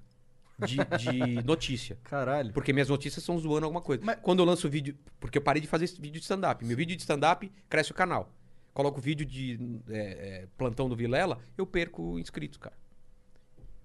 De, 0.60 0.78
de 0.78 1.42
notícia. 1.46 1.98
Caralho. 2.04 2.54
Porque 2.54 2.72
minhas 2.72 2.90
notícias 2.90 3.24
são 3.24 3.38
zoando 3.40 3.66
alguma 3.66 3.82
coisa. 3.82 4.04
Mas- 4.06 4.20
Quando 4.22 4.40
eu 4.40 4.46
lanço 4.46 4.70
vídeo. 4.70 4.96
Porque 5.20 5.38
eu 5.38 5.42
parei 5.42 5.62
de 5.62 5.68
fazer 5.68 5.86
esse 5.86 6.00
vídeo 6.00 6.20
de 6.20 6.24
stand-up. 6.24 6.64
Meu 6.64 6.78
vídeo 6.78 6.96
de 6.96 7.02
stand-up 7.02 7.52
cresce 7.68 7.92
o 7.92 7.96
canal. 7.96 8.32
Coloco 8.74 9.02
vídeo 9.02 9.26
de 9.26 9.80
é, 9.90 9.98
é, 10.44 10.48
plantão 10.58 10.88
do 10.88 10.96
Vilela, 10.96 11.40
eu 11.58 11.66
perco 11.66 12.18
inscritos, 12.20 12.58
cara. 12.58 12.76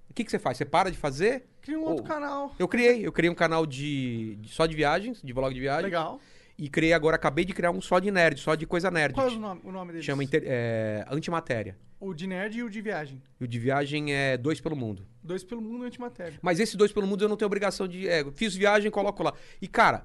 O 0.08 0.14
que, 0.14 0.22
que 0.24 0.30
você 0.30 0.38
faz? 0.38 0.56
Você 0.56 0.64
para 0.64 0.90
de 0.90 0.96
fazer? 0.96 1.46
Cria 1.60 1.78
um 1.78 1.82
outro 1.82 2.02
Ou- 2.04 2.08
canal. 2.08 2.54
Eu 2.58 2.68
criei. 2.68 3.04
Eu 3.06 3.10
criei 3.12 3.30
um 3.30 3.34
canal 3.34 3.66
de, 3.66 4.36
de- 4.36 4.48
só 4.48 4.64
de 4.66 4.76
viagens, 4.76 5.20
de 5.22 5.32
vlog 5.32 5.52
de 5.52 5.60
viagem. 5.60 5.84
Legal. 5.84 6.20
E 6.58 6.68
criei 6.70 6.92
agora, 6.94 7.16
acabei 7.16 7.44
de 7.44 7.52
criar 7.52 7.70
um 7.70 7.80
só 7.82 7.98
de 7.98 8.10
nerd, 8.10 8.40
só 8.40 8.54
de 8.54 8.66
coisa 8.66 8.90
nerd. 8.90 9.14
Qual 9.14 9.28
é 9.28 9.30
o 9.32 9.38
nome, 9.38 9.60
o 9.64 9.70
nome 9.72 9.92
deles? 9.92 10.06
Chama 10.06 10.24
inter- 10.24 10.42
é, 10.46 11.04
Antimatéria. 11.10 11.76
O 12.00 12.14
de 12.14 12.26
nerd 12.26 12.56
e 12.58 12.62
o 12.62 12.70
de 12.70 12.80
viagem. 12.80 13.22
E 13.40 13.44
o 13.44 13.48
de 13.48 13.58
viagem 13.58 14.12
é 14.14 14.36
Dois 14.38 14.60
pelo 14.60 14.74
Mundo. 14.76 15.06
Dois 15.22 15.42
pelo 15.44 15.60
mundo 15.60 15.84
e 15.84 15.86
antimatéria. 15.88 16.38
Mas 16.40 16.58
esse 16.60 16.76
dois 16.76 16.92
pelo 16.92 17.06
mundo 17.06 17.24
eu 17.24 17.28
não 17.28 17.36
tenho 17.36 17.46
obrigação 17.46 17.86
de. 17.88 18.08
É, 18.08 18.24
fiz 18.32 18.54
viagem, 18.54 18.90
coloco 18.90 19.22
lá. 19.22 19.32
E, 19.60 19.66
cara, 19.66 20.04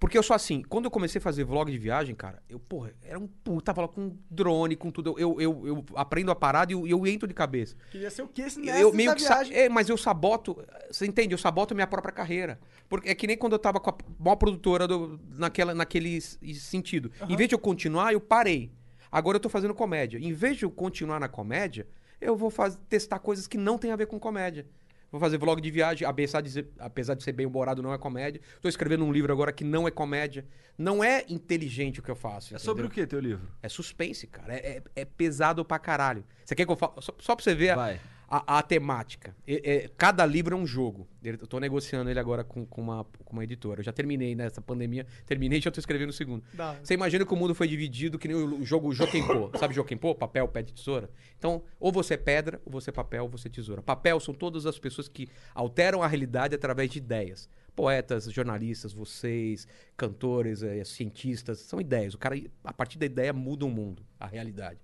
Porque 0.00 0.16
eu 0.16 0.22
sou 0.22 0.34
assim, 0.34 0.62
quando 0.62 0.86
eu 0.86 0.90
comecei 0.90 1.18
a 1.18 1.22
fazer 1.22 1.44
vlog 1.44 1.70
de 1.70 1.76
viagem, 1.76 2.14
cara, 2.14 2.42
eu, 2.48 2.58
porra, 2.58 2.90
era 3.02 3.18
um 3.18 3.26
puta, 3.26 3.74
tava 3.74 3.86
com 3.86 4.16
drone, 4.30 4.74
com 4.74 4.90
tudo. 4.90 5.14
Eu, 5.18 5.38
eu, 5.38 5.66
eu 5.66 5.84
aprendo 5.94 6.30
a 6.30 6.34
parada 6.34 6.72
e 6.72 6.74
eu, 6.74 6.86
eu 6.86 7.06
entro 7.06 7.28
de 7.28 7.34
cabeça. 7.34 7.76
Queria 7.90 8.10
ser 8.10 8.22
o 8.22 8.26
quê? 8.28 8.42
Esse 8.42 8.66
Eu 8.66 8.92
meio 8.94 9.14
que 9.14 9.20
sa- 9.22 9.34
é, 9.54 9.68
mas 9.68 9.90
eu 9.90 9.98
saboto, 9.98 10.56
você 10.90 11.04
entende? 11.06 11.34
Eu 11.34 11.38
saboto 11.38 11.74
a 11.74 11.76
minha 11.76 11.86
própria 11.86 12.12
carreira. 12.14 12.58
Porque 12.88 13.10
é 13.10 13.14
que 13.14 13.26
nem 13.26 13.36
quando 13.36 13.52
eu 13.52 13.58
tava 13.58 13.78
com 13.78 13.90
a 13.90 13.94
maior 14.18 14.36
produtora 14.36 14.88
do- 14.88 15.20
naquela, 15.36 15.74
naquele 15.74 16.18
sentido. 16.20 17.12
Em 17.28 17.36
vez 17.36 17.48
de 17.50 17.54
eu 17.54 17.58
continuar, 17.58 18.14
eu 18.14 18.20
parei. 18.22 18.72
Agora 19.12 19.36
eu 19.36 19.40
tô 19.40 19.50
fazendo 19.50 19.74
comédia. 19.74 20.18
Em 20.18 20.32
vez 20.32 20.56
de 20.56 20.64
eu 20.64 20.70
continuar 20.70 21.20
na 21.20 21.28
comédia, 21.28 21.86
eu 22.18 22.34
vou 22.34 22.48
faz- 22.48 22.78
testar 22.88 23.18
coisas 23.18 23.46
que 23.46 23.58
não 23.58 23.76
tem 23.76 23.92
a 23.92 23.96
ver 23.96 24.06
com 24.06 24.18
comédia. 24.18 24.66
Vou 25.10 25.20
fazer 25.20 25.38
vlog 25.38 25.60
de 25.60 25.70
viagem, 25.70 26.06
apesar 26.06 26.40
de, 26.40 26.50
ser, 26.50 26.68
apesar 26.78 27.14
de 27.14 27.22
ser 27.24 27.32
bem 27.32 27.44
humorado, 27.44 27.82
não 27.82 27.92
é 27.92 27.98
comédia. 27.98 28.40
Tô 28.60 28.68
escrevendo 28.68 29.04
um 29.04 29.12
livro 29.12 29.32
agora 29.32 29.52
que 29.52 29.64
não 29.64 29.88
é 29.88 29.90
comédia. 29.90 30.46
Não 30.78 31.02
é 31.02 31.24
inteligente 31.28 31.98
o 32.00 32.02
que 32.02 32.10
eu 32.10 32.14
faço. 32.16 32.54
É 32.54 32.58
sobre 32.58 32.86
o 32.86 32.90
que 32.90 33.04
teu 33.06 33.18
livro? 33.20 33.46
É 33.62 33.68
suspense, 33.68 34.26
cara. 34.26 34.54
É, 34.54 34.76
é- 34.76 34.82
é 35.02 35.04
pesado 35.04 35.64
pra 35.64 35.78
caralho. 35.78 36.24
Você 36.44 36.54
quer 36.54 36.64
que 36.64 36.70
eu 36.70 36.76
fale? 36.76 36.92
Só, 37.00 37.12
só 37.18 37.34
pra 37.34 37.42
você 37.42 37.54
ver 37.54 37.74
Vai. 37.74 37.96
a- 37.96 37.98
a 38.30 38.62
temática. 38.62 39.34
E- 39.46 39.60
é, 39.64 39.90
cada 39.96 40.24
livro 40.24 40.54
é 40.54 40.58
um 40.58 40.64
jogo. 40.66 41.08
Eu 41.22 41.36
tô 41.46 41.58
negociando 41.58 42.08
ele 42.08 42.20
agora 42.20 42.44
com, 42.44 42.64
com 42.64 42.80
uma, 42.80 43.04
com 43.24 43.32
uma 43.32 43.42
editora. 43.42 43.80
Eu 43.80 43.84
já 43.84 43.92
terminei 43.92 44.36
nessa 44.36 44.60
pandemia. 44.60 45.04
Terminei 45.26 45.58
e 45.58 45.62
já 45.62 45.70
tô 45.70 45.80
escrevendo 45.80 46.10
o 46.10 46.12
segundo. 46.12 46.44
Hora. 46.56 46.78
Você 46.82 46.94
imagina 46.94 47.26
que 47.26 47.34
o 47.34 47.36
mundo 47.36 47.54
foi 47.54 47.66
dividido 47.66 48.18
que 48.18 48.28
nem 48.28 48.36
o 48.36 48.64
jogo 48.64 48.92
Jokenpô. 48.92 49.50
Sabe 49.58 49.74
Jokenpô? 49.74 50.14
Papel, 50.14 50.46
pé 50.46 50.62
de 50.62 50.72
tesoura? 50.72 51.10
Então, 51.36 51.64
ou 51.80 51.90
você 51.90 52.14
é 52.14 52.16
pedra, 52.16 52.60
ou 52.64 52.70
você 52.70 52.90
é 52.90 52.92
papel, 52.92 53.24
ou 53.24 53.28
você 53.28 53.48
é 53.48 53.50
tesoura. 53.50 53.82
Papel 53.82 54.20
são 54.20 54.32
todas 54.32 54.64
as 54.64 54.78
pessoas 54.78 55.08
que 55.08 55.28
alteram 55.52 56.00
a 56.00 56.06
realidade 56.06 56.54
através 56.54 56.88
de 56.88 56.98
ideias. 56.98 57.48
Poetas, 57.74 58.24
jornalistas, 58.30 58.92
vocês, 58.92 59.66
cantores, 59.96 60.62
eh, 60.62 60.84
cientistas, 60.84 61.58
são 61.60 61.80
ideias. 61.80 62.14
O 62.14 62.18
cara, 62.18 62.36
a 62.62 62.72
partir 62.72 62.98
da 62.98 63.06
ideia, 63.06 63.32
muda 63.32 63.64
o 63.64 63.70
mundo, 63.70 64.04
a 64.18 64.26
realidade. 64.26 64.78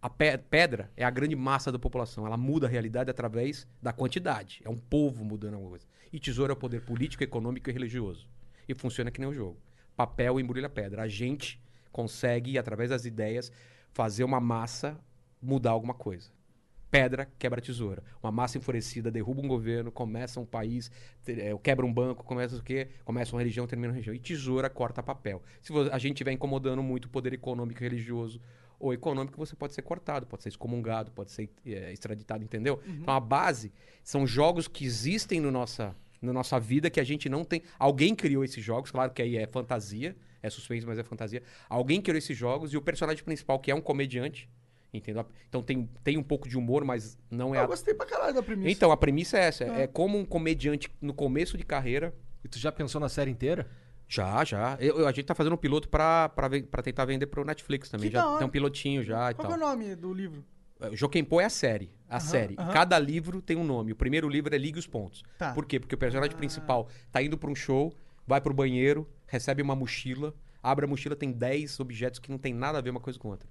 A 0.00 0.08
pe- 0.08 0.38
pedra 0.38 0.90
é 0.96 1.04
a 1.04 1.10
grande 1.10 1.34
massa 1.34 1.72
da 1.72 1.78
população. 1.78 2.24
Ela 2.24 2.36
muda 2.36 2.66
a 2.66 2.70
realidade 2.70 3.10
através 3.10 3.66
da 3.82 3.92
quantidade. 3.92 4.60
É 4.64 4.68
um 4.70 4.78
povo 4.78 5.24
mudando 5.24 5.54
alguma 5.54 5.70
coisa. 5.70 5.86
E 6.12 6.20
tesoura 6.20 6.52
é 6.52 6.54
o 6.54 6.56
poder 6.56 6.82
político, 6.82 7.24
econômico 7.24 7.68
e 7.68 7.72
religioso. 7.72 8.28
E 8.68 8.74
funciona 8.74 9.10
que 9.10 9.20
nem 9.20 9.28
o 9.28 9.34
jogo. 9.34 9.58
Papel 9.96 10.38
embrulha 10.38 10.68
pedra. 10.68 11.02
A 11.02 11.08
gente 11.08 11.60
consegue, 11.90 12.56
através 12.56 12.90
das 12.90 13.04
ideias, 13.04 13.50
fazer 13.92 14.22
uma 14.22 14.40
massa 14.40 14.98
mudar 15.42 15.70
alguma 15.72 15.94
coisa. 15.94 16.30
Pedra 16.90 17.28
quebra 17.38 17.60
tesoura. 17.60 18.02
Uma 18.22 18.30
massa 18.30 18.56
enfurecida 18.56 19.10
derruba 19.10 19.42
um 19.42 19.48
governo, 19.48 19.90
começa 19.90 20.40
um 20.40 20.46
país, 20.46 20.90
eh, 21.26 21.54
quebra 21.62 21.84
um 21.84 21.92
banco, 21.92 22.24
começa 22.24 22.56
o 22.56 22.62
quê? 22.62 22.88
Começa 23.04 23.34
uma 23.34 23.40
religião, 23.40 23.66
termina 23.66 23.88
uma 23.88 23.94
religião. 23.94 24.14
E 24.14 24.18
tesoura 24.18 24.70
corta 24.70 25.02
papel. 25.02 25.42
Se 25.60 25.72
a 25.90 25.98
gente 25.98 26.14
estiver 26.14 26.32
incomodando 26.32 26.82
muito 26.82 27.06
o 27.06 27.08
poder 27.10 27.32
econômico 27.32 27.82
e 27.82 27.84
religioso 27.84 28.40
ou 28.78 28.92
econômico, 28.92 29.36
você 29.36 29.56
pode 29.56 29.74
ser 29.74 29.82
cortado, 29.82 30.26
pode 30.26 30.42
ser 30.42 30.50
excomungado, 30.50 31.10
pode 31.10 31.30
ser 31.32 31.50
eh, 31.66 31.92
extraditado, 31.92 32.44
entendeu? 32.44 32.80
Então 32.86 33.12
a 33.12 33.20
base 33.20 33.72
são 34.02 34.26
jogos 34.26 34.68
que 34.68 34.84
existem 34.84 35.40
no 35.40 35.50
nossa, 35.50 35.94
na 36.22 36.32
nossa 36.32 36.58
vida 36.60 36.88
que 36.88 37.00
a 37.00 37.04
gente 37.04 37.28
não 37.28 37.44
tem. 37.44 37.62
Alguém 37.78 38.14
criou 38.14 38.44
esses 38.44 38.62
jogos, 38.62 38.90
claro 38.90 39.12
que 39.12 39.20
aí 39.20 39.36
é 39.36 39.46
fantasia, 39.46 40.16
é 40.42 40.48
suspense, 40.48 40.86
mas 40.86 40.98
é 40.98 41.02
fantasia. 41.02 41.42
Alguém 41.68 42.00
criou 42.00 42.18
esses 42.18 42.36
jogos 42.36 42.72
e 42.72 42.76
o 42.76 42.82
personagem 42.82 43.24
principal, 43.24 43.58
que 43.58 43.70
é 43.70 43.74
um 43.74 43.80
comediante, 43.80 44.48
entendeu? 44.92 45.26
Então 45.48 45.62
tem, 45.62 45.88
tem 46.04 46.16
um 46.16 46.22
pouco 46.22 46.48
de 46.48 46.56
humor, 46.56 46.84
mas 46.84 47.18
não 47.30 47.54
é 47.54 47.58
Eu 47.58 47.62
a 47.64 47.66
gostei 47.66 47.94
pra 47.94 48.06
caralho 48.06 48.34
da 48.34 48.42
premissa. 48.42 48.70
então, 48.70 48.92
a 48.92 48.96
premissa 48.96 49.38
é 49.38 49.42
essa. 49.42 49.64
Ah. 49.64 49.80
É 49.80 49.86
como 49.86 50.16
um 50.16 50.24
comediante 50.24 50.88
no 51.00 51.12
começo 51.12 51.58
de 51.58 51.64
carreira. 51.64 52.14
E 52.44 52.48
tu 52.48 52.58
já 52.58 52.70
pensou 52.70 53.00
na 53.00 53.08
série 53.08 53.30
inteira? 53.32 53.68
Já, 54.08 54.42
já. 54.44 54.76
Eu- 54.80 55.00
eu- 55.00 55.06
a 55.08 55.12
gente 55.12 55.26
tá 55.26 55.34
fazendo 55.34 55.52
um 55.52 55.58
piloto 55.58 55.88
pra, 55.88 56.28
pra, 56.30 56.48
pra 56.70 56.82
tentar 56.82 57.04
vender 57.04 57.26
pro 57.26 57.44
Netflix 57.44 57.88
também. 57.90 58.08
Que 58.08 58.16
já 58.16 58.38
tem 58.38 58.46
um 58.46 58.50
pilotinho 58.50 59.02
já 59.04 59.30
e 59.30 59.34
Qual 59.34 59.46
tal. 59.46 59.56
que 59.58 59.62
é 59.62 59.66
o 59.66 59.68
nome 59.68 59.94
do 59.94 60.12
livro? 60.14 60.44
O 60.80 60.96
Jokenpô 60.96 61.40
é 61.40 61.44
a 61.44 61.50
série. 61.50 61.90
A 62.08 62.16
Aham, 62.16 62.20
série. 62.20 62.54
aham. 62.58 62.72
Cada 62.72 62.98
livro 62.98 63.42
tem 63.42 63.56
um 63.56 63.64
nome. 63.64 63.92
O 63.92 63.96
primeiro 63.96 64.28
livro 64.28 64.54
é 64.54 64.58
Ligue 64.58 64.78
os 64.78 64.86
Pontos. 64.86 65.22
Tá. 65.36 65.52
Por 65.52 65.66
quê? 65.66 65.78
Porque 65.78 65.94
o 65.94 65.98
personagem 65.98 66.34
Ah. 66.34 66.38
principal 66.38 66.88
tá 67.12 67.20
indo 67.20 67.36
pra 67.36 67.50
um 67.50 67.54
show, 67.54 67.92
vai 68.26 68.40
pro 68.40 68.54
banheiro, 68.54 69.06
recebe 69.26 69.60
uma 69.60 69.74
mochila, 69.76 70.32
abre 70.62 70.84
a 70.84 70.88
mochila, 70.88 71.14
tem 71.16 71.30
10 71.32 71.78
objetos 71.80 72.18
que 72.18 72.30
não 72.30 72.38
tem 72.38 72.54
nada 72.54 72.78
a 72.78 72.80
ver 72.80 72.90
uma 72.90 73.00
coisa 73.00 73.18
com 73.18 73.28
outra. 73.28 73.48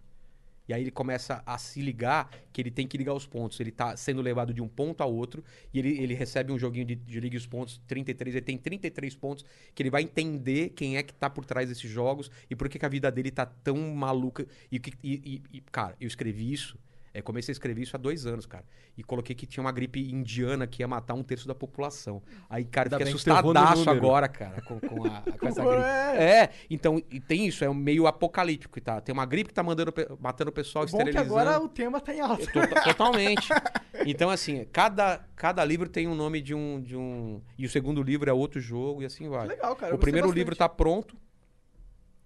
E 0.67 0.73
aí 0.73 0.81
ele 0.81 0.91
começa 0.91 1.41
a 1.45 1.57
se 1.57 1.81
ligar 1.81 2.29
que 2.51 2.61
ele 2.61 2.69
tem 2.71 2.87
que 2.87 2.97
ligar 2.97 3.13
os 3.13 3.25
pontos. 3.25 3.59
Ele 3.59 3.71
tá 3.71 3.95
sendo 3.95 4.21
levado 4.21 4.53
de 4.53 4.61
um 4.61 4.67
ponto 4.67 5.01
a 5.01 5.05
outro 5.05 5.43
e 5.73 5.79
ele, 5.79 5.97
ele 6.01 6.13
recebe 6.13 6.51
um 6.51 6.59
joguinho 6.59 6.85
de, 6.85 6.95
de 6.95 7.19
ligue 7.19 7.37
os 7.37 7.45
pontos, 7.45 7.81
33. 7.87 8.35
Ele 8.35 8.45
tem 8.45 8.57
33 8.57 9.15
pontos 9.15 9.45
que 9.73 9.81
ele 9.81 9.89
vai 9.89 10.01
entender 10.03 10.69
quem 10.69 10.97
é 10.97 11.03
que 11.03 11.13
tá 11.13 11.29
por 11.29 11.45
trás 11.45 11.69
desses 11.69 11.89
jogos 11.89 12.29
e 12.49 12.55
por 12.55 12.67
que, 12.69 12.77
que 12.79 12.85
a 12.85 12.89
vida 12.89 13.11
dele 13.11 13.31
tá 13.31 13.45
tão 13.45 13.77
maluca. 13.95 14.45
E, 14.71 14.77
e- 15.03 15.21
e- 15.53 15.57
e, 15.57 15.61
cara, 15.71 15.95
eu 15.99 16.07
escrevi 16.07 16.51
isso. 16.51 16.77
É, 17.17 17.21
comecei 17.21 17.51
a 17.51 17.53
escrever 17.53 17.81
isso 17.81 17.95
há 17.95 17.99
dois 17.99 18.25
anos, 18.25 18.45
cara. 18.45 18.63
E 18.97 19.03
coloquei 19.03 19.35
que 19.35 19.45
tinha 19.45 19.61
uma 19.63 19.71
gripe 19.71 19.99
indiana 20.11 20.67
que 20.67 20.81
ia 20.83 20.87
matar 20.87 21.13
um 21.13 21.23
terço 21.23 21.47
da 21.47 21.55
população. 21.55 22.21
Aí, 22.49 22.63
cara, 22.65 22.87
Ainda 22.87 22.97
fiquei 22.97 23.11
que 23.13 23.17
assustadaço 23.17 23.79
número. 23.85 23.91
agora, 23.91 24.27
cara, 24.27 24.61
com, 24.61 24.79
com 24.79 25.05
a- 25.05 25.21
com 25.39 25.47
essa 25.47 25.61
gripe. 25.63 25.83
é. 25.83 26.41
É, 26.43 26.49
então, 26.69 27.01
e 27.11 27.19
tem 27.19 27.47
isso, 27.47 27.63
é 27.63 27.69
um 27.69 27.73
meio 27.73 28.07
apocalíptico, 28.07 28.79
tá? 28.81 29.01
Tem 29.01 29.13
uma 29.13 29.25
gripe 29.25 29.49
que 29.49 29.53
tá 29.53 29.63
mandando, 29.63 29.93
matando 30.19 30.49
o 30.49 30.53
pessoal, 30.53 30.85
Bom 30.85 30.91
que 30.91 30.97
esterilizando. 31.09 31.39
agora 31.39 31.59
o 31.63 31.67
tema 31.67 31.99
tá 31.99 32.13
em 32.13 32.21
alta. 32.21 32.45
Tota- 32.51 32.81
Totalmente. 32.83 33.49
Então, 34.05 34.29
assim, 34.29 34.63
cada, 34.71 35.25
cada 35.35 35.65
livro 35.65 35.89
tem 35.89 36.07
um 36.07 36.13
nome 36.13 36.39
de 36.39 36.53
um, 36.53 36.79
de 36.79 36.95
um. 36.95 37.41
E 37.57 37.65
o 37.65 37.69
segundo 37.69 38.01
livro 38.03 38.29
é 38.29 38.33
outro 38.33 38.59
jogo, 38.61 39.01
e 39.01 39.05
assim 39.05 39.27
vai. 39.27 39.41
Que 39.47 39.53
legal, 39.55 39.75
cara. 39.75 39.95
o 39.95 39.97
primeiro 39.97 40.27
bastante. 40.27 40.37
livro 40.39 40.55
tá 40.55 40.69
pronto. 40.69 41.17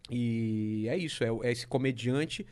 E 0.09 0.85
é 0.89 0.97
isso, 0.97 1.23
é, 1.23 1.27
é 1.47 1.51
esse 1.51 1.65
comediante 1.65 2.45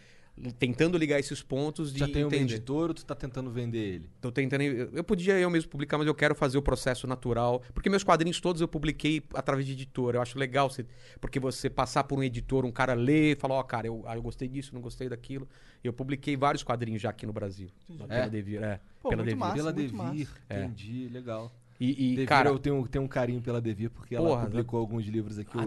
tentando 0.57 0.97
ligar 0.97 1.19
esses 1.19 1.41
pontos 1.41 1.91
de 1.91 1.99
Já 1.99 2.07
tem 2.07 2.23
um 2.23 2.27
entender. 2.27 2.55
editor 2.55 2.89
ou 2.89 2.93
tu 2.93 3.05
tá 3.05 3.13
tentando 3.13 3.51
vender 3.51 3.95
ele? 3.95 4.09
Tô 4.21 4.31
tentando. 4.31 4.61
Eu, 4.63 5.03
podia 5.03 5.37
eu 5.39 5.49
mesmo 5.49 5.69
publicar, 5.69 5.97
mas 5.97 6.07
eu 6.07 6.15
quero 6.15 6.33
fazer 6.33 6.57
o 6.57 6.61
processo 6.61 7.05
natural. 7.05 7.61
Porque 7.73 7.89
meus 7.89 8.03
quadrinhos 8.03 8.39
todos 8.39 8.61
eu 8.61 8.67
publiquei 8.67 9.21
através 9.33 9.65
de 9.65 9.73
editor. 9.73 10.15
Eu 10.15 10.21
acho 10.21 10.37
legal, 10.37 10.69
você, 10.69 10.85
porque 11.19 11.39
você 11.39 11.69
passar 11.69 12.03
por 12.05 12.17
um 12.17 12.23
editor, 12.23 12.65
um 12.65 12.71
cara 12.71 12.93
lê 12.93 13.33
e 13.33 13.35
fala: 13.35 13.55
Ó, 13.55 13.63
cara, 13.63 13.87
eu, 13.87 14.03
ah, 14.07 14.15
eu 14.15 14.21
gostei 14.21 14.47
disso, 14.47 14.73
não 14.73 14.81
gostei 14.81 15.09
daquilo. 15.09 15.47
Eu 15.83 15.91
publiquei 15.91 16.37
vários 16.37 16.63
quadrinhos 16.63 17.01
já 17.01 17.09
aqui 17.09 17.25
no 17.25 17.33
Brasil. 17.33 17.69
Pela 17.97 18.13
É? 18.13 18.29
Devir, 18.29 18.63
é. 18.63 18.79
Pô, 19.01 19.09
pela 19.09 19.23
muito 19.23 19.35
Devir. 19.35 19.39
massa, 19.39 19.55
pela 19.55 19.73
muito 19.73 19.91
Devir, 19.91 19.97
massa. 19.97 20.41
É. 20.49 20.63
entendi, 20.63 21.09
legal. 21.09 21.51
E, 21.79 21.91
e, 21.91 22.09
Devir, 22.11 22.27
cara, 22.27 22.49
eu 22.49 22.59
tenho, 22.59 22.87
tenho 22.87 23.03
um 23.03 23.07
carinho 23.07 23.41
pela 23.41 23.61
Devir 23.61 23.89
porque 23.89 24.15
ela 24.15 24.27
Porra, 24.27 24.45
publicou 24.45 24.79
alguns 24.79 25.05
livros 25.05 25.39
aqui 25.39 25.57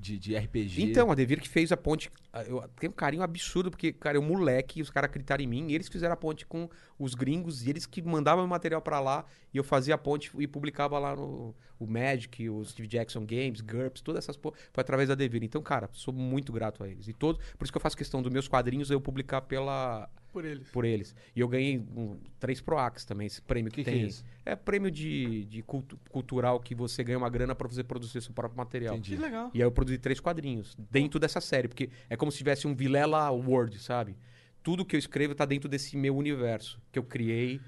de, 0.00 0.18
de 0.18 0.36
RPG. 0.36 0.82
Então, 0.82 1.10
a 1.12 1.14
Devir 1.14 1.40
que 1.40 1.48
fez 1.48 1.70
a 1.70 1.76
ponte. 1.76 2.10
Ah, 2.32 2.42
Eu 2.44 2.62
tenho 2.78 2.92
um 2.92 2.94
carinho 2.94 3.22
absurdo, 3.22 3.70
porque, 3.70 3.92
cara, 3.92 4.16
eu 4.16 4.22
moleque, 4.22 4.78
e 4.78 4.82
os 4.82 4.90
caras 4.90 5.08
acreditaram 5.10 5.42
em 5.42 5.46
mim, 5.46 5.68
e 5.70 5.74
eles 5.74 5.88
fizeram 5.88 6.12
a 6.14 6.16
ponte 6.16 6.46
com 6.46 6.68
os 6.98 7.14
gringos, 7.14 7.66
e 7.66 7.70
eles 7.70 7.86
que 7.86 8.00
mandavam 8.02 8.44
o 8.44 8.48
material 8.48 8.80
pra 8.82 9.00
lá, 9.00 9.24
e 9.52 9.56
eu 9.58 9.64
fazia 9.64 9.94
a 9.94 9.98
ponte 9.98 10.30
e 10.38 10.46
publicava 10.46 10.98
lá 10.98 11.14
no 11.16 11.54
o 11.78 11.86
Magic, 11.86 12.46
o 12.50 12.62
Steve 12.62 12.86
Jackson 12.86 13.24
Games, 13.24 13.62
GURPS, 13.62 14.02
todas 14.02 14.22
essas 14.22 14.36
porra, 14.36 14.54
foi 14.70 14.82
através 14.82 15.08
da 15.08 15.14
Devir. 15.14 15.42
Então, 15.42 15.62
cara, 15.62 15.88
sou 15.94 16.12
muito 16.12 16.52
grato 16.52 16.84
a 16.84 16.88
eles. 16.90 17.08
E 17.08 17.14
todos, 17.14 17.42
por 17.56 17.64
isso 17.64 17.72
que 17.72 17.78
eu 17.78 17.80
faço 17.80 17.96
questão 17.96 18.20
dos 18.20 18.30
meus 18.30 18.46
quadrinhos 18.46 18.90
eu 18.90 19.00
publicar 19.00 19.40
pela 19.40 20.06
Por 20.30 20.44
eles. 20.44 20.68
por 20.68 20.84
eles. 20.84 21.14
E 21.34 21.40
eu 21.40 21.48
ganhei 21.48 21.78
um, 21.78 22.18
três 22.38 22.60
Proax 22.60 23.06
também, 23.06 23.26
esse 23.26 23.40
prêmio 23.40 23.70
que, 23.72 23.76
Que 23.82 23.84
que 23.84 23.90
tem. 23.96 24.02
é 24.02 24.06
isso? 24.08 24.22
É 24.44 24.54
prêmio 24.54 24.90
de, 24.90 25.46
de 25.46 25.62
cultu- 25.62 25.98
cultural 26.10 26.60
que 26.60 26.74
você 26.74 27.02
ganha 27.02 27.16
uma 27.16 27.30
grana 27.30 27.54
pra 27.54 27.66
você 27.66 27.82
produzir 27.82 28.20
seu 28.20 28.34
próprio 28.34 28.58
material. 28.58 28.94
Entendi. 28.94 29.16
Que 29.16 29.22
legal. 29.22 29.50
E 29.54 29.62
aí 29.62 29.66
eu 29.66 29.72
produzi 29.72 29.96
três 29.96 30.20
quadrinhos 30.20 30.76
dentro 30.90 31.18
dessa 31.18 31.40
série, 31.40 31.66
porque 31.66 31.88
é 32.10 32.16
como 32.20 32.30
se 32.30 32.36
tivesse 32.36 32.66
um 32.68 32.74
Vilela 32.74 33.30
World, 33.30 33.78
sabe? 33.78 34.14
Tudo 34.62 34.84
que 34.84 34.94
eu 34.94 34.98
escrevo 34.98 35.34
tá 35.34 35.46
dentro 35.46 35.70
desse 35.70 35.96
meu 35.96 36.14
universo 36.14 36.78
que 36.92 36.98
eu 36.98 37.02
criei, 37.02 37.62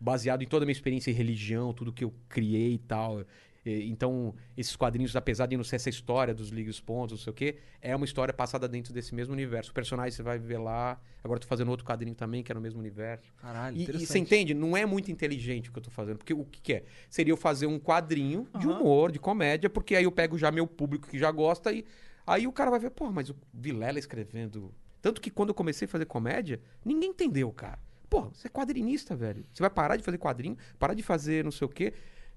baseado 0.00 0.42
em 0.42 0.46
toda 0.46 0.64
a 0.64 0.66
minha 0.66 0.72
experiência 0.72 1.10
em 1.10 1.14
religião, 1.14 1.74
tudo 1.74 1.92
que 1.92 2.02
eu 2.02 2.14
criei 2.26 2.72
e 2.72 2.78
tal. 2.78 3.22
Então, 3.66 4.34
esses 4.56 4.74
quadrinhos, 4.74 5.14
apesar 5.14 5.44
de 5.44 5.54
não 5.54 5.62
ser 5.62 5.76
essa 5.76 5.90
história 5.90 6.32
dos 6.32 6.48
Liga 6.48 6.70
os 6.70 6.80
Pontos, 6.80 7.18
não 7.18 7.22
sei 7.22 7.30
o 7.30 7.34
quê, 7.34 7.58
é 7.82 7.94
uma 7.94 8.06
história 8.06 8.32
passada 8.32 8.66
dentro 8.66 8.94
desse 8.94 9.14
mesmo 9.14 9.34
universo. 9.34 9.72
O 9.72 9.74
personagem 9.74 10.10
você 10.12 10.22
vai 10.22 10.38
ver 10.38 10.56
lá. 10.56 10.98
Agora 11.22 11.36
eu 11.36 11.42
tô 11.42 11.48
fazendo 11.48 11.68
outro 11.68 11.84
quadrinho 11.84 12.14
também, 12.14 12.42
que 12.42 12.50
é 12.50 12.54
no 12.54 12.62
mesmo 12.62 12.80
universo. 12.80 13.30
Caralho, 13.36 13.76
E, 13.76 13.82
e 13.82 14.06
você 14.06 14.18
entende? 14.18 14.54
Não 14.54 14.74
é 14.74 14.86
muito 14.86 15.12
inteligente 15.12 15.68
o 15.68 15.72
que 15.72 15.80
eu 15.80 15.82
tô 15.82 15.90
fazendo. 15.90 16.16
Porque 16.16 16.32
o 16.32 16.46
que, 16.46 16.62
que 16.62 16.72
é? 16.72 16.84
Seria 17.10 17.32
eu 17.32 17.36
fazer 17.36 17.66
um 17.66 17.78
quadrinho 17.78 18.48
de 18.56 18.66
Aham. 18.66 18.78
humor, 18.78 19.12
de 19.12 19.18
comédia, 19.18 19.68
porque 19.68 19.94
aí 19.94 20.04
eu 20.04 20.12
pego 20.12 20.38
já 20.38 20.50
meu 20.50 20.66
público 20.66 21.06
que 21.08 21.18
já 21.18 21.30
gosta 21.30 21.70
e 21.70 21.84
aí 22.28 22.46
o 22.46 22.52
cara 22.52 22.70
vai 22.70 22.78
ver, 22.78 22.90
pô, 22.90 23.10
mas 23.10 23.30
o 23.30 23.36
Vilela 23.52 23.98
escrevendo. 23.98 24.74
Tanto 25.00 25.20
que 25.20 25.30
quando 25.30 25.50
eu 25.50 25.54
comecei 25.54 25.86
a 25.86 25.88
fazer 25.88 26.06
comédia, 26.06 26.60
ninguém 26.84 27.10
entendeu, 27.10 27.50
cara. 27.52 27.78
Pô, 28.08 28.22
você 28.22 28.48
é 28.48 28.50
quadrinista, 28.50 29.14
velho. 29.14 29.44
Você 29.52 29.62
vai 29.62 29.70
parar 29.70 29.96
de 29.96 30.02
fazer 30.02 30.18
quadrinho, 30.18 30.56
parar 30.78 30.94
de 30.94 31.02
fazer 31.02 31.44
não 31.44 31.50
sei 31.50 31.66
o 31.66 31.68
quê, 31.68 31.92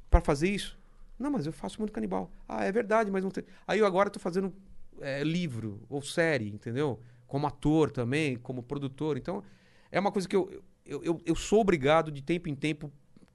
pra 0.10 0.22
fazer 0.22 0.50
isso. 0.50 0.80
Não, 1.18 1.32
mas 1.32 1.46
eu 1.46 1.54
faço 1.54 1.80
muito 1.80 1.94
canibal. 1.94 2.32
Ah, 2.48 2.64
é 2.66 2.72
verdade, 2.72 3.12
mas 3.12 3.24
não 3.24 3.32
tem. 3.32 3.44
Aí 3.68 3.80
eu 3.80 3.86
agora 3.86 4.10
tô 4.10 4.20
fazendo 4.20 4.54
é, 5.00 5.24
livro 5.24 5.82
ou 5.90 6.02
série, 6.02 6.50
entendeu? 6.50 7.00
Como 7.28 7.48
ator 7.48 7.92
também, 7.92 8.38
como 8.38 8.64
produtor. 8.64 9.18
Então, 9.18 9.44
é 9.92 10.00
uma 10.00 10.12
coisa 10.12 10.28
que 10.28 10.36
eu, 10.36 10.64
eu, 10.86 11.04
eu, 11.04 11.22
eu 11.26 11.36
sou 11.36 11.62
obrigado 11.62 12.12
de 12.12 12.22
tempo 12.22 12.50
em 12.50 12.56
tempo 12.56 12.92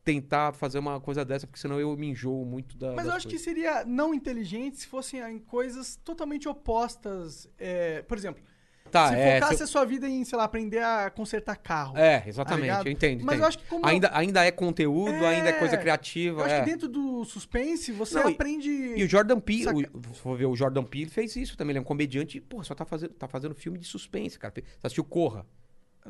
tentar 0.07 0.53
fazer 0.55 0.79
uma 0.79 1.01
coisa 1.01 1.25
dessa, 1.25 1.49
porque 1.49 1.59
senão 1.61 1.81
eu 1.81 1.97
me 1.97 2.07
enjoo 2.11 2.45
muito 2.47 2.79
da. 2.79 2.93
Mas 2.95 3.07
eu 3.07 3.13
acho 3.13 3.27
que 3.27 3.33
coisas. 3.35 3.45
seria 3.45 3.85
não 3.85 4.15
inteligente 4.15 4.79
se 4.79 4.87
fossem 4.87 5.21
em 5.21 5.39
coisas 5.41 5.97
totalmente 6.05 6.49
opostas. 6.49 7.49
é, 7.59 8.03
por 8.03 8.17
exemplo, 8.17 8.41
Tá, 8.89 9.09
se 9.09 9.17
é, 9.17 9.35
focasse 9.41 9.57
se 9.57 9.63
a 9.65 9.67
sua 9.67 9.85
vida 9.85 10.09
em, 10.09 10.25
sei 10.25 10.39
lá, 10.39 10.45
aprender 10.45 10.79
a 10.81 11.11
consertar 11.11 11.57
carro. 11.57 11.97
eu- 11.99 12.05
é, 12.05 12.21
tá 12.21 12.29
exatamente, 12.29 12.63
ligado? 12.63 12.87
eu 12.87 12.93
entendo. 12.93 13.19
Mas 13.25 13.35
entendo. 13.35 13.41
eu 13.43 13.49
acho 13.49 13.59
que 13.59 13.67
como. 13.67 13.85
ainda, 13.85 14.11
ainda 14.17 14.45
é 14.45 14.51
conteúdo, 14.53 15.27
ainda 15.27 15.49
é 15.49 15.53
coisa 15.55 15.75
É, 15.75 15.79
criativa. 15.79 16.41
eu 16.41 16.45
acho 16.45 16.55
é. 16.55 16.61
que 16.61 16.67
dentro 16.71 16.89
do 16.89 17.25
suspense 17.25 17.91
você 17.91 18.15
Não, 18.21 18.31
e- 18.31 18.33
aprende. 18.35 18.71
E 18.71 19.03
o 19.03 19.09
Jordan 19.09 19.41
Peele, 19.41 19.65
Saca- 19.65 19.91
for 20.15 20.39
ver, 20.39 20.47
o 20.47 20.55
Jordan 20.55 20.85
Peele 20.85 21.11
fez 21.11 21.35
isso 21.35 21.57
também. 21.57 21.73
Ele 21.73 21.79
é 21.79 21.83
um 21.83 21.85
comediante, 21.85 22.41
pô, 22.41 22.63
só 22.63 22.77
tá 22.77 22.85
fazendo, 22.85 23.13
tá 23.15 23.27
fazendo 23.27 23.57
filme 23.57 23.77
de 23.77 23.87
suspense, 23.87 24.39
cara. 24.39 24.55
Você 24.55 24.63
assistiu 24.87 25.03
Corra? 25.03 25.45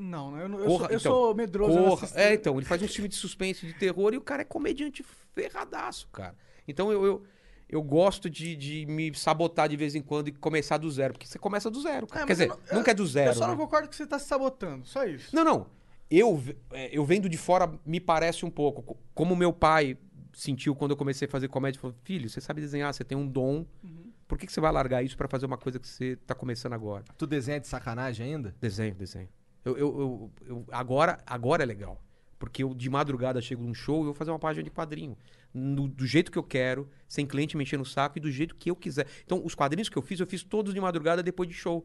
Não, 0.01 0.31
não, 0.31 0.39
eu, 0.39 0.49
não- 0.49 0.59
eu 0.61 0.67
Corra, 0.67 0.79
sou, 0.85 0.91
eu 0.93 0.99
então, 0.99 1.13
sou 1.13 1.35
medroso. 1.35 1.79
Corra. 1.79 2.09
É, 2.15 2.35
então, 2.35 2.57
ele 2.57 2.67
faz 2.67 2.83
um 2.83 2.89
filme 2.89 3.09
de 3.09 3.15
suspense, 3.17 3.67
de 3.67 3.73
terror, 3.75 4.13
e 4.15 4.17
o 4.17 4.21
cara 4.21 4.43
é 4.43 4.45
comediante 4.45 5.05
ferradaço, 5.35 6.09
cara. 6.13 6.35
Então 6.69 6.91
eu, 6.91 7.05
eu, 7.05 7.23
eu 7.69 7.83
gosto 7.83 8.29
de, 8.29 8.57
de 8.57 8.87
me 8.87 9.15
sabotar 9.15 9.69
de 9.69 9.77
vez 9.77 9.95
em 9.95 10.03
quando 10.03 10.29
e 10.29 10.33
começar 10.33 10.79
do 10.79 10.91
zero, 10.91 11.13
porque 11.15 11.27
você 11.27 11.39
começa 11.39 11.71
do 11.71 11.81
zero, 11.81 12.07
cara. 12.07 12.25
É, 12.25 12.27
Quer 12.27 12.33
dizer, 12.33 12.49
não- 12.49 12.59
nunca 12.79 12.91
é 12.91 12.95
do 12.95 13.07
zero. 13.07 13.31
Eu 13.31 13.35
só 13.35 13.43
né? 13.47 13.49
não 13.49 13.57
concordo 13.57 13.89
que 13.89 13.97
você 13.97 14.07
tá 14.07 14.19
se 14.19 14.27
sabotando, 14.27 14.87
só 14.87 15.05
isso. 15.05 15.35
Não, 15.35 15.45
não. 15.45 15.67
Eu, 16.11 16.41
é, 16.73 16.97
eu 16.97 17.05
vendo 17.05 17.29
de 17.29 17.37
fora 17.37 17.73
me 17.85 18.01
parece 18.01 18.45
um 18.47 18.51
pouco. 18.51 18.83
co- 18.83 18.97
Como 19.15 19.35
meu 19.35 19.53
pai 19.53 19.97
sentiu 20.33 20.75
quando 20.75 20.91
eu 20.93 20.97
comecei 20.97 21.27
a 21.27 21.31
fazer 21.31 21.49
comédia, 21.49 21.81
falou: 21.81 21.97
Filho, 22.05 22.29
você 22.31 22.41
sabe 22.41 22.61
desenhar, 22.61 22.93
você 22.95 23.03
tem 23.03 23.17
um 23.19 23.27
dom. 23.27 23.65
Uhum. 23.83 24.13
Por 24.29 24.39
que, 24.39 24.47
que 24.47 24.53
você 24.53 24.61
vai 24.61 24.71
largar 24.73 25.05
isso 25.05 25.17
pra 25.17 25.27
fazer 25.29 25.47
uma 25.47 25.57
coisa 25.59 25.79
que 25.79 25.87
você 25.89 26.17
tá 26.27 26.35
começando 26.35 26.73
agora? 26.73 27.05
Tu 27.17 27.27
desenha 27.27 27.59
de 27.61 27.67
sacanagem 27.69 28.27
ainda? 28.35 28.55
Desenho, 28.61 28.95
desenho. 28.95 29.29
Eu, 29.67 29.77
eu, 29.77 30.01
eu- 30.01 30.31
eu- 30.47 30.65
agora, 30.71 31.19
agora 31.27 31.63
é 31.63 31.67
legal. 31.67 32.01
Porque 32.39 32.63
eu 32.63 32.75
de 32.75 32.89
madrugada 32.91 33.41
chego 33.41 33.63
num 33.65 33.75
show 33.75 33.97
e 33.97 34.01
eu 34.01 34.05
vou 34.07 34.15
fazer 34.15 34.31
uma 34.31 34.39
página 34.39 34.63
de 34.63 34.71
quadrinho. 34.71 35.17
No- 35.53 35.89
do 35.89 36.07
jeito 36.07 36.31
que 36.31 36.39
eu 36.39 36.43
quero, 36.43 36.89
sem 37.09 37.27
cliente 37.27 37.57
mexendo 37.57 37.81
no 37.81 37.85
saco 37.87 38.19
e 38.19 38.21
do 38.21 38.31
jeito 38.31 38.55
que 38.55 38.71
eu 38.71 38.77
quiser. 38.77 39.07
Então, 39.25 39.43
os 39.45 39.55
quadrinhos 39.55 39.89
que 39.89 39.97
eu 39.97 40.03
fiz, 40.03 40.21
eu 40.21 40.27
fiz 40.27 40.43
todos 40.45 40.73
de 40.73 40.81
madrugada 40.81 41.23
depois 41.23 41.49
de 41.49 41.55
show. 41.55 41.85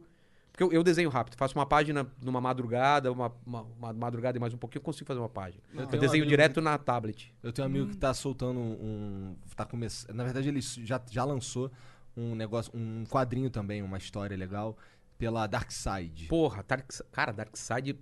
Porque 0.52 0.62
eu, 0.62 0.70
eu 0.70 0.82
desenho 0.84 1.08
rápido. 1.08 1.34
Faço 1.36 1.58
uma 1.58 1.64
página 1.64 2.06
numa 2.22 2.38
madrugada, 2.38 3.10
uma, 3.10 3.32
uma- 3.46 3.62
uma 3.62 3.92
madrugada 3.94 4.36
e 4.36 4.40
mais 4.40 4.52
um 4.52 4.58
pouquinho, 4.58 4.80
eu 4.80 4.84
consigo 4.84 5.06
fazer 5.08 5.18
uma 5.20 5.28
página. 5.28 5.62
Eu, 5.74 5.84
um 5.84 5.86
desenho 5.88 6.10
amigo 6.10 6.26
direto 6.26 6.60
na 6.60 6.76
tablet. 6.76 7.34
Eu 7.42 7.50
tenho 7.52 7.66
um 7.66 7.70
amigo 7.70 7.88
que 7.88 7.96
tá 7.96 8.12
soltando 8.12 8.60
um. 8.60 9.34
tá 9.56 9.64
começando. 9.64 10.14
Na 10.14 10.22
verdade, 10.24 10.48
ele 10.48 10.60
já, 10.60 11.00
já 11.10 11.24
lançou 11.24 11.70
um 12.14 12.34
negócio, 12.34 12.70
um 12.76 13.04
quadrinho 13.06 13.48
também, 13.48 13.82
uma 13.82 13.96
história 13.96 14.36
legal, 14.36 14.76
pela 15.22 15.46
Dark 15.46 15.70
Side. 15.70 16.26
Porra, 16.26 16.64
Dark, 16.66 16.90
cara, 17.12 17.30
Darkseid 17.30 17.96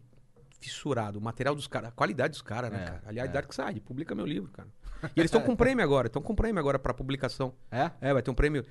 fissurado. 0.59 1.19
O 1.19 1.23
material 1.23 1.55
dos 1.55 1.67
caras, 1.67 1.91
a 1.91 1.93
qualidade 1.93 2.33
dos 2.33 2.41
caras, 2.41 2.71
né, 2.73 2.83
É, 2.83 2.87
cara? 2.87 3.03
Aliás, 3.07 3.29
é. 3.29 3.33
Darkseid, 3.35 3.79
publica 3.83 4.15
meu 4.15 4.25
livro, 4.25 4.51
cara. 4.51 4.69
E 5.15 5.21
eles 5.21 5.27
estão 5.31 5.43
com 5.43 5.55
prêmio 5.55 5.85
agora, 5.85 6.07
estão 6.07 6.23
com 6.23 6.35
prêmio 6.35 6.59
agora 6.59 6.79
pra 6.79 6.95
publicação. 6.95 7.53
É? 7.71 7.91
É, 8.01 8.13
vai 8.15 8.23
ter 8.23 8.31
um 8.31 8.35
prêmio 8.35 8.65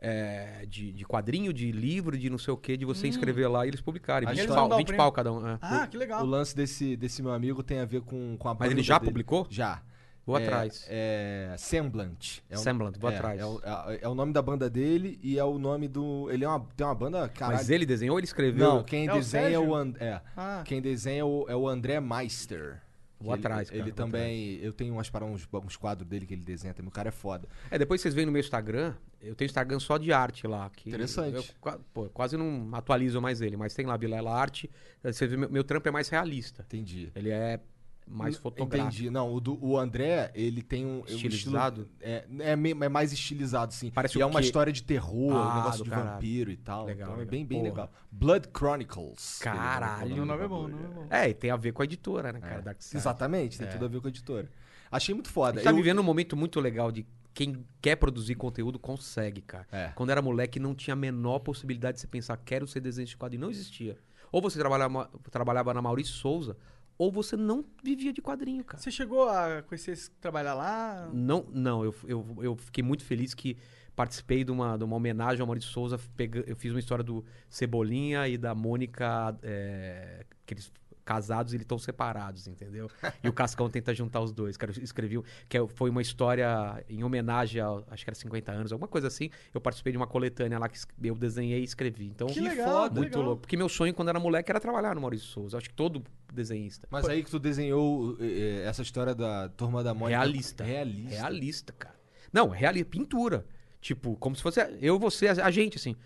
é, 0.00 0.66
de, 0.68 0.92
de 0.92 1.04
quadrinho, 1.04 1.52
de 1.52 1.70
livro, 1.70 2.18
de 2.18 2.28
não 2.28 2.38
sei 2.38 2.52
o 2.52 2.56
quê, 2.56 2.76
de 2.76 2.84
você 2.84 3.06
inscrever 3.06 3.48
lá 3.48 3.64
e 3.66 3.68
eles 3.68 3.80
publicarem. 3.80 4.28
A 4.28 4.32
20 4.32 4.40
história- 4.40 4.56
pau, 4.56 4.64
Hum. 4.64 4.66
Eles 4.66 4.68
vão 4.68 4.68
dar 4.68 4.74
o 4.74 4.78
20 4.78 4.86
prêmio. 4.88 4.98
pau 5.04 5.12
cada 5.12 5.32
um. 5.32 5.46
é. 5.48 5.58
Ah, 5.62 5.86
que 5.86 5.96
legal. 5.96 6.24
O 6.24 6.26
lance 6.26 6.56
desse, 6.56 6.96
desse 6.96 7.22
meu 7.22 7.32
amigo 7.32 7.62
tem 7.62 7.78
a 7.78 7.84
ver 7.84 8.00
com, 8.00 8.36
com 8.36 8.48
a 8.48 8.54
Mas 8.58 8.68
ele 8.72 8.82
já 8.82 8.98
dele. 8.98 9.10
publicou? 9.12 9.46
Já. 9.48 9.80
Vou 10.24 10.38
É, 10.38 10.42
atrás. 10.44 10.86
É. 10.88 11.54
Semblant. 11.58 12.38
É 12.48 12.56
Semblant, 12.56 12.96
vou 12.98 13.10
é, 13.10 13.16
atrás. 13.16 13.40
É 13.40 13.44
o, 13.44 13.60
é- 13.64 13.98
é 14.02 14.08
o 14.08 14.14
nome 14.14 14.32
da 14.32 14.40
banda 14.40 14.70
dele 14.70 15.18
e 15.22 15.38
é 15.38 15.44
o 15.44 15.58
nome 15.58 15.88
do. 15.88 16.30
Ele 16.30 16.44
é 16.44 16.48
uma, 16.48 16.60
tem 16.76 16.86
uma 16.86 16.94
banda. 16.94 17.28
Caralho. 17.28 17.58
Mas 17.58 17.68
ele 17.70 17.84
desenhou 17.84 18.14
ou 18.14 18.18
ele 18.20 18.26
escreveu? 18.26 18.66
Não, 18.68 18.84
quem 18.84 19.08
É 19.08 19.12
o 19.12 19.16
desenha 19.16 19.44
é 19.48 19.58
o, 19.58 19.62
Sérgio? 19.62 19.74
And- 19.74 19.94
é, 19.98 20.20
Ah. 20.36 20.62
Quem 20.64 20.80
desenha 20.80 21.20
é 21.20 21.24
o, 21.24 21.44
é 21.48 21.56
o 21.56 21.68
André 21.68 22.00
Meister. 22.00 22.80
Vou 23.20 23.34
ele- 23.34 23.40
atrás, 23.40 23.68
cara, 23.70 23.80
Ele 23.82 23.90
vou 23.92 23.96
também. 23.96 24.58
Eu 24.60 24.72
tenho 24.72 24.94
umas, 24.94 25.08
para 25.08 25.24
uns, 25.24 25.48
uns 25.52 25.76
quadros 25.76 26.08
dele 26.08 26.26
que 26.26 26.34
ele 26.34 26.42
desenha 26.44 26.74
também. 26.74 26.88
O 26.88 26.92
cara 26.92 27.08
é 27.08 27.12
foda. 27.12 27.48
É, 27.70 27.78
depois 27.78 28.00
vocês 28.00 28.14
veem 28.14 28.26
no 28.26 28.32
meu 28.32 28.40
Instagram, 28.40 28.94
eu 29.20 29.34
tenho 29.36 29.46
Instagram 29.46 29.78
só 29.78 29.96
de 29.96 30.12
arte 30.12 30.44
lá. 30.48 30.68
Que 30.70 30.88
Interessante. 30.88 31.36
Eu, 31.36 31.44
qua- 31.60 31.78
pô, 31.94 32.08
quase 32.10 32.36
não 32.36 32.68
atualizo 32.72 33.20
mais 33.20 33.40
ele, 33.40 33.56
mas 33.56 33.74
tem 33.74 33.86
lá 33.86 33.96
Vilela 33.96 34.32
Arte. 34.32 34.68
Você 35.04 35.26
vê, 35.28 35.36
meu, 35.36 35.48
meu 35.48 35.62
trampo 35.62 35.86
é 35.88 35.92
mais 35.92 36.08
realista. 36.08 36.62
Entendi. 36.66 37.12
Ele 37.14 37.30
é 37.30 37.60
mais 38.06 38.36
fotográfico. 38.36 38.88
Entendi. 38.88 39.10
Não, 39.10 39.32
o, 39.32 39.40
do, 39.40 39.58
o 39.64 39.78
André, 39.78 40.30
ele 40.34 40.62
tem 40.62 40.84
um. 40.84 41.00
um 41.00 41.04
Estilizado? 41.06 41.82
estilo- 41.82 41.98
é, 42.00 42.26
é, 42.40 42.52
é 42.84 42.88
mais 42.88 43.12
estilizado, 43.12 43.72
sim. 43.72 43.90
Parece 43.90 44.16
e 44.16 44.20
o 44.20 44.22
é 44.22 44.26
uma 44.26 44.40
quê? 44.40 44.46
história 44.46 44.72
de 44.72 44.82
terror, 44.82 45.32
Ah, 45.34 45.52
um 45.52 45.56
negócio 45.56 45.84
de 45.84 45.90
caralho. 45.90 46.10
vampiro 46.12 46.50
e 46.50 46.56
tal. 46.56 46.84
Legal, 46.86 47.02
então 47.08 47.14
é 47.14 47.18
legal. 47.18 47.30
bem, 47.30 47.46
bem 47.46 47.58
Porra. 47.60 47.70
legal. 47.70 47.92
Blood 48.10 48.48
Chronicles. 48.56 49.38
Caralho. 49.40 50.22
O 50.22 50.26
nome 50.26 50.44
é 50.44 50.48
bom, 50.48 50.68
nome 50.68 50.84
é 50.84 50.88
bom. 50.88 51.06
É, 51.10 51.28
e 51.28 51.34
tem 51.34 51.50
a 51.50 51.56
ver 51.56 51.72
com 51.72 51.82
a 51.82 51.84
editora, 51.84 52.32
né, 52.32 52.40
cara? 52.40 52.62
Darkseid. 52.62 52.96
Exatamente, 53.00 53.58
tem 53.58 53.66
É. 53.66 53.70
tudo 53.70 53.84
a 53.84 53.88
ver 53.88 54.00
com 54.00 54.06
a 54.06 54.10
editora. 54.10 54.50
Achei 54.90 55.14
muito 55.14 55.30
A 55.30 55.32
foda. 55.32 55.54
gente 55.54 55.64
tá 55.64 55.70
Eu- 55.70 55.76
vivendo 55.76 56.00
um 56.00 56.04
momento 56.04 56.36
muito 56.36 56.60
legal 56.60 56.92
de 56.92 57.06
quem 57.32 57.64
quer 57.80 57.96
produzir 57.96 58.34
conteúdo 58.34 58.78
consegue, 58.78 59.40
cara. 59.40 59.66
É. 59.72 59.88
Quando 59.94 60.10
era 60.10 60.20
moleque, 60.20 60.60
não 60.60 60.74
tinha 60.74 60.92
a 60.92 60.96
menor 60.96 61.38
possibilidade 61.38 61.94
de 61.94 62.00
você 62.02 62.06
pensar, 62.06 62.36
quero 62.36 62.66
ser 62.66 62.80
desenhista 62.80 63.14
de 63.14 63.18
quadrinho. 63.18 63.40
Não 63.40 63.50
existia. 63.50 63.96
Ou 64.30 64.42
você 64.42 64.58
trabalhava, 64.58 65.08
trabalhava 65.30 65.72
na 65.72 65.80
Maurício 65.80 66.12
Souza, 66.14 66.56
ou 66.98 67.10
você 67.10 67.36
não 67.36 67.64
vivia 67.82 68.12
de 68.12 68.20
quadrinho, 68.22 68.64
cara. 68.64 68.82
Você 68.82 68.90
chegou 68.90 69.28
a 69.28 69.62
conhecer 69.62 69.92
esse 69.92 70.10
trabalhar 70.12 70.54
lá? 70.54 71.10
Não, 71.12 71.46
não 71.52 71.84
eu, 71.84 71.94
eu, 72.06 72.36
eu 72.42 72.56
fiquei 72.56 72.82
muito 72.84 73.04
feliz 73.04 73.34
que 73.34 73.56
participei 73.94 74.42
de 74.44 74.50
uma, 74.50 74.76
de 74.76 74.84
uma 74.84 74.96
homenagem 74.96 75.40
ao 75.40 75.46
Maurício 75.46 75.70
Souza. 75.70 75.98
pega- 76.16 76.44
eu 76.46 76.56
fiz 76.56 76.72
uma 76.72 76.80
história 76.80 77.04
do 77.04 77.24
Cebolinha 77.48 78.26
e 78.28 78.38
da 78.38 78.54
Mônica, 78.54 79.36
é, 79.42 80.24
que 80.46 80.54
eles 80.54 80.72
casados 81.04 81.52
e 81.52 81.56
eles 81.56 81.64
estão 81.64 81.78
separados, 81.78 82.46
entendeu? 82.46 82.88
E 83.22 83.28
o 83.28 83.32
Cascão 83.32 83.68
tenta 83.68 83.92
juntar 83.94 84.20
os 84.20 84.32
dois. 84.32 84.56
Cara, 84.56 84.72
eu 84.76 84.82
escrevi, 84.82 85.18
um- 85.18 85.22
que 85.48 85.58
é- 85.58 85.66
foi 85.68 85.90
uma 85.90 86.00
história 86.00 86.84
em 86.88 87.02
homenagem 87.04 87.60
ao, 87.60 87.84
acho 87.90 88.04
que 88.04 88.10
era 88.10 88.14
50 88.14 88.52
anos, 88.52 88.72
alguma 88.72 88.88
coisa 88.88 89.08
assim. 89.08 89.28
Eu 89.52 89.60
participei 89.60 89.92
de 89.92 89.96
uma 89.96 90.06
coletânea 90.06 90.58
lá 90.58 90.68
que 90.68 90.78
eu 91.02 91.14
desenhei 91.14 91.60
e 91.60 91.64
escrevi. 91.64 92.06
Então, 92.06 92.26
Que 92.28 92.40
legal, 92.40 92.88
que 92.88 92.94
muito 92.96 93.10
legal. 93.10 93.22
louco. 93.22 93.40
Porque 93.42 93.56
meu 93.56 93.68
sonho 93.68 93.92
quando 93.92 94.08
era 94.08 94.20
moleque 94.20 94.50
era 94.50 94.60
trabalhar 94.60 94.94
no 94.94 95.00
Maurício 95.00 95.26
Souza. 95.26 95.58
Acho 95.58 95.68
que 95.68 95.74
todo 95.74 96.02
desenhista. 96.32 96.86
Mas 96.90 97.08
aí 97.08 97.22
que 97.24 97.30
tu 97.30 97.38
desenhou 97.38 98.16
eh, 98.20 98.24
eh, 98.24 98.68
essa 98.68 98.82
história 98.82 99.14
da 99.14 99.48
Turma 99.50 99.82
da 99.82 99.92
Mônica. 99.92 100.18
Realista. 100.18 100.64
Realista. 100.64 101.10
Realista, 101.10 101.72
cara. 101.72 101.94
Não, 102.32 102.48
realista. 102.48 102.88
Pintura. 102.90 103.44
Tipo, 103.80 104.16
como 104.16 104.36
se 104.36 104.42
fosse 104.42 104.60
eu, 104.80 104.98
você, 104.98 105.26
a, 105.28 105.46
a 105.46 105.50
gente, 105.50 105.76
assim. 105.76 105.96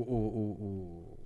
O, 0.00 0.14
o, 0.14 1.16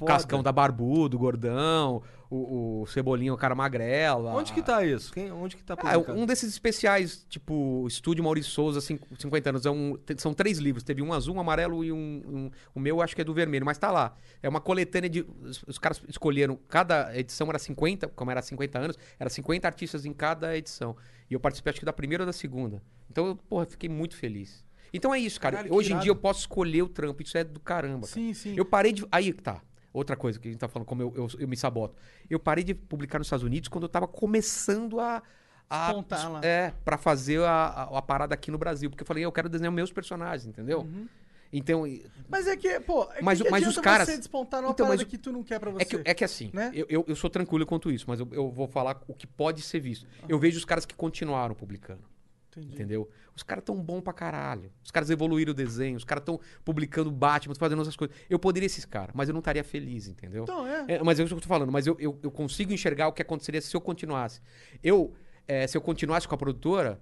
o-. 0.02 0.06
Cascão 0.06 0.42
da 0.42 0.50
Barbudo, 0.50 1.16
o 1.16 1.20
Gordão, 1.20 2.02
o, 2.28 2.80
o 2.82 2.86
Cebolinha, 2.86 3.32
o 3.32 3.36
cara 3.36 3.54
magrelo. 3.54 4.26
a- 4.28 4.34
Onde 4.34 4.52
que 4.52 4.62
tá 4.62 4.84
isso? 4.84 5.12
Quem, 5.12 5.30
onde 5.30 5.56
que 5.56 5.62
tá 5.62 5.74
Ah, 5.74 5.76
publicado? 5.76 6.18
um 6.18 6.26
desses 6.26 6.50
especiais, 6.50 7.24
tipo, 7.28 7.86
Estúdio 7.86 8.24
Maurício 8.24 8.50
Souza, 8.50 8.80
cin- 8.80 8.98
50 9.18 9.50
anos. 9.50 9.66
É 9.66 9.70
um, 9.70 9.96
são 10.16 10.32
três 10.34 10.58
livros. 10.58 10.82
Teve 10.82 11.02
um 11.02 11.12
azul, 11.12 11.36
um 11.36 11.40
amarelo 11.40 11.84
e 11.84 11.92
um, 11.92 11.96
um- 11.96 12.50
O 12.74 12.80
meu 12.80 13.00
acho 13.02 13.14
que 13.14 13.20
é 13.20 13.24
do 13.24 13.34
vermelho, 13.34 13.64
mas 13.64 13.78
tá 13.78 13.90
lá. 13.90 14.14
É 14.42 14.48
uma 14.48 14.60
coletânea 14.60 15.08
de. 15.10 15.22
Os, 15.42 15.62
os 15.66 15.78
caras 15.78 16.02
escolheram. 16.08 16.58
Cada 16.68 17.16
edição 17.16 17.48
era 17.48 17.58
50, 17.58 18.08
como 18.08 18.30
era 18.30 18.42
50 18.42 18.78
anos, 18.78 18.98
era 19.18 19.30
50 19.30 19.68
artistas 19.68 20.04
em 20.04 20.12
cada 20.12 20.56
edição. 20.56 20.96
E 21.30 21.34
eu 21.34 21.38
participei, 21.40 21.70
acho 21.70 21.78
que 21.80 21.86
da 21.86 21.92
primeira 21.92 22.22
ou 22.24 22.26
da 22.26 22.32
segunda. 22.32 22.82
Então, 23.10 23.26
eu, 23.26 23.36
porra, 23.36 23.66
fiquei 23.66 23.88
muito 23.88 24.16
feliz. 24.16 24.64
Então 24.92 25.14
é 25.14 25.18
isso, 25.18 25.40
cara. 25.40 25.56
Caralho, 25.56 25.74
Hoje 25.74 25.92
em 25.92 25.98
dia 25.98 26.10
eu 26.10 26.16
posso 26.16 26.40
escolher 26.40 26.82
o 26.82 26.88
trampo. 26.88 27.22
Isso 27.22 27.36
é 27.38 27.44
do 27.44 27.60
caramba. 27.60 28.06
cara. 28.06 28.12
Sim, 28.12 28.34
sim. 28.34 28.54
Eu 28.56 28.64
parei 28.64 28.92
de. 28.92 29.06
Aí 29.10 29.32
tá. 29.32 29.60
Outra 29.92 30.14
coisa 30.16 30.38
que 30.38 30.46
a 30.48 30.50
gente 30.52 30.60
tá 30.60 30.68
falando, 30.68 30.86
como 30.86 31.02
eu, 31.02 31.12
eu, 31.16 31.28
eu 31.40 31.48
me 31.48 31.56
saboto. 31.56 31.96
Eu 32.28 32.38
parei 32.38 32.62
de 32.62 32.74
publicar 32.74 33.18
nos 33.18 33.26
Estados 33.26 33.44
Unidos 33.44 33.68
quando 33.68 33.84
eu 33.84 33.88
tava 33.88 34.06
começando 34.06 35.00
a. 35.00 35.22
a 35.68 35.86
Despontar 35.86 36.30
lá. 36.32 36.40
É, 36.44 36.72
pra 36.84 36.96
fazer 36.96 37.40
a, 37.42 37.50
a, 37.66 37.98
a 37.98 38.02
parada 38.02 38.34
aqui 38.34 38.50
no 38.50 38.58
Brasil. 38.58 38.88
Porque 38.88 39.02
eu 39.02 39.06
falei, 39.06 39.24
eu 39.24 39.32
quero 39.32 39.48
desenhar 39.48 39.72
meus 39.72 39.92
personagens, 39.92 40.46
entendeu? 40.46 40.80
Uhum. 40.82 41.08
Então, 41.52 41.82
Mas 42.28 42.46
é 42.46 42.56
que, 42.56 42.78
pô, 42.78 43.08
é 43.12 43.20
Mas 43.22 43.42
que 43.42 43.50
mas 43.50 43.66
os 43.66 43.76
caras- 43.78 44.06
você 44.08 44.16
despontar 44.16 44.62
numa 44.62 44.70
Então, 44.70 44.86
mas 44.86 44.98
parada 44.98 45.02
o- 45.02 45.10
que 45.10 45.18
tu 45.18 45.32
não 45.32 45.42
quer 45.42 45.58
pra 45.58 45.72
você. 45.72 45.82
é 45.82 45.84
que, 45.84 46.00
é 46.10 46.14
que 46.14 46.22
assim, 46.24 46.48
né? 46.52 46.70
eu, 46.72 46.86
eu, 46.88 47.04
eu 47.08 47.16
sou 47.16 47.28
tranquilo 47.28 47.66
quanto 47.66 47.90
isso, 47.90 48.04
mas 48.06 48.20
eu, 48.20 48.28
eu 48.30 48.48
vou 48.52 48.68
falar 48.68 49.02
o 49.08 49.14
que 49.14 49.26
pode 49.26 49.60
ser 49.62 49.80
visto. 49.80 50.06
Eu 50.28 50.38
vejo 50.38 50.56
os 50.58 50.64
caras 50.64 50.86
que 50.86 50.94
continuaram 50.94 51.52
publicando. 51.52 52.02
Entendi. 52.50 52.74
Entendeu? 52.74 53.08
Os 53.34 53.42
caras 53.42 53.62
tão 53.64 53.76
bom 53.76 54.00
pra 54.00 54.12
caralho. 54.12 54.72
Os 54.82 54.90
caras 54.90 55.08
evoluíram 55.08 55.52
o 55.52 55.54
desenho, 55.54 55.96
os 55.96 56.04
caras 56.04 56.24
tão 56.24 56.40
publicando 56.64 57.10
Batman, 57.10 57.54
fazendo 57.54 57.78
outras 57.78 57.96
coisas. 57.96 58.16
Eu 58.28 58.38
poderia 58.38 58.68
ser 58.68 58.78
esse 58.78 58.88
cara, 58.88 59.12
mas 59.14 59.28
eu 59.28 59.32
não 59.32 59.38
estaria 59.38 59.62
feliz, 59.62 60.08
entendeu? 60.08 60.42
Então, 60.42 60.66
é. 60.66 60.84
É, 60.88 61.02
mas 61.02 61.20
é 61.20 61.22
isso 61.22 61.34
que 61.34 61.38
eu 61.38 61.42
tô 61.42 61.48
falando, 61.48 61.70
mas 61.70 61.86
eu, 61.86 61.96
eu, 62.00 62.18
eu 62.22 62.30
consigo 62.30 62.72
enxergar 62.72 63.08
o 63.08 63.12
que 63.12 63.22
aconteceria 63.22 63.60
se 63.60 63.74
eu 63.76 63.80
continuasse. 63.80 64.40
Eu, 64.82 65.14
é, 65.46 65.66
se 65.66 65.76
eu 65.76 65.80
continuasse 65.80 66.26
com 66.26 66.34
a 66.34 66.38
produtora, 66.38 67.00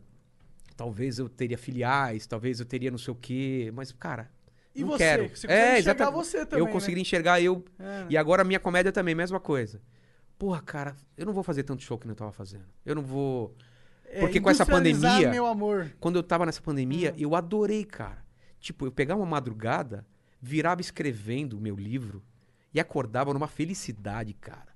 talvez 0.76 1.18
eu 1.18 1.28
teria 1.28 1.56
filiais, 1.58 2.26
talvez 2.26 2.60
eu 2.60 2.66
teria 2.66 2.90
não 2.90 2.98
sei 2.98 3.12
o 3.12 3.16
quê, 3.16 3.72
mas, 3.74 3.90
cara. 3.92 4.30
E 4.74 4.82
não 4.82 4.90
você? 4.90 4.98
quero. 4.98 5.28
Você 5.28 5.46
é, 5.46 5.50
enxergar 5.50 5.78
exatamente. 5.78 6.14
você 6.14 6.46
também, 6.46 6.60
Eu 6.60 6.66
né? 6.66 6.72
conseguiria 6.72 7.02
enxergar 7.02 7.40
eu. 7.40 7.64
É. 7.78 8.06
E 8.10 8.16
agora 8.16 8.42
a 8.42 8.44
minha 8.44 8.60
comédia 8.60 8.92
também, 8.92 9.14
mesma 9.14 9.40
coisa. 9.40 9.80
Porra, 10.38 10.62
cara, 10.62 10.96
eu 11.16 11.26
não 11.26 11.32
vou 11.32 11.42
fazer 11.42 11.64
tanto 11.64 11.82
show 11.82 11.98
que 11.98 12.08
eu 12.08 12.14
tava 12.14 12.30
fazendo. 12.30 12.64
Eu 12.86 12.94
não 12.94 13.02
vou. 13.02 13.56
É, 14.10 14.20
porque 14.20 14.40
com 14.40 14.50
essa 14.50 14.64
pandemia- 14.66 15.30
meu 15.30 15.46
amor. 15.46 15.92
Quando 16.00 16.16
eu 16.16 16.22
tava 16.22 16.46
nessa 16.46 16.60
pandemia, 16.62 17.12
Hum. 17.12 17.16
eu 17.18 17.34
adorei, 17.34 17.84
cara. 17.84 18.24
Tipo, 18.60 18.86
eu 18.86 18.92
pegava 18.92 19.20
uma 19.20 19.26
madrugada, 19.26 20.06
virava 20.40 20.80
escrevendo 20.80 21.58
o 21.58 21.60
meu 21.60 21.76
livro 21.76 22.22
e 22.72 22.80
acordava 22.80 23.32
numa 23.32 23.46
felicidade, 23.48 24.32
cara. 24.34 24.68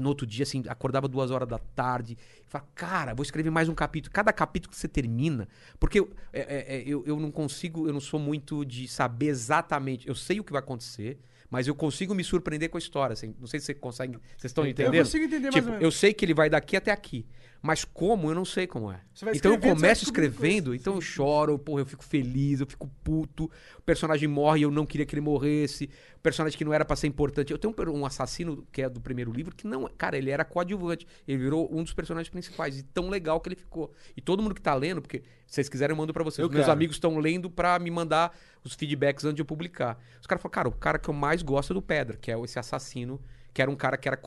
No 0.00 0.08
outro 0.08 0.26
dia, 0.26 0.42
assim, 0.44 0.62
acordava 0.68 1.06
duas 1.06 1.30
horas 1.30 1.46
da 1.46 1.58
tarde. 1.58 2.16
E 2.42 2.46
falava, 2.48 2.70
cara, 2.74 3.14
vou 3.14 3.22
escrever 3.22 3.50
mais 3.50 3.68
um 3.68 3.74
capítulo. 3.74 4.10
Cada 4.12 4.32
capítulo 4.32 4.72
que 4.72 4.78
você 4.78 4.88
termina. 4.88 5.46
Porque 5.78 6.00
eu, 6.00 6.10
é, 6.32 6.40
é, 6.40 6.76
é, 6.78 6.82
eu, 6.86 7.04
eu 7.06 7.20
não 7.20 7.30
consigo, 7.30 7.86
eu 7.86 7.92
não 7.92 8.00
sou 8.00 8.18
muito 8.18 8.64
de 8.64 8.88
saber 8.88 9.26
exatamente. 9.26 10.08
Eu 10.08 10.14
sei 10.14 10.40
o 10.40 10.44
que 10.44 10.50
vai 10.52 10.60
acontecer, 10.60 11.18
mas 11.50 11.68
eu 11.68 11.74
consigo 11.74 12.14
me 12.14 12.24
surpreender 12.24 12.70
com 12.70 12.78
a 12.78 12.80
história. 12.80 13.12
assim. 13.12 13.34
não 13.38 13.46
sei 13.46 13.60
se 13.60 13.66
você 13.66 13.74
consegue. 13.74 14.14
Vocês 14.38 14.50
estão 14.50 14.66
entendendo? 14.66 14.94
Eu 14.94 15.04
consigo 15.04 15.24
entender 15.26 15.42
mais 15.50 15.54
Tipo, 15.54 15.66
ou 15.66 15.72
menos. 15.72 15.84
eu 15.84 15.90
sei 15.92 16.14
que 16.14 16.24
ele 16.24 16.32
vai 16.34 16.48
daqui 16.48 16.74
até 16.74 16.90
aqui. 16.90 17.26
Mas 17.62 17.84
como, 17.84 18.28
eu 18.28 18.34
não 18.34 18.44
sei 18.44 18.66
como 18.66 18.90
é. 18.90 19.00
Então 19.32 19.52
eu 19.52 19.60
começo 19.60 20.02
escrevendo, 20.02 20.74
então 20.74 20.96
eu 20.96 21.00
choro, 21.00 21.56
porra, 21.56 21.82
eu 21.82 21.86
fico 21.86 22.02
feliz, 22.02 22.58
eu 22.58 22.66
fico 22.66 22.90
puto. 23.04 23.44
O 23.78 23.82
personagem 23.82 24.26
morre 24.26 24.60
e 24.60 24.62
eu 24.64 24.70
não 24.70 24.84
queria 24.84 25.06
que 25.06 25.14
ele 25.14 25.20
morresse. 25.20 25.88
O 26.16 26.20
personagem 26.20 26.58
que 26.58 26.64
não 26.64 26.74
era 26.74 26.84
pra 26.84 26.96
ser 26.96 27.06
importante. 27.06 27.52
Eu 27.52 27.58
tenho 27.58 27.72
um 27.72 28.00
um 28.00 28.04
assassino 28.04 28.66
que 28.72 28.82
é 28.82 28.88
do 28.88 29.00
primeiro 29.00 29.30
livro 29.30 29.54
que 29.54 29.64
não. 29.64 29.88
Cara, 29.96 30.18
ele 30.18 30.30
era 30.30 30.44
coadjuvante. 30.44 31.06
Ele 31.26 31.38
virou 31.38 31.72
um 31.72 31.84
dos 31.84 31.92
personagens 31.92 32.28
principais. 32.28 32.78
E 32.78 32.82
tão 32.82 33.08
legal 33.08 33.40
que 33.40 33.48
ele 33.48 33.56
ficou. 33.56 33.92
E 34.16 34.20
todo 34.20 34.42
mundo 34.42 34.56
que 34.56 34.60
tá 34.60 34.74
lendo, 34.74 35.00
porque 35.00 35.22
se 35.46 35.54
vocês 35.54 35.68
quiserem, 35.68 35.92
eu 35.92 35.96
mando 35.96 36.12
pra 36.12 36.24
vocês. 36.24 36.40
Eu 36.40 36.46
Os 36.46 36.52
Meus 36.52 36.64
quero. 36.64 36.72
amigos 36.72 36.96
estão 36.96 37.16
lendo 37.18 37.48
pra 37.48 37.78
me 37.78 37.92
mandar 37.92 38.36
os 38.64 38.74
feedbacks 38.74 39.24
antes 39.24 39.36
de 39.36 39.42
eu 39.42 39.46
publicar. 39.46 40.02
Os 40.20 40.26
caras 40.26 40.42
falaram, 40.42 40.50
cara, 40.52 40.68
o 40.68 40.72
cara 40.72 40.98
que 40.98 41.08
eu 41.08 41.14
mais 41.14 41.42
gosto 41.42 41.72
é 41.72 41.74
do 41.74 41.82
Pedra, 41.82 42.16
que 42.16 42.30
é 42.32 42.40
esse 42.40 42.58
assassino. 42.58 43.20
Que 43.52 43.60
era 43.60 43.70
um 43.70 43.76
cara 43.76 43.96
que 43.96 44.08
era 44.08 44.18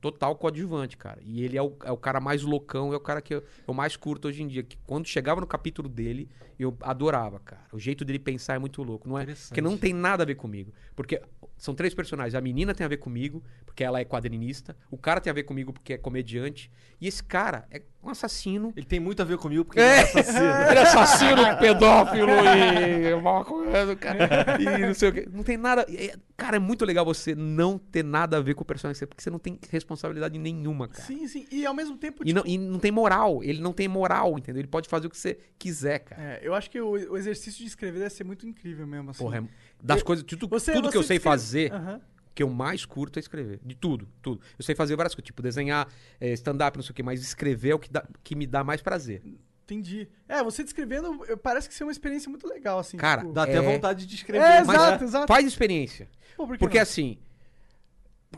total 0.00 0.36
coadjuvante, 0.36 0.96
cara. 0.96 1.18
E 1.22 1.42
ele 1.42 1.56
é 1.56 1.62
o, 1.62 1.74
é 1.84 1.90
o 1.90 1.96
cara 1.96 2.20
mais 2.20 2.42
loucão, 2.42 2.92
é 2.92 2.96
o 2.96 3.00
cara 3.00 3.22
que 3.22 3.34
eu, 3.34 3.42
eu 3.66 3.72
mais 3.72 3.96
curto 3.96 4.28
hoje 4.28 4.42
em 4.42 4.46
dia. 4.46 4.62
Que 4.62 4.76
quando 4.86 5.06
chegava 5.06 5.40
no 5.40 5.46
capítulo 5.46 5.88
dele, 5.88 6.28
eu 6.58 6.76
adorava, 6.82 7.38
cara. 7.40 7.62
O 7.72 7.78
jeito 7.78 8.04
dele 8.04 8.18
pensar 8.18 8.54
é 8.54 8.58
muito 8.58 8.82
louco. 8.82 9.08
Não 9.08 9.18
é, 9.18 9.24
porque 9.24 9.60
não 9.60 9.78
tem 9.78 9.94
nada 9.94 10.24
a 10.24 10.26
ver 10.26 10.34
comigo. 10.34 10.74
Porque 10.94 11.22
são 11.58 11.74
três 11.74 11.92
personagens. 11.92 12.34
A 12.34 12.40
menina 12.40 12.74
tem 12.74 12.84
a 12.84 12.88
ver 12.88 12.96
comigo, 12.98 13.42
porque 13.66 13.84
ela 13.84 14.00
é 14.00 14.04
quadrinista. 14.04 14.76
O 14.90 14.96
cara 14.96 15.20
tem 15.20 15.30
a 15.30 15.34
ver 15.34 15.42
comigo, 15.42 15.72
porque 15.72 15.92
é 15.94 15.98
comediante. 15.98 16.70
E 17.00 17.06
esse 17.06 17.22
cara 17.22 17.66
é 17.70 17.82
um 18.02 18.08
assassino. 18.10 18.72
Ele 18.76 18.86
tem 18.86 18.98
muito 19.00 19.20
a 19.20 19.24
ver 19.24 19.36
comigo 19.38 19.64
porque 19.64 19.78
ele 19.80 19.88
é 19.88 20.00
assassino. 20.02 20.38
Ele 20.70 20.78
é 20.78 20.82
assassino, 20.82 21.58
pedófilo 21.58 22.30
e 22.30 23.20
maconheiro, 23.20 23.96
cara. 23.96 24.56
E 24.60 24.86
não 24.86 24.94
sei 24.94 25.08
o 25.08 25.12
quê. 25.12 25.28
Não 25.32 25.42
tem 25.42 25.56
nada. 25.56 25.84
é- 25.88 26.16
Cara, 26.36 26.54
é 26.54 26.60
muito 26.60 26.84
legal 26.84 27.04
você 27.04 27.34
não 27.34 27.76
ter 27.76 28.04
nada 28.04 28.36
a 28.36 28.40
ver 28.40 28.54
com 28.54 28.62
o 28.62 28.64
personagem, 28.64 29.04
porque 29.08 29.20
você 29.20 29.28
não 29.28 29.40
tem 29.40 29.58
responsabilidade 29.70 30.38
nenhuma, 30.38 30.86
cara. 30.86 31.02
Sim, 31.02 31.26
sim. 31.26 31.44
E 31.50 31.66
ao 31.66 31.74
mesmo 31.74 31.96
tempo, 31.96 32.22
E 32.24 32.32
não, 32.32 32.44
e 32.46 32.56
não 32.56 32.78
tem 32.78 32.92
moral. 32.92 33.42
Ele 33.42 33.60
não 33.60 33.72
tem 33.72 33.88
moral, 33.88 34.38
entendeu? 34.38 34.60
Ele 34.60 34.68
pode 34.68 34.88
fazer 34.88 35.08
o 35.08 35.10
que 35.10 35.18
você 35.18 35.36
quiser, 35.58 35.98
cara. 35.98 36.22
É, 36.22 36.40
eu 36.40 36.54
acho 36.54 36.70
que 36.70 36.80
o, 36.80 36.90
o 36.90 37.16
exercício 37.16 37.60
de 37.60 37.66
escrever 37.66 37.98
deve 37.98 38.10
ser 38.10 38.22
muito 38.22 38.46
incrível 38.46 38.86
mesmo, 38.86 39.10
assim. 39.10 39.18
Porra, 39.24 39.38
é, 39.38 39.42
das 39.82 40.00
Eu- 40.00 40.04
coisas. 40.04 40.24
Tudo, 40.24 40.48
Você- 40.48 40.72
tudo 40.72 40.90
que 40.90 40.96
eu 40.96 41.02
você 41.02 41.08
sei 41.08 41.16
descreve- 41.18 41.36
fazer. 41.38 41.72
O 41.72 42.34
que 42.34 42.42
eu 42.42 42.48
mais 42.50 42.84
curto 42.84 43.18
é 43.18 43.20
escrever. 43.20 43.58
De 43.64 43.74
tudo, 43.74 44.08
tudo. 44.22 44.40
Eu 44.58 44.64
sei 44.64 44.74
fazer 44.74 44.94
várias 44.96 45.14
coisas, 45.14 45.26
tipo 45.26 45.42
desenhar, 45.42 45.88
eh, 46.20 46.32
stand-up, 46.34 46.76
não 46.76 46.82
sei 46.84 46.92
o 46.92 46.94
quê, 46.94 47.02
mas 47.02 47.20
escrever 47.20 47.70
é 47.70 47.74
o 47.74 47.78
que, 47.80 47.90
dá- 47.90 48.06
que 48.22 48.36
me 48.36 48.46
dá 48.46 48.62
mais 48.62 48.80
prazer. 48.80 49.22
Entendi. 49.64 50.08
É, 50.28 50.42
você 50.42 50.62
descrevendo, 50.64 51.24
eu- 51.26 51.36
parece 51.36 51.68
que 51.68 51.74
ser 51.74 51.84
uma 51.84 51.92
experiência 51.92 52.30
muito 52.30 52.46
legal, 52.46 52.78
assim. 52.78 52.96
Cara, 52.96 53.22
tipo- 53.22 53.32
Dá 53.34 53.42
até 53.42 53.56
É. 53.56 53.60
vontade 53.60 54.06
de 54.06 54.14
escrever. 54.14 54.44
É, 54.44 54.64
mas- 54.64 54.76
exato, 54.76 55.04
exato. 55.04 55.26
Faz 55.26 55.46
experiência. 55.46 56.08
Pô, 56.36 56.46
por 56.46 56.54
que 56.54 56.58
Porque 56.60 56.76
não? 56.78 56.82
assim. 56.82 57.18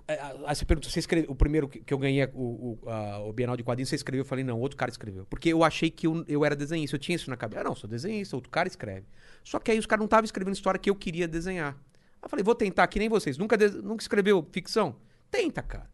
É, 0.07 0.21
Aí 0.47 0.55
você 0.55 0.65
pergunta, 0.65 0.89
você 0.89 0.99
escreveu, 1.01 1.31
o 1.31 1.35
primeiro 1.35 1.69
que 1.69 1.93
eu 1.93 1.99
ganhei 1.99 2.25
o, 2.35 2.79
o, 2.85 2.89
a- 2.89 3.19
o 3.21 3.33
Bienal 3.33 3.57
de 3.57 3.63
Quadrinhos, 3.65 3.89
você 3.89 3.97
escreveu? 3.97 4.23
Eu 4.23 4.25
falei, 4.27 4.45
não, 4.45 4.59
outro 4.61 4.77
cara 4.77 4.91
escreveu. 4.91 5.27
Porque 5.27 5.49
eu 5.49 5.65
achei 5.65 5.91
que 5.91 6.07
eu, 6.07 6.25
eu 6.29 6.45
era 6.45 6.55
desenhista, 6.55 6.97
eu 6.97 7.01
tinha 7.01 7.17
isso 7.17 7.29
na 7.31 7.37
cabeça. 7.37 7.61
Ah, 7.63 7.65
não, 7.65 7.75
sou 7.75 7.89
desenhista, 7.91 8.37
outro 8.37 8.51
cara 8.51 8.69
escreve. 8.69 9.07
Só 9.43 9.59
que 9.59 9.71
aí 9.71 9.79
os 9.79 9.87
caras 9.87 10.01
não 10.01 10.07
estavam 10.07 10.25
escrevendo 10.25 10.55
história 10.55 10.79
que 10.79 10.91
eu 10.91 10.95
queria 10.95 11.27
desenhar. 11.27 11.75
Aí 11.75 12.19
eu 12.23 12.29
falei, 12.29 12.45
vou 12.45 12.55
tentar, 12.55 12.87
que 12.87 12.99
nem 12.99 13.09
vocês. 13.09 13.37
Nunca, 13.39 13.57
nunca 13.83 14.03
escreveu 14.03 14.47
ficção? 14.53 14.97
Tenta, 15.31 15.63
cara. 15.63 15.91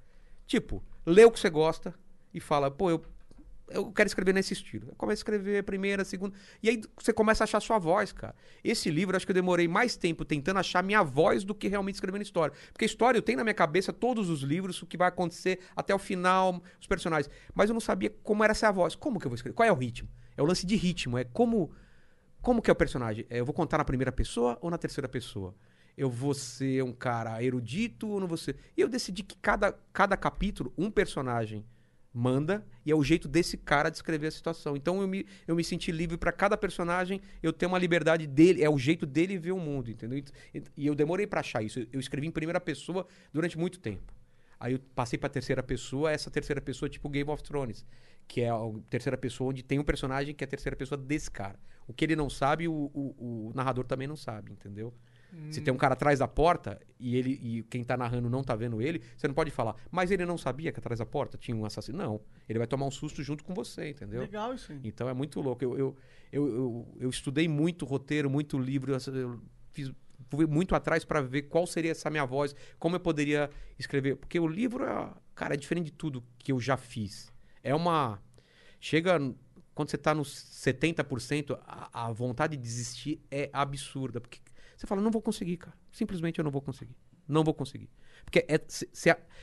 Tipo, 0.47 0.83
lê 1.05 1.25
o 1.25 1.31
que 1.31 1.41
você 1.41 1.51
gosta 1.51 1.95
e 2.35 2.41
fala, 2.41 2.71
pô, 2.71 2.91
eu, 2.91 3.03
eu 3.69 3.91
quero 3.91 4.07
escrever 4.07 4.33
nesse 4.33 4.53
estilo. 4.53 4.89
Eu 4.89 4.95
começo 4.95 5.21
a 5.21 5.23
escrever 5.23 5.59
a 5.59 5.63
primeira, 5.63 6.03
a 6.03 6.05
segunda. 6.05 6.37
E 6.63 6.69
aí 6.69 6.81
você 6.97 7.13
começa 7.13 7.43
a 7.43 7.47
achar 7.47 7.61
sua 7.61 7.79
voz, 7.79 8.13
cara. 8.13 8.35
Esse 8.63 8.91
livro, 8.91 9.17
acho 9.17 9.27
que 9.27 9.33
eu 9.33 9.35
demorei 9.35 9.67
mais 9.67 9.97
tempo 9.97 10.25
tentando 10.25 10.59
achar 10.59 10.83
minha 10.83 11.03
voz 11.03 11.43
do 11.43 11.55
que 11.55 11.67
realmente 11.69 11.97
escrevendo 11.97 12.23
história. 12.23 12.55
Porque 12.73 12.85
história 12.85 13.19
eu 13.19 13.23
tenho 13.23 13.39
na 13.39 13.45
minha 13.45 13.55
cabeça 13.55 13.93
todos 13.93 14.31
os 14.31 14.43
livros, 14.43 14.81
o 14.83 14.87
que 14.87 14.97
vai 14.97 15.09
acontecer 15.09 15.61
até 15.75 15.95
o 15.95 15.99
final, 15.99 16.63
os 16.81 16.87
personagens. 16.87 17.33
Mas 17.55 17.69
eu 17.69 17.75
não 17.75 17.81
sabia 17.81 18.15
como 18.23 18.45
era 18.45 18.53
essa 18.53 18.71
voz. 18.71 18.95
Como 18.95 19.19
que 19.19 19.27
eu 19.27 19.31
vou 19.31 19.37
escrever? 19.37 19.55
Qual 19.55 19.69
é 19.69 19.73
o 19.73 19.77
ritmo? 19.77 20.09
É 20.37 20.43
o 20.43 20.47
lance 20.47 20.65
de 20.65 20.77
ritmo. 20.77 21.19
É 21.19 21.25
como. 21.25 21.71
Como 22.41 22.63
que 22.63 22.71
é 22.71 22.73
o 22.73 22.77
personagem? 22.77 23.27
É, 23.29 23.41
eu 23.41 23.45
vou 23.45 23.53
contar 23.53 23.79
na 23.79 23.85
primeira 23.85 24.13
pessoa 24.13 24.57
ou 24.61 24.71
na 24.71 24.79
terceira 24.79 25.09
pessoa? 25.09 25.53
Eu 25.97 26.09
vou 26.09 26.33
ser 26.33 26.85
um 26.85 26.93
cara 26.93 27.43
erudito 27.43 28.07
ou 28.07 28.21
não 28.21 28.29
vou 28.29 28.37
ser? 28.37 28.57
E 28.77 28.81
eu 28.81 28.89
decidi 28.89 29.25
que 29.25 29.37
cada, 29.39 29.73
cada 29.93 30.17
capítulo, 30.17 30.73
um 30.79 30.89
personagem 30.89 31.65
manda 32.17 32.65
e 32.85 32.91
é 32.91 32.95
o 32.95 33.03
jeito 33.03 33.29
desse 33.29 33.57
cara 33.59 33.91
de 33.91 33.97
escrever 33.99 34.29
a 34.29 34.31
situação. 34.31 34.75
Então 34.75 35.03
eu 35.03 35.09
me, 35.09 35.27
eu 35.47 35.55
me 35.55 35.63
senti 35.63 35.93
livre 35.93 36.17
para 36.17 36.33
cada 36.33 36.57
personagem, 36.57 37.21
eu 37.43 37.53
ter 37.53 37.67
uma 37.67 37.79
liberdade 37.79 38.27
dele, 38.27 38.63
é 38.65 38.71
o 38.71 38.79
jeito 38.79 39.05
dele 39.05 39.37
ver 39.37 39.53
o 39.53 39.59
mundo, 39.59 39.91
entendeu? 39.91 40.23
E, 40.55 40.87
eu 40.87 40.95
demorei 40.95 41.27
para 41.27 41.41
achar 41.41 41.63
isso. 41.63 41.81
Eu, 41.93 42.01
escrevi 42.01 42.27
em 42.27 42.31
primeira 42.31 42.61
pessoa 42.61 43.07
durante 43.33 43.59
muito 43.59 43.79
tempo. 43.79 44.15
Aí 44.59 44.73
eu 44.73 44.79
passei 44.95 45.19
pra 45.19 45.29
terceira 45.29 45.63
pessoa, 45.63 46.11
essa 46.11 46.31
terceira 46.31 46.61
pessoa 46.63 46.87
é 46.87 46.91
tipo 46.91 47.09
Game 47.11 47.31
of 47.31 47.43
Thrones, 47.43 47.85
que 48.27 48.41
é 48.41 48.49
a 48.49 48.57
terceira 48.89 49.19
pessoa 49.19 49.51
onde 49.51 49.63
tem 49.63 49.79
um 49.79 49.85
personagem 49.85 50.35
que 50.35 50.43
é 50.43 50.47
a 50.47 50.49
terceira 50.49 50.75
pessoa 50.75 50.97
desse 50.97 51.31
cara. 51.31 51.59
O 51.87 51.93
que 51.93 52.03
ele 52.05 52.17
não 52.17 52.31
sabe, 52.31 52.67
o, 52.67 52.73
o- 52.95 53.49
o 53.51 53.53
narrador 53.55 53.85
também 53.85 54.09
não 54.09 54.17
sabe, 54.17 54.53
entendeu? 54.53 54.95
Se 55.51 55.61
tem 55.61 55.73
um 55.73 55.77
cara 55.77 55.95
atrás 55.95 56.19
da 56.19 56.29
porta 56.29 56.81
e 56.99 57.17
ele 57.17 57.31
e 57.43 57.63
quem 57.65 57.85
tá 57.85 57.97
narrando 57.97 58.29
não 58.29 58.43
tá 58.43 58.55
vendo 58.57 58.81
ele, 58.81 59.03
você 59.17 59.29
não 59.29 59.35
pode 59.35 59.51
falar, 59.51 59.77
mas 59.91 60.11
ele 60.11 60.25
não 60.25 60.39
sabia 60.39 60.73
que 60.73 60.79
atrás 60.79 60.99
da 60.99 61.07
porta 61.07 61.37
tinha 61.37 61.57
um 61.57 61.65
assassino. 61.65 61.99
Não. 61.99 62.21
Ele 62.49 62.59
vai 62.59 62.67
tomar 62.67 62.87
um 62.87 62.91
susto 62.91 63.23
junto 63.23 63.45
com 63.45 63.55
você, 63.55 63.91
entendeu? 63.91 64.21
Legal 64.21 64.55
isso 64.55 64.73
aí. 64.73 64.81
Então 64.85 65.09
é 65.09 65.15
muito 65.15 65.41
louco. 65.41 65.63
Eu, 65.63 65.79
eu, 65.79 65.97
eu, 66.33 66.49
eu, 66.49 66.97
eu 67.01 67.11
estudei 67.11 67.49
muito 67.49 67.85
roteiro, 67.85 68.29
muito 68.29 68.59
livro, 68.59 68.93
eu, 68.93 69.15
eu 69.15 69.41
fiz 69.73 69.93
fui 70.29 70.47
muito 70.47 70.75
atrás 70.75 71.05
para 71.05 71.21
ver 71.21 71.43
qual 71.43 71.67
seria 71.67 71.91
essa 71.91 72.11
minha 72.11 72.25
voz, 72.25 72.55
como 72.79 72.97
eu 72.97 73.01
poderia 73.01 73.51
escrever. 73.79 74.17
Porque 74.17 74.39
o 74.39 74.47
livro, 74.47 74.85
é, 74.85 75.11
cara, 75.35 75.55
é 75.55 75.57
diferente 75.57 75.87
de 75.87 75.93
tudo 75.93 76.25
que 76.39 76.53
eu 76.53 76.61
já 76.61 76.77
fiz. 76.77 77.33
É 77.63 77.75
uma. 77.75 78.21
Chega. 78.81 79.19
Quando 79.75 79.91
você 79.91 79.99
tá 79.99 80.15
nos 80.15 80.35
70%, 80.35 81.59
a, 81.67 82.07
a 82.07 82.11
vontade 82.11 82.57
de 82.57 82.63
desistir 82.63 83.21
é 83.31 83.51
absurda. 83.53 84.23
Porque 84.23 84.41
você 84.77 84.87
fala, 84.87 85.01
não 85.01 85.11
vou 85.11 85.23
conseguir, 85.23 85.57
cara. 85.57 85.77
Simplesmente 85.91 86.39
eu 86.39 86.45
não 86.45 86.51
vou 86.51 86.61
conseguir. 86.61 86.95
Não 87.27 87.43
vou 87.43 87.55
conseguir. 87.55 87.89
Porque 88.25 88.47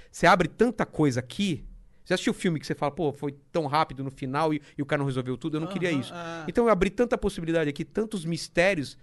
você 0.10 0.28
abre 0.28 0.48
tanta 0.48 0.86
coisa 0.86 1.20
aqui. 1.20 1.66
Você 2.06 2.14
assistiu 2.14 2.32
o 2.32 2.36
filme 2.36 2.60
que 2.60 2.68
você 2.68 2.76
fala, 2.76 2.92
pô, 2.92 3.12
foi 3.14 3.32
tão 3.52 3.66
rápido 3.66 4.04
no 4.04 4.12
final 4.12 4.54
e, 4.54 4.62
e 4.78 4.82
o 4.82 4.86
cara 4.86 5.00
não 5.00 5.06
resolveu 5.06 5.38
tudo? 5.38 5.58
Eu 5.58 5.62
não 5.62 5.68
queria 5.68 5.90
Aham, 5.90 6.00
isso. 6.00 6.12
ah. 6.14 6.46
Então 6.48 6.66
eu 6.66 6.70
abri 6.70 6.90
tanta 6.90 7.18
possibilidade 7.18 7.70
aqui, 7.70 7.86
tantos 7.86 8.26
mistérios, 8.26 8.98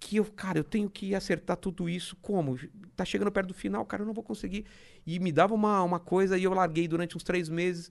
que 0.00 0.16
eu, 0.16 0.24
cara, 0.24 0.58
eu 0.58 0.64
tenho 0.64 0.90
que 0.90 1.14
acertar 1.14 1.56
tudo 1.56 1.88
isso. 1.88 2.16
Como? 2.16 2.58
Tá 2.96 3.04
chegando 3.04 3.30
perto 3.30 3.48
do 3.48 3.54
final, 3.54 3.84
cara, 3.84 4.02
eu 4.02 4.06
não 4.06 4.14
vou 4.14 4.24
conseguir. 4.24 4.64
E 5.06 5.20
me 5.20 5.30
dava 5.30 5.54
uma, 5.54 5.82
uma 5.82 6.00
coisa 6.00 6.36
e 6.36 6.42
eu 6.42 6.52
larguei 6.52 6.88
durante 6.88 7.16
uns 7.16 7.22
três 7.22 7.48
meses. 7.48 7.90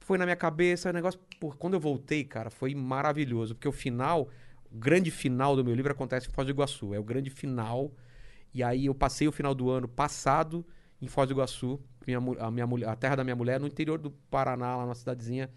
Foi 0.00 0.18
na 0.18 0.24
minha 0.24 0.36
cabeça, 0.36 0.90
o 0.90 0.92
negócio. 0.92 1.20
Pô, 1.38 1.50
quando 1.50 1.74
eu 1.74 1.80
voltei, 1.80 2.24
cara, 2.24 2.50
foi 2.50 2.74
maravilhoso. 2.74 3.54
Porque 3.54 3.68
o 3.68 3.72
final, 3.72 4.28
o 4.70 4.78
grande 4.78 5.10
final 5.10 5.54
do 5.56 5.64
meu 5.64 5.74
livro 5.74 5.92
acontece 5.92 6.28
em 6.28 6.30
Foz 6.32 6.46
do 6.46 6.50
Iguaçu. 6.52 6.94
É 6.94 6.98
o 6.98 7.04
grande 7.04 7.30
final. 7.30 7.92
E 8.54 8.62
aí 8.62 8.86
eu 8.86 8.94
passei 8.94 9.28
o 9.28 9.32
final 9.32 9.54
do 9.54 9.70
ano 9.70 9.88
passado 9.88 10.64
em 11.00 11.06
Foz 11.08 11.28
do 11.28 11.34
Iguaçu, 11.34 11.80
minha, 12.06 12.18
a, 12.40 12.50
minha, 12.50 12.90
a 12.90 12.96
terra 12.96 13.16
da 13.16 13.24
minha 13.24 13.36
mulher, 13.36 13.60
no 13.60 13.66
interior 13.66 13.98
do 13.98 14.10
Paraná, 14.30 14.76
lá 14.76 14.84
numa 14.84 14.94
cidadezinha. 14.94 15.50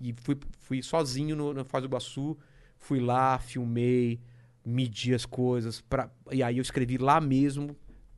E 0.00 0.14
fui, 0.22 0.38
fui 0.58 0.82
sozinho 0.82 1.36
no, 1.36 1.52
no 1.54 1.64
Foz 1.64 1.82
do 1.82 1.86
Iguaçu. 1.88 2.36
Fui 2.78 2.98
lá, 2.98 3.38
filmei, 3.38 4.20
medi 4.64 5.14
as 5.14 5.24
coisas. 5.24 5.80
Pra, 5.80 6.10
e 6.30 6.42
aí 6.42 6.58
eu 6.58 6.62
escrevi 6.62 6.98
lá 6.98 7.20
mesmo, 7.20 7.76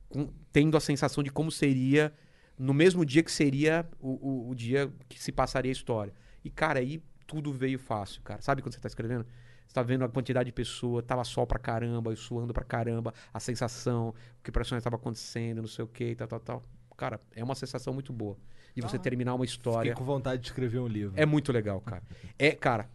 com- 0.09 0.29
tendo 0.51 0.75
a 0.75 0.79
sensação 0.79 1.23
de 1.23 1.29
como 1.31 1.51
seria 1.51 2.13
no 2.57 2.73
mesmo 2.73 3.05
dia 3.05 3.21
que 3.21 3.31
seria 3.31 3.87
o, 3.99 4.47
o, 4.47 4.49
o 4.49 4.55
dia 4.55 4.91
que 5.09 5.21
se 5.21 5.31
passaria 5.31 5.69
a 5.71 5.73
história. 5.73 6.13
E, 6.43 6.49
cara, 6.49 6.79
aí 6.79 7.01
tudo 7.27 7.51
veio 7.51 7.77
fácil, 7.77 8.21
cara. 8.23 8.41
Sabe 8.41 8.61
quando 8.61 8.73
você 8.73 8.79
tá 8.79 8.87
escrevendo? 8.87 9.25
Você 9.67 9.73
tá 9.73 9.81
vendo 9.81 10.03
a 10.05 10.09
quantidade 10.09 10.47
de 10.47 10.53
pessoa, 10.53 11.01
tava 11.01 11.23
sol 11.23 11.45
pra 11.47 11.59
caramba, 11.59 12.11
eu 12.11 12.15
suando 12.15 12.53
pra 12.53 12.63
caramba, 12.63 13.13
a 13.33 13.39
sensação, 13.39 14.09
o 14.09 14.43
que 14.43 14.51
personagem 14.51 14.79
estava 14.79 14.95
acontecendo, 14.95 15.61
não 15.61 15.67
sei 15.67 15.83
o 15.83 15.87
que, 15.87 16.15
tal, 16.15 16.27
tal, 16.27 16.39
tal. 16.39 16.63
Cara, 16.95 17.19
é 17.35 17.43
uma 17.43 17.55
sensação 17.55 17.93
muito 17.93 18.13
boa. 18.13 18.37
De 18.73 18.81
você 18.81 18.97
terminar 18.99 19.33
uma 19.33 19.45
história. 19.45 19.91
Fiquei 19.91 19.93
com 19.95 20.03
vontade 20.05 20.41
de 20.41 20.47
escrever 20.49 20.79
um 20.79 20.87
livro. 20.87 21.13
É 21.17 21.25
muito 21.25 21.51
legal, 21.51 21.79
cara. 21.81 22.03
É, 22.37 22.51
cara, 22.51 22.89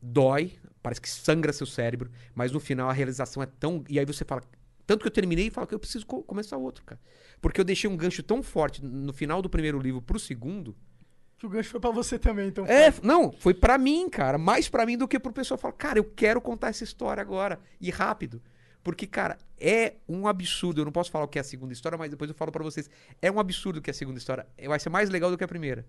dói, 0.00 0.52
parece 0.82 1.00
que 1.00 1.08
sangra 1.08 1.52
seu 1.52 1.66
cérebro, 1.66 2.10
mas 2.34 2.52
no 2.52 2.60
final 2.60 2.88
a 2.88 2.92
realização 2.92 3.42
é 3.42 3.46
tão. 3.46 3.84
E 3.88 3.98
aí 3.98 4.04
você 4.04 4.24
fala. 4.24 4.42
Tanto 4.86 5.02
que 5.02 5.06
eu 5.06 5.12
terminei 5.12 5.46
e 5.46 5.50
falo 5.50 5.66
que 5.68 5.74
eu 5.74 5.78
preciso 5.78 6.04
co- 6.04 6.22
começar 6.24 6.56
outro, 6.56 6.84
cara. 6.84 7.00
Porque 7.40 7.60
eu 7.60 7.64
deixei 7.64 7.88
um 7.88 7.96
gancho 7.96 8.22
tão 8.24 8.42
forte 8.42 8.84
no 8.84 9.12
final 9.12 9.40
do 9.40 9.48
primeiro 9.48 9.78
livro 9.78 10.02
pro 10.02 10.18
segundo. 10.18 10.74
Que 11.40 11.46
o 11.46 11.48
gancho 11.48 11.70
foi 11.70 11.80
pra 11.80 11.90
você 11.90 12.18
também, 12.18 12.48
então. 12.48 12.66
É, 12.66 12.92
não, 13.02 13.32
foi 13.32 13.54
pra 13.54 13.78
mim, 13.78 14.10
cara. 14.10 14.36
Mais 14.36 14.68
pra 14.68 14.84
mim 14.84 14.98
do 14.98 15.08
que 15.08 15.18
pro 15.18 15.32
pessoal 15.32 15.56
falar, 15.56 15.72
cara, 15.72 15.98
eu 15.98 16.04
quero 16.04 16.38
contar 16.38 16.68
essa 16.68 16.84
história 16.84 17.20
agora. 17.22 17.58
E 17.80 17.90
rápido. 17.90 18.42
Porque, 18.84 19.06
cara, 19.06 19.38
é 19.58 19.94
um 20.06 20.28
absurdo. 20.28 20.82
Eu 20.82 20.84
não 20.84 20.92
posso 20.92 21.10
falar 21.10 21.24
o 21.24 21.28
que 21.28 21.38
é 21.38 21.40
a 21.40 21.44
segunda 21.44 21.72
história, 21.72 21.96
mas 21.96 22.10
depois 22.10 22.28
eu 22.30 22.34
falo 22.36 22.52
pra 22.52 22.62
vocês. 22.62 22.90
É 23.22 23.30
um 23.32 23.40
absurdo 23.40 23.80
que 23.80 23.88
é 23.88 23.92
a 23.92 23.94
segunda 23.94 24.18
história. 24.18 24.46
Vai 24.68 24.78
ser 24.78 24.90
mais 24.90 25.08
legal 25.08 25.30
do 25.30 25.38
que 25.38 25.44
a 25.44 25.48
primeira. 25.48 25.86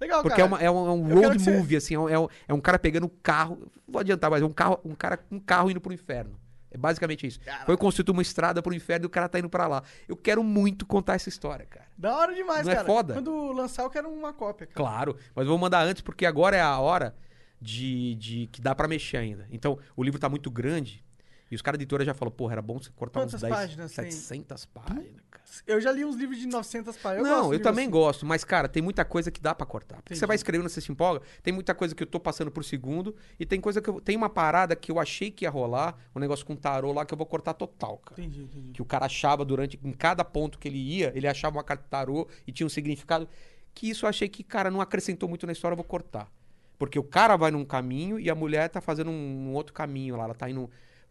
Legal, 0.00 0.22
Porque 0.22 0.36
cara. 0.40 0.42
é, 0.42 0.46
uma- 0.46 0.58
é 0.62 0.70
um, 0.70 0.86
é 0.86 0.90
um 0.92 1.04
quero 1.08 1.20
road 1.20 1.36
que 1.38 1.42
você- 1.44 1.50
movie, 1.56 1.76
assim. 1.76 1.94
É 1.94 1.98
um, 1.98 2.08
é 2.08 2.18
um- 2.18 2.28
é 2.48 2.60
cara 2.60 2.78
pegando 2.78 3.06
um 3.06 3.10
carro. 3.22 3.70
Vou 3.88 4.00
adiantar, 4.00 4.30
mas 4.30 4.40
é 4.40 4.44
um, 4.44 4.52
carro, 4.52 4.78
um 4.84 4.94
cara 4.94 5.16
com 5.16 5.34
um 5.34 5.40
carro 5.40 5.68
indo 5.68 5.80
pro 5.80 5.92
inferno. 5.92 6.38
É 6.70 6.78
basicamente 6.78 7.26
isso. 7.26 7.40
Foi 7.66 7.76
construído 7.76 8.10
uma 8.10 8.22
estrada 8.22 8.62
pro 8.62 8.72
inferno 8.72 9.04
e 9.04 9.08
o 9.08 9.10
cara 9.10 9.28
tá 9.28 9.38
indo 9.38 9.50
pra 9.50 9.66
lá. 9.66 9.82
Eu 10.08 10.16
quero 10.16 10.42
muito 10.44 10.86
contar 10.86 11.14
essa 11.14 11.28
história, 11.28 11.66
cara. 11.66 11.86
Da 11.98 12.16
hora 12.16 12.34
demais, 12.34 12.64
Não 12.64 12.72
é 12.72 12.76
cara. 12.76 12.86
foda? 12.86 13.14
Quando 13.14 13.52
lançar, 13.52 13.82
eu 13.82 13.90
quero 13.90 14.08
uma 14.08 14.32
cópia, 14.32 14.66
cara. 14.66 14.76
Claro, 14.76 15.16
mas 15.34 15.44
eu 15.44 15.50
vou 15.50 15.58
mandar 15.58 15.82
antes 15.82 16.00
porque 16.00 16.24
agora 16.24 16.56
é 16.56 16.60
a 16.60 16.78
hora 16.78 17.14
de, 17.60 18.14
de 18.14 18.46
que 18.52 18.60
dá 18.60 18.74
pra 18.74 18.86
mexer 18.88 19.16
ainda. 19.16 19.46
Então, 19.50 19.78
o 19.96 20.02
livro 20.02 20.18
tá 20.20 20.28
muito 20.28 20.50
grande 20.50 21.04
e 21.50 21.54
os 21.54 21.62
caras 21.62 21.78
da 21.78 21.82
editora 21.82 22.04
já 22.04 22.14
falaram, 22.14 22.36
porra, 22.36 22.52
era 22.52 22.62
bom 22.62 22.78
você 22.78 22.90
cortar 22.94 23.20
Quantas 23.20 23.34
uns 23.34 23.40
10, 23.42 23.54
páginas 23.54 23.92
tem? 23.92 24.10
700 24.10 24.64
páginas, 24.66 25.20
cara. 25.30 25.44
Eu 25.66 25.80
já 25.80 25.90
li 25.90 26.04
uns 26.04 26.14
livros 26.14 26.38
de 26.38 26.46
900 26.46 26.96
páginas. 26.98 27.28
não, 27.28 27.50
de 27.50 27.56
eu 27.56 27.62
também 27.62 27.84
assim. 27.84 27.90
gosto, 27.90 28.24
mas, 28.24 28.44
cara, 28.44 28.68
tem 28.68 28.80
muita 28.82 29.04
coisa 29.04 29.30
que 29.30 29.40
dá 29.40 29.52
pra 29.54 29.66
cortar. 29.66 29.96
Porque 29.96 30.14
você 30.14 30.18
Entendi. 30.18 30.28
vai 30.28 30.36
escrevendo, 30.36 30.68
você 30.68 30.80
se 30.80 30.92
empolga, 30.92 31.22
tem 31.42 31.52
muita 31.52 31.74
coisa 31.74 31.94
que 31.94 32.02
eu 32.02 32.06
tô 32.06 32.20
passando 32.20 32.50
por 32.50 32.64
segundo, 32.64 33.16
e 33.38 33.44
tem 33.44 33.60
coisa 33.60 33.80
que 33.82 33.90
eu. 33.90 34.00
Tem 34.00 34.16
uma 34.16 34.30
parada 34.30 34.76
que 34.76 34.92
eu 34.92 35.00
achei 35.00 35.30
que 35.30 35.44
ia 35.44 35.50
rolar, 35.50 35.96
um 36.14 36.20
negócio 36.20 36.46
com 36.46 36.54
tarô 36.54 36.92
lá 36.92 37.04
que 37.04 37.12
eu 37.12 37.18
vou 37.18 37.26
cortar 37.26 37.54
total, 37.54 37.98
cara. 37.98 38.20
Entendi, 38.20 38.42
entendi. 38.42 38.72
Que 38.72 38.80
o 38.82 38.84
cara 38.84 39.06
achava 39.06 39.44
durante. 39.44 39.78
Em 39.82 39.92
cada 39.92 40.24
ponto 40.24 40.58
que 40.58 40.68
ele 40.68 40.78
ia, 40.78 41.12
ele 41.16 41.26
achava 41.26 41.56
uma 41.56 41.64
carta 41.64 41.82
de 41.82 41.90
tarô 41.90 42.28
e 42.46 42.52
tinha 42.52 42.66
um 42.66 42.70
significado. 42.70 43.28
Que 43.74 43.90
isso 43.90 44.04
eu 44.04 44.08
achei 44.08 44.28
que, 44.28 44.44
cara, 44.44 44.70
não 44.70 44.80
acrescentou 44.80 45.28
muito 45.28 45.46
na 45.46 45.52
história, 45.52 45.72
eu 45.72 45.76
vou 45.76 45.84
cortar. 45.84 46.30
Porque 46.78 46.98
o 46.98 47.04
cara 47.04 47.36
vai 47.36 47.50
num 47.50 47.64
caminho 47.64 48.18
e 48.18 48.30
a 48.30 48.34
mulher 48.34 48.68
tá 48.68 48.80
fazendo 48.80 49.10
um, 49.10 49.48
um 49.48 49.52
outro 49.52 49.72
caminho 49.74 50.16
lá. 50.16 50.24
Ela 50.24 50.34
tá 50.34 50.48
indo. 50.48 50.70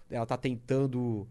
Ela 0.09 0.25
tá 0.25 0.37
tentando. 0.37 1.27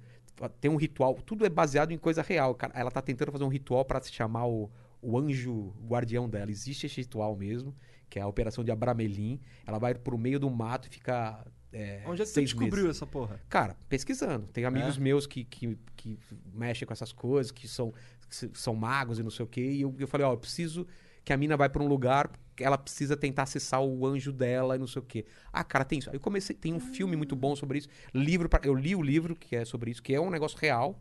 Tem 0.61 0.71
um 0.71 0.77
ritual. 0.77 1.15
Tudo 1.15 1.45
é 1.45 1.49
baseado 1.49 1.91
em 1.91 1.99
coisa 1.99 2.23
real. 2.23 2.55
Cara. 2.55 2.73
Ela 2.79 2.91
tá 2.91 3.03
tentando 3.03 3.33
fazer 3.33 3.45
um 3.45 3.49
ritual 3.49 3.85
pra 3.85 4.01
se 4.01 4.13
chamar 4.13 4.47
o, 4.47 4.71
o 5.03 5.19
anjo 5.19 5.75
guardião 5.87 6.29
dela. 6.29 6.51
Existe 6.51 6.87
esse 6.87 7.01
ritual 7.01 7.35
mesmo, 7.37 7.75
que 8.09 8.19
é 8.19 8.23
a 8.23 8.27
operação 8.29 8.63
de 8.63 8.71
Abramelin. 8.71 9.41
Ela 9.67 9.79
vai 9.79 9.95
pro 9.95 10.17
meio 10.17 10.39
do 10.39 10.49
mato 10.51 10.87
e 10.89 10.91
fica. 10.91 11.45
É, 11.73 12.03
Onde 12.07 12.23
é 12.23 12.25
que 12.25 12.31
você 12.31 12.41
descobriu 12.41 12.85
meses. 12.85 12.97
essa 12.97 13.07
porra? 13.07 13.41
Cara, 13.49 13.77
pesquisando. 13.89 14.47
Tem 14.47 14.65
amigos 14.65 14.97
É? 14.97 15.01
meus 15.01 15.27
que, 15.27 15.45
que, 15.45 15.77
que 15.97 16.19
mexem 16.55 16.87
com 16.87 16.95
essas 16.95 17.13
coisas, 17.13 17.51
que 17.53 17.69
são, 17.69 17.93
que 18.27 18.59
são 18.59 18.75
magos 18.75 19.19
e 19.19 19.23
não 19.23 19.31
sei 19.31 19.45
o 19.45 19.49
quê. 19.49 19.73
E 19.73 19.83
eu, 19.83 19.95
eu 19.99 20.07
falei, 20.09 20.27
ó, 20.27 20.33
eu 20.33 20.39
preciso 20.39 20.87
que 21.25 21.31
a 21.33 21.37
mina 21.37 21.59
vai 21.59 21.69
pra 21.69 21.83
um 21.83 21.87
lugar, 21.87 22.31
ela 22.61 22.77
precisa 22.79 23.17
tentar 23.17 23.45
acessar 23.45 23.83
o 23.83 24.07
anjo 24.07 24.33
dela 24.33 24.77
e 24.77 24.79
não 24.79 24.87
sei 24.87 25.01
o 25.01 25.05
quê. 25.05 25.25
Ah, 25.53 25.63
cara, 25.65 25.85
tem 25.85 25.99
isso. 25.99 26.11
Aí 26.11 26.17
eu 26.17 26.21
comecei, 26.21 26.55
tem 26.57 26.73
um 26.75 26.81
filme 26.81 27.17
muito 27.17 27.35
bom 27.37 27.55
sobre 27.57 27.79
isso. 27.79 27.89
Livro, 28.15 28.49
pra, 28.49 28.61
eu 28.65 28.75
li 28.75 28.95
o 28.95 29.03
livro 29.03 29.35
que 29.37 29.55
é 29.57 29.65
sobre 29.65 29.91
isso, 29.91 30.03
que 30.03 30.15
é 30.15 30.21
um 30.21 30.31
negócio 30.31 30.59
real, 30.59 30.99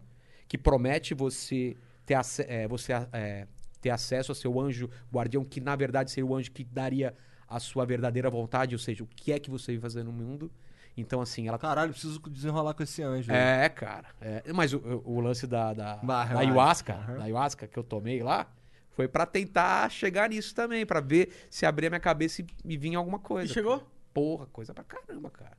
que 0.48 0.58
promete 0.58 1.14
você 1.14 1.76
ter, 2.06 2.16
ace- 2.16 2.46
é, 2.48 2.68
você, 2.68 2.94
é, 3.14 3.48
ter 3.82 3.90
acesso 3.90 4.32
ao 4.32 4.36
seu 4.36 4.60
anjo 4.60 4.90
guardião, 5.12 5.44
que 5.44 5.60
na 5.60 5.76
verdade 5.76 6.12
seria 6.12 6.26
o 6.30 6.36
anjo 6.36 6.52
que 6.52 6.64
daria 6.64 7.14
a 7.48 7.60
sua 7.60 7.86
verdadeira 7.86 8.30
vontade, 8.30 8.76
ou 8.76 8.80
seja, 8.80 9.04
o 9.04 9.08
que 9.08 9.32
é 9.32 9.40
que 9.40 9.50
você 9.50 9.72
veio 9.72 9.82
fazer 9.82 10.04
no 10.04 10.12
mundo. 10.12 10.52
Então, 10.96 11.22
assim, 11.22 11.48
ela 11.48 11.60
Caralho, 11.60 11.92
preciso 11.92 12.20
desenrolar 12.30 12.74
com 12.74 12.82
esse 12.84 13.04
anjo. 13.04 13.32
é, 13.32 13.70
cara. 13.70 14.08
É, 14.20 14.44
mas 14.52 14.74
o, 14.74 15.02
o- 15.06 15.20
lance 15.22 15.46
da, 15.46 15.72
da, 15.74 15.98
Bah, 15.98 16.26
da 16.26 16.40
ayahuasca, 16.40 16.94
Aham. 16.96 17.18
da 17.18 17.24
ayahuasca 17.26 17.68
que 17.68 17.78
eu 17.78 17.84
tomei 17.84 18.24
lá, 18.24 18.52
foi 18.98 19.08
pra 19.08 19.28
tentar 19.28 19.90
chegar 19.92 20.28
nisso 20.30 20.56
também, 20.56 20.84
pra 20.86 21.00
ver 21.00 21.32
se 21.52 21.68
abrir 21.68 21.86
a 21.86 21.90
minha 21.92 22.00
cabeça 22.00 22.42
e, 22.42 22.48
e 22.66 22.76
vinha 22.76 22.98
alguma 22.98 23.20
E 23.20 23.22
coisa. 23.22 23.54
chegou? 23.54 23.78
cara. 23.78 23.92
Porra, 24.12 24.48
coisa 24.48 24.74
pra 24.74 24.84
caramba, 24.84 25.30
cara. 25.30 25.56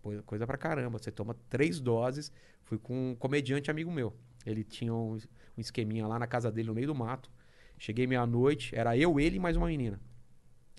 Coisa, 0.00 0.22
coisa 0.22 0.46
pra 0.46 0.56
caramba. 0.56 0.96
Você 0.98 1.10
toma 1.10 1.34
três 1.48 1.80
doses. 1.80 2.30
Fui 2.62 2.78
com 2.78 3.10
um 3.10 3.14
comediante 3.16 3.72
amigo 3.72 3.90
meu. 3.90 4.14
Ele 4.46 4.62
tinha 4.62 4.94
um, 4.94 5.14
um 5.14 5.60
esqueminha 5.60 6.06
lá 6.06 6.16
na 6.16 6.28
casa 6.28 6.50
dele, 6.52 6.68
no 6.68 6.74
meio 6.74 6.86
do 6.86 6.94
mato. 6.94 7.28
Cheguei 7.76 8.06
meia-noite, 8.06 8.72
era 8.76 8.96
eu, 8.96 9.18
ele 9.18 9.36
e 9.36 9.40
mais 9.40 9.56
uma 9.56 9.66
menina. 9.66 10.00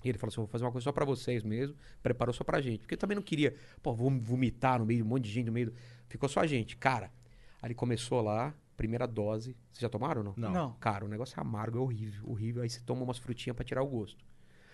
E 0.02 0.08
ele 0.08 0.16
falou 0.16 0.30
assim: 0.32 0.36
vou 0.40 0.46
fazer 0.46 0.64
uma 0.64 0.72
coisa 0.72 0.84
só 0.84 0.92
pra 0.92 1.04
vocês 1.04 1.42
mesmo. 1.42 1.76
Preparou 2.02 2.32
só 2.32 2.42
pra 2.42 2.60
gente. 2.62 2.78
Porque 2.80 2.94
eu 2.94 2.98
também 2.98 3.14
não 3.16 3.22
queria, 3.22 3.54
pô, 3.82 3.92
vou 3.92 4.10
vomitar 4.18 4.78
no 4.78 4.86
meio 4.86 5.00
de 5.00 5.02
um 5.04 5.08
monte 5.10 5.24
de 5.24 5.30
gente 5.30 5.46
no 5.46 5.52
meio. 5.52 5.66
do- 5.66 5.74
Ficou 6.08 6.26
só 6.28 6.40
a 6.40 6.46
gente. 6.46 6.74
Cara, 6.78 7.12
aí 7.60 7.66
ele 7.68 7.74
começou 7.74 8.22
lá, 8.22 8.54
primeira 8.82 9.06
dose. 9.06 9.56
Vocês 9.70 9.80
já 9.80 9.88
tomaram 9.88 10.20
ou 10.20 10.24
não? 10.24 10.34
Não. 10.36 10.72
Cara, 10.80 11.04
o 11.04 11.08
negócio 11.08 11.38
é 11.38 11.40
amargo, 11.40 11.78
é 11.78 11.80
horrível, 11.80 12.28
horrível. 12.28 12.62
Aí 12.62 12.68
você 12.68 12.80
toma 12.80 13.02
umas 13.02 13.18
frutinhas 13.18 13.54
pra 13.54 13.64
tirar 13.64 13.82
o 13.82 13.86
gosto. 13.86 14.24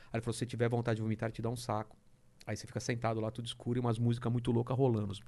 Aí 0.06 0.14
ele 0.14 0.22
falou: 0.22 0.32
se 0.32 0.38
você 0.38 0.46
tiver 0.46 0.68
vontade 0.68 0.96
de 0.96 1.02
vomitar, 1.02 1.26
ele 1.26 1.34
te 1.34 1.42
dá 1.42 1.50
um 1.50 1.56
saco. 1.56 1.94
Aí 2.46 2.56
você 2.56 2.66
fica 2.66 2.80
sentado 2.80 3.20
lá, 3.20 3.30
tudo 3.30 3.44
escuro, 3.44 3.78
e 3.78 3.80
umas 3.80 3.98
músicas 3.98 4.32
muito 4.32 4.50
loucas 4.50 4.76
rolando. 4.76 5.14
Você 5.14 5.22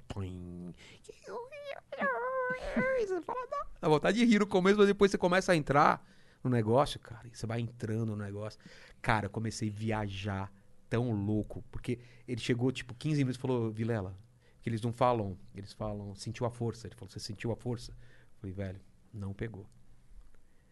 fala, 3.21 3.39
"Não." 3.51 3.65
Dá 3.79 3.87
vontade 3.87 4.17
de 4.17 4.25
rir 4.25 4.39
no 4.39 4.47
começo, 4.47 4.77
mas 4.77 4.87
depois 4.87 5.11
você 5.11 5.17
começa 5.17 5.51
a 5.51 5.55
entrar 5.55 6.03
no 6.43 6.49
negócio, 6.49 6.99
cara, 6.99 7.27
e 7.27 7.35
você 7.35 7.45
vai 7.45 7.59
entrando 7.59 8.07
no 8.07 8.15
negócio. 8.15 8.59
Cara, 9.01 9.27
eu 9.27 9.29
comecei 9.29 9.69
a 9.69 9.71
viajar 9.71 10.51
tão 10.89 11.11
louco, 11.11 11.63
porque 11.71 11.99
ele 12.27 12.41
chegou, 12.41 12.71
tipo, 12.71 12.93
15 12.95 13.19
minutos 13.19 13.37
e 13.37 13.41
falou, 13.41 13.71
Vilela, 13.71 14.15
que 14.61 14.69
eles 14.69 14.81
não 14.81 14.91
falam, 14.91 15.37
eles 15.55 15.73
falam, 15.73 16.13
sentiu 16.15 16.45
a 16.45 16.51
força. 16.51 16.87
Ele 16.87 16.95
falou, 16.95 17.09
você 17.09 17.19
sentiu 17.19 17.51
a 17.51 17.55
força? 17.55 17.95
Falei, 18.41 18.55
velho, 18.55 18.81
não 19.13 19.33
pegou. 19.33 19.69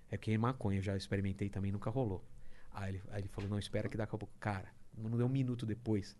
É 0.09 0.17
que 0.17 0.35
maconha 0.37 0.79
eu 0.79 0.83
já 0.83 0.97
experimentei 0.97 1.49
também, 1.49 1.71
nunca 1.71 1.91
rolou. 1.91 2.25
Aí 2.71 2.95
ele, 2.95 3.03
aí 3.11 3.21
ele 3.21 3.27
falou, 3.27 3.47
não, 3.47 3.59
espera 3.59 3.87
que 3.87 3.95
daqui 3.95 4.15
a 4.15 4.17
pouco. 4.17 4.33
Cara, 4.39 4.73
não 4.97 5.15
deu 5.15 5.27
um 5.27 5.29
minuto 5.29 5.67
depois. 5.67 6.15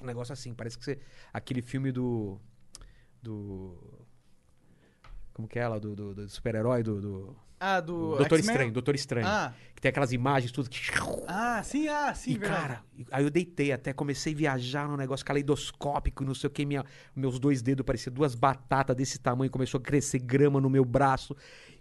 Um 0.00 0.06
negócio 0.06 0.32
assim, 0.32 0.54
parece 0.54 0.78
que 0.78 0.84
você. 0.84 1.00
Aquele 1.32 1.60
filme 1.60 1.90
do. 1.90 2.40
Do. 3.20 4.06
Como 5.32 5.48
que 5.48 5.58
é 5.58 5.62
ela? 5.62 5.80
Do, 5.80 5.96
do, 5.96 6.14
do 6.14 6.28
super-herói 6.28 6.84
do. 6.84 7.00
do 7.00 7.47
Ah, 7.60 7.80
do. 7.80 8.16
Doutor? 8.16 8.38
Estranho, 8.38 8.72
Doutor 8.72 8.94
Estranho. 8.94 9.26
Ah, 9.26 9.52
Que 9.74 9.80
tem 9.82 9.88
aquelas 9.88 10.12
imagens, 10.12 10.52
tudo 10.52 10.68
que. 10.70 10.80
ah, 11.26 11.62
sim, 11.62 11.88
ah, 11.88 12.14
sim, 12.14 12.32
e, 12.32 12.38
verdade. 12.38 12.60
cara, 12.62 12.84
aí 13.10 13.24
eu 13.24 13.30
deitei 13.30 13.72
até, 13.72 13.92
comecei 13.92 14.32
a 14.32 14.36
viajar 14.36 14.88
num 14.88 14.96
negócio 14.96 15.24
caleidoscópico, 15.24 16.24
não 16.24 16.34
sei 16.34 16.48
o 16.48 16.50
que, 16.50 16.64
minha, 16.64 16.84
meus 17.14 17.38
dois 17.38 17.62
dedos 17.62 17.84
pareciam 17.84 18.12
duas 18.12 18.34
batatas 18.34 18.94
desse 18.96 19.18
tamanho, 19.18 19.50
começou 19.50 19.78
a 19.78 19.82
crescer 19.82 20.18
grama 20.20 20.60
no 20.60 20.70
meu 20.70 20.84
braço. 20.84 21.36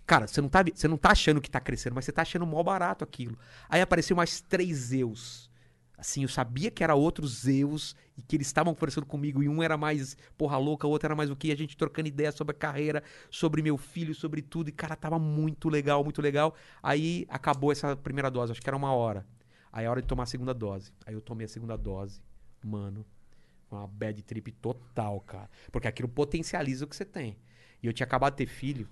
Cara, 0.06 0.26
você 0.26 0.40
não 0.42 0.48
tá, 0.50 0.64
você 0.74 0.88
não 0.88 0.98
tá 0.98 1.12
achando 1.12 1.42
que 1.42 1.50
tá 1.50 1.60
crescendo, 1.60 1.94
mas 1.94 2.06
você 2.06 2.12
tá 2.12 2.22
achando 2.22 2.46
mó 2.46 2.64
barato 2.64 3.04
aquilo. 3.04 3.38
Aí 3.68 3.82
apareceu 3.82 4.16
mais 4.16 4.40
três 4.42 4.76
Zeus. 4.78 5.50
Assim, 5.98 6.22
eu 6.22 6.30
sabia 6.30 6.70
que 6.70 6.84
era 6.84 6.94
outros 6.94 7.42
Zeus 7.42 7.96
e 8.16 8.22
que 8.22 8.36
eles 8.36 8.46
estavam 8.46 8.76
conversando 8.76 9.08
comigo 9.08 9.42
e 9.42 9.50
um 9.50 9.64
era 9.64 9.76
mais 9.76 10.16
porra 10.38 10.56
louca, 10.58 10.86
o 10.86 10.92
outro 10.92 11.08
era 11.08 11.16
mais 11.16 11.32
o 11.32 11.36
que, 11.36 11.52
a 11.52 11.56
gente 11.56 11.76
trocando 11.76 12.08
ideia 12.08 12.32
sobre 12.32 12.56
a 12.56 12.58
carreira, 12.58 13.04
sobre 13.32 13.64
meu 13.64 13.78
filho, 13.78 14.14
sobre 14.14 14.44
tudo. 14.44 14.70
E, 14.70 14.72
cara, 14.72 14.96
tava 14.96 15.18
muito 15.18 15.70
legal, 15.70 16.04
muito 16.04 16.22
legal. 16.22 16.54
Aí 16.84 17.26
acabou 17.30 17.72
essa 17.72 17.96
primeira 17.96 18.30
dose, 18.30 18.52
acho 18.52 18.62
que 18.62 18.70
era 18.70 18.78
uma 18.78 18.94
hora. 18.94 19.26
Aí 19.72 19.86
é 19.86 19.90
hora 19.90 20.02
de 20.02 20.08
tomar 20.08 20.24
a 20.24 20.28
segunda 20.28 20.54
dose. 20.54 20.94
Aí 21.06 21.16
eu 21.16 21.22
tomei 21.22 21.46
a 21.46 21.50
segunda 21.50 21.76
dose. 21.76 22.22
Mano, 22.64 23.04
uma 23.70 23.88
bad 23.88 24.22
trip 24.22 24.52
total, 24.52 25.20
cara. 25.22 25.50
Porque 25.72 25.88
aquilo 25.88 26.08
potencializa 26.08 26.86
o 26.86 26.88
que 26.88 26.96
você 26.96 27.06
tem. 27.06 27.38
E 27.82 27.88
eu 27.88 27.94
tinha 27.94 28.06
acabado 28.06 28.34
de 28.34 28.38
ter 28.38 28.48
filho. 28.48 28.88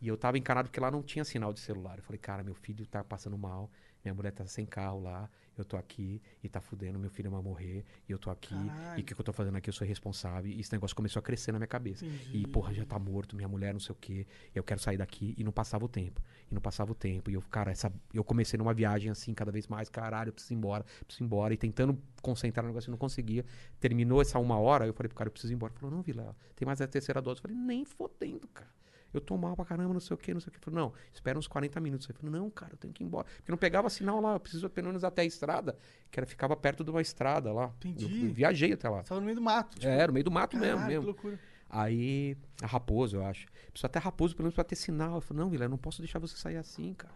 E 0.00 0.08
eu 0.08 0.16
tava 0.16 0.38
encanado 0.38 0.68
porque 0.68 0.80
lá 0.80 0.90
não 0.90 1.02
tinha 1.02 1.24
sinal 1.24 1.52
de 1.52 1.60
celular. 1.60 1.98
Eu 1.98 2.02
falei, 2.04 2.18
cara, 2.18 2.42
meu 2.42 2.54
filho 2.54 2.86
tá 2.86 3.02
passando 3.02 3.36
mal. 3.36 3.70
Minha 4.04 4.14
mulher 4.14 4.32
tá 4.32 4.46
sem 4.46 4.66
carro 4.66 5.00
lá. 5.00 5.28
Eu 5.56 5.64
tô 5.64 5.76
aqui 5.76 6.20
e 6.42 6.48
tá 6.48 6.60
fudendo. 6.60 6.98
Meu 6.98 7.10
filho 7.10 7.30
vai 7.30 7.40
morrer. 7.40 7.84
E 8.08 8.12
eu 8.12 8.18
tô 8.18 8.30
aqui. 8.30 8.54
Caralho. 8.54 8.98
E 8.98 9.02
o 9.02 9.04
que, 9.04 9.14
que 9.14 9.20
eu 9.20 9.24
tô 9.24 9.32
fazendo 9.32 9.56
aqui? 9.56 9.68
Eu 9.68 9.72
sou 9.72 9.86
responsável. 9.86 10.50
E 10.50 10.60
esse 10.60 10.72
negócio 10.72 10.94
começou 10.94 11.20
a 11.20 11.22
crescer 11.22 11.52
na 11.52 11.58
minha 11.58 11.68
cabeça. 11.68 12.04
Entendi. 12.04 12.38
E, 12.38 12.46
porra, 12.46 12.74
já 12.74 12.84
tá 12.84 12.98
morto. 12.98 13.36
Minha 13.36 13.48
mulher 13.48 13.72
não 13.72 13.80
sei 13.80 13.92
o 13.92 13.98
quê. 13.98 14.26
Eu 14.54 14.64
quero 14.64 14.80
sair 14.80 14.96
daqui. 14.96 15.34
E 15.38 15.44
não 15.44 15.52
passava 15.52 15.84
o 15.84 15.88
tempo. 15.88 16.20
E 16.50 16.54
não 16.54 16.60
passava 16.60 16.92
o 16.92 16.94
tempo. 16.94 17.30
E 17.30 17.34
eu, 17.34 17.42
cara, 17.42 17.70
essa, 17.70 17.92
eu 18.12 18.24
comecei 18.24 18.58
numa 18.58 18.74
viagem 18.74 19.10
assim, 19.10 19.32
cada 19.32 19.52
vez 19.52 19.66
mais. 19.66 19.88
Caralho, 19.88 20.30
eu 20.30 20.32
preciso 20.32 20.54
ir 20.54 20.56
embora. 20.56 20.84
Preciso 21.06 21.24
ir 21.24 21.26
embora. 21.26 21.54
E 21.54 21.56
tentando 21.56 21.98
concentrar 22.22 22.64
no 22.64 22.70
negócio, 22.70 22.88
eu 22.88 22.92
não 22.92 22.98
conseguia. 22.98 23.44
Terminou 23.78 24.20
essa 24.20 24.38
uma 24.38 24.58
hora. 24.58 24.86
Eu 24.86 24.92
falei 24.92 25.08
pro 25.08 25.16
cara, 25.16 25.28
eu 25.28 25.32
preciso 25.32 25.52
ir 25.52 25.56
embora. 25.56 25.72
Ele 25.72 25.80
falou, 25.80 25.94
não, 25.94 26.02
Vila, 26.02 26.36
tem 26.56 26.66
mais 26.66 26.80
a 26.80 26.86
terceira 26.86 27.22
dose. 27.22 27.38
Eu 27.38 27.42
falei, 27.42 27.56
nem 27.56 27.84
fodendo, 27.84 28.48
cara. 28.48 28.70
Eu 29.16 29.20
tô 29.20 29.36
mal 29.36 29.54
pra 29.56 29.64
caramba, 29.64 29.92
não 29.92 30.00
sei 30.00 30.14
o 30.14 30.18
que, 30.18 30.34
não 30.34 30.40
sei 30.40 30.48
o 30.48 30.50
que. 30.52 30.58
Ele 30.58 30.64
falou, 30.64 30.88
não, 30.88 30.92
espera 31.12 31.38
uns 31.38 31.46
40 31.46 31.80
minutos. 31.80 32.08
Eu 32.08 32.14
falei, 32.14 32.30
não, 32.38 32.50
cara, 32.50 32.72
eu 32.72 32.76
tenho 32.76 32.92
que 32.92 33.02
ir 33.02 33.06
embora. 33.06 33.26
Porque 33.36 33.50
não 33.50 33.58
pegava 33.58 33.88
sinal 33.88 34.20
lá, 34.20 34.34
eu 34.34 34.40
preciso 34.40 34.68
pelo 34.68 34.88
menos 34.88 35.04
até 35.04 35.22
a 35.22 35.24
estrada, 35.24 35.76
que 36.10 36.18
era, 36.18 36.26
ficava 36.26 36.56
perto 36.56 36.82
de 36.84 36.90
uma 36.90 37.00
estrada 37.02 37.52
lá. 37.52 37.72
Entendi. 37.78 38.22
Eu, 38.22 38.28
eu 38.28 38.34
viajei 38.34 38.72
até 38.72 38.88
lá. 38.88 39.02
Você 39.02 39.08
tava 39.08 39.20
no 39.20 39.24
meio 39.26 39.36
do 39.36 39.42
mato. 39.42 39.78
tipo, 39.78 39.86
É, 39.86 39.96
era 39.96 40.06
no 40.08 40.12
meio 40.14 40.24
do 40.24 40.30
mato 40.30 40.56
mesmo, 40.56 40.76
caralho, 40.78 40.88
mesmo. 40.88 41.02
Que 41.02 41.06
loucura. 41.26 41.40
Aí, 41.70 42.36
a 42.62 42.66
Raposo, 42.66 43.16
eu 43.16 43.24
acho. 43.26 43.46
Precisa 43.70 43.86
até 43.86 43.98
Raposo, 43.98 44.34
pelo 44.36 44.44
menos 44.44 44.54
pra 44.54 44.62
ter 44.64 44.76
sinal. 44.76 45.16
Eu 45.16 45.20
falei, 45.20 45.42
não, 45.42 45.50
Vila, 45.50 45.64
eu 45.64 45.68
não 45.68 45.78
posso 45.78 46.00
deixar 46.00 46.18
você 46.18 46.36
sair 46.36 46.56
assim, 46.56 46.94
cara. 46.94 47.14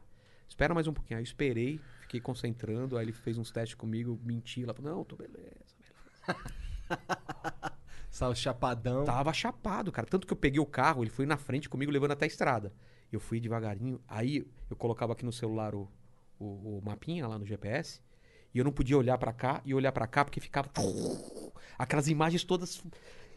Espera 0.49 0.75
mais 0.75 0.87
um 0.89 0.93
pouquinho. 0.93 1.19
Aí 1.19 1.23
eu 1.23 1.25
esperei, 1.25 1.79
fiquei 2.01 2.21
concentrando. 2.21 2.97
Aí 2.97 3.05
ele 3.05 3.13
fez 3.13 3.39
uns 3.39 3.51
testes 3.51 3.75
comigo, 3.75 4.19
menti 4.25 4.65
lá. 4.65 4.73
Falei, 4.75 4.91
não, 4.91 5.05
tô 5.05 5.15
beleza, 5.15 5.37
beleza. 5.39 6.43
Chapadão. 8.35 9.05
Tava 9.05 9.33
chapado, 9.33 9.93
cara. 9.93 10.07
Tanto 10.07 10.27
que 10.27 10.33
eu 10.33 10.37
peguei 10.37 10.61
o 10.61 10.67
carro, 10.67 11.03
ele 11.03 11.11
foi 11.11 11.27
na 11.27 11.37
frente 11.37 11.69
comigo, 11.69 11.91
levando 11.93 12.13
até 12.13 12.25
a 12.25 12.29
estrada. 12.29 12.73
Eu 13.13 13.21
fui 13.21 13.41
devagarinho. 13.41 14.01
Aí 14.07 14.47
eu 14.69 14.77
colocava 14.77 15.13
aqui 15.13 15.25
no 15.25 15.33
celular 15.33 15.75
o, 15.75 15.89
o, 16.39 16.79
o 16.79 16.83
mapinha 16.85 17.27
lá 17.27 17.39
no 17.39 17.47
GPS. 17.47 18.01
E 18.55 18.59
eu 18.59 18.65
não 18.65 18.73
podia 18.73 18.97
olhar 18.97 19.19
pra 19.19 19.33
cá 19.33 19.61
e 19.65 19.75
olhar 19.75 19.93
pra 19.93 20.07
cá 20.07 20.25
porque 20.25 20.41
ficava. 20.41 20.69
Aquelas 21.79 22.09
imagens 22.09 22.45
todas. 22.45 22.83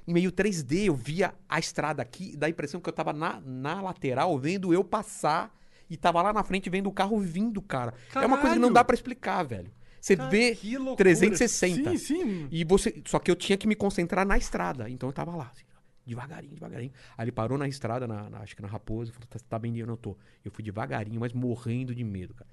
em 0.07 0.13
meio 0.13 0.31
3D, 0.31 0.85
eu 0.85 0.95
via 0.95 1.33
a 1.47 1.59
estrada 1.59 2.01
aqui, 2.01 2.35
dá 2.35 2.47
a 2.47 2.49
impressão 2.49 2.81
que 2.81 2.89
eu 2.89 2.93
tava 2.93 3.13
na, 3.13 3.39
na 3.41 3.81
lateral 3.81 4.37
vendo 4.39 4.73
eu 4.73 4.83
passar 4.83 5.55
e 5.89 5.97
tava 5.97 6.21
lá 6.21 6.31
na 6.33 6.43
frente 6.43 6.69
vendo 6.69 6.87
o 6.87 6.91
carro 6.91 7.19
vindo, 7.19 7.61
cara. 7.61 7.93
É 8.15 8.25
uma 8.25 8.37
coisa 8.37 8.55
que 8.55 8.59
não 8.59 8.69
Caralho! 8.69 8.73
dá 8.73 8.83
pra 8.83 8.93
explicar, 8.95 9.43
velho. 9.43 9.71
Você 10.01 10.15
vê 10.15 10.55
que 10.55 10.77
loucura. 10.77 10.97
360. 10.97 11.91
Sim, 11.91 11.97
sim. 11.97 12.47
E 12.51 12.63
você. 12.65 13.01
Só 13.05 13.19
que 13.19 13.29
eu 13.29 13.35
tinha 13.35 13.57
que 13.57 13.67
me 13.67 13.75
concentrar 13.75 14.25
na 14.25 14.37
estrada. 14.37 14.89
Então 14.89 15.07
eu 15.07 15.13
tava 15.13 15.35
lá, 15.35 15.49
assim, 15.53 15.63
devagarinho, 16.05 16.53
devagarinho. 16.55 16.91
Aí 17.17 17.25
ele 17.25 17.31
parou 17.31 17.57
na 17.57 17.67
estrada, 17.67 18.07
na, 18.07 18.29
na- 18.29 18.39
acho 18.39 18.55
que 18.55 18.61
na 18.61 18.67
Raposa, 18.67 19.13
falou: 19.13 19.27
tá, 19.29 19.39
tá 19.47 19.59
bem, 19.59 19.77
eu 19.77 19.85
não 19.87 19.95
tô. 19.95 20.17
Eu 20.43 20.51
fui 20.51 20.63
devagarinho, 20.63 21.19
mas 21.19 21.31
morrendo 21.33 21.93
de 21.93 22.03
medo, 22.03 22.33
cara. 22.33 22.49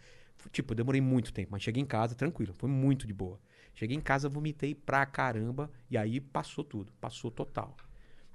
Tipo, 0.52 0.72
eu 0.72 0.76
demorei 0.76 1.00
muito 1.00 1.32
tempo, 1.32 1.48
mas 1.52 1.62
cheguei 1.62 1.82
em 1.82 1.86
casa 1.86 2.14
tranquilo, 2.14 2.52
foi 2.54 2.68
muito 2.70 3.06
de 3.06 3.12
boa. 3.12 3.40
Cheguei 3.74 3.96
em 3.96 4.00
casa, 4.00 4.28
vomitei 4.28 4.74
pra 4.74 5.04
caramba, 5.06 5.70
e 5.90 5.96
aí 5.96 6.20
passou 6.20 6.62
tudo, 6.62 6.92
passou 7.00 7.30
total. 7.30 7.76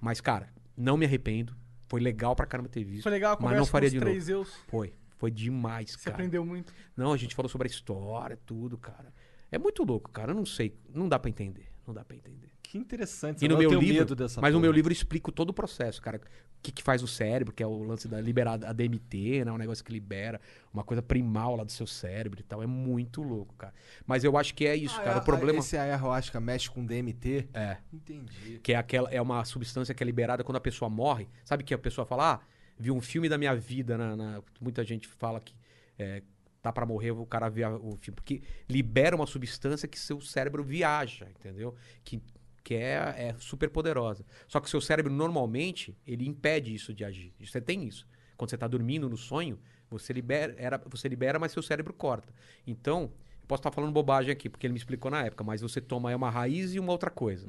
Mas, 0.02 0.20
cara, 0.20 0.50
não 0.76 0.98
me 0.98 1.06
arrependo. 1.06 1.56
Foi 1.88 2.02
legal 2.02 2.36
pra 2.36 2.46
caramba 2.46 2.68
ter 2.70 2.84
visto. 2.84 3.04
Foi 3.04 3.12
legal 3.12 3.38
a 3.38 3.42
mas 3.42 3.58
não 3.58 3.66
faria 3.66 3.90
de 3.90 3.98
novo. 4.00 4.10
três 4.10 4.28
eus. 4.28 4.54
Foi, 4.68 4.94
foi 5.24 5.32
demais, 5.32 5.92
Você 5.92 6.04
cara. 6.04 6.16
aprendeu 6.18 6.46
muito. 6.46 6.74
Não, 6.98 7.14
a 7.14 7.18
gente 7.18 7.34
falou 7.34 7.48
sobre 7.48 7.66
a 7.70 7.72
história, 7.72 8.38
tudo, 8.46 8.78
cara. 8.78 9.14
É 9.50 9.58
muito 9.58 9.82
louco, 9.86 10.10
cara. 10.12 10.32
Eu 10.32 10.36
não 10.36 10.46
sei, 10.46 10.76
não 10.94 11.08
dá 11.08 11.18
pra 11.18 11.30
entender. 11.30 11.68
Não 11.88 11.94
dá 11.94 12.04
pra 12.04 12.14
entender. 12.18 12.50
Que 12.62 12.78
interessante. 12.78 13.46
E 13.46 13.48
no 13.48 13.54
eu 13.62 13.70
meu 13.70 13.80
livro, 13.80 14.00
medo 14.00 14.16
dessa 14.18 14.42
mas 14.42 14.52
no 14.52 14.58
porra. 14.60 14.64
meu 14.64 14.72
livro 14.74 14.92
eu 14.92 14.94
explico 14.94 15.32
todo 15.32 15.52
o 15.52 15.54
processo, 15.54 16.02
cara. 16.02 16.18
O 16.18 16.62
que, 16.62 16.74
que 16.74 16.84
faz 16.84 17.02
o 17.02 17.08
cérebro, 17.08 17.54
que 17.54 17.64
é 17.64 17.68
o 17.68 17.84
lance 17.84 18.06
da 18.06 18.20
liberar 18.20 18.54
a 18.66 18.74
DMT, 18.74 19.46
né? 19.46 19.52
Um 19.54 19.58
negócio 19.58 19.82
que 19.82 19.94
libera 19.94 20.42
uma 20.74 20.84
coisa 20.84 21.02
primal 21.02 21.56
lá 21.56 21.64
do 21.64 21.72
seu 21.72 21.88
cérebro 21.88 22.42
e 22.42 22.44
tal. 22.44 22.62
É 22.62 22.68
muito 22.68 23.22
louco, 23.22 23.54
cara. 23.56 23.74
Mas 24.06 24.26
eu 24.26 24.38
acho 24.38 24.54
que 24.54 24.66
é 24.68 24.76
isso, 24.76 25.00
Ah, 25.00 25.04
cara. 25.04 25.18
é- 25.20 25.22
o 25.22 25.24
problema 25.24 25.60
Esse 25.60 25.78
ayahuasca 25.78 26.38
mexe 26.42 26.70
com 26.70 26.86
DMT? 26.86 27.48
é 27.54 27.78
Entendi. 27.94 28.60
que 28.62 28.74
é 28.74 28.76
aquela 28.76 29.10
é 29.10 29.22
uma 29.22 29.46
substância 29.46 29.94
que 29.96 30.04
é 30.04 30.06
liberada 30.06 30.44
quando 30.44 30.58
a 30.58 30.62
pessoa 30.62 30.90
morre. 30.90 31.30
Sabe 31.46 31.64
que 31.64 31.74
a 31.74 31.78
pessoa 31.78 32.06
fala, 32.06 32.34
ah, 32.36 32.40
vi 32.78 32.92
um 32.92 33.02
filme 33.02 33.28
da 33.30 33.38
minha 33.38 33.56
vida, 33.56 33.98
na, 33.98 34.16
na- 34.16 34.42
muita 34.60 34.84
gente 34.84 35.08
fala 35.08 35.40
que 35.40 35.54
é, 35.98 36.22
tá 36.62 36.72
pra 36.72 36.86
morrer, 36.86 37.12
o 37.12 37.26
cara 37.26 37.50
vê 37.50 37.66
o 37.66 37.98
filme. 37.98 38.16
Porque 38.16 38.42
libera 38.70 39.16
uma 39.16 39.28
substância 39.28 39.88
que 39.88 40.00
seu 40.00 40.20
cérebro 40.22 40.64
viaja, 40.64 41.28
entendeu? 41.30 41.76
Que, 42.04 42.22
que 42.64 42.76
é, 42.76 42.94
é 43.30 43.36
super 43.38 43.70
poderosa. 43.70 44.26
Só 44.48 44.60
que 44.60 44.68
o 44.68 44.70
seu 44.70 44.80
cérebro, 44.82 45.12
normalmente, 45.14 45.96
ele 46.08 46.28
impede 46.28 46.74
isso 46.74 46.94
de 46.94 47.04
agir. 47.04 47.34
Você 47.40 47.60
tem 47.62 47.84
isso. 47.86 48.08
Quando 48.38 48.50
você 48.50 48.58
tá 48.58 48.68
dormindo 48.68 49.10
no 49.10 49.18
sonho, 49.18 49.60
você 49.90 50.12
libera, 50.14 50.56
era, 50.58 50.82
você 50.90 51.08
libera, 51.08 51.38
mas 51.38 51.52
seu 51.52 51.62
cérebro 51.62 51.94
corta. 51.94 52.34
Então, 52.66 53.12
eu 53.42 53.48
posso 53.48 53.60
estar 53.60 53.72
falando 53.72 53.92
bobagem 53.92 54.32
aqui, 54.32 54.50
porque 54.50 54.66
ele 54.66 54.72
me 54.74 54.80
explicou 54.80 55.12
na 55.12 55.24
época, 55.26 55.44
mas 55.44 55.62
você 55.62 55.80
toma 55.80 56.12
é 56.12 56.16
uma 56.16 56.30
raiz 56.30 56.74
e 56.74 56.80
uma 56.80 56.92
outra 56.92 57.12
coisa. 57.12 57.46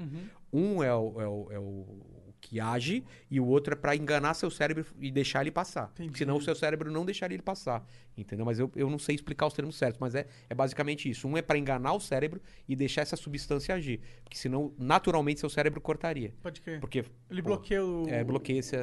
Um 0.52 0.82
é 0.82 0.94
o, 0.94 1.20
é 1.20 1.26
o- 1.28 1.48
é 1.52 1.58
o 1.58 2.02
que 2.46 2.60
age 2.60 3.02
e 3.30 3.40
o 3.40 3.46
outro 3.46 3.72
é 3.72 3.76
pra 3.76 3.96
enganar 3.96 4.34
seu 4.34 4.50
cérebro 4.50 4.84
e 5.00 5.10
deixar 5.10 5.40
ele 5.40 5.50
passar. 5.50 5.90
Entendi. 5.94 6.18
Senão 6.18 6.36
o 6.36 6.42
seu 6.42 6.54
cérebro 6.54 6.92
não 6.92 7.02
deixaria 7.06 7.34
ele 7.34 7.42
passar. 7.42 7.82
Entendeu? 8.16 8.44
Mas 8.44 8.58
eu, 8.58 8.70
eu 8.76 8.90
não 8.90 8.98
sei 8.98 9.14
explicar 9.14 9.46
os 9.46 9.54
termos 9.54 9.76
certos, 9.76 9.98
mas 9.98 10.14
é, 10.14 10.26
é 10.50 10.54
basicamente 10.54 11.08
isso. 11.08 11.26
Um 11.26 11.38
é 11.38 11.42
pra 11.42 11.56
enganar 11.56 11.94
o 11.94 12.00
cérebro 12.00 12.42
e 12.68 12.76
deixar 12.76 13.00
essa 13.00 13.16
substância 13.16 13.74
agir. 13.74 14.00
Porque 14.22 14.36
senão, 14.36 14.74
naturalmente, 14.78 15.40
seu 15.40 15.48
cérebro 15.48 15.80
cortaria. 15.80 16.34
Pode 16.42 16.60
crer. 16.60 16.80
Porque. 16.80 17.04
Ele 17.30 17.42
pô, 17.42 17.48
bloqueia 17.48 17.82
o, 17.84 18.06
É, 18.10 18.22
bloqueia 18.22 18.58
esse. 18.58 18.76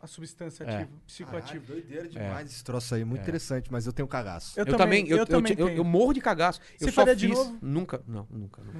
a 0.00 0.06
substância 0.06 0.64
É. 0.64 0.66
ativa, 0.66 0.78
Caralho, 0.88 1.02
psicoativa. 1.06 1.64
doideira 1.66 2.08
demais 2.08 2.50
esse 2.50 2.64
troço 2.64 2.94
aí. 2.94 3.04
Muito 3.04 3.20
interessante, 3.22 3.70
mas 3.70 3.86
eu 3.86 3.92
tenho 3.92 4.08
cagaço. 4.08 4.58
Eu, 4.58 4.64
Eu, 4.66 4.76
também, 4.76 5.06
eu, 5.06 5.18
eu, 5.18 5.26
também 5.26 5.52
eu- 5.58 5.66
tenho. 5.66 5.78
eu 5.78 5.84
morro 5.84 6.14
de 6.14 6.20
cagaço. 6.22 6.60
Você 6.78 6.84
eu 6.86 6.92
só 6.92 7.02
faria 7.02 7.14
de 7.14 7.28
fiz. 7.28 7.36
novo? 7.36 7.58
Nunca. 7.60 8.02
Não, 8.06 8.26
nunca, 8.30 8.62
nunca. 8.62 8.78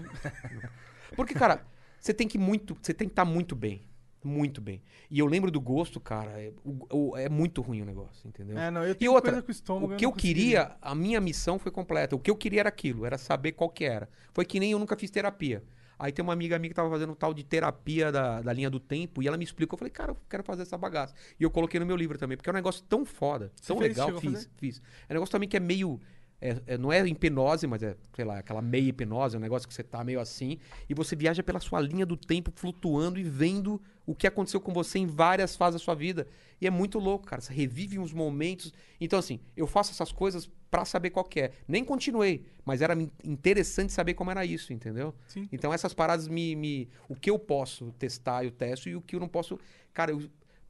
nunca. 0.53 0.73
Porque, 1.15 1.33
cara, 1.35 1.65
você 2.05 2.13
tem 2.15 2.29
que 2.29 2.37
muito. 2.39 2.77
Você 2.83 2.93
tem 2.93 3.09
que 3.09 3.13
estar 3.13 3.25
muito 3.25 3.57
bem. 3.57 3.83
Muito 4.23 4.61
bem. 4.61 4.81
E 5.11 5.19
eu 5.19 5.27
lembro 5.27 5.51
do 5.51 5.61
gosto, 5.61 6.01
cara. 6.01 6.31
É, 6.41 6.51
o- 6.65 7.11
o- 7.11 7.17
é 7.17 7.29
muito 7.29 7.61
ruim 7.61 7.83
o 7.83 7.85
negócio, 7.85 8.27
entendeu? 8.27 8.57
É, 8.59 8.71
não, 8.71 8.83
eu 8.83 8.93
E 8.93 8.95
tenho 8.95 9.13
outra, 9.13 9.33
coisa 9.33 9.43
com 9.43 9.49
o 9.49 9.53
estômago. 9.53 9.93
o 9.93 9.97
que 9.97 10.05
eu 10.05 10.13
conseguiria. 10.13 10.65
queria, 10.65 10.77
a 10.81 10.95
minha 10.95 11.21
missão 11.21 11.59
foi 11.59 11.71
completa. 11.71 12.17
O 12.17 12.19
que 12.19 12.31
eu 12.31 12.37
queria 12.37 12.61
era 12.61 12.69
aquilo, 12.71 13.05
era 13.05 13.19
saber 13.19 13.53
qual 13.53 13.69
que 13.69 13.85
era. 13.85 14.09
Foi 14.33 14.45
que 14.47 14.59
nem 14.59 14.73
eu 14.73 14.79
nunca 14.79 14.97
fiz 14.97 15.11
terapia. 15.11 15.63
Aí 15.99 16.11
tem 16.11 16.23
uma 16.23 16.33
amiga 16.33 16.59
minha 16.59 16.69
que 16.71 16.75
tava 16.75 16.91
fazendo 16.91 17.13
um 17.13 17.15
tal 17.15 17.33
de 17.35 17.45
terapia 17.45 18.11
da, 18.11 18.41
da 18.43 18.53
linha 18.53 18.69
do 18.71 18.81
tempo 18.81 19.23
e 19.23 19.29
ela 19.29 19.37
me 19.37 19.45
explicou. 19.45 19.77
Eu 19.77 19.79
falei, 19.79 19.93
cara, 19.93 20.13
eu 20.13 20.17
quero 20.29 20.43
fazer 20.43 20.63
essa 20.63 20.77
bagaça. 20.77 21.15
E 21.39 21.43
eu 21.45 21.51
coloquei 21.51 21.79
no 21.79 21.87
meu 21.87 21.97
livro 21.97 22.19
também, 22.19 22.37
porque 22.37 22.49
é 22.49 22.53
um 22.53 22.57
negócio 22.57 22.83
tão 22.89 23.05
foda, 23.05 23.53
tão 23.67 23.79
fez? 23.79 23.97
legal. 23.97 24.19
Fiz, 24.21 24.51
fiz. 24.57 24.83
É 25.09 25.13
um 25.13 25.17
negócio 25.17 25.33
também 25.33 25.49
que 25.49 25.57
é 25.57 25.61
meio. 25.61 26.01
É- 26.45 26.75
é- 26.75 26.79
não 26.79 26.93
é 26.93 27.07
hipnose, 27.07 27.67
mas 27.67 27.83
é, 27.83 27.97
sei 28.15 28.25
lá, 28.25 28.39
aquela 28.39 28.61
meia 28.61 28.89
hipnose, 28.91 29.35
é 29.35 29.39
um 29.39 29.43
negócio 29.43 29.67
que 29.67 29.73
você 29.73 29.83
tá 29.83 30.05
meio 30.05 30.21
assim, 30.21 30.59
e 30.89 30.93
você 30.95 31.17
viaja 31.17 31.43
pela 31.43 31.59
sua 31.59 31.81
linha 31.81 32.05
do 32.05 32.17
tempo, 32.17 32.53
flutuando 32.55 33.19
e 33.19 33.23
vendo 33.23 33.81
o 34.07 34.15
que 34.15 34.27
aconteceu 34.27 34.61
com 34.61 34.73
você 34.73 34.99
em 34.99 35.07
várias 35.07 35.57
fases 35.57 35.81
da 35.81 35.85
sua 35.85 35.95
vida. 35.95 36.27
E 36.61 36.67
é 36.67 36.71
muito 36.71 36.99
louco, 36.99 37.25
cara. 37.25 37.41
Você 37.41 37.53
revive 37.55 37.99
uns 37.99 38.13
momentos. 38.13 38.73
Então, 39.01 39.19
assim, 39.19 39.41
eu 39.57 39.67
faço 39.67 39.93
essas 39.93 40.13
coisas 40.13 40.51
pra 40.71 40.85
saber 40.85 41.11
qual 41.11 41.25
que 41.25 41.41
é. 41.41 41.53
Nem 41.67 41.83
continuei, 41.83 42.45
mas 42.65 42.83
era 42.83 42.95
interessante 43.25 43.93
saber 43.93 44.13
como 44.13 44.31
era 44.31 44.45
isso, 44.45 44.73
entendeu? 44.73 45.15
Sim. 45.27 45.49
Então, 45.51 45.73
essas 45.73 45.95
paradas 45.95 46.29
me, 46.29 46.55
me. 46.55 46.89
O 47.09 47.17
que 47.17 47.31
eu 47.31 47.39
posso 47.39 47.91
testar, 47.93 48.45
eu 48.45 48.51
testo, 48.51 48.89
e 48.89 48.95
o 48.97 49.01
que 49.01 49.17
eu 49.17 49.21
não 49.21 49.29
posso. 49.29 49.59
Cara, 49.95 50.11
eu. 50.11 50.23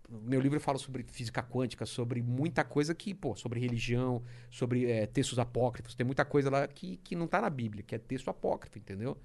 Meu 0.08 0.38
livro 0.40 0.60
fala 0.60 0.78
sobre 0.78 1.02
física 1.02 1.42
quântica, 1.42 1.86
sobre 1.86 2.20
muita 2.22 2.62
coisa 2.62 2.94
que, 2.94 3.14
pô, 3.14 3.34
sobre 3.34 3.58
religião, 3.58 4.22
sobre 4.50 4.90
eh, 4.90 5.06
textos 5.06 5.38
apócrifos. 5.38 5.94
Tem 5.94 6.04
muita 6.04 6.24
coisa 6.26 6.50
lá 6.50 6.68
que, 6.68 6.98
que 6.98 7.16
não 7.16 7.26
tá 7.26 7.40
na 7.40 7.48
Bíblia, 7.48 7.82
que 7.82 7.94
é 7.94 7.98
texto 7.98 8.28
apócrifo, 8.28 8.78
entendeu? 8.78 9.16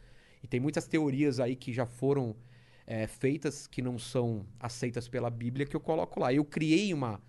E 0.41 0.47
tem 0.47 0.60
muitas 0.60 0.88
teorias 0.88 1.39
aí 1.39 1.56
que 1.56 1.73
já 1.73 1.85
foram 1.85 2.34
eh, 2.88 3.07
feitas 3.07 3.68
que 3.68 3.81
não 3.81 3.99
são 3.99 4.45
aceitas 4.60 5.07
pela 5.10 5.30
Bíblia 5.30 5.65
que 5.65 5.76
eu 5.76 5.81
coloco 5.81 6.19
lá. 6.22 6.34
Eu 6.34 6.45
criei 6.45 6.93
uma, 6.93 7.22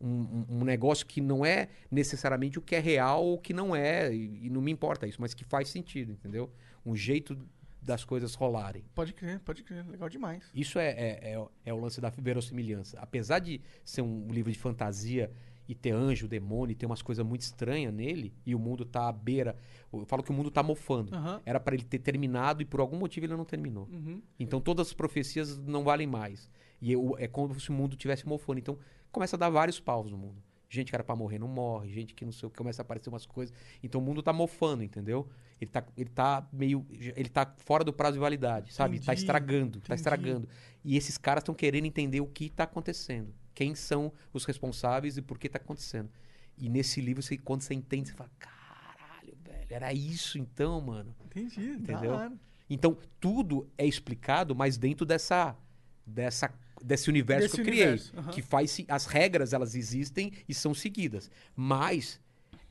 um, 0.00 0.08
um- 0.10 0.46
um 0.60 0.64
negócio 0.64 1.06
que 1.06 1.20
não 1.20 1.44
é 1.46 1.68
necessariamente 1.90 2.58
o 2.58 2.62
que 2.62 2.74
é 2.76 2.78
real 2.78 3.24
ou 3.24 3.34
o 3.34 3.38
que 3.38 3.54
não 3.54 3.74
é, 3.74 4.12
e, 4.14 4.46
e 4.46 4.50
não 4.50 4.60
me 4.60 4.70
importa 4.70 5.06
isso, 5.06 5.20
mas 5.20 5.32
que 5.34 5.44
faz 5.44 5.70
sentido, 5.70 6.12
entendeu? 6.12 6.50
Um 6.84 6.94
jeito 6.94 7.38
das 7.80 8.04
coisas 8.04 8.34
rolarem. 8.34 8.84
Pode 8.94 9.12
crer, 9.12 9.40
pode 9.40 9.62
crer. 9.62 9.86
Legal 9.88 10.08
demais. 10.08 10.50
Isso 10.54 10.78
é, 10.78 10.88
é, 10.90 11.32
é, 11.32 11.38
o- 11.38 11.50
é 11.64 11.72
o 11.72 11.78
lance 11.80 12.00
da 12.00 12.10
verossimilhança. 12.10 12.98
Apesar 13.00 13.38
de 13.38 13.60
ser 13.84 14.02
um 14.02 14.28
livro 14.28 14.50
de 14.52 14.58
fantasia 14.58 15.30
e 15.68 15.74
ter 15.74 15.90
anjo, 15.92 16.26
demônio, 16.26 16.72
e 16.72 16.74
ter 16.74 16.86
umas 16.86 17.02
coisas 17.02 17.24
muito 17.24 17.42
estranhas 17.42 17.92
nele, 17.92 18.32
e 18.46 18.54
o 18.54 18.58
mundo 18.58 18.84
tá 18.86 19.08
à 19.08 19.12
beira. 19.12 19.54
Eu 19.92 20.04
falo 20.06 20.22
que 20.22 20.30
o 20.30 20.34
mundo 20.34 20.50
tá 20.50 20.62
mofando. 20.62 21.14
Aham. 21.14 21.40
Era 21.44 21.60
pra 21.60 21.74
ele 21.74 21.84
ter 21.84 21.98
terminado 21.98 22.62
e 22.62 22.64
por 22.64 22.80
algum 22.80 22.96
motivo 22.98 23.26
ele 23.26 23.36
não 23.36 23.44
terminou. 23.44 23.86
Uhum. 23.90 24.22
Então 24.38 24.60
todas 24.60 24.86
as 24.88 24.92
profecias 24.94 25.58
não 25.58 25.84
valem 25.84 26.06
mais. 26.06 26.50
E 26.80 26.92
eu- 26.92 27.14
é 27.18 27.28
como 27.28 27.58
se 27.60 27.68
o 27.70 27.72
mundo 27.72 27.96
tivesse 27.96 28.26
mofando. 28.26 28.58
Então 28.58 28.78
começa 29.12 29.36
a 29.36 29.38
dar 29.38 29.50
vários 29.50 29.78
paus 29.80 30.10
no 30.10 30.16
mundo. 30.16 30.42
Gente 30.70 30.90
que 30.90 30.96
era 30.96 31.02
pra 31.02 31.16
morrer 31.16 31.38
não 31.38 31.48
morre, 31.48 31.90
gente 31.90 32.12
que 32.12 32.24
não 32.26 32.32
sei 32.32 32.46
o 32.46 32.50
que, 32.50 32.58
começa 32.58 32.82
a 32.82 32.84
aparecer 32.84 33.08
umas 33.08 33.24
coisas. 33.24 33.54
Então 33.82 34.00
o 34.00 34.04
mundo 34.04 34.22
tá 34.22 34.34
mofando, 34.34 34.82
entendeu? 34.82 35.26
Ele 35.58 35.70
tá, 35.70 35.84
ele 35.96 36.10
tá 36.10 36.46
meio. 36.52 36.86
Ele 36.90 37.28
tá 37.28 37.54
fora 37.56 37.82
do 37.82 37.92
prazo 37.92 38.14
de 38.14 38.20
validade, 38.20 38.72
sabe? 38.74 38.98
Tá 38.98 39.12
Entendi, 39.12 39.20
estragando, 39.20 39.80
tá 39.80 39.86
entendi. 39.86 39.94
estragando. 39.94 40.48
E 40.84 40.96
esses 40.96 41.16
caras 41.16 41.40
estão 41.40 41.54
querendo 41.54 41.86
entender 41.86 42.20
o 42.20 42.26
que 42.26 42.50
tá 42.50 42.64
acontecendo. 42.64 43.34
Quem 43.54 43.74
são 43.74 44.12
os 44.32 44.44
responsáveis 44.44 45.16
e 45.16 45.22
por 45.22 45.38
que 45.38 45.48
tá 45.48 45.58
acontecendo. 45.58 46.10
E 46.56 46.68
nesse 46.68 47.00
livro, 47.00 47.22
você, 47.22 47.38
quando 47.38 47.62
você 47.62 47.72
entende, 47.72 48.10
você 48.10 48.14
fala: 48.14 48.30
caralho, 48.38 49.36
velho, 49.42 49.66
era 49.70 49.92
isso 49.92 50.38
então, 50.38 50.80
mano. 50.82 51.14
Entendi. 51.24 51.70
Entendeu? 51.70 52.38
Então, 52.68 52.98
tudo 53.18 53.66
é 53.78 53.86
explicado, 53.86 54.54
mas 54.54 54.76
dentro 54.76 55.06
dessa, 55.06 55.56
dessa 56.04 56.52
desse 56.82 57.08
universo 57.10 57.42
Desse 57.42 57.54
que 57.56 57.60
eu 57.60 57.64
criei, 57.64 57.86
universo, 57.88 58.12
que 58.30 58.42
faz 58.42 58.78
as 58.88 59.06
regras 59.06 59.52
elas 59.52 59.74
existem 59.74 60.32
e 60.48 60.54
são 60.54 60.72
seguidas. 60.74 61.30
Mas 61.54 62.20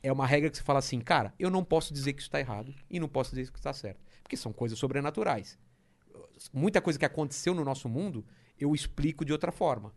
é 0.02 0.12
uma 0.12 0.26
regra 0.26 0.48
que 0.50 0.56
você 0.56 0.62
fala 0.62 0.78
assim, 0.78 1.00
cara, 1.00 1.34
eu 1.38 1.50
não 1.50 1.64
posso 1.64 1.92
dizer 1.92 2.12
que 2.12 2.20
isso 2.20 2.28
está 2.28 2.40
errado 2.40 2.74
e 2.90 2.98
não 3.00 3.08
posso 3.08 3.30
dizer 3.34 3.50
que 3.50 3.58
está 3.58 3.72
certo, 3.72 4.00
porque 4.22 4.36
são 4.36 4.52
coisas 4.52 4.78
sobrenaturais. 4.78 5.58
Muita 6.52 6.80
coisa 6.80 6.98
que 6.98 7.04
aconteceu 7.04 7.52
no 7.54 7.64
nosso 7.64 7.88
mundo, 7.88 8.24
eu 8.58 8.74
explico 8.74 9.24
de 9.24 9.32
outra 9.32 9.50
forma. 9.52 9.92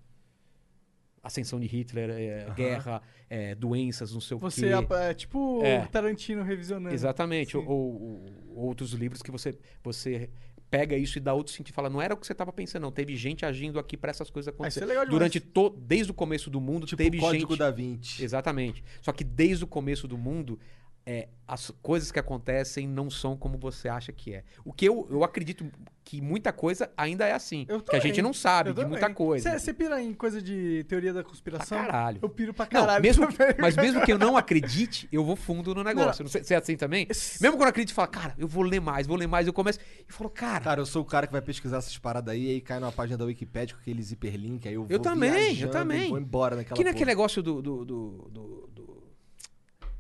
Ascensão 1.24 1.60
de 1.60 1.68
Hitler, 1.68 2.10
é, 2.10 2.50
guerra, 2.56 3.00
é, 3.30 3.54
doenças, 3.54 4.12
não 4.12 4.20
sei 4.20 4.36
o 4.38 4.40
Você 4.40 4.62
quê. 4.62 4.74
é, 4.74 5.10
é 5.12 5.14
tipo 5.14 5.64
É. 5.64 5.84
o 5.84 5.88
Tarantino 5.88 6.42
revisionando. 6.42 6.96
Exatamente. 6.96 7.56
Ou- 7.56 7.64
ou 7.68 8.34
outros 8.58 8.92
livros 8.94 9.22
que 9.22 9.30
você, 9.30 9.56
você 9.84 10.32
pega 10.72 10.96
isso 10.98 11.18
e 11.18 11.22
dá 11.22 11.34
outro 11.34 11.54
sentido. 11.54 11.76
Fala, 11.76 11.90
não 11.90 12.02
era 12.02 12.14
o 12.14 12.18
que 12.18 12.26
você 12.26 12.32
estava 12.32 12.52
pensando, 12.54 12.84
não. 12.84 12.92
Teve 12.92 13.16
gente 13.18 13.46
agindo 13.46 13.78
aqui 13.78 13.98
para 13.98 14.10
essas 14.10 14.30
coisas 14.30 14.54
acontecerem. 14.54 14.88
é 14.88 14.90
legal. 14.94 15.06
Durante 15.06 15.40
to, 15.42 15.70
desde 15.70 16.12
o 16.12 16.14
começo 16.14 16.50
do 16.50 16.62
mundo, 16.62 16.88
Tipo 16.88 17.04
teve 17.04 17.18
o 17.18 17.20
Código 17.20 17.50
gente. 17.52 17.60
da 17.60 17.70
Vinci. 17.70 18.24
Exatamente. 18.24 18.82
Só 19.02 19.12
que 19.12 19.24
desde 19.26 19.66
o 19.66 19.68
começo 19.68 20.08
do 20.08 20.18
mundo, 20.18 20.58
é, 21.06 21.28
as 21.48 21.72
coisas 21.82 22.12
que 22.12 22.20
acontecem 22.20 22.88
não 22.88 23.10
são 23.10 23.36
como 23.36 23.58
você 23.58 23.90
acha 23.90 24.12
que 24.12 24.34
é. 24.34 24.44
O 24.64 24.72
que 24.72 24.86
eu, 24.86 25.08
eu 25.10 25.24
acredito 25.24 25.66
que 26.04 26.22
muita 26.22 26.52
coisa 26.54 26.92
ainda 26.96 27.26
é 27.26 27.32
assim. 27.34 27.66
Eu 27.70 27.82
que 27.82 27.96
a 27.96 28.00
gente 28.00 28.22
não 28.22 28.34
sabe 28.34 28.70
Eu 28.70 28.74
de 28.74 28.82
muita 28.86 29.02
também. 29.02 29.16
coisa. 29.16 29.58
Você 29.58 29.74
pira 29.74 30.02
em 30.02 30.14
coisa 30.14 30.42
de 30.42 30.84
teoria 30.88 31.12
da 31.14 31.22
Pra 31.22 31.30
conspiração? 31.30 31.78
caralho. 31.78 32.20
Eu 32.22 32.30
piro 32.30 32.54
pra 32.54 32.66
Não, 32.72 32.82
caralho. 32.82 33.02
mesmo, 33.02 33.32
também. 33.34 33.56
mas 33.60 33.76
mesmo 33.76 34.02
que 34.06 34.12
eu 34.12 34.20
não 34.20 34.36
acredite, 34.38 35.08
eu 35.12 35.24
vou 35.26 35.36
fundo 35.36 35.74
no 35.74 35.84
negócio. 35.84 36.24
Não, 36.24 36.30
sei 36.30 36.44
se 36.44 36.54
é 36.54 36.58
assim 36.58 36.76
também. 36.78 37.08
Mesmo 37.08 37.52
quando 37.58 37.62
eu 37.64 37.68
acredito, 37.70 37.92
eu 37.92 37.96
falo, 37.96 38.08
cara, 38.10 38.36
eu 38.38 38.48
vou 38.48 38.64
ler 38.64 38.80
mais, 38.80 39.08
vou 39.08 39.18
ler 39.18 39.28
mais. 39.28 39.48
Eu 39.48 39.54
começo 39.54 39.80
e 40.08 40.12
falo, 40.14 40.30
cara, 40.30 40.64
Cara, 40.64 40.82
eu 40.82 40.86
sou 40.86 41.02
o 41.02 41.06
cara 41.06 41.26
que 41.28 41.34
vai 41.34 41.42
pesquisar 41.42 41.78
essas 41.78 41.98
paradas 41.98 42.34
aí, 42.34 42.48
aí 42.50 42.62
cai 42.62 42.80
numa 42.80 42.92
página 42.92 43.18
da 43.18 43.26
Wikipedia 43.26 43.76
com 43.76 43.82
aqueles 43.82 44.12
hiperlinks, 44.12 44.68
aí 44.68 44.74
eu 44.76 44.82
vou 44.84 44.92
Eu 44.92 45.00
também, 45.00 45.60
eu 45.60 45.70
também. 45.72 46.10
vou 46.10 46.20
embora 46.20 46.56
naquela 46.56 46.76
que 46.76 46.84
porra. 46.84 46.92
naquele 46.94 47.10
negócio 47.10 47.42
do, 47.42 47.62
do, 47.62 47.86
do, 47.86 48.12
do- 48.32 48.70
do- 48.74 49.04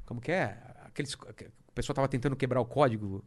Como 0.05 0.19
que 0.21 0.31
é? 0.31 0.57
Aqueles, 0.91 1.13
o 1.13 1.71
pessoal 1.73 1.95
tava 1.95 2.07
tentando 2.07 2.35
quebrar 2.35 2.61
o 2.61 2.65
código. 2.65 3.23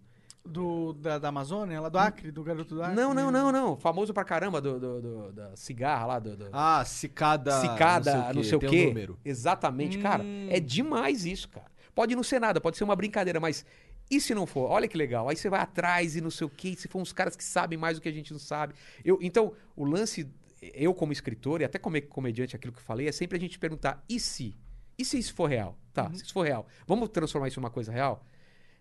Do, 0.47 0.93
da, 0.93 1.19
da 1.19 1.29
Amazônia, 1.29 1.81
lá 1.81 1.89
do 1.89 1.97
Acre, 1.99 2.31
do 2.31 2.45
garoto 2.45 2.75
do 2.75 2.83
Acre. 2.83 2.95
Não, 2.95 3.15
não, 3.15 3.31
não, 3.31 3.51
não. 3.51 3.77
Famoso 3.79 4.13
pra 4.13 4.25
caramba 4.25 4.61
do, 4.61 4.79
do- 4.79 5.01
do- 5.01 5.33
da 5.33 5.57
cigarra 5.57 6.05
lá, 6.05 6.19
do, 6.19 6.37
do- 6.37 6.49
Ah, 6.53 6.85
cicada... 6.85 7.51
cicada, 7.63 8.31
não 8.35 8.43
sei 8.43 8.57
o 8.57 8.61
tem 8.61 8.69
quê. 8.69 9.09
um. 9.11 9.17
Exatamente, 9.25 9.97
cara. 9.99 10.23
É 10.51 10.61
demais 10.61 11.25
isso, 11.25 11.49
cara. 11.49 11.67
Pode 11.95 12.15
não 12.15 12.23
ser 12.23 12.41
nada, 12.41 12.61
pode 12.61 12.77
ser 12.77 12.85
uma 12.85 12.95
brincadeira, 12.95 13.41
mas 13.41 13.65
e 14.11 14.21
se 14.21 14.35
não 14.35 14.47
for? 14.47 14.71
Olha 14.71 14.87
que 14.87 14.99
legal. 14.99 15.31
Aí 15.31 15.37
você 15.37 15.49
vai 15.49 15.61
atrás 15.61 16.15
e 16.15 16.21
não 16.21 16.31
sei 16.31 16.47
o 16.47 16.51
quê, 16.51 16.75
se 16.77 16.89
for 16.89 17.01
uns 17.01 17.11
caras 17.13 17.35
que 17.35 17.43
sabem 17.45 17.79
mais 17.79 17.97
do 17.97 18.03
que 18.03 18.09
a 18.11 18.13
gente 18.13 18.31
não 18.31 18.39
sabe. 18.39 18.75
Eu, 19.03 19.19
então, 19.23 19.55
o 19.75 19.83
lance, 19.87 20.29
eu 20.75 20.93
como 20.93 21.11
escritor 21.11 21.63
e 21.63 21.65
até 21.65 21.79
como 21.79 22.01
comediante, 22.03 22.55
aquilo 22.55 22.73
que 22.75 22.81
eu 22.81 22.85
falei, 22.85 23.09
é 23.09 23.13
sempre 23.13 23.39
a 23.39 23.41
gente 23.41 23.59
perguntar, 23.59 24.05
e 24.07 24.21
se? 24.21 24.55
E 24.99 25.07
se 25.07 25.19
isso 25.19 25.33
for 25.33 25.47
real? 25.49 25.79
Tá, 25.95 26.11
se 26.13 26.25
isso 26.25 26.33
for 26.35 26.43
real, 26.45 26.67
vamos 26.87 27.09
transformar 27.09 27.49
isso 27.49 27.61
numa 27.61 27.71
coisa 27.71 27.91
real? 27.93 28.23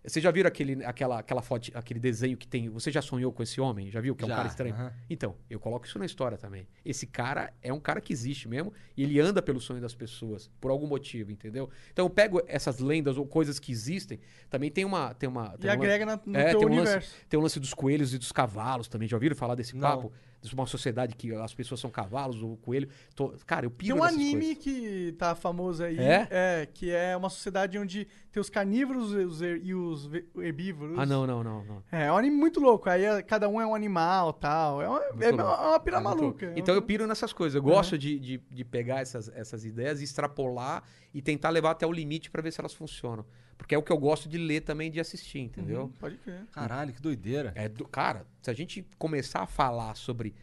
Vocês 0.06 0.22
já 0.22 0.30
viram 0.30 0.48
aquele, 0.48 0.84
aquela, 0.84 1.20
aquela 1.20 1.40
foto, 1.40 1.70
aquele 1.72 1.98
desenho 1.98 2.36
que 2.36 2.46
tem. 2.46 2.68
Você 2.68 2.90
já 2.90 3.00
sonhou 3.00 3.32
com 3.32 3.42
esse 3.42 3.58
homem? 3.58 3.90
Já 3.90 4.02
viu? 4.02 4.14
Que 4.14 4.22
é 4.22 4.26
um 4.26 4.28
Já, 4.28 4.36
cara 4.36 4.48
estranho. 4.48 4.74
aham. 4.74 4.92
Então, 5.08 5.34
eu 5.48 5.58
coloco 5.58 5.86
isso 5.86 5.98
na 5.98 6.04
história 6.04 6.36
também. 6.36 6.66
Esse 6.84 7.06
cara 7.06 7.50
é 7.62 7.72
um 7.72 7.80
cara 7.80 8.02
que 8.02 8.12
existe 8.12 8.46
mesmo 8.46 8.70
e 8.94 9.02
ele 9.02 9.18
anda 9.18 9.40
pelo 9.40 9.58
sonho 9.58 9.80
das 9.80 9.94
pessoas, 9.94 10.50
por 10.60 10.70
algum 10.70 10.86
motivo, 10.86 11.32
entendeu? 11.32 11.70
Então 11.90 12.04
eu 12.04 12.10
pego 12.10 12.42
essas 12.46 12.80
lendas 12.80 13.16
ou 13.16 13.24
coisas 13.26 13.58
que 13.58 13.72
existem. 13.72 14.20
Também 14.50 14.70
tem 14.70 14.84
uma. 14.84 15.14
Tem 15.14 15.26
uma 15.26 15.54
E 15.54 15.58
tem 15.58 15.70
um 15.70 15.72
lan- 15.72 15.78
agrega 15.78 16.04
na- 16.04 16.20
no 16.26 16.36
é, 16.36 16.50
teu 16.50 16.58
tem 16.58 16.68
um 16.68 16.70
lance- 16.72 16.80
universo. 16.90 17.14
tem 17.26 17.40
o 17.40 17.42
lance 17.42 17.58
dos 17.58 17.72
coelhos 17.72 18.12
e 18.12 18.18
dos 18.18 18.30
cavalos 18.30 18.88
também. 18.88 19.08
Já 19.08 19.16
ouviram 19.16 19.34
falar 19.34 19.54
desse 19.54 19.74
Não. 19.74 19.80
papo? 19.88 20.12
Uma 20.52 20.66
sociedade 20.66 21.14
que 21.16 21.32
as 21.34 21.54
pessoas 21.54 21.80
são 21.80 21.90
cavalos, 21.90 22.42
o 22.42 22.56
coelho. 22.58 22.88
Tô- 23.14 23.34
Cara, 23.46 23.66
eu 23.66 23.70
Tem 23.70 23.78
piro 23.88 23.96
um 23.96 24.00
nessas 24.00 24.16
anime 24.16 24.54
coisas. 24.56 24.58
que 24.64 25.12
tá 25.18 25.34
famoso 25.34 25.82
aí. 25.84 25.96
É? 25.98 26.68
que 26.72 26.90
é 26.90 27.16
uma 27.16 27.30
sociedade 27.30 27.78
onde 27.78 28.06
tem 28.32 28.40
os 28.40 28.50
carnívoros 28.50 29.12
os 29.12 29.40
her- 29.40 29.60
e 29.62 29.74
os 29.74 30.10
herbívoros. 30.36 30.98
Ah, 30.98 31.06
não, 31.06 31.26
não, 31.26 31.42
não, 31.44 31.64
não. 31.64 31.82
É, 31.90 32.06
é 32.06 32.12
um 32.12 32.16
anime 32.16 32.36
muito 32.36 32.60
louco. 32.60 32.88
Aí 32.90 33.04
é- 33.04 33.22
cada 33.22 33.48
um 33.48 33.60
é 33.60 33.66
um 33.66 33.74
animal 33.74 34.32
tal. 34.32 34.82
É 34.82 34.88
uma, 34.88 34.98
é 35.24 35.30
louco. 35.30 35.42
uma, 35.44 35.80
pira 35.80 35.96
É 35.96 36.00
maluca. 36.00 36.46
louco. 36.46 36.58
Então 36.58 36.74
eu 36.74 36.82
piro 36.82 37.06
nessas 37.06 37.32
coisas. 37.32 37.54
Eu 37.54 37.62
gosto 37.62 37.96
de, 37.96 38.18
de, 38.18 38.42
de 38.50 38.64
pegar 38.64 39.00
essas, 39.00 39.28
essas 39.28 39.64
ideias, 39.64 40.00
extrapolar 40.02 40.82
e 41.12 41.22
tentar 41.22 41.50
levar 41.50 41.70
até 41.70 41.86
o 41.86 41.92
limite 41.92 42.30
pra 42.30 42.42
ver 42.42 42.52
se 42.52 42.60
elas 42.60 42.74
funcionam. 42.74 43.24
Porque 43.56 43.74
é 43.74 43.78
o 43.78 43.82
que 43.82 43.92
eu 43.92 43.98
gosto 43.98 44.28
de 44.28 44.36
ler 44.38 44.60
também, 44.62 44.90
de 44.90 45.00
assistir, 45.00 45.38
entendeu? 45.40 45.82
Uhum, 45.82 45.88
Pode 46.00 46.16
crer. 46.18 46.44
Caralho, 46.52 46.92
que 46.92 47.00
doideira. 47.00 47.52
É 47.54 47.68
do, 47.68 47.86
cara, 47.86 48.26
se 48.42 48.50
a 48.50 48.54
gente 48.54 48.86
começar 48.98 49.40
a 49.42 49.46
falar 49.46 49.94
sobre, 49.94 50.34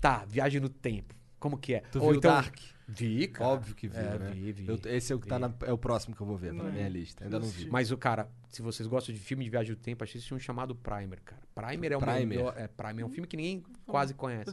tá, 0.00 0.24
viagem 0.26 0.60
no 0.60 0.68
tempo, 0.68 1.14
como 1.38 1.56
que 1.56 1.74
é? 1.74 1.80
Tu 1.80 1.98
Ou 2.02 2.10
viu 2.10 2.18
então, 2.18 2.32
Dark? 2.32 2.56
Vi, 2.90 3.28
cara. 3.28 3.50
Óbvio 3.50 3.74
que 3.74 3.86
viu, 3.86 4.00
É, 4.00 4.18
né? 4.18 4.30
vi, 4.32 4.50
vi, 4.52 4.66
Eu- 4.66 4.80
esse 4.86 5.12
é 5.12 5.16
o 5.16 5.20
que 5.20 5.28
tá 5.28 5.36
vi. 5.36 5.42
na, 5.42 5.54
é 5.66 5.72
o 5.72 5.76
próximo 5.78 6.16
que 6.16 6.22
eu 6.22 6.26
vou 6.26 6.36
ver, 6.38 6.48
tá 6.48 6.54
na 6.54 6.64
Não. 6.64 6.72
minha 6.72 6.88
lista. 6.88 7.22
Ainda 7.24 7.38
não 7.38 7.46
vi. 7.46 7.68
Mas 7.70 7.90
o 7.92 7.98
cara, 7.98 8.28
se 8.48 8.62
vocês 8.62 8.86
gostam 8.88 9.14
de 9.14 9.20
filme 9.20 9.44
de 9.44 9.50
viagem 9.50 9.70
no 9.72 9.76
tempo, 9.76 10.02
assiste 10.02 10.32
um 10.34 10.38
chamado 10.38 10.74
Primer, 10.74 11.20
cara. 11.20 11.42
Primer 11.54 11.92
é 11.92 11.96
o 11.96 12.00
Primer. 12.00 12.26
melhor, 12.26 12.54
é, 12.56 12.66
Primer 12.66 13.02
é 13.02 13.04
um 13.06 13.10
filme 13.10 13.26
que 13.28 13.36
ninguém 13.36 13.62
quase 13.86 14.14
conhece. 14.14 14.50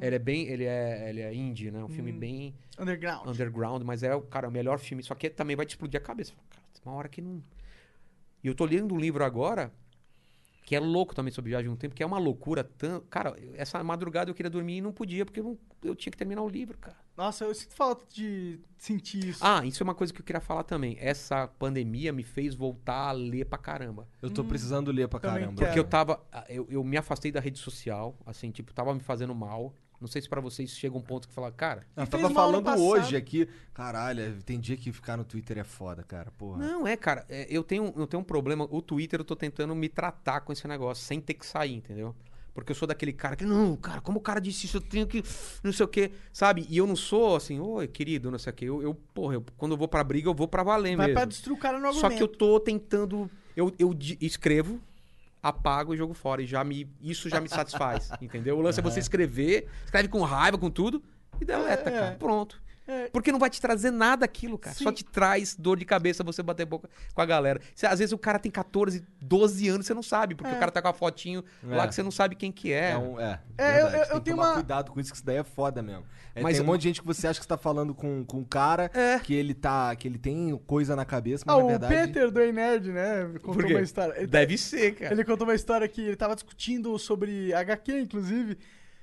Ele 0.00 0.14
é 0.14 0.18
bem, 0.18 0.46
ele 0.48 0.64
é, 0.64 1.08
ele 1.08 1.20
é 1.22 1.34
indie, 1.34 1.70
né? 1.70 1.82
Um 1.82 1.88
filme 1.88 2.12
Hum. 2.12 2.18
bem 2.18 2.54
Underground. 2.78 3.26
underground, 3.26 3.82
mas 3.82 4.02
é 4.02 4.14
o 4.14 4.20
cara, 4.20 4.48
o 4.48 4.52
melhor 4.52 4.78
filme, 4.78 5.02
só 5.02 5.14
que 5.14 5.30
também 5.30 5.56
vai 5.56 5.64
te 5.64 5.70
explodir 5.70 5.98
a 5.98 6.04
cabeça. 6.04 6.34
Uma 6.88 6.96
hora 6.96 7.08
que 7.08 7.20
não. 7.20 7.42
E 8.42 8.46
eu 8.48 8.54
tô 8.54 8.64
lendo 8.64 8.94
um 8.94 8.98
livro 8.98 9.22
agora 9.24 9.70
que 10.64 10.76
é 10.76 10.80
louco 10.80 11.14
também 11.14 11.32
sobre 11.32 11.50
viagem 11.50 11.70
no 11.70 11.76
tempo, 11.78 11.94
que 11.94 12.02
é 12.02 12.06
uma 12.06 12.18
loucura 12.18 12.62
tão, 12.62 13.00
cara, 13.08 13.34
essa 13.54 13.82
madrugada 13.82 14.30
eu 14.30 14.34
queria 14.34 14.50
dormir 14.50 14.76
e 14.76 14.80
não 14.82 14.92
podia 14.92 15.24
porque 15.24 15.40
eu, 15.40 15.44
não- 15.44 15.58
eu 15.82 15.94
tinha 15.96 16.10
que 16.10 16.16
terminar 16.18 16.42
o 16.42 16.48
livro, 16.48 16.76
cara. 16.76 16.96
Nossa, 17.16 17.44
eu 17.46 17.54
sinto 17.54 17.74
falta 17.74 18.04
de 18.12 18.60
sentir 18.76 19.28
isso. 19.30 19.40
Ah, 19.42 19.64
isso 19.64 19.82
é 19.82 19.84
uma 19.84 19.94
coisa 19.94 20.12
que 20.12 20.20
eu 20.20 20.24
queria 20.24 20.42
falar 20.42 20.62
também. 20.64 20.96
Essa 21.00 21.48
pandemia 21.48 22.12
me 22.12 22.22
fez 22.22 22.54
voltar 22.54 23.08
a 23.08 23.12
ler 23.12 23.46
pra 23.46 23.58
caramba. 23.58 24.06
Eu 24.20 24.28
tô 24.30 24.44
precisando 24.44 24.92
ler 24.92 25.08
pra 25.08 25.18
caramba. 25.18 25.54
Porque 25.64 25.78
eu 25.78 25.84
tava. 25.84 26.22
Eu, 26.50 26.66
eu 26.70 26.84
me 26.84 26.96
afastei 26.98 27.32
da 27.32 27.40
rede 27.40 27.58
social, 27.58 28.14
assim, 28.26 28.50
tipo, 28.50 28.72
tava 28.74 28.94
me 28.94 29.00
fazendo 29.00 29.34
mal. 29.34 29.74
Não 30.00 30.06
sei 30.06 30.22
se 30.22 30.28
pra 30.28 30.40
vocês 30.40 30.70
chega 30.70 30.96
um 30.96 31.00
ponto 31.00 31.26
que 31.26 31.34
fala, 31.34 31.50
cara. 31.50 31.84
Eu 31.96 32.06
tava 32.06 32.30
falando 32.30 32.68
hoje 32.80 33.16
aqui. 33.16 33.48
Caralho, 33.74 34.40
tem 34.44 34.58
dia 34.60 34.76
que 34.76 34.92
ficar 34.92 35.16
no 35.16 35.24
Twitter 35.24 35.58
é 35.58 35.64
foda, 35.64 36.02
cara. 36.04 36.30
Porra. 36.38 36.58
Não, 36.64 36.86
é, 36.86 36.96
cara, 36.96 37.24
é, 37.28 37.46
eu, 37.50 37.64
tenho, 37.64 37.92
eu 37.96 38.06
tenho 38.06 38.20
um 38.20 38.24
problema. 38.24 38.66
O 38.70 38.80
Twitter 38.80 39.18
eu 39.20 39.24
tô 39.24 39.34
tentando 39.34 39.74
me 39.74 39.88
tratar 39.88 40.40
com 40.42 40.52
esse 40.52 40.66
negócio, 40.68 41.04
sem 41.04 41.20
ter 41.20 41.34
que 41.34 41.44
sair, 41.44 41.74
entendeu? 41.74 42.14
Porque 42.54 42.72
eu 42.72 42.76
sou 42.76 42.88
daquele 42.88 43.12
cara 43.12 43.36
que, 43.36 43.44
não, 43.44 43.76
cara, 43.76 44.00
como 44.00 44.18
o 44.18 44.22
cara 44.22 44.40
disse 44.40 44.66
isso, 44.66 44.78
eu 44.78 44.80
tenho 44.80 45.06
que. 45.06 45.22
Não 45.62 45.72
sei 45.72 45.84
o 45.84 45.88
quê, 45.88 46.10
sabe? 46.32 46.66
E 46.68 46.76
eu 46.76 46.86
não 46.88 46.96
sou 46.96 47.36
assim, 47.36 47.60
oi, 47.60 47.86
querido, 47.86 48.30
não 48.32 48.38
sei 48.38 48.52
o 48.52 48.56
quê. 48.56 48.64
Eu, 48.64 48.82
eu 48.82 48.94
porra, 49.14 49.34
eu- 49.34 49.44
quando 49.56 49.72
eu 49.72 49.78
vou 49.78 49.86
pra 49.86 50.02
briga, 50.02 50.28
eu 50.28 50.34
vou 50.34 50.48
pra 50.48 50.62
valer 50.64 50.96
Vai 50.96 51.06
mesmo. 51.06 51.18
pra 51.20 51.24
destruir 51.24 51.56
o 51.56 51.60
cara 51.60 51.78
no 51.78 51.86
argumento. 51.86 52.00
Só 52.10 52.16
que 52.16 52.22
eu 52.22 52.26
tô 52.28 52.58
tentando. 52.58 53.30
Eu, 53.56 53.72
eu 53.78 53.92
di- 53.94 54.18
escrevo, 54.20 54.80
apago 55.42 55.94
e 55.94 55.96
jogo 55.96 56.14
fora. 56.14 56.42
E 56.42 56.46
já 56.46 56.62
me, 56.64 56.88
isso 57.00 57.28
já 57.28 57.40
me 57.40 57.48
satisfaz. 57.48 58.10
entendeu? 58.20 58.58
O 58.58 58.60
lance 58.60 58.80
é 58.80 58.82
você 58.82 59.00
escrever, 59.00 59.68
escreve 59.84 60.08
com 60.08 60.20
raiva, 60.22 60.58
com 60.58 60.70
tudo, 60.70 61.02
e 61.40 61.44
deleta, 61.44 61.88
É. 61.88 61.92
cara. 61.92 62.16
Pronto. 62.18 62.60
É. 62.88 63.08
Porque 63.12 63.30
não 63.30 63.38
vai 63.38 63.50
te 63.50 63.60
trazer 63.60 63.90
nada 63.90 64.24
aquilo, 64.24 64.56
cara. 64.58 64.74
Sim. 64.74 64.82
Só 64.84 64.90
te 64.90 65.04
traz 65.04 65.54
dor 65.54 65.78
de 65.78 65.84
cabeça 65.84 66.24
você 66.24 66.42
bater 66.42 66.64
boca 66.64 66.88
com 67.14 67.20
a 67.20 67.26
galera. 67.26 67.60
Cê- 67.74 67.86
às 67.86 67.98
vezes 67.98 68.12
o 68.12 68.18
cara 68.18 68.38
tem 68.38 68.50
14, 68.50 69.04
12 69.20 69.68
anos, 69.68 69.86
você 69.86 69.92
não 69.92 70.02
sabe, 70.02 70.34
porque 70.34 70.50
É. 70.50 70.56
o 70.56 70.58
cara 70.58 70.72
tá 70.72 70.80
com 70.80 70.88
a 70.88 70.92
fotinho 70.94 71.44
lá 71.62 71.84
É. 71.84 71.86
que 71.88 71.94
você 71.94 72.02
não 72.02 72.10
sabe 72.10 72.34
quem 72.34 72.50
que 72.50 72.72
é. 72.72 72.92
É, 72.92 72.96
um, 72.98 73.20
é, 73.20 73.40
É, 73.58 73.80
eu- 73.82 73.86
eu- 73.86 73.90
Tem 73.90 74.00
eu 74.00 74.06
que 74.06 74.20
tenho 74.20 74.36
tomar 74.36 74.48
uma- 74.48 74.54
cuidado 74.54 74.90
com 74.90 74.98
isso, 75.00 75.10
que 75.10 75.16
isso 75.16 75.26
daí 75.26 75.36
é 75.36 75.44
foda 75.44 75.82
mesmo. 75.82 76.04
É, 76.34 76.40
Mas 76.42 76.56
tem 76.56 76.62
um 76.64 76.66
monte 76.66 76.80
de 76.82 76.88
gente 76.88 77.00
que 77.02 77.06
você 77.06 77.26
acha 77.26 77.38
que 77.38 77.44
você 77.44 77.48
tá 77.48 77.58
falando 77.58 77.94
com, 77.94 78.24
com 78.24 78.38
um 78.38 78.44
cara 78.44 78.90
É. 78.94 79.18
que 79.18 79.34
ele 79.34 79.52
tá. 79.52 79.94
que 79.96 80.06
ele 80.08 80.18
tem 80.18 80.56
coisa 80.66 80.94
na 80.96 81.04
cabeça, 81.04 81.44
mas 81.46 81.54
Ah, 81.56 81.58
na 81.58 81.64
o 81.64 81.68
verdade. 81.68 81.94
Peter 81.94 82.30
do 82.30 82.52
Nerd, 82.52 82.90
né? 82.92 83.24
Contou 83.42 83.54
Por 83.54 83.64
quê? 83.66 83.74
uma 83.74 83.82
história. 83.82 84.14
Ele, 84.16 84.26
Deve 84.28 84.56
ser, 84.56 84.94
cara. 84.94 85.12
ele 85.12 85.24
contou 85.24 85.46
uma 85.46 85.54
história 85.54 85.86
que 85.88 86.00
ele 86.00 86.16
tava 86.16 86.34
discutindo 86.34 86.96
sobre 86.98 87.52
HQ, 87.52 88.00
inclusive. 88.00 88.56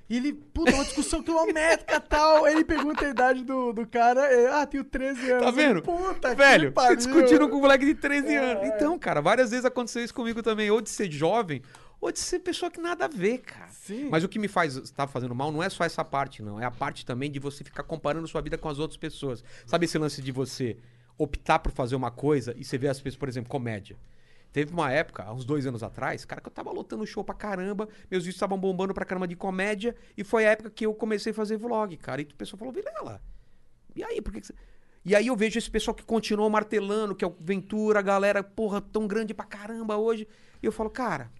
E 0.08 0.16
ele, 0.16 0.32
puta, 0.32 0.72
uma 0.72 0.84
discussão 0.84 1.22
quilométrica 1.22 1.96
e 1.96 2.00
tal. 2.00 2.46
Ele 2.46 2.64
pergunta 2.64 3.04
a 3.04 3.08
idade 3.08 3.42
do, 3.44 3.72
do 3.72 3.86
cara. 3.86 4.20
é, 4.32 4.52
ah, 4.52 4.66
tenho 4.66 4.84
13 4.84 5.30
anos. 5.32 5.44
Tá 5.44 5.50
vendo? 5.50 5.78
Ele, 5.78 5.82
Puta 5.82 6.34
Velho, 6.34 6.72
que 6.72 6.96
discutindo 6.96 7.48
com 7.48 7.56
um 7.56 7.60
moleque 7.60 7.84
de 7.84 7.94
13 7.94 8.28
É, 8.28 8.38
anos. 8.38 8.68
Então, 8.68 8.98
cara, 8.98 9.20
várias 9.20 9.50
vezes 9.50 9.64
aconteceu 9.64 10.04
isso 10.04 10.14
comigo 10.14 10.42
também. 10.42 10.70
Ou 10.70 10.80
de 10.80 10.90
ser 10.90 11.10
jovem, 11.10 11.60
ou 12.00 12.12
de 12.12 12.20
ser 12.20 12.38
pessoa 12.38 12.70
que 12.70 12.80
nada 12.80 13.06
a 13.06 13.08
ver, 13.08 13.38
cara. 13.38 13.68
Sim. 13.70 14.08
Mas 14.08 14.22
o 14.22 14.28
que 14.28 14.38
me 14.38 14.46
faz 14.48 14.90
tá 14.92 15.06
fazendo 15.08 15.34
mal 15.34 15.50
não 15.50 15.62
é 15.62 15.68
só 15.68 15.84
essa 15.84 16.04
parte, 16.04 16.40
não. 16.42 16.60
É 16.60 16.64
a 16.64 16.70
parte 16.70 17.04
também 17.04 17.30
de 17.30 17.40
você 17.40 17.64
ficar 17.64 17.82
comparando 17.82 18.28
sua 18.28 18.40
vida 18.40 18.56
com 18.56 18.68
as 18.68 18.78
outras 18.78 18.96
pessoas. 18.96 19.42
Sabe 19.66 19.86
esse 19.86 19.98
lance 19.98 20.22
de 20.22 20.30
você 20.30 20.76
optar 21.18 21.58
por 21.58 21.72
fazer 21.72 21.96
uma 21.96 22.10
coisa 22.10 22.54
e 22.56 22.64
você 22.64 22.78
vê 22.78 22.88
as 22.88 23.00
pessoas, 23.00 23.18
por 23.18 23.28
exemplo, 23.28 23.50
comédia. 23.50 23.96
Teve 24.52 24.72
uma 24.72 24.90
época, 24.90 25.22
há 25.22 25.32
uns 25.32 25.44
dois 25.44 25.66
anos 25.66 25.82
atrás, 25.82 26.24
cara, 26.24 26.40
que 26.40 26.48
eu 26.48 26.52
tava 26.52 26.70
lotando 26.72 27.06
show 27.06 27.22
pra 27.22 27.34
caramba, 27.34 27.88
meus 28.10 28.24
vídeos 28.24 28.36
estavam 28.36 28.58
bombando 28.58 28.94
pra 28.94 29.04
caramba 29.04 29.28
de 29.28 29.36
comédia, 29.36 29.94
e 30.16 30.24
foi 30.24 30.46
a 30.46 30.50
época 30.52 30.70
que 30.70 30.86
eu 30.86 30.94
comecei 30.94 31.32
a 31.32 31.34
fazer 31.34 31.56
vlog, 31.58 31.96
cara. 31.98 32.22
E 32.22 32.24
o 32.24 32.34
pessoal 32.34 32.58
falou, 32.58 32.72
Vilela, 32.72 33.20
e 33.94 34.04
aí, 34.04 34.20
por 34.20 34.32
que, 34.32 34.40
que. 34.42 34.52
E 35.04 35.14
aí 35.14 35.28
eu 35.28 35.36
vejo 35.36 35.58
esse 35.58 35.70
pessoal 35.70 35.94
que 35.94 36.04
continuou 36.04 36.50
martelando, 36.50 37.14
que 37.14 37.24
é 37.24 37.28
o 37.28 37.36
Ventura, 37.40 38.00
a 38.00 38.02
galera, 38.02 38.42
porra, 38.42 38.80
tão 38.80 39.06
grande 39.06 39.32
pra 39.32 39.44
caramba 39.44 39.96
hoje. 39.96 40.26
E 40.62 40.66
eu 40.66 40.72
falo, 40.72 40.90
cara, 40.90 41.30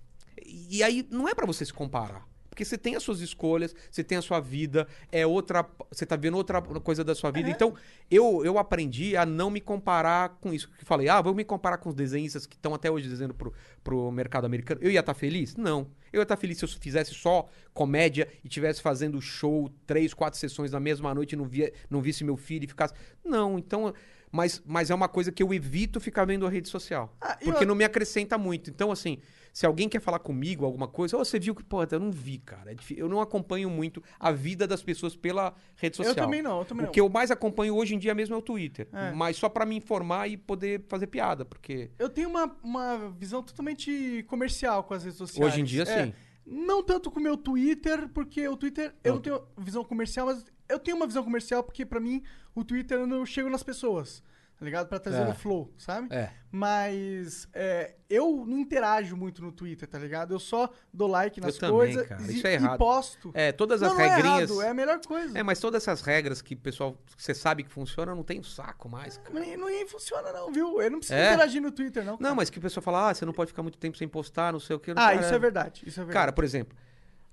e 0.44 0.82
aí 0.82 1.06
não 1.10 1.28
é 1.28 1.34
pra 1.34 1.44
você 1.44 1.64
se 1.64 1.72
comparar. 1.72 2.26
Porque 2.56 2.64
você 2.64 2.78
tem 2.78 2.96
as 2.96 3.02
suas 3.02 3.20
escolhas, 3.20 3.76
você 3.90 4.02
tem 4.02 4.16
a 4.16 4.22
sua 4.22 4.40
vida, 4.40 4.88
é 5.12 5.26
outra. 5.26 5.68
Você 5.92 6.06
tá 6.06 6.16
vendo 6.16 6.38
outra 6.38 6.62
coisa 6.62 7.04
da 7.04 7.14
sua 7.14 7.30
vida. 7.30 7.50
Então, 7.50 7.74
eu, 8.10 8.42
eu 8.46 8.58
aprendi 8.58 9.14
a 9.14 9.26
não 9.26 9.50
me 9.50 9.60
comparar 9.60 10.30
com 10.40 10.54
isso. 10.54 10.70
Que 10.78 10.84
falei, 10.86 11.06
ah, 11.06 11.20
vou 11.20 11.34
me 11.34 11.44
comparar 11.44 11.76
com 11.76 11.90
os 11.90 11.94
desenhistas 11.94 12.46
que 12.46 12.56
estão 12.56 12.72
até 12.72 12.90
hoje 12.90 13.10
desenhando 13.10 13.34
pro, 13.34 13.52
pro 13.84 14.10
mercado 14.10 14.46
americano. 14.46 14.80
Eu 14.82 14.90
ia 14.90 15.00
estar 15.00 15.12
feliz? 15.12 15.54
Não. 15.54 15.86
Eu 16.10 16.20
ia 16.20 16.22
estar 16.22 16.38
feliz 16.38 16.56
se 16.56 16.64
eu 16.64 16.68
fizesse 16.68 17.12
só 17.12 17.46
comédia 17.74 18.26
e 18.42 18.48
tivesse 18.48 18.80
fazendo 18.80 19.20
show, 19.20 19.70
três, 19.86 20.14
quatro 20.14 20.40
sessões 20.40 20.72
na 20.72 20.80
mesma 20.80 21.14
noite 21.14 21.34
e 21.34 21.36
não, 21.36 21.44
via, 21.44 21.70
não 21.90 22.00
visse 22.00 22.24
meu 22.24 22.38
filho 22.38 22.64
e 22.64 22.68
ficasse. 22.68 22.94
Não, 23.22 23.58
então. 23.58 23.92
Mas, 24.36 24.62
mas 24.66 24.90
é 24.90 24.94
uma 24.94 25.08
coisa 25.08 25.32
que 25.32 25.42
eu 25.42 25.52
evito 25.54 25.98
ficar 26.00 26.24
vendo 26.24 26.46
a 26.46 26.50
rede 26.50 26.68
social. 26.68 27.14
Ah, 27.20 27.36
porque 27.42 27.64
eu- 27.64 27.68
não 27.68 27.74
me 27.74 27.84
acrescenta 27.84 28.36
muito. 28.36 28.68
Então, 28.70 28.92
assim, 28.92 29.18
se 29.52 29.64
alguém 29.64 29.88
quer 29.88 30.00
falar 30.00 30.18
comigo 30.18 30.64
alguma 30.64 30.86
coisa, 30.86 31.16
ou 31.16 31.24
você 31.24 31.38
viu 31.38 31.54
que, 31.54 31.64
pô, 31.64 31.82
eu 31.82 31.98
não 32.00 32.10
vi, 32.12 32.38
cara. 32.38 32.72
É 32.72 32.76
Eu 32.96 33.08
não 33.08 33.20
acompanho 33.20 33.70
muito 33.70 34.02
a 34.20 34.30
vida 34.30 34.66
das 34.66 34.82
pessoas 34.82 35.16
pela 35.16 35.54
rede 35.76 35.96
social. 35.96 36.14
Eu 36.14 36.22
também 36.22 36.42
não, 36.42 36.58
eu 36.58 36.64
também 36.64 36.84
O 36.84 36.86
não. 36.86 36.92
que 36.92 37.00
eu 37.00 37.08
mais 37.08 37.30
acompanho 37.30 37.74
hoje 37.74 37.94
em 37.94 37.98
dia 37.98 38.14
mesmo 38.14 38.34
é 38.34 38.38
o 38.38 38.42
Twitter. 38.42 38.86
É. 38.92 39.12
Mas 39.12 39.36
só 39.38 39.48
pra 39.48 39.64
me 39.64 39.74
informar 39.76 40.28
e 40.28 40.36
poder 40.36 40.84
fazer 40.88 41.06
piada, 41.06 41.44
porque 41.44 41.90
Eu 41.98 42.10
tenho 42.10 42.28
uma, 42.28 42.54
uma 42.62 43.10
visão 43.18 43.42
totalmente 43.42 44.24
comercial 44.28 44.84
com 44.84 44.92
as 44.94 45.02
redes 45.04 45.18
sociais. 45.18 45.50
hoje 45.52 45.62
em 45.62 45.64
dia, 45.64 45.82
É, 45.84 46.04
sim. 46.06 46.12
Não 46.48 46.80
tanto 46.80 47.10
com 47.10 47.18
o 47.18 47.22
meu 47.22 47.36
Twitter, 47.36 48.08
porque 48.10 48.46
o 48.46 48.56
Twitter 48.56 48.94
eu 49.02 49.08
Não, 49.08 49.14
não 49.16 49.20
tenho 49.22 49.42
visão 49.58 49.82
comercial, 49.82 50.26
mas 50.26 50.44
eu 50.68 50.78
tenho 50.78 50.96
uma 50.96 51.06
visão 51.06 51.22
comercial 51.24 51.62
porque 51.62 51.84
pra 51.86 52.00
mim 52.00 52.22
o 52.54 52.64
Twitter 52.64 52.98
eu 52.98 53.06
não 53.06 53.24
chego 53.26 53.48
nas 53.50 53.62
pessoas, 53.62 54.22
tá 54.58 54.64
ligado? 54.64 54.88
Pra 54.88 54.98
trazer 54.98 55.22
É. 55.22 55.28
o 55.28 55.34
flow, 55.34 55.72
sabe? 55.76 56.08
É. 56.14 56.30
Mas 56.50 57.46
é, 57.52 57.94
eu 58.08 58.44
não 58.46 58.58
interajo 58.58 59.16
muito 59.16 59.42
no 59.42 59.52
Twitter, 59.52 59.86
tá 59.86 59.98
ligado? 59.98 60.32
Eu 60.34 60.38
só 60.38 60.70
dou 60.92 61.06
like 61.08 61.40
nas 61.40 61.58
também, 61.58 61.76
coisas 61.76 62.06
cara. 62.08 62.22
e, 62.22 62.34
Isso 62.36 62.46
é 62.46 62.52
e 62.52 62.54
errado. 62.54 62.78
posto. 62.78 63.30
É, 63.34 63.52
todas 63.52 63.80
não, 63.82 63.88
as 63.88 63.94
não 63.94 64.00
é 64.00 64.08
regrinhas. 64.16 64.50
errado, 64.50 64.62
é 64.62 64.68
a 64.70 64.74
melhor 64.74 64.98
coisa. 65.06 65.38
É, 65.38 65.42
mas 65.42 65.58
todas 65.60 65.82
essas 65.82 66.00
regras 66.00 66.40
que 66.40 66.54
o 66.54 66.58
pessoal, 66.58 66.96
você 67.16 67.34
sabe 67.34 67.62
que 67.62 67.70
funciona, 67.70 68.14
não 68.14 68.22
tem 68.22 68.40
um 68.40 68.42
saco 68.44 68.88
mais, 68.88 69.18
cara. 69.18 69.30
Não, 69.38 69.68
não 69.68 69.88
funciona 69.88 70.32
não, 70.32 70.50
viu? 70.50 70.80
Eu 70.80 70.90
não 70.90 70.98
preciso 70.98 71.18
É? 71.18 71.34
interagir 71.34 71.60
no 71.62 71.70
Twitter, 71.70 72.02
não. 72.04 72.12
Não, 72.12 72.18
cara. 72.18 72.34
mas 72.34 72.50
que 72.50 72.58
o 72.58 72.62
pessoal 72.62 72.82
fala, 72.82 73.10
ah, 73.10 73.14
você 73.14 73.24
não 73.26 73.32
pode 73.32 73.48
ficar 73.50 73.62
muito 73.62 73.78
tempo 73.78 73.96
sem 73.96 74.08
postar, 74.08 74.52
não 74.52 74.60
sei 74.60 74.74
o 74.74 74.80
que. 74.80 74.92
Ah, 74.96 75.14
isso 75.14 75.32
é 75.34 75.38
verdade, 75.38 75.82
isso 75.86 76.00
é 76.00 76.04
verdade. 76.04 76.12
Cara, 76.14 76.32
por 76.32 76.44
exemplo, 76.44 76.76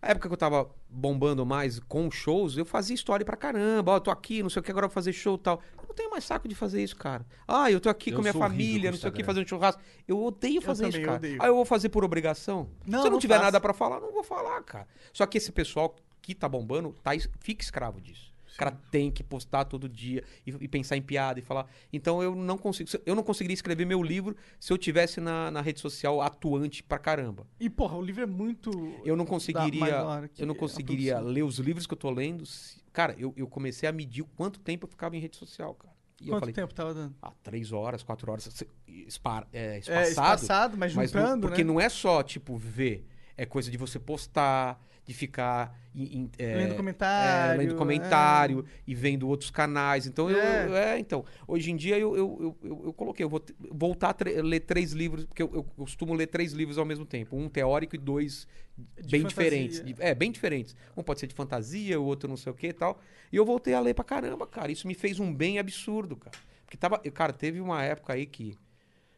a 0.04 0.12
época 0.12 0.28
que 0.28 0.34
eu 0.34 0.38
tava 0.38 0.70
bombando 0.90 1.46
mais 1.46 1.80
com 1.80 2.12
shows, 2.12 2.58
eu 2.58 2.66
fazia 2.66 2.94
história 2.94 3.26
pra 3.26 3.38
caramba. 3.38 3.94
Ó, 3.94 3.96
eu 3.96 4.02
tô 4.02 4.12
aqui, 4.12 4.44
não 4.44 4.50
sei 4.50 4.60
o 4.60 4.64
que, 4.64 4.70
agora 4.70 4.86
eu 4.86 4.90
vou 4.90 4.94
fazer 4.94 5.14
show 5.14 5.36
e 5.36 5.40
tal. 5.40 5.62
Eu 5.78 5.86
não 5.88 5.96
tenho 5.96 6.12
mais 6.12 6.26
saco 6.26 6.48
de 6.48 6.54
fazer 6.54 6.84
isso, 6.84 6.96
cara. 6.98 7.26
Ah, 7.48 7.72
eu 7.72 7.80
tô 7.80 7.88
aqui 7.88 8.10
Eu 8.10 8.18
com 8.18 8.22
minha 8.22 8.34
família, 8.34 8.90
com 8.90 8.96
não 8.96 9.00
sei 9.00 9.10
o 9.10 9.14
que, 9.14 9.24
fazendo 9.24 9.48
churrasco. 9.48 9.82
Eu 10.06 10.22
odeio 10.22 10.62
fazer 10.62 10.84
isso, 10.90 10.92
também 10.92 11.06
cara. 11.06 11.18
odeio. 11.18 11.38
Ah, 11.42 11.48
eu 11.48 11.56
vou 11.56 11.64
fazer 11.66 11.88
por 11.88 12.04
obrigação? 12.04 12.70
Não, 12.86 13.00
Se 13.00 13.06
eu 13.06 13.10
não, 13.10 13.12
não 13.12 13.20
tiver 13.20 13.36
faça. 13.36 13.46
nada 13.46 13.62
pra 13.62 13.74
falar, 13.74 14.02
não 14.02 14.12
vou 14.12 14.24
falar, 14.24 14.62
cara. 14.64 14.88
Só 15.14 15.26
que 15.26 15.38
esse 15.38 15.52
pessoal 15.54 15.96
que 16.22 16.36
tá 16.36 16.50
bombando, 16.50 16.94
tá, 17.02 17.12
fica 17.40 17.64
escravo 17.64 18.02
disso. 18.02 18.33
O 18.54 18.58
cara 18.58 18.72
tem 18.92 19.10
que 19.10 19.24
postar 19.24 19.66
todo 19.66 19.90
dia 19.90 20.24
e, 20.46 20.52
e 20.62 20.68
pensar 20.68 20.96
em 20.96 21.02
piada 21.02 21.40
e 21.40 21.42
falar. 21.42 21.66
Então 21.92 22.22
eu 22.22 22.36
não 22.36 22.58
consigo. 22.58 22.90
Eu 23.06 23.16
não 23.16 23.24
conseguiria 23.24 23.54
escrever 23.56 23.86
meu 23.86 24.02
livro 24.04 24.36
se 24.60 24.72
eu 24.72 24.78
tivesse 24.78 25.20
na, 25.20 25.50
na 25.50 25.60
rede 25.62 25.80
social 25.80 26.22
atuante 26.22 26.84
pra 26.84 27.00
caramba. 27.00 27.48
E, 27.60 27.70
porra, 27.70 27.98
o 27.98 28.02
livro 28.02 28.22
é 28.22 28.28
muito. 28.28 29.02
Eu 29.04 29.16
não 29.16 29.26
conseguiria, 29.26 30.04
eu 30.38 30.46
não 30.46 30.54
conseguiria 30.56 31.20
ler 31.20 31.44
os 31.44 31.58
livros 31.58 31.88
que 31.88 31.94
eu 31.94 31.98
tô 31.98 32.10
lendo. 32.12 32.46
se- 32.46 32.82
Cara, 32.94 33.16
eu, 33.18 33.34
eu 33.36 33.48
comecei 33.48 33.90
a 33.90 33.92
medir 33.92 34.22
o 34.22 34.26
quanto 34.26 34.60
tempo 34.60 34.86
eu 34.86 34.90
ficava 34.90 35.16
em 35.18 35.20
rede 35.20 35.36
social, 35.36 35.74
cara. 35.74 35.94
E 36.22 36.28
Quanto 36.28 36.40
falei, 36.42 36.54
tempo 36.54 36.74
tava 36.76 36.94
dando? 36.94 37.16
ah, 37.22 37.34
três 37.42 37.72
horas, 37.72 38.04
quatro 38.04 38.32
horas, 38.32 38.64
espar, 38.88 39.48
é, 39.52 39.76
É, 39.76 39.80
espaçado. 39.80 40.10
espaçado, 40.10 40.78
mas 40.78 40.94
mas 40.94 41.12
não- 41.12 41.22
juntando, 41.22 41.48
porque 41.48 41.64
né? 41.64 41.68
não 41.74 41.82
é 41.82 41.90
só, 41.90 42.22
tipo, 42.22 42.56
ver. 42.56 43.06
É 43.36 43.48
coisa 43.48 43.72
de 43.72 43.78
você 43.78 43.98
postar, 43.98 44.80
de 45.06 45.14
ficar 45.14 45.78
em- 45.94 46.18
em- 46.20 46.32
é, 46.38 46.56
Lendo 46.56 46.76
comentário, 46.76 47.54
é, 47.54 47.58
lendo 47.64 47.76
comentário 47.76 48.66
e 48.88 48.96
vendo 48.96 49.28
outros 49.28 49.50
canais. 49.52 50.08
Então, 50.08 50.30
eu, 50.32 50.38
É. 50.40 50.96
é, 50.96 51.00
então, 51.00 51.26
hoje 51.48 51.72
em 51.72 51.76
dia 51.76 51.98
eu, 51.98 52.16
eu, 52.16 52.58
eu, 52.64 52.82
eu, 52.86 52.94
coloquei, 52.94 53.24
eu 53.26 53.30
vou 53.30 53.44
voltar 53.70 54.16
a 54.18 54.42
ler 54.42 54.62
três 54.62 54.94
livros, 54.94 55.26
porque 55.26 55.44
eu, 55.44 55.52
eu 55.54 55.64
costumo 55.64 56.14
ler 56.14 56.28
três 56.28 56.54
livros 56.54 56.78
ao 56.78 56.86
mesmo 56.86 57.06
tempo. 57.06 57.36
Um 57.36 57.50
teórico 57.50 57.96
e 57.96 58.00
dois 58.00 58.48
De 58.78 59.12
bem 59.12 59.22
fantasia. 59.22 59.28
diferentes. 59.28 59.84
De- 59.84 59.96
é, 60.00 60.16
bem 60.16 60.32
diferentes. 60.32 60.76
Um 60.96 61.04
pode 61.04 61.20
ser 61.20 61.28
de 61.28 61.36
fantasia, 61.36 62.00
o 62.00 62.06
outro 62.06 62.30
não 62.30 62.38
sei 62.38 62.52
o 62.52 62.56
que 62.56 62.68
e 62.68 62.74
tal. 62.74 63.00
E 63.32 63.36
eu 63.36 63.46
voltei 63.46 63.74
a 63.74 63.80
ler 63.82 63.94
pra 63.94 64.06
caramba, 64.06 64.48
cara. 64.48 64.72
Isso 64.72 64.88
me 64.88 64.94
fez 64.94 65.20
um 65.20 65.34
bem 65.34 65.60
absurdo, 65.60 66.16
cara. 66.16 66.38
Porque 66.66 66.78
tava. 66.78 66.98
Cara, 67.00 67.34
teve 67.34 67.60
uma 67.60 67.84
época 67.84 68.14
aí 68.14 68.26
que, 68.26 68.58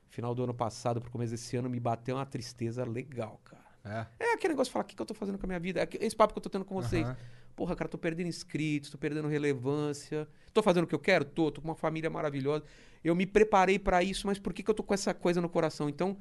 final 0.09 0.33
do 0.33 0.43
ano 0.43 0.53
passado, 0.53 0.99
pro 0.99 1.11
começo 1.11 1.31
desse 1.31 1.55
ano, 1.55 1.69
me 1.69 1.79
bateu 1.79 2.15
uma 2.15 2.25
tristeza 2.25 2.83
legal, 2.83 3.39
cara. 3.45 3.63
É. 3.85 4.05
É 4.19 4.33
aquele 4.33 4.53
negócio 4.53 4.69
de 4.69 4.73
falar, 4.73 4.83
o 4.83 4.87
que, 4.87 4.95
que 4.95 5.01
eu 5.01 5.05
tô 5.05 5.13
fazendo 5.13 5.37
com 5.37 5.45
a 5.45 5.47
minha 5.47 5.59
vida? 5.59 5.81
É 5.81 5.87
esse 6.05 6.15
papo 6.15 6.33
que 6.33 6.39
eu 6.39 6.41
tô 6.43 6.49
tendo 6.49 6.65
com 6.65 6.75
vocês. 6.75 7.05
Aham. 7.05 7.17
Porra, 7.55 7.73
cara, 7.75 7.87
tô 7.87 7.97
perdendo 7.97 8.27
inscritos, 8.27 8.89
tô 8.89 8.97
perdendo 8.97 9.27
relevância. 9.29 10.27
Tô 10.53 10.61
fazendo 10.61 10.83
o 10.83 10.87
que 10.87 10.95
eu 10.95 10.99
quero? 10.99 11.23
Tô, 11.23 11.49
tô 11.51 11.61
com 11.61 11.67
uma 11.69 11.75
família 11.75 12.09
maravilhosa. 12.09 12.65
Eu 13.03 13.15
me 13.15 13.25
preparei 13.25 13.79
pra 13.79 14.03
isso, 14.03 14.27
mas 14.27 14.37
por 14.39 14.53
que, 14.53 14.61
que 14.63 14.69
eu 14.69 14.73
tô 14.75 14.83
com 14.83 14.93
essa 14.93 15.13
coisa 15.13 15.39
no 15.39 15.47
coração? 15.47 15.87
Então, 15.87 16.17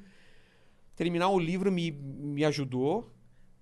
terminar 0.94 1.28
o 1.30 1.38
livro 1.38 1.72
me, 1.72 1.90
me 1.90 2.44
ajudou, 2.44 3.10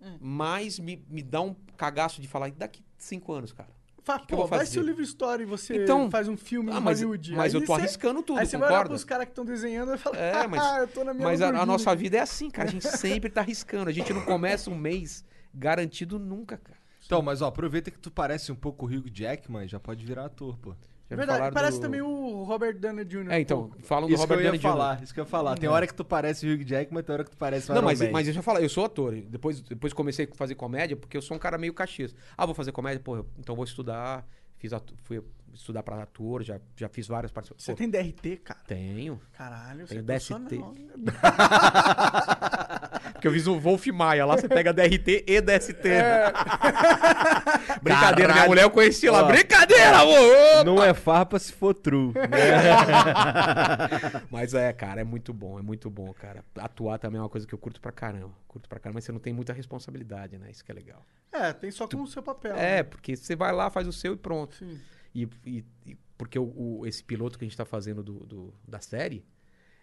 Hum. 0.01 0.19
mas 0.21 0.81
me, 0.81 1.05
me 1.09 1.23
dá 1.23 1.41
um 1.41 1.55
cagaço 1.77 2.21
de 2.21 2.27
falar, 2.27 2.51
daqui 2.51 2.83
cinco 2.99 3.33
anos, 3.33 3.53
cara? 3.53 3.71
Fala, 4.05 4.19
que 4.21 4.35
pô, 4.35 4.47
vai 4.47 4.67
ser 4.67 4.81
o 4.81 4.83
livro 4.83 5.01
história 5.01 5.45
e 5.45 5.47
você 5.47 5.85
Então- 5.85 6.11
faz 6.11 6.27
um 6.29 6.37
filme 6.37 6.73
Ah, 6.73 6.79
em 6.79 6.81
mas, 6.81 6.99
Hollywood. 7.01 7.33
mas 7.37 7.55
Aí 7.55 7.61
eu 7.61 7.65
tô 7.67 7.75
você- 7.75 7.83
arriscando 7.83 8.23
tudo, 8.23 8.39
Aí 8.41 8.47
você 8.47 8.57
vai 8.59 8.69
olhar 8.69 8.85
pros 8.85 9.05
caras 9.05 9.27
que 9.27 9.31
estão 9.31 9.45
desenhando 9.45 9.95
e 9.95 9.99
fala, 9.99 10.17
É, 10.19 10.47
mas- 10.49 10.61
ah, 10.63 10.79
eu 10.81 10.89
tô 10.89 11.05
na 11.05 11.15
minha 11.15 11.27
Mas 11.29 11.41
a, 11.41 11.49
a 11.51 11.65
nossa 11.65 11.93
aqui." 11.93 12.03
vida 12.03 12.17
é 12.17 12.21
assim, 12.21 12.51
cara. 12.51 12.69
A 12.69 12.73
gente 12.73 12.87
sempre 12.89 13.31
tá 13.31 13.41
arriscando. 13.43 13.89
A 13.89 13.93
gente 13.93 14.13
não 14.13 14.23
começa 14.25 14.69
um 14.71 14.77
mês 14.77 15.25
garantido 15.55 16.19
nunca, 16.19 16.57
cara. 16.57 16.79
Então, 17.07 17.23
mas 17.23 17.43
ó, 17.43 17.47
aproveita 17.47 17.91
que 17.91 17.99
tu 17.99 18.11
parece 18.11 18.51
um 18.51 18.55
pouco 18.57 18.87
o 18.87 18.89
Hugh 18.89 19.09
Jackman, 19.13 19.69
já 19.69 19.79
pode 19.79 20.05
virar 20.05 20.25
ator, 20.27 20.57
pô. 20.59 20.75
Verdade, 21.17 21.55
parece 21.55 21.79
do- 21.79 21.83
também 21.83 22.01
o 22.03 22.43
Robert 22.45 22.79
Downey 22.79 23.05
Jr. 23.05 23.31
É, 23.31 23.41
então, 23.41 23.71
falam 23.83 24.09
do 24.09 24.15
Isso 24.15 24.23
que 24.23 24.29
Robert 24.33 24.39
eu 24.39 24.41
ia 24.41 24.45
Downey 24.51 24.59
Jr. 24.61 24.69
falar, 24.69 25.03
isso 25.03 25.15
que 25.15 25.21
eu 25.21 25.25
ia 25.25 25.31
falar. 25.31 25.59
Tem 25.59 25.69
hora 25.69 25.87
que 25.87 25.95
tu 25.95 26.05
parece 26.05 26.47
o 26.47 26.55
Hugh 26.55 26.65
Jackman, 26.67 27.03
tem 27.03 27.13
hora 27.13 27.25
que 27.25 27.31
tu 27.31 27.37
parece 27.37 27.71
o 27.71 27.75
Não, 27.75 27.81
Iron 27.81 27.87
mas, 27.87 28.01
Man. 28.01 28.11
mas 28.13 28.29
eu 28.29 28.35
já 28.35 28.43
falei, 28.43 28.65
eu 28.65 28.69
sou 28.69 28.85
ator. 28.85 29.15
Depois, 29.15 29.61
depois 29.61 29.93
comecei 29.93 30.29
a 30.31 30.35
fazer 30.37 30.55
comédia, 30.55 30.97
porque 30.97 31.17
eu 31.17 31.23
sou 31.23 31.37
um 31.37 31.41
cara 31.41 31.59
meio 31.59 31.75
caxias. 31.75 32.15
Ah, 32.37 32.47
vou 32.47 32.55
fazer 32.55 32.73
comédia? 32.73 33.01
Pô, 33.01 33.17
eu- 33.17 33.27
então 33.39 33.55
vou 33.55 33.65
estudar. 33.65 34.27
Fiz 34.57 34.73
atu- 34.73 34.95
fui 35.03 35.21
estudar 35.53 35.83
pra 35.83 36.01
ator, 36.03 36.43
já, 36.45 36.61
já 36.77 36.89
fiz 36.89 37.07
várias 37.09 37.33
participações. 37.33 37.65
Você 37.65 37.73
Pô, 37.73 37.79
tem 37.79 37.91
DRT, 37.91 38.37
cara? 38.39 38.61
Tenho. 38.67 39.21
Caralho, 39.37 39.87
você 39.87 40.01
Tenho 40.01 40.01
é 40.01 40.05
DST. 40.15 40.33
Porque 43.23 43.29
eu 43.29 43.33
fiz 43.35 43.47
o 43.47 43.57
Wolf 43.57 43.87
Maia 43.87 44.27
lá, 44.27 44.37
você 44.37 44.49
pega 44.49 44.73
DRT 44.73 45.25
e 45.29 45.41
DST. 45.41 45.89
É. 45.89 46.25
Brincadeira, 47.81 48.17
minha 48.17 48.27
Caralho. 48.35 48.49
mulher 48.49 48.63
eu 48.65 48.71
conheci 48.71 49.09
lá. 49.09 49.23
Ó. 49.23 49.27
Brincadeira, 49.29 49.99
amor! 50.01 50.65
Não 50.65 50.83
é 50.83 50.93
farpa 50.93 51.39
se 51.39 51.53
for 51.53 51.73
true. 51.73 52.13
Mas 54.29 54.55
é, 54.55 54.73
cara, 54.73 55.03
é 55.03 55.05
muito 55.05 55.33
bom, 55.33 55.57
é 55.57 55.63
muito 55.63 55.89
bom, 55.89 56.13
cara. 56.13 56.45
Atuar 56.57 56.99
também 56.99 57.19
é 57.19 57.23
uma 57.23 57.29
coisa 57.29 57.47
que 57.47 57.55
eu 57.55 57.59
curto 57.59 57.81
pra 57.81 57.93
caramba. 57.93 58.33
Curto 58.49 58.69
pra 58.69 58.81
caramba, 58.81 58.97
mas 58.97 59.05
você 59.05 59.13
não 59.13 59.21
tem 59.21 59.33
muita 59.33 59.53
responsabilidade, 59.53 60.37
né? 60.37 60.51
Isso 60.51 60.65
que 60.65 60.73
é 60.73 60.75
legal. 60.75 61.01
É, 61.31 61.53
tem 61.53 61.71
só 61.71 61.87
com 61.87 62.03
o 62.03 62.07
seu 62.09 62.25
papel. 62.25 62.57
É, 62.57 62.79
né? 62.79 62.83
porque 62.83 63.15
você 63.15 63.37
vai 63.37 63.53
lá, 63.53 63.71
faz 63.71 63.87
o 63.87 63.93
seu 63.93 64.15
e 64.15 64.17
pronto. 64.17 64.57
Sim. 64.57 64.81
E, 65.15 65.29
e- 65.47 65.65
e 65.87 65.97
porque 66.19 66.41
o, 66.41 66.53
o- 66.81 66.87
esse 66.87 67.05
piloto 67.05 67.39
que 67.39 67.45
a 67.45 67.49
gente 67.49 67.57
tá 67.57 67.65
fazendo 67.65 68.03
do, 68.03 68.15
do- 68.27 68.55
da 68.67 68.81
série, 68.81 69.25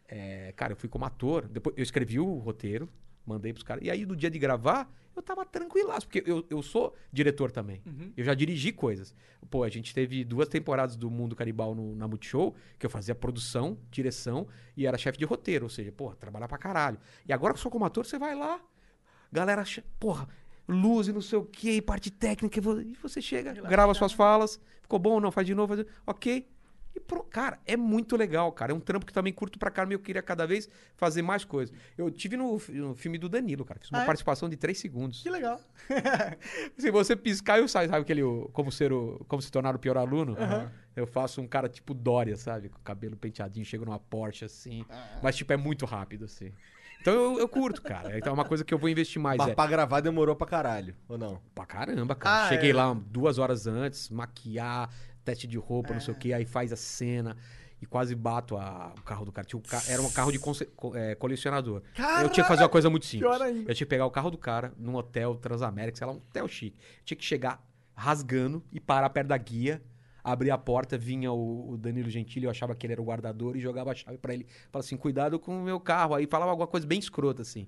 é, 0.09 0.51
cara, 0.57 0.73
eu 0.73 0.77
fui 0.77 0.89
como 0.89 1.05
ator. 1.05 1.47
Depois 1.47 1.73
eu 1.77 1.83
escrevi 1.83 2.19
o 2.19 2.33
roteiro, 2.37 2.89
mandei 3.29 3.53
pros 3.53 3.63
caras. 3.63 3.83
E 3.85 3.89
aí, 3.89 4.05
no 4.05 4.15
dia 4.15 4.29
de 4.29 4.37
gravar, 4.39 4.91
eu 5.15 5.21
tava 5.21 5.45
tranquilaço, 5.45 6.07
porque 6.07 6.23
eu, 6.29 6.45
eu 6.49 6.61
sou 6.61 6.93
diretor 7.11 7.51
também. 7.51 7.81
Eu 8.15 8.23
já 8.23 8.33
dirigi 8.33 8.71
coisas. 8.71 9.13
Pô, 9.49 9.63
a 9.63 9.69
gente 9.69 9.93
teve 9.93 10.23
duas 10.23 10.47
temporadas 10.47 10.95
do 10.95 11.09
Mundo 11.09 11.35
Canibal 11.35 11.75
no, 11.75 11.95
na 11.95 12.07
Multishow, 12.07 12.55
que 12.77 12.85
eu 12.85 12.89
fazia 12.89 13.13
produção, 13.15 13.77
direção 13.91 14.47
e 14.77 14.85
era 14.87 14.97
chefe 14.97 15.17
de 15.17 15.25
roteiro. 15.25 15.65
Ou 15.65 15.69
seja, 15.69 15.91
pô, 15.91 16.13
trabalhar 16.15 16.47
pra 16.47 16.57
caralho. 16.57 16.97
E 17.27 17.33
agora 17.33 17.53
que 17.53 17.59
eu 17.59 17.61
sou 17.63 17.71
como 17.71 17.85
ator, 17.85 18.05
você 18.05 18.17
vai 18.17 18.33
lá, 18.35 18.61
galera, 19.31 19.63
porra, 19.99 20.27
luz 20.67 21.07
e 21.07 21.13
não 21.13 21.21
sei 21.21 21.37
o 21.39 21.43
que, 21.45 21.81
parte 21.81 22.09
técnica, 22.11 22.57
e 22.59 22.61
vo- 22.61 22.83
você 23.01 23.21
chega, 23.21 23.53
grava 23.69 23.93
suas 23.93 24.11
falas, 24.13 24.59
ficou 24.81 24.99
bom, 24.99 25.19
não, 25.19 25.31
faz 25.31 25.45
de 25.47 25.53
novo, 25.55 25.75
faz 25.75 25.85
de... 25.85 25.91
ok. 26.05 26.47
E 26.95 26.99
pro... 26.99 27.23
cara, 27.23 27.59
é 27.67 27.77
muito 27.77 28.17
legal, 28.17 28.51
cara. 28.51 28.71
É 28.71 28.75
um 28.75 28.79
trampo 28.79 29.05
que 29.05 29.13
também 29.13 29.31
curto 29.31 29.59
pra 29.59 29.69
caramba 29.69 29.93
e 29.93 29.95
eu 29.95 29.99
queria 29.99 30.21
cada 30.23 30.47
vez 30.47 30.67
fazer 30.97 31.21
mais 31.21 31.45
coisas. 31.45 31.75
Eu 31.97 32.09
tive 32.09 32.35
no, 32.35 32.59
no 32.69 32.95
filme 32.95 33.17
do 33.17 33.29
Danilo, 33.29 33.63
cara, 33.63 33.79
fiz 33.79 33.89
uma 33.91 33.99
Ah, 33.99 34.03
é? 34.03 34.05
participação 34.05 34.49
de 34.49 34.57
três 34.57 34.79
segundos. 34.79 35.21
Que 35.21 35.29
legal. 35.29 35.59
Se 36.77 36.89
você 36.91 37.15
piscar, 37.15 37.59
eu 37.59 37.67
saio, 37.67 37.89
sabe 37.89 38.01
aquele 38.01 38.21
como 38.53 38.71
ser 38.71 38.91
o, 38.91 39.23
como 39.27 39.41
se 39.41 39.51
tornar 39.51 39.75
o 39.75 39.79
pior 39.79 39.97
aluno? 39.97 40.35
Eu 40.95 41.05
faço 41.07 41.41
um 41.41 41.47
cara 41.47 41.69
tipo 41.69 41.93
Dória, 41.93 42.35
sabe? 42.35 42.69
Com 42.69 42.77
o 42.77 42.81
cabelo 42.81 43.15
penteadinho, 43.15 43.65
chego 43.65 43.85
numa 43.85 43.99
Porsche 43.99 44.45
assim. 44.45 44.83
Mas 45.21 45.35
tipo, 45.35 45.53
é 45.53 45.57
muito 45.57 45.85
rápido, 45.85 46.25
assim. 46.25 46.51
Então 47.01 47.13
eu, 47.13 47.39
eu 47.39 47.47
curto, 47.47 47.81
cara. 47.81 48.17
Então 48.17 48.31
é 48.31 48.33
uma 48.33 48.43
coisa 48.43 48.65
que 48.65 48.73
eu 48.73 48.77
vou 48.77 48.89
investir 48.89 49.21
mais. 49.21 49.37
Mas 49.37 49.49
É. 49.51 49.55
pra 49.55 49.67
gravar 49.67 50.01
demorou 50.01 50.35
pra 50.35 50.45
caralho, 50.45 50.93
ou 51.07 51.17
não? 51.17 51.39
Pra 51.55 51.65
caramba, 51.65 52.13
cara. 52.13 52.47
Ah, 52.47 52.49
Cheguei 52.49 52.71
é. 52.71 52.73
lá 52.73 52.93
duas 52.93 53.37
horas 53.37 53.67
antes, 53.67 54.09
maquiar, 54.09 54.89
teste 55.29 55.47
de 55.47 55.57
roupa, 55.57 55.93
não 55.93 55.99
sei 56.01 56.13
o 56.13 56.17
É. 56.17 56.19
que, 56.19 56.33
aí 56.33 56.45
faz 56.45 56.71
a 56.73 56.75
cena 56.75 57.37
e 57.81 57.85
quase 57.85 58.13
bato 58.15 58.57
a- 58.57 58.93
o 58.97 59.01
carro 59.03 59.25
do 59.25 59.31
cara. 59.31 59.45
Tinha 59.47 59.59
um 59.59 59.61
ca- 59.61 59.83
Era 59.87 60.01
um 60.01 60.09
carro 60.09 60.31
de 60.31 60.39
conce- 60.39 60.67
é, 60.95 61.15
colecionador. 61.15 61.81
Eu 62.21 62.29
tinha 62.29 62.43
que 62.43 62.47
fazer 62.49 62.63
uma 62.63 62.69
coisa 62.69 62.89
muito 62.89 63.05
simples. 63.05 63.31
Eu 63.39 63.63
tinha 63.65 63.75
que 63.75 63.85
pegar 63.85 64.05
o 64.05 64.11
carro 64.11 64.31
do 64.31 64.37
cara 64.37 64.73
num 64.77 64.95
hotel 64.95 65.35
Transamérica, 65.35 65.97
sei 65.97 66.07
lá, 66.07 66.13
um 66.13 66.17
hotel 66.17 66.47
chique. 66.47 66.77
Tinha 67.05 67.17
que 67.17 67.23
chegar 67.23 67.63
rasgando 67.95 68.63
e 68.71 68.79
parar 68.79 69.09
perto 69.09 69.27
da 69.27 69.37
guia. 69.37 69.81
Abrir 70.21 70.51
a 70.51 70.57
porta, 70.57 70.97
vinha 70.97 71.31
o, 71.31 71.71
o 71.71 71.77
Danilo 71.77 72.09
Gentili, 72.09 72.45
eu 72.45 72.51
achava 72.51 72.75
que 72.75 72.85
ele 72.85 72.93
era 72.93 73.01
o 73.01 73.05
guardador 73.05 73.55
e 73.55 73.59
jogava 73.61 73.91
a 73.91 73.95
chave 73.95 74.17
pra 74.17 74.33
ele. 74.33 74.45
Falava 74.69 74.85
assim, 74.85 74.97
cuidado 74.97 75.39
com 75.39 75.57
o 75.57 75.63
meu 75.63 75.79
carro. 75.79 76.13
Aí 76.13 76.27
falava 76.27 76.51
alguma 76.51 76.67
coisa 76.67 76.85
bem 76.85 76.99
escrota, 76.99 77.41
assim. 77.41 77.67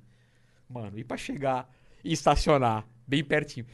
Mano, 0.69 0.99
e 0.99 1.03
pra 1.03 1.15
chegar 1.15 1.69
e 2.03 2.11
estacionar 2.11 2.85
bem 3.07 3.23
pertinho. 3.23 3.65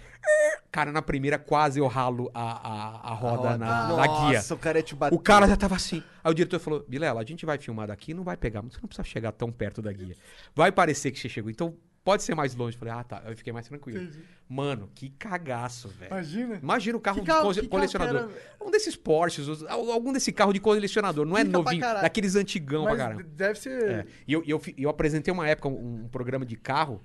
Cara, 0.72 0.92
na 0.92 1.02
primeira 1.02 1.40
quase 1.40 1.80
eu 1.80 1.88
ralo 1.88 2.30
a, 2.34 2.42
a, 2.42 3.12
a 3.12 3.14
roda, 3.14 3.58
na, 3.58 3.66
na 3.66 3.88
Nossa, 3.88 4.30
guia. 4.30 4.44
o 4.56 4.58
cara 4.60 4.78
ia 4.80 4.84
te 4.84 4.94
bater. 4.96 5.16
O 5.16 5.20
cara 5.20 5.48
já 5.48 5.56
tava 5.56 5.76
assim. 5.76 6.04
Aí 6.24 6.32
o 6.32 6.34
diretor 6.36 6.60
falou: 6.60 6.86
Bilela, 6.88 7.22
a 7.22 7.26
gente 7.26 7.46
vai 7.46 7.58
filmar 7.58 7.88
daqui, 7.88 8.14
não 8.14 8.24
vai 8.24 8.36
pegar, 8.38 8.62
você 8.62 8.78
não 8.82 8.88
precisa 8.88 9.04
chegar 9.08 9.32
tão 9.32 9.52
perto 9.52 9.82
da 9.82 9.92
guia. 9.94 10.16
Vai 10.54 10.72
parecer 10.72 11.12
que 11.12 11.20
você 11.20 11.30
chegou. 11.30 11.50
Então 11.50 11.76
pode 12.04 12.24
ser 12.24 12.36
mais 12.36 12.54
longe. 12.56 12.78
Falei, 12.78 12.94
ah, 12.94 13.04
tá. 13.04 13.22
Eu 13.26 13.36
fiquei 13.36 13.52
mais 13.52 13.68
tranquilo. 13.68 14.02
Entendi. 14.02 14.24
Mano, 14.48 14.90
que 14.94 15.10
cagaço, 15.10 15.88
velho. 15.90 16.12
Imagina. 16.12 16.60
Imagina 16.62 16.98
o 16.98 17.02
carro 17.02 17.22
de 17.22 17.26
carro- 17.28 17.54
carro 17.56 17.68
colecionador. 17.70 18.16
era? 18.24 18.30
Um 18.66 18.70
desses 18.72 18.96
Porsches, 18.96 19.48
algum 19.70 20.12
desse 20.14 20.32
carro 20.32 20.54
de 20.54 20.60
colecionador. 20.60 21.26
Não 21.26 21.38
é 21.38 21.44
pra 21.44 21.52
novinho, 21.54 21.82
caralho. 21.82 22.02
daqueles 22.04 22.36
antigão 22.36 22.84
Mas 22.84 22.96
pra 22.96 23.04
caramba. 23.06 23.24
deve 23.24 23.58
ser. 23.60 23.90
É. 23.90 24.06
E 24.28 24.34
eu, 24.34 24.44
eu, 24.46 24.62
eu 24.78 24.90
apresentei 24.90 25.34
uma 25.34 25.48
época 25.48 25.70
um, 25.70 26.04
um 26.04 26.08
programa 26.10 26.46
de 26.46 26.56
carro 26.58 27.02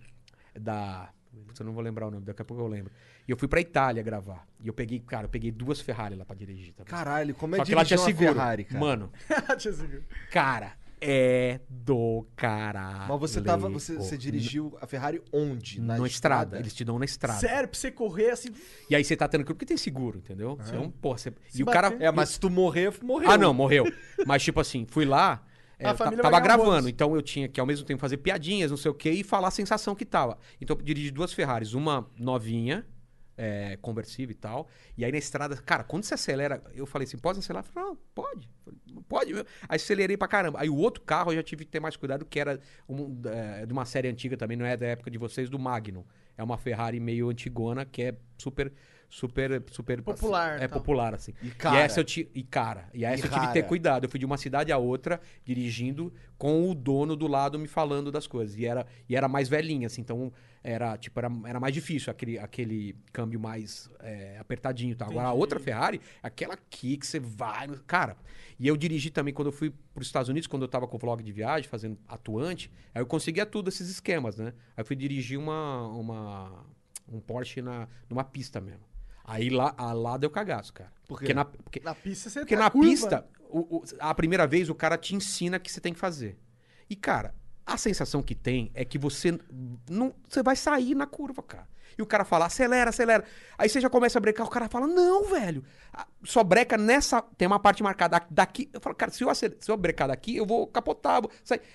da. 0.59 1.09
Putz, 1.47 1.59
Eu 1.61 1.67
não 1.67 1.73
vou 1.73 1.83
lembrar 1.83 2.07
o 2.07 2.11
nome, 2.11 2.25
daqui 2.27 2.43
a 2.43 2.45
pouco 2.45 2.63
eu 2.63 2.67
lembro. 2.69 2.93
E 3.27 3.31
eu 3.31 3.37
fui 3.37 3.47
pra 3.49 3.61
Itália 3.61 4.03
gravar. 4.03 4.47
E 4.61 4.67
eu 4.69 4.73
peguei, 4.75 4.99
cara, 5.01 5.25
eu 5.27 5.29
peguei 5.29 5.51
duas 5.51 5.81
Ferrari 5.81 6.15
lá 6.17 6.25
pra 6.25 6.35
dirigir 6.37 6.73
também. 6.75 6.91
Caralho, 6.91 7.35
como 7.35 7.55
é 7.55 7.59
Só 7.59 7.65
que 7.65 7.75
lá 7.75 7.85
tinha 7.85 7.99
uma 7.99 8.07
seguro. 8.07 8.33
Ferrari, 8.35 8.65
cara? 8.65 8.81
Mano, 8.81 9.13
Tinha 9.59 9.73
seguro. 9.75 10.03
cara, 10.31 10.73
é 11.01 11.61
do 11.69 12.25
caralho. 12.37 13.09
Mas 13.09 13.21
você 13.21 13.41
tava. 13.41 13.69
Você, 13.71 13.95
você 13.97 14.17
dirigiu 14.17 14.77
a 14.81 14.87
Ferrari 14.87 15.21
onde? 15.33 15.81
na, 15.81 16.05
estrada. 16.07 16.59
Eles 16.59 16.75
te 16.75 16.85
dão 16.85 16.99
na 16.99 17.05
estrada. 17.05 17.41
Sério, 17.41 17.69
pra 17.69 17.79
você 17.79 17.91
correr 17.91 18.31
assim. 18.31 18.51
E 18.89 18.95
aí 18.95 19.03
você 19.05 19.17
tá 19.17 19.27
tranquilo, 19.27 19.55
porque 19.57 19.67
tem 19.67 19.77
seguro, 19.77 20.19
entendeu? 20.19 20.59
Então, 20.65 20.91
porra, 20.91 21.19
você... 21.19 21.33
Se 21.49 21.61
E 21.61 21.63
o 21.63 21.67
cara. 21.67 21.91
bater- 21.91 22.05
É, 22.07 22.11
mas 22.13 22.31
se 22.31 22.41
tu 22.41 22.49
morrer, 22.51 22.93
morreu. 23.03 23.31
Ah, 23.31 23.37
não, 23.39 23.53
morreu. 23.53 23.85
Mas, 24.27 24.43
tipo 24.45 24.61
assim, 24.61 24.87
fui 24.89 25.05
lá. 25.05 25.45
é, 25.79 25.91
eu 25.91 25.97
tava 25.97 26.39
gravando, 26.41 26.89
então 26.89 27.15
eu 27.17 27.23
tinha 27.23 27.49
que 27.49 27.59
ao 27.59 27.67
mesmo 27.67 27.85
tempo 27.85 28.01
fazer 28.01 28.19
piadinhas, 28.19 28.71
não 28.71 28.77
sei 28.79 28.91
o 28.91 28.95
quê, 28.95 29.11
e 29.11 29.25
falar 29.25 29.49
a 29.49 29.51
sensação 29.51 29.97
que 29.97 30.05
tava. 30.05 30.39
Então 30.61 30.77
eu 30.77 30.83
dirigi 30.83 31.11
duas 31.11 31.33
Ferraris, 31.33 31.73
uma 31.75 32.09
novinha, 32.17 32.87
é, 33.43 33.77
conversível 33.83 34.31
e 34.31 34.37
tal. 34.37 34.69
E 34.97 35.05
aí 35.05 35.11
na 35.11 35.19
estrada, 35.19 35.57
cara, 35.57 35.83
quando 35.83 36.05
você 36.05 36.15
acelera, 36.15 36.63
eu 36.75 36.87
falei 36.87 37.07
assim: 37.07 37.19
pode 37.19 37.41
acelerar? 37.41 37.65
Eu 37.67 37.73
falei, 37.73 37.89
não, 37.89 37.99
pode. 38.15 38.49
Pode. 39.09 39.35
Aí 39.69 39.77
acelerei 39.77 40.17
pra 40.17 40.29
caramba. 40.29 40.61
Aí 40.61 40.71
o 40.71 40.77
outro 40.77 41.03
carro 41.03 41.33
eu 41.33 41.37
já 41.37 41.43
tive 41.43 41.65
que 41.65 41.71
ter 41.71 41.81
mais 41.81 41.97
cuidado, 41.97 42.25
que 42.25 42.39
era 42.39 42.61
um, 42.89 43.21
é, 43.25 43.67
de 43.67 43.73
uma 43.73 43.85
série 43.85 44.07
antiga 44.07 44.37
também, 44.37 44.57
não 44.57 44.65
é 44.65 44.77
da 44.77 44.87
época 44.87 45.11
de 45.11 45.19
vocês, 45.19 45.51
do 45.51 45.59
Magnum. 45.59 46.05
É 46.39 46.43
uma 46.43 46.57
Ferrari 46.57 47.01
meio 47.01 47.29
antigona, 47.29 47.85
que 47.85 48.03
é 48.03 48.15
super. 48.39 48.73
Super, 49.13 49.63
super 49.71 50.01
Popular, 50.01 50.57
É 50.63 50.67
tal. 50.67 50.81
popular, 50.81 51.15
assim. 51.15 51.35
E 51.43 51.49
E 51.49 51.51
cara. 51.51 51.79
essa 51.81 52.01
eu 52.01 52.05
ti- 52.05 52.31
e 52.35 52.43
cara, 52.43 52.89
e 52.95 53.05
essa 53.05 53.27
E 53.27 53.29
eu 53.29 53.31
tive 53.31 53.47
que 53.47 53.53
ter 53.53 53.63
cuidado. 53.65 54.05
Eu 54.05 54.09
fui 54.09 54.19
de 54.19 54.25
uma 54.25 54.39
cidade 54.39 54.73
a 54.73 54.79
outra 54.79 55.21
dirigindo 55.45 56.11
com 56.39 56.71
o 56.71 56.75
dono 56.75 57.15
do 57.15 57.27
lado 57.27 57.59
me 57.59 57.69
falando 57.69 58.11
das 58.11 58.27
coisas. 58.27 58.57
E 58.57 58.65
era, 58.65 58.87
e 59.07 59.15
era 59.15 59.29
mais 59.29 59.51
velhinha, 59.51 59.87
assim, 59.87 60.01
então 60.01 60.33
era 60.65 60.97
tipo 60.97 61.19
era, 61.21 61.31
era 61.45 61.61
mais 61.61 61.75
difícil 61.75 62.11
aquele, 62.11 62.39
aquele 62.39 62.97
câmbio 63.13 63.39
mais 63.39 63.91
é, 64.01 64.39
apertadinho, 64.39 64.93
e 64.93 64.95
tal. 64.95 65.11
Agora 65.11 65.29
a 65.29 65.33
outra 65.35 65.61
Ferrari, 65.61 66.01
aquela 66.23 66.55
aqui 66.55 66.97
que 66.97 67.07
você 67.07 67.21
vai, 67.21 67.67
no- 67.67 67.79
cara. 67.83 68.17
E 68.59 68.67
eu 68.67 68.79
dirigi 68.79 69.11
também 69.11 69.35
quando 69.35 69.49
eu 69.49 69.53
fui 69.53 69.71
para 69.93 70.01
os 70.01 70.07
Estados 70.07 70.31
Unidos, 70.31 70.47
quando 70.47 70.63
eu 70.63 70.69
tava 70.69 70.89
com 70.89 70.97
o 70.97 70.99
vlog 70.99 71.23
de 71.23 71.33
viagem, 71.33 71.69
fazendo 71.69 71.99
atuante, 72.09 72.71
aí 72.95 73.03
eu 73.03 73.07
conseguia 73.07 73.45
tudo 73.45 73.69
esses 73.69 73.91
esquemas, 73.91 74.39
né? 74.39 74.55
Aí 74.75 74.81
eu 74.81 74.87
fui 74.87 74.97
dirigir 74.97 75.39
uma 75.39 75.87
uma 75.89 76.67
um 77.07 77.21
Porsche 77.21 77.61
na 77.61 77.87
numa 78.09 78.25
pista 78.25 78.59
mesmo. 78.59 78.91
Aí 79.25 79.51
lá, 79.51 79.75
lá 79.93 80.17
deu 80.17 80.31
cagaço, 80.31 80.73
cara. 80.73 80.91
Por? 81.07 81.19
Porque 81.19 81.33
na, 81.35 81.45
porque, 81.45 81.81
Na 81.81 81.95
pista 81.95 82.29
você 82.31 82.41
porque 82.41 82.57
tá 82.57 82.63
na 82.65 82.71
curva. 82.71 82.89
pista, 82.91 83.27
o- 83.49 83.77
o- 83.79 83.85
a 84.01 84.15
primeira 84.15 84.47
vez 84.47 84.69
o 84.69 84.75
cara 84.75 84.97
te 84.99 85.15
ensina 85.15 85.57
o 85.57 85.61
que 85.61 85.71
você 85.71 85.81
tem 85.81 85.93
que 85.93 85.99
fazer. 86.01 86.39
E, 86.91 86.97
cara, 86.97 87.35
a 87.65 87.77
sensação 87.77 88.23
que 88.23 88.35
tem 88.35 88.71
é 88.75 88.85
que 88.85 88.99
você 88.99 89.39
não. 89.89 90.15
Você 90.29 90.43
vai 90.43 90.57
sair 90.57 90.95
na 90.95 91.07
curva, 91.07 91.43
cara. 91.43 91.69
E 91.97 92.01
o 92.01 92.07
cara 92.07 92.25
fala, 92.25 92.47
acelera, 92.47 92.89
acelera. 92.89 93.23
Aí 93.59 93.69
você 93.69 93.79
já 93.79 93.91
começa 93.91 94.19
a 94.19 94.21
brecar, 94.21 94.47
o 94.47 94.51
cara 94.51 94.67
fala, 94.67 94.87
não, 94.87 95.25
velho. 95.29 95.63
Só 96.25 96.43
breca 96.43 96.79
nessa. 96.79 97.21
Tem 97.37 97.47
uma 97.47 97.59
parte 97.61 97.83
marcada 97.83 98.21
daqui. 98.31 98.71
Eu 98.73 98.81
falo, 98.81 98.97
cara, 98.97 99.11
se 99.13 99.23
eu, 99.23 99.29
acele- 99.29 99.59
se 99.61 99.71
eu 99.71 99.77
brecar 99.77 100.09
daqui, 100.09 100.35
eu 100.37 100.47
vou 100.47 100.67
capotar. 100.67 101.21
Vou. 101.21 101.31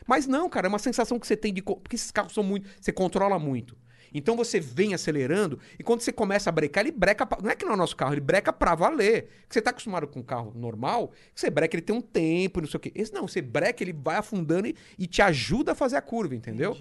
Mas 0.07 0.26
não, 0.26 0.49
cara, 0.49 0.65
é 0.68 0.69
uma 0.69 0.80
sensação 0.80 1.19
que 1.19 1.28
você 1.28 1.38
tem 1.38 1.53
de. 1.53 1.61
Porque 1.61 1.95
esses 1.95 2.10
carros 2.10 2.34
são 2.34 2.44
muito. 2.44 2.68
Você 2.82 2.91
controla 2.91 3.38
muito. 3.38 3.78
Então 4.13 4.35
você 4.35 4.59
vem 4.59 4.93
acelerando 4.93 5.59
e 5.79 5.84
quando 5.84 6.01
você 6.01 6.11
começa 6.11 6.49
a 6.49 6.51
brecar, 6.53 6.84
ele 6.85 6.91
breca. 6.91 7.25
pra- 7.25 7.39
Não 7.41 7.49
é 7.49 7.55
que 7.55 7.65
não 7.65 7.71
é 7.71 7.75
o 7.75 7.77
nosso 7.77 7.95
carro, 7.95 8.13
ele 8.13 8.21
breca 8.21 8.51
pra 8.53 8.75
valer. 8.75 9.23
Porque 9.41 9.53
você 9.53 9.61
tá 9.61 9.69
acostumado 9.71 10.07
com 10.07 10.19
um 10.19 10.23
carro 10.23 10.51
normal, 10.55 11.11
você 11.35 11.49
breca, 11.49 11.75
ele 11.75 11.81
tem 11.81 11.95
um 11.95 12.01
tempo, 12.01 12.61
não 12.61 12.67
sei 12.67 12.77
o 12.77 12.81
quê. 12.81 12.91
Esse 12.95 13.13
não, 13.13 13.27
você 13.27 13.41
breca, 13.41 13.84
ele 13.84 13.93
vai 13.93 14.17
afundando 14.17 14.67
e, 14.67 14.75
e 14.97 15.07
te 15.07 15.21
ajuda 15.21 15.71
a 15.71 15.75
fazer 15.75 15.95
a 15.97 16.01
curva, 16.01 16.35
entendeu? 16.35 16.75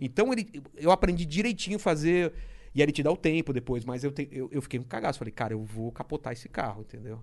Então 0.00 0.32
ele, 0.32 0.48
eu 0.76 0.90
aprendi 0.90 1.24
direitinho 1.26 1.76
a 1.76 1.80
fazer. 1.80 2.32
E 2.74 2.80
aí 2.80 2.84
ele 2.84 2.92
te 2.92 3.02
dá 3.02 3.10
o 3.10 3.16
tempo 3.16 3.52
depois, 3.52 3.84
mas 3.84 4.04
eu, 4.04 4.12
te- 4.12 4.28
eu, 4.30 4.48
eu 4.52 4.62
fiquei 4.62 4.78
um 4.78 4.84
cagaço. 4.84 5.18
Falei, 5.18 5.32
cara, 5.32 5.52
eu 5.54 5.62
vou 5.64 5.90
capotar 5.90 6.32
esse 6.32 6.48
carro, 6.48 6.82
entendeu? 6.82 7.20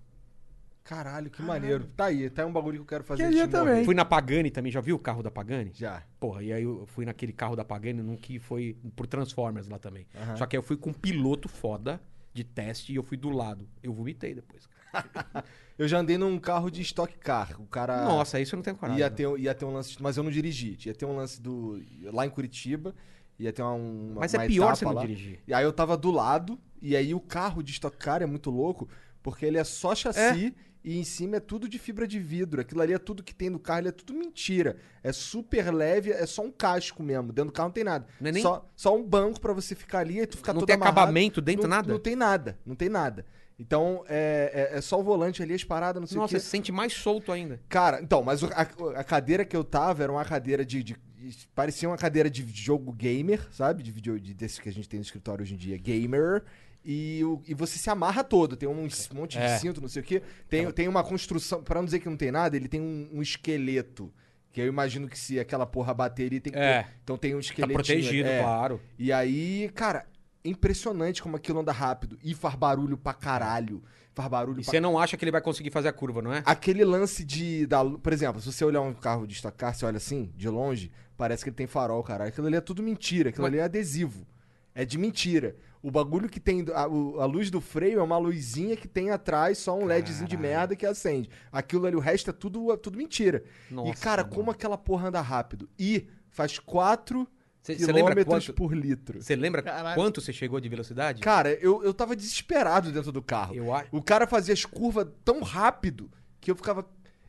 Caralho, 0.88 1.30
que 1.30 1.42
maneiro. 1.42 1.84
Tá 1.98 2.06
aí, 2.06 2.30
tá 2.30 2.44
aí 2.44 2.48
um 2.48 2.52
bagulho 2.54 2.78
que 2.78 2.82
eu 2.82 2.86
quero 2.86 3.04
fazer. 3.04 3.24
Queria 3.24 3.46
de 3.46 3.52
também. 3.52 3.84
Fui 3.84 3.94
na 3.94 4.06
Pagani 4.06 4.50
também, 4.50 4.72
já 4.72 4.80
viu 4.80 4.96
o 4.96 5.00
carro 5.00 5.22
da 5.22 5.30
Pagani? 5.30 5.72
Já. 5.74 6.02
Porra, 6.18 6.42
e 6.42 6.54
aí 6.54 6.64
eu 6.64 6.86
fui 6.88 7.06
naquele 7.06 7.34
carro 7.34 7.58
da 7.58 7.66
Pagani, 7.66 8.02
num 8.02 8.16
que 8.16 8.40
foi 8.40 8.78
por 8.96 9.06
Transformers 9.06 9.68
lá 9.68 9.78
também. 9.78 10.08
Aham. 10.16 10.38
Só 10.38 10.46
que 10.46 10.56
aí 10.56 10.60
eu 10.60 10.64
fui 10.64 10.78
com 10.78 10.92
um 10.92 10.94
piloto 10.94 11.50
foda 11.50 12.02
de 12.34 12.46
teste 12.46 12.94
e 12.94 12.96
eu 12.96 13.04
fui 13.04 13.18
do 13.18 13.30
lado. 13.30 13.68
Eu 13.84 13.94
vomitei 13.94 14.34
depois. 14.34 14.66
cara. 14.66 15.44
Eu 15.78 15.88
já 15.88 16.00
andei 16.00 16.18
num 16.18 16.40
carro 16.40 16.72
de 16.72 16.82
Stock 16.82 17.16
Car. 17.20 17.62
O 17.62 17.68
cara. 17.68 18.04
Nossa, 18.04 18.40
isso 18.40 18.56
eu 18.56 18.58
não 18.58 18.64
tenho 18.64 18.76
coragem. 18.76 19.00
Ia 19.00 19.10
não. 19.10 19.16
ter, 19.16 19.40
ia 19.40 19.54
ter 19.54 19.64
um 19.64 19.72
lance. 19.72 19.96
Mas 20.02 20.18
eu 20.18 20.24
não 20.24 20.32
dirigi. 20.32 20.76
Ia 20.84 20.94
ter 20.96 21.06
um 21.06 21.16
lance 21.16 21.40
do. 21.40 21.80
Lá 22.06 22.26
em 22.26 22.32
Curitiba. 22.32 22.96
Ia 23.38 23.54
ter 23.54 23.62
uma. 23.62 23.74
uma 23.74 24.20
Mas 24.22 24.34
é 24.34 24.40
uma 24.40 24.48
pior 24.48 24.64
etapa 24.64 24.76
você 24.76 24.86
não 24.86 24.94
lá. 24.94 25.02
dirigir. 25.02 25.40
E 25.48 25.54
aí 25.54 25.64
eu 25.64 25.72
tava 25.72 25.96
do 25.96 26.10
lado. 26.10 26.60
E 26.82 26.96
aí 26.96 27.14
o 27.14 27.20
carro 27.20 27.62
de 27.62 27.72
Stock 27.74 27.96
Car 27.96 28.24
é 28.24 28.26
muito 28.26 28.50
louco. 28.50 28.90
Porque 29.22 29.46
ele 29.46 29.60
é 29.60 29.64
só 29.64 29.94
chassi. 29.94 30.56
E 30.90 30.98
em 30.98 31.04
cima 31.04 31.36
é 31.36 31.40
tudo 31.42 31.68
de 31.68 31.78
fibra 31.78 32.08
de 32.08 32.18
vidro. 32.18 32.62
Aquilo 32.62 32.80
ali 32.82 32.94
é 32.94 32.98
tudo 32.98 33.22
que 33.22 33.36
tem 33.36 33.50
no 33.50 33.60
carro, 33.60 33.82
ele 33.82 33.90
é 33.90 33.92
tudo 33.92 34.14
mentira. 34.14 34.78
É 35.04 35.12
super 35.12 35.70
leve, 35.74 36.12
é 36.12 36.26
só 36.26 36.42
um 36.44 36.50
casco 36.52 37.04
mesmo. 37.04 37.34
Dentro 37.34 37.52
do 37.52 37.52
carro 37.52 37.68
não 37.68 37.74
tem 37.74 37.84
nada. 37.84 38.08
Não 38.22 38.30
é 38.30 38.32
nem- 38.32 38.42
só, 38.42 38.66
só 38.74 38.96
um 38.96 39.04
banco 39.04 39.42
pra 39.42 39.52
você 39.52 39.76
ficar 39.76 40.00
ali 40.00 40.22
e 40.22 40.26
tu 40.26 40.38
ficar 40.38 40.54
Não 40.54 40.62
todo 40.62 40.68
tem 40.68 40.76
amarrado. 40.78 40.98
acabamento 41.00 41.42
dentro, 41.42 41.64
não, 41.64 41.70
nada? 41.76 41.92
Não 41.92 42.00
tem 42.00 42.16
nada, 42.16 42.58
não 42.66 42.74
tem 42.76 42.88
nada. 42.88 43.26
Então 43.60 44.06
é, 44.08 44.70
é, 44.74 44.78
é 44.78 44.82
só 44.82 44.98
o 44.98 45.04
volante 45.04 45.44
ali, 45.44 45.54
as 45.56 45.64
paradas, 45.66 46.00
não 46.00 46.08
sei 46.08 46.18
o 46.18 46.22
Nossa, 46.22 46.36
quê. 46.36 46.40
você 46.40 46.46
se 46.46 46.52
sente 46.52 46.72
mais 46.72 46.94
solto 46.94 47.34
ainda. 47.34 47.60
Cara, 47.68 48.00
então, 48.02 48.24
mas 48.24 48.42
o- 48.42 48.48
a, 48.54 48.62
a 49.00 49.04
cadeira 49.04 49.44
que 49.44 49.58
eu 49.58 49.66
tava 49.66 50.04
era 50.04 50.12
uma 50.12 50.24
cadeira 50.24 50.64
de, 50.64 50.82
de- 50.84 50.96
de- 51.18 51.48
Parecia 51.54 51.90
uma 51.90 51.98
cadeira 51.98 52.30
de 52.30 52.46
jogo 52.56 52.94
gamer, 52.94 53.46
sabe? 53.52 53.84
De 53.84 53.92
vídeo 53.92 54.18
de, 54.20 54.34
desse 54.34 54.62
que 54.62 54.70
a 54.70 54.72
gente 54.72 54.88
tem 54.88 55.00
no 55.00 55.04
escritório 55.04 55.44
hoje 55.44 55.56
em 55.56 55.58
dia, 55.58 55.76
gamer. 55.76 56.44
E, 56.84 57.22
o- 57.26 57.42
e 57.46 57.54
você 57.54 57.78
se 57.78 57.90
amarra 57.90 58.24
todo, 58.24 58.56
tem 58.56 58.68
um 58.70 58.88
monte 59.14 59.38
de 59.38 59.44
É. 59.44 59.58
cinto, 59.58 59.82
não 59.82 59.90
sei 59.90 60.02
o 60.02 60.06
quê. 60.06 60.22
Tem, 60.48 60.72
tem 60.72 60.88
uma 60.88 61.04
construção, 61.04 61.62
pra 61.62 61.80
não 61.80 61.86
dizer 61.86 62.00
que 62.00 62.08
não 62.10 62.16
tem 62.16 62.32
nada, 62.32 62.56
ele 62.56 62.68
tem 62.70 62.80
um, 62.82 63.10
um 63.14 63.22
esqueleto. 63.22 64.14
Que 64.52 64.62
eu 64.62 64.68
imagino 64.68 65.08
que 65.08 65.20
se 65.20 65.40
aquela 65.40 65.66
porra 65.66 65.94
bater, 65.94 66.24
ele 66.28 66.40
tem 66.40 66.54
que 66.54 66.58
É. 66.60 66.84
ter. 66.84 66.90
Então 67.04 67.18
tem 67.18 67.34
um 67.36 67.38
Tá 67.40 67.42
esqueleto. 67.42 67.74
protegido, 67.74 68.30
claro. 68.42 68.82
E 68.98 69.12
aí, 69.12 69.70
cara, 69.76 70.06
impressionante 70.44 71.22
como 71.22 71.36
aquilo 71.36 71.60
anda 71.60 71.72
rápido. 71.72 72.18
E 72.24 72.34
faz 72.34 72.56
barulho 72.56 72.98
pra 72.98 73.14
caralho. 73.14 73.84
Faz 74.14 74.30
barulho 74.30 74.62
E 74.62 74.64
pra 74.64 74.72
você 74.72 74.80
não 74.80 74.98
acha 74.98 75.16
que 75.16 75.24
ele 75.24 75.32
vai 75.32 75.42
conseguir 75.42 75.70
fazer 75.70 75.90
a 75.90 75.94
curva, 75.94 76.22
não 76.24 76.34
é? 76.34 76.42
Aquele 76.46 76.84
lance 76.84 77.24
de. 77.24 77.68
Da, 77.68 77.84
por 77.86 78.12
exemplo, 78.12 78.42
se 78.42 78.52
você 78.52 78.66
olhar 78.66 78.82
um 78.82 78.94
carro 78.94 79.28
de 79.28 79.36
Stock 79.36 79.56
Car, 79.56 79.76
você 79.76 79.86
olha 79.86 79.98
assim, 79.98 80.32
de 80.36 80.50
longe, 80.50 80.92
parece 81.16 81.44
que 81.44 81.50
ele 81.50 81.56
tem 81.56 81.68
farol, 81.68 82.02
cara. 82.02 82.26
Aquilo 82.26 82.48
ali 82.48 82.56
é 82.56 82.62
tudo 82.62 82.82
mentira. 82.82 83.30
Aquilo 83.30 83.44
Mas- 83.44 83.52
ali 83.54 83.60
é 83.60 83.64
adesivo. 83.66 84.26
É 84.74 84.84
de 84.86 84.98
mentira. 84.98 85.56
O 85.82 85.92
bagulho 85.92 86.28
que 86.28 86.40
tem. 86.40 86.66
A, 86.74 86.82
a 86.84 87.26
luz 87.26 87.50
do 87.52 87.62
freio 87.62 88.00
é 88.00 88.04
uma 88.04 88.18
luzinha 88.18 88.76
que 88.76 88.88
tem 88.88 89.12
atrás 89.12 89.58
só 89.58 89.78
um 89.78 89.86
LEDzinho 89.86 90.28
de 90.28 90.36
Caralho. 90.36 90.54
merda 90.56 90.76
que 90.76 90.86
acende. 90.86 91.30
Aquilo 91.52 91.86
ali, 91.86 91.96
o 91.96 92.00
resto 92.00 92.30
é 92.30 92.34
tudo, 92.34 92.72
é 92.72 92.78
tudo 92.78 92.98
mentira. 92.98 93.44
Nossa, 93.70 93.92
e, 93.92 93.96
cara, 93.96 94.24
mano. 94.24 94.36
como 94.36 94.52
aquela 94.52 94.78
porra 94.78 95.10
anda 95.10 95.22
rápido? 95.22 95.70
E 95.78 96.08
faz 96.30 96.58
4 96.60 97.28
Você 97.62 97.76
você 97.76 97.86
lembra 97.92 98.16
quilômetros 98.16 98.48
quanto? 98.48 98.56
por 98.56 98.74
litro. 98.74 99.22
Você 99.22 99.36
lembra 99.36 99.62
Caralho. 99.62 99.96
quanto 99.96 100.22
você 100.22 100.34
chegou 100.34 100.60
de 100.60 100.68
velocidade? 100.70 101.22
Cara, 101.22 101.52
eu, 101.54 101.84
eu 101.84 101.94
tava 101.94 102.16
desesperado 102.16 102.92
dentro 102.92 103.12
do 103.12 103.22
carro. 103.22 103.54
Eu 103.56 103.74
acho. 103.74 103.88
O 103.92 104.02
cara 104.02 104.26
fazia 104.28 104.54
as 104.54 104.66
curvas 104.66 105.08
tão 105.24 105.42
rápido 105.42 106.10
que 106.40 106.50
eu 106.52 106.56
ficava. 106.56 106.86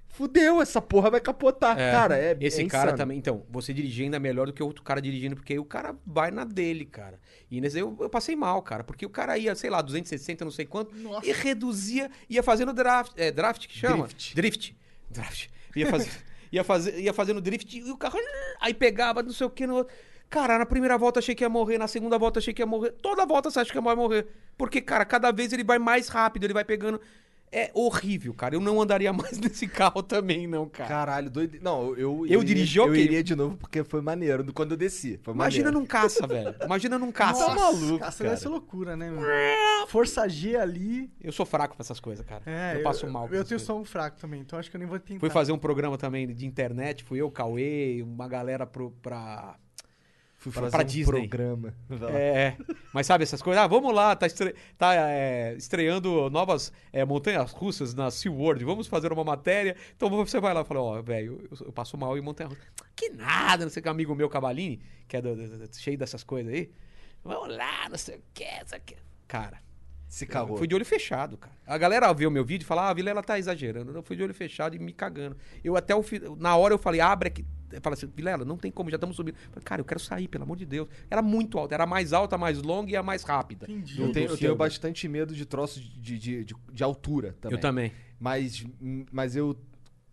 Fudeu, 0.09 0.61
essa 0.61 0.81
porra 0.81 1.11
vai 1.11 1.21
capotar. 1.21 1.77
Cara, 1.77 2.19
é. 2.19 2.37
Esse 2.41 2.63
é 2.63 2.67
cara 2.67 2.87
insano. 2.87 2.99
também. 2.99 3.19
Então, 3.19 3.45
você 3.49 3.73
dirigir 3.73 4.05
ainda 4.05 4.17
é 4.17 4.21
melhor 4.21 4.47
do 4.47 4.53
que 4.53 4.63
outro 4.63 4.83
cara 4.83 5.01
dirigindo, 5.01 5.37
porque 5.37 5.53
aí 5.53 5.59
o 5.59 5.65
cara 5.65 5.95
vai 6.05 6.31
na 6.31 6.45
dele, 6.45 6.85
cara. 6.85 7.21
E 7.51 7.61
nesse 7.61 7.77
aí 7.77 7.83
eu, 7.83 7.97
eu 8.01 8.11
passei 8.11 8.35
mal, 8.35 8.61
cara. 8.63 8.83
Porque 8.83 9.07
o 9.07 9.11
cara 9.11 9.37
ia, 9.39 9.55
sei 9.55 9.71
lá, 9.71 9.81
260, 9.81 10.45
não 10.45 10.51
sei 10.51 10.67
quanto, 10.67 10.95
Nossa. 10.97 11.27
e 11.27 11.33
reduzia, 11.33 12.11
ia 12.29 12.43
fazendo 12.43 12.73
draft. 12.73 13.13
É, 13.17 13.31
draft 13.31 13.67
que 13.67 13.79
chama? 13.79 14.07
Drift. 14.07 14.35
Drift. 14.35 14.77
Draft. 15.11 15.49
Ia, 15.77 15.87
fazer, 15.87 16.11
ia, 16.51 16.65
fazer, 16.65 16.99
ia 16.99 17.13
fazendo 17.13 17.41
drift 17.41 17.79
e 17.79 17.91
o 17.91 17.97
carro. 17.97 18.19
Aí 18.61 18.75
pegava, 18.75 19.23
não 19.23 19.33
sei 19.33 19.47
o 19.47 19.51
que 19.51 19.67
no 19.67 19.77
outro. 19.77 19.95
Cara, 20.31 20.59
na 20.59 20.67
primeira 20.67 20.99
volta 20.99 21.21
achei 21.21 21.35
que 21.35 21.43
ia 21.43 21.49
morrer, 21.49 21.79
na 21.79 21.89
segunda 21.89 22.19
volta 22.19 22.39
achei 22.39 22.53
que 22.53 22.61
ia 22.61 22.67
morrer. 22.67 22.93
Toda 22.93 23.25
volta 23.25 23.51
você 23.51 23.61
acha 23.61 23.73
que 23.73 23.81
vai 23.81 23.95
morrer. 23.95 24.27
Porque, 24.59 24.81
cara, 24.81 25.05
cada 25.05 25.31
vez 25.31 25.53
ele 25.53 25.65
vai 25.65 25.79
mais 25.79 26.09
rápido, 26.09 26.45
ele 26.45 26.53
vai 26.53 26.65
pegando. 26.65 27.01
É 27.51 27.71
horrível, 27.75 28.35
cara. 28.35 28.55
Eu 28.55 28.61
não 28.61 28.81
andaria 28.81 29.13
mais 29.15 29.39
nesse 29.39 29.67
carro 29.67 30.03
também, 30.03 30.47
não, 30.47 30.69
cara. 30.69 30.89
Caralho, 30.89 31.31
doido. 31.31 31.59
Não, 31.63 31.97
eu. 31.97 32.27
Eu 32.27 32.43
dirigi, 32.45 32.79
ok. 32.81 32.91
Eu 32.93 32.97
iria 32.97 33.23
de 33.23 33.35
novo 33.35 33.57
porque 33.57 33.83
foi 33.85 34.01
maneiro 34.01 34.53
quando 34.53 34.73
eu 34.73 34.77
desci. 34.77 35.19
Foi 35.23 35.35
Imagina 35.35 35.71
num 35.71 35.87
caça, 35.87 36.27
velho. 36.27 36.55
Imagina 36.65 36.99
num 36.99 37.11
caça. 37.13 37.47
Tá 37.47 37.55
maluco, 37.55 37.99
Caça 37.99 38.19
cara. 38.19 38.31
deve 38.31 38.43
ser 38.43 38.49
loucura, 38.49 38.97
né, 38.97 39.11
meu? 39.11 39.87
Força 39.89 40.29
G 40.29 40.57
ali. 40.57 41.11
Eu 41.21 41.33
sou 41.33 41.47
fraco 41.47 41.75
pra 41.77 41.83
essas 41.83 42.01
coisas, 42.01 42.25
cara. 42.25 42.43
É, 42.47 42.77
eu 42.77 42.83
passo 42.83 43.07
mal. 43.07 43.27
com 43.29 43.35
Eu 43.35 43.39
essas 43.41 43.49
tenho 43.49 43.61
som 43.61 43.85
fraco 43.85 44.19
também, 44.19 44.41
então 44.41 44.59
acho 44.59 44.71
que 44.71 44.77
eu 44.77 44.81
nem 44.81 44.89
vou 44.89 44.99
tentar. 44.99 45.21
Fui 45.21 45.31
fazer 45.31 45.53
um 45.53 45.59
programa 45.59 45.97
também 45.97 46.27
de 46.27 46.47
internet, 46.47 47.05
fui 47.05 47.21
eu, 47.21 47.31
Cauê, 47.31 48.03
uma 48.03 48.29
galera 48.29 48.67
pro, 48.67 48.91
pra. 49.03 49.57
Fui 50.41 50.53
fazer 50.53 50.71
pra 50.71 50.83
um 50.83 50.87
Disney. 50.87 51.05
programa. 51.29 51.75
É, 52.11 52.57
mas 52.95 53.07
sabe 53.07 53.25
essas 53.25 53.43
coisas? 53.43 53.61
Ah, 53.63 53.67
vamos 53.67 53.93
lá, 53.93 54.15
tá, 54.15 54.25
estre- 54.25 54.55
tá, 54.79 54.95
é, 54.95 55.55
estreando 55.57 56.31
novas 56.31 56.73
é, 56.93 57.05
montanhas 57.05 57.51
russas 57.51 57.93
na 57.93 58.09
SeaWorld, 58.09 58.65
vamos 58.65 58.87
fazer 58.87 59.13
uma 59.13 59.25
matéria. 59.25 59.75
Então 59.97 60.09
você 60.09 60.39
vai 60.39 60.55
lá 60.55 60.61
e 60.61 60.65
fala: 60.65 60.81
Ó, 60.81 61.03
velho, 61.03 61.47
eu, 61.51 61.67
eu 61.67 61.73
passo 61.73 61.99
mal 61.99 62.17
em 62.17 62.21
montanha 62.21 62.49
russa. 62.51 62.61
Que 62.95 63.11
nada, 63.11 63.65
não 63.65 63.71
sei 63.71 63.81
o 63.81 63.83
que, 63.83 63.89
amigo 63.89 64.15
meu, 64.15 64.29
Cavalini, 64.29 64.81
que 65.09 65.17
é 65.17 65.21
do- 65.21 65.35
do- 65.35 65.59
do- 65.67 65.77
cheio 65.77 65.99
dessas 65.99 66.23
coisas 66.23 66.53
aí. 66.55 66.71
Vamos 67.25 67.57
lá, 67.57 67.89
não 67.91 67.99
sei 67.99 68.17
o 68.17 68.23
que, 68.33 68.45
não 68.61 68.67
sei 68.67 68.79
o 68.79 68.83
que. 68.83 68.97
Cara, 69.27 69.61
Se 70.09 70.25
eu 70.25 70.29
cagou. 70.29 70.57
fui 70.57 70.69
de 70.69 70.75
olho 70.77 70.85
fechado, 70.87 71.37
cara. 71.37 71.53
A 71.67 71.77
galera 71.77 72.11
o 72.13 72.31
meu 72.31 72.45
vídeo 72.45 72.65
e 72.65 72.67
fala, 72.67 72.83
ah, 72.83 72.91
a 72.91 72.95
Vilela 72.95 73.23
tá 73.25 73.37
exagerando. 73.41 73.91
Eu 73.93 74.03
fui 74.05 74.15
de 74.17 74.23
olho 74.23 74.33
fechado 74.33 74.77
e 74.77 74.79
me 74.79 74.93
cagando. 74.93 75.37
Eu 75.65 75.77
até 75.77 75.97
o 75.97 76.03
na 76.39 76.57
hora 76.57 76.73
eu 76.73 76.79
falei, 76.79 77.01
abre 77.01 77.27
aqui. 77.29 77.45
Falei 77.83 77.97
assim, 77.97 78.11
Vilela, 78.15 78.45
não 78.45 78.57
tem 78.57 78.71
como, 78.71 78.91
já 78.91 78.97
estamos 78.97 79.17
subindo. 79.17 79.37
Eu 79.37 79.51
falei, 79.53 79.65
cara, 79.65 79.81
eu 79.81 79.85
quero 79.85 80.01
sair, 80.01 80.29
pelo 80.29 80.45
amor 80.45 80.57
de 80.57 80.67
Deus. 80.67 80.89
Era 81.11 81.23
muito 81.23 81.59
alta, 81.59 81.75
era 81.75 81.85
a 81.85 81.87
mais 81.87 82.13
alta, 82.13 82.37
a 82.37 82.39
mais 82.39 82.63
longa 82.63 82.91
e 82.91 82.97
a 82.97 83.03
mais 83.03 83.23
rápida. 83.23 83.67
Entendi. 83.71 84.01
Eu 84.01 84.13
tenho, 84.13 84.31
eu 84.31 84.37
tenho 84.37 84.57
bastante 84.57 85.07
medo 85.09 85.35
de 85.35 85.45
troços 85.45 85.83
de, 85.83 86.19
de, 86.19 86.45
de, 86.45 86.55
de 86.73 86.85
altura 86.85 87.37
também. 87.41 87.57
Eu 87.57 87.61
também. 87.61 87.93
Mas, 88.19 88.65
mas 89.13 89.37
eu. 89.37 89.57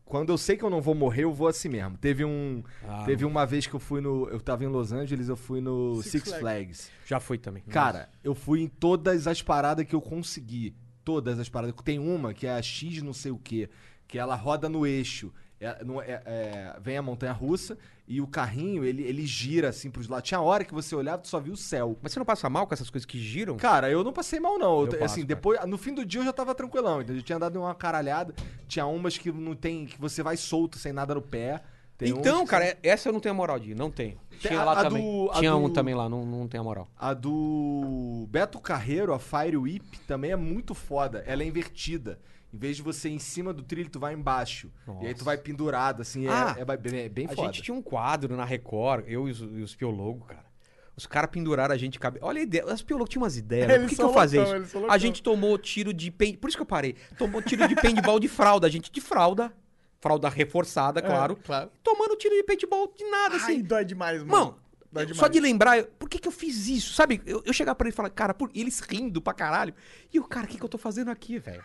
Quando 0.04 0.32
eu 0.32 0.38
sei 0.38 0.56
que 0.56 0.64
eu 0.64 0.70
não 0.70 0.82
vou 0.82 0.94
morrer, 0.94 1.24
eu 1.24 1.34
vou 1.34 1.48
assim 1.48 1.68
mesmo. 1.68 1.98
Teve 1.98 2.24
um. 2.24 2.64
Ah, 2.84 3.04
teve 3.06 3.26
uma 3.26 3.44
vez 3.46 3.66
que 3.66 3.74
eu 3.74 3.80
fui 3.80 4.02
no. 4.02 4.30
Eu 4.30 4.40
tava 4.40 4.64
em 4.64 4.68
Los 4.68 4.92
Angeles, 4.92 5.30
eu 5.30 5.36
fui 5.36 5.60
no 5.62 5.96
Six 5.96 6.12
Six, 6.12 6.24
Flags. 6.26 6.40
Flags. 6.40 6.92
Já 7.06 7.20
fui 7.20 7.40
também. 7.40 7.64
Cara, 7.64 8.10
eu 8.24 8.36
fui 8.36 8.62
em 8.62 8.68
todas 8.68 9.26
as 9.26 9.42
paradas 9.42 9.86
que 9.86 9.96
eu 9.96 10.02
consegui. 10.02 10.76
Todas 11.04 11.40
as 11.40 11.50
paradas. 11.50 11.76
Tem 11.84 11.98
uma 11.98 12.34
que 12.34 12.46
é 12.46 12.52
a 12.52 12.62
X 12.62 13.02
não 13.02 13.14
sei 13.14 13.32
o 13.32 13.38
que, 13.38 13.68
que 14.08 14.20
ela 14.20 14.36
roda 14.36 14.70
no 14.70 14.86
eixo. 14.86 15.34
É- 15.60 15.84
não- 15.84 16.02
é- 16.02 16.22
é- 16.26 16.76
vem 16.82 16.98
a 16.98 17.02
montanha 17.02 17.32
russa 17.32 17.78
e 18.08 18.20
o 18.22 18.28
carrinho, 18.28 18.84
ele, 18.84 19.02
ele 19.04 19.26
gira 19.26 19.70
assim 19.70 19.90
pros 19.90 20.08
lados. 20.08 20.28
Tinha 20.28 20.42
hora 20.42 20.64
que 20.66 20.74
você 20.74 20.94
olhava 20.96 21.22
e 21.24 21.28
só 21.28 21.40
via 21.40 21.54
o 21.54 21.58
céu. 21.58 21.98
Mas 22.02 22.12
você 22.12 22.20
não 22.20 22.26
passa 22.26 22.50
mal 22.50 22.68
com 22.68 22.74
essas 22.74 22.90
coisas 22.90 23.06
que 23.06 23.18
giram? 23.20 23.56
Cara, 23.58 23.90
eu 23.90 24.04
não 24.04 24.12
passei 24.14 24.40
mal, 24.40 24.60
não. 24.60 24.82
Eu 24.82 24.86
Eu 24.88 24.92
passo, 25.00 25.04
assim, 25.06 25.22
cara. 25.22 25.28
depois, 25.28 25.66
no 25.66 25.78
fim 25.78 25.94
do 25.94 26.06
dia 26.06 26.20
eu 26.22 26.26
já 26.26 26.34
tava 26.34 26.54
tranquilão. 26.54 27.02
Entendeu? 27.02 27.18
Eu 27.22 27.24
tinha 27.24 27.40
dado 27.40 27.58
uma 27.60 27.74
caralhada. 27.74 28.36
Tinha 28.68 28.86
umas 28.86 29.18
que 29.18 29.32
não 29.32 29.56
tem. 29.56 29.86
que 29.86 30.00
você 30.00 30.22
vai 30.22 30.36
solto, 30.38 30.78
sem 30.78 30.92
nada 30.92 31.16
no 31.16 31.22
pé. 31.22 31.62
Tem 31.98 32.10
então, 32.10 32.46
cara, 32.46 32.66
são- 32.66 32.74
é- 32.84 32.90
essa 32.90 33.08
eu 33.08 33.14
não 33.14 33.22
tenho 33.22 33.32
a 33.34 33.38
moral 33.38 33.58
de 33.58 33.72
ir, 33.72 33.76
não 33.76 33.90
tenho. 33.90 34.20
Tinha 34.40 34.60
a- 34.60 34.64
lá 34.66 34.72
a 34.74 34.84
também. 34.84 35.02
do- 35.02 35.32
Tinha 35.40 35.56
um 35.56 35.70
do- 35.70 35.74
também 35.74 35.96
lá, 35.96 36.10
não, 36.10 36.26
não 36.26 36.46
tenho 36.46 36.60
a 36.60 36.64
moral. 36.66 36.90
A 37.00 37.14
do 37.14 38.28
Beto 38.30 38.60
Carreiro, 38.60 39.14
a 39.14 39.20
Fire 39.20 39.56
Whip, 39.58 39.98
também 40.06 40.32
é 40.32 40.36
muito 40.36 40.74
foda. 40.76 41.24
Ela 41.26 41.44
é 41.44 41.46
invertida. 41.46 42.20
Em 42.56 42.58
vez 42.58 42.78
de 42.78 42.82
você 42.82 43.10
ir 43.10 43.14
em 43.16 43.20
cima 43.20 43.52
do 43.52 43.62
trilho, 43.62 43.90
tu 43.90 44.00
vai 44.00 44.14
embaixo. 44.14 44.72
E 45.02 45.08
aí 45.08 45.14
tu 45.14 45.18
Nossa. 45.18 45.24
vai 45.26 45.38
pendurado, 45.38 46.02
assim. 46.02 46.26
é- 46.26 46.30
Ah, 46.30 46.56
é, 46.58 46.78
bem, 46.78 47.00
é 47.02 47.10
bem 47.10 47.26
a 47.26 47.30
foda. 47.36 47.48
gente 47.52 47.62
tinha 47.62 47.76
um 47.76 47.82
quadro 47.82 48.34
na 48.38 48.46
Record, 48.46 49.04
eu 49.10 49.28
e 49.28 49.32
os, 49.32 49.40
e 49.42 49.62
os 49.62 49.76
piologos, 49.76 50.26
cara. 50.26 50.46
Os 50.96 51.06
caras 51.06 51.30
penduraram 51.30 51.76
a 51.76 51.78
gente 51.78 52.00
cabe... 52.00 52.18
Olha 52.22 52.40
a 52.40 52.44
ideia. 52.44 52.66
Os 52.66 52.82
piologos 52.82 53.10
tinham 53.10 53.24
umas 53.24 53.36
ideias. 53.36 53.68
Por 53.82 53.90
que, 53.90 53.96
que 53.98 54.02
eu 54.02 54.14
fazia 54.14 54.42
isso? 54.60 54.86
A 54.90 54.98
gente 54.98 55.22
tomou 55.22 55.58
tiro 55.58 55.94
de 55.94 56.10
pen... 56.10 56.38
Por 56.38 56.48
isso 56.48 56.56
que 56.58 56.62
eu 56.62 56.66
parei. 56.66 56.96
Tomou 57.18 57.42
tiro 57.42 57.68
de 57.68 57.76
paintball 57.76 58.18
de 58.18 58.30
fralda. 58.30 58.66
A 58.66 58.70
gente 58.70 58.90
de 58.90 59.02
fralda. 59.02 59.52
Fralda 60.00 60.30
reforçada, 60.30 61.02
claro. 61.02 61.38
É, 61.38 61.46
claro. 61.46 61.70
Tomando 61.84 62.16
tiro 62.16 62.34
de 62.36 62.44
paintball 62.44 62.94
de 62.96 63.04
nada, 63.10 63.36
Ai, 63.36 63.42
assim. 63.42 63.62
dói 63.62 63.84
demais, 63.84 64.24
mano. 64.24 64.32
Mano, 64.32 64.58
Demais. 65.04 65.18
só 65.18 65.28
de 65.28 65.40
lembrar, 65.40 65.78
eu- 65.78 65.86
por 66.00 66.08
que, 66.08 66.20
que 66.20 66.28
eu 66.28 66.32
fiz 66.32 66.68
isso? 66.68 66.94
Sabe? 66.94 67.22
Eu, 67.26 67.42
eu 67.46 67.52
chegar 67.54 67.76
pra 67.76 67.88
ele 67.88 67.94
e 67.94 67.96
falar, 67.96 68.10
cara, 68.10 68.34
por... 68.34 68.50
e 68.54 68.62
eles 68.62 68.80
rindo 68.80 69.22
pra 69.22 69.34
caralho. 69.34 69.74
E 70.14 70.20
o 70.20 70.24
cara, 70.24 70.46
o 70.46 70.50
que, 70.50 70.58
que 70.58 70.64
eu 70.64 70.70
tô 70.70 70.78
fazendo 70.78 71.10
aqui, 71.12 71.40
velho? 71.40 71.64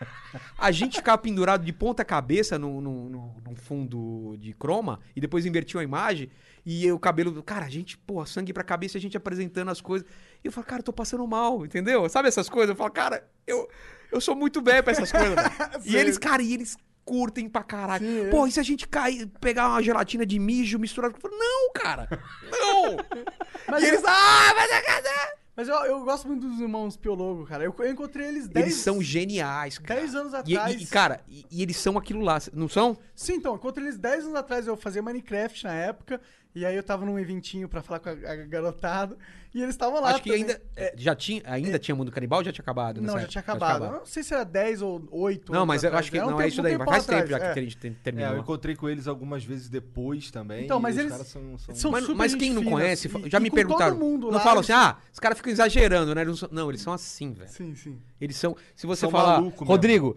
A 0.59 0.71
gente 0.71 0.97
ficava 0.97 1.19
pendurado 1.19 1.65
de 1.65 1.73
ponta 1.73 2.05
cabeça 2.05 2.59
no, 2.59 2.81
no, 2.81 3.09
num 3.45 3.55
fundo 3.55 4.37
de 4.39 4.53
croma 4.55 5.01
e 5.15 5.21
depois 5.21 5.47
invertiu 5.47 5.79
a 5.81 5.85
imagem. 5.85 6.31
E 6.65 6.87
eu, 6.87 6.97
o 6.97 6.99
cabelo, 6.99 7.43
cara, 7.43 7.67
a 7.67 7.71
gente, 7.71 7.97
pô, 7.97 8.25
sangue 8.27 8.53
pra 8.53 8.63
cabeça, 8.65 8.99
a 8.99 9.01
gente 9.01 9.17
apresentando 9.17 9.71
as 9.71 9.81
coisas. 9.81 10.07
E 10.43 10.47
eu 10.49 10.53
falo, 10.53 10.67
cara, 10.67 10.81
eu 10.81 10.85
tô 10.85 10.93
passando 10.93 11.27
mal, 11.27 11.65
entendeu? 11.65 12.09
Sabe 12.09 12.29
essas 12.29 12.49
coisas? 12.49 12.71
Eu 12.71 12.77
falo, 12.77 12.91
cara, 12.91 13.29
eu, 13.47 13.69
eu 14.13 14.21
sou 14.21 14.35
muito 14.37 14.61
velho 14.63 14.83
pra 14.83 14.93
essas 14.93 15.11
coisas. 15.11 15.37
e 15.85 15.97
eles, 15.97 16.19
cara, 16.19 16.43
e 16.43 16.53
eles 16.53 16.77
curtem 17.11 17.49
pra 17.49 17.63
caralho. 17.65 18.07
Sim, 18.07 18.27
é. 18.27 18.31
Pô, 18.31 18.47
e 18.47 18.53
se 18.53 18.61
a 18.61 18.63
gente 18.63 18.87
cair, 18.87 19.27
pegar 19.41 19.69
uma 19.69 19.83
gelatina 19.83 20.25
de 20.25 20.39
mijo 20.39 20.79
misturado? 20.79 21.17
Eu 21.17 21.21
falo, 21.21 21.37
não, 21.37 21.73
cara, 21.73 22.09
não. 22.51 22.97
Mas 23.69 23.83
e 23.83 23.87
eu- 23.87 23.95
eles, 23.95 24.05
ah, 24.07 24.53
vai 24.55 24.69
dar 24.69 24.83
casa. 24.83 25.09
Mas 25.57 25.69
eu, 25.69 25.75
eu 25.85 26.05
gosto 26.05 26.27
muito 26.29 26.49
dos 26.49 26.61
irmãos 26.61 26.97
Piologo, 26.97 27.45
cara. 27.45 27.65
Eu, 27.65 27.75
eu 27.81 27.91
encontrei 27.91 28.29
eles 28.29 28.49
10 28.49 28.67
Eles 28.67 28.79
são 28.79 29.03
geniais, 29.03 29.77
cara. 29.79 30.01
10 30.01 30.15
anos 30.15 30.33
atrás. 30.35 30.81
e- 30.81 30.85
e, 30.85 30.87
cara, 30.87 31.21
e, 31.29 31.45
e 31.51 31.63
eles 31.63 31.77
são 31.77 31.99
aquilo 31.99 32.21
lá, 32.21 32.39
não 32.55 32.69
são? 32.69 32.97
Sim, 33.15 33.35
então, 33.35 33.53
eu 33.53 33.57
encontrei 33.57 33.87
eles 33.87 33.99
10 33.99 34.25
anos 34.25 34.37
atrás. 34.37 34.67
Eu 34.67 34.77
fazia 34.77 35.03
Minecraft 35.03 35.65
na 35.65 35.75
época. 35.75 36.21
E 36.53 36.67
aí 36.67 36.75
eu 36.75 36.83
tava 36.83 37.07
num 37.07 37.17
eventinho 37.19 37.69
pra 37.69 37.81
falar 37.81 38.01
com 38.01 38.09
a, 38.09 38.13
a 38.13 38.37
garotada. 38.37 39.17
E 39.55 39.59
eles 39.63 39.75
estavam 39.75 40.01
lá. 40.01 40.11
Acho 40.11 40.23
que 40.23 40.31
também. 40.31 40.43
ainda. 40.45 40.61
Já 40.97 41.15
tinha, 41.15 41.43
ainda 41.45 41.79
tinha 41.79 41.95
Mundo 41.95 42.11
Canibal 42.11 42.41
ou 42.41 42.45
já 42.45 42.53
tinha 42.53 42.63
acabado? 42.63 43.01
Não, 43.01 43.19
já 43.21 43.27
tinha 43.27 43.41
acabado. 43.41 43.85
Eu 43.85 43.91
não 43.93 44.07
sei 44.07 44.23
se 44.23 44.35
era 44.35 44.45
10 44.45 44.83
ou 44.83 45.07
8. 45.13 45.51
Não, 45.53 45.59
anos 45.61 45.69
mas 45.69 45.83
eu 45.85 45.89
atrás. 45.89 46.05
acho 46.05 46.11
que 46.11 46.17
Era 46.19 46.27
um 46.27 46.31
não 46.31 46.41
é 46.41 46.49
isso 46.49 46.61
daí. 46.63 46.73
tempo 46.73 46.85
Faz 46.85 47.07
tempo 47.07 47.19
atrás, 47.23 47.31
já 47.31 47.39
que 47.39 47.59
é. 47.59 47.63
a 47.63 47.65
gente 47.65 47.77
tem- 47.77 47.91
É, 47.93 47.95
terminou. 48.03 48.33
eu 48.35 48.39
encontrei 48.41 48.75
com 48.77 48.89
eles 48.89 49.07
algumas 49.09 49.45
vezes 49.45 49.69
depois 49.69 50.31
também. 50.31 50.65
Então, 50.65 50.79
mas 50.81 50.95
os 50.97 51.01
eles 51.01 51.13
caras 51.13 51.27
são, 51.29 51.59
são- 51.59 51.75
são 51.75 51.91
mas, 51.93 52.03
super 52.05 52.17
mas 52.17 52.35
quem 52.35 52.53
não 52.53 52.65
conhece, 52.65 53.09
e- 53.09 53.31
já 53.31 53.39
e 53.39 53.43
me 53.43 53.51
com 53.51 53.57
perguntaram. 53.57 53.93
todo 53.97 54.01
mundo 54.05 54.27
não 54.27 54.35
lá, 54.35 54.41
falam 54.41 54.61
assim, 54.61 54.73
ah, 54.73 54.97
os 55.13 55.19
caras 55.21 55.37
ficam 55.39 55.53
exagerando, 55.53 56.15
né? 56.15 56.21
Eles 56.23 56.31
não 56.31 56.37
são- 56.37 56.49
Não, 56.53 56.69
eles 56.69 56.81
são 56.81 56.93
assim, 56.93 57.33
velho. 57.33 57.51
Sim, 57.51 57.75
sim. 57.75 57.99
Eles 58.21 58.37
são. 58.37 58.57
Se 58.77 58.87
você 58.87 59.01
São 59.01 59.11
falar. 59.11 59.39
Rodrigo, 59.41 60.17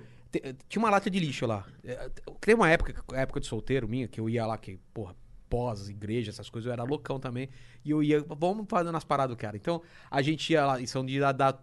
tinha 0.67 0.79
uma 0.81 0.89
lata 0.89 1.09
de 1.09 1.19
lixo 1.19 1.45
lá. 1.45 1.65
É, 1.83 2.09
Tem 2.41 2.53
uma 2.55 2.69
época, 2.69 2.93
época 3.13 3.39
de 3.39 3.47
solteiro 3.47 3.87
minha, 3.87 4.07
que 4.07 4.19
eu 4.19 4.27
ia 4.29 4.45
lá, 4.45 4.57
que, 4.57 4.79
porra, 4.93 5.15
pós, 5.53 5.87
igreja, 5.87 6.31
essas 6.31 6.49
coisas, 6.49 6.65
eu 6.65 6.73
era 6.73 6.81
loucão 6.83 7.19
também. 7.19 7.47
E 7.85 7.91
eu 7.91 8.01
ia, 8.01 8.25
vamos 8.27 8.65
fazendo 8.67 8.97
as 8.97 9.03
paradas, 9.03 9.37
cara. 9.37 9.55
Então, 9.55 9.83
a 10.09 10.19
gente 10.19 10.51
ia 10.51 10.65
lá, 10.65 10.81
em 10.81 10.87
São 10.87 11.05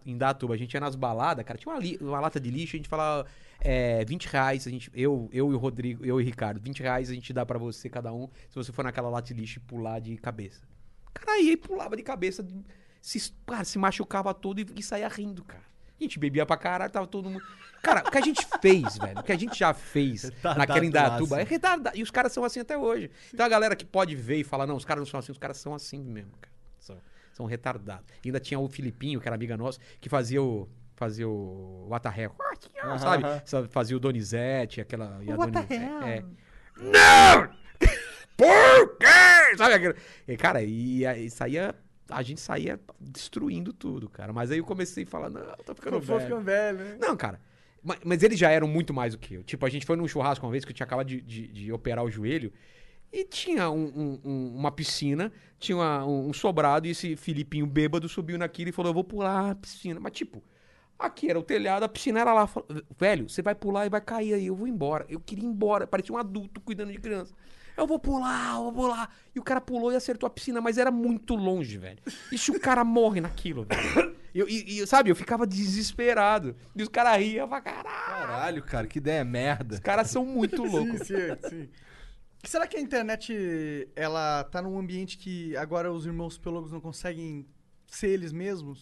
em 0.05 0.17
Datuba, 0.17 0.53
a 0.53 0.57
gente 0.57 0.73
ia 0.73 0.79
nas 0.79 0.95
baladas, 0.95 1.43
cara, 1.43 1.59
tinha 1.59 1.73
uma, 1.73 1.77
li- 1.77 1.97
uma 1.99 2.21
lata 2.21 2.39
de 2.39 2.49
lixo, 2.49 2.77
a 2.77 2.79
gente 2.79 2.87
falava, 2.87 3.27
é, 3.59 4.05
20 4.05 4.29
reais, 4.29 4.65
a 4.65 4.69
gente, 4.69 4.89
eu, 4.93 5.27
eu 5.33 5.51
e 5.51 5.53
o 5.53 5.57
Rodrigo, 5.57 6.05
eu 6.05 6.21
e 6.21 6.23
o 6.23 6.25
Ricardo, 6.25 6.61
20 6.61 6.79
reais 6.81 7.09
a 7.09 7.13
gente 7.13 7.33
dá 7.33 7.45
pra 7.45 7.59
você, 7.59 7.89
cada 7.89 8.13
um, 8.13 8.29
se 8.47 8.55
você 8.55 8.71
for 8.71 8.83
naquela 8.85 9.09
lata 9.09 9.33
de 9.33 9.33
lixo 9.41 9.59
e 9.59 9.61
pular 9.61 9.99
de 9.99 10.15
cabeça. 10.15 10.61
Cara, 11.13 11.33
aí 11.33 11.57
pulava 11.57 11.97
de 11.97 12.03
cabeça, 12.03 12.47
se, 13.01 13.33
cara, 13.45 13.65
se 13.65 13.77
machucava 13.77 14.33
todo 14.33 14.61
e, 14.61 14.65
e 14.77 14.81
saía 14.81 15.09
rindo, 15.09 15.43
cara. 15.43 15.63
A 15.99 16.03
gente 16.03 16.17
bebia 16.17 16.45
pra 16.45 16.55
caralho, 16.55 16.93
tava 16.93 17.07
todo 17.07 17.29
mundo. 17.29 17.43
Cara, 17.81 18.03
o 18.07 18.11
que 18.11 18.17
a 18.17 18.21
gente 18.21 18.45
fez, 18.61 18.97
velho, 18.97 19.19
o 19.19 19.23
que 19.23 19.31
a 19.31 19.37
gente 19.37 19.57
já 19.57 19.73
fez 19.73 20.23
Retardado 20.23 20.59
naquela 20.59 20.85
Indatuba 20.85 21.41
é 21.41 21.43
retardado. 21.43 21.97
E 21.97 22.03
os 22.03 22.11
caras 22.11 22.31
são 22.31 22.43
assim 22.43 22.59
até 22.59 22.77
hoje. 22.77 23.09
Então 23.33 23.45
a 23.45 23.49
galera 23.49 23.75
que 23.75 23.85
pode 23.85 24.15
ver 24.15 24.37
e 24.37 24.43
falar, 24.43 24.67
não, 24.67 24.75
os 24.75 24.85
caras 24.85 25.01
não 25.01 25.05
são 25.05 25.19
assim, 25.19 25.31
os 25.31 25.37
caras 25.37 25.57
são 25.57 25.73
assim 25.73 25.99
mesmo, 25.99 26.31
cara. 26.39 26.53
São, 26.79 26.97
são 27.33 27.45
retardados. 27.45 28.05
E 28.23 28.27
ainda 28.27 28.39
tinha 28.39 28.59
o 28.59 28.67
Filipinho, 28.69 29.19
que 29.19 29.27
era 29.27 29.35
amiga 29.35 29.57
nossa, 29.57 29.79
que 29.99 30.09
fazia 30.09 30.41
o. 30.41 30.69
Fazia 30.95 31.27
o 31.27 31.87
Watarré, 31.89 32.29
sabe? 32.99 33.23
Sabe, 33.45 33.67
Fazia 33.69 33.97
o 33.97 33.99
Donizete, 33.99 34.79
aquela. 34.81 35.19
e 35.23 35.31
a 35.31 35.35
Doni- 35.35 35.65
é, 35.71 36.17
é. 36.17 36.23
Não! 36.77 37.49
Por 38.37 38.97
quê? 38.97 39.57
Sabe 39.57 39.73
aquele... 39.73 39.95
E, 40.27 40.37
cara, 40.37 40.61
e, 40.61 41.03
aí 41.05 41.27
saía. 41.31 41.73
A 42.07 42.21
gente 42.21 42.39
saía 42.41 42.79
destruindo 42.99 43.73
tudo, 43.73 44.09
cara. 44.09 44.31
Mas 44.31 44.51
aí 44.51 44.59
eu 44.59 44.63
comecei 44.65 45.03
a 45.03 45.07
falar, 45.07 45.29
não, 45.31 45.41
tô 45.65 45.73
ficando 45.73 45.99
for 46.01 46.17
velho. 46.19 46.21
ficando 46.21 46.41
velho, 46.43 46.77
né? 46.77 46.97
Não, 46.99 47.17
cara. 47.17 47.39
Ma- 47.83 47.97
Mas, 48.03 48.23
eles 48.23 48.37
já 48.39 48.49
eram 48.49 48.67
muito 48.67 48.93
mais 48.93 49.13
do 49.13 49.19
que 49.19 49.35
eu. 49.35 49.43
Tipo, 49.43 49.65
a 49.65 49.69
gente 49.69 49.85
foi 49.85 49.95
num 49.95 50.07
churrasco 50.07 50.45
uma 50.45 50.51
vez 50.51 50.63
que 50.65 50.71
eu 50.71 50.75
tinha 50.75 50.85
acabado 50.85 51.07
de, 51.07 51.21
de- 51.21 51.47
de 51.47 51.71
operar 51.71 52.03
o 52.03 52.09
joelho. 52.11 52.51
E 53.13 53.25
tinha 53.25 53.69
um- 53.69 53.91
um- 53.93 54.19
um- 54.23 54.55
uma 54.55 54.71
piscina, 54.71 55.31
tinha 55.59 55.75
uma- 55.77 56.05
um, 56.05 56.29
um 56.29 56.33
sobrado, 56.33 56.87
e 56.87 56.91
esse 56.91 57.15
Filipinho 57.17 57.67
bêbado 57.67 58.07
subiu 58.07 58.37
naquilo 58.37 58.69
e 58.69 58.71
falou: 58.71 58.89
Eu 58.91 58.93
vou 58.93 59.03
pular 59.03 59.51
a 59.51 59.55
piscina. 59.55 59.99
Mas, 59.99 60.13
tipo, 60.13 60.41
aqui 60.97 61.29
era 61.29 61.37
o 61.37 61.43
telhado, 61.43 61.83
a 61.83 61.89
piscina 61.89 62.21
era 62.21 62.33
lá. 62.33 62.47
Falou, 62.47 62.67
Velho, 62.97 63.27
você 63.27 63.41
vai 63.41 63.53
pular 63.53 63.85
e 63.85 63.89
vai 63.89 63.99
cair 63.99 64.33
aí, 64.33 64.45
eu 64.47 64.55
vou 64.55 64.65
embora. 64.67 65.05
Eu 65.09 65.19
queria 65.19 65.43
ir 65.43 65.47
embora, 65.47 65.85
parecia 65.85 66.15
um 66.15 66.17
adulto 66.17 66.61
cuidando 66.61 66.91
de 66.93 66.99
criança. 66.99 67.33
Eu 67.75 67.85
vou 67.87 67.99
pular, 67.99 68.55
eu 68.55 68.63
vou 68.63 68.73
pular. 68.73 69.13
E 69.35 69.39
o 69.39 69.43
cara 69.43 69.59
pulou 69.59 69.91
e 69.91 69.95
acertou 69.95 70.27
a 70.27 70.29
piscina, 70.29 70.61
mas 70.61 70.77
era 70.77 70.91
muito 70.91 71.35
longe, 71.35 71.77
velho. 71.77 71.99
E 72.31 72.37
se 72.37 72.51
o 72.51 72.59
cara 72.59 72.83
morre 72.85 73.19
naquilo, 73.21 73.65
velho? 73.65 74.15
Eu- 74.33 74.47
e, 74.47 74.79
e, 74.79 74.87
sabe, 74.87 75.09
eu 75.09 75.15
ficava 75.15 75.45
desesperado. 75.47 76.55
E 76.75 76.81
os 76.83 76.89
caras 76.89 77.17
riam 77.21 77.47
pra 77.47 77.61
caralho. 77.61 77.85
Caralho, 78.27 78.63
cara, 78.63 78.87
que 78.87 78.97
ideia 78.99 79.23
merda. 79.23 79.75
Os 79.75 79.79
caras 79.81 80.09
são 80.09 80.25
muito 80.25 80.63
loucos. 80.63 81.07
Sim, 81.07 81.15
sim, 81.15 81.49
sim. 81.49 81.69
Será 82.43 82.65
que 82.65 82.75
a 82.77 82.79
internet, 82.81 83.87
ela 83.95 84.43
tá 84.45 84.61
num 84.61 84.77
ambiente 84.79 85.17
que 85.17 85.55
agora 85.57 85.91
os 85.91 86.05
irmãos 86.05 86.37
piologos 86.37 86.71
não 86.71 86.81
conseguem 86.81 87.45
ser 87.87 88.07
eles 88.07 88.31
mesmos? 88.31 88.81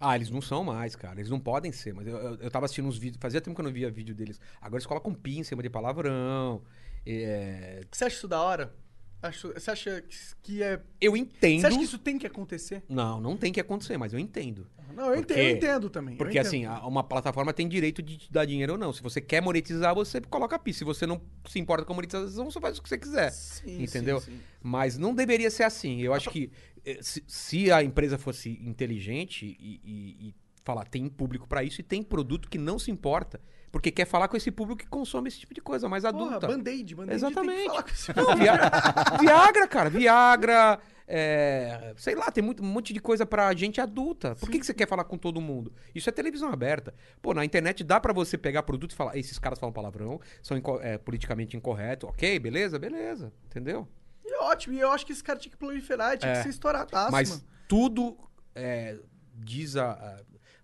Ah, 0.00 0.16
eles 0.16 0.30
não 0.30 0.40
são 0.40 0.64
mais, 0.64 0.96
cara. 0.96 1.20
Eles 1.20 1.30
não 1.30 1.38
podem 1.40 1.70
ser, 1.72 1.92
mas 1.92 2.06
eu, 2.06 2.16
eu, 2.16 2.34
eu 2.36 2.50
tava 2.50 2.64
assistindo 2.66 2.88
uns 2.88 2.98
vídeos. 2.98 3.20
Fazia 3.20 3.40
tempo 3.40 3.54
que 3.54 3.60
eu 3.60 3.64
não 3.64 3.72
via 3.72 3.90
vídeo 3.90 4.14
deles. 4.14 4.40
Agora 4.60 4.76
eles 4.76 4.86
colocam 4.86 5.12
pi 5.14 5.38
em 5.38 5.44
cima 5.44 5.62
de 5.62 5.68
palavrão. 5.70 6.62
É, 7.06 7.82
Você 7.90 8.04
acha 8.04 8.16
isso 8.16 8.28
da 8.28 8.40
hora? 8.42 8.74
Acho- 9.22 9.52
Você 9.52 9.70
acha 9.70 10.00
que- 10.02 10.16
que 10.42 10.62
é. 10.62 10.80
Eu 11.00 11.16
entendo. 11.16 11.60
Você 11.60 11.66
acha 11.66 11.78
que 11.78 11.84
isso 11.84 11.98
tem 11.98 12.16
que 12.18 12.26
acontecer? 12.26 12.82
Não, 12.88 13.20
não 13.20 13.36
tem 13.36 13.52
que 13.52 13.60
acontecer, 13.60 13.96
mas 13.96 14.12
eu 14.12 14.18
entendo. 14.18 14.66
Não, 14.98 15.06
eu, 15.14 15.16
Porque- 15.22 15.32
entendo, 15.34 15.48
eu 15.48 15.56
entendo 15.56 15.90
também. 15.90 16.16
Porque 16.16 16.38
entendo. 16.38 16.46
assim, 16.46 16.64
a- 16.66 16.84
uma 16.86 17.04
plataforma 17.04 17.52
tem 17.52 17.68
direito 17.68 18.02
de 18.02 18.18
te 18.18 18.32
dar 18.32 18.44
dinheiro 18.44 18.72
ou 18.72 18.78
não. 18.78 18.92
Se 18.92 19.02
você 19.02 19.20
quer 19.20 19.40
monetizar, 19.40 19.94
você 19.94 20.20
coloca 20.20 20.58
pi. 20.58 20.74
Se 20.74 20.82
você 20.84 21.06
não 21.06 21.20
se 21.48 21.58
importa 21.58 21.84
com 21.84 21.92
a 21.92 21.96
monetização, 21.96 22.50
você 22.50 22.60
faz 22.60 22.78
o 22.78 22.82
que 22.82 22.88
você 22.88 22.98
quiser. 22.98 23.30
Sim, 23.30 23.82
entendeu? 23.82 24.20
sim, 24.20 24.32
sim. 24.32 24.40
Mas 24.62 24.98
não 24.98 25.14
deveria 25.14 25.50
ser 25.50 25.62
assim. 25.62 26.00
Eu 26.02 26.12
acho 26.12 26.30
que 26.30 26.50
eh, 26.84 26.98
se, 27.00 27.22
se 27.26 27.70
a 27.70 27.82
empresa 27.82 28.18
fosse 28.18 28.50
inteligente 28.62 29.56
e, 29.60 29.80
e- 29.84 30.28
e 30.28 30.34
falar, 30.64 30.84
tem 30.84 31.08
público 31.08 31.46
pra 31.48 31.62
isso 31.62 31.80
e 31.80 31.84
tem 31.84 32.02
produto 32.02 32.48
que 32.50 32.58
não 32.58 32.78
se 32.78 32.90
importa, 32.90 33.40
porque 33.70 33.90
quer 33.90 34.06
falar 34.06 34.28
com 34.28 34.36
esse 34.36 34.50
público 34.50 34.80
que 34.82 34.86
consome 34.88 35.28
esse 35.28 35.40
tipo 35.40 35.52
de 35.54 35.60
coisa 35.60 35.88
mais 35.88 36.04
Porra, 36.04 36.16
adulta. 36.36 36.46
band-aid, 36.46 36.94
band-aid 36.94 37.20
tem 37.20 37.28
Exatamente. 37.28 37.62
que 37.62 37.68
falar 37.68 37.82
com 37.82 37.90
esse 37.90 38.12
Não, 38.16 38.36
Via- 38.36 38.70
Viagra, 39.20 39.68
cara, 39.68 39.90
Viagra, 39.90 40.78
é, 41.06 41.94
sei 41.96 42.14
lá, 42.14 42.30
tem 42.30 42.42
muito, 42.44 42.62
um 42.62 42.66
monte 42.66 42.92
de 42.92 43.00
coisa 43.00 43.24
pra 43.26 43.52
gente 43.54 43.80
adulta. 43.80 44.34
Por 44.36 44.50
que, 44.50 44.58
que 44.58 44.66
você 44.66 44.74
quer 44.74 44.86
falar 44.88 45.04
com 45.04 45.16
todo 45.16 45.40
mundo? 45.40 45.72
Isso 45.94 46.08
é 46.08 46.12
televisão 46.12 46.50
aberta. 46.52 46.94
Pô, 47.22 47.32
na 47.34 47.44
internet 47.44 47.82
dá 47.84 47.98
pra 48.00 48.12
você 48.12 48.36
pegar 48.38 48.62
produto 48.62 48.92
e 48.92 48.94
falar, 48.94 49.16
esses 49.16 49.38
caras 49.38 49.58
falam 49.58 49.72
palavrão, 49.72 50.20
são 50.42 50.56
inco- 50.56 50.80
é, 50.82 50.98
politicamente 50.98 51.56
incorretos, 51.56 52.08
ok, 52.08 52.38
beleza, 52.38 52.78
beleza, 52.78 53.32
entendeu? 53.46 53.88
E 54.24 54.32
é 54.32 54.38
ótimo, 54.40 54.74
e 54.74 54.80
eu 54.80 54.90
acho 54.92 55.06
que 55.06 55.12
esse 55.12 55.24
cara 55.24 55.38
tinha 55.38 55.50
que 55.50 55.56
proliferar, 55.58 56.18
tinha 56.18 56.32
É. 56.32 56.36
que 56.36 56.42
ser 56.42 56.48
estouradaço, 56.50 57.10
Mas 57.12 57.30
mano. 57.30 57.42
tudo 57.66 58.16
é, 58.54 58.98
diz 59.34 59.76
a, 59.76 59.92
a- 59.92 60.20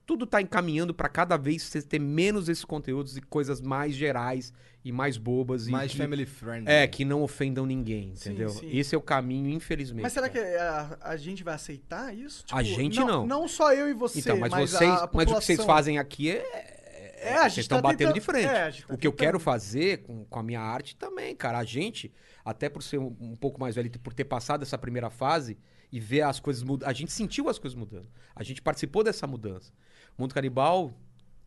tudo 0.06 0.26
tá 0.26 0.40
encaminhando 0.42 0.92
pra 0.94 1.08
cada 1.08 1.36
vez 1.36 1.62
você 1.62 1.80
ter 1.82 1.98
menos 1.98 2.48
esses 2.48 2.64
conteúdos 2.64 3.16
e 3.16 3.20
coisas 3.22 3.60
mais 3.60 3.94
gerais 3.94 4.52
e 4.84 4.92
mais 4.92 5.16
bobas 5.16 5.66
e 5.66 5.70
Mais 5.70 5.92
que, 5.92 5.96
family 5.98 6.26
friendly. 6.26 6.70
é 6.70 6.86
que 6.86 7.04
não 7.06 7.22
ofendam 7.22 7.64
ninguém, 7.64 8.14
Sim, 8.14 8.30
entendeu? 8.30 8.50
sim. 8.50 8.68
Esse 8.70 8.94
é 8.94 8.98
o 8.98 9.00
caminho, 9.00 9.48
infelizmente. 9.48 10.02
Mas 10.02 10.12
será 10.12 10.28
que 10.28 10.38
cara. 10.38 10.98
a, 11.00 11.10
a 11.10 11.16
gente 11.16 11.42
vai 11.42 11.54
aceitar 11.54 12.14
isso? 12.14 12.44
A 12.52 12.62
gente 12.62 12.98
não. 13.00 13.26
Não 13.26 13.48
só 13.48 13.72
eu 13.72 13.88
e 13.88 13.94
você, 13.94 14.18
Então, 14.18 14.36
mas, 14.38 14.50
mas 14.50 14.70
vocês, 14.70 14.90
a 14.90 15.08
mas 15.12 15.24
o 15.24 15.34
que 15.34 15.34
vocês 15.42 15.58
população. 15.58 15.66
fazem 15.66 15.98
aqui 15.98 16.30
é, 16.30 16.74
É, 17.22 17.34
a 17.36 17.42
gente 17.48 17.54
vocês 17.54 17.64
estão 17.64 17.78
tá 17.78 17.82
batendo 17.88 17.98
tentando- 17.98 18.14
de 18.14 18.20
frente. 18.20 18.46
é, 18.46 18.70
tá 18.86 18.94
o 18.94 18.98
que 18.98 19.06
eu 19.06 19.10
tentando. 19.12 19.16
quero 19.16 19.40
fazer 19.40 20.02
com, 20.02 20.24
com 20.26 20.38
a 20.38 20.42
minha 20.42 20.60
arte 20.60 20.94
também, 20.96 21.34
cara. 21.34 21.58
A 21.58 21.64
gente, 21.64 22.12
até 22.44 22.68
por 22.68 22.82
ser 22.82 22.98
um, 22.98 23.16
um 23.18 23.34
pouco 23.34 23.58
mais 23.58 23.74
velho, 23.76 23.86
e 23.86 23.98
por 23.98 24.12
ter 24.12 24.24
passado 24.24 24.62
essa 24.62 24.76
primeira 24.76 25.08
fase 25.08 25.56
e 25.90 25.98
ver 25.98 26.20
as 26.22 26.38
coisas 26.40 26.62
mudando. 26.62 26.86
A 26.88 26.92
gente 26.92 27.10
sentiu 27.10 27.48
as 27.48 27.58
coisas 27.58 27.74
mudando. 27.78 28.06
A 28.36 28.42
gente 28.42 28.60
participou 28.60 29.02
dessa 29.02 29.26
mudança. 29.26 29.72
Mundo 30.16 30.34
Canibal, 30.34 30.94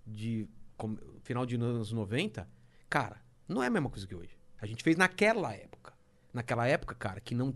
de 0.06 0.48
com- 0.76 0.98
final 1.23 1.45
de 1.45 1.56
anos 1.56 1.91
90, 1.91 2.48
cara, 2.89 3.22
não 3.48 3.61
é 3.64 3.68
a 3.68 3.69
mesma 3.69 3.89
coisa 3.89 4.06
que 4.07 4.15
hoje. 4.15 4.38
A 4.60 4.65
gente 4.65 4.84
fez 4.84 4.95
naquela 4.98 5.53
época. 5.53 5.94
Naquela 6.34 6.68
época, 6.68 6.94
cara, 6.95 7.19
que 7.19 7.34
não 7.34 7.53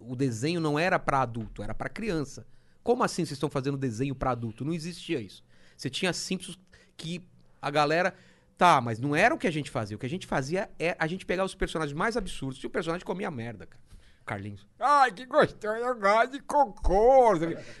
o 0.00 0.16
desenho 0.16 0.60
não 0.60 0.78
era 0.78 0.98
pra 0.98 1.20
adulto, 1.22 1.62
era 1.62 1.74
pra 1.74 1.88
criança. 1.88 2.46
Como 2.82 3.02
assim 3.02 3.22
vocês 3.24 3.32
estão 3.32 3.48
fazendo 3.48 3.76
desenho 3.76 4.14
pra 4.14 4.32
adulto? 4.32 4.64
Não 4.64 4.72
existia 4.72 5.20
isso. 5.20 5.44
Você 5.76 5.88
tinha 5.88 6.12
Simpsons 6.12 6.58
que 6.96 7.26
a 7.60 7.70
galera. 7.70 8.14
Tá, 8.56 8.80
mas 8.80 9.00
não 9.00 9.16
era 9.16 9.34
o 9.34 9.38
que 9.38 9.48
a 9.48 9.50
gente 9.50 9.68
fazia. 9.68 9.96
O 9.96 9.98
que 10.00 10.06
a 10.06 10.10
gente 10.10 10.26
fazia 10.28 10.70
é 10.78 10.94
a 10.98 11.08
gente 11.08 11.26
pegar 11.26 11.44
os 11.44 11.56
personagens 11.56 11.96
mais 11.96 12.16
absurdos. 12.16 12.58
Tinha 12.58 12.68
o 12.68 12.72
personagem 12.72 13.04
comia 13.04 13.28
merda, 13.30 13.66
cara. 13.66 13.82
Carlinhos. 14.24 14.66
Ai, 14.80 15.12
que 15.12 15.26
gostoso, 15.26 15.76
eu 15.76 15.94
gosto 15.98 16.32
de 16.32 16.40
cocô. 16.40 17.32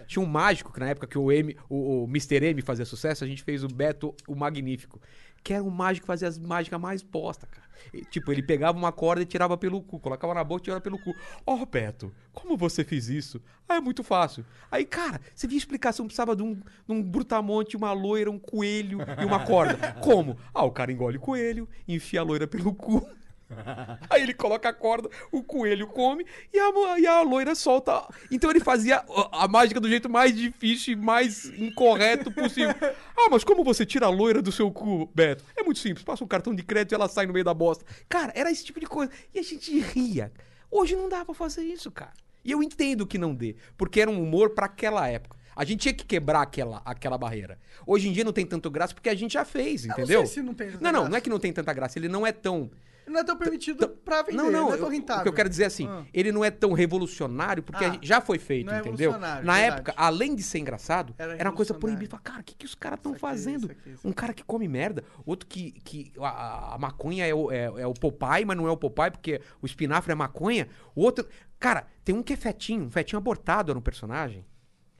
Tinha 0.06 0.22
um 0.22 0.28
mágico 0.28 0.72
que 0.72 0.80
na 0.80 0.88
época 0.90 1.06
que 1.06 1.18
o, 1.18 1.32
M, 1.32 1.56
o, 1.68 2.02
o 2.02 2.04
Mr. 2.04 2.44
M 2.46 2.60
fazia 2.62 2.84
sucesso, 2.84 3.24
a 3.24 3.26
gente 3.26 3.42
fez 3.42 3.64
o 3.64 3.68
Beto 3.68 4.14
o 4.28 4.34
Magnífico. 4.34 5.00
Que 5.42 5.54
era 5.54 5.62
um 5.62 5.70
mágico 5.70 6.04
que 6.04 6.06
fazia 6.06 6.28
as 6.28 6.38
mágicas 6.38 6.80
mais 6.80 7.02
bosta, 7.02 7.46
cara. 7.46 7.64
E, 7.92 8.02
tipo, 8.02 8.32
ele 8.32 8.42
pegava 8.42 8.78
uma 8.78 8.92
corda 8.92 9.22
e 9.22 9.26
tirava 9.26 9.56
pelo 9.58 9.82
cu, 9.82 9.98
colocava 9.98 10.32
na 10.32 10.42
boca 10.42 10.62
e 10.62 10.64
tirava 10.64 10.80
pelo 10.80 10.98
cu. 10.98 11.14
Ó, 11.46 11.64
Beto, 11.66 12.14
como 12.32 12.56
você 12.56 12.82
fez 12.82 13.08
isso? 13.08 13.42
Ah, 13.68 13.76
é 13.76 13.80
muito 13.80 14.02
fácil. 14.02 14.44
Aí, 14.70 14.84
cara, 14.84 15.20
você 15.34 15.46
via 15.46 15.58
explicação, 15.58 16.06
precisava 16.06 16.34
de 16.34 16.42
um, 16.42 16.54
de 16.54 16.62
um 16.88 17.02
brutamonte, 17.02 17.76
uma 17.76 17.92
loira, 17.92 18.30
um 18.30 18.38
coelho 18.38 19.00
e 19.20 19.24
uma 19.24 19.44
corda. 19.44 19.92
Como? 20.00 20.38
Ah, 20.52 20.64
o 20.64 20.70
cara 20.70 20.92
engole 20.92 21.18
o 21.18 21.20
coelho, 21.20 21.68
enfia 21.86 22.20
a 22.20 22.24
loira 22.24 22.46
pelo 22.46 22.74
cu. 22.74 23.06
Aí 24.10 24.22
ele 24.22 24.34
coloca 24.34 24.68
a 24.68 24.72
corda, 24.72 25.08
o 25.32 25.42
coelho 25.42 25.86
come 25.86 26.26
e 26.52 26.58
a, 26.58 26.98
e 26.98 27.06
a 27.06 27.22
loira 27.22 27.54
solta. 27.54 28.06
Então 28.30 28.50
ele 28.50 28.60
fazia 28.60 29.04
a, 29.32 29.44
a 29.44 29.48
mágica 29.48 29.80
do 29.80 29.88
jeito 29.88 30.08
mais 30.08 30.34
difícil 30.36 30.92
e 30.94 30.96
mais 30.96 31.46
incorreto 31.58 32.30
possível. 32.30 32.74
Ah, 33.16 33.28
mas 33.30 33.44
como 33.44 33.62
você 33.62 33.86
tira 33.86 34.06
a 34.06 34.10
loira 34.10 34.42
do 34.42 34.50
seu 34.50 34.70
cu, 34.72 35.08
Beto? 35.14 35.44
É 35.56 35.62
muito 35.62 35.78
simples. 35.78 36.04
Passa 36.04 36.24
um 36.24 36.26
cartão 36.26 36.52
de 36.54 36.62
crédito 36.64 36.92
e 36.92 36.94
ela 36.96 37.08
sai 37.08 37.26
no 37.26 37.32
meio 37.32 37.44
da 37.44 37.54
bosta. 37.54 37.84
Cara, 38.08 38.32
era 38.34 38.50
esse 38.50 38.64
tipo 38.64 38.80
de 38.80 38.86
coisa. 38.86 39.10
E 39.32 39.38
a 39.38 39.42
gente 39.42 39.78
ria. 39.78 40.32
Hoje 40.70 40.96
não 40.96 41.08
dá 41.08 41.24
pra 41.24 41.32
fazer 41.32 41.62
isso, 41.62 41.90
cara. 41.92 42.12
E 42.44 42.50
eu 42.50 42.60
entendo 42.62 43.06
que 43.06 43.16
não 43.16 43.32
dê, 43.34 43.54
porque 43.76 44.00
era 44.00 44.10
um 44.10 44.20
humor 44.20 44.50
pra 44.50 44.66
aquela 44.66 45.08
época. 45.08 45.36
A 45.56 45.64
gente 45.64 45.80
tinha 45.80 45.94
que 45.94 46.04
quebrar 46.04 46.42
aquela, 46.42 46.82
aquela 46.84 47.16
barreira. 47.16 47.58
Hoje 47.86 48.08
em 48.08 48.12
dia 48.12 48.24
não 48.24 48.32
tem 48.32 48.44
tanto 48.44 48.68
graça 48.70 48.92
porque 48.92 49.08
a 49.08 49.14
gente 49.14 49.34
já 49.34 49.44
fez, 49.44 49.84
Eu 49.84 49.88
não 49.88 49.94
entendeu? 49.94 50.20
sei 50.26 50.34
se 50.34 50.42
não 50.42 50.52
tem 50.52 50.66
não, 50.72 50.74
não, 50.80 50.90
graça. 50.92 51.08
não 51.08 51.16
é 51.16 51.20
que 51.20 51.30
não 51.30 51.38
tem 51.38 51.52
tanta 51.52 51.72
graça. 51.72 51.98
Ele 51.98 52.08
não 52.08 52.26
é 52.26 52.32
tão 52.32 52.70
Não 53.06 53.20
é 53.20 53.24
tão 53.24 53.36
permitido 53.36 53.88
pra 53.88 54.22
vender, 54.22 54.36
não, 54.36 54.50
não, 54.50 54.72
é 54.72 54.76
tão 54.76 54.86
eu- 54.86 54.92
rentável. 54.92 55.20
o 55.20 55.22
que 55.24 55.28
eu 55.28 55.32
quero 55.32 55.48
dizer 55.48 55.64
é 55.64 55.66
assim, 55.66 55.86
Ah. 55.88 56.04
ele 56.12 56.32
não 56.32 56.44
é 56.44 56.50
tão 56.50 56.72
revolucionário 56.72 57.62
porque 57.62 57.84
Ah, 57.84 57.98
já 58.02 58.20
foi 58.20 58.38
feito, 58.38 58.66
não 58.66 58.74
é 58.74 58.78
entendeu? 58.80 59.12
Na 59.18 59.36
verdade. 59.36 59.60
época, 59.60 59.94
além 59.96 60.34
de 60.34 60.42
ser 60.42 60.58
engraçado, 60.58 61.14
Era 61.18 61.34
era, 61.36 61.50
uma 61.50 61.56
coisa 61.56 61.74
proibida. 61.74 62.10
Fala, 62.10 62.22
Cara, 62.22 62.40
o 62.40 62.44
que, 62.44 62.54
que 62.54 62.64
os 62.66 62.74
caras 62.74 62.98
estão 62.98 63.12
Isso 63.14 63.24
aqui, 63.26 63.34
fazendo? 63.36 63.62
isso 63.64 63.70
aqui, 63.72 63.90
isso 63.90 64.08
Um 64.08 64.12
cara 64.12 64.32
que 64.32 64.42
come 64.42 64.66
merda, 64.68 65.04
outro 65.26 65.46
que, 65.48 65.72
que 65.84 66.12
a- 66.18 66.28
a, 66.28 66.74
a 66.74 66.78
maconha 66.78 67.26
é 67.26 67.34
o, 67.34 67.50
é, 67.52 67.64
é 67.64 67.86
o 67.86 67.92
Popeye, 67.94 68.44
mas 68.44 68.56
não 68.56 68.66
é 68.66 68.70
o 68.70 68.76
Popeye 68.76 69.10
porque 69.10 69.40
o 69.60 69.66
espinafre 69.66 70.12
é 70.12 70.14
maconha. 70.14 70.68
O 70.94 71.02
outro, 71.02 71.26
cara, 71.58 71.86
tem 72.04 72.14
um 72.14 72.22
que 72.22 72.32
é 72.32 72.36
fetinho, 72.36 72.84
um 72.86 72.90
fetinho 72.90 73.18
abortado 73.18 73.70
era 73.70 73.78
um 73.78 73.82
personagem. 73.82 74.44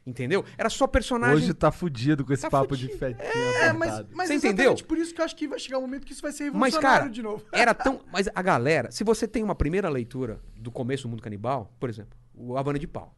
Entendeu? 0.06 0.44
Era 0.58 0.68
só 0.68 0.86
personagem. 0.86 1.36
Hoje 1.36 1.54
tá 1.54 1.72
fudido 1.72 2.24
com 2.26 2.32
esse 2.34 2.42
Tá 2.42 2.50
papo 2.50 2.68
fudido. 2.70 2.92
de 2.92 2.98
fetinha 2.98 3.24
É, 3.26 3.72
mas, 3.72 3.90
apertado. 3.90 4.08
mas 4.14 4.28
Você 4.28 4.34
exatamente 4.34 4.62
entendeu? 4.62 4.86
por 4.86 4.98
isso 4.98 5.14
que 5.14 5.20
eu 5.20 5.24
acho 5.24 5.34
que 5.34 5.48
vai 5.48 5.58
chegar 5.58 5.78
um 5.78 5.80
momento 5.80 6.04
que 6.06 6.12
isso 6.12 6.20
vai 6.20 6.30
ser 6.32 6.44
Mas, 6.50 6.74
revolucionário 6.74 6.98
cara, 7.04 7.10
de 7.10 7.22
novo. 7.22 7.44
era 7.50 7.72
tão. 7.74 8.00
Mas 8.12 8.28
a 8.34 8.42
galera, 8.42 8.90
se 8.90 9.02
você 9.02 9.26
tem 9.26 9.42
uma 9.42 9.54
primeira 9.54 9.88
leitura 9.88 10.40
do 10.56 10.70
começo 10.70 11.04
do 11.04 11.08
mundo 11.08 11.22
canibal, 11.22 11.72
por 11.80 11.88
exemplo, 11.88 12.18
o 12.34 12.56
Havana 12.58 12.78
de 12.78 12.86
Pau. 12.86 13.16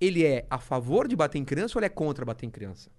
Ele 0.00 0.24
é 0.24 0.44
a 0.50 0.58
favor 0.58 1.06
de 1.06 1.14
bater 1.14 1.38
em 1.38 1.44
criança 1.44 1.78
ou 1.78 1.80
ele 1.80 1.86
é 1.86 1.90
contra 1.90 2.24
bater 2.24 2.44
em 2.46 2.50
criança? 2.50 2.90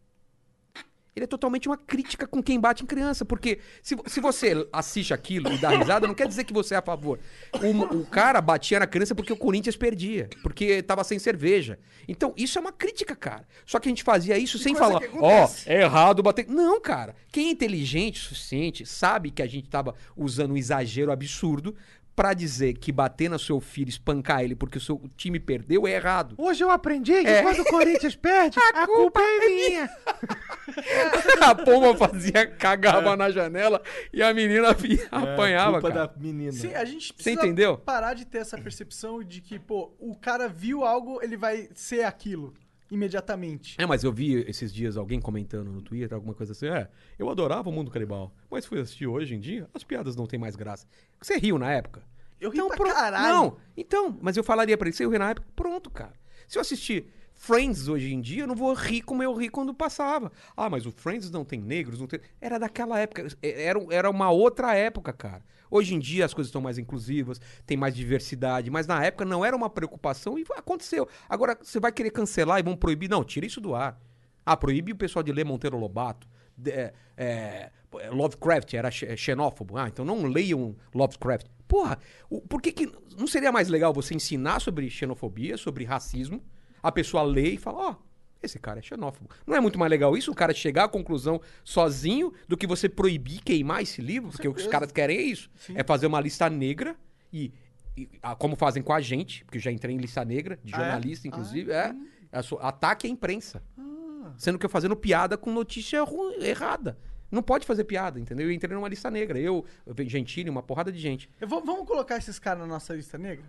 Ele 1.15 1.23
é 1.23 1.27
totalmente 1.27 1.69
uma 1.69 1.77
crítica 1.77 2.27
com 2.27 2.43
quem 2.43 2.59
bate 2.59 2.83
em 2.83 2.85
criança, 2.85 3.23
porque 3.23 3.59
se, 3.81 3.95
se 4.05 4.19
você 4.19 4.67
assiste 4.73 5.13
aquilo 5.13 5.49
e 5.49 5.57
dá 5.57 5.69
risada, 5.69 6.05
não 6.05 6.13
quer 6.13 6.27
dizer 6.27 6.43
que 6.43 6.51
você 6.51 6.73
é 6.73 6.77
a 6.77 6.81
favor. 6.81 7.19
O, 7.53 7.99
o 7.99 8.05
cara 8.05 8.41
batia 8.41 8.79
na 8.79 8.85
criança 8.85 9.15
porque 9.15 9.31
o 9.31 9.37
Corinthians 9.37 9.77
perdia, 9.77 10.29
porque 10.43 10.83
tava 10.83 11.05
sem 11.05 11.17
cerveja. 11.17 11.79
Então, 12.05 12.33
isso 12.35 12.57
é 12.57 12.61
uma 12.61 12.73
crítica, 12.73 13.15
cara. 13.15 13.47
Só 13.65 13.79
que 13.79 13.87
a 13.87 13.91
gente 13.91 14.03
fazia 14.03 14.37
isso 14.37 14.59
sem 14.59 14.73
coisa 14.73 14.87
falar, 14.87 14.99
que 14.99 15.17
ó, 15.17 15.43
acontece." 15.43 15.69
é 15.69 15.83
errado 15.83 16.21
bater. 16.21 16.47
Não, 16.49 16.81
cara. 16.81 17.15
Quem 17.31 17.47
é 17.47 17.51
inteligente 17.51 18.19
o 18.19 18.23
suficiente 18.23 18.85
sabe 18.85 19.31
que 19.31 19.41
a 19.41 19.47
gente 19.47 19.69
tava 19.69 19.95
usando 20.17 20.51
um 20.51 20.57
exagero 20.57 21.13
absurdo 21.13 21.73
pra 22.15 22.33
dizer 22.33 22.75
que 22.77 22.91
bater 22.91 23.29
no 23.29 23.37
seu 23.37 23.59
filho, 23.59 23.89
espancar 23.89 24.41
ele 24.41 24.55
porque 24.55 24.77
o 24.77 24.81
seu 24.81 25.01
time 25.17 25.39
perdeu 25.39 25.85
é 25.85 25.91
errado. 25.91 26.35
Hoje 26.37 26.63
eu 26.63 26.69
aprendi 26.71 27.11
que 27.21 27.27
É. 27.27 27.41
quando 27.41 27.59
o 27.59 27.65
Corinthians 27.65 28.15
perde, 28.15 28.57
a, 28.73 28.85
culpa 28.87 29.19
é 29.21 29.39
minha. 29.47 29.89
a 31.41 31.55
pomba 31.55 31.95
fazia, 31.95 32.47
cagava 32.47 33.15
na 33.15 33.29
janela 33.29 33.81
e 34.13 34.21
a 34.23 34.33
menina 34.33 34.71
vi- 34.73 35.05
apanhava, 35.11 35.81
culpa 35.81 35.91
cara. 35.93 36.07
da 36.07 36.13
menina. 36.19 36.51
Sim, 36.51 36.73
a 36.73 36.85
gente 36.85 37.07
Você 37.07 37.13
precisa 37.13 37.41
entendeu? 37.41 37.77
parar 37.77 38.13
de 38.13 38.25
ter 38.25 38.39
essa 38.39 38.57
percepção 38.57 39.23
de 39.23 39.41
que, 39.41 39.59
pô, 39.59 39.93
o 39.99 40.15
cara 40.15 40.47
viu 40.47 40.83
algo, 40.83 41.19
ele 41.21 41.35
vai 41.37 41.69
ser 41.73 42.03
aquilo 42.03 42.53
imediatamente. 42.95 43.75
É, 43.79 43.85
mas 43.85 44.03
eu 44.03 44.11
vi 44.11 44.33
esses 44.47 44.73
dias 44.73 44.97
alguém 44.97 45.19
comentando 45.21 45.71
no 45.71 45.81
Twitter, 45.81 46.13
alguma 46.15 46.33
coisa 46.33 46.51
assim, 46.53 46.67
é, 46.67 46.89
eu 47.19 47.29
adorava 47.29 47.69
o 47.69 47.71
mundo 47.71 47.91
canibal, 47.91 48.33
mas 48.49 48.65
fui 48.65 48.79
assistir 48.79 49.07
hoje 49.07 49.35
em 49.35 49.39
dia, 49.39 49.69
as 49.73 49.83
piadas 49.83 50.15
não 50.15 50.25
têm 50.25 50.39
mais 50.39 50.55
graça. 50.55 50.87
Você 51.21 51.37
riu 51.37 51.57
na 51.57 51.71
época? 51.71 52.01
Eu 52.39 52.49
ri 52.49 52.57
pra 52.67 52.75
pro- 52.75 52.93
caralho. 52.93 53.33
Não, 53.33 53.57
então, 53.77 54.17
mas 54.21 54.35
eu 54.35 54.43
falaria 54.43 54.77
pra 54.77 54.87
ele, 54.87 54.95
você 54.95 55.03
riu 55.07 55.17
na 55.19 55.29
época? 55.29 55.47
Pronto, 55.55 55.89
cara. 55.89 56.13
Se 56.47 56.57
eu 56.57 56.61
assistir 56.61 57.07
Friends 57.33 57.87
hoje 57.87 58.13
em 58.13 58.21
dia, 58.21 58.43
eu 58.43 58.47
não 58.47 58.55
vou 58.55 58.73
rir 58.73 59.01
como 59.01 59.21
eu 59.23 59.33
ri 59.33 59.49
quando 59.49 59.73
passava. 59.73 60.31
Ah, 60.55 60.69
mas 60.69 60.85
o 60.85 60.91
Friends 60.91 61.29
não 61.31 61.43
tem 61.43 61.59
negros, 61.61 61.99
não 61.99 62.07
tem... 62.07 62.19
Era 62.39 62.57
daquela 62.57 62.99
época, 62.99 63.27
era, 63.41 63.79
era 63.89 64.09
uma 64.09 64.29
outra 64.31 64.73
época, 64.75 65.11
cara. 65.11 65.43
Hoje 65.69 65.95
em 65.95 65.99
dia 65.99 66.25
as 66.25 66.33
coisas 66.33 66.49
estão 66.49 66.61
mais 66.61 66.77
inclusivas, 66.77 67.39
tem 67.65 67.75
mais 67.77 67.95
diversidade, 67.95 68.69
mas 68.69 68.87
na 68.87 69.03
época 69.03 69.25
não 69.25 69.43
era 69.43 69.55
uma 69.55 69.69
preocupação 69.69 70.37
e 70.37 70.45
aconteceu. 70.55 71.07
Agora, 71.29 71.57
você 71.61 71.79
vai 71.79 71.91
querer 71.91 72.11
cancelar 72.11 72.59
e 72.59 72.63
vão 72.63 72.75
proibir? 72.75 73.09
Não, 73.09 73.23
tira 73.23 73.45
isso 73.45 73.59
do 73.61 73.75
ar. 73.75 73.99
Ah, 74.45 74.55
proíbe 74.55 74.91
o 74.91 74.95
pessoal 74.95 75.23
de 75.23 75.31
ler 75.31 75.43
Monteiro 75.45 75.77
Lobato. 75.77 76.27
De- 76.57 76.71
é, 76.71 76.93
é, 77.17 77.71
Lovecraft 78.11 78.73
era 78.75 78.89
xe- 78.91 79.17
xenófobo. 79.17 79.77
Ah, 79.77 79.87
então 79.87 80.05
não 80.05 80.23
leiam 80.23 80.75
Lovecraft. 80.93 81.47
Porra, 81.67 81.97
o- 82.29 82.41
por 82.41 82.61
que, 82.61 82.71
que 82.71 82.91
não 83.17 83.25
seria 83.27 83.51
mais 83.51 83.67
legal 83.69 83.91
você 83.93 84.13
ensinar 84.13 84.59
sobre 84.61 84.89
xenofobia, 84.89 85.57
sobre 85.57 85.83
racismo, 85.83 86.43
a 86.83 86.91
pessoa 86.91 87.23
lê 87.23 87.51
e 87.53 87.57
fala, 87.57 87.89
ó, 87.89 87.95
esse 88.45 88.59
cara 88.59 88.79
é 88.79 88.81
xenófobo. 88.81 89.29
Não 89.45 89.55
é 89.55 89.59
muito 89.59 89.77
mais 89.77 89.89
legal 89.89 90.15
isso, 90.17 90.31
o 90.31 90.35
cara 90.35 90.53
chegar 90.53 90.85
à 90.85 90.87
conclusão 90.87 91.41
sozinho 91.63 92.31
do 92.47 92.55
que 92.55 92.65
você 92.67 92.87
proibir 92.87 93.41
queimar 93.41 93.81
esse 93.81 94.01
livro? 94.01 94.29
Porque 94.31 94.47
o 94.47 94.53
que 94.53 94.61
os 94.61 94.67
caras 94.67 94.91
querem 94.91 95.17
é 95.17 95.21
isso. 95.21 95.49
É 95.73 95.83
fazer 95.83 96.07
uma 96.07 96.19
lista 96.21 96.49
negra 96.49 96.95
e, 97.33 97.51
e- 97.97 98.09
ah, 98.21 98.35
como 98.35 98.55
fazem 98.55 98.81
com 98.83 98.93
a 98.93 99.01
gente, 99.01 99.43
porque 99.45 99.57
eu 99.57 99.61
já 99.61 99.71
entrei 99.71 99.95
em 99.95 99.97
lista 99.99 100.23
negra, 100.23 100.59
de 100.63 100.73
Ah, 100.73 100.77
é? 100.77 100.79
jornalista, 100.81 101.27
inclusive, 101.27 101.71
é, 101.71 101.93
é 102.31 102.41
so- 102.41 102.59
ataque 102.61 103.07
à 103.07 103.09
imprensa. 103.09 103.61
Ah. 103.77 104.33
Sendo 104.37 104.57
que 104.59 104.65
eu 104.65 104.69
fazendo 104.69 104.95
piada 104.95 105.37
com 105.37 105.51
notícia 105.51 106.03
errada. 106.39 106.97
Não 107.31 107.41
pode 107.41 107.65
fazer 107.65 107.83
piada, 107.85 108.19
entendeu? 108.19 108.47
Eu 108.47 108.51
entrei 108.53 108.73
numa 108.75 108.87
lista 108.87 109.09
negra. 109.09 109.39
Eu, 109.39 109.65
Gentili, 110.05 110.49
uma 110.49 110.61
porrada 110.63 110.91
de 110.91 110.99
gente. 110.99 111.29
Vou- 111.45 111.63
vamos 111.65 111.87
colocar 111.87 112.17
esses 112.17 112.37
caras 112.39 112.61
na 112.61 112.67
nossa 112.67 112.93
lista 112.93 113.17
negra? 113.17 113.45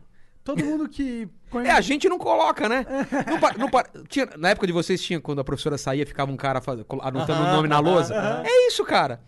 Todo 0.47 0.65
mundo 0.65 0.89
que 0.89 1.29
É, 1.49 1.51
conhece. 1.51 1.77
a 1.77 1.81
gente 1.83 2.09
não 2.09 2.19
coloca, 2.19 2.69
né? 2.69 2.87
Não 3.29 3.39
pa- 3.41 3.55
não 3.59 3.69
pa- 3.69 3.85
tinha- 4.09 4.29
na 4.39 4.51
época 4.51 4.67
de 4.67 4.73
vocês 4.73 5.03
tinha, 5.03 5.21
quando 5.21 5.41
a 5.41 5.45
professora 5.45 5.77
saía, 5.77 6.07
ficava 6.07 6.31
um 6.33 6.37
cara 6.37 6.61
faz- 6.61 6.81
anotando 7.03 7.43
o 7.43 7.47
nome 7.53 7.67
na 7.69 7.81
lousa. 7.81 8.15
É 8.47 8.69
isso, 8.69 8.85
cara. 8.85 9.21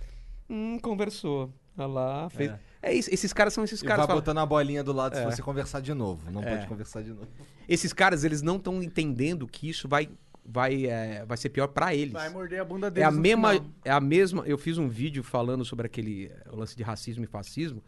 Hum, 0.48 0.78
conversou. 0.80 1.52
Olha 1.76 1.86
lá, 1.86 2.30
fez. 2.30 2.52
É. 2.82 2.92
isso. 2.94 3.12
Esses 3.12 3.32
caras 3.32 3.52
são 3.52 3.64
esses 3.64 3.80
E 3.82 3.84
caras. 3.84 3.98
vai 3.98 4.06
falam- 4.06 4.22
botando 4.22 4.38
a 4.38 4.46
bolinha 4.46 4.82
do 4.84 4.92
lado 4.92 5.16
É. 5.16 5.18
se 5.18 5.24
você 5.36 5.42
conversar 5.42 5.80
de 5.80 5.92
novo. 5.92 6.30
Não 6.30 6.42
pode 6.42 6.66
conversar 6.66 7.02
de 7.02 7.10
novo. 7.10 7.26
Esses 7.68 7.92
caras, 7.92 8.22
eles 8.24 8.40
não 8.40 8.56
estão 8.56 8.82
entendendo 8.82 9.46
que 9.46 9.68
isso 9.68 9.88
vai, 9.88 10.08
vai, 10.44 10.86
é, 10.86 11.24
vai 11.26 11.36
ser 11.36 11.48
pior 11.50 11.66
pra 11.68 11.94
eles. 11.94 12.12
Vai 12.12 12.28
morder 12.30 12.60
a 12.60 12.64
bunda 12.64 12.86
É 12.86 12.90
deles. 12.90 13.08
a 13.08 13.10
no 13.12 13.20
mesma, 13.20 13.52
final. 13.54 13.66
é 13.84 13.90
a 13.90 14.00
mesma. 14.00 14.42
Eu 14.46 14.56
fiz 14.56 14.78
um 14.78 14.88
vídeo 14.88 15.22
falando 15.24 15.64
sobre 15.64 15.86
aquele 15.86 16.30
o 16.50 16.56
lance 16.56 16.76
de 16.76 16.82
racismo 16.82 17.24
e 17.24 17.26
fascismo, 17.26 17.82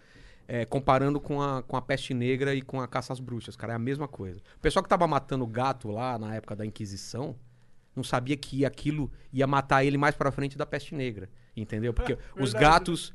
eh, 0.53 0.65
comparando 0.65 1.21
com 1.21 1.41
a, 1.41 1.63
com 1.63 1.77
a 1.77 1.81
peste 1.81 2.13
negra 2.13 2.53
e 2.53 2.61
com 2.61 2.81
a 2.81 2.89
caça 2.89 3.13
às 3.13 3.21
bruxas, 3.21 3.55
cara. 3.55 3.75
É 3.75 3.77
a 3.77 3.79
mesma 3.79 4.09
coisa. 4.09 4.41
O 4.57 4.59
pessoal 4.59 4.83
que 4.83 4.89
tava 4.89 5.07
matando 5.07 5.47
gato 5.47 5.89
lá 5.89 6.19
na 6.19 6.35
época 6.35 6.57
da 6.57 6.67
Inquisição 6.67 7.37
não 7.95 8.03
sabia 8.03 8.37
que 8.37 8.65
aquilo 8.65 9.13
ia 9.33 9.47
matar 9.47 9.85
ele 9.85 9.97
mais 9.97 10.17
pra 10.17 10.33
frente 10.33 10.59
da 10.59 10.67
peste 10.67 10.93
negra. 10.93 11.31
Entendeu? 11.57 11.95
Porque 11.95 12.15
os 12.35 12.51
Verdade. 12.51 12.65
gatos. 12.65 13.15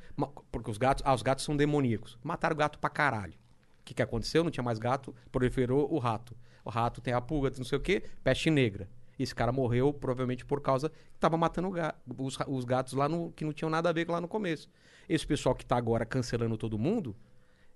Porque 0.50 0.72
os 0.72 0.78
gatos. 0.78 1.04
Ah, 1.06 1.14
os 1.14 1.22
gatos 1.22 1.44
são 1.44 1.58
demoníacos. 1.58 2.18
Mataram 2.24 2.54
o 2.54 2.58
gato 2.58 2.80
pra 2.80 2.90
caralho. 2.90 3.34
O 3.34 3.84
que, 3.84 3.94
que 3.94 4.02
aconteceu? 4.02 4.42
Não 4.42 4.50
tinha 4.50 4.64
mais 4.64 4.80
gato, 4.80 5.14
proliferou 5.30 5.94
o 5.94 6.00
rato. 6.00 6.34
O 6.64 6.70
rato 6.70 7.02
tem 7.02 7.14
a 7.14 7.20
pulga, 7.20 7.52
não 7.58 7.66
sei 7.66 7.78
o 7.78 7.82
quê, 7.82 8.02
peste 8.24 8.50
negra. 8.50 8.88
Esse 9.18 9.34
cara 9.34 9.52
morreu 9.52 9.94
provavelmente 9.94 10.46
por 10.46 10.62
causa 10.62 10.90
que 10.90 11.20
tava 11.20 11.38
matando 11.38 11.72
os, 12.18 12.38
os 12.48 12.66
gatos 12.66 12.94
lá 12.94 13.08
no, 13.08 13.32
que 13.32 13.46
não 13.46 13.54
tinham 13.54 13.70
nada 13.70 13.90
a 13.90 13.94
ver 13.94 14.10
lá 14.10 14.20
no 14.20 14.28
começo. 14.28 14.70
Esse 15.08 15.26
pessoal 15.26 15.54
que 15.56 15.66
tá 15.66 15.78
agora 15.78 16.06
cancelando 16.06 16.58
todo 16.58 16.78
mundo, 16.78 17.16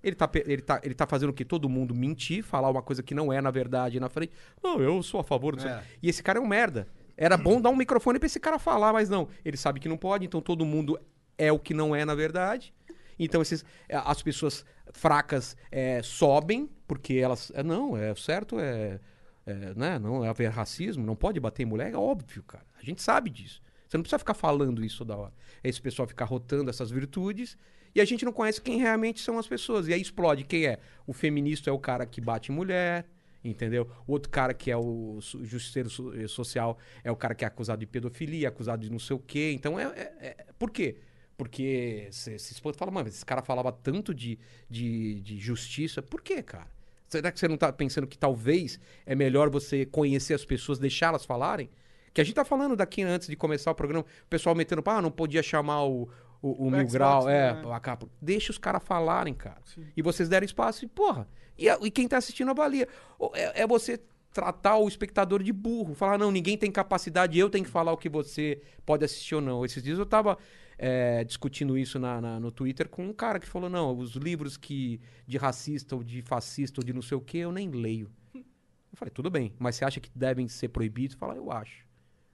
ele 0.02 0.16
tá, 0.16 0.26
pe- 0.26 0.44
ele 0.46 0.62
tá, 0.62 0.80
ele 0.82 0.94
tá 0.94 1.06
fazendo 1.06 1.30
o 1.30 1.32
que? 1.32 1.44
Todo 1.44 1.68
mundo 1.68 1.94
mentir, 1.94 2.42
falar 2.42 2.68
uma 2.70 2.82
coisa 2.82 3.02
que 3.02 3.14
não 3.14 3.32
é 3.32 3.40
na 3.40 3.50
verdade 3.50 4.00
na 4.00 4.08
frente. 4.08 4.32
Não, 4.62 4.80
eu 4.80 5.02
sou 5.02 5.20
a 5.20 5.24
favor 5.24 5.54
disso. 5.56 5.68
É. 5.68 5.82
E 6.02 6.08
esse 6.08 6.22
cara 6.22 6.38
é 6.38 6.42
um 6.42 6.46
merda. 6.46 6.88
Era 7.16 7.36
bom 7.36 7.60
dar 7.60 7.68
um 7.70 7.76
microfone 7.76 8.18
pra 8.18 8.26
esse 8.26 8.40
cara 8.40 8.58
falar, 8.58 8.92
mas 8.92 9.08
não. 9.10 9.28
Ele 9.44 9.56
sabe 9.56 9.78
que 9.78 9.88
não 9.88 9.96
pode, 9.98 10.24
então 10.24 10.40
todo 10.40 10.64
mundo 10.64 10.98
é 11.36 11.52
o 11.52 11.58
que 11.58 11.74
não 11.74 11.94
é 11.94 12.04
na 12.04 12.14
verdade. 12.14 12.72
Então 13.18 13.42
esses, 13.42 13.62
é, 13.88 13.96
as 13.96 14.22
pessoas 14.22 14.64
fracas 14.92 15.54
é, 15.70 16.02
sobem, 16.02 16.68
porque 16.88 17.14
elas. 17.14 17.52
É, 17.54 17.62
não, 17.62 17.94
é 17.96 18.14
certo, 18.14 18.58
é, 18.58 18.98
é, 19.46 19.74
né, 19.74 19.98
não 19.98 20.24
é 20.24 20.28
haver 20.28 20.50
racismo, 20.50 21.04
não 21.04 21.16
pode 21.16 21.40
bater 21.40 21.62
em 21.62 21.66
mulher, 21.66 21.92
é 21.92 21.96
óbvio, 21.96 22.42
cara. 22.42 22.64
A 22.78 22.84
gente 22.84 23.02
sabe 23.02 23.30
disso. 23.30 23.62
Você 23.88 23.96
não 23.96 24.02
precisa 24.02 24.18
ficar 24.18 24.34
falando 24.34 24.84
isso 24.84 25.04
da 25.04 25.16
hora. 25.16 25.32
Esse 25.64 25.80
pessoal 25.80 26.06
ficar 26.06 26.24
rotando 26.24 26.70
essas 26.70 26.90
virtudes 26.90 27.58
e 27.94 28.00
a 28.00 28.04
gente 28.04 28.24
não 28.24 28.32
conhece 28.32 28.60
quem 28.60 28.78
realmente 28.78 29.20
são 29.20 29.38
as 29.38 29.48
pessoas. 29.48 29.88
E 29.88 29.92
aí 29.92 30.00
explode 30.00 30.44
quem 30.44 30.66
é. 30.66 30.78
O 31.06 31.12
feminista 31.12 31.70
é 31.70 31.72
o 31.72 31.78
cara 31.78 32.06
que 32.06 32.20
bate 32.20 32.52
em 32.52 32.54
mulher, 32.54 33.04
entendeu? 33.42 33.90
O 34.06 34.12
outro 34.12 34.30
cara 34.30 34.54
que 34.54 34.70
é 34.70 34.76
o 34.76 35.18
justiceiro 35.42 35.88
eh, 36.22 36.28
social 36.28 36.78
é 37.02 37.10
o 37.10 37.16
cara 37.16 37.34
que 37.34 37.44
é 37.44 37.48
acusado 37.48 37.80
de 37.80 37.86
pedofilia, 37.86 38.48
acusado 38.48 38.82
de 38.82 38.90
não 38.90 38.98
sei 39.00 39.16
o 39.16 39.18
quê. 39.18 39.50
Então 39.52 39.78
é. 39.78 39.84
é- 39.84 40.12
é- 40.20 40.46
por 40.56 40.70
quê? 40.70 40.98
Porque 41.36 42.06
você 42.12 42.38
se 42.38 42.52
espanta 42.52 42.76
e 42.76 42.78
fala, 42.78 42.90
mano, 42.90 43.08
esse 43.08 43.24
cara 43.24 43.42
falava 43.42 43.72
tanto 43.72 44.14
de, 44.14 44.38
de, 44.68 45.20
de 45.22 45.38
justiça. 45.40 46.00
Por 46.02 46.20
quê, 46.20 46.42
cara? 46.42 46.68
Será 47.10 47.32
que 47.32 47.40
você 47.40 47.48
não 47.48 47.56
tá 47.56 47.72
pensando 47.72 48.06
que 48.06 48.16
talvez 48.16 48.78
é 49.04 49.14
melhor 49.16 49.50
você 49.50 49.84
conhecer 49.84 50.32
as 50.34 50.44
pessoas, 50.44 50.78
deixá-las 50.78 51.24
falarem? 51.24 51.68
Que 52.14 52.20
a 52.20 52.24
gente 52.24 52.34
tá 52.34 52.44
falando 52.44 52.76
daqui 52.76 53.02
antes 53.02 53.26
de 53.28 53.34
começar 53.36 53.70
o 53.72 53.74
programa, 53.74 54.04
o 54.04 54.28
pessoal 54.28 54.54
metendo, 54.54 54.82
ah, 54.86 55.02
não 55.02 55.10
podia 55.10 55.42
chamar 55.42 55.84
o, 55.84 56.08
o, 56.40 56.48
o 56.48 56.66
O 56.66 56.70
Mil 56.70 56.80
Xbox, 56.80 56.92
Grau, 56.92 57.24
né? 57.26 57.62
é, 57.64 57.72
a 57.74 57.80
capa. 57.80 58.06
Deixa 58.22 58.52
os 58.52 58.58
caras 58.58 58.82
falarem, 58.84 59.34
cara. 59.34 59.60
Sim. 59.64 59.84
E 59.96 60.02
vocês 60.02 60.28
deram 60.28 60.44
espaço 60.44 60.84
e, 60.84 60.88
porra, 60.88 61.28
e, 61.58 61.68
a- 61.68 61.78
e 61.82 61.90
quem 61.90 62.06
tá 62.08 62.16
assistindo 62.16 62.50
avalia. 62.50 62.86
É, 63.34 63.62
é 63.62 63.66
você 63.66 64.00
tratar 64.32 64.76
o 64.76 64.86
espectador 64.86 65.42
de 65.42 65.52
burro, 65.52 65.92
falar, 65.94 66.16
não, 66.16 66.30
ninguém 66.30 66.56
tem 66.56 66.70
capacidade, 66.70 67.36
eu 67.36 67.50
tenho 67.50 67.64
que 67.64 67.70
falar 67.70 67.92
o 67.92 67.96
que 67.96 68.08
você 68.08 68.60
pode 68.86 69.04
assistir 69.04 69.34
ou 69.34 69.40
não. 69.40 69.64
Esses 69.64 69.82
dias 69.82 69.98
eu 69.98 70.06
tava 70.06 70.38
é, 70.82 71.24
discutindo 71.24 71.76
isso 71.76 71.98
na, 71.98 72.20
na- 72.20 72.40
no 72.40 72.50
Twitter 72.50 72.88
com 72.88 73.04
um 73.06 73.12
cara 73.12 73.38
que 73.38 73.46
falou, 73.46 73.68
não, 73.70 73.96
os 73.98 74.12
livros 74.16 74.56
que 74.56 75.00
de 75.26 75.36
racista 75.38 75.94
ou 75.96 76.02
de 76.02 76.22
fascista 76.22 76.80
ou 76.80 76.84
de 76.84 76.92
não 76.94 77.02
sei 77.02 77.16
o 77.18 77.20
que, 77.20 77.38
eu 77.38 77.52
nem 77.52 77.70
leio. 77.70 78.10
Eu 78.34 78.96
falei, 78.96 79.12
tudo 79.12 79.30
bem, 79.30 79.52
mas 79.58 79.76
você 79.76 79.84
acha 79.84 80.00
que 80.00 80.10
devem 80.14 80.48
ser 80.48 80.68
proibidos? 80.70 81.16
Fala, 81.16 81.34
eu 81.36 81.52
acho. 81.52 81.86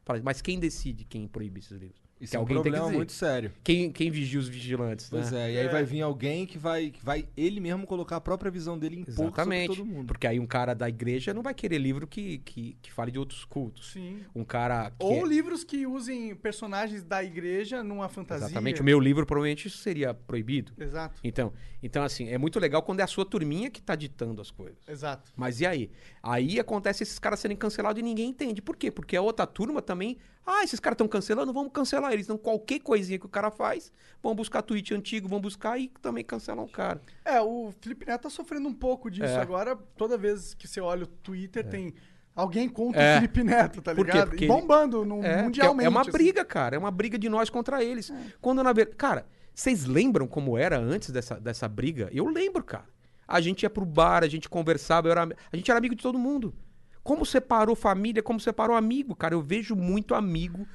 Falei, 0.04 0.22
mas 0.22 0.40
quem 0.42 0.60
decide 0.60 1.04
quem 1.04 1.26
proíbe 1.28 1.60
esses 1.60 1.72
livros? 1.78 2.05
Isso 2.18 2.30
Que 2.30 2.36
é 2.36 2.38
um 2.38 2.42
alguém 2.42 2.56
tem 2.62 2.64
que 2.64 2.70
problema 2.78 2.96
muito 2.96 3.12
sério. 3.12 3.52
Quem, 3.62 3.92
quem 3.92 4.10
vigia 4.10 4.40
os 4.40 4.48
vigilantes, 4.48 5.08
Pois 5.10 5.30
né? 5.30 5.50
é, 5.50 5.54
e 5.54 5.58
aí 5.58 5.68
vai 5.68 5.84
vir 5.84 6.00
alguém 6.00 6.46
que 6.46 6.56
vai, 6.56 6.90
que 6.90 7.04
vai 7.04 7.28
ele 7.36 7.60
mesmo 7.60 7.86
colocar 7.86 8.16
a 8.16 8.20
própria 8.20 8.50
visão 8.50 8.78
dele 8.78 8.96
e 8.96 9.00
impor 9.00 9.14
sobre 9.14 9.26
Exatamente. 9.32 9.76
todo 9.76 9.84
mundo. 9.84 10.06
Porque 10.06 10.26
aí 10.26 10.40
um 10.40 10.46
cara 10.46 10.72
da 10.74 10.88
igreja 10.88 11.34
não 11.34 11.42
vai 11.42 11.52
querer 11.52 11.76
livro 11.76 12.06
que, 12.06 12.38
que, 12.38 12.76
que 12.80 12.90
fale 12.90 13.10
de 13.10 13.18
outros 13.18 13.44
cultos. 13.44 13.92
Sim. 13.92 14.20
Um 14.34 14.44
cara 14.44 14.90
que. 14.90 15.04
Ou 15.04 15.26
é- 15.26 15.28
livros 15.28 15.62
que 15.62 15.86
usem 15.86 16.34
personagens 16.34 17.02
da 17.04 17.22
igreja 17.22 17.82
numa 17.84 18.08
fantasia. 18.08 18.46
Exatamente. 18.46 18.80
O 18.80 18.84
meu 18.84 18.98
livro 18.98 19.26
provavelmente 19.26 19.68
seria 19.68 20.14
proibido. 20.14 20.72
Exato, 20.78 21.20
Então, 21.22 21.52
então, 21.82 22.02
assim, 22.02 22.28
é 22.28 22.38
muito 22.38 22.58
legal 22.58 22.82
quando 22.82 23.00
é 23.00 23.02
a 23.02 23.06
sua 23.06 23.26
turminha 23.26 23.68
que 23.70 23.82
tá 23.82 23.94
ditando 23.94 24.40
as 24.40 24.50
coisas. 24.50 24.78
exato. 24.88 25.30
Mas 25.36 25.60
e 25.60 25.66
aí? 25.66 25.90
Aí 26.22 26.58
acontece 26.58 27.02
esses 27.02 27.18
caras 27.18 27.38
serem 27.40 27.56
cancelados 27.56 28.00
e 28.00 28.02
ninguém 28.02 28.30
entende. 28.30 28.62
Por 28.62 28.74
quê? 28.74 28.90
Porque 28.90 29.14
a 29.16 29.20
outra 29.20 29.46
turma 29.46 29.82
também. 29.82 30.16
Ah, 30.48 30.62
esses 30.62 30.78
caras 30.78 30.94
estão 30.94 31.08
cancelando, 31.08 31.52
vamos 31.52 31.72
cancelar 31.72 32.05
eles. 32.12 32.26
Então, 32.26 32.36
qualquer 32.38 32.80
coisinha 32.80 33.18
que 33.18 33.26
o 33.26 33.28
cara 33.28 33.50
faz, 33.50 33.92
vão 34.22 34.34
buscar 34.34 34.62
tweet 34.62 34.92
antigo, 34.94 35.28
vão 35.28 35.40
buscar 35.40 35.78
e 35.78 35.88
também 36.02 36.24
cancelam 36.24 36.64
o 36.64 36.68
cara. 36.68 37.00
É, 37.24 37.40
o 37.40 37.72
Felipe 37.80 38.06
Neto 38.06 38.22
tá 38.22 38.30
sofrendo 38.30 38.68
um 38.68 38.74
pouco 38.74 39.10
disso. 39.10 39.24
É. 39.26 39.36
Agora, 39.40 39.76
toda 39.96 40.16
vez 40.16 40.54
que 40.54 40.66
você 40.68 40.80
olha 40.80 41.04
o 41.04 41.06
Twitter, 41.06 41.66
tem 41.68 41.94
alguém 42.34 42.68
contra 42.68 43.00
É. 43.02 43.12
o 43.12 43.14
Felipe 43.16 43.42
Neto, 43.44 43.80
tá 43.82 43.94
Por 43.94 44.06
ligado? 44.06 44.28
Porque 44.30 44.44
E 44.44 44.48
bombando 44.48 45.04
no, 45.04 45.22
É, 45.24 45.42
mundialmente. 45.42 45.60
porque 45.74 45.84
é 45.86 45.88
uma 45.88 46.00
assim. 46.02 46.10
briga, 46.10 46.44
cara. 46.44 46.76
É 46.76 46.78
uma 46.78 46.90
briga 46.90 47.18
de 47.18 47.28
nós 47.28 47.48
contra 47.50 47.82
eles. 47.82 48.12
Quando 48.40 48.62
na 48.62 48.72
verdade. 48.72 48.96
Cara, 48.96 49.26
vocês 49.54 49.84
lembram 49.86 50.26
como 50.26 50.58
era 50.58 50.78
antes 50.78 51.10
dessa, 51.10 51.40
dessa 51.40 51.66
briga? 51.68 52.08
Eu 52.12 52.26
lembro, 52.26 52.62
cara. 52.62 52.84
A 53.26 53.40
gente 53.40 53.62
ia 53.64 53.70
pro 53.70 53.84
bar, 53.84 54.22
a 54.22 54.28
gente 54.28 54.48
conversava, 54.48 55.08
era, 55.10 55.22
a 55.50 55.56
gente 55.56 55.68
era 55.70 55.78
amigo 55.78 55.94
de 55.96 56.02
todo 56.02 56.18
mundo. 56.18 56.54
Como 57.02 57.24
separou 57.24 57.74
família, 57.74 58.22
como 58.22 58.38
separou 58.38 58.76
amigo, 58.76 59.14
cara. 59.16 59.34
Eu 59.34 59.40
vejo 59.40 59.74
muito 59.74 60.14
amigo 60.14 60.66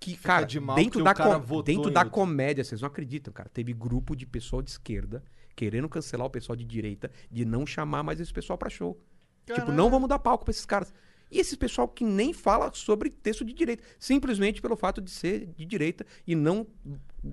que, 0.00 0.16
cara, 0.16 0.46
de 0.46 0.58
mal 0.58 0.74
dentro 0.76 1.04
da, 1.04 1.14
com- 1.14 1.62
dentro 1.62 1.90
da 1.90 2.04
comédia, 2.06 2.64
vocês 2.64 2.80
não 2.80 2.86
acreditam, 2.88 3.32
cara. 3.32 3.48
Teve 3.52 3.72
grupo 3.74 4.16
de 4.16 4.26
pessoal 4.26 4.62
de 4.62 4.70
esquerda 4.70 5.22
querendo 5.54 5.88
cancelar 5.90 6.26
o 6.26 6.30
pessoal 6.30 6.56
de 6.56 6.64
direita, 6.64 7.10
de 7.30 7.44
não 7.44 7.66
chamar 7.66 8.02
mais 8.02 8.18
esse 8.18 8.32
pessoal 8.32 8.56
pra 8.56 8.70
show. 8.70 8.98
Tipo, 9.44 9.58
Caralho. 9.60 9.76
não 9.76 9.90
vamos 9.90 10.08
dar 10.08 10.18
palco 10.18 10.44
pra 10.44 10.52
esses 10.52 10.64
caras. 10.64 10.92
E 11.30 11.38
esse 11.38 11.56
pessoal 11.56 11.86
que 11.86 12.02
nem 12.02 12.32
fala 12.32 12.70
sobre 12.72 13.10
texto 13.10 13.44
de 13.44 13.52
direita, 13.52 13.84
simplesmente 13.98 14.60
pelo 14.62 14.74
fato 14.74 15.00
de 15.02 15.10
ser 15.10 15.46
de 15.56 15.64
direita 15.66 16.04
e 16.26 16.34
não 16.34 16.66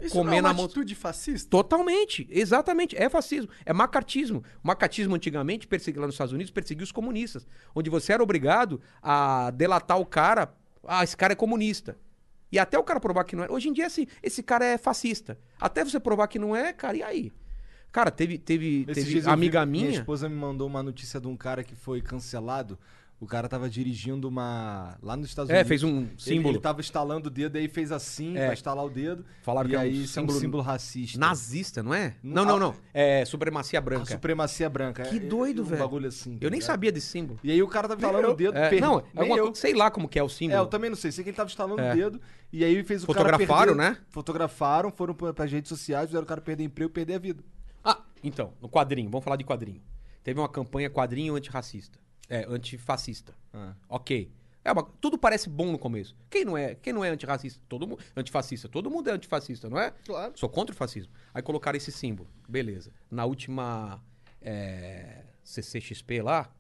Isso 0.02 0.14
comer 0.14 0.30
não 0.30 0.38
é 0.38 0.42
uma 0.42 0.50
na 0.50 0.54
mão. 0.54 0.66
atitude 0.66 0.94
fascista? 0.94 1.50
Totalmente, 1.50 2.28
exatamente. 2.30 2.96
É 2.98 3.10
fascismo, 3.10 3.50
é 3.66 3.72
macartismo. 3.74 4.44
O 4.64 4.68
macartismo 4.68 5.16
antigamente, 5.16 5.66
persegui, 5.68 5.98
lá 6.00 6.06
nos 6.06 6.16
Estados 6.16 6.34
Unidos, 6.34 6.52
perseguia 6.52 6.84
os 6.84 6.92
comunistas. 6.92 7.48
Onde 7.74 7.90
você 7.90 8.12
era 8.14 8.22
obrigado 8.22 8.82
a 9.02 9.52
delatar 9.52 10.00
o 10.00 10.06
cara. 10.06 10.54
Ah, 10.86 11.04
esse 11.04 11.16
cara 11.18 11.34
é 11.34 11.36
comunista. 11.36 11.98
E 12.52 12.58
até 12.60 12.78
o 12.80 12.84
cara 12.84 13.00
provar 13.00 13.24
que 13.24 13.36
não 13.36 13.44
é. 13.44 13.52
Hoje 13.52 13.68
em 13.70 13.74
dia, 13.74 13.88
assim, 13.88 14.08
esse 14.24 14.42
cara 14.42 14.64
é 14.66 14.78
fascista. 14.78 15.38
Até 15.60 15.84
você 15.84 16.00
provar 16.00 16.28
que 16.28 16.40
não 16.40 16.56
é, 16.56 16.72
cara, 16.74 16.96
e 16.98 17.04
aí? 17.04 17.32
Cara, 17.92 18.12
teve, 18.12 18.38
teve, 18.38 18.86
Esses 18.88 19.04
teve 19.06 19.18
eu 19.20 19.24
vi- 19.24 19.30
amiga 19.30 19.66
Minha 19.66 19.88
minha. 19.88 20.00
esposa 20.00 20.30
me 20.30 20.36
mandou 20.36 20.68
uma 20.68 20.84
notícia 20.84 21.20
de 21.20 21.28
um 21.28 21.36
cara 21.36 21.64
que 21.64 21.76
foi 21.76 22.02
cancelado. 22.02 22.78
O 23.20 23.26
cara 23.26 23.50
tava 23.50 23.68
dirigindo 23.68 24.28
uma. 24.28 24.96
Lá 25.02 25.18
nos 25.18 25.30
Estados 25.30 25.50
É, 25.50 25.54
Unidos. 25.56 25.68
fez 25.68 25.82
um 25.84 26.02
Ele- 26.02 26.10
símbolo. 26.20 26.54
Ele, 26.54 26.62
tava 26.62 26.82
estalando 26.82 27.30
o 27.30 27.32
dedo, 27.32 27.58
aí 27.58 27.68
fez 27.68 27.92
assim 27.92 28.38
É. 28.38 28.46
pra 28.46 28.54
estalar 28.54 28.86
o 28.86 28.90
dedo. 28.92 29.26
Falaram 29.42 29.68
e 29.68 29.72
que 29.72 29.76
é 29.76 29.80
um 29.80 29.82
aí 29.82 30.04
isso 30.04 30.20
é 30.20 30.22
um 30.22 30.26
símbolo 30.26 30.40
símbolo 30.40 30.64
racista. 30.64 31.18
Nazista, 31.20 31.82
não 31.82 31.96
é? 31.96 32.16
Não, 32.22 32.46
Não, 32.46 32.60
não. 32.60 32.76
É 32.94 33.26
supremacia 33.26 33.80
A 33.80 33.82
branca. 33.82 34.06
supremacia 34.06 34.70
branca. 34.70 35.02
Que 35.02 35.16
É, 35.16 35.20
doido, 35.20 35.64
um 35.64 35.66
velho. 35.66 35.82
bagulho 35.82 36.08
assim. 36.08 36.38
tá 36.38 36.46
Eu 36.46 36.52
nem 36.52 36.62
sabia 36.62 36.92
desse 36.92 37.08
símbolo. 37.08 37.40
E 37.44 37.50
aí 37.52 37.64
o 37.64 37.68
cara 37.68 37.88
tava 37.88 38.00
estalando 38.00 38.30
o 38.30 38.36
dedo. 38.36 38.56
É, 38.56 38.70
per- 38.70 38.82
não, 38.82 39.00
é 39.00 39.04
alguma 39.16 39.38
eu. 39.38 39.56
sei 39.56 39.74
lá 39.74 39.90
como 39.90 40.08
que 40.08 40.20
é 40.20 40.24
o 40.24 40.28
É, 40.28 40.30
símbolo. 40.30 40.60
eu 40.62 40.68
também 40.68 40.90
não 40.92 40.98
sei. 40.98 41.12
Sei 41.12 41.24
que 41.24 41.32
ele 41.32 41.38
tava 41.38 41.50
instalando 41.50 41.82
É. 41.82 41.92
o 41.94 41.96
dedo 41.96 42.22
e 42.54 42.64
aí 42.64 42.84
fez 42.84 43.02
o 43.02 43.08
Fotografaram, 43.08 43.48
cara 43.48 43.66
perder... 43.76 44.00
né? 44.00 44.06
Fotografaram, 44.10 44.92
foram 44.92 45.16
pra, 45.16 45.34
pras 45.34 45.52
redes 45.52 45.70
sociais, 45.70 46.06
fizeram 46.10 46.24
o 46.24 46.28
cara 46.28 46.40
perder 46.40 46.66
emprego, 46.66 46.92
perder 46.92 47.16
a 47.16 47.20
vida. 47.20 47.44
Ah, 47.84 48.00
então, 48.24 48.54
no 48.62 48.70
quadrinho, 48.70 49.10
vamos 49.10 49.24
falar 49.24 49.38
de 49.38 49.44
quadrinho. 49.44 49.82
Teve 50.24 50.40
uma 50.40 50.48
campanha 50.48 50.88
quadrinho 50.88 51.36
antirracista. 51.36 51.98
É, 52.30 52.46
antifascista. 52.48 53.34
Ah. 53.54 53.74
Ok. 53.90 54.32
É 54.64 54.72
uma- 54.72 54.84
tudo 55.00 55.18
parece 55.18 55.48
bom 55.50 55.72
no 55.72 55.80
começo. 55.80 56.14
Quem 56.30 56.44
não 56.44 56.58
é? 56.58 56.76
Quem 56.76 56.92
não 56.92 57.04
é 57.06 57.10
antirracista? 57.10 57.62
Todo 57.70 57.88
mundo, 57.88 58.04
antifascista. 58.18 58.68
Todo 58.68 58.92
mundo 58.92 59.10
é 59.10 59.14
antifascista, 59.14 59.70
não 59.70 59.80
é? 59.80 59.92
Claro. 60.06 60.34
Sou 60.38 60.50
contra 60.50 60.74
o 60.74 60.78
fascismo. 60.78 61.12
Aí 61.34 61.42
colocaram 61.42 61.78
esse 61.78 61.92
símbolo. 61.92 62.30
Beleza. 62.50 62.92
Na 63.10 63.24
última 63.24 64.04
é, 64.42 65.24
CCXP 65.44 66.22
lá, 66.22 66.54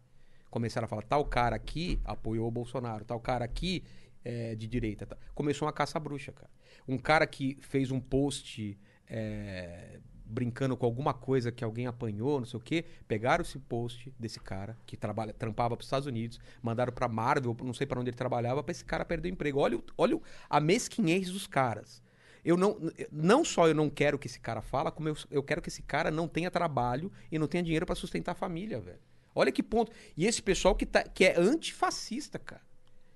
começaram 0.50 0.86
a 0.86 0.88
falar: 0.88 1.02
tal 1.04 1.26
cara 1.26 1.56
aqui 1.58 2.00
apoiou 2.06 2.48
o 2.48 2.52
Bolsonaro, 2.52 3.04
tal 3.04 3.20
cara 3.20 3.44
aqui 3.44 3.84
é 4.24 4.56
de 4.56 4.68
direita. 4.68 5.06
tá? 5.06 5.18
Começou 5.36 5.66
uma 5.68 5.74
caça 5.74 6.00
bruxa, 6.00 6.32
cara. 6.32 6.50
Um 6.88 6.98
cara 6.98 7.28
que 7.28 7.58
fez 7.60 7.92
um 7.92 8.00
post 8.00 8.80
é, 9.10 10.00
brincando 10.30 10.76
com 10.76 10.86
alguma 10.86 11.14
coisa 11.14 11.52
que 11.52 11.64
alguém 11.64 11.88
apanhou, 11.88 12.40
não 12.40 12.46
sei 12.46 12.58
o 12.58 12.62
quê, 12.62 12.86
pegaram 13.08 13.42
esse 13.42 13.58
post 13.58 14.14
desse 14.20 14.40
cara 14.40 14.78
que 14.86 14.98
trabalha, 14.98 15.34
trampava 15.34 15.76
para 15.76 15.82
os 15.82 15.88
Estados 15.88 16.08
Unidos, 16.08 16.40
mandaram 16.62 16.92
para 16.92 17.08
Marvel, 17.08 17.56
não 17.64 17.74
sei 17.74 17.88
para 17.88 18.00
onde 18.00 18.10
ele 18.10 18.18
trabalhava, 18.18 18.62
para 18.62 18.72
esse 18.72 18.84
cara 18.84 19.06
perder 19.06 19.30
o 19.30 19.34
emprego. 19.34 19.60
Olha, 19.60 19.82
olha 19.98 20.20
a 20.50 20.60
mesquinhez 20.60 21.32
dos 21.32 21.48
caras. 21.48 22.02
Eu 22.44 22.56
não, 22.56 22.78
não 23.12 23.44
só 23.44 23.68
eu 23.68 23.76
não 23.76 23.90
quero 23.90 24.18
que 24.18 24.28
esse 24.28 24.40
cara 24.40 24.62
fala, 24.62 24.92
como 24.92 25.10
eu, 25.10 25.18
eu 25.30 25.44
quero 25.44 25.62
que 25.62 25.70
esse 25.70 25.82
cara 25.82 26.10
não 26.12 26.28
tenha 26.28 26.52
trabalho 26.52 27.12
e 27.32 27.38
não 27.38 27.48
tenha 27.48 27.64
dinheiro 27.64 27.86
para 27.86 27.96
sustentar 27.96 28.32
a 28.34 28.36
família, 28.36 28.80
velho. 28.80 29.00
Olha 29.36 29.52
que 29.52 29.62
ponto. 29.62 29.92
E 30.16 30.26
esse 30.26 30.42
pessoal 30.42 30.74
que, 30.76 30.86
tá, 30.86 31.04
que 31.04 31.26
é 31.26 31.40
antifascista, 31.40 32.40
cara. 32.40 32.67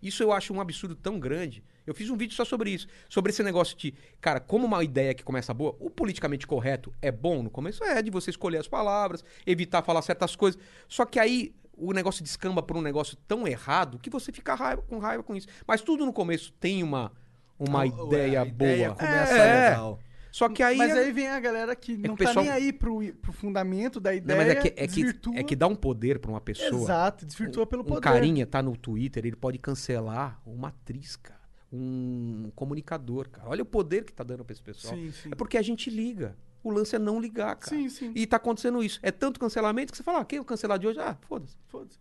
Isso 0.02 0.24
eu 0.24 0.32
acho 0.32 0.54
um 0.54 0.60
absurdo 0.62 0.96
tão 0.96 1.20
grande. 1.20 1.64
Eu 1.86 1.94
fiz 1.94 2.10
um 2.10 2.18
vídeo 2.18 2.36
só 2.36 2.44
sobre 2.46 2.70
isso. 2.72 2.88
Sobre 3.10 3.32
esse 3.32 3.44
negócio 3.44 3.78
de, 3.78 3.94
cara, 4.20 4.40
como 4.40 4.66
uma 4.66 4.84
ideia 4.84 5.14
que 5.14 5.24
começa 5.24 5.54
boa, 5.54 5.76
o 5.80 5.90
politicamente 5.90 6.48
correto 6.48 6.94
é 7.02 7.12
bom 7.12 7.44
no 7.44 7.50
começo? 7.50 7.84
É, 7.84 8.02
de 8.02 8.10
você 8.12 8.30
escolher 8.30 8.58
as 8.60 8.68
palavras, 8.68 9.24
evitar 9.46 9.82
falar 9.84 10.02
certas 10.02 10.36
coisas. 10.36 10.60
Só 10.88 11.06
que 11.06 11.20
aí 11.20 11.54
o 11.74 11.92
negócio 11.94 12.24
descamba 12.24 12.62
por 12.62 12.78
um 12.78 12.82
negócio 12.82 13.16
tão 13.28 13.48
errado 13.48 13.98
que 14.00 14.10
você 14.10 14.32
fica 14.32 14.54
raiva, 14.56 14.82
com 14.84 15.00
raiva 15.00 15.24
com 15.24 15.36
isso. 15.36 15.48
Mas 15.68 15.82
tudo 15.82 16.06
no 16.06 16.14
começo 16.14 16.52
tem 16.60 16.84
uma, 16.84 17.12
uma 17.60 17.82
A- 17.82 17.88
ideia 17.88 18.42
a 18.42 18.46
ideia 18.46 18.88
boa. 18.90 18.98
começa 19.00 19.34
É. 19.34 19.70
legal. 19.70 20.00
Só 20.32 20.48
que 20.48 20.64
aí. 20.64 20.78
Mas 20.78 20.92
aí 20.96 21.12
vem 21.12 21.28
a 21.28 21.40
galera 21.40 21.76
que 21.76 21.98
não 21.98 22.14
o 22.14 22.18
pessoal- 22.18 22.36
tá 22.36 22.42
nem 22.44 22.50
aí 22.52 22.72
pro, 22.72 23.02
pro 23.16 23.34
fundamento 23.34 24.00
da 24.00 24.12
Não, 24.12 24.18
ideia, 24.18 24.38
mas 24.40 24.48
é 24.50 24.56
que, 24.56 24.68
é, 24.82 24.88
que, 24.88 25.40
é 25.40 25.44
que 25.44 25.56
dá 25.56 25.68
um 25.68 25.76
poder 25.76 26.20
pra 26.20 26.32
uma 26.32 26.40
pessoa. 26.42 26.84
Exato, 26.84 27.26
desvirtua 27.26 27.66
pelo 27.68 27.82
um 27.82 27.86
poder. 27.86 28.02
carinha 28.02 28.46
tá 28.48 28.62
no 28.62 28.76
Twitter, 28.78 29.26
ele 29.26 29.36
pode 29.36 29.58
cancelar 29.58 30.42
uma 30.46 30.70
atriz, 30.70 31.16
cara. 31.18 31.42
Um 31.74 32.52
comunicador, 32.56 33.30
cara. 33.30 33.50
Olha 33.50 33.64
o 33.64 33.66
poder 33.66 34.04
que 34.06 34.14
tá 34.14 34.24
dando 34.24 34.44
pra 34.44 34.54
esse 34.54 34.62
pessoal. 34.64 34.94
Sim, 34.96 35.12
sim. 35.12 35.30
É 35.32 35.36
porque 35.36 35.58
a 35.58 35.62
gente 35.62 35.90
liga. 35.90 36.36
O 36.64 36.70
lance 36.70 36.96
é 36.96 37.00
não 37.00 37.20
ligar, 37.20 37.56
cara. 37.56 37.76
Sim, 37.76 37.90
sim. 37.90 38.12
E 38.16 38.28
tá 38.28 38.38
acontecendo 38.38 38.84
isso. 38.84 39.00
É 39.02 39.12
tanto 39.12 39.40
cancelamento 39.40 39.92
que 39.92 39.98
você 39.98 40.04
fala, 40.04 40.20
ah, 40.20 40.26
quem 40.26 40.38
é 40.38 40.42
o 40.42 40.46
cancelar 40.46 40.78
de 40.78 40.88
hoje? 40.88 41.00
Ah, 41.00 41.18
foda-se. 41.28 41.58
Foda-se. 41.68 41.98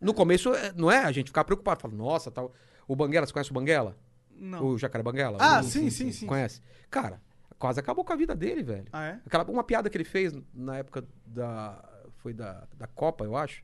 No 0.00 0.12
começo, 0.12 0.52
é- 0.54 0.72
não 0.76 0.90
é 0.90 0.98
a 0.98 1.10
gente 1.12 1.28
ficar 1.28 1.44
preocupado. 1.44 1.80
Fala, 1.80 1.94
nossa, 1.94 2.30
tal. 2.30 2.52
O 2.86 2.94
Banguela, 2.96 3.24
você 3.26 3.32
conhece 3.32 3.50
o 3.50 3.54
Banguela? 3.54 3.96
Não. 4.36 4.66
O 4.66 4.78
Jacaré 4.78 5.02
Banguela? 5.02 5.38
Ah, 5.40 5.60
O- 5.60 5.62
sim, 5.62 5.88
sim, 5.88 6.10
sim. 6.10 6.26
Conhece? 6.26 6.60
Cara, 6.90 7.22
quase 7.62 7.78
acabou 7.78 8.04
com 8.04 8.12
a 8.12 8.16
vida 8.16 8.34
dele, 8.34 8.62
velho. 8.64 8.86
Ah, 8.92 9.04
é? 9.06 9.20
Aquela, 9.24 9.44
uma 9.48 9.62
piada 9.62 9.88
que 9.88 9.96
ele 9.96 10.04
fez 10.04 10.32
na 10.52 10.78
época 10.78 11.04
da. 11.24 11.80
Foi 12.16 12.32
da, 12.32 12.66
da 12.76 12.86
Copa, 12.88 13.24
eu 13.24 13.36
acho. 13.36 13.62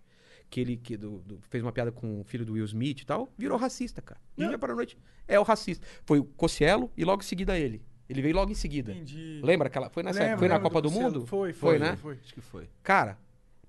Que 0.48 0.60
ele 0.60 0.76
que 0.76 0.96
do- 0.96 1.18
do- 1.18 1.40
fez 1.50 1.62
uma 1.62 1.72
piada 1.72 1.90
com 1.92 2.20
o 2.20 2.24
filho 2.24 2.44
do 2.46 2.52
Will 2.52 2.64
Smith 2.64 3.00
e 3.02 3.04
tal. 3.06 3.28
Virou 3.36 3.58
racista, 3.58 4.00
cara. 4.00 4.20
É. 4.38 4.46
dia 4.46 4.56
para 4.58 4.72
a 4.72 4.76
noite. 4.76 4.96
É 5.26 5.38
o 5.38 5.42
racista. 5.42 5.84
Foi 6.06 6.18
o 6.20 6.24
Cossielo 6.24 6.90
e 6.96 7.04
logo 7.04 7.22
em 7.22 7.26
seguida 7.26 7.58
ele. 7.58 7.82
Ele 8.08 8.22
veio 8.22 8.34
logo 8.36 8.50
em 8.50 8.54
seguida. 8.54 8.92
Entendi. 8.92 9.40
Lembra 9.44 9.66
aquela. 9.68 9.90
Foi 9.90 10.02
nessa 10.04 10.20
Lembro, 10.20 10.32
época? 10.34 10.38
Foi 10.46 10.48
na 10.48 10.60
Copa 10.60 10.80
do, 10.80 10.88
Cossielo. 10.88 11.12
Mundo? 11.12 11.26
Foi, 11.26 11.52
Foi, 11.52 11.76
foi, 11.76 11.78
né? 11.78 11.96
foi. 11.96 12.14
Acho 12.22 12.34
que 12.34 12.40
foi. 12.40 12.68
Cara, 12.82 13.18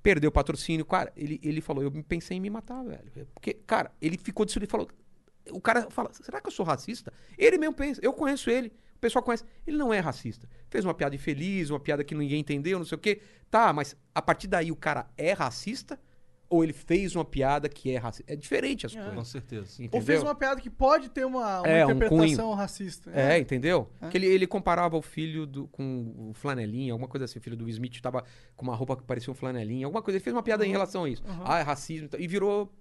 perdeu 0.02 0.30
o 0.30 0.32
patrocínio. 0.32 0.86
Cara, 0.86 1.12
ele, 1.18 1.40
ele 1.44 1.60
falou, 1.60 1.84
eu 1.84 1.92
pensei 2.04 2.38
em 2.38 2.40
me 2.40 2.50
matar, 2.50 2.84
velho. 2.84 3.12
Porque, 3.34 3.56
cara, 3.68 3.92
ele 4.02 4.18
ficou 4.18 4.46
disso, 4.46 4.60
ele 4.60 4.68
falou. 4.68 4.88
O 5.52 5.60
cara 5.60 5.90
fala, 5.90 6.12
será 6.14 6.40
que 6.40 6.48
eu 6.48 6.52
sou 6.52 6.66
racista? 6.66 7.12
Ele 7.38 7.58
mesmo 7.58 7.74
pensa, 7.74 8.00
eu 8.04 8.14
conheço 8.14 8.50
ele, 8.52 8.72
o 9.00 9.02
pessoal 9.02 9.24
conhece. 9.24 9.44
Ele 9.66 9.78
não 9.78 9.94
é 9.94 10.00
racista. 10.00 10.48
Fez 10.70 10.84
uma 10.86 10.94
piada 10.94 11.16
infeliz, 11.16 11.70
uma 11.70 11.80
piada 11.80 12.04
que 12.04 12.14
ninguém 12.14 12.42
entendeu, 12.42 12.78
não 12.78 12.86
sei 12.86 12.98
o 12.98 13.00
quê. 13.00 13.22
Tá, 13.50 13.72
mas 13.74 13.96
a 14.14 14.22
partir 14.22 14.48
daí 14.48 14.72
o 14.72 14.76
cara 14.76 15.08
é 15.18 15.32
racista? 15.34 15.98
Ou 16.52 16.64
ele 16.64 16.74
fez 16.74 17.16
uma 17.16 17.24
piada 17.24 17.70
que 17.70 17.92
é 17.92 17.98
racista? 17.98 18.34
É 18.34 18.36
diferente 18.36 18.86
as 18.88 18.96
Com 18.96 19.04
coisas. 19.04 19.28
certeza. 19.28 19.62
Ou 19.62 20.02
fez 20.02 20.04
Entendeu? 20.04 20.22
uma 20.24 20.34
piada 20.36 20.60
que 20.60 20.70
pode 20.70 21.10
ter 21.10 21.24
uma, 21.24 21.60
uma 21.60 21.68
É, 21.68 21.86
um 21.86 21.92
interpretação 21.92 22.54
racista. 22.56 23.12
É, 23.14 23.38
entendeu? 23.38 23.88
É. 24.02 24.08
Que 24.10 24.18
ele, 24.18 24.26
ele 24.26 24.48
comparava 24.48 24.98
o 24.98 25.02
filho 25.02 25.46
do, 25.46 25.68
com 25.68 26.30
o 26.30 26.34
flanelinha, 26.34 26.92
alguma 26.92 27.08
coisa 27.08 27.26
assim. 27.26 27.38
O 27.38 27.42
filho 27.42 27.56
do 27.56 27.70
Smith 27.70 28.02
tava 28.02 28.24
com 28.56 28.64
uma 28.64 28.76
roupa 28.76 28.98
que 28.98 29.04
parecia 29.04 29.32
um 29.32 29.36
flanelinha, 29.36 29.86
alguma 29.86 30.02
coisa. 30.02 30.18
Ele 30.18 30.24
fez 30.24 30.36
uma 30.36 30.42
piada 30.44 30.66
em 30.66 30.72
relação 30.72 31.04
a 31.04 31.10
isso. 31.10 31.24
Uhum. 31.24 31.44
Ah, 31.46 31.60
é 31.60 31.62
racismo. 31.62 32.08
e 32.08 32.10
tal, 32.10 32.20
E 32.20 32.28
virou. 32.28 32.74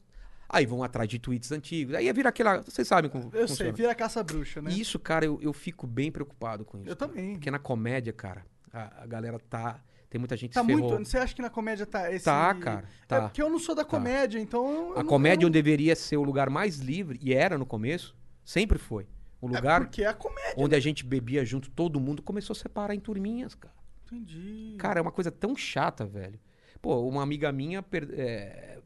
Aí 0.48 0.64
vão 0.64 0.82
atrás 0.82 1.08
de 1.08 1.18
tweets 1.18 1.52
antigos. 1.52 1.94
Aí 1.94 2.10
vira 2.12 2.30
aquela. 2.30 2.62
Vocês 2.62 2.88
sabem 2.88 3.10
como. 3.10 3.24
Eu 3.34 3.46
funciona. 3.46 3.56
sei, 3.56 3.72
vira 3.72 3.94
caça-bruxa, 3.94 4.62
né? 4.62 4.70
E 4.70 4.80
isso, 4.80 4.98
cara, 4.98 5.24
eu, 5.26 5.38
eu 5.42 5.52
fico 5.52 5.86
bem 5.86 6.10
preocupado 6.10 6.64
com 6.64 6.78
isso. 6.78 6.88
Eu 6.88 6.96
cara. 6.96 7.10
também. 7.10 7.32
Porque 7.34 7.50
na 7.50 7.58
comédia, 7.58 8.12
cara, 8.12 8.46
a, 8.72 9.02
a 9.02 9.06
galera 9.06 9.38
tá. 9.38 9.80
Tem 10.10 10.18
muita 10.18 10.38
gente 10.38 10.54
Tá 10.54 10.62
muito. 10.62 10.88
Você 11.04 11.18
acha 11.18 11.34
que 11.34 11.42
na 11.42 11.50
comédia 11.50 11.84
tá 11.84 12.10
esse. 12.10 12.24
Tá, 12.24 12.54
cara. 12.54 12.86
É 13.02 13.06
Tá. 13.06 13.20
porque 13.22 13.42
eu 13.42 13.50
não 13.50 13.58
sou 13.58 13.74
da 13.74 13.84
comédia, 13.84 14.38
então. 14.40 14.92
eu 14.92 14.92
A 14.94 15.02
não- 15.02 15.06
comédia 15.06 15.44
eu 15.44 15.50
deveria 15.50 15.94
ser 15.94 16.16
o 16.16 16.22
lugar 16.22 16.48
mais 16.48 16.78
livre, 16.78 17.18
e 17.22 17.34
era 17.34 17.58
no 17.58 17.66
começo, 17.66 18.16
sempre 18.42 18.78
foi. 18.78 19.06
O 19.38 19.48
não... 19.48 19.54
lugar 19.56 19.82
É 19.82 19.84
porque 19.84 20.02
é 20.02 20.06
a 20.06 20.14
comédia. 20.14 20.54
onde 20.56 20.74
a 20.74 20.80
gente 20.80 21.04
bebia 21.04 21.44
junto, 21.44 21.68
todo 21.70 22.00
mundo 22.00 22.22
começou 22.22 22.54
a 22.54 22.56
separar 22.58 22.94
em 22.94 23.00
turminhas, 23.00 23.54
cara. 23.54 23.74
Entendi. 24.06 24.76
Cara, 24.78 24.98
é 24.98 25.02
uma 25.02 25.12
coisa 25.12 25.30
tão 25.30 25.54
chata, 25.54 26.06
velho. 26.06 26.40
Pô, 26.80 27.06
uma 27.06 27.22
amiga 27.22 27.52
minha, 27.52 27.82
per- 27.82 28.08
é, 28.14 28.78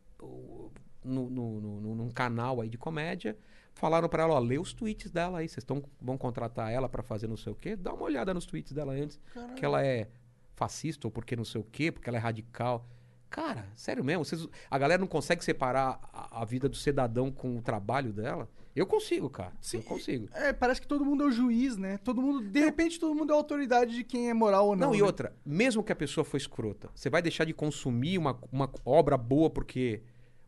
no, 1.05 1.29
no, 1.31 1.61
no- 1.61 1.95
num 1.95 2.11
canal 2.11 2.61
aí 2.61 2.69
de 2.69 2.79
comédia, 2.79 3.37
falaram 3.75 4.09
pra 4.09 4.23
ela, 4.25 4.35
ó, 4.35 4.39
lê 4.39 4.59
os 4.59 4.73
tweets 4.73 5.11
dela 5.11 5.39
aí. 5.39 5.49
Vocês 5.49 5.65
vão 6.01 6.17
contratar 6.19 6.71
ela 6.73 6.89
pra 6.89 7.03
fazer 7.03 7.27
não 7.27 7.37
sei 7.37 7.53
o 7.53 7.57
quê? 7.57 7.75
Dá 7.77 7.93
uma 7.93 8.05
olhada 8.05 8.33
nos 8.35 8.47
tweets 8.47 8.73
dela 8.73 8.93
antes. 8.93 9.19
Caralho. 9.35 9.55
Que 9.55 9.65
ela 9.65 9.85
é 9.85 10.09
fascista 10.55 11.07
ou 11.07 11.11
porque 11.11 11.35
não 11.35 11.45
sei 11.45 11.61
o 11.61 11.65
quê, 11.65 11.91
porque 11.91 12.09
ela 12.09 12.19
é 12.19 12.21
radical. 12.21 12.87
Cara, 13.31 13.67
sério 13.75 14.05
mesmo? 14.05 14.25
Vocês- 14.25 14.47
a 14.71 14.79
galera 14.79 15.01
não 15.01 15.07
consegue 15.07 15.43
separar 15.43 15.99
a, 16.13 16.43
a 16.43 16.45
vida 16.45 16.69
do 16.69 16.77
cidadão 16.77 17.31
com 17.33 17.57
o 17.57 17.63
trabalho 17.63 18.13
dela? 18.13 18.47
Eu 18.77 18.87
consigo, 18.87 19.29
cara. 19.31 19.53
Sim. 19.61 19.79
Eu 19.79 19.83
consigo. 19.85 20.29
É, 20.35 20.53
parece 20.53 20.81
que 20.83 20.87
todo 20.87 21.05
mundo 21.05 21.25
é 21.25 21.27
o 21.27 21.31
juiz, 21.31 21.77
né? 21.79 21.99
Todo 21.99 22.21
mundo, 22.23 22.43
de 22.47 22.61
repente, 22.61 22.99
todo 23.01 23.15
mundo 23.15 23.31
é 23.31 23.35
a 23.35 23.39
autoridade 23.39 23.95
de 23.95 24.05
quem 24.05 24.29
é 24.31 24.35
moral 24.35 24.67
ou 24.69 24.77
não. 24.77 24.89
Não, 24.89 24.95
e 24.95 24.99
né? 24.99 25.05
outra, 25.05 25.35
mesmo 25.45 25.83
que 25.83 25.93
a 25.93 25.97
pessoa 25.97 26.25
foi 26.25 26.39
escrota, 26.39 26.91
você 26.95 27.09
vai 27.11 27.21
deixar 27.23 27.45
de 27.45 27.53
consumir 27.55 28.17
uma, 28.19 28.39
uma 28.51 28.71
obra 28.85 29.17
boa 29.17 29.49
porque 29.51 30.03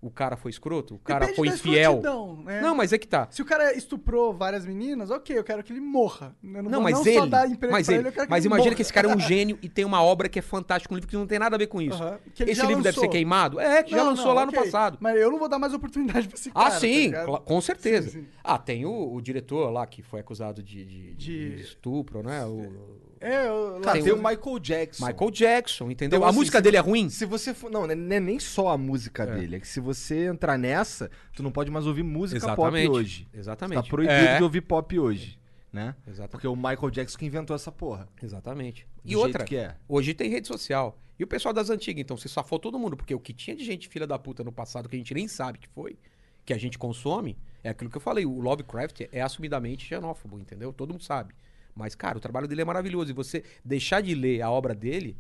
o 0.07 0.11
cara 0.11 0.37
foi 0.37 0.51
escroto? 0.51 0.95
O 0.95 0.99
cara 0.99 1.21
Depende 1.27 1.37
foi 1.37 1.49
infiel? 1.49 2.03
né? 2.45 2.61
Não, 2.61 2.75
mas 2.75 2.93
é 2.93 2.99
que 2.99 3.07
tá. 3.09 3.27
Se 3.31 3.41
o 3.41 3.45
cara 3.45 3.73
estuprou 3.77 4.33
várias 4.35 4.67
meninas, 4.67 5.11
ok, 5.11 5.39
eu 5.39 5.45
quero 5.45 5.63
que 5.63 5.73
ele 5.73 5.81
morra. 5.81 6.35
Eu 6.43 6.51
não, 6.51 6.63
Não, 6.65 6.71
vou 6.73 6.83
mas 6.83 6.93
não 6.95 7.05
só 7.05 7.11
ele. 7.11 7.27
dar 7.27 7.49
emprego 7.51 7.73
Mas, 7.73 7.89
ele, 7.89 7.99
ele, 7.99 8.09
eu 8.09 8.13
quero 8.13 8.27
que 8.27 8.31
mas 8.31 8.45
ele 8.45 8.49
imagina 8.49 8.67
morra. 8.67 8.77
que 8.77 8.83
esse 8.83 8.93
cara 8.93 9.09
é 9.11 9.15
um 9.15 9.19
gênio 9.21 9.59
e 9.63 9.69
tem 9.69 9.85
uma 9.85 10.03
obra 10.03 10.29
que 10.29 10.39
é 10.39 10.43
fantástica, 10.43 10.93
um 10.93 10.97
livro 10.97 11.09
que 11.09 11.17
não 11.17 11.27
tem 11.27 11.39
nada 11.39 11.57
a 11.57 11.59
ver 11.59 11.67
com 11.69 11.81
isso. 11.81 11.99
Esse 12.41 12.55
já 12.55 12.67
livro 12.67 12.83
deve 12.83 12.95
ser 12.95 13.01
lançou. 13.01 13.11
queimado? 13.11 13.61
É, 13.61 13.83
que 13.83 13.91
já 13.93 13.97
Não, 13.99 14.07
lançou 14.11 14.27
não, 14.27 14.35
lá 14.35 14.47
no 14.47 14.53
ok, 14.53 14.63
passado. 14.65 14.99
Mas 15.01 15.17
eu 15.21 15.31
não 15.31 15.39
vou 15.39 15.49
dar 15.49 15.59
mais 15.59 15.73
oportunidade 15.75 16.29
pra 16.29 16.37
esse 16.37 16.51
Ah, 16.51 16.53
cara. 16.65 16.71
tá 16.75 16.81
sim, 16.81 17.11
cla- 17.11 17.41
com 17.41 17.61
certeza. 17.61 18.11
Sim, 18.11 18.21
sim. 18.23 18.27
Ah, 18.43 18.59
tem 18.59 18.85
o, 18.85 19.15
o 19.15 19.21
diretor 19.21 19.71
lá 19.71 19.87
que 19.87 20.03
foi 20.03 20.21
acusado 20.21 20.63
de, 20.63 20.85
de- 20.85 21.15
De- 21.15 21.55
de 21.57 21.61
estupro, 21.63 22.23
né? 22.23 22.45
O 22.45 22.95
É, 23.21 23.47
eu, 23.49 23.81
Cara, 23.83 23.93
Tem 23.95 24.05
tem 24.05 24.13
o- 24.13 24.17
Michael 24.17 24.59
Jackson. 24.59 25.07
Michael 25.07 25.31
Jackson, 25.31 25.91
entendeu? 25.91 26.19
Então, 26.19 26.27
a 26.27 26.31
assim, 26.31 26.39
música 26.39 26.59
se- 26.59 26.63
dele 26.63 26.77
é 26.77 26.81
ruim? 26.81 27.09
Se 27.09 27.25
você 27.27 27.53
for. 27.55 27.71
Não, 27.71 27.87
não 27.87 27.93
é 27.93 28.21
nem 28.21 28.39
só 28.39 28.69
a 28.69 28.79
música 28.79 29.25
É. 29.25 29.35
dele. 29.37 29.57
É 29.57 29.61
que 29.61 29.69
se 29.69 29.81
você 29.81 30.27
entrar 30.27 30.59
nessa, 30.59 31.11
tu 31.35 31.43
não 31.43 31.51
pode 31.53 31.71
mais 31.71 31.87
ouvir 31.87 32.03
música 32.03 32.39
Exatamente. 32.39 32.87
pop 32.87 32.99
hoje. 32.99 33.29
Exatamente. 33.33 33.83
Tá 33.83 33.89
proibido 33.89 34.13
É. 34.19 34.37
de 34.39 34.43
ouvir 34.43 34.61
pop 34.63 34.99
hoje. 34.99 35.39
Né? 35.73 35.95
Exatamente. 36.07 36.31
Porque 36.31 36.47
o 36.47 36.55
Michael 36.55 36.91
Jackson 36.91 37.19
que 37.19 37.27
inventou 37.27 37.57
essa 37.57 37.73
porra. 37.73 38.09
Exatamente. 38.23 38.87
E 39.05 39.17
outra, 39.17 39.45
que 39.45 39.57
é. 39.57 39.75
hoje 39.89 40.15
tem 40.15 40.31
rede 40.31 40.47
social. 40.47 40.97
E 41.19 41.25
o 41.25 41.27
pessoal 41.27 41.53
das 41.53 41.69
antigas, 41.71 42.01
então, 42.01 42.17
você 42.17 42.29
safou 42.29 42.59
todo 42.59 42.79
mundo, 42.79 42.97
porque 42.97 43.15
o 43.15 43.19
que 43.21 43.33
tinha 43.33 43.57
de 43.57 43.65
gente 43.65 43.89
filha 43.89 44.07
da 44.07 44.19
puta 44.19 44.43
no 44.45 44.53
passado 44.53 44.89
que 44.89 44.95
a 44.95 44.99
gente 44.99 45.13
nem 45.15 45.27
sabe 45.29 45.59
que 45.59 45.69
foi, 45.69 45.97
que 46.45 46.53
a 46.53 46.59
gente 46.59 46.79
consome, 46.79 47.37
é 47.63 47.71
aquilo 47.71 47.89
que 47.91 47.97
eu 47.97 48.01
falei. 48.01 48.25
O 48.27 48.39
Lovecraft 48.41 49.03
é 49.11 49.21
assumidamente 49.21 49.85
xenófobo, 49.87 50.39
entendeu? 50.39 50.73
Todo 50.73 50.91
mundo 50.93 51.03
sabe. 51.03 51.35
Mas, 51.75 51.95
cara, 51.95 52.17
o 52.19 52.21
trabalho 52.21 52.47
dele 52.47 52.63
é 52.63 52.65
maravilhoso. 52.65 53.11
E 53.11 53.15
você 53.15 53.43
deixar 53.65 54.01
de 54.01 54.15
ler 54.15 54.43
a 54.43 54.51
obra 54.51 54.75
dele, 54.75 55.17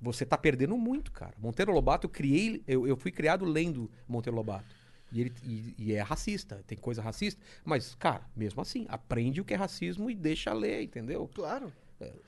você 0.00 0.24
tá 0.24 0.38
perdendo 0.38 0.76
muito, 0.76 1.12
cara. 1.12 1.34
Monteiro 1.38 1.72
Lobato, 1.72 2.06
eu 2.06 2.10
criei, 2.10 2.62
eu, 2.66 2.86
eu 2.86 2.96
fui 2.96 3.10
criado 3.10 3.44
lendo 3.44 3.90
Monteiro 4.08 4.36
Lobato. 4.36 4.76
E 5.10 5.20
ele 5.20 5.32
e, 5.42 5.74
e 5.78 5.92
é 5.92 6.00
racista, 6.00 6.62
tem 6.66 6.76
coisa 6.76 7.02
racista. 7.02 7.40
Mas, 7.64 7.94
cara, 7.94 8.26
mesmo 8.36 8.60
assim, 8.60 8.86
aprende 8.88 9.40
o 9.40 9.44
que 9.44 9.54
é 9.54 9.56
racismo 9.56 10.10
e 10.10 10.14
deixa 10.14 10.52
ler, 10.52 10.82
entendeu? 10.82 11.28
Claro. 11.34 11.72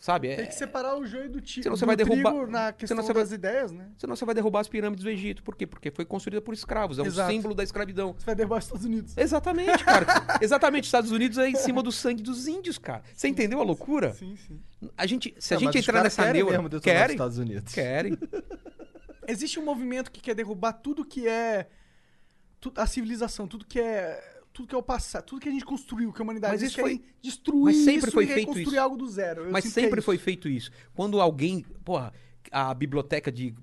Sabe? 0.00 0.26
É, 0.28 0.36
Tem 0.36 0.46
que 0.46 0.54
separar 0.56 0.98
o 0.98 1.06
joio 1.06 1.30
do, 1.30 1.40
ti, 1.40 1.62
Senão 1.62 1.74
do 1.74 1.78
você 1.78 1.86
vai 1.86 1.94
derrubar- 1.94 2.32
trigo 2.32 2.46
na 2.50 2.72
questão 2.72 2.96
senão 2.96 3.06
você 3.06 3.12
vai- 3.12 3.22
das 3.22 3.30
ideias, 3.32 3.70
né? 3.70 3.88
Senão 3.98 4.16
você 4.16 4.24
vai 4.24 4.34
derrubar 4.34 4.60
as 4.60 4.68
pirâmides 4.68 5.04
do 5.04 5.08
Egito. 5.10 5.44
Por 5.44 5.54
quê? 5.54 5.64
Porque 5.64 5.92
foi 5.92 6.04
construída 6.04 6.40
por 6.42 6.52
escravos. 6.52 6.98
É 6.98 7.02
um 7.02 7.06
Exato. 7.06 7.30
símbolo 7.30 7.54
da 7.54 7.62
escravidão. 7.62 8.14
Você 8.18 8.26
vai 8.26 8.34
derrubar 8.34 8.58
os 8.58 8.64
Estados 8.64 8.84
Unidos. 8.84 9.16
Exatamente, 9.16 9.84
cara. 9.84 10.06
Exatamente. 10.42 10.84
Estados 10.86 11.12
Unidos 11.12 11.38
é 11.38 11.48
em 11.48 11.54
cima 11.54 11.84
do 11.84 11.92
sangue 11.92 12.20
dos 12.22 12.48
índios, 12.48 12.78
cara. 12.78 13.02
Você 13.14 13.28
entendeu 13.28 13.60
a 13.60 13.62
loucura? 13.62 14.12
Sim, 14.14 14.34
sim. 14.36 14.60
A 14.96 15.06
gente, 15.06 15.34
se 15.38 15.54
a 15.54 15.56
Não, 15.58 15.64
mas 15.66 15.74
gente 15.74 15.84
entrar 15.88 16.02
nessa 16.02 16.22
querem 16.24 16.42
neura... 16.42 16.62
mesmo 16.62 16.80
Querem, 16.80 17.14
Estados 17.14 17.38
Unidos. 17.38 17.72
querem. 17.72 18.18
Existe 19.28 19.60
um 19.60 19.64
movimento 19.64 20.10
que 20.10 20.20
quer 20.20 20.34
derrubar 20.34 20.72
tudo 20.72 21.04
que 21.04 21.28
é 21.28 21.68
a 22.74 22.86
civilização, 22.86 23.46
tudo 23.46 23.64
que 23.64 23.78
é 23.80 24.39
tudo 24.52 24.68
que 24.68 24.74
é 24.74 24.78
o 24.78 24.82
passado, 24.82 25.24
tudo 25.24 25.40
que 25.40 25.48
a 25.48 25.52
gente 25.52 25.64
construiu, 25.64 26.12
que 26.12 26.20
a 26.20 26.24
humanidade 26.24 26.52
Mas 26.54 26.62
isso 26.62 26.80
foi- 26.80 27.02
destruir 27.22 27.64
mas 27.64 27.76
sempre 27.76 27.98
isso 28.08 28.10
foi 28.12 28.24
e 28.24 28.26
feito 28.26 28.38
reconstruir 28.40 28.66
isso. 28.74 28.80
algo 28.80 28.96
do 28.96 29.08
zero. 29.08 29.44
Eu 29.44 29.50
Mas 29.52 29.64
é 29.64 29.68
sempre 29.68 30.00
isso. 30.00 30.06
foi 30.06 30.18
feito 30.18 30.48
isso. 30.48 30.70
Quando 30.94 31.20
alguém. 31.20 31.64
Porra, 31.84 32.12
a 32.50 32.72
biblioteca 32.74 33.30
de. 33.30 33.54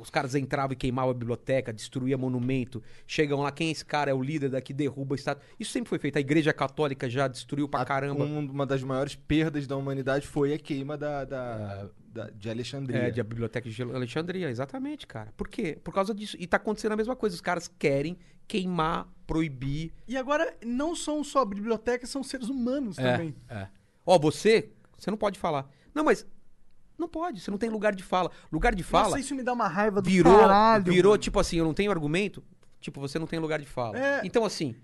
Os 0.00 0.10
caras 0.10 0.34
entravam 0.34 0.72
e 0.72 0.76
queimavam 0.76 1.12
a 1.12 1.14
biblioteca, 1.14 1.72
destruía 1.72 2.18
monumento. 2.18 2.82
Chegam 3.06 3.40
lá, 3.40 3.52
quem 3.52 3.68
é 3.68 3.70
esse 3.70 3.84
cara? 3.84 4.10
É 4.10 4.14
o 4.14 4.20
líder 4.20 4.48
daqui, 4.50 4.72
derruba 4.72 5.14
a 5.14 5.16
estátua. 5.16 5.44
Isso 5.60 5.70
sempre 5.70 5.88
foi 5.88 5.98
feito. 6.00 6.16
A 6.16 6.20
igreja 6.20 6.52
católica 6.52 7.08
já 7.08 7.28
destruiu 7.28 7.68
pra 7.68 7.82
A- 7.82 7.84
caramba. 7.84 8.24
um- 8.24 8.50
uma 8.50 8.66
das 8.66 8.82
maiores 8.82 9.14
perdas 9.14 9.68
da 9.68 9.76
humanidade 9.76 10.26
foi 10.26 10.52
a 10.52 10.58
queima 10.58 10.98
da, 10.98 11.24
da- 11.24 11.88
da- 12.12 12.30
de 12.30 12.50
Alexandria. 12.50 12.98
É, 12.98 13.10
de 13.12 13.20
a 13.20 13.24
biblioteca 13.24 13.70
de 13.70 13.80
Alexandria, 13.80 14.50
exatamente, 14.50 15.06
cara. 15.06 15.32
Por 15.36 15.46
quê? 15.46 15.78
Por 15.84 15.94
causa 15.94 16.12
disso. 16.12 16.36
E 16.40 16.48
tá 16.48 16.56
acontecendo 16.56 16.90
a 16.92 16.96
mesma 16.96 17.14
coisa. 17.14 17.36
Os 17.36 17.40
caras 17.40 17.70
querem 17.78 18.18
queimar, 18.50 19.06
proibir. 19.28 19.92
E 20.08 20.16
agora, 20.16 20.56
não 20.66 20.96
são 20.96 21.22
só 21.22 21.44
bibliotecas, 21.44 22.10
são 22.10 22.20
seres 22.20 22.48
humanos 22.48 22.96
também. 22.96 23.32
É. 23.48 23.68
Ó, 24.04 24.18
você, 24.18 24.72
você 24.98 25.08
não 25.08 25.16
pode 25.16 25.38
falar. 25.38 25.70
Não, 25.94 26.02
mas 26.02 26.26
não 26.98 27.08
pode, 27.08 27.40
você 27.40 27.48
não 27.48 27.58
tem 27.58 27.70
lugar 27.70 27.94
de 27.94 28.02
fala. 28.02 28.28
Lugar 28.50 28.74
de 28.74 28.82
fala 28.82 29.04
Nossa, 29.04 29.20
isso 29.20 29.36
me 29.36 29.44
dá 29.44 29.52
uma 29.52 29.68
raiva 29.68 30.02
do 30.02 30.10
virou, 30.10 30.36
caralho. 30.36 30.82
virou 30.82 31.12
mano. 31.12 31.22
tipo 31.22 31.38
assim, 31.38 31.58
eu 31.58 31.64
não 31.64 31.72
tenho 31.72 31.92
argumento. 31.92 32.42
Tipo, 32.80 33.00
você 33.00 33.20
não 33.20 33.26
tem 33.26 33.38
lugar 33.38 33.60
de 33.60 33.66
fala. 33.66 33.96
É. 33.96 34.20
Então 34.24 34.44
assim, 34.44 34.74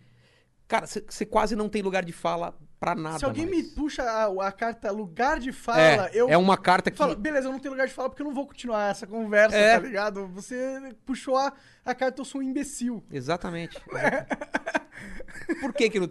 cara, 0.69 0.87
você- 0.87 1.27
quase 1.27 1.55
não 1.57 1.69
tem 1.69 1.83
lugar 1.83 2.05
de 2.05 2.13
fala 2.13 2.57
pra 2.79 2.95
nada 2.95 3.19
Se 3.19 3.25
alguém 3.25 3.47
me 3.47 3.63
mais. 3.63 3.69
puxa 3.73 4.03
a, 4.03 4.49
a 4.49 4.53
carta 4.53 4.91
lugar 4.93 5.39
de 5.41 5.51
fala, 5.53 5.81
é, 5.81 6.11
eu 6.13 6.29
é 6.29 6.37
uma 6.37 6.57
carta 6.59 6.91
que 6.91 6.97
falo, 6.99 7.17
beleza, 7.17 7.49
eu 7.49 7.53
não 7.53 7.59
tenho 7.59 7.73
lugar 7.73 7.87
de 7.87 7.93
fala 7.95 8.09
porque 8.11 8.23
eu 8.23 8.27
não 8.27 8.35
vou 8.35 8.47
continuar 8.47 8.91
essa 8.91 9.07
conversa, 9.07 9.57
É. 9.57 9.75
tá 9.79 9.81
ligado? 9.87 10.27
Você 10.29 10.95
puxou 11.07 11.37
a, 11.37 11.53
a 11.85 11.95
carta, 11.95 12.21
eu 12.21 12.25
sou 12.25 12.41
um 12.41 12.45
imbecil. 12.45 13.03
Exatamente. 13.11 13.81
Por 15.61 15.73
que 15.73 15.89
que 15.91 16.01
não 16.01 16.09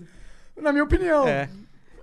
Na 0.57 0.72
minha 0.72 0.84
opinião. 0.84 1.27
É. 1.27 1.49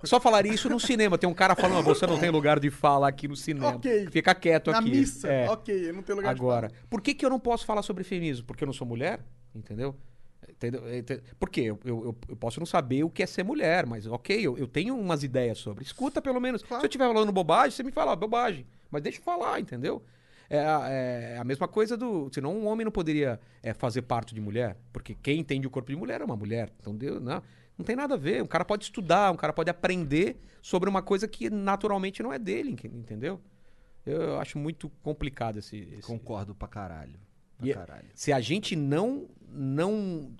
Só 0.03 0.19
falaria 0.19 0.53
isso 0.53 0.69
no 0.69 0.79
cinema. 0.81 1.17
Tem 1.17 1.29
um 1.29 1.33
cara 1.33 1.55
falando, 1.55 1.79
"Ah, 1.79 1.93
você 1.93 2.05
não 2.05 2.19
tem 2.19 2.29
lugar 2.29 2.59
de 2.59 2.69
fala 2.69 3.07
aqui 3.07 3.25
no 3.27 3.37
cinema. 3.37 3.69
Ok. 3.69 4.07
Fica 4.11 4.35
quieto 4.35 4.69
Na 4.71 4.79
aqui. 4.79 4.89
missa, 4.91 5.27
É. 5.29 5.49
ok, 5.49 5.89
eu 5.89 5.93
não 5.93 6.03
tenho 6.03 6.17
lugar 6.17 6.29
Agora, 6.31 6.67
de 6.67 6.73
por 6.89 7.01
que, 7.01 7.13
que 7.13 7.25
eu 7.25 7.29
não 7.29 7.39
posso 7.39 7.65
falar 7.65 7.81
sobre 7.81 8.03
feminismo? 8.03 8.45
Porque 8.45 8.63
eu 8.63 8.65
não 8.65 8.73
sou 8.73 8.85
mulher? 8.85 9.21
Entendeu? 9.55 9.95
Entendeu? 10.67 10.93
Ente- 10.95 11.21
Por 11.39 11.49
quê? 11.49 11.61
Eu, 11.61 11.79
eu, 11.83 12.17
eu 12.29 12.35
posso 12.35 12.59
não 12.59 12.65
saber 12.65 13.03
o 13.03 13.09
que 13.09 13.21
é 13.21 13.25
ser 13.25 13.43
mulher, 13.43 13.85
mas 13.85 14.07
ok, 14.07 14.39
eu, 14.45 14.57
eu 14.57 14.67
tenho 14.67 14.97
umas 14.97 15.23
ideias 15.23 15.57
sobre. 15.57 15.83
Escuta 15.83 16.21
pelo 16.21 16.39
menos. 16.39 16.61
Se 16.61 16.73
eu 16.73 16.81
estiver 16.83 17.07
falando 17.07 17.31
bobagem, 17.31 17.71
você 17.71 17.83
me 17.83 17.91
fala 17.91 18.13
"Ah, 18.13 18.15
bobagem. 18.15 18.65
Mas 18.89 19.01
deixa 19.01 19.19
eu 19.19 19.23
falar, 19.23 19.59
entendeu? 19.59 20.01
É, 20.49 20.59
a- 20.59 20.87
é 20.89 21.37
a 21.37 21.43
mesma 21.43 21.67
coisa 21.67 21.97
do. 21.97 22.29
Senão 22.31 22.55
um 22.55 22.67
homem 22.67 22.85
não 22.85 22.91
poderia 22.91 23.39
é, 23.61 23.73
fazer 23.73 24.03
parte 24.03 24.33
de 24.33 24.39
mulher. 24.41 24.77
Porque 24.93 25.15
quem 25.15 25.39
entende 25.39 25.67
o 25.67 25.69
corpo 25.69 25.89
de 25.91 25.97
mulher 25.97 26.21
é 26.21 26.23
uma 26.23 26.35
mulher. 26.35 26.69
Então, 26.79 26.95
Deus, 26.95 27.21
não, 27.21 27.41
não 27.77 27.83
tem 27.85 27.95
nada 27.95 28.13
a 28.13 28.17
ver. 28.17 28.41
Um 28.41 28.47
cara 28.47 28.63
pode 28.63 28.83
estudar, 28.85 29.31
um 29.31 29.35
cara 29.37 29.51
pode 29.51 29.69
aprender 29.69 30.37
sobre 30.61 30.89
uma 30.89 31.01
coisa 31.01 31.27
que 31.27 31.49
naturalmente 31.49 32.23
não 32.23 32.31
é 32.31 32.39
dele, 32.39 32.77
entendeu? 32.85 33.39
Eu 34.05 34.37
acho 34.39 34.57
muito 34.59 34.89
complicado 35.01 35.57
esse. 35.59 35.77
esse- 35.77 36.07
Concordo 36.07 36.53
pra 36.55 36.67
caralho. 36.67 37.19
Pra 37.57 37.67
é- 37.69 37.73
caralho. 37.73 38.05
se 38.13 38.31
a 38.33 38.39
gente 38.39 38.75
não 38.75 39.27
não 39.55 40.31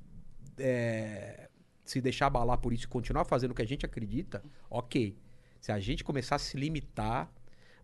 é, 0.57 1.49
se 1.83 1.99
deixar 2.01 2.27
abalar 2.27 2.57
por 2.57 2.71
isso 2.73 2.85
e 2.85 2.87
continuar 2.87 3.25
fazendo 3.25 3.51
o 3.51 3.55
que 3.55 3.61
a 3.61 3.67
gente 3.67 3.85
acredita, 3.85 4.43
ok. 4.69 5.17
Se 5.59 5.71
a 5.71 5.79
gente 5.79 6.03
começar 6.03 6.35
a 6.35 6.39
se 6.39 6.57
limitar, 6.57 7.31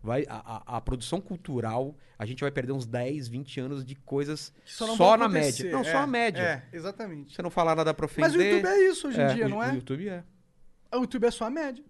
vai 0.02 0.24
a, 0.28 0.56
a- 0.56 0.76
a 0.76 0.80
produção 0.80 1.20
cultural, 1.20 1.94
a 2.18 2.24
gente 2.26 2.40
vai 2.40 2.50
perder 2.50 2.72
uns 2.72 2.86
10, 2.86 3.28
20 3.28 3.60
anos 3.60 3.84
de 3.84 3.94
coisas 3.94 4.52
só, 4.64 4.94
só, 4.96 5.16
na 5.16 5.28
média. 5.28 5.70
Não, 5.70 5.80
É, 5.80 5.84
só 5.84 6.00
na 6.00 6.06
média. 6.06 6.40
É, 6.42 6.76
exatamente. 6.76 7.34
Você 7.34 7.42
não 7.42 7.50
falar 7.50 7.74
nada 7.74 7.92
pra 7.94 8.06
ofender. 8.06 8.30
Mas 8.30 8.34
o 8.34 8.42
YouTube 8.42 8.66
é 8.66 8.88
isso 8.88 9.08
hoje 9.08 9.18
em 9.20 9.24
É, 9.24 9.34
dia, 9.34 9.46
o- 9.46 9.48
não 9.48 9.58
O 9.58 9.62
é? 9.62 9.74
YouTube 9.74 10.08
é. 10.08 10.24
O 10.92 10.96
YouTube 11.00 11.26
é 11.26 11.30
só 11.30 11.44
a 11.46 11.50
média. 11.50 11.84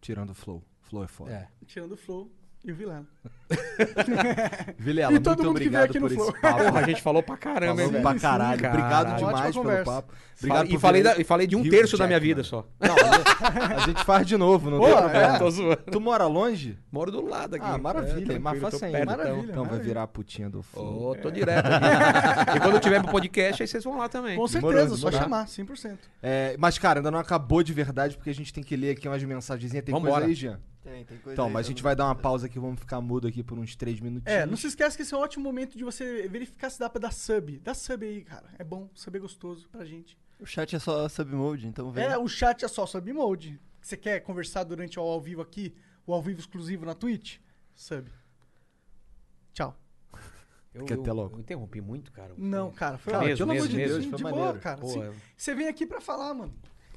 Tirando 0.00 0.30
o 0.30 0.34
Flow. 0.34 0.64
Flow 0.80 1.04
é 1.04 1.08
foda. 1.08 1.32
é. 1.32 1.48
Tirando 1.66 1.92
o 1.92 1.96
Flow 1.96 2.30
e 2.64 2.70
o 2.70 2.74
Vilela. 2.74 3.04
Vilela, 4.78 5.12
E 5.12 5.20
todo 5.20 5.42
muito 5.42 5.48
mundo 5.48 5.60
que 5.60 5.68
veio 5.68 5.82
obrigado 5.84 5.90
aqui 5.90 5.98
no 6.00 6.06
por 6.08 6.12
esse 6.12 6.22
Flow. 6.22 6.40
papo. 6.40 6.64
Porra, 6.64 6.80
a 6.80 6.86
gente 6.86 7.02
falou 7.02 7.22
pra 7.22 7.36
caramba, 7.36 7.82
hein, 7.82 7.88
Falamos 7.88 7.92
velho? 7.92 8.02
pra 8.02 8.14
caralho. 8.20 8.54
Obrigado 8.66 8.88
caralho. 9.04 9.16
demais 9.16 9.36
Ótima 9.38 9.50
pelo 9.52 9.62
conversa. 9.64 9.90
papo. 9.92 10.12
Obrigado 10.38 10.66
e, 10.66 10.70
por 10.72 10.80
falei 10.80 11.02
da- 11.02 11.16
e 11.18 11.24
falei 11.24 11.46
de 11.46 11.54
um 11.56 11.60
Hugh 11.60 11.70
terço 11.70 11.96
da 11.96 12.06
minha 12.06 12.18
Jackman. 12.18 12.34
vida 12.34 12.42
só. 12.44 12.66
Não, 12.80 12.94
a 13.76 13.86
gente 13.86 14.04
faz 14.04 14.26
de 14.26 14.36
novo, 14.36 14.70
não 14.70 14.80
tem 14.80 14.90
problema. 14.96 15.18
é. 15.34 15.38
Tô 15.38 15.50
zoando. 15.50 15.76
Tu 15.76 16.00
mora 16.00 16.26
longe? 16.26 16.78
Moro 16.90 17.10
do 17.12 17.24
lado 17.24 17.54
aqui. 17.56 17.64
Ah, 17.68 17.78
maravilha, 17.78 18.32
É, 18.34 18.38
mas 18.38 18.58
tranquilo, 18.58 18.60
faça 18.62 18.78
tô 18.78 18.84
ainda. 18.86 18.98
perto, 18.98 19.08
Maravilha. 19.10 19.32
então. 19.32 19.42
Então 19.44 19.54
vai 19.54 19.64
maravilha. 19.64 19.88
virar 19.88 20.02
a 20.02 20.06
putinha 20.06 20.50
do 20.50 20.62
Flow. 20.62 21.10
Ô, 21.10 21.14
tô 21.14 21.30
direto 21.30 21.66
aqui. 21.66 22.56
e 22.56 22.60
quando 22.60 22.74
eu 22.74 22.80
tiver 22.80 23.02
pro 23.02 23.10
podcast, 23.12 23.62
aí 23.62 23.66
vocês 23.68 23.84
vão 23.84 23.98
lá 23.98 24.08
também. 24.08 24.36
Com 24.36 24.48
certeza, 24.48 24.96
só 24.96 25.10
demorou. 25.10 25.20
chamar, 25.20 25.46
100%. 25.46 25.98
É, 26.22 26.56
mas, 26.58 26.78
cara, 26.78 27.00
ainda 27.00 27.10
não 27.10 27.18
acabou 27.18 27.62
de 27.62 27.72
verdade, 27.72 28.16
porque 28.16 28.30
a 28.30 28.34
gente 28.34 28.52
tem 28.52 28.64
que 28.64 28.74
ler 28.74 28.90
aqui 28.96 29.06
umas 29.06 29.22
mensagenzinhas. 29.22 29.84
Tem 29.84 29.92
Vambora. 29.94 30.12
coisa 30.14 30.26
aí, 30.28 30.34
Jean? 30.34 30.58
Tem, 30.92 31.04
tem 31.04 31.18
coisa 31.18 31.32
Então, 31.32 31.46
aí, 31.46 31.52
mas 31.52 31.66
a 31.66 31.68
eu 31.68 31.70
gente 31.72 31.82
vai 31.82 31.96
dar 31.96 32.04
uma 32.06 32.14
pausa 32.14 32.46
aqui, 32.46 32.58
vamos 32.58 32.78
ficar 32.80 33.00
mudo 33.00 33.26
aqui 33.26 33.42
por 33.42 33.58
uns 33.58 33.74
três 33.76 33.98
minutinhos. 34.00 34.38
É, 34.40 34.44
não 34.46 34.56
se 34.56 34.66
esquece 34.66 34.96
que 34.96 35.02
esse 35.02 35.14
é 35.14 35.16
um 35.16 35.20
ótimo 35.20 35.42
momento 35.44 35.76
de 35.76 35.84
você 35.84 36.28
verificar 36.28 36.70
se 36.70 36.78
dá 36.78 36.88
pra 36.90 37.00
dar 37.00 37.12
sub. 37.12 37.58
Dá 37.60 37.74
sub 37.74 38.04
aí, 38.06 38.22
cara. 38.22 38.46
É 38.58 38.64
bom, 38.64 38.88
sub 38.94 39.16
é 39.16 39.20
gostoso 39.20 39.68
pra 39.70 39.84
gente. 39.84 40.18
O 40.40 40.46
chat 40.46 40.74
é 40.74 40.78
só 40.78 41.08
submode, 41.08 41.66
então 41.66 41.90
vem. 41.92 42.04
É, 42.04 42.18
o 42.18 42.26
chat 42.28 42.64
é 42.64 42.68
só 42.68 42.84
sub 42.86 43.12
mode. 43.12 43.60
Você 43.80 43.96
quer 43.96 44.20
conversar 44.20 44.64
durante 44.64 44.98
o 44.98 45.02
ao 45.02 45.20
vivo 45.20 45.40
aqui, 45.42 45.74
o 46.06 46.12
ao 46.12 46.22
vivo 46.22 46.40
exclusivo 46.40 46.84
na 46.84 46.94
Twitch? 46.94 47.38
Sub. 47.74 48.10
Tchau. 49.52 49.76
Eu, 50.74 50.80
Fica 50.86 50.94
até 50.94 51.10
eu- 51.10 51.14
logo. 51.14 51.36
eu 51.36 51.40
interrompi 51.40 51.80
muito, 51.82 52.10
cara. 52.12 52.32
Não, 52.36 52.70
cara, 52.72 52.96
foi 52.96 53.12
Cara, 53.12 53.24
ótimo. 53.26 53.38
pelo 53.38 53.50
amor 53.52 53.68
de 53.68 53.76
mesmo, 53.76 53.98
Deus, 54.00 54.16
de 54.16 54.22
maneiro. 54.22 54.46
boa, 54.52 54.58
cara. 54.58 54.80
Pô, 54.80 54.86
Sim. 54.88 55.02
é- 55.02 55.12
Você 55.36 55.54
vem 55.54 55.68
aqui 55.68 55.86
pra 55.86 56.00
falar, 56.00 56.32
mano. 56.32 56.54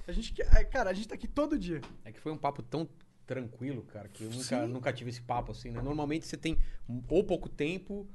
A 0.08 0.12
gente, 0.14 0.40
é, 0.42 0.64
cara, 0.64 0.92
a 0.92 0.94
gente 0.94 1.08
tá 1.10 1.16
aqui 1.16 1.28
todo 1.28 1.60
dia. 1.60 1.82
É 2.06 2.12
que 2.14 2.20
foi 2.22 2.32
um 2.32 2.38
papo 2.38 2.64
tão 2.64 2.88
tranquilo, 3.26 3.84
cara, 3.84 4.08
que 4.10 4.24
eu 4.24 4.30
nunca, 4.30 4.44
Sim. 4.44 4.68
nunca 4.68 4.94
tive 4.94 5.10
esse 5.10 5.22
papo 5.22 5.52
assim, 5.52 5.72
né? 5.72 5.82
Normalmente 5.82 6.26
você 6.28 6.38
tem 6.38 6.58
ou 7.10 7.24
pouco 7.24 7.50
tempo 7.50 8.08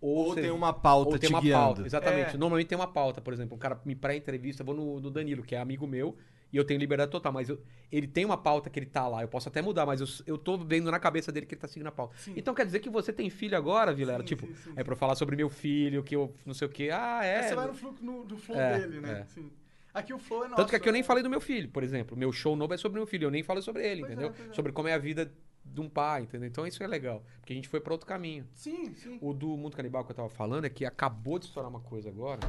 ou, 0.00 0.16
Ou 0.26 0.34
você- 0.34 0.42
tem 0.42 0.50
uma 0.50 0.72
pauta 0.72 1.10
ou 1.12 1.18
tem 1.18 1.28
te 1.28 1.34
uma 1.34 1.40
guiando. 1.40 1.64
pauta. 1.64 1.82
Exatamente. 1.86 2.34
É. 2.34 2.38
Normalmente 2.38 2.68
tem 2.68 2.76
uma 2.78 2.88
pauta, 2.92 3.20
por 3.20 3.32
exemplo, 3.32 3.56
um 3.56 3.58
cara 3.58 3.80
me 3.84 3.94
pré-entrevista, 3.94 4.62
eu 4.62 4.66
vou 4.66 4.74
no, 4.74 5.00
no 5.00 5.10
Danilo, 5.10 5.42
que 5.42 5.54
é 5.54 5.60
amigo 5.60 5.86
meu, 5.86 6.16
e 6.52 6.56
eu 6.56 6.64
tenho 6.64 6.78
liberdade 6.80 7.10
total, 7.10 7.32
mas 7.32 7.48
eu- 7.48 7.60
ele 7.90 8.06
tem 8.06 8.24
uma 8.24 8.36
pauta 8.36 8.68
que 8.68 8.78
ele 8.78 8.86
tá 8.86 9.06
lá, 9.08 9.22
eu 9.22 9.28
posso 9.28 9.48
até 9.48 9.62
mudar, 9.62 9.86
mas 9.86 10.00
eu, 10.00 10.06
eu 10.26 10.36
tô 10.38 10.58
vendo 10.58 10.90
na 10.90 10.98
cabeça 10.98 11.30
dele 11.32 11.46
que 11.46 11.54
ele 11.54 11.60
tá 11.60 11.68
seguindo 11.68 11.86
a 11.86 11.92
pauta. 11.92 12.14
Então 12.36 12.52
quer 12.54 12.66
dizer 12.66 12.80
que 12.80 12.90
você 12.90 13.12
tem 13.12 13.30
filho 13.30 13.56
agora, 13.56 13.92
Vilela? 13.94 14.20
Sim, 14.20 14.26
tipo, 14.26 14.46
sim, 14.48 14.54
sim. 14.54 14.72
é 14.76 14.82
pra 14.84 14.92
eu 14.92 14.96
falar 14.96 15.14
sobre 15.14 15.36
meu 15.36 15.48
filho, 15.48 16.02
que 16.02 16.14
eu 16.16 16.34
não 16.44 16.52
sei 16.54 16.66
o 16.66 16.70
quê. 16.70 16.90
Ah, 16.92 17.24
é. 17.24 17.36
Aí 17.38 17.42
você 17.48 17.54
vai 17.54 17.66
no, 17.68 17.74
flu, 17.74 17.94
no, 18.00 18.24
no 18.24 18.36
flow 18.36 18.58
É, 18.60 18.78
dele, 18.80 19.00
né? 19.00 19.20
é. 19.20 19.24
Sim. 19.26 19.50
Aqui 19.94 20.12
o 20.12 20.18
flow 20.18 20.44
é 20.44 20.48
nosso. 20.48 20.56
Tanto 20.56 20.70
que 20.70 20.76
aqui 20.76 20.88
eu 20.88 20.92
nem 20.92 21.02
né? 21.02 21.06
falei 21.06 21.22
do 21.22 21.28
meu 21.30 21.40
filho, 21.40 21.68
por 21.68 21.82
exemplo. 21.82 22.16
Meu 22.16 22.32
show 22.32 22.56
novo 22.56 22.72
é 22.72 22.76
sobre 22.76 22.98
meu 22.98 23.06
filho, 23.06 23.26
eu 23.26 23.30
nem 23.30 23.42
falei 23.42 23.62
sobre 23.62 23.86
ele, 23.86 24.00
Pois 24.00 24.10
é, 24.10 24.14
entendeu? 24.14 24.32
pois 24.34 24.50
é. 24.50 24.54
Sobre 24.54 24.72
como 24.72 24.88
é 24.88 24.94
a 24.94 24.98
vida 24.98 25.32
de 25.64 25.80
um 25.80 25.88
pai, 25.88 26.22
entendeu? 26.22 26.48
Então 26.48 26.66
isso 26.66 26.82
é 26.82 26.86
legal, 26.86 27.24
porque 27.40 27.52
a 27.52 27.56
gente 27.56 27.68
foi 27.68 27.80
pra 27.80 27.92
outro 27.92 28.06
caminho. 28.06 28.46
Sim, 28.54 28.94
sim. 28.94 29.18
O 29.20 29.32
do 29.32 29.56
Mundo 29.56 29.76
Canibal 29.76 30.04
que 30.04 30.12
eu 30.12 30.16
tava 30.16 30.28
falando 30.30 30.64
é 30.64 30.70
que 30.70 30.84
acabou 30.84 31.38
de 31.38 31.46
estourar 31.46 31.70
uma 31.70 31.80
coisa 31.80 32.08
agora. 32.08 32.40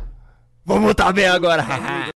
Vamos 0.66 0.94
tá 0.96 1.12
bem 1.12 1.28
agora! 1.28 1.64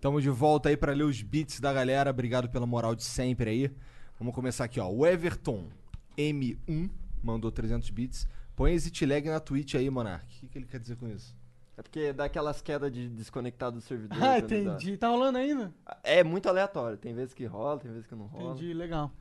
Tamo 0.00 0.20
de 0.20 0.28
volta 0.28 0.68
aí 0.68 0.76
pra 0.76 0.92
ler 0.92 1.04
os 1.04 1.22
beats 1.22 1.58
da 1.58 1.72
galera. 1.72 2.10
Obrigado 2.10 2.48
pela 2.50 2.66
moral 2.66 2.94
de 2.94 3.02
sempre 3.04 3.50
aí. 3.50 3.70
Vamos 4.18 4.34
começar 4.34 4.64
aqui, 4.64 4.80
ó. 4.80 4.88
O 4.88 5.06
Everton 5.06 5.68
M1 6.16 6.90
mandou 7.22 7.50
300 7.50 7.88
bits. 7.90 8.26
Põe 8.54 8.72
exit 8.72 9.04
lag 9.04 9.28
na 9.28 9.38
Twitch 9.40 9.74
aí, 9.74 9.90
Monark. 9.90 10.24
O 10.24 10.40
que, 10.40 10.48
que 10.48 10.58
ele 10.58 10.66
quer 10.66 10.80
dizer 10.80 10.96
com 10.96 11.08
isso? 11.08 11.35
É 11.78 11.82
porque 11.82 12.12
dá 12.12 12.24
aquelas 12.24 12.62
quedas 12.62 12.90
de 12.90 13.08
desconectar 13.08 13.70
do 13.70 13.80
servidor. 13.82 14.16
Ah, 14.18 14.32
dá. 14.32 14.38
entendi. 14.38 14.96
Tá 14.96 15.08
rolando 15.08 15.36
ainda? 15.38 15.72
É 16.02 16.24
muito 16.24 16.48
aleatório. 16.48 16.96
Tem 16.96 17.12
vezes 17.14 17.34
que 17.34 17.44
rola, 17.44 17.78
tem 17.78 17.90
vezes 17.92 18.06
que 18.06 18.14
não 18.14 18.26
rola. 18.26 18.52
Entendi, 18.54 18.72
legal. 18.72 19.12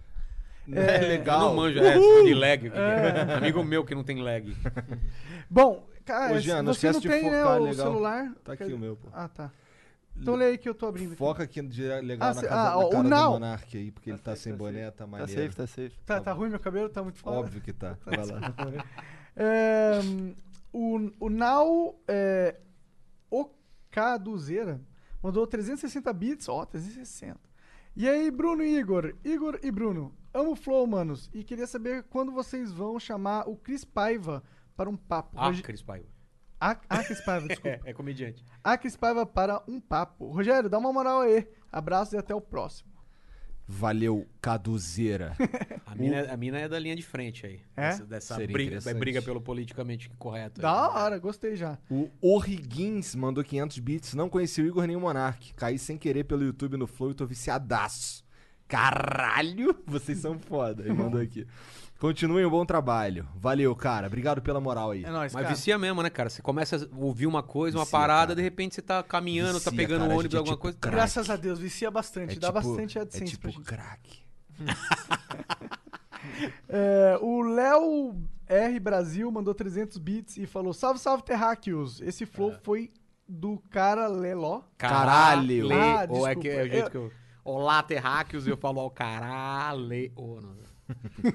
Não 0.65 0.81
é 0.81 1.03
Eu 1.03 1.07
legal. 1.09 1.39
não 1.41 1.55
manjo 1.55 1.79
essa 1.83 2.23
de 2.23 2.33
lag. 2.33 2.71
é. 2.73 3.33
Amigo 3.37 3.63
meu 3.63 3.83
que 3.83 3.93
não 3.93 4.03
tem 4.03 4.21
lag. 4.21 4.55
Bom, 5.49 5.85
cara, 6.05 6.33
Ô, 6.35 6.39
Jean, 6.39 6.63
não 6.63 6.73
você 6.73 6.91
não 6.91 7.01
tem 7.01 7.29
né, 7.29 7.43
o 7.45 7.59
legal. 7.63 7.85
celular? 7.87 8.33
Tá 8.43 8.53
aqui 8.53 8.73
o 8.73 8.79
meu, 8.79 8.95
pô. 8.95 9.09
Ah, 9.13 9.27
tá. 9.27 9.51
Então 10.17 10.33
lê 10.35 10.45
aí 10.45 10.57
que 10.57 10.69
eu 10.69 10.73
tô 10.73 10.87
abrindo. 10.87 11.09
aqui. 11.09 11.17
Foca 11.17 11.43
aqui 11.43 11.59
legal 11.61 12.29
Ah, 12.29 12.33
na, 12.33 12.41
casa, 12.41 12.47
ah, 12.49 12.69
na 12.69 12.77
o 12.77 12.89
cara 12.89 13.03
do. 13.03 13.31
Monark 13.31 13.77
aí, 13.77 13.91
porque 13.91 14.09
ele 14.11 14.17
tá 14.17 14.31
safe, 14.31 14.43
sem 14.43 14.53
tá 14.53 14.57
boné, 14.57 14.85
safe. 14.85 14.91
tá 14.91 15.03
Tá 15.03 15.07
maneiro. 15.07 15.41
safe, 15.43 15.55
tá 15.57 15.67
safe. 15.67 15.91
Tá, 16.05 16.21
tá 16.21 16.31
ruim 16.31 16.49
meu 16.49 16.59
cabelo? 16.59 16.87
Tá 16.87 17.03
muito 17.03 17.19
foda? 17.19 17.35
Óbvio 17.37 17.61
que 17.61 17.73
tá. 17.73 17.97
Vai 18.05 18.25
lá. 18.25 18.55
É, 19.35 19.99
o, 20.77 21.25
o 21.25 21.29
Now 21.29 21.97
é, 22.07 22.59
Okaduzeira 23.31 24.81
mandou 25.23 25.47
360 25.47 26.11
bits. 26.13 26.49
Ó, 26.49 26.65
360. 26.65 27.39
E 27.95 28.09
aí, 28.09 28.29
Bruno 28.29 28.61
e 28.63 28.77
Igor? 28.77 29.15
Igor 29.23 29.57
e 29.63 29.71
Bruno. 29.71 30.13
Amo 30.33 30.51
o 30.51 30.55
Flow, 30.55 30.85
manos. 30.85 31.29
E 31.33 31.43
queria 31.43 31.65
saber 31.65 32.03
quando 32.03 32.31
vocês 32.31 32.71
vão 32.73 32.99
chamar 32.99 33.47
o 33.47 33.55
Cris 33.55 33.85
Paiva 33.85 34.43
para 34.75 34.89
um 34.89 34.97
papo. 34.97 35.31
Ah, 35.39 35.47
Roge- 35.47 35.63
Cris 35.63 35.81
Paiva. 35.81 36.07
Ah, 36.59 36.77
ah, 36.89 37.03
Cris 37.03 37.21
Paiva, 37.21 37.47
desculpa. 37.47 37.79
É, 37.85 37.91
é 37.91 37.93
comediante. 37.93 38.43
Ah, 38.61 38.77
Cris 38.77 38.97
Paiva 38.97 39.25
para 39.25 39.63
um 39.67 39.79
papo. 39.79 40.27
Rogério, 40.29 40.69
dá 40.69 40.77
uma 40.77 40.91
moral 40.91 41.21
aí. 41.21 41.47
Abraços 41.71 42.13
e 42.13 42.17
até 42.17 42.35
o 42.35 42.41
próximo. 42.41 42.91
Valeu, 43.67 44.27
Caduzeira. 44.41 45.35
A 45.85 45.95
mina, 45.95 46.33
a 46.33 46.35
mina 46.35 46.59
é 46.59 46.67
da 46.67 46.77
linha 46.77 46.95
de 46.95 47.01
frente 47.01 47.45
aí. 47.45 47.61
É? 47.75 47.89
Dessa, 47.91 48.05
dessa 48.05 48.35
briga, 48.35 48.93
briga 48.95 49.21
pelo 49.21 49.39
politicamente 49.39 50.09
correto. 50.19 50.59
aí. 50.59 50.61
Da 50.61 50.89
hora, 50.89 51.17
gostei 51.17 51.55
já. 51.55 51.77
O 51.89 52.09
Orriguins 52.19 53.15
mandou 53.15 53.41
500 53.43 53.79
bits. 53.79 54.13
Não 54.13 54.27
conheci 54.27 54.61
o 54.61 54.67
Igor 54.67 54.85
nem 54.85 54.95
o 54.95 54.99
Monark. 54.99 55.53
Caí 55.53 55.79
sem 55.79 55.97
querer 55.97 56.25
pelo 56.25 56.43
YouTube 56.43 56.75
no 56.75 56.85
Flow 56.85 57.11
e 57.11 57.13
tô 57.13 57.25
viciadaço. 57.25 58.25
Caralho! 58.67 59.77
Vocês 59.85 60.17
são 60.17 60.37
foda. 60.37 60.83
Ele 60.83 60.93
mandou 60.93 61.21
aqui. 61.21 61.47
Continuem 61.99 62.45
o 62.45 62.49
bom 62.49 62.65
trabalho. 62.65 63.27
Valeu, 63.35 63.73
cara. 63.75 64.07
Obrigado 64.07 64.41
pela 64.41 64.59
moral 64.59 64.91
aí. 64.91 65.05
É 65.05 65.09
nóis, 65.09 65.33
Mas 65.33 65.43
cara. 65.43 65.55
vicia 65.55 65.77
mesmo, 65.77 66.03
né, 66.03 66.09
cara? 66.09 66.29
Você 66.29 66.41
começa 66.41 66.75
a 66.75 66.95
ouvir 66.97 67.25
uma 67.25 67.41
coisa, 67.41 67.77
uma 67.77 67.85
Vicia, 67.85 67.97
parada, 67.99 68.27
cara. 68.27 68.35
de 68.35 68.41
repente 68.41 68.75
você 68.75 68.81
tá 68.81 69.01
caminhando, 69.01 69.53
tá 69.61 69.69
Vicia, 69.71 69.77
pegando 69.87 70.01
cara, 70.01 70.11
um 70.11 70.13
a 70.15 70.19
ônibus, 70.19 70.35
é 70.35 70.37
alguma 70.37 70.55
tipo 70.55 70.61
coisa. 70.61 70.77
crack. 70.77 70.95
Graças 70.95 71.29
a 71.29 71.35
Deus, 71.37 71.57
vicia 71.57 71.89
bastante. 71.89 72.35
É 72.37 72.39
dá 72.39 72.47
tipo- 72.47 72.53
bastante 72.67 72.97
É 72.97 73.01
AdSense 73.01 73.37
pra 73.37 73.49
tipo 73.49 73.59
gente. 73.63 73.65
crack. 73.67 74.19
É, 76.67 77.17
o 77.21 77.41
Léo 77.43 78.15
R 78.47 78.79
Brasil 78.79 79.31
mandou 79.31 79.53
300 79.53 79.97
bits 79.97 80.37
e 80.37 80.45
falou: 80.45 80.73
Salve, 80.73 80.99
salve, 80.99 81.23
terráqueos. 81.23 82.01
Esse 82.01 82.25
flow 82.25 82.51
É. 82.51 82.59
foi 82.63 82.91
do 83.27 83.57
cara 83.69 84.07
Leló. 84.07 84.61
Caralho. 84.77 85.69
Ah, 85.71 86.05
ou 86.09 86.27
é 86.27 86.35
desculpa. 86.35 86.41
que 86.41 86.49
é 86.49 86.63
o 86.63 86.67
jeito 86.67 86.85
Eu- 86.85 86.89
que 86.91 86.97
eu. 86.97 87.11
Olá, 87.43 87.81
terráqueos, 87.83 88.47
eu 88.47 88.57
falo 88.57 88.79
ao 88.79 88.89
caralho. 88.89 90.11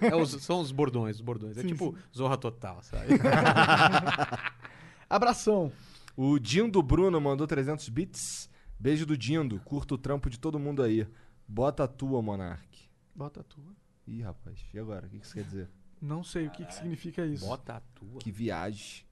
É 0.00 0.14
os- 0.14 0.30
são 0.42 0.60
os 0.60 0.70
bordões, 0.72 1.16
os 1.16 1.22
bordões. 1.22 1.56
É 1.58 1.62
Sim, 1.62 1.68
tipo 1.68 1.96
Zorra 2.16 2.36
Total, 2.36 2.80
sabe? 2.82 3.06
Abração. 5.08 5.72
O 6.16 6.38
Dindo 6.38 6.82
Bruno 6.82 7.20
mandou 7.20 7.46
300 7.46 7.88
bits. 7.88 8.48
Beijo 8.78 9.04
do 9.06 9.16
Dindo. 9.16 9.60
Curto 9.60 9.94
o 9.94 9.98
trampo 9.98 10.30
de 10.30 10.38
todo 10.38 10.58
mundo 10.58 10.82
aí. 10.82 11.06
Bota 11.46 11.84
a 11.84 11.88
tua, 11.88 12.22
Monark. 12.22 12.88
Bota 13.14 13.40
a 13.40 13.42
tua. 13.42 13.72
Ih, 14.06 14.22
rapaz. 14.22 14.58
E 14.72 14.78
agora? 14.78 15.06
O 15.06 15.10
que 15.10 15.18
que 15.18 15.24
isso 15.26 15.34
quer 15.34 15.44
dizer? 15.44 15.68
Não 16.00 16.22
sei 16.24 16.46
o 16.46 16.50
que, 16.50 16.64
que 16.64 16.74
significa 16.74 17.26
isso. 17.26 17.44
Bota 17.46 17.74
a 17.74 17.80
tua. 17.94 18.18
Que 18.20 18.30
viagem. 18.30 19.04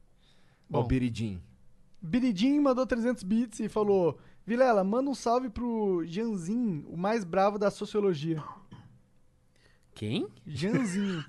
Bom. 0.71 0.79
Ó, 0.79 0.83
o 0.83 0.87
Biridim. 0.87 1.43
Biridim 2.01 2.61
mandou 2.61 2.87
300 2.87 3.23
bits 3.23 3.61
e 3.61 3.69
falou: 3.69 4.19
Vilela, 4.47 4.83
manda 4.85 5.11
um 5.11 5.15
salve 5.15 5.51
pro 5.51 6.03
Janzin, 6.07 6.85
o 6.89 6.97
mais 6.97 7.25
bravo 7.25 7.59
da 7.59 7.71
sociologia. 7.71 8.43
Quem? 9.99 10.29
Janzinho. 10.47 11.25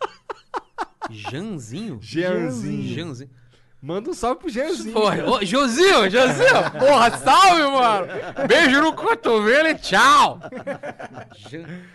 Janzinho? 1.09 1.99
Jeanzinho. 1.99 2.93
Janzinho. 2.95 3.29
Manda 3.81 4.09
um 4.09 4.13
salve 4.13 4.41
pro. 4.41 4.51
Porra, 4.91 5.23
ô, 5.25 5.45
Josinho, 5.45 6.09
Josinho, 6.09 6.71
porra, 6.77 7.11
salve, 7.17 7.61
mano. 7.63 8.07
Beijo 8.45 8.81
no 8.81 8.91
cotovelo 8.91 9.69
e 9.69 9.75
tchau. 9.75 10.37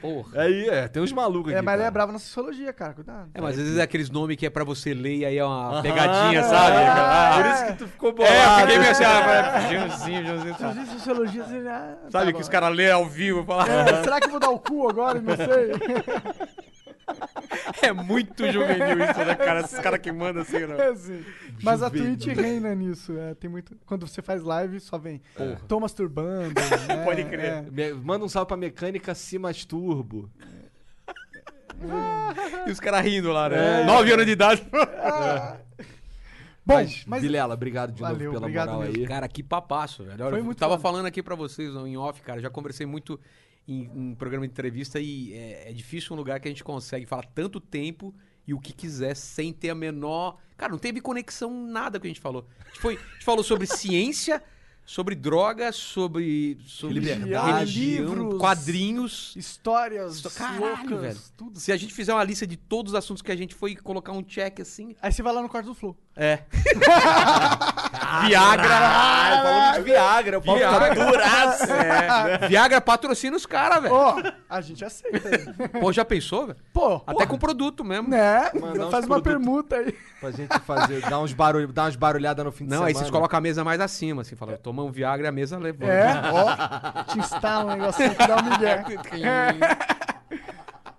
Porra. 0.01 0.43
Aí, 0.43 0.66
é, 0.70 0.89
tem 0.89 1.02
uns 1.02 1.12
malucos 1.12 1.51
aqui. 1.52 1.59
é, 1.59 1.62
mas 1.62 1.74
ele 1.74 1.82
é 1.82 1.90
bravo 1.90 2.11
na 2.12 2.19
sociologia, 2.19 2.73
cara. 2.73 2.94
Cuidado. 2.94 3.28
É, 3.35 3.40
mas 3.40 3.59
às 3.59 3.62
vezes 3.65 3.78
é 3.78 3.82
aqueles 3.82 4.09
nomes 4.09 4.35
que 4.39 4.47
é 4.47 4.51
pra 4.51 4.65
você 4.65 4.94
ler 4.94 5.16
e 5.19 5.24
aí 5.27 5.36
é 5.36 5.44
uma 5.44 5.82
pegadinha, 5.82 6.43
sabe? 6.44 6.77
Ah, 6.78 7.32
Por 7.36 7.47
isso 7.52 7.66
que 7.66 7.78
tu 7.85 7.89
ficou 7.89 8.12
bolado. 8.15 8.35
É, 8.35 8.44
eu 8.44 8.61
fiquei 8.61 8.78
meio 8.78 8.90
assim, 8.90 9.05
ah, 9.05 9.61
Josinho, 9.89 10.27
Josinho. 10.27 10.55
Tá. 10.55 10.74
sociologia, 10.86 11.44
você 11.44 11.62
já. 11.62 11.94
Sabe 12.11 12.27
tá 12.27 12.32
que 12.32 12.40
os 12.40 12.47
bom. 12.48 12.52
caras 12.52 12.74
lêem 12.74 12.93
ao 12.93 13.05
vivo 13.06 13.43
e 13.43 13.44
falam, 13.44 13.66
É, 13.66 14.02
será 14.02 14.20
que 14.20 14.27
eu 14.27 14.31
vou 14.31 14.40
dar 14.40 14.48
o 14.51 14.59
cu 14.59 14.89
agora? 14.89 15.20
Não 15.20 15.36
sei. 15.36 16.65
é 17.82 17.93
muito 17.93 18.51
juvenil 18.51 18.99
isso, 19.05 19.19
né, 19.24 19.35
cara? 19.35 19.61
Esses 19.61 19.78
caras 19.78 20.01
que 20.01 20.11
mandam 20.12 20.43
assim, 20.43 20.66
né? 20.66 20.89
É, 20.91 20.95
sim. 20.95 21.24
Mas 21.62 21.82
a. 21.82 21.91
Twitch 21.91 22.27
reina 22.27 22.74
nisso. 22.74 23.16
é, 23.19 23.35
tem 23.35 23.49
muito... 23.51 23.77
Quando 23.86 24.07
você 24.07 24.20
faz 24.23 24.43
live, 24.43 24.81
só 24.81 24.99
vem. 24.99 25.20
Tô 25.69 25.78
masturbando. 25.81 26.55
né, 26.89 27.05
Pode 27.05 27.24
crer. 27.24 27.65
é. 27.77 27.93
Manda 27.95 28.24
um 28.24 28.28
salve 28.28 28.49
pra 28.49 28.57
mecânica 28.57 29.15
Simas 29.15 29.65
Turbo. 29.65 30.31
E 32.66 32.70
os 32.70 32.81
caras 32.81 33.03
rindo 33.05 33.31
lá, 33.32 33.49
né? 33.49 33.85
Nove 33.85 34.12
anos 34.12 34.27
de 34.27 34.32
idade. 34.32 34.65
Bom, 36.66 36.77
mas, 36.77 37.05
mas- 37.07 37.20
Vilela, 37.23 37.53
obrigado 37.53 37.93
de 37.93 38.01
Valeu, 38.01 38.19
novo 38.19 38.31
pela 38.32 38.39
obrigado 38.47 38.69
moral 38.69 38.82
mesmo. 38.85 39.03
aí. 39.03 39.07
Cara, 39.07 39.28
que 39.28 39.43
papaço, 39.43 40.03
velho. 40.03 40.23
Olha, 40.24 40.31
Foi 40.31 40.41
eu 40.41 40.45
muito 40.45 40.59
tava 40.59 40.73
foda. 40.78 40.82
falando 40.82 41.05
aqui 41.07 41.23
pra 41.23 41.35
vocês 41.35 41.74
em 41.74 41.97
off, 41.99 42.23
cara. 42.23 42.41
Já 42.41 42.49
conversei 42.49 42.86
muito 42.86 43.20
em, 43.66 43.91
em 43.95 44.15
programa 44.15 44.47
de 44.47 44.53
entrevista 44.53 45.01
e 45.01 45.32
é, 45.32 45.70
é 45.70 45.73
difícil 45.73 46.15
um 46.15 46.16
lugar 46.16 46.41
que 46.41 46.49
a 46.49 46.51
gente 46.51 46.65
consegue 46.65 47.07
falar 47.07 47.24
tanto 47.35 47.61
tempo 47.61 48.15
e 48.47 48.53
o 48.53 48.61
que 48.61 48.73
quiser 48.73 49.15
sem 49.15 49.53
ter 49.53 49.70
a 49.70 49.74
menor. 49.74 50.39
Cara, 50.57 50.70
não 50.73 50.78
teve 50.78 51.01
conexão 51.01 51.66
nada 51.66 51.99
que 51.99 52.07
a 52.07 52.11
gente 52.11 52.20
falou. 52.20 52.47
A 52.61 52.69
gente, 52.69 52.81
foi, 52.81 52.95
a 52.95 53.12
gente 53.15 53.24
falou 53.24 53.43
sobre 53.43 53.66
ciência, 53.66 54.43
sobre 54.85 55.15
droga, 55.15 55.73
sobre, 55.73 56.59
sobre 56.66 56.95
Liberdade, 56.95 57.59
religião, 57.59 58.15
livros, 58.15 58.39
quadrinhos. 58.39 59.35
Histórias 59.35 60.20
Caralho, 60.35 60.61
loucas, 60.61 61.01
velho. 61.01 61.20
tudo. 61.36 61.59
Se 61.59 61.73
a 61.73 61.77
gente 61.77 61.95
fizer 61.95 62.12
uma 62.12 62.24
lista 62.24 62.47
de 62.47 62.57
todos 62.57 62.93
os 62.93 62.99
assuntos 62.99 63.23
que 63.23 63.32
a 63.32 63.36
gente 63.36 63.55
foi 63.55 63.74
colocar 63.74 64.12
um 64.12 64.23
check 64.23 64.61
assim. 64.61 64.95
Aí 65.01 65.11
você 65.11 65.23
vai 65.23 65.32
lá 65.32 65.41
no 65.41 65.49
quarto 65.49 65.66
do 65.66 65.74
Flow. 65.74 65.97
É. 66.16 66.39
Viagra. 68.27 68.69
Ah, 68.70 69.41
falando 69.43 69.74
de 69.85 69.91
Viagra, 69.91 70.39
o 70.39 70.43
pau 70.43 70.59
tá 70.59 70.78
Viagra. 70.78 71.05
duraço. 71.07 71.65
É. 71.74 72.49
Viagra 72.49 72.81
patrocina 72.81 73.36
os 73.36 73.47
caras, 73.47 73.82
velho. 73.82 73.95
Ó, 73.95 74.16
a 74.49 74.61
gente 74.61 74.85
aceita. 74.85 75.28
Pô, 75.81 75.93
já 75.93 76.05
pensou, 76.05 76.47
velho? 76.47 76.59
Pô, 76.73 77.03
Até 77.07 77.27
com 77.27 77.36
produto 77.36 77.85
mesmo. 77.85 78.09
né? 78.09 78.51
Faz 78.91 79.07
uma 79.07 79.20
permuta 79.20 79.77
aí. 79.77 79.95
Pra 80.20 80.31
gente 80.31 80.59
fazer, 80.61 81.01
dar 81.03 81.19
uns, 81.20 81.32
barulho, 81.32 81.73
dar 81.73 81.89
uns 81.89 81.97
barulhadas 81.97 82.45
no 82.45 82.53
fim 82.53 82.65
de 82.65 82.70
Não, 82.70 82.78
semana. 82.78 82.89
aí 82.89 82.95
vocês 82.95 83.11
colocam 83.11 83.39
a 83.39 83.41
mesa 83.41 83.65
mais 83.65 83.81
acima, 83.81 84.23
assim, 84.23 84.36
fala, 84.36 84.57
toma 84.57 84.82
um 84.82 84.91
Viagra 84.91 85.27
e 85.27 85.28
a 85.28 85.32
mesa 85.32 85.59
levanta. 85.59 85.93
É, 85.93 86.12
ó. 86.32 87.05
Te 87.05 87.19
instala 87.19 87.73
um 87.73 87.77
negocinho 87.77 88.15
que 88.15 88.27
dá 88.27 88.36
um 88.36 88.43
migué. 88.43 88.85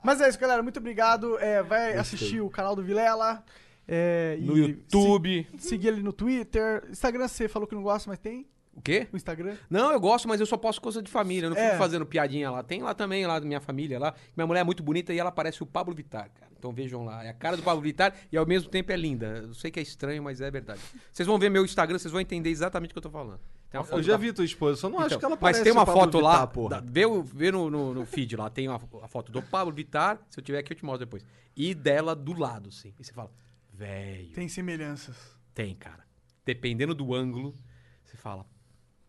Mas 0.04 0.22
é 0.22 0.30
isso, 0.30 0.40
galera. 0.40 0.62
Muito 0.62 0.78
obrigado. 0.78 1.38
É, 1.40 1.64
vai 1.64 1.94
assistir 1.98 2.42
o 2.42 2.50
canal 2.50 2.76
do 2.76 2.84
Vilela. 2.84 3.42
É, 3.88 4.38
No 4.42 4.58
e 4.58 4.62
YouTube. 4.62 5.48
se- 5.58 5.70
seguir 5.70 5.90
ele 5.90 6.02
no 6.02 6.12
Twitter. 6.14 6.84
Instagram 6.90 7.28
você 7.28 7.48
falou 7.48 7.68
que 7.68 7.76
não 7.76 7.84
gosta, 7.84 8.10
mas 8.10 8.18
tem 8.20 8.48
O 8.76 8.82
quê? 8.82 9.08
o 9.14 9.16
Instagram. 9.16 9.56
Não, 9.70 9.92
eu 9.92 10.00
gosto, 10.00 10.28
mas 10.28 10.40
eu 10.40 10.46
só 10.46 10.58
posto 10.58 10.82
coisa 10.82 11.02
de 11.02 11.10
família. 11.12 11.46
Eu 11.46 11.50
não 11.52 11.58
fico 11.58 11.68
É. 11.70 11.78
fazendo 11.78 12.06
piadinha 12.06 12.50
lá. 12.52 12.64
Tem 12.64 12.82
lá 12.82 12.94
também, 12.94 13.26
lá 13.26 13.40
da 13.40 13.46
minha 13.46 13.62
família 13.62 14.00
lá. 14.00 14.14
Minha 14.36 14.48
mulher 14.48 14.62
é 14.62 14.64
muito 14.64 14.82
bonita 14.84 15.14
e 15.14 15.20
ela 15.20 15.32
parece 15.32 15.62
o 15.62 15.66
Pablo 15.66 15.94
Vittar, 15.94 16.30
cara. 16.34 16.52
Então 16.58 16.72
vejam 16.74 17.06
lá. 17.06 17.24
É 17.24 17.30
a 17.30 17.34
cara 17.34 17.56
do 17.56 17.62
Pablo 17.64 17.82
Vittar 17.82 18.14
e 18.32 18.38
ao 18.38 18.46
mesmo 18.46 18.70
tempo 18.70 18.92
é 18.92 18.96
linda. 18.98 19.44
Eu 19.48 19.54
sei 19.54 19.70
que 19.70 19.80
é 19.80 19.84
estranho, 19.84 20.24
mas 20.24 20.42
é 20.42 20.50
verdade. 20.50 20.80
Vocês 21.12 21.28
vão 21.28 21.38
ver 21.38 21.50
meu 21.50 21.64
Instagram, 21.64 22.00
vocês 22.00 22.12
vão 22.12 22.20
entender 22.22 22.50
exatamente 22.50 22.90
o 22.92 22.94
que 22.94 22.98
eu 22.98 23.04
tô 23.04 23.10
falando. 23.12 23.40
Tem 23.70 23.80
uma 23.80 23.88
Eu 23.92 24.02
já 24.02 24.14
da- 24.14 24.18
vi 24.18 24.34
tua 24.34 24.46
esposa, 24.46 24.80
só 24.80 24.90
não 24.90 24.98
acho 24.98 25.08
Então, 25.10 25.20
que 25.20 25.26
ela 25.26 25.36
mas 25.36 25.40
parece 25.42 25.64
tem 25.64 25.72
uma 25.72 25.84
o 25.84 25.86
Pablo 25.86 26.02
foto 26.02 26.20
lá, 26.20 26.32
Vittar, 26.32 26.48
porra. 26.48 26.70
da- 26.70 26.92
vê, 26.92 27.06
o- 27.06 27.22
vê 27.24 27.52
no, 27.52 27.70
no, 27.70 27.94
no 27.94 28.06
feed 28.06 28.36
lá, 28.36 28.50
tem 28.50 28.68
uma, 28.68 28.82
a 29.04 29.08
foto 29.08 29.32
do 29.32 29.42
Pablo 29.44 29.74
Vittar, 29.74 30.20
se 30.30 30.40
eu 30.40 30.44
tiver 30.44 30.60
aqui 30.60 30.74
eu 30.74 30.78
te 30.78 30.84
mostro 30.86 31.06
depois. 31.06 31.24
E 31.56 31.74
dela 31.74 32.16
do 32.16 32.34
lado, 32.38 32.70
assim. 32.70 32.94
E 33.00 33.04
você 33.04 33.12
fala, 33.14 33.30
velho, 33.76 34.26
tem. 34.26 34.34
Tem 34.34 34.48
semelhanças. 34.48 35.16
cara. 35.80 36.04
Dependendo 36.46 36.94
do 36.94 37.14
ângulo, 37.14 37.58
você 38.04 38.16
fala, 38.18 38.46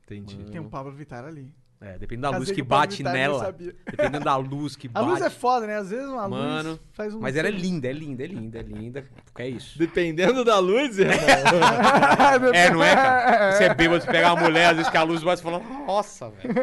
Entendi. 0.05 0.37
Tem 0.51 0.61
um 0.61 0.69
Pablo 0.69 0.93
Vittar 0.93 1.25
ali. 1.25 1.53
é, 1.81 1.99
dependendo 1.99 2.23
da 2.23 2.31
luz 2.31 2.49
Casei 2.49 2.55
que 2.55 2.63
bate 2.63 2.97
Vittar 2.99 3.13
nela, 3.13 3.39
sabia. 3.41 3.77
dependendo 3.91 4.25
da 4.25 4.37
luz 4.37 4.77
que 4.77 4.87
A 4.95 5.01
bate. 5.01 5.07
luz 5.11 5.21
é 5.21 5.31
foda, 5.31 5.67
né? 5.67 5.77
Às 5.77 5.91
vezes 5.91 6.09
uma 6.09 6.29
Mano, 6.29 6.71
luz 6.71 6.81
faz 6.93 7.15
um... 7.15 7.21
Mas 7.21 7.35
ela 7.37 7.49
é 7.49 7.51
linda, 7.51 7.89
é 7.89 7.93
linda, 7.93 8.23
é 8.25 8.27
linda, 8.29 8.59
é 8.61 8.63
linda. 8.63 9.05
Porque 9.25 9.43
é 9.43 9.49
isso. 9.49 9.77
Dependendo 9.79 10.45
da 10.45 10.59
luz, 10.61 10.99
irmão. 10.99 11.17
É, 12.55 12.71
não 12.71 12.83
é, 12.83 12.95
cara? 12.95 13.53
Você 13.53 13.65
é 13.65 13.75
bêbado, 13.75 14.05
você 14.05 14.11
pegar 14.11 14.33
uma 14.35 14.43
mulher, 14.43 14.67
às 14.71 14.77
vezes 14.77 14.91
que 14.91 14.97
a 14.97 15.03
luz 15.03 15.23
bate 15.23 15.41
e 15.41 15.43
fala, 15.45 15.59
nossa, 15.59 16.31
velho. 16.31 16.55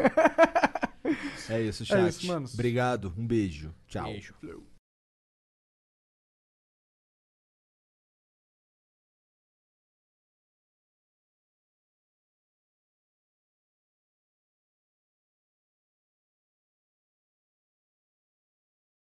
é 1.50 1.60
isso, 1.62 1.84
chat. 1.84 2.08
isso, 2.08 2.26
manos. 2.26 2.54
Obrigado, 2.54 3.12
um 3.16 3.26
beijo. 3.26 3.74
Tchau. 3.86 4.04
Beijo. 4.04 4.34